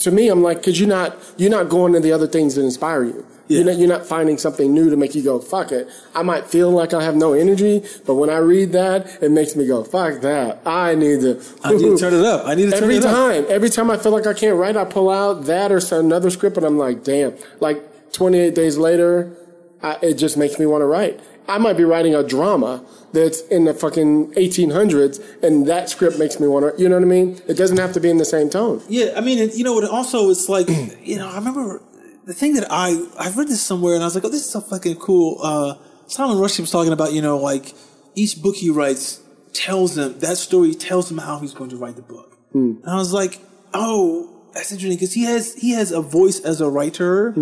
To 0.00 0.10
me, 0.12 0.28
I'm 0.28 0.42
like, 0.42 0.62
cause 0.62 0.78
you're 0.78 0.88
not, 0.88 1.16
you're 1.36 1.50
not 1.50 1.68
going 1.68 1.92
to 1.94 2.00
the 2.00 2.12
other 2.12 2.28
things 2.28 2.54
that 2.54 2.62
inspire 2.62 3.04
you. 3.04 3.26
You're, 3.48 3.64
not, 3.64 3.78
you're 3.78 3.88
not 3.88 4.04
finding 4.04 4.36
something 4.36 4.74
new 4.74 4.90
to 4.90 4.96
make 4.96 5.14
you 5.14 5.22
go, 5.22 5.40
fuck 5.40 5.72
it. 5.72 5.88
I 6.14 6.22
might 6.22 6.46
feel 6.46 6.70
like 6.70 6.92
I 6.92 7.02
have 7.02 7.16
no 7.16 7.32
energy, 7.32 7.82
but 8.04 8.16
when 8.16 8.28
I 8.28 8.36
read 8.36 8.72
that, 8.72 9.22
it 9.22 9.30
makes 9.30 9.56
me 9.56 9.66
go, 9.66 9.82
fuck 9.84 10.20
that. 10.20 10.60
I 10.66 10.94
need 10.94 11.20
to, 11.22 11.42
I 11.64 11.72
need 11.72 11.80
to 11.80 11.96
turn 11.96 12.12
it 12.12 12.24
up. 12.26 12.46
I 12.46 12.54
need 12.54 12.66
to 12.66 12.72
turn 12.72 12.82
every 12.82 12.96
it 12.96 13.06
up. 13.06 13.14
time, 13.14 13.46
every 13.48 13.70
time 13.70 13.90
I 13.90 13.96
feel 13.96 14.12
like 14.12 14.26
I 14.26 14.34
can't 14.34 14.56
write, 14.56 14.76
I 14.76 14.84
pull 14.84 15.08
out 15.08 15.46
that 15.46 15.72
or 15.72 15.80
another 15.92 16.28
script 16.28 16.58
and 16.58 16.66
I'm 16.66 16.76
like, 16.76 17.02
damn. 17.02 17.34
Like 17.58 18.12
28 18.12 18.54
days 18.54 18.76
later, 18.76 19.34
I, 19.82 19.96
it 20.02 20.14
just 20.14 20.36
makes 20.36 20.58
me 20.58 20.66
want 20.66 20.82
to 20.82 20.86
write. 20.86 21.18
I 21.48 21.58
might 21.58 21.76
be 21.76 21.84
writing 21.84 22.14
a 22.14 22.22
drama 22.22 22.84
that's 23.12 23.40
in 23.42 23.64
the 23.64 23.72
fucking 23.74 24.34
1800s 24.34 25.42
and 25.42 25.66
that 25.66 25.88
script 25.88 26.18
makes 26.18 26.38
me 26.38 26.46
want 26.46 26.76
to, 26.76 26.82
you 26.82 26.88
know 26.88 26.96
what 26.96 27.02
I 27.02 27.06
mean? 27.06 27.40
It 27.48 27.54
doesn't 27.54 27.78
have 27.78 27.92
to 27.94 28.00
be 28.00 28.10
in 28.10 28.18
the 28.18 28.24
same 28.24 28.50
tone. 28.50 28.82
Yeah, 28.88 29.14
I 29.16 29.20
mean, 29.20 29.38
it- 29.38 29.54
you 29.54 29.64
know 29.64 29.72
what? 29.74 29.84
Also, 29.88 30.30
it's 30.30 30.48
like 30.48 30.68
you 31.02 31.16
know, 31.16 31.28
I 31.28 31.36
remember 31.36 31.80
the 32.26 32.34
thing 32.34 32.54
that 32.54 32.66
I 32.70 33.02
I 33.18 33.30
read 33.30 33.48
this 33.48 33.62
somewhere, 33.62 33.94
and 33.94 34.02
I 34.02 34.06
was 34.06 34.14
like, 34.14 34.24
oh, 34.24 34.28
this 34.28 34.44
is 34.44 34.50
so 34.50 34.60
fucking 34.60 34.96
cool. 34.96 35.38
Uh, 35.42 35.74
Salman 36.06 36.36
Rushdie 36.36 36.60
was 36.60 36.70
talking 36.70 36.92
about, 36.92 37.12
you 37.14 37.22
know, 37.22 37.38
like 37.38 37.74
each 38.14 38.42
book 38.42 38.56
he 38.56 38.68
writes 38.70 39.20
tells 39.54 39.96
him 39.96 40.18
that 40.18 40.36
story 40.36 40.74
tells 40.74 41.10
him 41.10 41.18
how 41.18 41.38
he's 41.38 41.54
going 41.54 41.70
to 41.70 41.76
write 41.76 41.96
the 41.96 42.02
book. 42.02 42.36
And 42.52 42.82
I 42.86 42.96
was 42.96 43.12
like, 43.14 43.40
oh, 43.72 44.28
that's 44.52 44.70
interesting 44.72 44.96
because 44.98 45.14
he 45.14 45.24
has 45.24 45.54
he 45.54 45.72
has 45.72 45.90
a 45.92 46.00
voice 46.02 46.40
as 46.40 46.60
a 46.60 46.68
writer, 46.68 47.32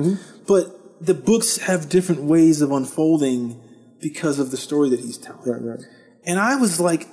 but 0.46 1.04
the 1.04 1.14
books 1.14 1.58
have 1.58 1.88
different 1.88 2.22
ways 2.22 2.60
of 2.62 2.70
unfolding 2.70 3.60
because 4.00 4.38
of 4.38 4.50
the 4.50 4.56
story 4.56 4.90
that 4.90 5.00
he's 5.00 5.18
telling. 5.18 5.50
Right, 5.50 5.62
right. 5.62 5.80
And 6.24 6.38
I 6.38 6.56
was 6.56 6.80
like, 6.80 7.08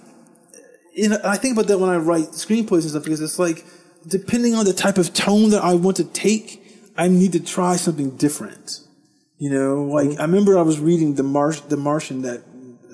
know, 0.96 1.20
I 1.24 1.38
think 1.38 1.54
about 1.54 1.68
that 1.68 1.80
when 1.80 1.90
I 1.90 1.98
write 1.98 2.30
screenplays 2.32 2.82
and 2.82 2.90
stuff 2.90 3.04
because 3.04 3.22
it's 3.22 3.40
like, 3.40 3.66
depending 4.08 4.56
on 4.56 4.66
the 4.66 4.74
type 4.74 4.98
of 4.98 5.14
tone 5.14 5.52
that 5.52 5.64
I 5.64 5.74
want 5.74 5.98
to 5.98 6.04
take, 6.04 6.62
I 6.98 7.08
need 7.08 7.32
to 7.34 7.40
try 7.40 7.76
something 7.76 8.18
different. 8.18 8.80
You 9.38 9.50
know, 9.50 9.84
like 9.84 10.20
I 10.20 10.24
remember 10.24 10.58
I 10.58 10.62
was 10.62 10.80
reading 10.80 11.16
the 11.16 11.24
Marsh, 11.24 11.60
the 11.62 11.78
Martian, 11.78 12.22
that 12.22 12.44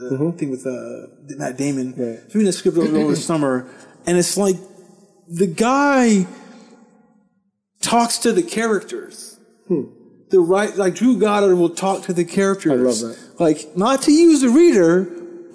uh, 0.01 0.31
thing 0.31 0.49
with 0.49 0.65
uh, 0.65 1.35
Matt 1.37 1.57
Damon. 1.57 1.93
I 1.93 2.23
was 2.25 2.35
reading 2.35 2.45
that 2.45 2.53
script 2.53 2.77
over, 2.77 2.97
over 2.97 3.11
the 3.11 3.17
summer, 3.31 3.69
and 4.05 4.17
it's 4.17 4.37
like 4.37 4.55
the 5.27 5.47
guy 5.47 6.25
talks 7.81 8.17
to 8.19 8.31
the 8.31 8.41
characters. 8.41 9.37
The 10.29 10.39
right, 10.39 10.75
like 10.77 10.95
Drew 10.95 11.17
Goddard 11.19 11.55
will 11.55 11.69
talk 11.71 12.03
to 12.03 12.13
the 12.13 12.23
characters. 12.25 12.71
I 12.71 13.07
love 13.07 13.17
that. 13.17 13.39
Like 13.39 13.75
not 13.75 14.03
to 14.03 14.11
use 14.11 14.41
the 14.41 14.49
reader, 14.49 15.05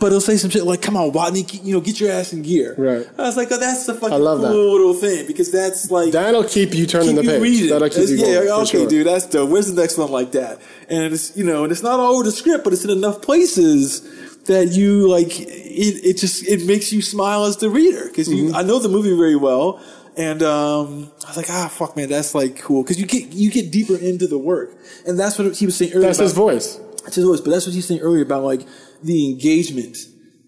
but 0.01 0.07
it'll 0.09 0.21
say 0.21 0.37
some 0.37 0.51
shit 0.51 0.65
like, 0.65 0.83
"Come 0.83 0.97
on, 0.97 1.13
Watney, 1.13 1.63
you 1.65 1.73
know, 1.75 1.81
get 1.81 2.01
your 2.01 2.11
ass 2.11 2.33
in 2.33 2.43
gear." 2.43 2.75
Right. 2.77 3.09
I 3.17 3.23
was 3.23 3.37
like, 3.37 3.53
"Oh, 3.53 3.59
that's 3.59 3.87
the 3.87 3.95
fucking 3.95 4.19
love 4.19 4.41
cool 4.41 4.49
that. 4.49 4.55
little 4.55 4.95
thing 4.95 5.27
because 5.29 5.53
that's 5.53 5.91
like 5.93 6.13
That'll 6.13 6.43
keep 6.43 6.75
you 6.75 6.87
turning 6.87 7.15
keep 7.15 7.17
the 7.19 7.23
you 7.23 7.31
page. 7.31 7.43
reading. 7.43 7.71
That'll 7.71 7.89
keep 7.89 8.09
you 8.09 8.17
going. 8.19 8.47
yeah, 8.47 8.53
okay, 8.55 8.65
sure. 8.79 8.89
dude, 8.89 9.07
that's 9.07 9.27
dope. 9.27 9.49
Where's 9.51 9.73
the 9.73 9.81
next 9.81 9.97
one 9.97 10.11
like 10.11 10.33
that? 10.33 10.61
And 10.89 11.15
it's 11.15 11.37
you 11.37 11.45
know, 11.45 11.63
and 11.63 11.71
it's 11.71 11.83
not 11.83 12.01
all 12.01 12.15
over 12.15 12.25
the 12.25 12.33
script, 12.33 12.65
but 12.65 12.73
it's 12.73 12.85
in 12.85 12.91
enough 12.91 13.23
places 13.23 14.01
that 14.47 14.73
you 14.73 15.09
like 15.09 15.41
it. 15.41 15.49
It 15.49 16.17
just 16.19 16.47
it 16.49 16.67
makes 16.67 16.93
you 16.93 17.01
smile 17.01 17.45
as 17.45 17.59
the 17.59 17.71
reader 17.71 18.07
because 18.07 18.29
you. 18.29 18.47
Mm-hmm. 18.47 18.57
I 18.57 18.63
know 18.63 18.81
the 18.81 18.89
movie 18.89 19.17
very 19.17 19.37
well, 19.37 19.81
and 20.17 20.43
um, 20.43 21.11
I 21.25 21.29
was 21.29 21.37
like, 21.37 21.51
ah, 21.51 21.69
fuck, 21.69 21.97
man, 21.97 22.09
that's 22.09 22.35
like 22.35 22.59
cool 22.59 22.83
because 22.83 23.01
you 23.01 23.07
get 23.07 23.33
you 23.33 23.51
get 23.51 23.71
deeper 23.71 23.97
into 23.97 24.27
the 24.27 24.39
work, 24.39 24.77
and 25.07 25.19
that's 25.19 25.39
what 25.39 25.57
he 25.57 25.67
was 25.67 25.77
saying 25.77 25.93
earlier. 25.93 26.07
That's 26.07 26.19
his 26.19 26.33
voice. 26.33 26.77
That's 27.03 27.17
his 27.17 27.25
voice, 27.25 27.41
but 27.41 27.51
that's 27.51 27.67
what 27.67 27.75
he's 27.75 27.87
saying 27.87 28.01
earlier 28.01 28.23
about 28.23 28.45
like 28.45 28.67
the 29.03 29.31
engagement 29.31 29.97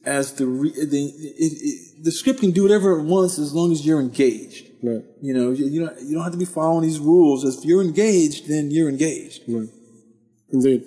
as 0.05 0.35
the 0.35 0.47
re- 0.47 0.71
the 0.71 1.05
it, 1.07 1.53
it, 1.53 2.05
the 2.05 2.13
script 2.13 2.41
can 2.41 2.53
do 2.53 2.63
whatever 2.63 2.99
it 2.99 3.03
wants 3.03 3.39
as 3.39 3.53
long 3.53 3.73
as 3.73 3.85
you're 3.85 4.01
engaged. 4.01 4.71
Right. 4.83 5.03
You 5.21 5.35
know, 5.35 5.51
you, 5.51 5.67
you 5.67 5.85
don't 5.85 6.01
you 6.01 6.15
don't 6.15 6.23
have 6.23 6.33
to 6.33 6.39
be 6.39 6.45
following 6.45 6.83
these 6.83 7.01
rules. 7.01 7.45
If 7.45 7.65
you're 7.65 7.83
engaged, 7.83 8.49
then 8.49 8.71
you're 8.71 8.89
engaged. 8.89 9.43
Right. 9.49 9.69
Indeed. 10.51 10.85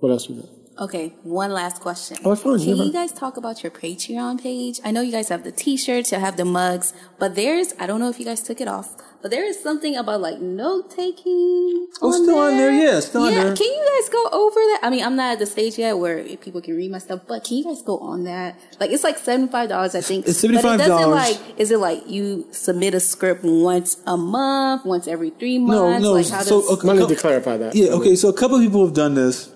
What 0.00 0.10
else 0.10 0.26
do 0.26 0.34
we 0.34 0.40
got? 0.40 0.53
Okay, 0.76 1.14
one 1.22 1.52
last 1.52 1.80
question. 1.80 2.16
Oh, 2.24 2.34
Can 2.34 2.58
yeah, 2.58 2.74
you 2.74 2.92
guys 2.92 3.12
talk 3.12 3.36
about 3.36 3.62
your 3.62 3.70
Patreon 3.70 4.42
page? 4.42 4.80
I 4.84 4.90
know 4.90 5.02
you 5.02 5.12
guys 5.12 5.28
have 5.28 5.44
the 5.44 5.52
T-shirts, 5.52 6.10
you 6.10 6.18
have 6.18 6.36
the 6.36 6.44
mugs, 6.44 6.92
but 7.18 7.36
there's 7.36 7.72
I 7.78 7.86
don't 7.86 8.00
know 8.00 8.08
if 8.08 8.18
you 8.18 8.24
guys 8.24 8.42
took 8.42 8.60
it 8.60 8.66
off, 8.66 8.96
but 9.22 9.30
there 9.30 9.44
is 9.44 9.62
something 9.62 9.94
about 9.94 10.20
like 10.20 10.40
note 10.40 10.90
taking. 10.90 11.86
Oh, 12.02 12.10
still 12.10 12.38
on 12.38 12.56
there, 12.56 12.72
yeah, 12.72 12.98
still 12.98 13.22
on 13.22 13.32
yeah, 13.32 13.44
there. 13.44 13.56
Can 13.56 13.66
you 13.68 13.88
guys 14.00 14.08
go 14.08 14.28
over 14.32 14.58
that? 14.58 14.80
I 14.82 14.90
mean, 14.90 15.04
I'm 15.04 15.14
not 15.14 15.34
at 15.34 15.38
the 15.38 15.46
stage 15.46 15.78
yet 15.78 15.96
where 15.96 16.24
people 16.38 16.60
can 16.60 16.74
read 16.76 16.90
my 16.90 16.98
stuff, 16.98 17.20
but 17.28 17.44
can 17.44 17.58
you 17.58 17.64
guys 17.64 17.80
go 17.82 17.98
on 17.98 18.24
that? 18.24 18.58
Like, 18.80 18.90
it's 18.90 19.04
like 19.04 19.18
seventy 19.18 19.52
five 19.52 19.68
dollars, 19.68 19.94
I 19.94 20.00
think. 20.00 20.26
It's 20.26 20.42
But 20.42 20.50
it 20.50 20.62
doesn't 20.62 20.80
$75. 20.90 21.10
like. 21.10 21.38
Is 21.56 21.70
it 21.70 21.78
like 21.78 22.02
you 22.08 22.48
submit 22.50 22.94
a 22.94 23.00
script 23.00 23.44
once 23.44 24.02
a 24.08 24.16
month, 24.16 24.84
once 24.84 25.06
every 25.06 25.30
three 25.30 25.60
months? 25.60 26.02
no. 26.02 26.14
Like, 26.14 26.28
how 26.28 26.42
so 26.42 26.60
does? 26.62 26.70
okay, 26.78 26.88
I 26.88 26.92
need 26.94 26.98
co- 27.02 27.08
to 27.08 27.14
clarify 27.16 27.56
that. 27.58 27.76
Yeah, 27.76 27.90
okay. 27.90 28.16
So 28.16 28.28
a 28.28 28.32
couple 28.32 28.56
of 28.56 28.62
people 28.62 28.84
have 28.84 28.94
done 28.94 29.14
this, 29.14 29.50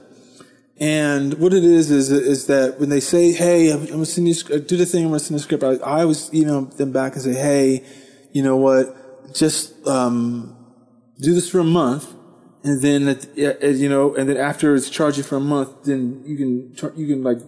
and 0.80 1.34
what 1.34 1.52
it 1.52 1.64
is 1.64 1.90
is 1.90 2.10
is 2.10 2.46
that 2.46 2.78
when 2.78 2.88
they 2.88 3.00
say, 3.00 3.32
"Hey, 3.32 3.70
I'm, 3.72 3.82
I'm 3.82 3.88
gonna 3.88 4.06
send 4.06 4.28
you 4.28 4.34
do 4.34 4.76
the 4.76 4.86
thing, 4.86 5.04
I'm 5.04 5.10
gonna 5.10 5.20
send 5.20 5.38
the 5.38 5.42
script," 5.42 5.64
I, 5.64 5.74
I 5.76 6.02
always 6.02 6.32
email 6.32 6.62
them 6.66 6.92
back 6.92 7.14
and 7.14 7.22
say, 7.22 7.34
"Hey, 7.34 7.84
you 8.32 8.42
know 8.42 8.56
what? 8.56 9.34
Just 9.34 9.86
um, 9.86 10.56
do 11.20 11.34
this 11.34 11.50
for 11.50 11.58
a 11.58 11.64
month, 11.64 12.14
and 12.62 12.80
then 12.80 13.08
at, 13.08 13.36
you 13.36 13.88
know, 13.88 14.14
and 14.14 14.28
then 14.28 14.36
after 14.36 14.74
it's 14.74 14.90
charged 14.90 15.18
you 15.18 15.24
for 15.24 15.36
a 15.36 15.40
month, 15.40 15.84
then 15.84 16.22
you 16.24 16.36
can 16.36 16.96
you 16.96 17.06
can 17.06 17.22
like 17.22 17.38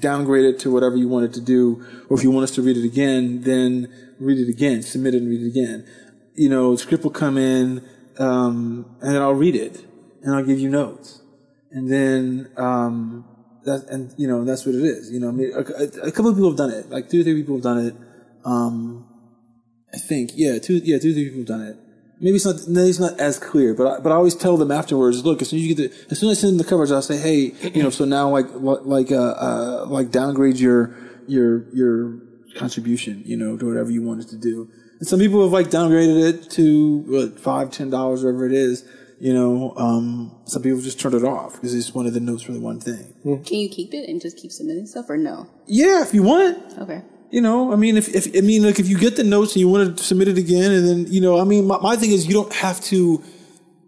downgrade 0.00 0.44
it 0.44 0.58
to 0.60 0.70
whatever 0.70 0.96
you 0.96 1.08
want 1.08 1.24
it 1.24 1.32
to 1.34 1.40
do, 1.40 1.84
or 2.08 2.16
if 2.16 2.22
you 2.22 2.30
want 2.30 2.44
us 2.44 2.50
to 2.52 2.62
read 2.62 2.76
it 2.76 2.84
again, 2.84 3.42
then 3.42 3.92
read 4.18 4.38
it 4.38 4.48
again, 4.48 4.82
submit 4.82 5.14
it 5.14 5.22
and 5.22 5.30
read 5.30 5.42
it 5.42 5.48
again. 5.48 5.86
You 6.34 6.48
know, 6.48 6.76
script 6.76 7.04
will 7.04 7.10
come 7.10 7.38
in, 7.38 7.84
um, 8.18 8.96
and 9.00 9.14
then 9.14 9.22
I'll 9.22 9.34
read 9.34 9.54
it, 9.54 9.84
and 10.22 10.34
I'll 10.34 10.44
give 10.44 10.58
you 10.58 10.68
notes, 10.68 11.20
and 11.74 11.90
then 11.90 12.50
um, 12.56 13.24
that 13.64 13.86
and 13.90 14.14
you 14.16 14.26
know 14.28 14.44
that's 14.44 14.64
what 14.64 14.74
it 14.74 14.84
is. 14.84 15.10
You 15.10 15.20
know, 15.20 15.28
I 15.28 15.32
mean, 15.32 15.52
a, 15.54 15.60
a- 16.08 16.12
couple 16.12 16.28
of 16.28 16.36
people 16.36 16.50
have 16.50 16.56
done 16.56 16.70
it, 16.70 16.88
like 16.88 17.10
two 17.10 17.20
or 17.20 17.24
three 17.24 17.34
people 17.34 17.56
have 17.56 17.64
done 17.64 17.86
it. 17.86 17.94
Um, 18.44 19.06
I 19.92 19.98
think, 19.98 20.30
yeah, 20.34 20.58
two, 20.58 20.74
yeah, 20.84 20.98
two, 20.98 21.10
or 21.10 21.14
three 21.14 21.24
people 21.26 21.40
have 21.40 21.46
done 21.46 21.62
it. 21.62 21.76
Maybe 22.20 22.36
it's 22.36 22.44
not, 22.44 22.56
maybe 22.68 22.88
it's 22.90 22.98
not 23.00 23.18
as 23.20 23.38
clear, 23.38 23.74
but 23.74 23.86
I, 23.86 24.00
but 24.00 24.12
I 24.12 24.14
always 24.14 24.34
tell 24.34 24.56
them 24.56 24.70
afterwards. 24.70 25.24
Look, 25.24 25.42
as 25.42 25.48
soon 25.48 25.58
as 25.58 25.66
you 25.66 25.74
get 25.74 25.82
the, 25.92 26.10
as 26.10 26.18
soon 26.18 26.30
as 26.30 26.38
I 26.38 26.40
send 26.42 26.52
them 26.52 26.58
the 26.58 26.64
coverage, 26.64 26.90
I'll 26.90 27.02
say, 27.02 27.18
hey, 27.18 27.54
you 27.70 27.82
know, 27.82 27.90
so 27.90 28.04
now 28.04 28.28
like 28.30 28.46
like 28.54 29.10
uh, 29.10 29.16
uh 29.16 29.86
like 29.88 30.10
downgrade 30.10 30.56
your 30.56 30.96
your 31.26 31.68
your 31.74 32.20
contribution, 32.56 33.22
you 33.26 33.36
know, 33.36 33.56
to 33.56 33.66
whatever 33.66 33.90
you 33.90 34.02
wanted 34.02 34.28
to 34.28 34.36
do. 34.36 34.68
And 35.00 35.08
some 35.08 35.18
people 35.18 35.42
have 35.42 35.52
like 35.52 35.68
downgraded 35.68 36.28
it 36.28 36.50
to 36.52 36.98
what 37.06 37.40
five, 37.40 37.70
ten 37.70 37.90
dollars, 37.90 38.22
whatever 38.24 38.46
it 38.46 38.52
is. 38.52 38.84
You 39.20 39.32
know, 39.32 39.74
um, 39.76 40.32
some 40.44 40.62
people 40.62 40.80
just 40.80 41.00
turned 41.00 41.14
it 41.14 41.24
off 41.24 41.54
because 41.54 41.72
they 41.72 41.78
just 41.78 41.94
wanted 41.94 42.14
the 42.14 42.20
notes 42.20 42.42
for 42.42 42.52
the 42.52 42.60
one 42.60 42.80
thing. 42.80 43.14
Can 43.22 43.58
you 43.58 43.68
keep 43.68 43.94
it 43.94 44.08
and 44.08 44.20
just 44.20 44.36
keep 44.36 44.50
submitting 44.50 44.86
stuff, 44.86 45.08
or 45.08 45.16
no? 45.16 45.48
Yeah, 45.66 46.02
if 46.02 46.12
you 46.12 46.22
want. 46.22 46.58
Okay. 46.78 47.02
You 47.30 47.40
know, 47.40 47.72
I 47.72 47.76
mean, 47.76 47.96
if, 47.96 48.08
if 48.14 48.36
I 48.36 48.40
mean, 48.42 48.62
like, 48.62 48.78
if 48.78 48.88
you 48.88 48.98
get 48.98 49.16
the 49.16 49.24
notes 49.24 49.52
and 49.52 49.60
you 49.60 49.68
want 49.68 49.96
to 49.96 50.04
submit 50.04 50.28
it 50.28 50.38
again, 50.38 50.70
and 50.70 50.86
then 50.86 51.06
you 51.12 51.20
know, 51.20 51.40
I 51.40 51.44
mean, 51.44 51.66
my, 51.66 51.78
my 51.78 51.96
thing 51.96 52.10
is, 52.10 52.26
you 52.26 52.34
don't 52.34 52.52
have 52.52 52.80
to 52.82 53.22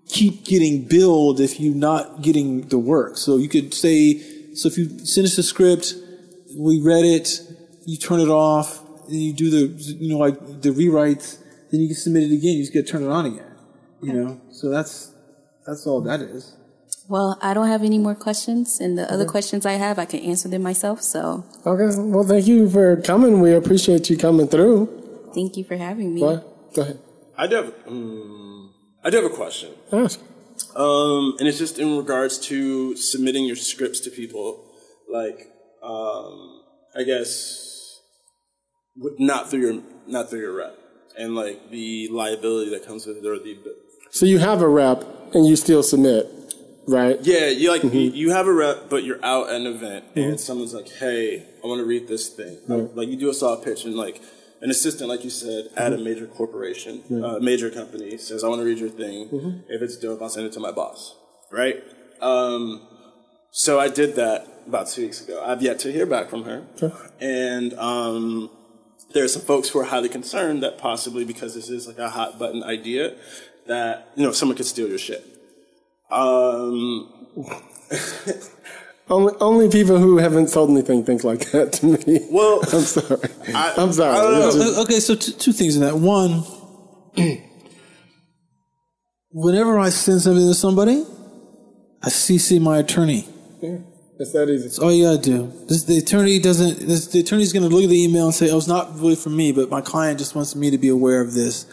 keep 0.08 0.44
getting 0.44 0.86
billed 0.86 1.40
if 1.40 1.58
you're 1.60 1.74
not 1.74 2.22
getting 2.22 2.68
the 2.68 2.78
work. 2.78 3.16
So 3.16 3.36
you 3.36 3.48
could 3.48 3.74
say, 3.74 4.18
so 4.54 4.68
if 4.68 4.78
you 4.78 5.04
send 5.04 5.26
us 5.26 5.36
the 5.36 5.42
script, 5.42 5.94
we 6.56 6.80
read 6.80 7.04
it, 7.04 7.40
you 7.84 7.96
turn 7.96 8.20
it 8.20 8.28
off, 8.28 8.80
and 9.06 9.16
you 9.16 9.32
do 9.32 9.50
the, 9.50 9.82
you 9.94 10.08
know, 10.08 10.18
like 10.18 10.62
the 10.62 10.70
rewrites, 10.70 11.38
then 11.70 11.80
you 11.80 11.88
can 11.88 11.96
submit 11.96 12.24
it 12.24 12.34
again. 12.34 12.56
You 12.56 12.62
just 12.62 12.72
got 12.72 12.80
to 12.80 12.86
turn 12.86 13.02
it 13.02 13.08
on 13.08 13.26
again. 13.26 13.52
You 14.02 14.12
know, 14.12 14.40
so 14.50 14.68
that's 14.70 15.12
that's 15.66 15.86
all 15.86 16.00
that 16.02 16.20
is. 16.20 16.56
Well, 17.08 17.38
I 17.40 17.54
don't 17.54 17.68
have 17.68 17.84
any 17.84 17.98
more 17.98 18.14
questions, 18.14 18.80
and 18.80 18.98
the 18.98 19.10
other 19.12 19.24
questions 19.24 19.64
I 19.64 19.72
have, 19.72 19.98
I 19.98 20.06
can 20.06 20.20
answer 20.20 20.48
them 20.48 20.62
myself. 20.62 21.02
So, 21.02 21.44
Okay. 21.64 21.96
Well, 21.98 22.24
thank 22.24 22.46
you 22.46 22.68
for 22.68 22.96
coming. 23.02 23.40
We 23.40 23.52
appreciate 23.54 24.10
you 24.10 24.16
coming 24.16 24.48
through. 24.48 25.30
thank 25.34 25.56
you 25.56 25.64
for 25.64 25.76
having 25.76 26.14
me. 26.14 26.20
What? 26.22 26.74
Go 26.74 26.82
ahead. 26.82 26.98
I 27.38 27.46
do 27.46 27.56
have, 27.56 27.74
um, 27.86 28.72
I 29.04 29.10
do 29.10 29.16
have 29.22 29.26
a 29.30 29.34
question. 29.34 29.70
Ask. 29.92 30.18
Um, 30.74 31.36
and 31.38 31.46
it's 31.46 31.58
just 31.58 31.78
in 31.78 31.96
regards 31.96 32.38
to 32.48 32.96
submitting 32.96 33.44
your 33.44 33.56
scripts 33.56 34.00
to 34.00 34.10
people, 34.10 34.64
like, 35.12 35.38
um, 35.82 36.62
I 36.96 37.02
guess, 37.04 38.00
w- 38.96 39.16
not 39.20 39.50
through 39.50 39.60
your, 39.60 39.82
not 40.06 40.28
through 40.30 40.40
your 40.40 40.56
rep, 40.56 40.74
and 41.18 41.34
like 41.34 41.70
the 41.70 42.08
liability 42.10 42.70
that 42.70 42.84
comes 42.86 43.06
with 43.06 43.18
it, 43.18 43.26
or 43.26 43.38
the, 43.38 43.56
So 44.10 44.26
you 44.26 44.38
have 44.38 44.62
a 44.62 44.68
rep 44.68 45.04
and 45.34 45.46
you 45.46 45.56
still 45.56 45.82
submit, 45.82 46.26
right? 46.86 47.18
yeah, 47.22 47.48
you 47.48 47.70
like, 47.70 47.82
you, 47.82 47.90
you 47.90 48.30
have 48.30 48.46
a 48.46 48.52
rep, 48.52 48.88
but 48.88 49.04
you're 49.04 49.24
out 49.24 49.48
at 49.48 49.56
an 49.56 49.66
event, 49.66 50.04
and 50.14 50.40
someone's 50.40 50.74
like, 50.74 50.88
hey, 50.88 51.44
I 51.62 51.66
want 51.66 51.80
to 51.80 51.84
read 51.84 52.08
this 52.08 52.28
thing. 52.28 52.58
Like, 52.94 53.08
you 53.08 53.16
do 53.16 53.30
a 53.30 53.34
soft 53.34 53.64
pitch, 53.64 53.84
and 53.84 53.94
like, 53.94 54.20
an 54.62 54.70
assistant, 54.70 55.08
like 55.10 55.22
you 55.22 55.30
said, 55.30 55.68
at 55.76 55.92
a 55.92 55.98
major 55.98 56.26
corporation, 56.26 57.02
uh, 57.22 57.38
major 57.40 57.70
company 57.70 58.16
says, 58.16 58.42
I 58.42 58.48
want 58.48 58.60
to 58.60 58.64
read 58.64 58.78
your 58.78 58.88
thing. 58.88 59.28
If 59.68 59.82
it's 59.82 59.96
dope, 59.98 60.22
I'll 60.22 60.30
send 60.30 60.46
it 60.46 60.52
to 60.54 60.60
my 60.60 60.72
boss. 60.72 61.14
Right? 61.52 61.76
Um, 62.22 62.80
so 63.50 63.78
I 63.78 63.88
did 63.88 64.16
that 64.16 64.46
about 64.66 64.88
two 64.88 65.02
weeks 65.02 65.20
ago. 65.22 65.42
I've 65.44 65.62
yet 65.62 65.78
to 65.80 65.92
hear 65.92 66.06
back 66.06 66.30
from 66.30 66.44
her. 66.44 66.64
And 67.20 67.74
um, 67.78 68.50
there 69.12 69.24
are 69.24 69.28
some 69.28 69.42
folks 69.42 69.68
who 69.68 69.78
are 69.78 69.84
highly 69.84 70.08
concerned 70.08 70.62
that 70.62 70.78
possibly 70.78 71.24
because 71.24 71.54
this 71.54 71.68
is 71.68 71.86
like 71.86 71.98
a 71.98 72.08
hot 72.10 72.38
button 72.38 72.62
idea, 72.64 73.14
that, 73.68 74.08
you 74.16 74.22
know, 74.24 74.32
someone 74.32 74.56
could 74.56 74.66
steal 74.66 74.88
your 74.88 74.98
shit. 74.98 75.24
Um, 76.10 77.08
Only, 79.08 79.34
only 79.40 79.68
people 79.68 79.98
who 79.98 80.18
haven't 80.18 80.48
sold 80.48 80.68
anything 80.70 81.04
think 81.04 81.22
like 81.22 81.52
that 81.52 81.72
to 81.74 81.86
me. 81.86 82.26
well, 82.28 82.58
I'm 82.72 82.80
sorry. 82.80 83.20
I- 83.54 83.74
I'm 83.76 83.92
sorry. 83.92 84.16
I 84.16 84.20
don't 84.20 84.32
know. 84.40 84.50
Just- 84.52 84.78
Okay, 84.80 84.98
so 84.98 85.14
t- 85.14 85.30
two 85.32 85.52
things 85.52 85.76
in 85.76 85.82
that. 85.82 85.96
One, 85.96 86.42
whenever 89.30 89.78
I 89.78 89.90
send 89.90 90.22
something 90.22 90.46
to 90.48 90.54
somebody, 90.54 91.04
I 92.02 92.08
CC 92.08 92.60
my 92.60 92.78
attorney. 92.78 93.28
Yeah, 93.62 93.78
it's 94.18 94.32
that 94.32 94.48
easy. 94.48 94.64
That's 94.64 94.78
all 94.80 94.92
you 94.92 95.04
gotta 95.04 95.22
do. 95.22 95.52
This, 95.68 95.84
the 95.84 95.98
attorney 95.98 96.40
doesn't. 96.40 96.80
This, 96.80 97.06
the 97.06 97.20
attorney's 97.20 97.52
gonna 97.52 97.68
look 97.68 97.84
at 97.84 97.90
the 97.90 98.02
email 98.02 98.26
and 98.26 98.34
say, 98.34 98.50
"Oh, 98.50 98.58
it's 98.58 98.66
not 98.66 98.98
really 98.98 99.14
for 99.16 99.30
me, 99.30 99.52
but 99.52 99.70
my 99.70 99.80
client 99.80 100.18
just 100.18 100.34
wants 100.34 100.56
me 100.56 100.70
to 100.70 100.78
be 100.78 100.88
aware 100.88 101.20
of 101.20 101.32
this." 101.32 101.66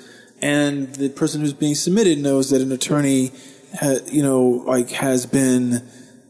And 0.43 0.93
the 0.95 1.07
person 1.07 1.39
who's 1.39 1.53
being 1.53 1.73
submitted 1.73 2.19
knows 2.19 2.49
that 2.49 2.61
an 2.61 2.71
attorney, 2.73 3.31
ha, 3.79 3.95
you 4.11 4.21
know, 4.21 4.41
like 4.67 4.89
has 4.89 5.25
been 5.25 5.87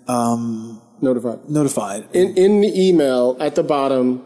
um, 0.07 0.79
Notified. 1.01 1.49
notified. 1.49 2.07
In, 2.13 2.37
in 2.37 2.61
the 2.61 2.87
email 2.87 3.35
at 3.39 3.55
the 3.55 3.63
bottom, 3.63 4.23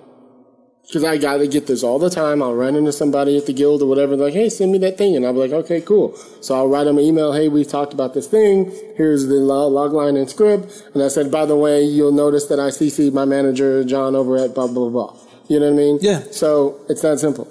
because 0.84 1.05
I 1.05 1.18
got 1.18 1.38
to 1.38 1.47
get 1.47 1.68
this 1.68 1.84
all 1.84 1.99
the 1.99 2.09
time. 2.09 2.43
I'll 2.43 2.53
run 2.53 2.76
into 2.76 2.91
somebody 2.91 3.38
at 3.38 3.45
the 3.45 3.53
guild 3.53 3.81
or 3.81 3.88
whatever, 3.88 4.18
like, 4.18 4.34
hey, 4.34 4.49
send 4.49 4.73
me 4.73 4.77
that 4.80 4.97
thing. 4.97 5.15
And 5.15 5.26
I'll 5.26 5.31
be 5.34 5.39
like, 5.39 5.51
okay, 5.51 5.80
cool. 5.80 6.15
So 6.41 6.55
I'll 6.55 6.68
write 6.68 6.84
them 6.84 6.97
an 6.97 7.03
email, 7.05 7.31
hey, 7.31 7.47
we've 7.47 7.68
talked 7.68 7.93
about 7.93 8.14
this 8.14 8.27
thing. 8.27 8.72
Here's 8.97 9.27
the 9.27 9.35
lo- 9.35 9.69
log 9.69 9.93
line 9.93 10.18
and 10.18 10.30
script. 10.30 10.84
And 10.93 11.01
I 11.01 11.07
said, 11.07 11.31
by 11.31 11.45
the 11.45 11.55
way, 11.55 11.81
you'll 11.84 12.11
notice 12.11 12.47
that 12.47 12.59
I 12.59 12.69
CC'd 12.69 13.14
my 13.14 13.26
manager, 13.26 13.85
John, 13.85 14.15
over 14.15 14.38
at 14.38 14.53
blah, 14.53 14.68
blah, 14.68 14.89
blah. 14.89 15.18
You 15.47 15.61
know 15.61 15.68
what 15.72 15.73
I 15.73 15.77
mean? 15.77 15.99
Yeah. 16.01 16.23
So 16.31 16.80
it's 16.89 17.01
that 17.03 17.19
simple. 17.19 17.47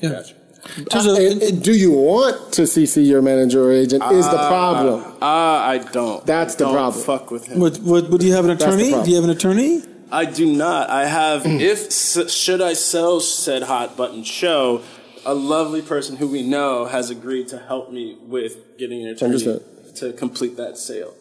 Yeah. 0.00 0.22
Uh, 0.94 1.14
and- 1.14 1.42
and 1.42 1.62
do 1.62 1.72
you 1.72 1.90
want 1.92 2.52
to 2.52 2.62
CC 2.62 3.06
your 3.06 3.22
manager 3.22 3.64
or 3.64 3.72
agent 3.72 4.02
is 4.12 4.26
the 4.26 4.40
uh, 4.40 4.48
problem. 4.48 5.14
Ah, 5.22 5.66
I 5.66 5.78
don't. 5.78 6.24
That's 6.26 6.54
the 6.54 6.64
Don't 6.64 6.74
problem. 6.74 7.04
Fuck 7.04 7.30
with 7.30 7.46
him. 7.46 7.60
What, 7.60 7.78
what, 7.78 8.10
what 8.10 8.20
do 8.20 8.26
you 8.26 8.34
have 8.34 8.44
an 8.44 8.52
attorney? 8.52 8.90
Do 8.90 9.10
you 9.10 9.16
have 9.16 9.24
an 9.24 9.30
attorney? 9.30 9.82
I 10.10 10.24
do 10.24 10.46
not. 10.46 10.88
I 10.88 11.06
have. 11.06 11.42
Mm. 11.42 11.60
if 11.60 12.30
should 12.30 12.62
I 12.62 12.74
sell 12.74 13.20
said 13.20 13.64
hot 13.64 13.96
button 13.96 14.22
show, 14.22 14.82
a 15.24 15.34
lovely 15.34 15.82
person 15.82 16.16
who 16.16 16.28
we 16.28 16.42
know 16.42 16.84
has 16.84 17.10
agreed 17.10 17.48
to 17.48 17.58
help 17.58 17.90
me 17.90 18.16
with 18.22 18.78
getting 18.78 19.02
an 19.02 19.08
attorney 19.08 19.34
Understood. 19.34 19.96
to 19.96 20.12
complete 20.12 20.56
that 20.56 20.78
sale. 20.78 21.14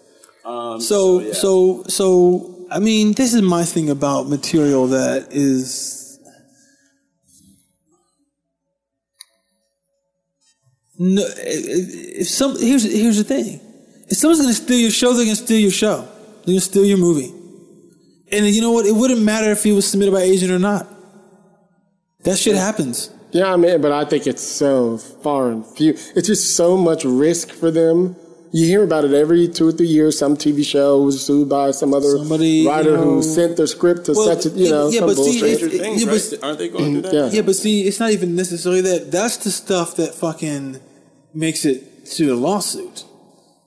Um, 0.44 0.80
so, 0.80 1.32
so, 1.34 1.84
so, 1.88 2.68
I 2.70 2.78
mean, 2.78 3.14
this 3.14 3.34
is 3.34 3.42
my 3.42 3.64
thing 3.64 3.90
about 3.90 4.28
material 4.30 4.88
that 4.88 5.30
is. 5.32 6.04
No, 10.98 11.24
if 11.28 12.28
some 12.28 12.58
here's 12.60 12.84
here's 12.84 13.18
the 13.18 13.24
thing, 13.24 13.60
if 14.08 14.18
someone's 14.18 14.42
gonna 14.42 14.54
steal 14.54 14.80
your 14.80 14.92
show, 14.92 15.14
they're 15.14 15.26
gonna 15.26 15.36
steal 15.36 15.60
your 15.60 15.72
show. 15.72 16.08
They're 16.46 16.54
gonna 16.54 16.62
steal 16.62 16.86
your 16.86 16.98
movie, 16.98 17.34
and 18.32 18.48
you 18.48 18.62
know 18.62 18.72
what? 18.72 18.86
It 18.86 18.96
wouldn't 18.96 19.22
matter 19.22 19.52
if 19.52 19.66
it 19.66 19.74
was 19.74 19.86
submitted 19.90 20.14
by 20.14 20.22
agent 20.22 20.52
or 20.52 20.60
not. 20.60 20.88
That 22.24 22.38
shit 22.38 22.56
happens. 22.56 23.10
Yeah, 23.32 23.52
I 23.52 23.58
mean, 23.58 23.82
but 23.82 23.92
I 23.92 24.06
think 24.06 24.28
it's 24.28 24.42
so 24.42 24.98
far 24.98 25.50
and 25.52 25.66
few. 25.66 25.92
It's 26.16 26.28
just 26.28 26.56
so 26.56 26.78
much 26.78 27.04
risk 27.04 27.50
for 27.50 27.70
them. 27.72 28.16
You 28.52 28.66
hear 28.66 28.84
about 28.84 29.04
it 29.04 29.12
every 29.14 29.48
two 29.50 29.68
or 29.68 29.72
three 29.74 29.88
years. 29.88 30.18
Some 30.18 30.38
TV 30.38 30.64
show 30.66 31.02
was 31.02 31.26
sued 31.26 31.50
by 31.50 31.72
some 31.72 31.94
other 31.94 32.18
Somebody, 32.18 32.66
writer 32.66 32.92
you 32.92 32.98
know- 32.98 33.04
who 33.04 33.24
sent 33.24 33.58
their 33.58 33.68
script 33.68 34.06
to 34.06 34.14
Well, 34.14 34.28
such 34.28 34.46
a 34.46 34.56
you 34.56 34.66
yeah, 34.66 34.70
know 34.72 34.88
yeah, 34.90 35.00
some 35.00 35.08
but 35.10 35.16
see, 35.18 35.24
bullshit. 35.24 35.44
if- 35.50 35.58
Stranger 35.58 35.78
Things, 35.84 36.02
yeah, 36.04 36.06
but- 36.12 36.14
right? 36.32 36.44
Aren't 36.44 36.60
they 36.60 36.70
going 36.70 36.92
through 36.94 37.02
that? 37.02 37.14
yeah. 37.14 37.30
Yeah, 37.32 37.42
but 37.42 37.56
see, 37.56 37.82
it's 37.84 38.00
not 38.00 38.12
even 38.12 38.36
necessarily 38.36 38.82
that. 38.82 39.12
That's 39.12 39.38
the 39.38 39.52
stuff 39.52 39.96
that 39.98 40.14
fucking 40.16 40.78
makes 41.34 41.66
it 41.66 42.06
to 42.16 42.34
a 42.34 42.38
lawsuit. 42.38 43.04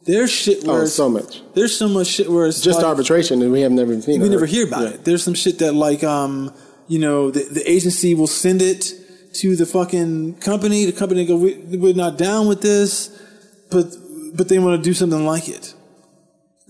There's 0.06 0.30
shit 0.30 0.64
where 0.64 0.82
oh, 0.82 0.86
so 0.86 1.10
much. 1.10 1.42
there's 1.54 1.76
so 1.76 1.86
much 1.86 2.06
shit 2.06 2.30
where 2.30 2.46
it's 2.46 2.62
Just 2.62 2.78
like- 2.78 2.86
arbitration, 2.86 3.42
and 3.42 3.52
we 3.52 3.60
have 3.60 3.72
never 3.72 4.00
seen. 4.00 4.20
we 4.22 4.26
it. 4.28 4.30
never 4.30 4.46
hear 4.46 4.66
about 4.66 4.82
Yeah. 4.84 4.88
it. 4.94 5.04
There's 5.04 5.22
some 5.22 5.34
shit 5.34 5.58
that 5.58 5.74
like 5.74 6.02
um 6.02 6.50
you 6.86 6.98
know 6.98 7.30
the, 7.30 7.40
the 7.40 7.70
agency 7.70 8.14
will 8.14 8.26
send 8.26 8.62
it 8.62 8.94
to 9.34 9.54
the 9.54 9.66
fucking 9.66 10.36
company. 10.40 10.86
The 10.86 10.92
company 10.92 11.26
go 11.26 11.36
we, 11.36 11.54
we're 11.76 11.92
not 11.92 12.16
down 12.16 12.46
with 12.48 12.62
this, 12.62 13.10
but 13.70 13.94
but 14.38 14.48
they 14.48 14.58
want 14.60 14.80
to 14.80 14.82
do 14.82 14.94
something 14.94 15.26
like 15.26 15.48
it, 15.48 15.74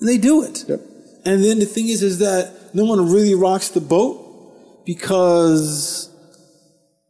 and 0.01 0.09
they 0.09 0.17
do 0.17 0.43
it. 0.43 0.65
Yep. 0.67 0.81
And 1.27 1.45
then 1.45 1.59
the 1.59 1.67
thing 1.67 1.89
is, 1.89 2.03
is 2.03 2.19
that 2.21 2.75
no 2.75 2.85
one 2.87 3.13
really 3.13 3.35
rocks 3.35 3.69
the 3.69 3.83
boat 3.83 4.83
because 4.87 6.11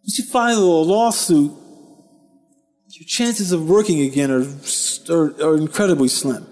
once 0.03 0.19
you 0.19 0.25
file 0.25 0.59
a 0.59 0.83
lawsuit, 0.83 1.53
your 2.89 3.07
chances 3.07 3.53
of 3.53 3.69
working 3.69 4.01
again 4.01 4.33
are 4.33 4.47
are, 5.09 5.33
are 5.41 5.57
incredibly 5.57 6.09
slim. 6.09 6.45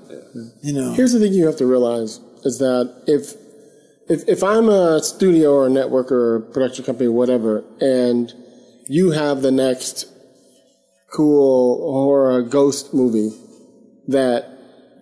You 0.62 0.73
know. 0.73 0.93
Here's 0.93 1.12
the 1.12 1.19
thing 1.19 1.33
you 1.33 1.47
have 1.47 1.57
to 1.57 1.66
realize 1.66 2.20
is 2.45 2.59
that 2.59 3.03
if 3.09 3.35
if 4.09 4.28
if 4.28 4.45
I'm 4.45 4.69
a 4.69 5.03
studio 5.03 5.53
or 5.53 5.66
a 5.66 5.70
network 5.70 6.12
or 6.12 6.37
a 6.37 6.41
production 6.41 6.85
company 6.85 7.09
or 7.09 7.12
whatever, 7.12 7.65
and 7.81 8.33
you 8.87 9.11
have 9.11 9.43
the 9.43 9.51
next 9.51 10.07
cool 11.12 11.93
horror 11.93 12.43
ghost 12.43 12.95
movie 12.95 13.33
that 14.09 14.51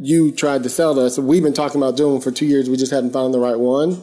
you 0.01 0.33
tried 0.33 0.63
to 0.65 0.69
sell 0.69 0.95
to 0.95 1.03
us, 1.03 1.19
we've 1.19 1.43
been 1.43 1.53
talking 1.53 1.81
about 1.81 1.97
doing 1.97 2.21
for 2.21 2.31
two 2.31 2.47
years, 2.47 2.69
we 2.69 2.77
just 2.77 2.93
hadn't 2.93 3.13
found 3.13 3.33
the 3.33 3.39
right 3.39 3.59
one, 3.59 4.03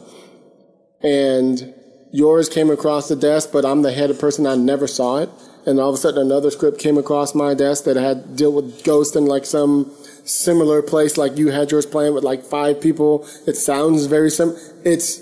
and 1.02 1.74
yours 2.12 2.48
came 2.48 2.70
across 2.70 3.08
the 3.08 3.16
desk, 3.16 3.50
but 3.52 3.64
I'm 3.64 3.82
the 3.82 3.92
head 3.92 4.10
of 4.10 4.18
person, 4.18 4.46
I 4.46 4.54
never 4.54 4.86
saw 4.86 5.18
it, 5.18 5.30
and 5.66 5.78
all 5.78 5.90
of 5.90 5.94
a 5.94 5.98
sudden 5.98 6.20
another 6.20 6.50
script 6.50 6.78
came 6.78 6.98
across 6.98 7.34
my 7.34 7.54
desk 7.54 7.84
that 7.84 7.96
had 7.96 8.36
deal 8.36 8.52
with 8.52 8.84
ghosts 8.84 9.16
in 9.16 9.26
like 9.26 9.44
some 9.44 9.92
similar 10.24 10.82
place 10.82 11.16
like 11.16 11.36
you 11.36 11.48
had 11.48 11.70
yours 11.70 11.86
playing 11.86 12.14
with 12.14 12.24
like 12.24 12.42
five 12.44 12.80
people. 12.80 13.26
It 13.46 13.54
sounds 13.54 14.06
very 14.06 14.30
sim. 14.30 14.56
It's 14.84 15.20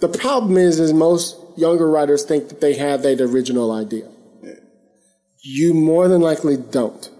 the 0.00 0.08
problem 0.08 0.56
is 0.56 0.78
is 0.80 0.92
most 0.92 1.36
younger 1.56 1.88
writers 1.88 2.24
think 2.24 2.48
that 2.48 2.60
they 2.60 2.74
have 2.74 3.02
that 3.02 3.20
original 3.20 3.72
idea. 3.72 4.08
You 5.42 5.74
more 5.74 6.08
than 6.08 6.20
likely 6.20 6.56
don't. 6.56 7.10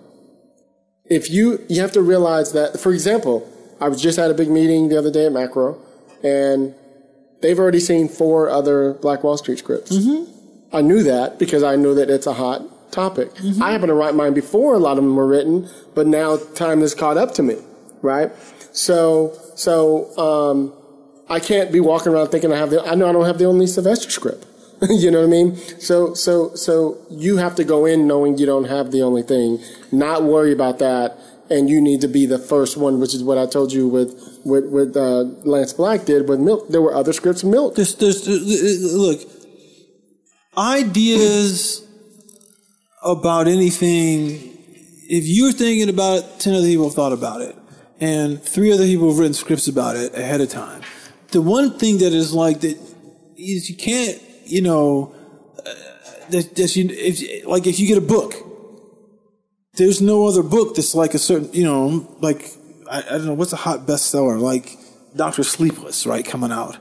If 1.11 1.31
you 1.31 1.65
you 1.69 1.81
have 1.81 1.93
to 1.93 2.03
realize 2.03 2.53
that, 2.53 2.79
for 2.79 2.93
example, 2.93 3.49
I 3.81 3.89
was 3.89 4.01
just 4.03 4.19
at 4.19 4.31
a 4.31 4.35
big 4.35 4.51
meeting 4.51 4.89
the 4.89 4.99
other 4.99 5.11
day 5.11 5.27
at 5.27 5.33
Macro, 5.33 5.81
and 6.23 6.75
they've 7.41 7.59
already 7.59 7.81
seen 7.81 8.09
four 8.09 8.49
other 8.49 8.95
Black 8.95 9.23
Wall 9.25 9.37
Street 9.37 9.59
scripts. 9.59 9.91
I 10.73 10.83
knew 10.83 11.03
that 11.05 11.39
because 11.39 11.63
I 11.63 11.77
knew 11.77 11.95
that 11.95 12.11
it's 12.11 12.27
a 12.27 12.35
hot 12.35 12.63
topic. 12.93 13.31
I 13.61 13.73
happened 13.73 13.89
to 13.89 13.95
write 13.95 14.15
mine 14.15 14.35
before 14.35 14.75
a 14.75 14.79
lot 14.79 14.99
of 14.99 15.05
them 15.05 15.17
were 15.17 15.27
written, 15.27 15.69
but 15.95 16.07
now 16.07 16.37
time 16.55 16.81
has 16.81 16.95
caught 16.95 17.17
up 17.17 17.33
to 17.35 17.43
me, 17.43 17.57
right? 18.03 18.31
So, 18.73 19.39
so 19.55 20.17
um, 20.19 20.73
I 21.29 21.41
can't 21.41 21.73
be 21.73 21.81
walking 21.81 22.13
around 22.13 22.29
thinking 22.29 22.53
I 22.53 22.57
have 22.57 22.71
the. 22.71 22.83
I 22.85 22.95
know 22.95 23.09
I 23.09 23.13
don't 23.13 23.25
have 23.25 23.39
the 23.39 23.47
only 23.47 23.67
Sylvester 23.67 24.11
script. 24.11 24.47
you 24.89 25.11
know 25.11 25.21
what 25.21 25.27
I 25.27 25.31
mean? 25.31 25.57
So, 25.81 26.15
so, 26.15 26.55
so 26.55 26.99
you 27.11 27.37
have 27.39 27.55
to 27.57 27.65
go 27.65 27.85
in 27.87 28.07
knowing 28.07 28.39
you 28.39 28.47
don't 28.47 28.65
have 28.65 28.91
the 28.91 29.03
only 29.03 29.23
thing, 29.23 29.63
not 29.91 30.23
worry 30.23 30.53
about 30.53 30.79
that, 30.79 31.19
and 31.51 31.69
you 31.69 31.81
need 31.81 32.01
to 32.03 32.09
be 32.09 32.27
the 32.27 32.39
first 32.39 32.77
one, 32.77 33.01
which 33.01 33.15
is 33.15 33.25
what 33.25 33.39
I 33.39 33.47
told 33.47 33.73
you 33.73 33.89
with 33.89 34.41
with 34.45 34.67
with 34.67 34.97
uh, 34.97 35.23
Lance 35.49 35.73
Black 35.73 36.05
did 36.05 36.29
with 36.29 36.41
Milk. 36.41 36.69
There 36.69 36.83
were 36.83 36.95
other 36.95 37.13
scripts, 37.13 37.43
Milk. 37.43 37.75
There's, 37.75 37.95
there's, 37.97 38.29
uh, 38.29 38.33
look, 38.97 39.21
ideas 40.57 41.85
about 43.03 43.47
anything, 43.47 44.57
if 45.09 45.25
you're 45.27 45.53
thinking 45.53 45.89
about 45.89 46.19
it, 46.19 46.41
10 46.41 46.55
other 46.55 46.67
people 46.67 46.85
have 46.85 46.95
thought 46.95 47.13
about 47.13 47.41
it, 47.41 47.57
and 48.01 48.43
three 48.43 48.73
other 48.73 48.85
people 48.85 49.09
have 49.09 49.19
written 49.19 49.35
scripts 49.35 49.69
about 49.69 49.97
it 49.97 50.15
ahead 50.15 50.41
of 50.41 50.49
time. 50.51 50.83
The 51.29 51.43
one 51.43 51.79
thing 51.79 51.99
that 51.99 52.13
is 52.13 52.33
like 52.33 52.61
that 52.61 52.79
is 53.37 53.71
you 53.71 53.77
can't, 53.77 54.21
you 54.49 54.63
know, 54.63 55.15
uh, 55.59 55.75
that, 56.31 56.55
that 56.57 56.77
you, 56.77 56.89
if, 56.91 57.47
like 57.47 57.67
if 57.67 57.79
you 57.79 57.87
get 57.87 57.99
a 57.99 58.07
book, 58.07 58.35
there's 59.75 60.01
no 60.01 60.27
other 60.27 60.43
book 60.43 60.75
that's 60.75 60.95
like 60.95 61.15
a 61.15 61.19
certain, 61.19 61.53
you 61.53 61.65
know, 61.65 62.17
like, 62.21 62.51
I, 62.91 62.99
I 62.99 63.11
don't 63.19 63.27
know, 63.27 63.35
what's 63.35 63.53
a 63.53 63.57
hot 63.57 63.87
bestseller? 63.87 64.41
Like 64.41 64.77
Doctor 65.15 65.45
Sleepless, 65.45 66.07
right, 66.07 66.25
coming 66.25 66.53
out. 66.53 66.79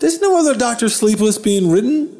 There's 0.00 0.20
no 0.20 0.38
other 0.38 0.54
Doctor 0.54 0.88
Sleepless 0.88 1.38
being 1.38 1.70
written 1.70 2.12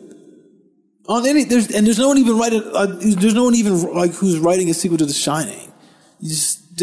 on 1.08 1.26
any. 1.26 1.44
There's 1.44 1.70
and 1.70 1.86
there's 1.86 1.98
no 1.98 2.08
one 2.08 2.18
even 2.18 2.38
writing. 2.38 2.62
Uh, 2.72 2.86
there's 2.86 3.34
no 3.34 3.44
one 3.44 3.54
even 3.54 3.82
like 3.94 4.12
who's 4.12 4.38
writing 4.38 4.70
a 4.70 4.74
sequel 4.74 4.98
to 4.98 5.06
The 5.06 5.12
Shining. 5.12 5.72
Just, 6.22 6.78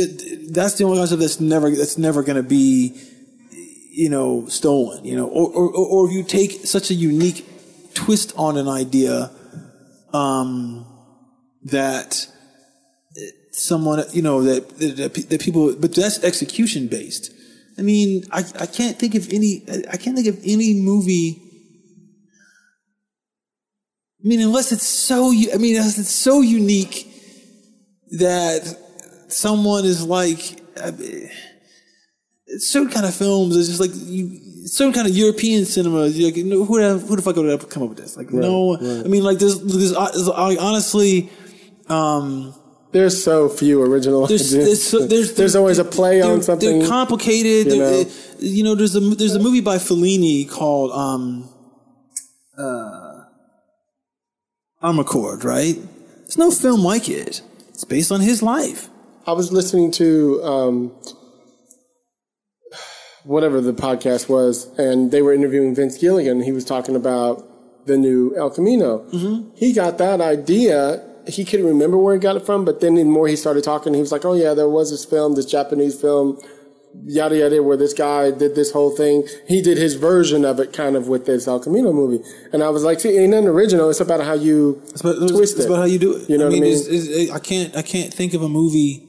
that's 0.53 0.75
the 0.75 0.83
only 0.83 0.99
concept 0.99 1.21
that's 1.21 1.39
never 1.39 1.71
that's 1.71 1.97
never 1.97 2.21
going 2.21 2.35
to 2.35 2.43
be, 2.43 2.95
you 3.89 4.09
know, 4.09 4.47
stolen. 4.47 5.03
You 5.03 5.15
know, 5.15 5.27
or, 5.27 5.49
or 5.49 5.69
or 5.71 5.85
or 5.87 6.07
if 6.07 6.13
you 6.13 6.23
take 6.23 6.65
such 6.65 6.91
a 6.91 6.93
unique 6.93 7.47
twist 7.93 8.33
on 8.35 8.57
an 8.57 8.67
idea, 8.67 9.31
um, 10.13 10.85
that 11.63 12.27
someone 13.51 14.03
you 14.11 14.21
know 14.21 14.43
that 14.43 14.69
that, 14.79 15.13
that 15.29 15.41
people, 15.41 15.75
but 15.75 15.93
that's 15.95 16.23
execution 16.23 16.87
based. 16.87 17.31
I 17.77 17.81
mean, 17.81 18.25
I, 18.31 18.43
I 18.59 18.65
can't 18.65 18.97
think 18.97 19.15
of 19.15 19.31
any. 19.31 19.63
I 19.91 19.97
can't 19.97 20.15
think 20.15 20.27
of 20.27 20.39
any 20.43 20.75
movie. 20.75 21.41
I 24.23 24.27
mean, 24.27 24.41
unless 24.41 24.71
it's 24.71 24.85
so. 24.85 25.29
I 25.29 25.57
mean, 25.57 25.75
unless 25.75 25.97
it's 25.97 26.13
so 26.13 26.41
unique 26.41 27.07
that 28.11 28.77
someone 29.29 29.85
is 29.85 30.03
like. 30.03 30.59
I 30.81 30.91
mean, 30.91 31.29
certain 32.57 32.89
kind 32.89 33.05
of 33.05 33.15
films 33.15 33.55
is 33.55 33.67
just 33.67 33.79
like 33.79 33.91
you, 33.93 34.39
certain 34.65 34.93
kind 34.93 35.07
of 35.07 35.15
European 35.15 35.65
cinema. 35.65 36.07
Like, 36.07 36.35
no, 36.37 36.63
who 36.65 36.79
the 36.81 36.99
who 36.99 37.15
the 37.15 37.21
fuck 37.21 37.35
would 37.35 37.49
have 37.49 37.69
come 37.69 37.83
up 37.83 37.89
with 37.89 37.97
this? 37.97 38.15
Like, 38.17 38.31
no. 38.31 38.77
I 38.77 39.07
mean, 39.07 39.23
like, 39.23 39.39
there's, 39.39 39.59
there's, 39.61 39.93
uh, 39.93 40.55
honestly. 40.59 41.29
Um, 41.89 42.53
There's 42.93 43.21
so 43.23 43.49
few 43.49 43.81
original 43.81 44.27
there's, 44.27 44.51
there's, 44.51 44.83
so- 44.83 45.05
there's, 45.07 45.33
There's 45.33 45.55
always 45.55 45.79
a 45.79 45.83
play 45.83 46.21
on 46.21 46.41
something. 46.43 46.79
They're 46.79 46.87
complicated. 46.87 47.73
you 47.73 47.79
know. 47.79 48.03
know, 48.03 48.09
you 48.39 48.63
know 48.63 48.75
there's 48.75 48.95
a 48.95 48.99
there's 48.99 49.35
a 49.35 49.39
movie 49.39 49.61
by 49.61 49.77
Fellini 49.77 50.47
called 50.49 50.91
um, 50.91 51.49
uh, 52.57 53.23
Amarcord, 54.81 55.43
right? 55.43 55.75
There's 56.19 56.37
no 56.37 56.51
film 56.51 56.81
like 56.81 57.09
it. 57.09 57.41
It's 57.69 57.83
based 57.83 58.11
on 58.11 58.21
his 58.21 58.41
life. 58.43 58.89
I 59.25 59.31
was 59.33 59.51
listening 59.51 59.91
to 59.93 60.43
um, 60.43 60.91
whatever 63.23 63.61
the 63.61 63.73
podcast 63.73 64.29
was, 64.29 64.67
and 64.77 65.11
they 65.11 65.21
were 65.21 65.33
interviewing 65.33 65.73
Vince 65.75 65.97
Gilligan. 65.97 66.41
He 66.41 66.51
was 66.51 66.65
talking 66.65 66.95
about 66.95 67.45
the 67.85 67.97
new 67.97 68.33
El 68.37 68.49
Camino. 68.49 68.99
Mm-hmm. 69.11 69.49
He 69.55 69.73
got 69.73 69.97
that 69.97 70.21
idea. 70.21 71.03
He 71.27 71.45
couldn't 71.45 71.65
remember 71.67 71.97
where 71.97 72.13
he 72.13 72.19
got 72.19 72.35
it 72.35 72.45
from, 72.45 72.65
but 72.65 72.81
then 72.81 72.95
the 72.95 73.03
more 73.05 73.27
he 73.27 73.35
started 73.35 73.63
talking, 73.63 73.93
he 73.93 73.99
was 74.01 74.11
like, 74.11 74.25
"Oh 74.25 74.33
yeah, 74.33 74.53
there 74.53 74.67
was 74.69 74.91
this 74.91 75.05
film, 75.05 75.35
this 75.35 75.45
Japanese 75.45 75.99
film." 75.99 76.39
Yada 77.05 77.35
yada, 77.35 77.63
where 77.63 77.75
this 77.75 77.91
guy 77.91 78.29
did 78.29 78.53
this 78.53 78.71
whole 78.71 78.95
thing. 78.95 79.27
He 79.47 79.63
did 79.63 79.79
his 79.79 79.95
version 79.95 80.45
of 80.45 80.59
it, 80.59 80.73
kind 80.73 80.95
of 80.95 81.07
with 81.07 81.25
this 81.25 81.47
El 81.47 81.59
Camino 81.59 81.91
movie, 81.91 82.23
and 82.51 82.61
I 82.61 82.69
was 82.69 82.83
like, 82.83 82.99
"See, 82.99 83.17
ain't 83.17 83.31
nothing 83.31 83.47
original. 83.47 83.89
It's 83.89 83.99
about 83.99 84.21
how 84.23 84.33
you 84.35 84.79
It's 84.89 85.01
about, 85.01 85.15
it's- 85.15 85.31
twist 85.31 85.55
it's 85.55 85.65
it. 85.65 85.69
about 85.69 85.77
how 85.79 85.85
you 85.85 85.97
do 85.97 86.15
it. 86.17 86.29
You 86.29 86.37
know 86.37 86.45
I 86.45 86.49
what 86.49 86.57
I 86.57 86.59
mean? 86.59 86.63
mean? 86.63 86.73
It's, 86.73 86.87
it's, 86.87 87.31
I 87.31 87.39
can't 87.39 87.75
I 87.75 87.81
can't 87.81 88.13
think 88.13 88.35
of 88.35 88.43
a 88.43 88.49
movie. 88.49 89.07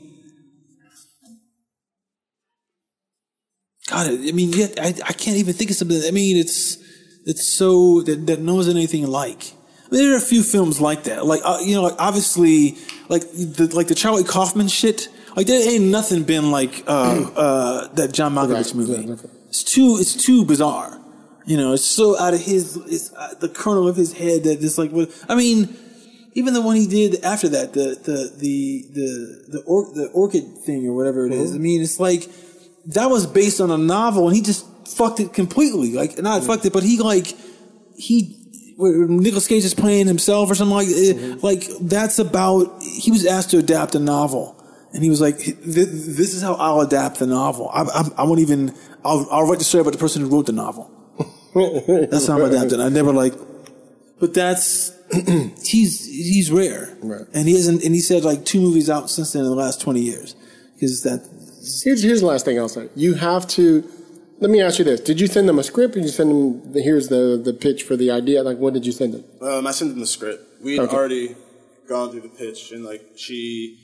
God, 3.94 4.06
I 4.06 4.32
mean, 4.32 4.52
yet 4.52 4.78
I, 4.80 4.88
I 4.88 5.12
can't 5.12 5.36
even 5.36 5.54
think 5.54 5.70
of 5.70 5.76
something. 5.76 6.02
I 6.06 6.10
mean, 6.10 6.36
it's 6.36 6.78
it's 7.24 7.46
so 7.46 8.02
that, 8.02 8.26
that 8.26 8.40
no 8.40 8.56
one's 8.56 8.68
anything 8.68 9.06
like. 9.06 9.52
I 9.86 9.90
mean, 9.90 10.02
there 10.02 10.14
are 10.14 10.16
a 10.16 10.20
few 10.20 10.42
films 10.42 10.80
like 10.80 11.04
that. 11.04 11.24
Like 11.26 11.42
uh, 11.44 11.58
you 11.62 11.74
know, 11.74 11.82
like 11.82 11.96
obviously, 11.98 12.76
like 13.08 13.22
the 13.32 13.70
like 13.72 13.88
the 13.88 13.94
Charlie 13.94 14.24
Kaufman 14.24 14.68
shit 14.68 15.08
Like 15.36 15.46
there 15.46 15.68
ain't 15.68 15.84
nothing 15.84 16.22
been 16.24 16.50
like 16.50 16.84
uh, 16.86 17.30
uh, 17.36 17.88
that 17.94 18.12
John 18.12 18.34
Malkovich 18.34 18.54
Right, 18.66 18.74
movie. 18.74 18.92
right, 18.92 19.08
right. 19.08 19.30
It's 19.48 19.64
too 19.64 19.96
it's 19.98 20.14
too 20.14 20.44
bizarre. 20.44 21.00
You 21.46 21.56
know, 21.56 21.74
it's 21.74 21.84
so 21.84 22.18
out 22.18 22.34
of 22.34 22.40
his 22.40 22.76
it's 22.88 23.12
uh, 23.12 23.34
the 23.40 23.48
kernel 23.48 23.88
of 23.88 23.96
his 23.96 24.12
head 24.12 24.44
that 24.44 24.62
it's 24.62 24.78
like 24.78 24.90
what 24.90 25.10
I 25.28 25.34
mean. 25.34 25.76
Even 26.36 26.52
the 26.52 26.62
one 26.62 26.74
he 26.74 26.88
did 26.88 27.22
after 27.22 27.48
that, 27.50 27.74
the 27.74 27.96
the 28.02 28.32
the 28.36 28.84
the 28.92 29.44
the, 29.52 29.62
or, 29.66 29.84
the 29.94 30.10
orchid 30.12 30.58
thing 30.66 30.84
or 30.84 30.92
whatever 30.92 31.26
it 31.26 31.32
is. 31.32 31.50
Mm-hmm. 31.50 31.60
I 31.60 31.62
mean, 31.62 31.80
it's 31.80 32.00
like 32.00 32.28
that 32.88 33.06
was 33.10 33.26
based 33.26 33.60
on 33.60 33.70
a 33.70 33.78
novel, 33.78 34.26
and 34.28 34.36
he 34.36 34.42
just 34.42 34.66
fucked 34.88 35.20
it 35.20 35.32
completely. 35.32 35.92
Like 35.94 36.18
not 36.18 36.38
Mm-hmm. 36.42 36.46
fucked 36.46 36.64
it, 36.66 36.72
but 36.72 36.82
he 36.82 36.98
like 36.98 37.28
he 37.96 38.36
Nicolas 38.76 39.46
Cage 39.46 39.64
is 39.64 39.72
playing 39.74 40.06
himself 40.06 40.50
or 40.50 40.54
something 40.54 40.74
like 40.76 40.88
Mm-hmm. 40.88 41.40
like 41.46 41.64
that's 41.80 42.18
about. 42.18 42.82
He 42.82 43.10
was 43.10 43.24
asked 43.26 43.50
to 43.50 43.58
adapt 43.58 43.94
a 43.94 44.00
novel, 44.00 44.60
and 44.92 45.02
he 45.02 45.10
was 45.10 45.20
like, 45.20 45.38
"This 45.38 46.34
is 46.34 46.42
how 46.42 46.54
I'll 46.54 46.80
adapt 46.80 47.18
the 47.20 47.26
novel. 47.26 47.70
I, 47.72 47.82
I, 47.82 48.04
I 48.18 48.22
won't 48.24 48.40
even. 48.40 48.74
I'll, 49.04 49.26
I'll 49.30 49.46
write 49.46 49.58
the 49.58 49.64
story 49.64 49.82
about 49.82 49.92
the 49.92 49.98
person 49.98 50.22
who 50.22 50.28
wrote 50.28 50.46
the 50.46 50.52
novel. 50.52 50.90
That's 52.10 52.26
how 52.26 52.34
I'm 52.38 52.44
adapting. 52.50 52.80
I 52.80 52.88
never 52.88 53.12
like, 53.12 53.34
but 54.18 54.34
that's 54.34 54.90
he's 55.64 56.04
he's 56.06 56.50
rare, 56.50 56.96
Right. 57.02 57.26
and 57.32 57.46
he 57.46 57.54
hasn't. 57.54 57.84
And 57.84 57.94
he 57.94 58.00
said 58.00 58.24
like 58.24 58.44
two 58.44 58.60
movies 58.60 58.90
out 58.90 59.08
since 59.10 59.32
then 59.34 59.44
in 59.44 59.50
the 59.50 59.54
last 59.54 59.80
twenty 59.80 60.00
years 60.00 60.34
because 60.74 61.02
that 61.02 61.20
Here's 61.82 62.02
here's 62.02 62.20
the 62.20 62.26
last 62.26 62.44
thing 62.44 62.58
I'll 62.58 62.68
say. 62.68 62.88
You 62.94 63.14
have 63.14 63.46
to. 63.48 63.88
Let 64.40 64.50
me 64.50 64.60
ask 64.60 64.78
you 64.78 64.84
this: 64.84 65.00
Did 65.00 65.20
you 65.20 65.26
send 65.26 65.48
them 65.48 65.58
a 65.58 65.62
script, 65.64 65.92
or 65.96 66.00
did 66.00 66.06
you 66.06 66.10
send 66.12 66.30
them? 66.30 66.72
The, 66.72 66.82
here's 66.82 67.08
the 67.08 67.40
the 67.42 67.52
pitch 67.54 67.82
for 67.84 67.96
the 67.96 68.10
idea. 68.10 68.42
Like, 68.42 68.58
what 68.58 68.74
did 68.74 68.84
you 68.84 68.92
send 68.92 69.14
them? 69.14 69.24
Um, 69.40 69.66
I 69.66 69.70
sent 69.70 69.90
them 69.90 70.00
the 70.00 70.06
script. 70.06 70.42
We 70.62 70.76
had 70.76 70.86
Okay. 70.86 70.96
already 70.96 71.36
gone 71.88 72.10
through 72.10 72.22
the 72.22 72.28
pitch, 72.28 72.72
and 72.72 72.84
like 72.84 73.02
she 73.16 73.78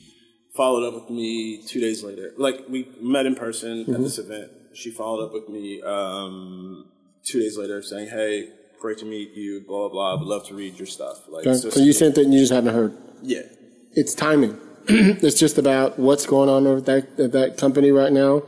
followed 0.55 0.87
up 0.87 0.95
with 0.95 1.11
me 1.11 1.63
two 1.67 1.81
days 1.81 2.03
later. 2.03 2.33
Like 2.37 2.65
we 2.69 2.89
met 3.01 3.27
in 3.27 3.35
person 3.35 3.85
Mm-hmm. 3.85 3.95
at 3.95 4.01
this 4.01 4.19
event. 4.19 4.51
She 4.75 4.91
followed 4.91 5.25
up 5.27 5.33
with 5.33 5.49
me 5.49 5.81
um, 5.83 6.87
two 7.25 7.41
days 7.41 7.57
later, 7.57 7.81
saying, 7.83 8.09
"Hey, 8.09 8.49
great 8.81 8.99
to 8.99 9.05
meet 9.07 9.33
you. 9.35 9.63
Blah 9.67 9.89
blah 9.89 10.17
blah. 10.17 10.19
Would 10.19 10.29
love 10.29 10.47
to 10.49 10.55
read 10.55 10.75
your 10.79 10.87
stuff." 10.87 11.29
Like, 11.29 11.47
Okay? 11.47 11.71
So 11.71 11.81
you 11.81 11.93
sent 11.93 12.19
it, 12.19 12.25
and 12.25 12.35
you 12.35 12.41
just 12.41 12.53
haven't 12.53 12.75
heard. 12.75 12.97
yeah. 13.23 13.43
It's 13.93 14.15
timing. 14.15 14.57
it's 14.89 15.39
just 15.39 15.59
about 15.59 15.99
what's 15.99 16.27
going 16.27 16.49
on 16.49 16.65
with 16.65 16.87
that 16.87 17.19
at 17.19 17.33
that 17.33 17.57
company 17.57 17.91
right 17.91 18.13
now. 18.13 18.43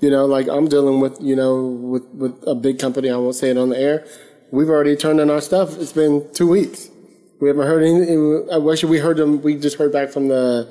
You 0.00 0.10
know, 0.10 0.26
like 0.26 0.48
I'm 0.48 0.68
dealing 0.68 1.00
with 1.00 1.18
you 1.20 1.36
know 1.36 1.66
with 1.66 2.04
with 2.08 2.42
a 2.46 2.54
big 2.54 2.78
company. 2.78 3.10
I 3.10 3.16
won't 3.16 3.34
say 3.34 3.50
it 3.50 3.58
on 3.58 3.70
the 3.70 3.78
air. 3.78 4.06
We've 4.50 4.68
already 4.68 4.96
turned 4.96 5.20
in 5.20 5.30
our 5.30 5.40
stuff. 5.40 5.78
It's 5.78 5.92
been 5.92 6.28
two 6.32 6.48
weeks. 6.48 6.90
We 7.40 7.48
haven't 7.48 7.66
heard 7.66 7.82
anything. 7.82 8.48
I 8.52 8.58
wish 8.58 8.84
we 8.84 8.98
heard 8.98 9.16
them. 9.16 9.42
We 9.42 9.56
just 9.56 9.76
heard 9.76 9.92
back 9.92 10.10
from 10.10 10.28
the 10.28 10.68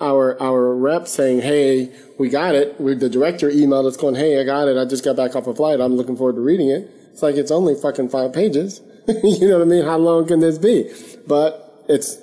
our 0.00 0.40
our 0.42 0.74
rep 0.74 1.08
saying, 1.08 1.40
"Hey, 1.40 1.92
we 2.18 2.28
got 2.28 2.54
it." 2.54 2.80
We, 2.80 2.94
the 2.94 3.08
director 3.08 3.50
emailed 3.50 3.86
us 3.86 3.96
going, 3.96 4.14
"Hey, 4.14 4.40
I 4.40 4.44
got 4.44 4.68
it. 4.68 4.76
I 4.76 4.84
just 4.84 5.04
got 5.04 5.16
back 5.16 5.36
off 5.36 5.46
a 5.46 5.54
flight. 5.54 5.80
I'm 5.80 5.96
looking 5.96 6.16
forward 6.16 6.36
to 6.36 6.40
reading 6.40 6.70
it." 6.70 6.90
It's 7.12 7.22
like 7.22 7.36
it's 7.36 7.50
only 7.50 7.74
fucking 7.74 8.08
five 8.08 8.32
pages. 8.32 8.80
you 9.08 9.48
know 9.48 9.58
what 9.58 9.66
I 9.66 9.68
mean? 9.68 9.84
How 9.84 9.98
long 9.98 10.26
can 10.26 10.40
this 10.40 10.58
be? 10.58 10.90
But 11.26 11.84
it's 11.88 12.16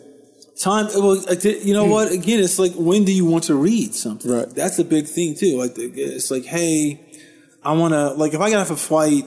Time, 0.62 0.86
well, 0.94 1.16
you 1.16 1.74
know 1.74 1.86
hmm. 1.86 1.90
what? 1.90 2.12
Again, 2.12 2.40
it's 2.40 2.60
like 2.60 2.74
when 2.74 3.04
do 3.04 3.12
you 3.12 3.26
want 3.26 3.46
to 3.46 3.56
read 3.56 3.96
something? 3.96 4.30
Right. 4.30 4.48
That's 4.48 4.78
a 4.78 4.84
big 4.84 5.08
thing 5.08 5.34
too. 5.34 5.58
Like 5.58 5.72
it's 5.76 6.30
like, 6.30 6.46
hey, 6.46 7.02
I 7.64 7.72
want 7.72 7.96
to 7.96 8.10
like 8.10 8.36
if 8.36 8.42
I 8.42 8.52
got 8.52 8.60
off 8.60 8.70
a 8.70 8.76
flight, 8.76 9.26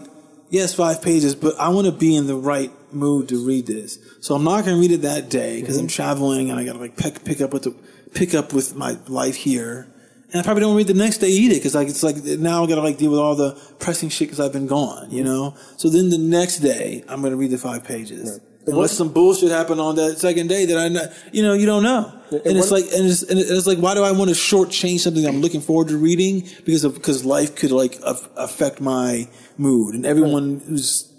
yes, 0.51 0.74
five 0.74 1.02
pages, 1.02 1.35
but 1.35 1.59
I 1.59 1.70
want 1.70 1.86
to 1.86 1.93
be 1.93 2.15
in 2.15 2.28
the 2.28 2.36
right 2.36 2.70
mood 2.93 3.31
to 3.31 3.44
read 3.44 3.66
this. 3.66 3.98
So 4.20 4.36
I'm 4.36 4.44
not 4.44 4.65
going 4.65 4.77
to 4.77 4.81
read 4.81 4.93
it 4.93 5.02
that 5.02 5.28
day 5.28 5.61
because 5.61 5.77
I'm 5.77 5.89
mm-hmm. 5.89 5.97
traveling 5.97 6.51
and 6.51 6.61
I 6.61 6.65
got 6.65 6.74
to 6.74 6.78
like 6.78 6.97
pick 6.97 7.24
pick 7.24 7.40
up 7.40 7.52
with 7.52 7.65
the 7.65 7.74
pick 8.12 8.32
up 8.32 8.52
with 8.52 8.77
my 8.77 8.97
life 9.09 9.35
here. 9.35 9.89
And 10.31 10.40
I 10.40 10.44
probably 10.44 10.61
don't 10.61 10.77
read 10.77 10.86
the 10.86 10.94
next 10.94 11.19
day 11.19 11.31
either 11.31 11.56
because 11.56 11.74
like 11.74 11.89
it's 11.89 12.05
like 12.05 12.15
now 12.16 12.62
I 12.62 12.69
got 12.69 12.77
to 12.77 12.82
like 12.82 12.98
deal 12.98 13.11
with 13.11 13.19
all 13.19 13.35
the 13.35 13.61
pressing 13.81 14.09
shit 14.09 14.28
because 14.28 14.39
I've 14.39 14.52
been 14.52 14.69
gone, 14.69 15.11
you 15.11 15.24
know. 15.24 15.56
So 15.78 15.89
then 15.89 16.11
the 16.11 16.19
next 16.19 16.59
day 16.59 17.02
I'm 17.09 17.23
going 17.23 17.32
to 17.32 17.36
read 17.36 17.51
the 17.51 17.59
five 17.59 17.82
pages. 17.82 18.39
Unless 18.66 18.92
some 18.92 19.12
bullshit 19.12 19.50
happened 19.50 19.80
on 19.80 19.96
that 19.96 20.18
second 20.18 20.48
day 20.48 20.64
that 20.66 20.78
I, 20.78 21.30
you 21.32 21.42
know, 21.42 21.52
you 21.52 21.66
don't 21.66 21.82
know. 21.82 22.12
And 22.30 22.56
it's 22.56 22.70
like, 22.70 22.84
and 22.84 23.06
it's, 23.06 23.22
and 23.22 23.38
it's 23.38 23.66
like, 23.66 23.78
why 23.78 23.94
do 23.94 24.02
I 24.02 24.12
want 24.12 24.30
to 24.30 24.36
shortchange 24.36 25.00
something 25.00 25.26
I'm 25.26 25.40
looking 25.40 25.60
forward 25.60 25.88
to 25.88 25.98
reading 25.98 26.48
because 26.64 26.84
of 26.84 26.94
because 26.94 27.24
life 27.24 27.54
could 27.56 27.72
like 27.72 27.98
af- 28.02 28.28
affect 28.36 28.80
my 28.80 29.28
mood, 29.58 29.94
and 29.94 30.06
everyone 30.06 30.60
who's 30.66 31.12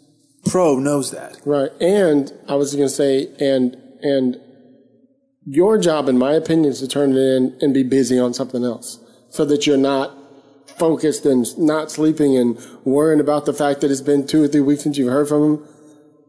pro 0.46 0.80
knows 0.80 1.12
that. 1.12 1.38
Right. 1.46 1.72
And 1.82 2.32
I 2.48 2.56
was 2.56 2.76
going 2.76 2.88
to 2.88 2.94
say, 2.94 3.28
and, 3.40 3.76
and 4.02 4.38
your 5.46 5.78
job, 5.78 6.08
in 6.08 6.18
my 6.18 6.34
opinion, 6.34 6.72
is 6.72 6.80
to 6.80 6.88
turn 6.88 7.12
it 7.12 7.18
in 7.18 7.58
and 7.62 7.74
be 7.74 7.84
busy 7.84 8.20
on 8.20 8.34
something 8.34 8.64
else 8.64 9.00
so 9.30 9.46
that 9.46 9.68
you're 9.68 9.78
not 9.78 10.16
focused 10.78 11.26
and 11.26 11.46
not 11.58 11.92
sleeping 11.92 12.38
and 12.38 12.58
worrying 12.84 13.20
about 13.20 13.46
the 13.46 13.54
fact 13.54 13.82
that 13.82 13.92
it's 13.92 14.02
been 14.02 14.26
two 14.26 14.44
or 14.44 14.48
three 14.48 14.62
weeks 14.62 14.84
since 14.84 14.98
you've 14.98 15.12
heard 15.12 15.28
from 15.28 15.42
them. 15.42 15.68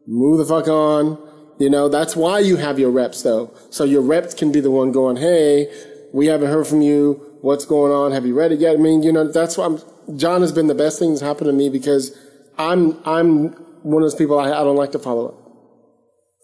Move 0.07 0.39
the 0.39 0.45
fuck 0.45 0.69
on. 0.69 1.19
You 1.59 1.71
know, 1.71 1.89
that's 1.89 2.15
why 2.15 2.41
you 2.41 2.57
have 2.57 2.79
your 2.79 2.91
reps 2.91 3.23
though. 3.23 3.53
So 3.71 3.85
your 3.85 4.03
reps 4.03 4.35
can 4.35 4.53
be 4.53 4.61
the 4.61 4.71
one 4.71 4.93
going, 4.93 5.17
Hey, 5.17 5.73
we 6.13 6.27
haven't 6.27 6.49
heard 6.49 6.67
from 6.67 6.83
you. 6.83 7.21
What's 7.41 7.65
going 7.65 7.93
on? 7.93 8.13
Have 8.13 8.27
you 8.27 8.35
read 8.35 8.53
it 8.53 8.61
yet? 8.61 8.75
I 8.75 8.79
mean, 8.79 9.03
you 9.03 9.13
know, 9.13 9.31
that's 9.31 9.57
why 9.57 9.67
I'm, 9.67 9.79
John 10.17 10.41
has 10.41 10.53
been 10.53 10.67
the 10.67 10.75
best 10.75 10.99
thing 10.99 11.11
that's 11.11 11.23
happened 11.23 11.49
to 11.49 11.53
me 11.53 11.69
because 11.69 12.17
I'm, 12.59 12.99
I'm 13.05 13.49
one 13.83 14.03
of 14.03 14.11
those 14.11 14.15
people 14.15 14.39
I, 14.39 14.49
I 14.49 14.65
don't 14.65 14.77
like 14.77 14.93
to 14.93 14.99
follow 14.99 15.29
up. 15.29 15.35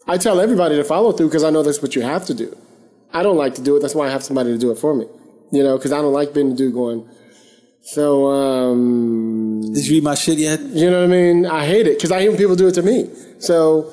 I 0.06 0.18
tell 0.18 0.40
everybody 0.40 0.76
to 0.76 0.84
follow 0.84 1.12
through 1.12 1.28
because 1.28 1.44
I 1.44 1.50
know 1.50 1.62
that's 1.62 1.80
what 1.80 1.94
you 1.94 2.02
have 2.02 2.24
to 2.26 2.34
do. 2.34 2.56
I 3.12 3.22
don't 3.22 3.36
like 3.36 3.54
to 3.56 3.62
do 3.62 3.76
it. 3.76 3.80
That's 3.80 3.94
why 3.94 4.08
I 4.08 4.10
have 4.10 4.22
somebody 4.22 4.52
to 4.52 4.58
do 4.58 4.70
it 4.70 4.78
for 4.78 4.94
me. 4.94 5.06
You 5.52 5.62
know, 5.62 5.76
because 5.76 5.92
I 5.92 6.00
don't 6.00 6.12
like 6.12 6.32
being 6.32 6.50
the 6.50 6.56
dude 6.56 6.72
going, 6.72 7.08
so, 7.82 8.30
um, 8.30 9.72
Did 9.72 9.86
you 9.86 9.94
read 9.94 10.04
my 10.04 10.14
shit 10.14 10.38
yet? 10.38 10.60
you 10.60 10.90
know 10.90 11.00
what 11.00 11.04
I 11.04 11.12
mean? 11.12 11.46
I 11.46 11.66
hate 11.66 11.86
it 11.86 11.96
because 11.98 12.12
I 12.12 12.20
hear 12.20 12.36
people 12.36 12.56
do 12.56 12.68
it 12.68 12.74
to 12.74 12.82
me. 12.82 13.10
So, 13.38 13.92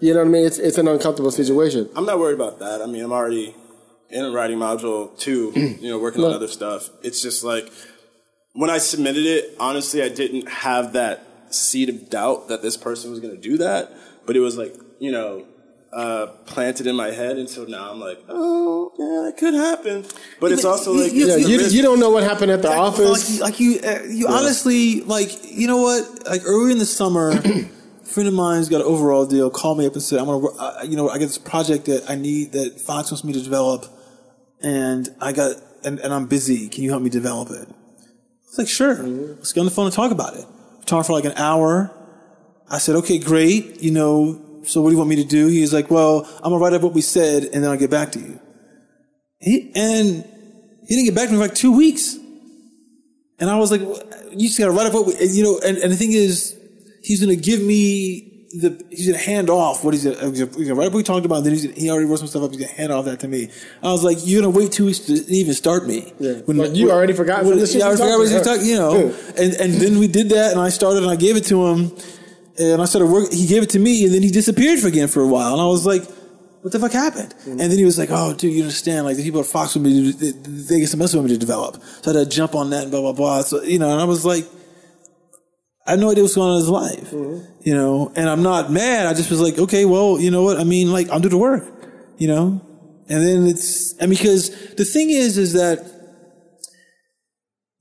you 0.00 0.12
know 0.12 0.20
what 0.20 0.28
I 0.28 0.30
mean? 0.30 0.46
It's, 0.46 0.58
it's 0.58 0.78
an 0.78 0.88
uncomfortable 0.88 1.30
situation. 1.30 1.88
I'm 1.96 2.04
not 2.04 2.18
worried 2.18 2.34
about 2.34 2.58
that. 2.58 2.82
I 2.82 2.86
mean, 2.86 3.02
I'm 3.02 3.12
already 3.12 3.54
in 4.10 4.24
a 4.24 4.30
writing 4.30 4.58
module 4.58 5.16
too, 5.18 5.52
you 5.80 5.88
know, 5.88 5.98
working 5.98 6.24
on 6.24 6.32
other 6.32 6.48
stuff. 6.48 6.90
It's 7.02 7.22
just 7.22 7.44
like 7.44 7.70
when 8.54 8.70
I 8.70 8.78
submitted 8.78 9.24
it, 9.24 9.56
honestly, 9.60 10.02
I 10.02 10.08
didn't 10.08 10.48
have 10.48 10.94
that 10.94 11.24
seed 11.50 11.88
of 11.88 12.10
doubt 12.10 12.48
that 12.48 12.62
this 12.62 12.76
person 12.76 13.10
was 13.10 13.20
going 13.20 13.34
to 13.34 13.40
do 13.40 13.58
that, 13.58 13.92
but 14.26 14.36
it 14.36 14.40
was 14.40 14.56
like, 14.56 14.74
you 14.98 15.12
know, 15.12 15.46
uh, 15.92 16.26
planted 16.46 16.86
in 16.86 16.94
my 16.96 17.10
head, 17.10 17.38
and 17.38 17.48
so 17.48 17.64
now 17.64 17.90
I'm 17.90 17.98
like, 18.00 18.22
oh, 18.28 18.92
yeah, 18.98 19.24
that 19.30 19.36
could 19.38 19.54
happen. 19.54 20.04
But 20.40 20.52
it's 20.52 20.64
also 20.64 20.92
like, 20.92 21.12
you- 21.12 21.26
Yeah, 21.26 21.36
you, 21.36 21.58
risk. 21.58 21.74
you 21.74 21.82
don't 21.82 21.98
know 21.98 22.10
what 22.10 22.22
happened 22.24 22.50
at 22.50 22.60
the 22.62 22.70
office. 22.72 23.40
Like 23.40 23.58
you, 23.60 23.74
like 23.78 23.82
you, 23.84 23.90
uh, 23.90 24.02
you 24.08 24.28
honestly, 24.28 25.00
like 25.02 25.30
you 25.50 25.66
know 25.66 25.78
what? 25.78 26.26
Like 26.26 26.42
early 26.44 26.72
in 26.72 26.78
the 26.78 26.84
summer, 26.86 27.30
a 27.44 28.04
friend 28.04 28.28
of 28.28 28.34
mine's 28.34 28.68
got 28.68 28.82
an 28.82 28.86
overall 28.86 29.24
deal. 29.26 29.48
Called 29.50 29.78
me 29.78 29.86
up 29.86 29.94
and 29.94 30.02
said, 30.02 30.18
"I'm 30.18 30.26
gonna, 30.26 30.38
wor- 30.38 30.54
uh, 30.60 30.82
you 30.84 30.96
know, 30.96 31.08
I 31.08 31.14
got 31.18 31.26
this 31.26 31.38
project 31.38 31.86
that 31.86 32.04
I 32.08 32.14
need 32.16 32.52
that 32.52 32.80
Fox 32.80 33.10
wants 33.10 33.24
me 33.24 33.32
to 33.32 33.40
develop, 33.42 33.86
and 34.62 35.08
I 35.20 35.32
got, 35.32 35.56
and, 35.84 35.98
and 36.00 36.12
I'm 36.12 36.26
busy. 36.26 36.68
Can 36.68 36.84
you 36.84 36.90
help 36.90 37.02
me 37.02 37.10
develop 37.10 37.50
it?" 37.50 37.66
I 37.66 38.46
was 38.50 38.58
like, 38.58 38.68
"Sure. 38.68 38.94
Let's 39.02 39.52
get 39.52 39.60
on 39.60 39.66
the 39.66 39.72
phone 39.72 39.86
and 39.86 39.94
talk 39.94 40.10
about 40.12 40.34
it." 40.36 40.44
We 40.80 40.84
talked 40.84 41.06
for 41.06 41.12
like 41.14 41.24
an 41.24 41.32
hour. 41.36 41.90
I 42.70 42.76
said, 42.78 42.94
"Okay, 42.96 43.18
great. 43.18 43.82
You 43.82 43.90
know, 43.92 44.44
so 44.64 44.82
what 44.82 44.90
do 44.90 44.94
you 44.94 44.98
want 44.98 45.10
me 45.10 45.16
to 45.16 45.24
do?" 45.24 45.46
He's 45.48 45.72
like, 45.72 45.90
"Well, 45.90 46.28
I'm 46.36 46.50
gonna 46.50 46.58
write 46.58 46.72
up 46.72 46.82
what 46.82 46.92
we 46.92 47.02
said, 47.02 47.44
and 47.44 47.62
then 47.62 47.70
I'll 47.70 47.78
get 47.78 47.90
back 47.90 48.12
to 48.12 48.18
you." 48.18 48.40
He, 49.40 49.72
and 49.74 50.24
he 50.88 50.94
didn't 50.96 51.04
get 51.04 51.14
back 51.14 51.26
to 51.26 51.32
me 51.32 51.38
for 51.38 51.46
like 51.46 51.54
two 51.54 51.76
weeks. 51.76 52.16
And 53.40 53.48
I 53.48 53.56
was 53.56 53.70
like, 53.70 53.80
you 54.32 54.48
just 54.48 54.58
gotta 54.58 54.72
write 54.72 54.86
up 54.86 54.94
what, 54.94 55.06
we, 55.06 55.14
and, 55.14 55.30
you 55.30 55.44
know, 55.44 55.60
and, 55.64 55.78
and 55.78 55.92
the 55.92 55.96
thing 55.96 56.12
is, 56.12 56.58
he's 57.02 57.20
gonna 57.20 57.36
give 57.36 57.62
me 57.62 58.46
the, 58.60 58.84
he's 58.90 59.06
gonna 59.06 59.22
hand 59.22 59.48
off 59.48 59.84
what 59.84 59.94
he's 59.94 60.04
gonna, 60.04 60.30
he's 60.30 60.42
gonna, 60.42 60.74
write 60.74 60.86
up 60.86 60.92
what 60.92 60.98
we 60.98 61.02
talked 61.04 61.24
about, 61.24 61.44
then 61.44 61.52
he's 61.52 61.66
gonna, 61.66 61.78
he 61.78 61.88
already 61.88 62.06
wrote 62.06 62.18
some 62.18 62.26
stuff 62.26 62.42
up, 62.42 62.50
he's 62.50 62.60
gonna 62.60 62.72
hand 62.72 62.90
off 62.90 63.04
that 63.04 63.20
to 63.20 63.28
me. 63.28 63.48
I 63.80 63.92
was 63.92 64.02
like, 64.02 64.18
you're 64.22 64.42
gonna 64.42 64.56
wait 64.56 64.72
two 64.72 64.86
weeks 64.86 64.98
to 65.00 65.12
even 65.12 65.54
start 65.54 65.86
me. 65.86 66.12
Yeah. 66.18 66.40
Like, 66.46 66.74
you 66.74 66.90
already 66.90 67.12
forgot 67.12 67.44
when- 67.44 67.58
shit 67.60 67.76
yeah, 67.76 67.88
I 67.88 67.92
forgot 67.92 68.18
what 68.18 68.28
you 68.28 68.36
about. 68.36 68.44
talking, 68.44 68.66
you 68.66 68.76
know. 68.76 69.14
and, 69.36 69.54
and 69.54 69.74
then 69.74 70.00
we 70.00 70.08
did 70.08 70.30
that 70.30 70.50
and 70.52 70.60
I 70.60 70.70
started 70.70 71.02
and 71.02 71.12
I 71.12 71.16
gave 71.16 71.36
it 71.36 71.44
to 71.46 71.66
him 71.66 71.92
and 72.58 72.82
I 72.82 72.84
started 72.86 73.06
work, 73.10 73.32
he 73.32 73.46
gave 73.46 73.62
it 73.62 73.70
to 73.70 73.78
me 73.78 74.04
and 74.04 74.12
then 74.14 74.22
he 74.22 74.30
disappeared 74.30 74.80
for 74.80 74.88
again 74.88 75.08
for 75.08 75.20
a 75.22 75.26
while 75.28 75.52
and 75.52 75.60
I 75.60 75.66
was 75.66 75.86
like, 75.86 76.02
what 76.62 76.72
the 76.72 76.80
fuck 76.80 76.92
happened? 76.92 77.34
Mm-hmm. 77.40 77.50
And 77.52 77.60
then 77.60 77.78
he 77.78 77.84
was 77.84 77.98
like, 77.98 78.08
"Oh, 78.10 78.34
dude, 78.34 78.52
you 78.52 78.62
understand? 78.62 79.06
Like 79.06 79.16
the 79.16 79.22
people 79.22 79.40
at 79.40 79.46
Fox 79.46 79.76
want 79.76 79.86
me 79.86 80.12
to, 80.12 80.18
they, 80.18 80.32
they 80.32 80.80
get 80.80 80.88
some 80.88 81.00
else 81.00 81.14
want 81.14 81.28
me 81.28 81.32
to 81.32 81.38
develop." 81.38 81.80
So 82.02 82.10
I 82.10 82.18
had 82.18 82.28
to 82.30 82.36
jump 82.36 82.56
on 82.56 82.70
that 82.70 82.82
and 82.82 82.90
blah 82.90 83.00
blah 83.00 83.12
blah. 83.12 83.42
So 83.42 83.62
you 83.62 83.78
know, 83.78 83.90
and 83.92 84.00
I 84.00 84.04
was 84.04 84.24
like, 84.26 84.44
I 85.86 85.92
had 85.92 86.00
no 86.00 86.10
idea 86.10 86.24
what's 86.24 86.34
going 86.34 86.50
on 86.50 86.56
in 86.56 86.60
his 86.60 86.68
life, 86.68 87.10
Mm-hmm. 87.12 87.60
you 87.62 87.74
know. 87.74 88.12
And 88.16 88.28
I'm 88.28 88.42
not 88.42 88.72
mad. 88.72 89.06
I 89.06 89.14
just 89.14 89.30
was 89.30 89.40
like, 89.40 89.56
okay, 89.56 89.84
well, 89.84 90.18
you 90.20 90.32
know 90.32 90.42
what? 90.42 90.58
I 90.58 90.64
mean, 90.64 90.92
like, 90.92 91.08
I'll 91.10 91.20
do 91.20 91.28
the 91.28 91.38
work, 91.38 91.64
you 92.18 92.26
know. 92.26 92.60
And 93.08 93.26
then 93.26 93.46
it's, 93.46 93.94
and 93.98 94.10
because 94.10 94.50
the 94.74 94.84
thing 94.84 95.10
is, 95.10 95.38
is 95.38 95.52
that 95.52 95.78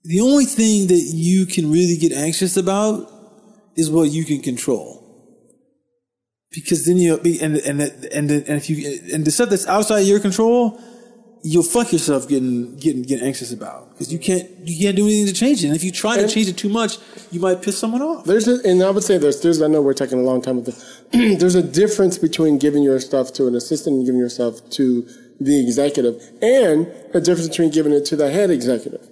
the 0.04 0.22
only 0.22 0.46
thing 0.46 0.88
that 0.88 1.12
you 1.14 1.48
can 1.48 1.70
really 1.72 1.98
get 1.98 2.14
anxious 2.14 2.56
about 2.56 3.12
is 3.78 3.90
what 3.90 4.10
you 4.10 4.26
can 4.26 4.42
control 4.42 5.08
because 6.52 6.86
then 6.86 6.98
you'll 6.98 7.18
be 7.18 7.40
and 7.42 7.58
and 7.58 7.82
and 7.82 8.32
and 8.32 8.50
if 8.50 8.70
you 8.70 9.00
and 9.14 9.26
the 9.26 9.32
stuff 9.32 9.50
that's 9.50 9.68
outside 9.68 10.00
your 10.00 10.20
control, 10.20 10.80
you'll 11.44 11.64
fuck 11.64 11.92
yourself 11.92 12.28
getting 12.28 12.76
getting 12.78 13.02
getting 13.04 13.26
anxious 13.26 13.52
about 13.52 13.92
because 13.92 14.12
you 14.12 14.20
can't 14.20 14.50
you 14.64 14.80
can't 14.80 14.96
do 14.96 15.06
anything 15.06 15.28
to 15.28 15.34
change 15.34 15.64
it. 15.64 15.68
And 15.68 15.76
if 15.76 15.84
you 15.84 15.92
try 15.92 16.18
to 16.18 16.28
change 16.28 16.48
it 16.48 16.58
too 16.58 16.70
much, 16.70 16.98
you 17.32 17.40
might 17.40 17.62
piss 17.62 17.78
someone 17.78 18.02
off. 18.02 18.26
There's 18.26 18.48
a, 18.48 18.60
and 18.66 18.82
I 18.82 18.90
would 18.90 19.04
say 19.04 19.18
there's, 19.18 19.42
there's 19.42 19.62
I 19.62 19.68
know 19.68 19.82
we're 19.82 19.94
taking 19.94 20.20
a 20.20 20.24
long 20.24 20.42
time 20.42 20.56
with 20.58 20.66
this. 20.66 21.02
there's 21.40 21.56
a 21.56 21.64
difference 21.64 22.18
between 22.18 22.58
giving 22.58 22.84
your 22.84 23.00
stuff 23.00 23.34
to 23.34 23.48
an 23.48 23.56
assistant 23.56 23.98
and 23.98 24.06
giving 24.06 24.20
yourself 24.20 24.68
to 24.72 25.08
the 25.40 25.62
executive, 25.62 26.20
and 26.42 26.88
a 27.14 27.22
difference 27.22 27.48
between 27.50 27.70
giving 27.70 27.92
it 27.92 28.06
to 28.06 28.16
the 28.16 28.32
head 28.32 28.50
executive. 28.50 29.08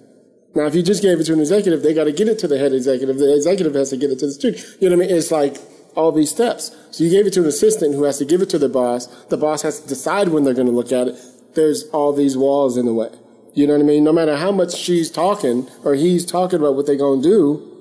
Now, 0.56 0.66
if 0.66 0.74
you 0.74 0.82
just 0.82 1.02
gave 1.02 1.20
it 1.20 1.24
to 1.24 1.32
an 1.34 1.40
executive, 1.40 1.82
they 1.82 1.92
got 1.94 2.04
to 2.04 2.12
get 2.12 2.28
it 2.28 2.38
to 2.40 2.48
the 2.48 2.58
head 2.58 2.72
executive. 2.72 3.18
The 3.18 3.34
executive 3.34 3.74
has 3.74 3.90
to 3.90 3.96
get 3.96 4.10
it 4.10 4.18
to 4.20 4.26
the 4.26 4.32
student. 4.32 4.64
You 4.80 4.88
know 4.88 4.96
what 4.96 5.04
I 5.04 5.06
mean? 5.08 5.16
It's 5.16 5.30
like 5.30 5.58
all 5.94 6.10
these 6.12 6.30
steps. 6.30 6.74
So 6.90 7.04
you 7.04 7.10
gave 7.10 7.26
it 7.26 7.32
to 7.34 7.40
an 7.42 7.46
assistant 7.46 7.94
who 7.94 8.04
has 8.04 8.18
to 8.18 8.24
give 8.24 8.40
it 8.42 8.50
to 8.50 8.58
the 8.58 8.68
boss. 8.68 9.06
The 9.26 9.36
boss 9.36 9.62
has 9.62 9.80
to 9.80 9.86
decide 9.88 10.28
when 10.30 10.44
they're 10.44 10.54
going 10.54 10.66
to 10.66 10.72
look 10.72 10.92
at 10.92 11.08
it. 11.08 11.16
There's 11.54 11.84
all 11.90 12.12
these 12.12 12.36
walls 12.36 12.76
in 12.76 12.86
the 12.86 12.94
way. 12.94 13.10
You 13.54 13.66
know 13.66 13.74
what 13.74 13.80
I 13.82 13.86
mean? 13.86 14.04
No 14.04 14.12
matter 14.12 14.36
how 14.36 14.50
much 14.52 14.74
she's 14.74 15.10
talking 15.10 15.68
or 15.84 15.94
he's 15.94 16.26
talking 16.26 16.58
about 16.58 16.74
what 16.74 16.86
they're 16.86 16.96
going 16.96 17.22
to 17.22 17.28
do, 17.28 17.72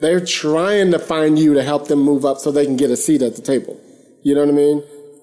they're 0.00 0.24
trying 0.24 0.90
to 0.90 0.98
find 0.98 1.38
you 1.38 1.54
to 1.54 1.62
help 1.62 1.86
them 1.88 2.00
move 2.00 2.24
up 2.24 2.38
so 2.38 2.50
they 2.50 2.64
can 2.66 2.76
get 2.76 2.90
a 2.90 2.96
seat 2.96 3.22
at 3.22 3.36
the 3.36 3.42
table. 3.42 3.80
You 4.22 4.34
know 4.34 4.40
what 4.40 4.48
I 4.48 4.52
mean? 4.52 4.82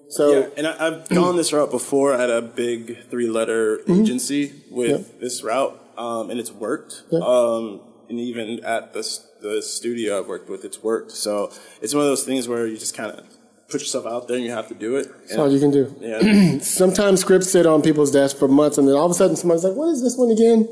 So 0.10 0.40
Yeah, 0.42 0.48
and 0.58 0.68
I, 0.68 0.88
I've 0.88 1.10
gone 1.10 1.36
this 1.38 1.52
route 1.54 1.72
before 1.72 2.14
at 2.14 2.30
a 2.30 2.42
big 2.42 3.06
three-letter 3.10 3.78
Mm-hmm. 3.80 4.02
agency 4.02 4.54
with 4.70 5.20
this 5.20 5.44
route, 5.44 5.78
um, 6.02 6.30
and 6.32 6.40
it's 6.40 6.52
worked. 6.52 7.04
Um, 7.14 7.82
and 8.10 8.20
even 8.20 8.64
at 8.66 8.94
the 8.94 9.04
the 9.42 9.62
studio 9.62 10.20
I've 10.20 10.28
worked 10.28 10.50
with, 10.50 10.66
it's 10.66 10.82
worked. 10.84 11.12
So 11.12 11.52
it's 11.82 11.94
one 11.94 12.04
of 12.04 12.10
those 12.10 12.24
things 12.24 12.48
where 12.48 12.68
you 12.68 12.78
just 12.78 12.96
kind 12.96 13.12
of 13.12 13.26
put 13.70 13.80
yourself 13.82 14.06
out 14.06 14.28
there 14.28 14.36
and 14.38 14.46
you 14.46 14.52
have 14.52 14.68
to 14.68 14.74
do 14.76 14.98
it. 14.98 15.08
that's 15.22 15.38
all 15.38 15.52
you 15.52 15.60
can 15.60 15.72
do. 15.72 15.96
Yeah. 16.00 16.60
Sometimes 16.82 17.22
scripts 17.22 17.52
sit 17.52 17.66
on 17.66 17.82
people's 17.82 18.12
desks 18.12 18.38
for 18.38 18.48
months, 18.48 18.78
and 18.78 18.88
then 18.88 18.96
all 18.96 19.06
of 19.06 19.12
a 19.12 19.16
sudden 19.16 19.36
somebody's 19.36 19.64
like, 19.64 19.76
"What 19.76 19.90
is 19.90 20.02
this 20.02 20.18
one 20.18 20.32
again?" 20.32 20.68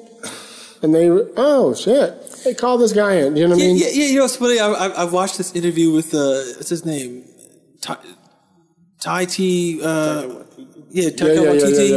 And 0.82 0.96
they, 0.96 1.10
oh 1.10 1.74
shit, 1.76 2.14
hey, 2.44 2.54
call 2.54 2.78
this 2.78 2.94
guy 2.94 3.16
in. 3.16 3.36
You 3.36 3.44
know 3.48 3.56
what 3.56 3.64
I 3.64 3.68
mean? 3.68 3.78
yeah, 3.78 3.90
yeah. 3.92 4.06
You 4.12 4.20
know, 4.20 4.26
it's 4.26 4.36
funny. 4.38 4.60
I, 4.60 4.70
I, 4.70 5.04
I've 5.04 5.14
watched 5.14 5.38
this 5.38 5.54
interview 5.56 5.92
with 5.92 6.14
uh, 6.14 6.42
what's 6.58 6.70
his 6.70 6.86
name, 6.86 7.26
Tai, 7.82 7.98
Tai 9.02 9.26
T. 9.26 9.82
Uh, 9.84 10.44
yeah, 10.90 11.10
Taika 11.10 11.20
Yeah, 11.20 11.42
yeah, 11.42 11.42
yeah, 11.42 11.52
Waititi. 11.52 11.90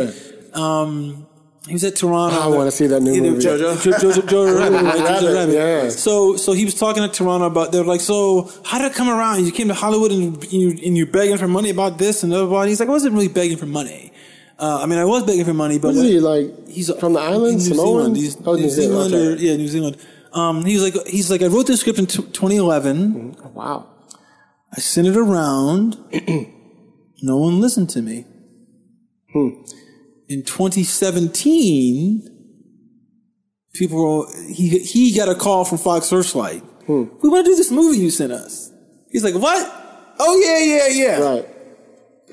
yeah, 0.55 0.61
Um, 0.61 1.27
he 1.67 1.73
was 1.75 1.85
at 1.85 1.95
Toronto. 1.97 2.37
I 2.39 2.47
wanna 2.49 2.71
see 2.71 2.87
that 2.89 3.01
new 3.01 3.21
movie. 3.23 3.45
Jojo, 3.45 3.75
Jojo, 3.77 4.13
Jojo 4.23 4.59
Rabbit, 4.59 4.83
right? 4.83 5.21
Jojo 5.23 5.35
Rabbit, 5.35 5.55
yeah. 5.55 5.89
So, 5.91 6.37
so 6.37 6.53
he 6.53 6.65
was 6.65 6.75
talking 6.75 7.05
at 7.05 7.13
Toronto 7.13 7.47
about. 7.47 7.71
They 7.73 7.79
were 7.79 7.85
like, 7.87 8.01
"So, 8.01 8.51
how 8.65 8.79
did 8.79 8.91
it 8.91 8.95
come 8.95 9.09
around? 9.09 9.45
You 9.47 9.53
came 9.53 9.69
to 9.69 9.75
Hollywood 9.75 10.11
and 10.11 10.53
you 10.53 10.71
and 10.71 10.97
you're 10.97 11.07
begging 11.07 11.39
for 11.39 11.47
money 11.49 11.71
about 11.71 11.99
this 11.99 12.23
and 12.23 12.33
blah, 12.33 12.41
blah, 12.41 12.49
blah." 12.49 12.63
He's 12.65 12.81
like, 12.81 12.89
"I 12.89 12.93
wasn't 12.93 13.15
really 13.15 13.29
begging 13.29 13.57
for 13.59 13.67
money. 13.67 14.13
Uh, 14.59 14.81
I 14.83 14.87
mean, 14.87 14.99
I 14.99 15.05
was 15.05 15.25
begging 15.25 15.45
for 15.45 15.55
money, 15.55 15.79
but 15.79 15.89
What 15.95 16.05
is 16.05 16.11
he 16.11 16.21
like? 16.21 16.69
He's 16.69 16.93
from 16.99 17.15
the 17.15 17.21
island, 17.21 17.55
New 17.59 17.61
Samoan? 17.61 18.15
Zealand. 18.15 18.17
He's 18.17 18.37
Oh, 18.45 18.55
New, 18.55 18.63
New 18.63 18.71
Zealand, 18.71 19.11
Zealand, 19.11 19.41
or 19.41 19.43
yeah, 19.43 19.57
New 19.57 19.69
Zealand. 19.69 19.97
Um, 20.33 20.65
he 20.65 20.75
was 20.79 20.83
like, 20.85 21.07
he's 21.07 21.31
like, 21.31 21.43
I 21.43 21.47
wrote 21.47 21.67
this 21.67 21.81
script 21.81 21.99
in 21.99 22.07
t- 22.07 22.23
2011. 22.23 23.37
Wow. 23.55 23.87
I 24.75 24.81
sent 24.81 25.07
it 25.09 25.17
around. 25.17 25.97
no 27.23 27.37
one 27.39 27.61
listened 27.61 27.91
to 27.91 28.03
me. 28.03 28.25
Hmm. 29.33 29.49
In 30.33 30.43
2017, 30.45 32.27
people 33.75 34.21
were, 34.21 34.27
he 34.49 34.79
he 34.79 35.15
got 35.15 35.29
a 35.29 35.35
call 35.35 35.67
from 35.67 35.77
Fox 35.77 36.07
Searchlight. 36.07 36.63
Hmm. 36.87 37.05
We 37.23 37.29
want 37.29 37.45
to 37.45 37.51
do 37.51 37.55
this 37.55 37.71
movie 37.71 37.99
you 37.99 38.11
sent 38.11 38.33
us. 38.33 38.73
He's 39.11 39.25
like, 39.25 39.35
what? 39.35 40.15
Oh 40.19 40.41
yeah, 40.43 40.59
yeah, 40.59 40.89
yeah. 40.89 41.21
Right. 41.21 41.47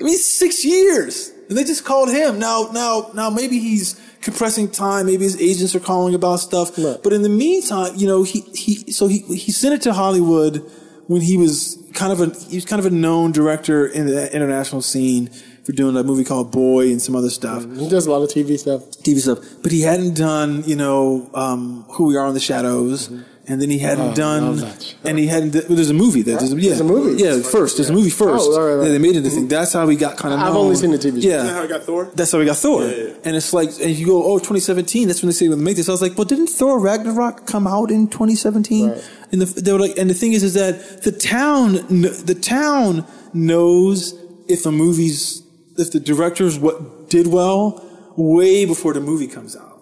I 0.00 0.02
mean, 0.02 0.16
six 0.16 0.64
years, 0.64 1.30
and 1.50 1.58
they 1.58 1.64
just 1.64 1.84
called 1.84 2.08
him. 2.08 2.38
Now, 2.38 2.70
now, 2.72 3.10
now, 3.14 3.28
maybe 3.28 3.58
he's 3.58 4.00
compressing 4.22 4.70
time. 4.70 5.04
Maybe 5.04 5.24
his 5.24 5.38
agents 5.38 5.74
are 5.74 5.80
calling 5.80 6.14
about 6.14 6.36
stuff. 6.36 6.78
Right. 6.78 6.96
But 7.02 7.12
in 7.12 7.20
the 7.20 7.28
meantime, 7.28 7.96
you 7.96 8.06
know, 8.06 8.22
he 8.22 8.40
he 8.54 8.92
so 8.92 9.08
he 9.08 9.18
he 9.18 9.52
sent 9.52 9.74
it 9.74 9.82
to 9.82 9.92
Hollywood 9.92 10.64
when 11.06 11.20
he 11.20 11.36
was 11.36 11.76
kind 11.92 12.14
of 12.14 12.22
a 12.22 12.34
he 12.48 12.56
was 12.56 12.64
kind 12.64 12.80
of 12.80 12.86
a 12.90 12.94
known 12.96 13.30
director 13.30 13.86
in 13.86 14.06
the 14.06 14.34
international 14.34 14.80
scene 14.80 15.28
for 15.64 15.72
doing 15.72 15.96
a 15.96 16.02
movie 16.02 16.24
called 16.24 16.50
Boy 16.50 16.88
and 16.90 17.00
some 17.00 17.14
other 17.16 17.30
stuff. 17.30 17.64
He 17.76 17.88
does 17.88 18.06
a 18.06 18.10
lot 18.10 18.22
of 18.22 18.28
TV 18.30 18.58
stuff. 18.58 18.82
TV 19.02 19.18
stuff, 19.20 19.38
but 19.62 19.72
he 19.72 19.82
hadn't 19.82 20.14
done, 20.14 20.62
you 20.66 20.76
know, 20.76 21.30
um, 21.34 21.84
Who 21.92 22.06
We 22.06 22.16
Are 22.16 22.26
in 22.26 22.34
the 22.34 22.40
Shadows, 22.40 23.08
and 23.46 23.60
then 23.60 23.68
he 23.70 23.78
hadn't 23.80 24.12
Oh, 24.12 24.14
done, 24.14 24.44
love 24.44 24.60
that 24.60 24.94
and 25.04 25.18
he 25.18 25.26
hadn't. 25.26 25.54
Well, 25.54 25.74
there's 25.76 25.90
a 25.90 25.94
movie 25.94 26.22
that 26.22 26.38
there's 26.38 26.52
a, 26.52 26.56
yeah, 26.56 26.68
There's 26.68 26.80
a 26.80 26.84
movie? 26.84 27.20
Yeah, 27.22 27.40
first 27.42 27.78
there's 27.78 27.90
a 27.90 27.92
movie 27.92 28.10
first. 28.10 28.46
Oh, 28.48 28.52
all 28.54 28.60
right, 28.64 28.74
right. 28.74 28.84
Yeah, 28.86 28.92
they 28.92 28.98
made 28.98 29.16
it. 29.16 29.26
a 29.26 29.30
thing. 29.30 29.48
That's 29.48 29.72
how 29.72 29.86
we 29.86 29.96
got 29.96 30.16
kind 30.16 30.32
of. 30.34 30.40
I've 30.40 30.54
only 30.54 30.76
seen 30.76 30.92
the 30.92 30.98
TV 30.98 31.20
show. 31.20 31.28
Yeah, 31.28 31.42
Isn't 31.42 31.54
how 31.56 31.62
I 31.62 31.66
got 31.66 31.82
Thor? 31.82 32.10
that's 32.14 32.30
how 32.30 32.38
we 32.38 32.44
got 32.44 32.56
Thor. 32.58 32.84
Yeah, 32.84 32.94
yeah. 32.94 33.14
And 33.24 33.34
it's 33.36 33.52
like, 33.52 33.70
and 33.80 33.90
you 33.90 34.06
go, 34.06 34.22
oh, 34.24 34.38
2017. 34.38 35.08
That's 35.08 35.20
when 35.22 35.28
they 35.28 35.32
say 35.34 35.48
we'll 35.48 35.56
make 35.58 35.76
this. 35.76 35.88
I 35.88 35.92
was 35.92 36.00
like, 36.02 36.16
well, 36.16 36.26
didn't 36.26 36.46
Thor 36.48 36.78
Ragnarok 36.78 37.46
come 37.46 37.66
out 37.66 37.90
in 37.90 38.06
2017? 38.08 38.90
Right. 38.90 39.10
And 39.32 39.42
the, 39.42 39.60
they 39.60 39.72
were 39.72 39.80
like, 39.80 39.96
and 39.98 40.08
the 40.08 40.14
thing 40.14 40.32
is, 40.32 40.42
is 40.44 40.54
that 40.54 41.02
the 41.02 41.12
town, 41.12 41.72
the 41.72 42.38
town 42.40 43.04
knows 43.34 44.14
if 44.48 44.64
a 44.66 44.70
movie's, 44.72 45.42
if 45.78 45.92
the 45.92 46.00
directors 46.00 46.58
what 46.58 47.08
did 47.10 47.26
well 47.26 47.84
way 48.16 48.64
before 48.64 48.92
the 48.94 49.00
movie 49.00 49.26
comes 49.28 49.56
out, 49.56 49.80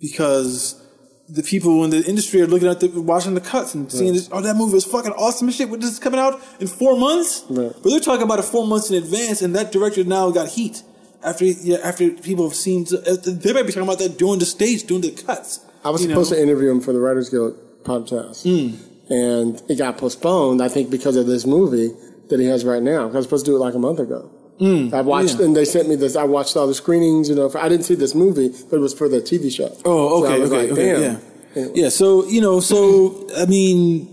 because 0.00 0.82
the 1.28 1.42
people 1.42 1.84
in 1.84 1.90
the 1.90 2.02
industry 2.06 2.40
are 2.40 2.46
looking 2.46 2.68
at 2.68 2.80
the, 2.80 2.88
watching 3.00 3.34
the 3.34 3.40
cuts 3.40 3.74
and 3.74 3.90
seeing 3.92 4.14
this, 4.14 4.28
oh, 4.32 4.40
that 4.40 4.56
movie 4.56 4.74
was 4.74 4.84
fucking 4.84 5.12
awesome 5.12 5.48
and 5.48 5.54
shit. 5.54 5.68
What, 5.68 5.80
this 5.80 5.92
is 5.92 5.98
coming 5.98 6.18
out 6.20 6.40
in 6.60 6.66
four 6.66 6.96
months? 6.96 7.44
Right. 7.50 7.72
But 7.82 7.90
they're 7.90 8.00
talking 8.00 8.22
about 8.22 8.38
it 8.38 8.42
four 8.46 8.66
months 8.66 8.90
in 8.90 8.96
advance, 8.96 9.42
and 9.42 9.54
that 9.54 9.70
director 9.72 10.04
now 10.04 10.30
got 10.30 10.48
heat 10.48 10.82
after 11.22 11.44
yeah, 11.44 11.78
after 11.84 12.10
people 12.10 12.48
have 12.48 12.56
seen. 12.56 12.86
uh, 12.92 13.16
They 13.24 13.52
might 13.52 13.66
be 13.66 13.72
talking 13.72 13.82
about 13.82 13.98
that 13.98 14.16
during 14.18 14.38
the 14.38 14.46
stage, 14.46 14.84
doing 14.84 15.02
the 15.02 15.10
cuts. 15.10 15.60
I 15.84 15.90
was 15.90 16.02
supposed 16.02 16.30
know? 16.30 16.36
to 16.38 16.42
interview 16.42 16.70
him 16.70 16.80
for 16.80 16.92
the 16.92 17.00
Writers 17.00 17.28
Guild 17.28 17.56
podcast, 17.84 18.42
Hmm. 18.42 19.12
and 19.12 19.62
it 19.68 19.76
got 19.76 19.98
postponed. 19.98 20.62
I 20.62 20.68
think 20.68 20.90
because 20.90 21.16
of 21.16 21.26
this 21.26 21.44
movie 21.46 21.90
that 22.30 22.40
he 22.40 22.46
has 22.46 22.64
right 22.64 22.82
now. 22.82 23.02
I 23.02 23.06
was 23.06 23.24
supposed 23.24 23.44
to 23.46 23.52
do 23.52 23.56
it 23.56 23.60
like 23.60 23.74
a 23.74 23.78
month 23.78 23.98
ago. 24.00 24.30
Mm. 24.60 24.92
I 24.92 25.00
watched. 25.02 25.38
Yeah. 25.38 25.44
and 25.46 25.56
they 25.56 25.64
sent 25.64 25.88
me 25.88 25.94
this. 25.96 26.16
I 26.16 26.24
watched 26.24 26.56
all 26.56 26.66
the 26.66 26.74
screenings. 26.74 27.28
You 27.28 27.36
know, 27.36 27.48
for, 27.48 27.58
I 27.58 27.68
didn't 27.68 27.84
see 27.84 27.94
this 27.94 28.14
movie, 28.14 28.48
but 28.68 28.76
it 28.76 28.80
was 28.80 28.92
for 28.94 29.08
the 29.08 29.18
TV 29.20 29.54
show. 29.54 29.70
Oh, 29.84 30.22
So 30.22 30.26
okay, 30.26 30.40
was 30.40 30.52
okay, 30.52 30.62
like, 30.62 30.72
okay, 30.72 31.00
yeah, 31.00 31.18
Anyway. 31.54 31.72
yeah. 31.76 31.88
So 31.90 32.24
you 32.26 32.40
know, 32.40 32.58
so 32.60 33.28
I 33.36 33.46
mean, 33.46 34.08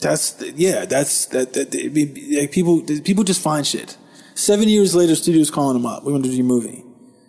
that's 0.00 0.42
yeah, 0.56 0.84
that's 0.84 1.26
that. 1.26 1.52
that 1.52 1.74
like, 2.40 2.50
people 2.52 2.82
people 3.04 3.24
just 3.24 3.40
find 3.40 3.66
shit. 3.66 3.96
Seven 4.34 4.68
years 4.68 4.94
later, 4.94 5.14
studios 5.14 5.50
calling 5.50 5.74
them 5.80 5.86
up. 5.86 6.04
We 6.04 6.12
want 6.12 6.24
to 6.24 6.30
do 6.30 6.36
your 6.36 6.44
movie. 6.46 6.84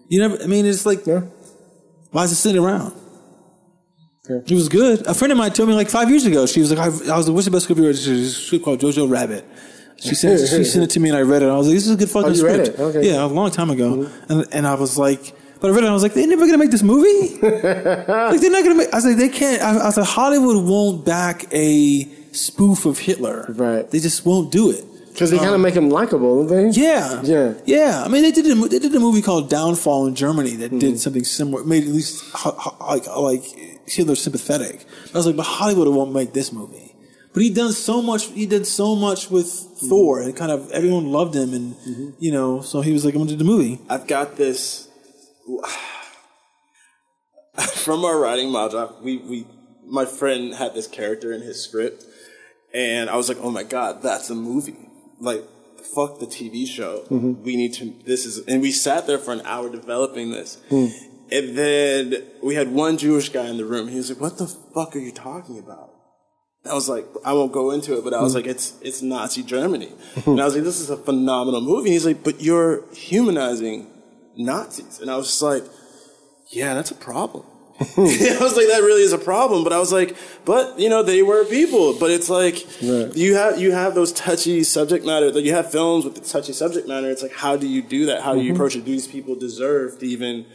You 0.09 0.19
never. 0.21 0.41
I 0.41 0.47
mean, 0.47 0.65
it's 0.65 0.85
like 0.85 1.05
Yeah. 1.05 1.21
why 2.11 2.23
is 2.23 2.31
it 2.31 2.35
sitting 2.35 2.61
around? 2.63 2.93
Yeah. 4.27 4.37
It 4.37 4.51
was 4.51 4.69
good. 4.69 5.05
A 5.05 5.13
friend 5.13 5.31
of 5.31 5.37
mine 5.37 5.51
told 5.51 5.69
me 5.69 5.75
like 5.75 5.89
five 5.89 6.09
years 6.09 6.25
ago. 6.25 6.47
She 6.47 6.59
was 6.59 6.71
like, 6.71 6.79
I, 6.79 6.85
I 7.13 7.17
was 7.17 7.27
like, 7.27 7.35
"What's 7.35 7.45
the 7.45 7.51
best 7.51 7.65
script 7.65 7.79
read?" 7.79 7.95
She 7.95 8.11
was 8.11 8.49
called 8.63 8.79
Jojo 8.81 9.07
Rabbit. 9.07 9.45
She 9.97 10.13
sent 10.15 10.39
she 10.39 10.63
sent 10.73 10.83
it 10.85 10.89
to 10.91 10.99
me 10.99 11.09
and 11.09 11.17
I 11.17 11.21
read 11.21 11.41
it. 11.41 11.47
I 11.49 11.55
was 11.57 11.67
like, 11.67 11.75
"This 11.75 11.87
is 11.87 11.93
a 11.93 11.97
good 11.97 12.09
fucking 12.09 12.31
Oh, 12.31 12.33
script." 12.33 12.79
Okay. 12.79 12.99
Mm-hmm. 12.99 13.03
Yeah, 13.03 13.25
a 13.25 13.27
long 13.27 13.51
time 13.51 13.69
ago. 13.69 14.09
And 14.29 14.45
and 14.51 14.67
I 14.67 14.75
was 14.75 14.97
like, 14.97 15.33
but 15.61 15.67
I 15.69 15.71
read 15.71 15.77
it. 15.83 15.87
and 15.87 15.91
I 15.91 15.93
was 15.93 16.03
like, 16.03 16.13
"They're 16.13 16.27
never 16.27 16.45
gonna 16.45 16.57
make 16.57 16.71
this 16.71 16.83
movie." 16.83 17.35
like 17.41 18.41
they're 18.41 18.51
not 18.51 18.63
gonna 18.63 18.75
make. 18.75 18.93
I 18.93 18.97
was 18.97 19.05
like, 19.05 19.17
they 19.17 19.29
can't. 19.29 19.61
I, 19.61 19.77
I 19.77 19.85
was 19.85 19.97
like, 19.97 20.07
Hollywood 20.07 20.63
won't 20.65 21.05
back 21.05 21.45
a 21.53 22.03
spoof 22.33 22.85
of 22.85 22.99
Hitler. 22.99 23.45
Right. 23.49 23.89
They 23.89 23.99
just 23.99 24.25
won't 24.25 24.51
do 24.51 24.69
it. 24.71 24.83
Because 25.13 25.31
they 25.31 25.37
kind 25.37 25.55
of 25.55 25.61
make 25.61 25.73
him 25.75 25.89
likable, 25.89 26.45
don't 26.45 26.71
they? 26.73 26.81
Yeah, 26.81 27.21
Yeah. 27.23 27.53
yeah. 27.65 28.03
I 28.05 28.09
mean, 28.09 28.23
they 28.23 28.31
did 28.33 28.45
a, 28.47 28.55
they 28.67 28.79
did 28.79 28.93
a 28.93 28.99
movie 28.99 29.21
called 29.21 29.49
Downfall 29.49 30.07
in 30.07 30.13
Germany 30.15 30.57
that 30.57 30.71
Mm-hmm. 30.71 30.79
did 30.79 30.99
something 30.99 31.23
similar, 31.23 31.63
made 31.63 31.83
at 31.83 31.89
least 31.89 32.21
like 32.81 33.07
like 33.15 33.43
Hitler 33.87 34.15
sympathetic. 34.15 34.83
I 35.13 35.17
was 35.17 35.25
like, 35.25 35.37
but 35.37 35.43
Hollywood 35.45 35.87
won't 35.87 36.11
make 36.11 36.33
this 36.33 36.51
movie. 36.51 36.84
But 37.35 37.43
he 37.43 37.51
done 37.51 37.73
so 37.73 38.01
much. 38.01 38.31
He 38.31 38.47
did 38.47 38.65
so 38.65 38.95
much 38.95 39.29
with 39.29 39.65
Mm-hmm. 39.75 39.89
Thor, 39.89 40.21
and 40.21 40.35
kind 40.35 40.51
of 40.51 40.71
everyone 40.71 41.11
loved 41.11 41.35
him, 41.35 41.53
and 41.53 41.75
mm-hmm. 41.75 42.09
you 42.17 42.31
know, 42.31 42.61
so 42.61 42.81
he 42.81 42.93
was 42.93 43.03
like, 43.03 43.13
I'm 43.13 43.19
gonna 43.19 43.31
do 43.31 43.35
the 43.35 43.43
movie. 43.43 43.79
I've 43.89 44.07
got 44.07 44.37
this 44.37 44.87
from 47.73 48.05
our 48.05 48.17
writing 48.17 48.47
module. 48.47 49.01
We 49.01 49.17
we 49.17 49.47
my 49.85 50.05
friend 50.05 50.53
had 50.53 50.73
this 50.73 50.87
character 50.87 51.33
in 51.33 51.41
his 51.41 51.61
script, 51.61 52.05
and 52.73 53.09
I 53.09 53.17
was 53.17 53.27
like, 53.27 53.37
oh 53.41 53.51
my 53.51 53.63
god, 53.63 54.01
that's 54.01 54.29
a 54.29 54.35
movie. 54.35 54.77
Like, 55.19 55.43
fuck 55.93 56.19
the 56.19 56.25
TV 56.25 56.65
show. 56.65 57.03
Mm-hmm. 57.09 57.43
We 57.43 57.57
need 57.57 57.73
to. 57.75 57.93
This 58.05 58.25
is, 58.25 58.45
and 58.47 58.61
we 58.61 58.71
sat 58.71 59.07
there 59.07 59.19
for 59.19 59.33
an 59.33 59.41
hour 59.41 59.69
developing 59.69 60.31
this. 60.31 60.57
Mm. 60.69 60.91
And 61.31 61.57
then 61.57 62.23
we 62.41 62.55
had 62.55 62.71
one 62.71 62.97
Jewish 62.97 63.29
guy 63.29 63.47
in 63.47 63.57
the 63.57 63.65
room. 63.65 63.89
He 63.89 63.97
was 63.97 64.09
like, 64.09 64.21
"What 64.21 64.37
the 64.37 64.47
fuck 64.47 64.95
are 64.95 64.99
you 64.99 65.11
talking 65.11 65.59
about?" 65.59 65.94
I 66.69 66.73
was 66.73 66.89
like, 66.89 67.05
I 67.23 67.33
won't 67.33 67.51
go 67.51 67.71
into 67.71 67.97
it, 67.97 68.03
but 68.03 68.13
I 68.13 68.21
was 68.21 68.33
like, 68.35 68.47
it's 68.47 68.73
it's 68.81 69.01
Nazi 69.01 69.43
Germany, 69.43 69.91
and 70.25 70.39
I 70.41 70.45
was 70.45 70.55
like, 70.55 70.63
this 70.63 70.79
is 70.79 70.89
a 70.89 70.97
phenomenal 70.97 71.61
movie. 71.61 71.89
And 71.89 71.93
he's 71.93 72.05
like, 72.05 72.23
but 72.23 72.41
you're 72.41 72.83
humanizing 72.93 73.87
Nazis, 74.37 74.99
and 74.99 75.09
I 75.11 75.15
was 75.17 75.27
just 75.27 75.41
like, 75.41 75.63
yeah, 76.49 76.73
that's 76.73 76.91
a 76.91 76.95
problem. 76.95 77.45
I 77.79 78.37
was 78.39 78.55
like, 78.55 78.67
that 78.67 78.81
really 78.83 79.01
is 79.01 79.11
a 79.11 79.17
problem. 79.17 79.63
But 79.65 79.73
I 79.73 79.79
was 79.79 79.91
like, 79.91 80.15
but 80.45 80.79
you 80.79 80.87
know, 80.87 81.03
they 81.03 81.21
were 81.23 81.43
people. 81.43 81.93
But 81.99 82.09
it's 82.09 82.29
like 82.29 82.65
Right. 82.81 83.13
you 83.15 83.35
have 83.35 83.59
you 83.59 83.73
have 83.73 83.95
those 83.95 84.13
touchy 84.13 84.63
subject 84.63 85.05
matter. 85.05 85.29
Like 85.31 85.43
you 85.43 85.53
have 85.53 85.69
films 85.71 86.05
with 86.05 86.15
the 86.15 86.21
touchy 86.21 86.53
subject 86.53 86.87
matter. 86.87 87.09
It's 87.11 87.21
like, 87.21 87.33
how 87.33 87.57
do 87.57 87.67
you 87.67 87.81
do 87.81 88.05
that? 88.05 88.21
How 88.21 88.33
do 88.33 88.39
you 88.39 88.45
Mm-hmm. 88.53 88.55
approach 88.55 88.75
it? 88.77 88.85
Do 88.85 88.91
these 88.91 89.07
people 89.09 89.35
deserve 89.35 89.99
to 89.99 90.05
even 90.07 90.45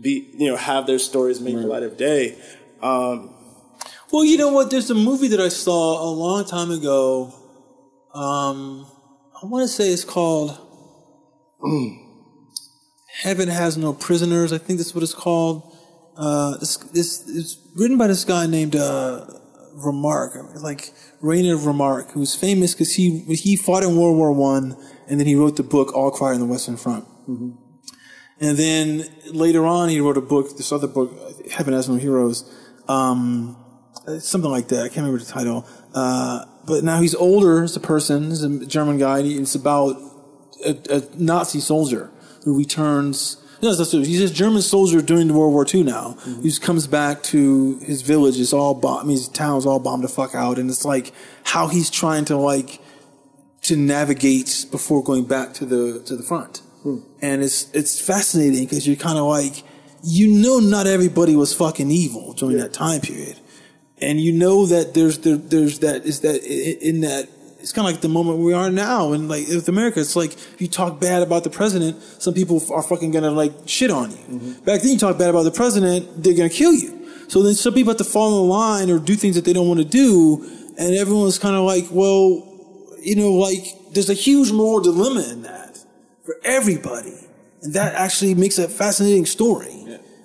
be 0.00 0.30
you 0.38 0.48
know 0.48 0.56
have 0.56 0.86
their 0.86 1.00
stories 1.00 1.40
made 1.40 1.56
light 1.56 1.82
of 1.82 1.96
day? 1.96 2.38
Um, 2.80 3.34
Well, 4.10 4.24
you 4.24 4.38
know 4.38 4.52
what? 4.52 4.70
There's 4.70 4.88
a 4.88 4.94
movie 4.94 5.28
that 5.28 5.40
I 5.40 5.48
saw 5.48 6.02
a 6.02 6.10
long 6.10 6.46
time 6.46 6.70
ago. 6.70 7.34
Um, 8.14 8.86
I 9.40 9.46
want 9.46 9.64
to 9.64 9.68
say 9.68 9.90
it's 9.90 10.04
called 10.04 10.56
Heaven 13.22 13.48
Has 13.48 13.76
No 13.76 13.92
Prisoners. 13.92 14.50
I 14.50 14.58
think 14.58 14.78
that's 14.78 14.94
what 14.94 15.02
it's 15.02 15.12
called. 15.14 15.76
Uh, 16.16 16.56
this, 16.56 16.78
this 16.78 17.28
it's 17.28 17.58
written 17.76 17.98
by 17.98 18.06
this 18.06 18.24
guy 18.24 18.46
named 18.46 18.74
uh, 18.76 19.26
Remarque, 19.74 20.38
like 20.62 20.90
Rainer 21.20 21.56
Remarque, 21.56 22.10
who's 22.12 22.34
famous 22.34 22.72
because 22.72 22.94
he 22.94 23.20
he 23.34 23.56
fought 23.56 23.82
in 23.82 23.94
World 23.94 24.16
War 24.16 24.32
One, 24.32 24.74
and 25.06 25.20
then 25.20 25.26
he 25.26 25.34
wrote 25.34 25.56
the 25.56 25.62
book 25.62 25.94
All 25.94 26.10
Quiet 26.10 26.34
on 26.34 26.40
the 26.40 26.46
Western 26.46 26.78
Front. 26.78 27.04
And 28.40 28.56
then 28.56 29.04
later 29.26 29.66
on, 29.66 29.90
he 29.90 30.00
wrote 30.00 30.16
a 30.16 30.22
book, 30.22 30.56
this 30.56 30.72
other 30.72 30.86
book, 30.86 31.12
Heaven 31.50 31.74
Has 31.74 31.88
No 31.88 31.96
Heroes, 31.96 32.50
um, 32.88 33.56
Uh, 34.08 34.18
something 34.18 34.50
like 34.50 34.68
that. 34.68 34.80
I 34.80 34.88
can't 34.88 34.98
remember 34.98 35.18
the 35.18 35.30
title. 35.30 35.66
Uh, 35.94 36.44
but 36.66 36.82
now 36.84 37.00
he's 37.00 37.14
older 37.14 37.62
as 37.62 37.76
a 37.76 37.80
person. 37.80 38.30
He's 38.30 38.42
a 38.42 38.66
German 38.66 38.98
guy. 38.98 39.18
And 39.18 39.40
it's 39.40 39.54
about 39.54 39.96
a, 40.64 40.76
a 40.90 41.02
Nazi 41.16 41.60
soldier 41.60 42.10
who 42.44 42.56
returns. 42.56 43.36
No, 43.60 43.74
that's 43.74 43.92
he's 43.92 44.30
a 44.30 44.32
German 44.32 44.62
soldier 44.62 45.02
during 45.02 45.26
the 45.28 45.34
World 45.34 45.52
War 45.52 45.66
II 45.72 45.82
now. 45.82 46.16
Mm-hmm. 46.20 46.42
He 46.42 46.48
just 46.48 46.62
comes 46.62 46.86
back 46.86 47.22
to 47.24 47.78
his 47.80 48.02
village. 48.02 48.38
It's 48.38 48.52
all 48.52 48.74
bombed. 48.74 49.00
I 49.00 49.02
mean, 49.04 49.16
his 49.16 49.28
town's 49.28 49.66
all 49.66 49.80
bombed 49.80 50.04
the 50.04 50.08
fuck 50.08 50.34
out. 50.34 50.58
And 50.58 50.70
it's 50.70 50.84
like 50.84 51.12
how 51.44 51.66
he's 51.66 51.90
trying 51.90 52.24
to 52.26 52.36
like 52.36 52.80
to 53.62 53.76
navigate 53.76 54.66
before 54.70 55.02
going 55.02 55.24
back 55.24 55.52
to 55.54 55.66
the 55.66 56.02
to 56.06 56.16
the 56.16 56.22
front. 56.22 56.58
Hmm. 56.82 56.98
And 57.20 57.42
it's 57.42 57.70
it's 57.72 58.00
fascinating 58.00 58.64
because 58.64 58.86
you're 58.86 58.96
kind 58.96 59.18
of 59.18 59.24
like 59.24 59.64
you 60.02 60.28
know 60.28 60.60
not 60.60 60.86
everybody 60.86 61.34
was 61.34 61.52
fucking 61.52 61.90
evil 61.90 62.32
during 62.34 62.56
that 62.58 62.72
time 62.72 63.00
period, 63.00 63.38
and 64.00 64.20
you 64.20 64.32
know 64.32 64.66
that 64.66 64.94
there's 64.94 65.18
there, 65.18 65.36
there's 65.36 65.80
that 65.80 66.04
is 66.04 66.20
that 66.20 66.42
in 66.44 67.00
that 67.00 67.28
it's 67.60 67.72
kind 67.72 67.86
of 67.86 67.92
like 67.92 68.00
the 68.00 68.08
moment 68.08 68.38
we 68.38 68.52
are 68.52 68.70
now 68.70 69.12
and 69.12 69.28
like 69.28 69.48
with 69.48 69.68
America 69.68 70.00
it's 70.00 70.16
like 70.16 70.32
if 70.32 70.60
you 70.60 70.68
talk 70.68 71.00
bad 71.00 71.22
about 71.22 71.44
the 71.44 71.50
president 71.50 72.00
some 72.18 72.34
people 72.34 72.62
are 72.72 72.82
fucking 72.82 73.10
gonna 73.10 73.30
like 73.30 73.52
shit 73.66 73.90
on 73.90 74.10
you. 74.10 74.16
Mm-hmm. 74.16 74.64
Back 74.64 74.82
then 74.82 74.92
you 74.92 74.98
talk 74.98 75.18
bad 75.18 75.30
about 75.30 75.42
the 75.42 75.50
president 75.50 76.22
they're 76.22 76.34
gonna 76.36 76.48
kill 76.48 76.72
you. 76.72 76.94
So 77.28 77.42
then 77.42 77.54
some 77.54 77.74
people 77.74 77.90
have 77.90 77.98
to 77.98 78.04
fall 78.04 78.42
in 78.42 78.48
line 78.48 78.90
or 78.90 78.98
do 78.98 79.14
things 79.14 79.34
that 79.34 79.44
they 79.44 79.52
don't 79.52 79.68
want 79.68 79.80
to 79.80 79.84
do, 79.84 80.42
and 80.78 80.94
everyone's 80.94 81.38
kind 81.38 81.56
of 81.56 81.64
like 81.64 81.84
well 81.90 82.48
you 83.00 83.16
know, 83.16 83.32
like 83.32 83.64
there's 83.92 84.10
a 84.10 84.14
huge 84.14 84.52
moral 84.52 84.80
dilemma 84.80 85.22
in 85.30 85.42
that 85.42 85.78
for 86.24 86.36
everybody, 86.44 87.14
and 87.62 87.74
that 87.74 87.94
actually 87.94 88.34
makes 88.34 88.58
a 88.58 88.68
fascinating 88.68 89.26
story. 89.26 89.74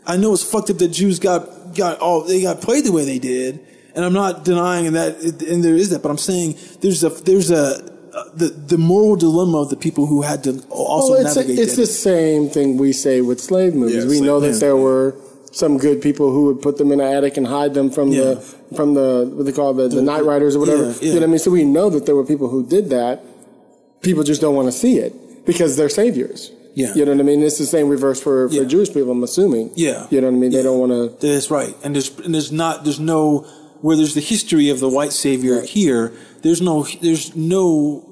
I 0.06 0.18
know 0.18 0.34
it's 0.34 0.44
fucked 0.44 0.70
up 0.70 0.78
that 0.80 0.90
Jews 0.90 1.18
got 1.18 1.63
got 1.76 2.00
all 2.00 2.22
they 2.24 2.42
got 2.42 2.62
played 2.62 2.86
the 2.86 2.92
way 2.92 3.06
they 3.06 3.20
did, 3.20 3.60
and 3.96 4.04
I'm 4.06 4.14
not 4.14 4.44
denying 4.46 4.94
that, 4.94 5.18
and 5.48 5.64
there 5.64 5.76
is 5.76 5.90
that, 5.92 6.02
but 6.04 6.10
I'm 6.10 6.18
saying 6.18 6.58
there's 6.82 7.04
a 7.04 7.10
there's 7.10 7.52
a 7.52 7.92
the 8.36 8.50
the 8.50 8.78
moral 8.78 9.16
dilemma 9.16 9.60
of 9.62 9.70
the 9.70 9.76
people 9.78 10.06
who 10.06 10.22
had 10.22 10.44
to 10.44 10.64
also 10.70 11.14
well, 11.14 11.26
it's, 11.26 11.36
navigate 11.36 11.60
it's 11.60 11.76
that. 11.76 11.82
the 11.82 11.88
same 11.88 12.50
thing 12.50 12.78
we 12.78 12.94
say 12.94 13.22
with 13.22 13.40
slave 13.42 13.74
movies. 13.74 14.04
Yeah, 14.06 14.10
we 14.10 14.22
know 14.22 14.40
that 14.40 14.60
there 14.60 14.76
were 14.78 15.16
some 15.52 15.78
good 15.78 16.02
people 16.02 16.32
who 16.32 16.46
would 16.46 16.62
put 16.62 16.78
them 16.78 16.92
in 16.92 17.00
an 17.00 17.14
attic 17.14 17.38
and 17.38 17.46
hide 17.46 17.74
them 17.74 17.90
from 17.92 18.10
Yeah. 18.10 18.24
the 18.24 18.36
from 18.76 18.94
the 18.96 19.32
what 19.36 19.46
they 19.46 19.52
call 19.52 19.74
the, 19.74 19.88
the 19.88 20.02
night 20.02 20.24
riders 20.24 20.56
or 20.56 20.60
whatever. 20.60 20.84
yeah, 20.86 20.94
yeah. 20.94 21.00
You 21.02 21.14
know 21.14 21.20
what 21.22 21.24
I 21.24 21.28
mean? 21.30 21.40
So 21.40 21.52
we 21.52 21.64
know 21.64 21.90
that 21.90 22.06
there 22.06 22.16
were 22.16 22.26
people 22.26 22.50
who 22.50 22.66
did 22.66 22.90
that. 22.90 23.24
People 24.02 24.24
just 24.24 24.42
don't 24.42 24.56
want 24.56 24.68
to 24.68 24.72
see 24.72 24.98
it 24.98 25.14
because 25.46 25.78
they're 25.78 25.90
saviors. 25.90 26.52
Yeah. 26.76 26.94
You 26.96 27.06
know 27.06 27.12
what 27.12 27.20
I 27.20 27.24
mean? 27.24 27.44
It's 27.44 27.58
the 27.60 27.66
same 27.66 27.88
reverse 27.88 28.20
for, 28.22 28.50
for 28.50 28.56
Yeah. 28.56 28.64
Jewish 28.64 28.90
people, 28.94 29.12
I'm 29.12 29.24
assuming. 29.24 29.72
Yeah. 29.76 30.08
You 30.10 30.22
know 30.22 30.28
what 30.28 30.38
I 30.38 30.40
mean? 30.40 30.52
They 30.52 30.58
Yeah. 30.58 30.64
don't 30.64 30.80
want 30.80 30.92
to. 31.22 31.28
That's 31.28 31.52
right. 31.52 31.76
And 31.84 31.94
there's 31.96 32.10
and 32.26 32.34
there's 32.34 32.52
not 32.52 32.84
there's 32.84 33.00
no 33.00 33.46
where 33.82 33.96
there's 33.98 34.14
the 34.16 34.22
history 34.22 34.70
of 34.70 34.80
the 34.80 34.90
white 34.90 35.14
savior 35.14 35.62
here. 35.62 36.12
There's 36.42 36.62
no 36.62 36.86
there's 37.02 37.36
no 37.36 38.04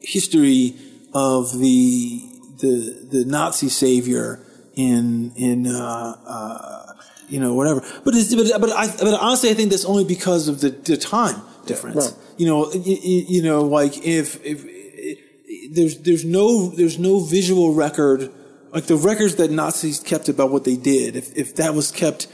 history 0.00 0.74
of 1.14 1.58
the 1.58 2.22
the 2.60 3.06
the 3.10 3.24
Nazi 3.26 3.68
savior 3.68 4.40
in 4.74 5.32
in 5.36 5.66
uh, 5.66 6.16
uh, 6.26 6.92
you 7.28 7.38
know 7.40 7.54
whatever. 7.54 7.82
But 8.04 8.14
it's, 8.14 8.34
but 8.34 8.60
but 8.60 8.70
I 8.70 8.86
but 8.88 9.14
honestly 9.20 9.50
I 9.50 9.54
think 9.54 9.70
that's 9.70 9.84
only 9.84 10.04
because 10.04 10.48
of 10.48 10.60
the 10.60 10.70
the 10.70 10.96
time 10.96 11.36
difference. 11.66 11.96
Right. 11.96 12.14
You 12.38 12.46
know 12.46 12.58
y- 12.74 12.82
y- 12.84 13.26
you 13.28 13.42
know 13.42 13.62
like 13.62 14.04
if 14.04 14.44
if 14.44 14.64
there's 15.70 15.98
there's 15.98 16.24
no 16.24 16.70
there's 16.70 16.98
no 16.98 17.20
visual 17.20 17.74
record 17.74 18.30
like 18.72 18.84
the 18.84 18.96
records 18.96 19.36
that 19.36 19.50
Nazis 19.50 20.00
kept 20.00 20.28
about 20.28 20.50
what 20.50 20.64
they 20.64 20.76
did. 20.76 21.16
If 21.16 21.36
if 21.36 21.56
that 21.56 21.74
was 21.74 21.90
kept 21.90 22.26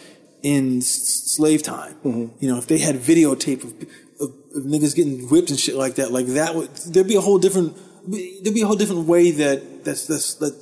in 0.42 0.78
s- 0.78 1.32
slave 1.36 1.62
time, 1.62 1.94
mm-hmm. 2.04 2.26
you 2.38 2.50
know, 2.50 2.58
if 2.58 2.66
they 2.68 2.78
had 2.78 2.96
videotape 2.96 3.64
of, 3.64 3.72
of, 4.20 4.34
of 4.54 4.62
niggas 4.62 4.94
getting 4.94 5.28
whipped 5.28 5.50
and 5.50 5.58
shit 5.58 5.74
like 5.74 5.96
that, 5.96 6.12
like 6.12 6.26
that 6.26 6.54
would 6.54 6.74
there'd 6.76 7.08
be 7.08 7.16
a 7.16 7.20
whole 7.20 7.38
different 7.38 7.76
there'd 8.06 8.54
be 8.54 8.62
a 8.62 8.66
whole 8.66 8.76
different 8.76 9.06
way 9.06 9.30
that 9.32 9.84
that's 9.84 10.06
that's 10.06 10.34
that 10.34 10.54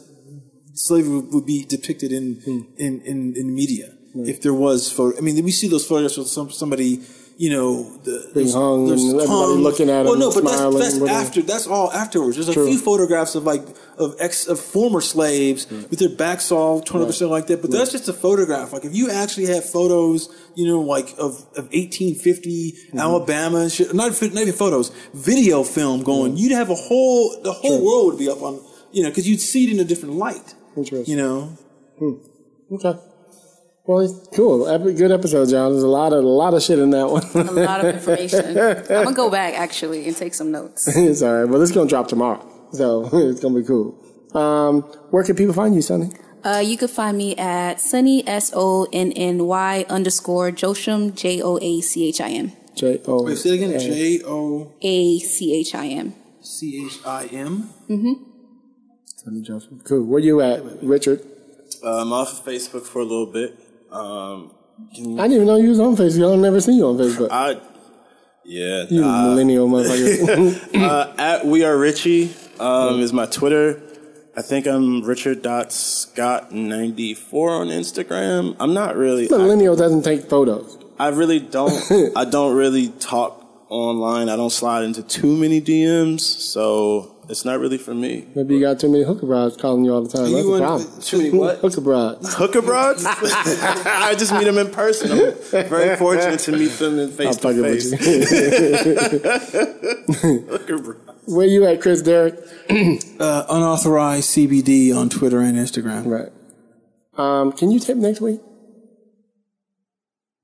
slavery 0.74 1.18
would 1.18 1.46
be 1.46 1.64
depicted 1.64 2.10
in 2.12 2.40
hmm. 2.44 2.60
in, 2.78 3.02
in 3.02 3.36
in 3.36 3.54
media. 3.54 3.92
If 4.18 4.40
there 4.40 4.54
was 4.54 4.90
photo, 4.90 5.18
I 5.18 5.20
mean, 5.20 5.44
we 5.44 5.50
see 5.50 5.68
those 5.68 5.86
photographs 5.86 6.16
of 6.16 6.26
some 6.26 6.50
somebody, 6.50 7.02
you 7.38 7.50
know, 7.50 7.82
the, 7.98 8.30
Being 8.32 8.50
hung 8.50 8.86
those 8.86 9.02
and 9.04 9.20
everybody 9.20 9.52
looking 9.60 9.90
at 9.90 10.04
Well, 10.06 10.14
him 10.14 10.20
no, 10.20 10.30
and 10.32 10.34
but 10.34 10.44
that's, 10.44 10.76
that's 10.78 10.96
whatever. 10.98 11.20
after. 11.20 11.42
That's 11.42 11.66
all 11.66 11.92
afterwards. 11.92 12.36
There's 12.36 12.48
a 12.48 12.54
True. 12.54 12.66
few 12.66 12.78
photographs 12.78 13.34
of 13.34 13.44
like 13.44 13.62
of 13.98 14.16
ex 14.18 14.46
of 14.46 14.58
former 14.58 15.02
slaves 15.02 15.66
with 15.70 15.98
their 15.98 16.08
backs 16.08 16.50
all 16.50 16.80
torn 16.80 17.02
up 17.02 17.08
and 17.08 17.14
shit 17.14 17.28
like 17.28 17.46
that. 17.48 17.60
But 17.60 17.70
that's 17.72 17.92
just 17.92 18.08
a 18.08 18.14
photograph. 18.14 18.72
Like 18.72 18.86
if 18.86 18.94
you 18.94 19.10
actually 19.10 19.46
have 19.46 19.68
photos, 19.68 20.30
you 20.54 20.66
know, 20.66 20.80
like 20.80 21.10
of, 21.18 21.34
of 21.56 21.68
1850 21.74 22.72
Mm-hmm. 22.72 22.98
Alabama 22.98 23.68
shit. 23.68 23.94
Not 23.94 24.12
not 24.12 24.22
even 24.42 24.54
photos, 24.54 24.90
video 25.12 25.62
film 25.62 26.02
going. 26.02 26.36
You'd 26.38 26.52
have 26.52 26.70
a 26.70 26.74
whole 26.74 27.38
the 27.42 27.52
whole 27.52 27.84
world 27.84 28.06
would 28.12 28.18
be 28.18 28.30
up 28.30 28.40
on 28.42 28.60
you 28.92 29.02
know 29.02 29.10
because 29.10 29.28
you'd 29.28 29.40
see 29.40 29.64
it 29.66 29.74
in 29.74 29.80
a 29.80 29.84
different 29.84 30.14
light. 30.14 30.54
Interesting. 30.76 31.10
You 31.10 31.22
know. 31.22 31.58
Hmm. 31.98 32.74
Okay. 32.74 32.98
Well, 33.86 34.00
it's 34.00 34.36
cool. 34.36 34.66
Good 34.94 35.12
episode, 35.12 35.48
John. 35.48 35.70
There's 35.70 35.84
a 35.84 35.88
lot 35.88 36.12
of 36.12 36.24
a 36.24 36.26
lot 36.26 36.54
of 36.54 36.62
shit 36.62 36.80
in 36.80 36.90
that 36.90 37.08
one. 37.08 37.22
A 37.34 37.52
lot 37.52 37.84
of 37.84 37.94
information. 37.94 38.58
I'm 38.58 38.84
gonna 39.04 39.12
go 39.14 39.30
back 39.30 39.54
actually 39.54 40.08
and 40.08 40.16
take 40.16 40.34
some 40.34 40.50
notes. 40.50 40.88
it's 40.96 41.22
all 41.22 41.34
right. 41.34 41.44
Well, 41.48 41.62
it's 41.62 41.70
gonna 41.70 41.88
drop 41.88 42.08
tomorrow, 42.08 42.44
so 42.72 43.08
it's 43.12 43.38
gonna 43.40 43.60
be 43.60 43.64
cool. 43.64 43.94
Um, 44.34 44.82
where 45.10 45.22
can 45.22 45.36
people 45.36 45.54
find 45.54 45.72
you, 45.72 45.82
Sonny? 45.82 46.10
Uh, 46.42 46.58
you 46.58 46.76
can 46.76 46.88
find 46.88 47.16
me 47.16 47.36
at 47.36 47.80
Sonny 47.80 48.26
S 48.26 48.50
O 48.54 48.88
N 48.92 49.12
N 49.12 49.46
Y 49.46 49.86
underscore 49.88 50.50
Joachim 50.50 51.14
J 51.14 51.40
O 51.40 51.58
A 51.62 51.80
C 51.80 52.08
H 52.08 52.20
I 52.20 52.30
M 52.30 52.52
J 52.74 53.00
O. 53.06 53.22
Wait, 53.22 53.38
say 53.38 53.50
it 53.50 53.54
again. 53.54 53.78
J 53.78 54.20
O 54.26 54.72
A 54.82 55.18
C 55.20 55.54
H 55.60 55.74
I 55.76 55.86
M. 55.86 56.12
C 56.40 56.84
H 56.86 56.98
I 57.06 57.26
M. 57.26 57.70
Sonny 59.14 59.42
Joseph. 59.42 59.84
Cool. 59.84 60.04
Where 60.04 60.20
you 60.20 60.40
at, 60.40 60.82
Richard? 60.82 61.20
uh, 61.84 62.00
I'm 62.02 62.12
off 62.12 62.32
of 62.32 62.44
Facebook 62.44 62.82
for 62.82 62.98
a 63.00 63.04
little 63.04 63.26
bit. 63.26 63.58
Um, 63.96 64.52
I 64.78 64.94
didn't 64.94 65.32
even 65.32 65.46
know 65.46 65.56
you 65.56 65.70
was 65.70 65.80
on 65.80 65.96
Facebook. 65.96 66.34
I've 66.34 66.40
never 66.40 66.60
seen 66.60 66.76
you 66.76 66.86
on 66.86 66.96
Facebook. 66.96 67.28
I 67.30 67.60
yeah. 68.44 68.84
you 68.88 69.04
uh, 69.04 69.22
millennial 69.22 69.68
motherfucker. 69.68 70.74
uh, 70.82 71.14
at 71.18 71.46
we 71.46 71.64
are 71.64 71.76
Richie 71.76 72.32
um, 72.60 73.00
is 73.00 73.12
my 73.12 73.26
Twitter. 73.26 73.82
I 74.36 74.42
think 74.42 74.66
I'm 74.66 75.02
Richard.Scott94 75.02 77.32
on 77.32 77.68
Instagram. 77.68 78.54
I'm 78.60 78.74
not 78.74 78.94
really. 78.94 79.32
I, 79.32 79.38
millennial 79.38 79.74
doesn't 79.76 80.02
take 80.02 80.28
photos. 80.28 80.76
I 80.98 81.08
really 81.08 81.40
don't. 81.40 81.72
I 82.16 82.26
don't 82.26 82.54
really 82.54 82.88
talk 82.88 83.42
online. 83.70 84.28
I 84.28 84.36
don't 84.36 84.50
slide 84.50 84.84
into 84.84 85.02
too 85.02 85.34
many 85.36 85.62
DMs, 85.62 86.20
so 86.20 87.15
it's 87.28 87.44
not 87.44 87.58
really 87.58 87.78
for 87.78 87.94
me. 87.94 88.26
Maybe 88.34 88.54
you 88.54 88.60
got 88.60 88.78
too 88.80 88.88
many 88.90 89.04
hooker 89.04 89.26
broads 89.26 89.56
calling 89.56 89.84
you 89.84 89.92
all 89.92 90.02
the 90.02 90.08
time. 90.08 90.32
That's 90.32 90.44
you 90.44 90.54
a 90.54 90.58
problem. 90.58 91.00
Too 91.00 91.18
many 91.18 91.30
what? 91.30 91.58
Hooker 91.60 91.80
broads. 91.80 92.34
Hooker 92.34 92.62
broads? 92.62 93.04
I 93.06 94.14
just 94.18 94.32
meet 94.32 94.44
them 94.44 94.58
in 94.58 94.70
person. 94.70 95.10
I'm 95.12 95.34
very 95.68 95.96
fortunate 95.96 96.40
to 96.40 96.52
meet 96.52 96.72
them 96.72 96.98
in 96.98 97.10
I'm 97.10 97.12
face 97.12 97.36
to 97.36 97.62
face. 97.62 97.90
with 97.90 98.00
you. 100.24 100.40
Hooker 100.48 100.78
broads. 100.78 101.00
Where 101.26 101.46
you 101.46 101.66
at, 101.66 101.80
Chris 101.80 102.02
Derrick? 102.02 102.38
Uh, 103.18 103.46
unauthorized 103.48 104.28
CBD 104.36 104.94
on 104.94 105.08
Twitter 105.08 105.40
and 105.40 105.56
Instagram. 105.56 106.04
Right. 106.04 106.30
Um, 107.16 107.50
can 107.52 107.70
you 107.70 107.80
tape 107.80 107.96
next 107.96 108.20
week? 108.20 108.40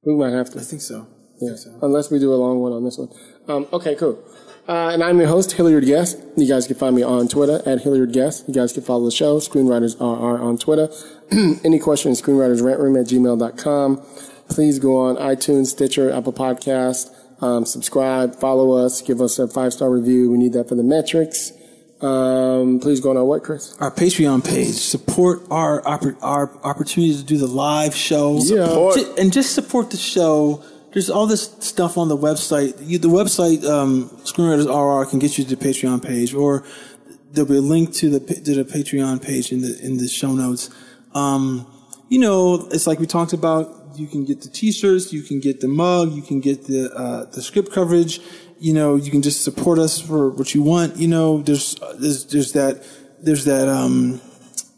We 0.04 0.14
might 0.14 0.32
have 0.32 0.48
to. 0.50 0.60
I 0.60 0.62
think 0.62 0.80
so. 0.80 1.06
Yeah. 1.38 1.54
Unless 1.82 2.10
we 2.10 2.18
do 2.18 2.32
a 2.32 2.36
long 2.36 2.60
one 2.60 2.72
on 2.72 2.82
this 2.84 2.96
one. 2.96 3.08
Um, 3.48 3.66
okay, 3.72 3.94
cool. 3.94 4.24
Uh, 4.68 4.90
and 4.92 5.02
I'm 5.02 5.18
your 5.18 5.26
host, 5.28 5.52
Hilliard 5.52 5.84
Guess. 5.84 6.16
You 6.36 6.46
guys 6.48 6.66
can 6.68 6.76
find 6.76 6.94
me 6.94 7.02
on 7.02 7.26
Twitter 7.28 7.60
at 7.66 7.80
Hilliard 7.80 8.12
Guess. 8.12 8.44
You 8.46 8.54
guys 8.54 8.72
can 8.72 8.82
follow 8.82 9.04
the 9.04 9.10
show, 9.10 9.38
Screenwriters 9.38 9.98
RR 10.00 10.40
on 10.40 10.56
Twitter. 10.56 10.88
Any 11.64 11.78
questions, 11.80 12.22
screenwritersrantroom 12.22 13.00
at 13.00 13.06
gmail.com. 13.08 14.02
please 14.48 14.78
go 14.78 14.96
on 14.98 15.16
iTunes, 15.16 15.66
Stitcher, 15.66 16.12
Apple 16.12 16.32
Podcast, 16.32 17.10
um, 17.42 17.66
subscribe, 17.66 18.36
follow 18.36 18.72
us, 18.72 19.02
give 19.02 19.20
us 19.20 19.38
a 19.40 19.48
five 19.48 19.72
star 19.72 19.90
review. 19.90 20.30
We 20.30 20.38
need 20.38 20.52
that 20.52 20.68
for 20.68 20.76
the 20.76 20.84
metrics. 20.84 21.52
Um, 22.00 22.78
please 22.80 23.00
go 23.00 23.10
on 23.10 23.16
our 23.16 23.24
what, 23.24 23.42
Chris? 23.44 23.76
Our 23.78 23.90
Patreon 23.90 24.44
page. 24.48 24.74
Support 24.74 25.42
our 25.50 25.82
oppor- 25.82 26.16
our 26.22 26.50
opportunity 26.64 27.16
to 27.16 27.22
do 27.24 27.36
the 27.38 27.46
live 27.46 27.94
show. 27.94 28.38
Yeah. 28.42 28.66
Support. 28.66 28.98
And 29.18 29.32
just 29.32 29.54
support 29.54 29.90
the 29.90 29.96
show. 29.96 30.62
There's 30.92 31.08
all 31.08 31.26
this 31.26 31.44
stuff 31.60 31.96
on 31.96 32.08
the 32.08 32.16
website. 32.16 32.74
You, 32.80 32.98
the 32.98 33.08
website, 33.08 33.64
um, 33.64 34.10
Screenwriters 34.24 34.66
RR 34.66 35.08
can 35.08 35.18
get 35.18 35.38
you 35.38 35.44
to 35.44 35.56
the 35.56 35.64
Patreon 35.64 36.04
page, 36.04 36.34
or 36.34 36.64
there'll 37.32 37.48
be 37.48 37.56
a 37.56 37.62
link 37.62 37.94
to 37.94 38.10
the 38.10 38.20
to 38.20 38.54
the 38.54 38.64
Patreon 38.64 39.22
page 39.22 39.52
in 39.52 39.62
the 39.62 39.78
in 39.82 39.96
the 39.96 40.08
show 40.08 40.32
notes. 40.32 40.70
Um, 41.14 41.66
you 42.08 42.18
know, 42.18 42.68
it's 42.70 42.86
like 42.86 42.98
we 42.98 43.06
talked 43.06 43.32
about. 43.32 43.78
You 43.94 44.06
can 44.06 44.24
get 44.24 44.40
the 44.40 44.48
T-shirts, 44.48 45.12
you 45.12 45.20
can 45.20 45.38
get 45.38 45.60
the 45.60 45.68
mug, 45.68 46.12
you 46.12 46.22
can 46.22 46.40
get 46.40 46.66
the 46.66 46.90
uh, 46.94 47.24
the 47.30 47.42
script 47.42 47.72
coverage. 47.72 48.20
You 48.58 48.72
know, 48.72 48.96
you 48.96 49.10
can 49.10 49.20
just 49.20 49.44
support 49.44 49.78
us 49.78 50.00
for 50.00 50.30
what 50.30 50.54
you 50.54 50.62
want. 50.62 50.96
You 50.96 51.08
know, 51.08 51.42
there's 51.42 51.76
there's 51.98 52.26
there's 52.26 52.52
that 52.52 52.86
there's 53.20 53.44
that 53.44 53.68
um, 53.68 54.20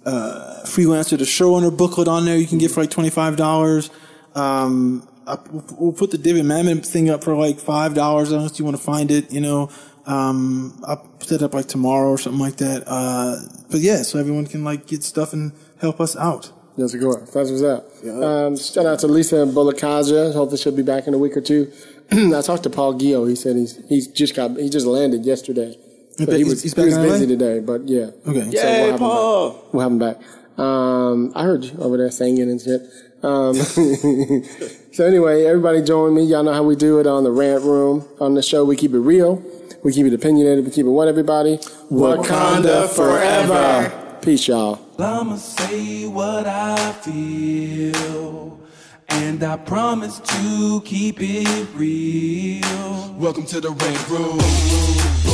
uh, 0.05 0.63
freelancer 0.65 1.17
the 1.19 1.25
showrunner 1.25 1.77
booklet 1.77 2.09
on 2.09 2.25
there 2.25 2.37
you 2.37 2.47
can 2.47 2.59
get 2.59 2.71
for 2.71 2.81
like 2.81 2.91
twenty 2.91 3.11
five 3.11 3.37
dollars. 3.37 3.91
Um, 4.35 5.09
I- 5.27 5.39
we'll, 5.51 5.65
we'll 5.79 5.93
put 5.93 6.11
the 6.11 6.19
David 6.19 6.45
Mamet 6.45 6.87
thing 6.87 7.11
up 7.11 7.25
for 7.25 7.35
like 7.37 7.59
five 7.59 7.95
dollars 7.95 8.31
unless 8.33 8.59
you 8.59 8.65
want 8.65 8.77
to 8.77 8.83
find 8.83 9.11
it. 9.11 9.33
You 9.33 9.41
know, 9.41 9.71
um, 10.07 10.83
I'll 10.87 10.97
put 11.19 11.29
that 11.29 11.43
up 11.43 11.55
like 11.55 11.67
tomorrow 11.67 12.11
or 12.11 12.19
something 12.19 12.41
like 12.41 12.57
that. 12.57 12.85
Uh, 12.87 13.37
but 13.71 13.81
yeah, 13.81 14.03
so 14.03 14.19
everyone 14.19 14.47
can 14.47 14.65
like 14.65 14.87
get 14.87 15.03
stuff 15.03 15.33
and 15.33 15.53
help 15.81 16.01
us 16.01 16.17
out. 16.17 16.53
That's 16.77 16.93
a 16.95 16.99
good 16.99 17.09
one. 17.09 17.21
That's 17.33 17.51
what's 17.51 17.63
up. 17.63 17.87
Um, 18.05 18.57
shout 18.57 18.85
out 18.87 18.99
to 19.01 19.07
Lisa 19.07 19.41
and 19.43 19.53
Bolekaja. 19.53 20.33
Hopefully 20.33 20.59
she'll 20.61 20.75
be 20.75 20.83
back 20.83 21.07
in 21.07 21.15
a 21.15 21.19
week 21.19 21.37
or 21.37 21.41
two. 21.41 21.71
I 22.11 22.43
talked 22.43 22.65
to 22.65 22.71
Paul 22.71 22.95
Gio. 22.95 23.29
He 23.29 23.37
said 23.37 23.55
he's 23.57 23.79
he's 23.89 24.09
just 24.09 24.35
got 24.35 24.57
he 24.59 24.69
just 24.69 24.85
landed 24.87 25.25
yesterday. 25.25 25.79
So 26.19 26.27
he 26.27 26.39
he's- 26.39 26.49
was, 26.49 26.63
he's 26.65 26.75
he 26.75 26.81
was 26.85 26.95
in 26.97 27.03
LA? 27.03 27.09
busy 27.13 27.27
today, 27.29 27.61
but 27.61 27.89
yeah. 27.89 28.11
Okay. 28.27 28.51
So 28.51 28.63
we'll 28.65 28.91
have 28.91 28.91
him 28.91 28.99
Paul. 28.99 29.51
back. 29.53 29.73
We'll 29.73 29.83
have 29.83 29.93
him 29.93 29.99
back. 29.99 30.17
Um, 30.59 31.33
I 31.35 31.43
heard 31.45 31.65
you 31.65 31.79
over 31.79 31.97
there 31.97 32.11
singing 32.11 32.51
and 32.51 32.61
shit. 32.61 32.83
Um, 33.23 33.55
so 34.95 35.05
anyway, 35.05 35.45
everybody 35.45 35.83
join 35.83 36.15
me. 36.15 36.23
Y'all 36.23 36.45
know 36.45 36.53
how 36.53 36.63
we 36.63 36.77
do 36.77 37.01
it 37.01 37.07
on 37.09 37.25
the 37.25 37.31
rant 37.33 37.65
room. 37.65 38.07
On 38.21 38.35
the 38.35 38.43
show, 38.43 38.65
we 38.65 38.77
keep 38.77 38.93
it 38.93 39.01
real. 39.01 39.43
We 39.83 39.93
keep 39.93 40.07
it 40.07 40.15
opinionated. 40.15 40.65
We 40.65 40.71
keep 40.71 40.87
it 40.87 40.91
what, 40.91 41.09
everybody? 41.09 41.59
Wakanda 41.91 42.89
forever. 42.89 44.19
Peace, 44.23 44.47
y'all. 44.47 44.79
I'ma 44.97 45.35
say 45.35 46.07
what 46.07 46.47
I 46.47 46.93
feel. 46.93 48.61
And 49.09 49.43
I 49.43 49.57
promise 49.57 50.21
to 50.21 50.81
keep 50.85 51.17
it 51.19 51.69
real. 51.75 53.15
Welcome 53.15 53.47
to 53.47 53.61
the 53.61 53.71
Red 53.71 54.09
Room. 54.09 55.34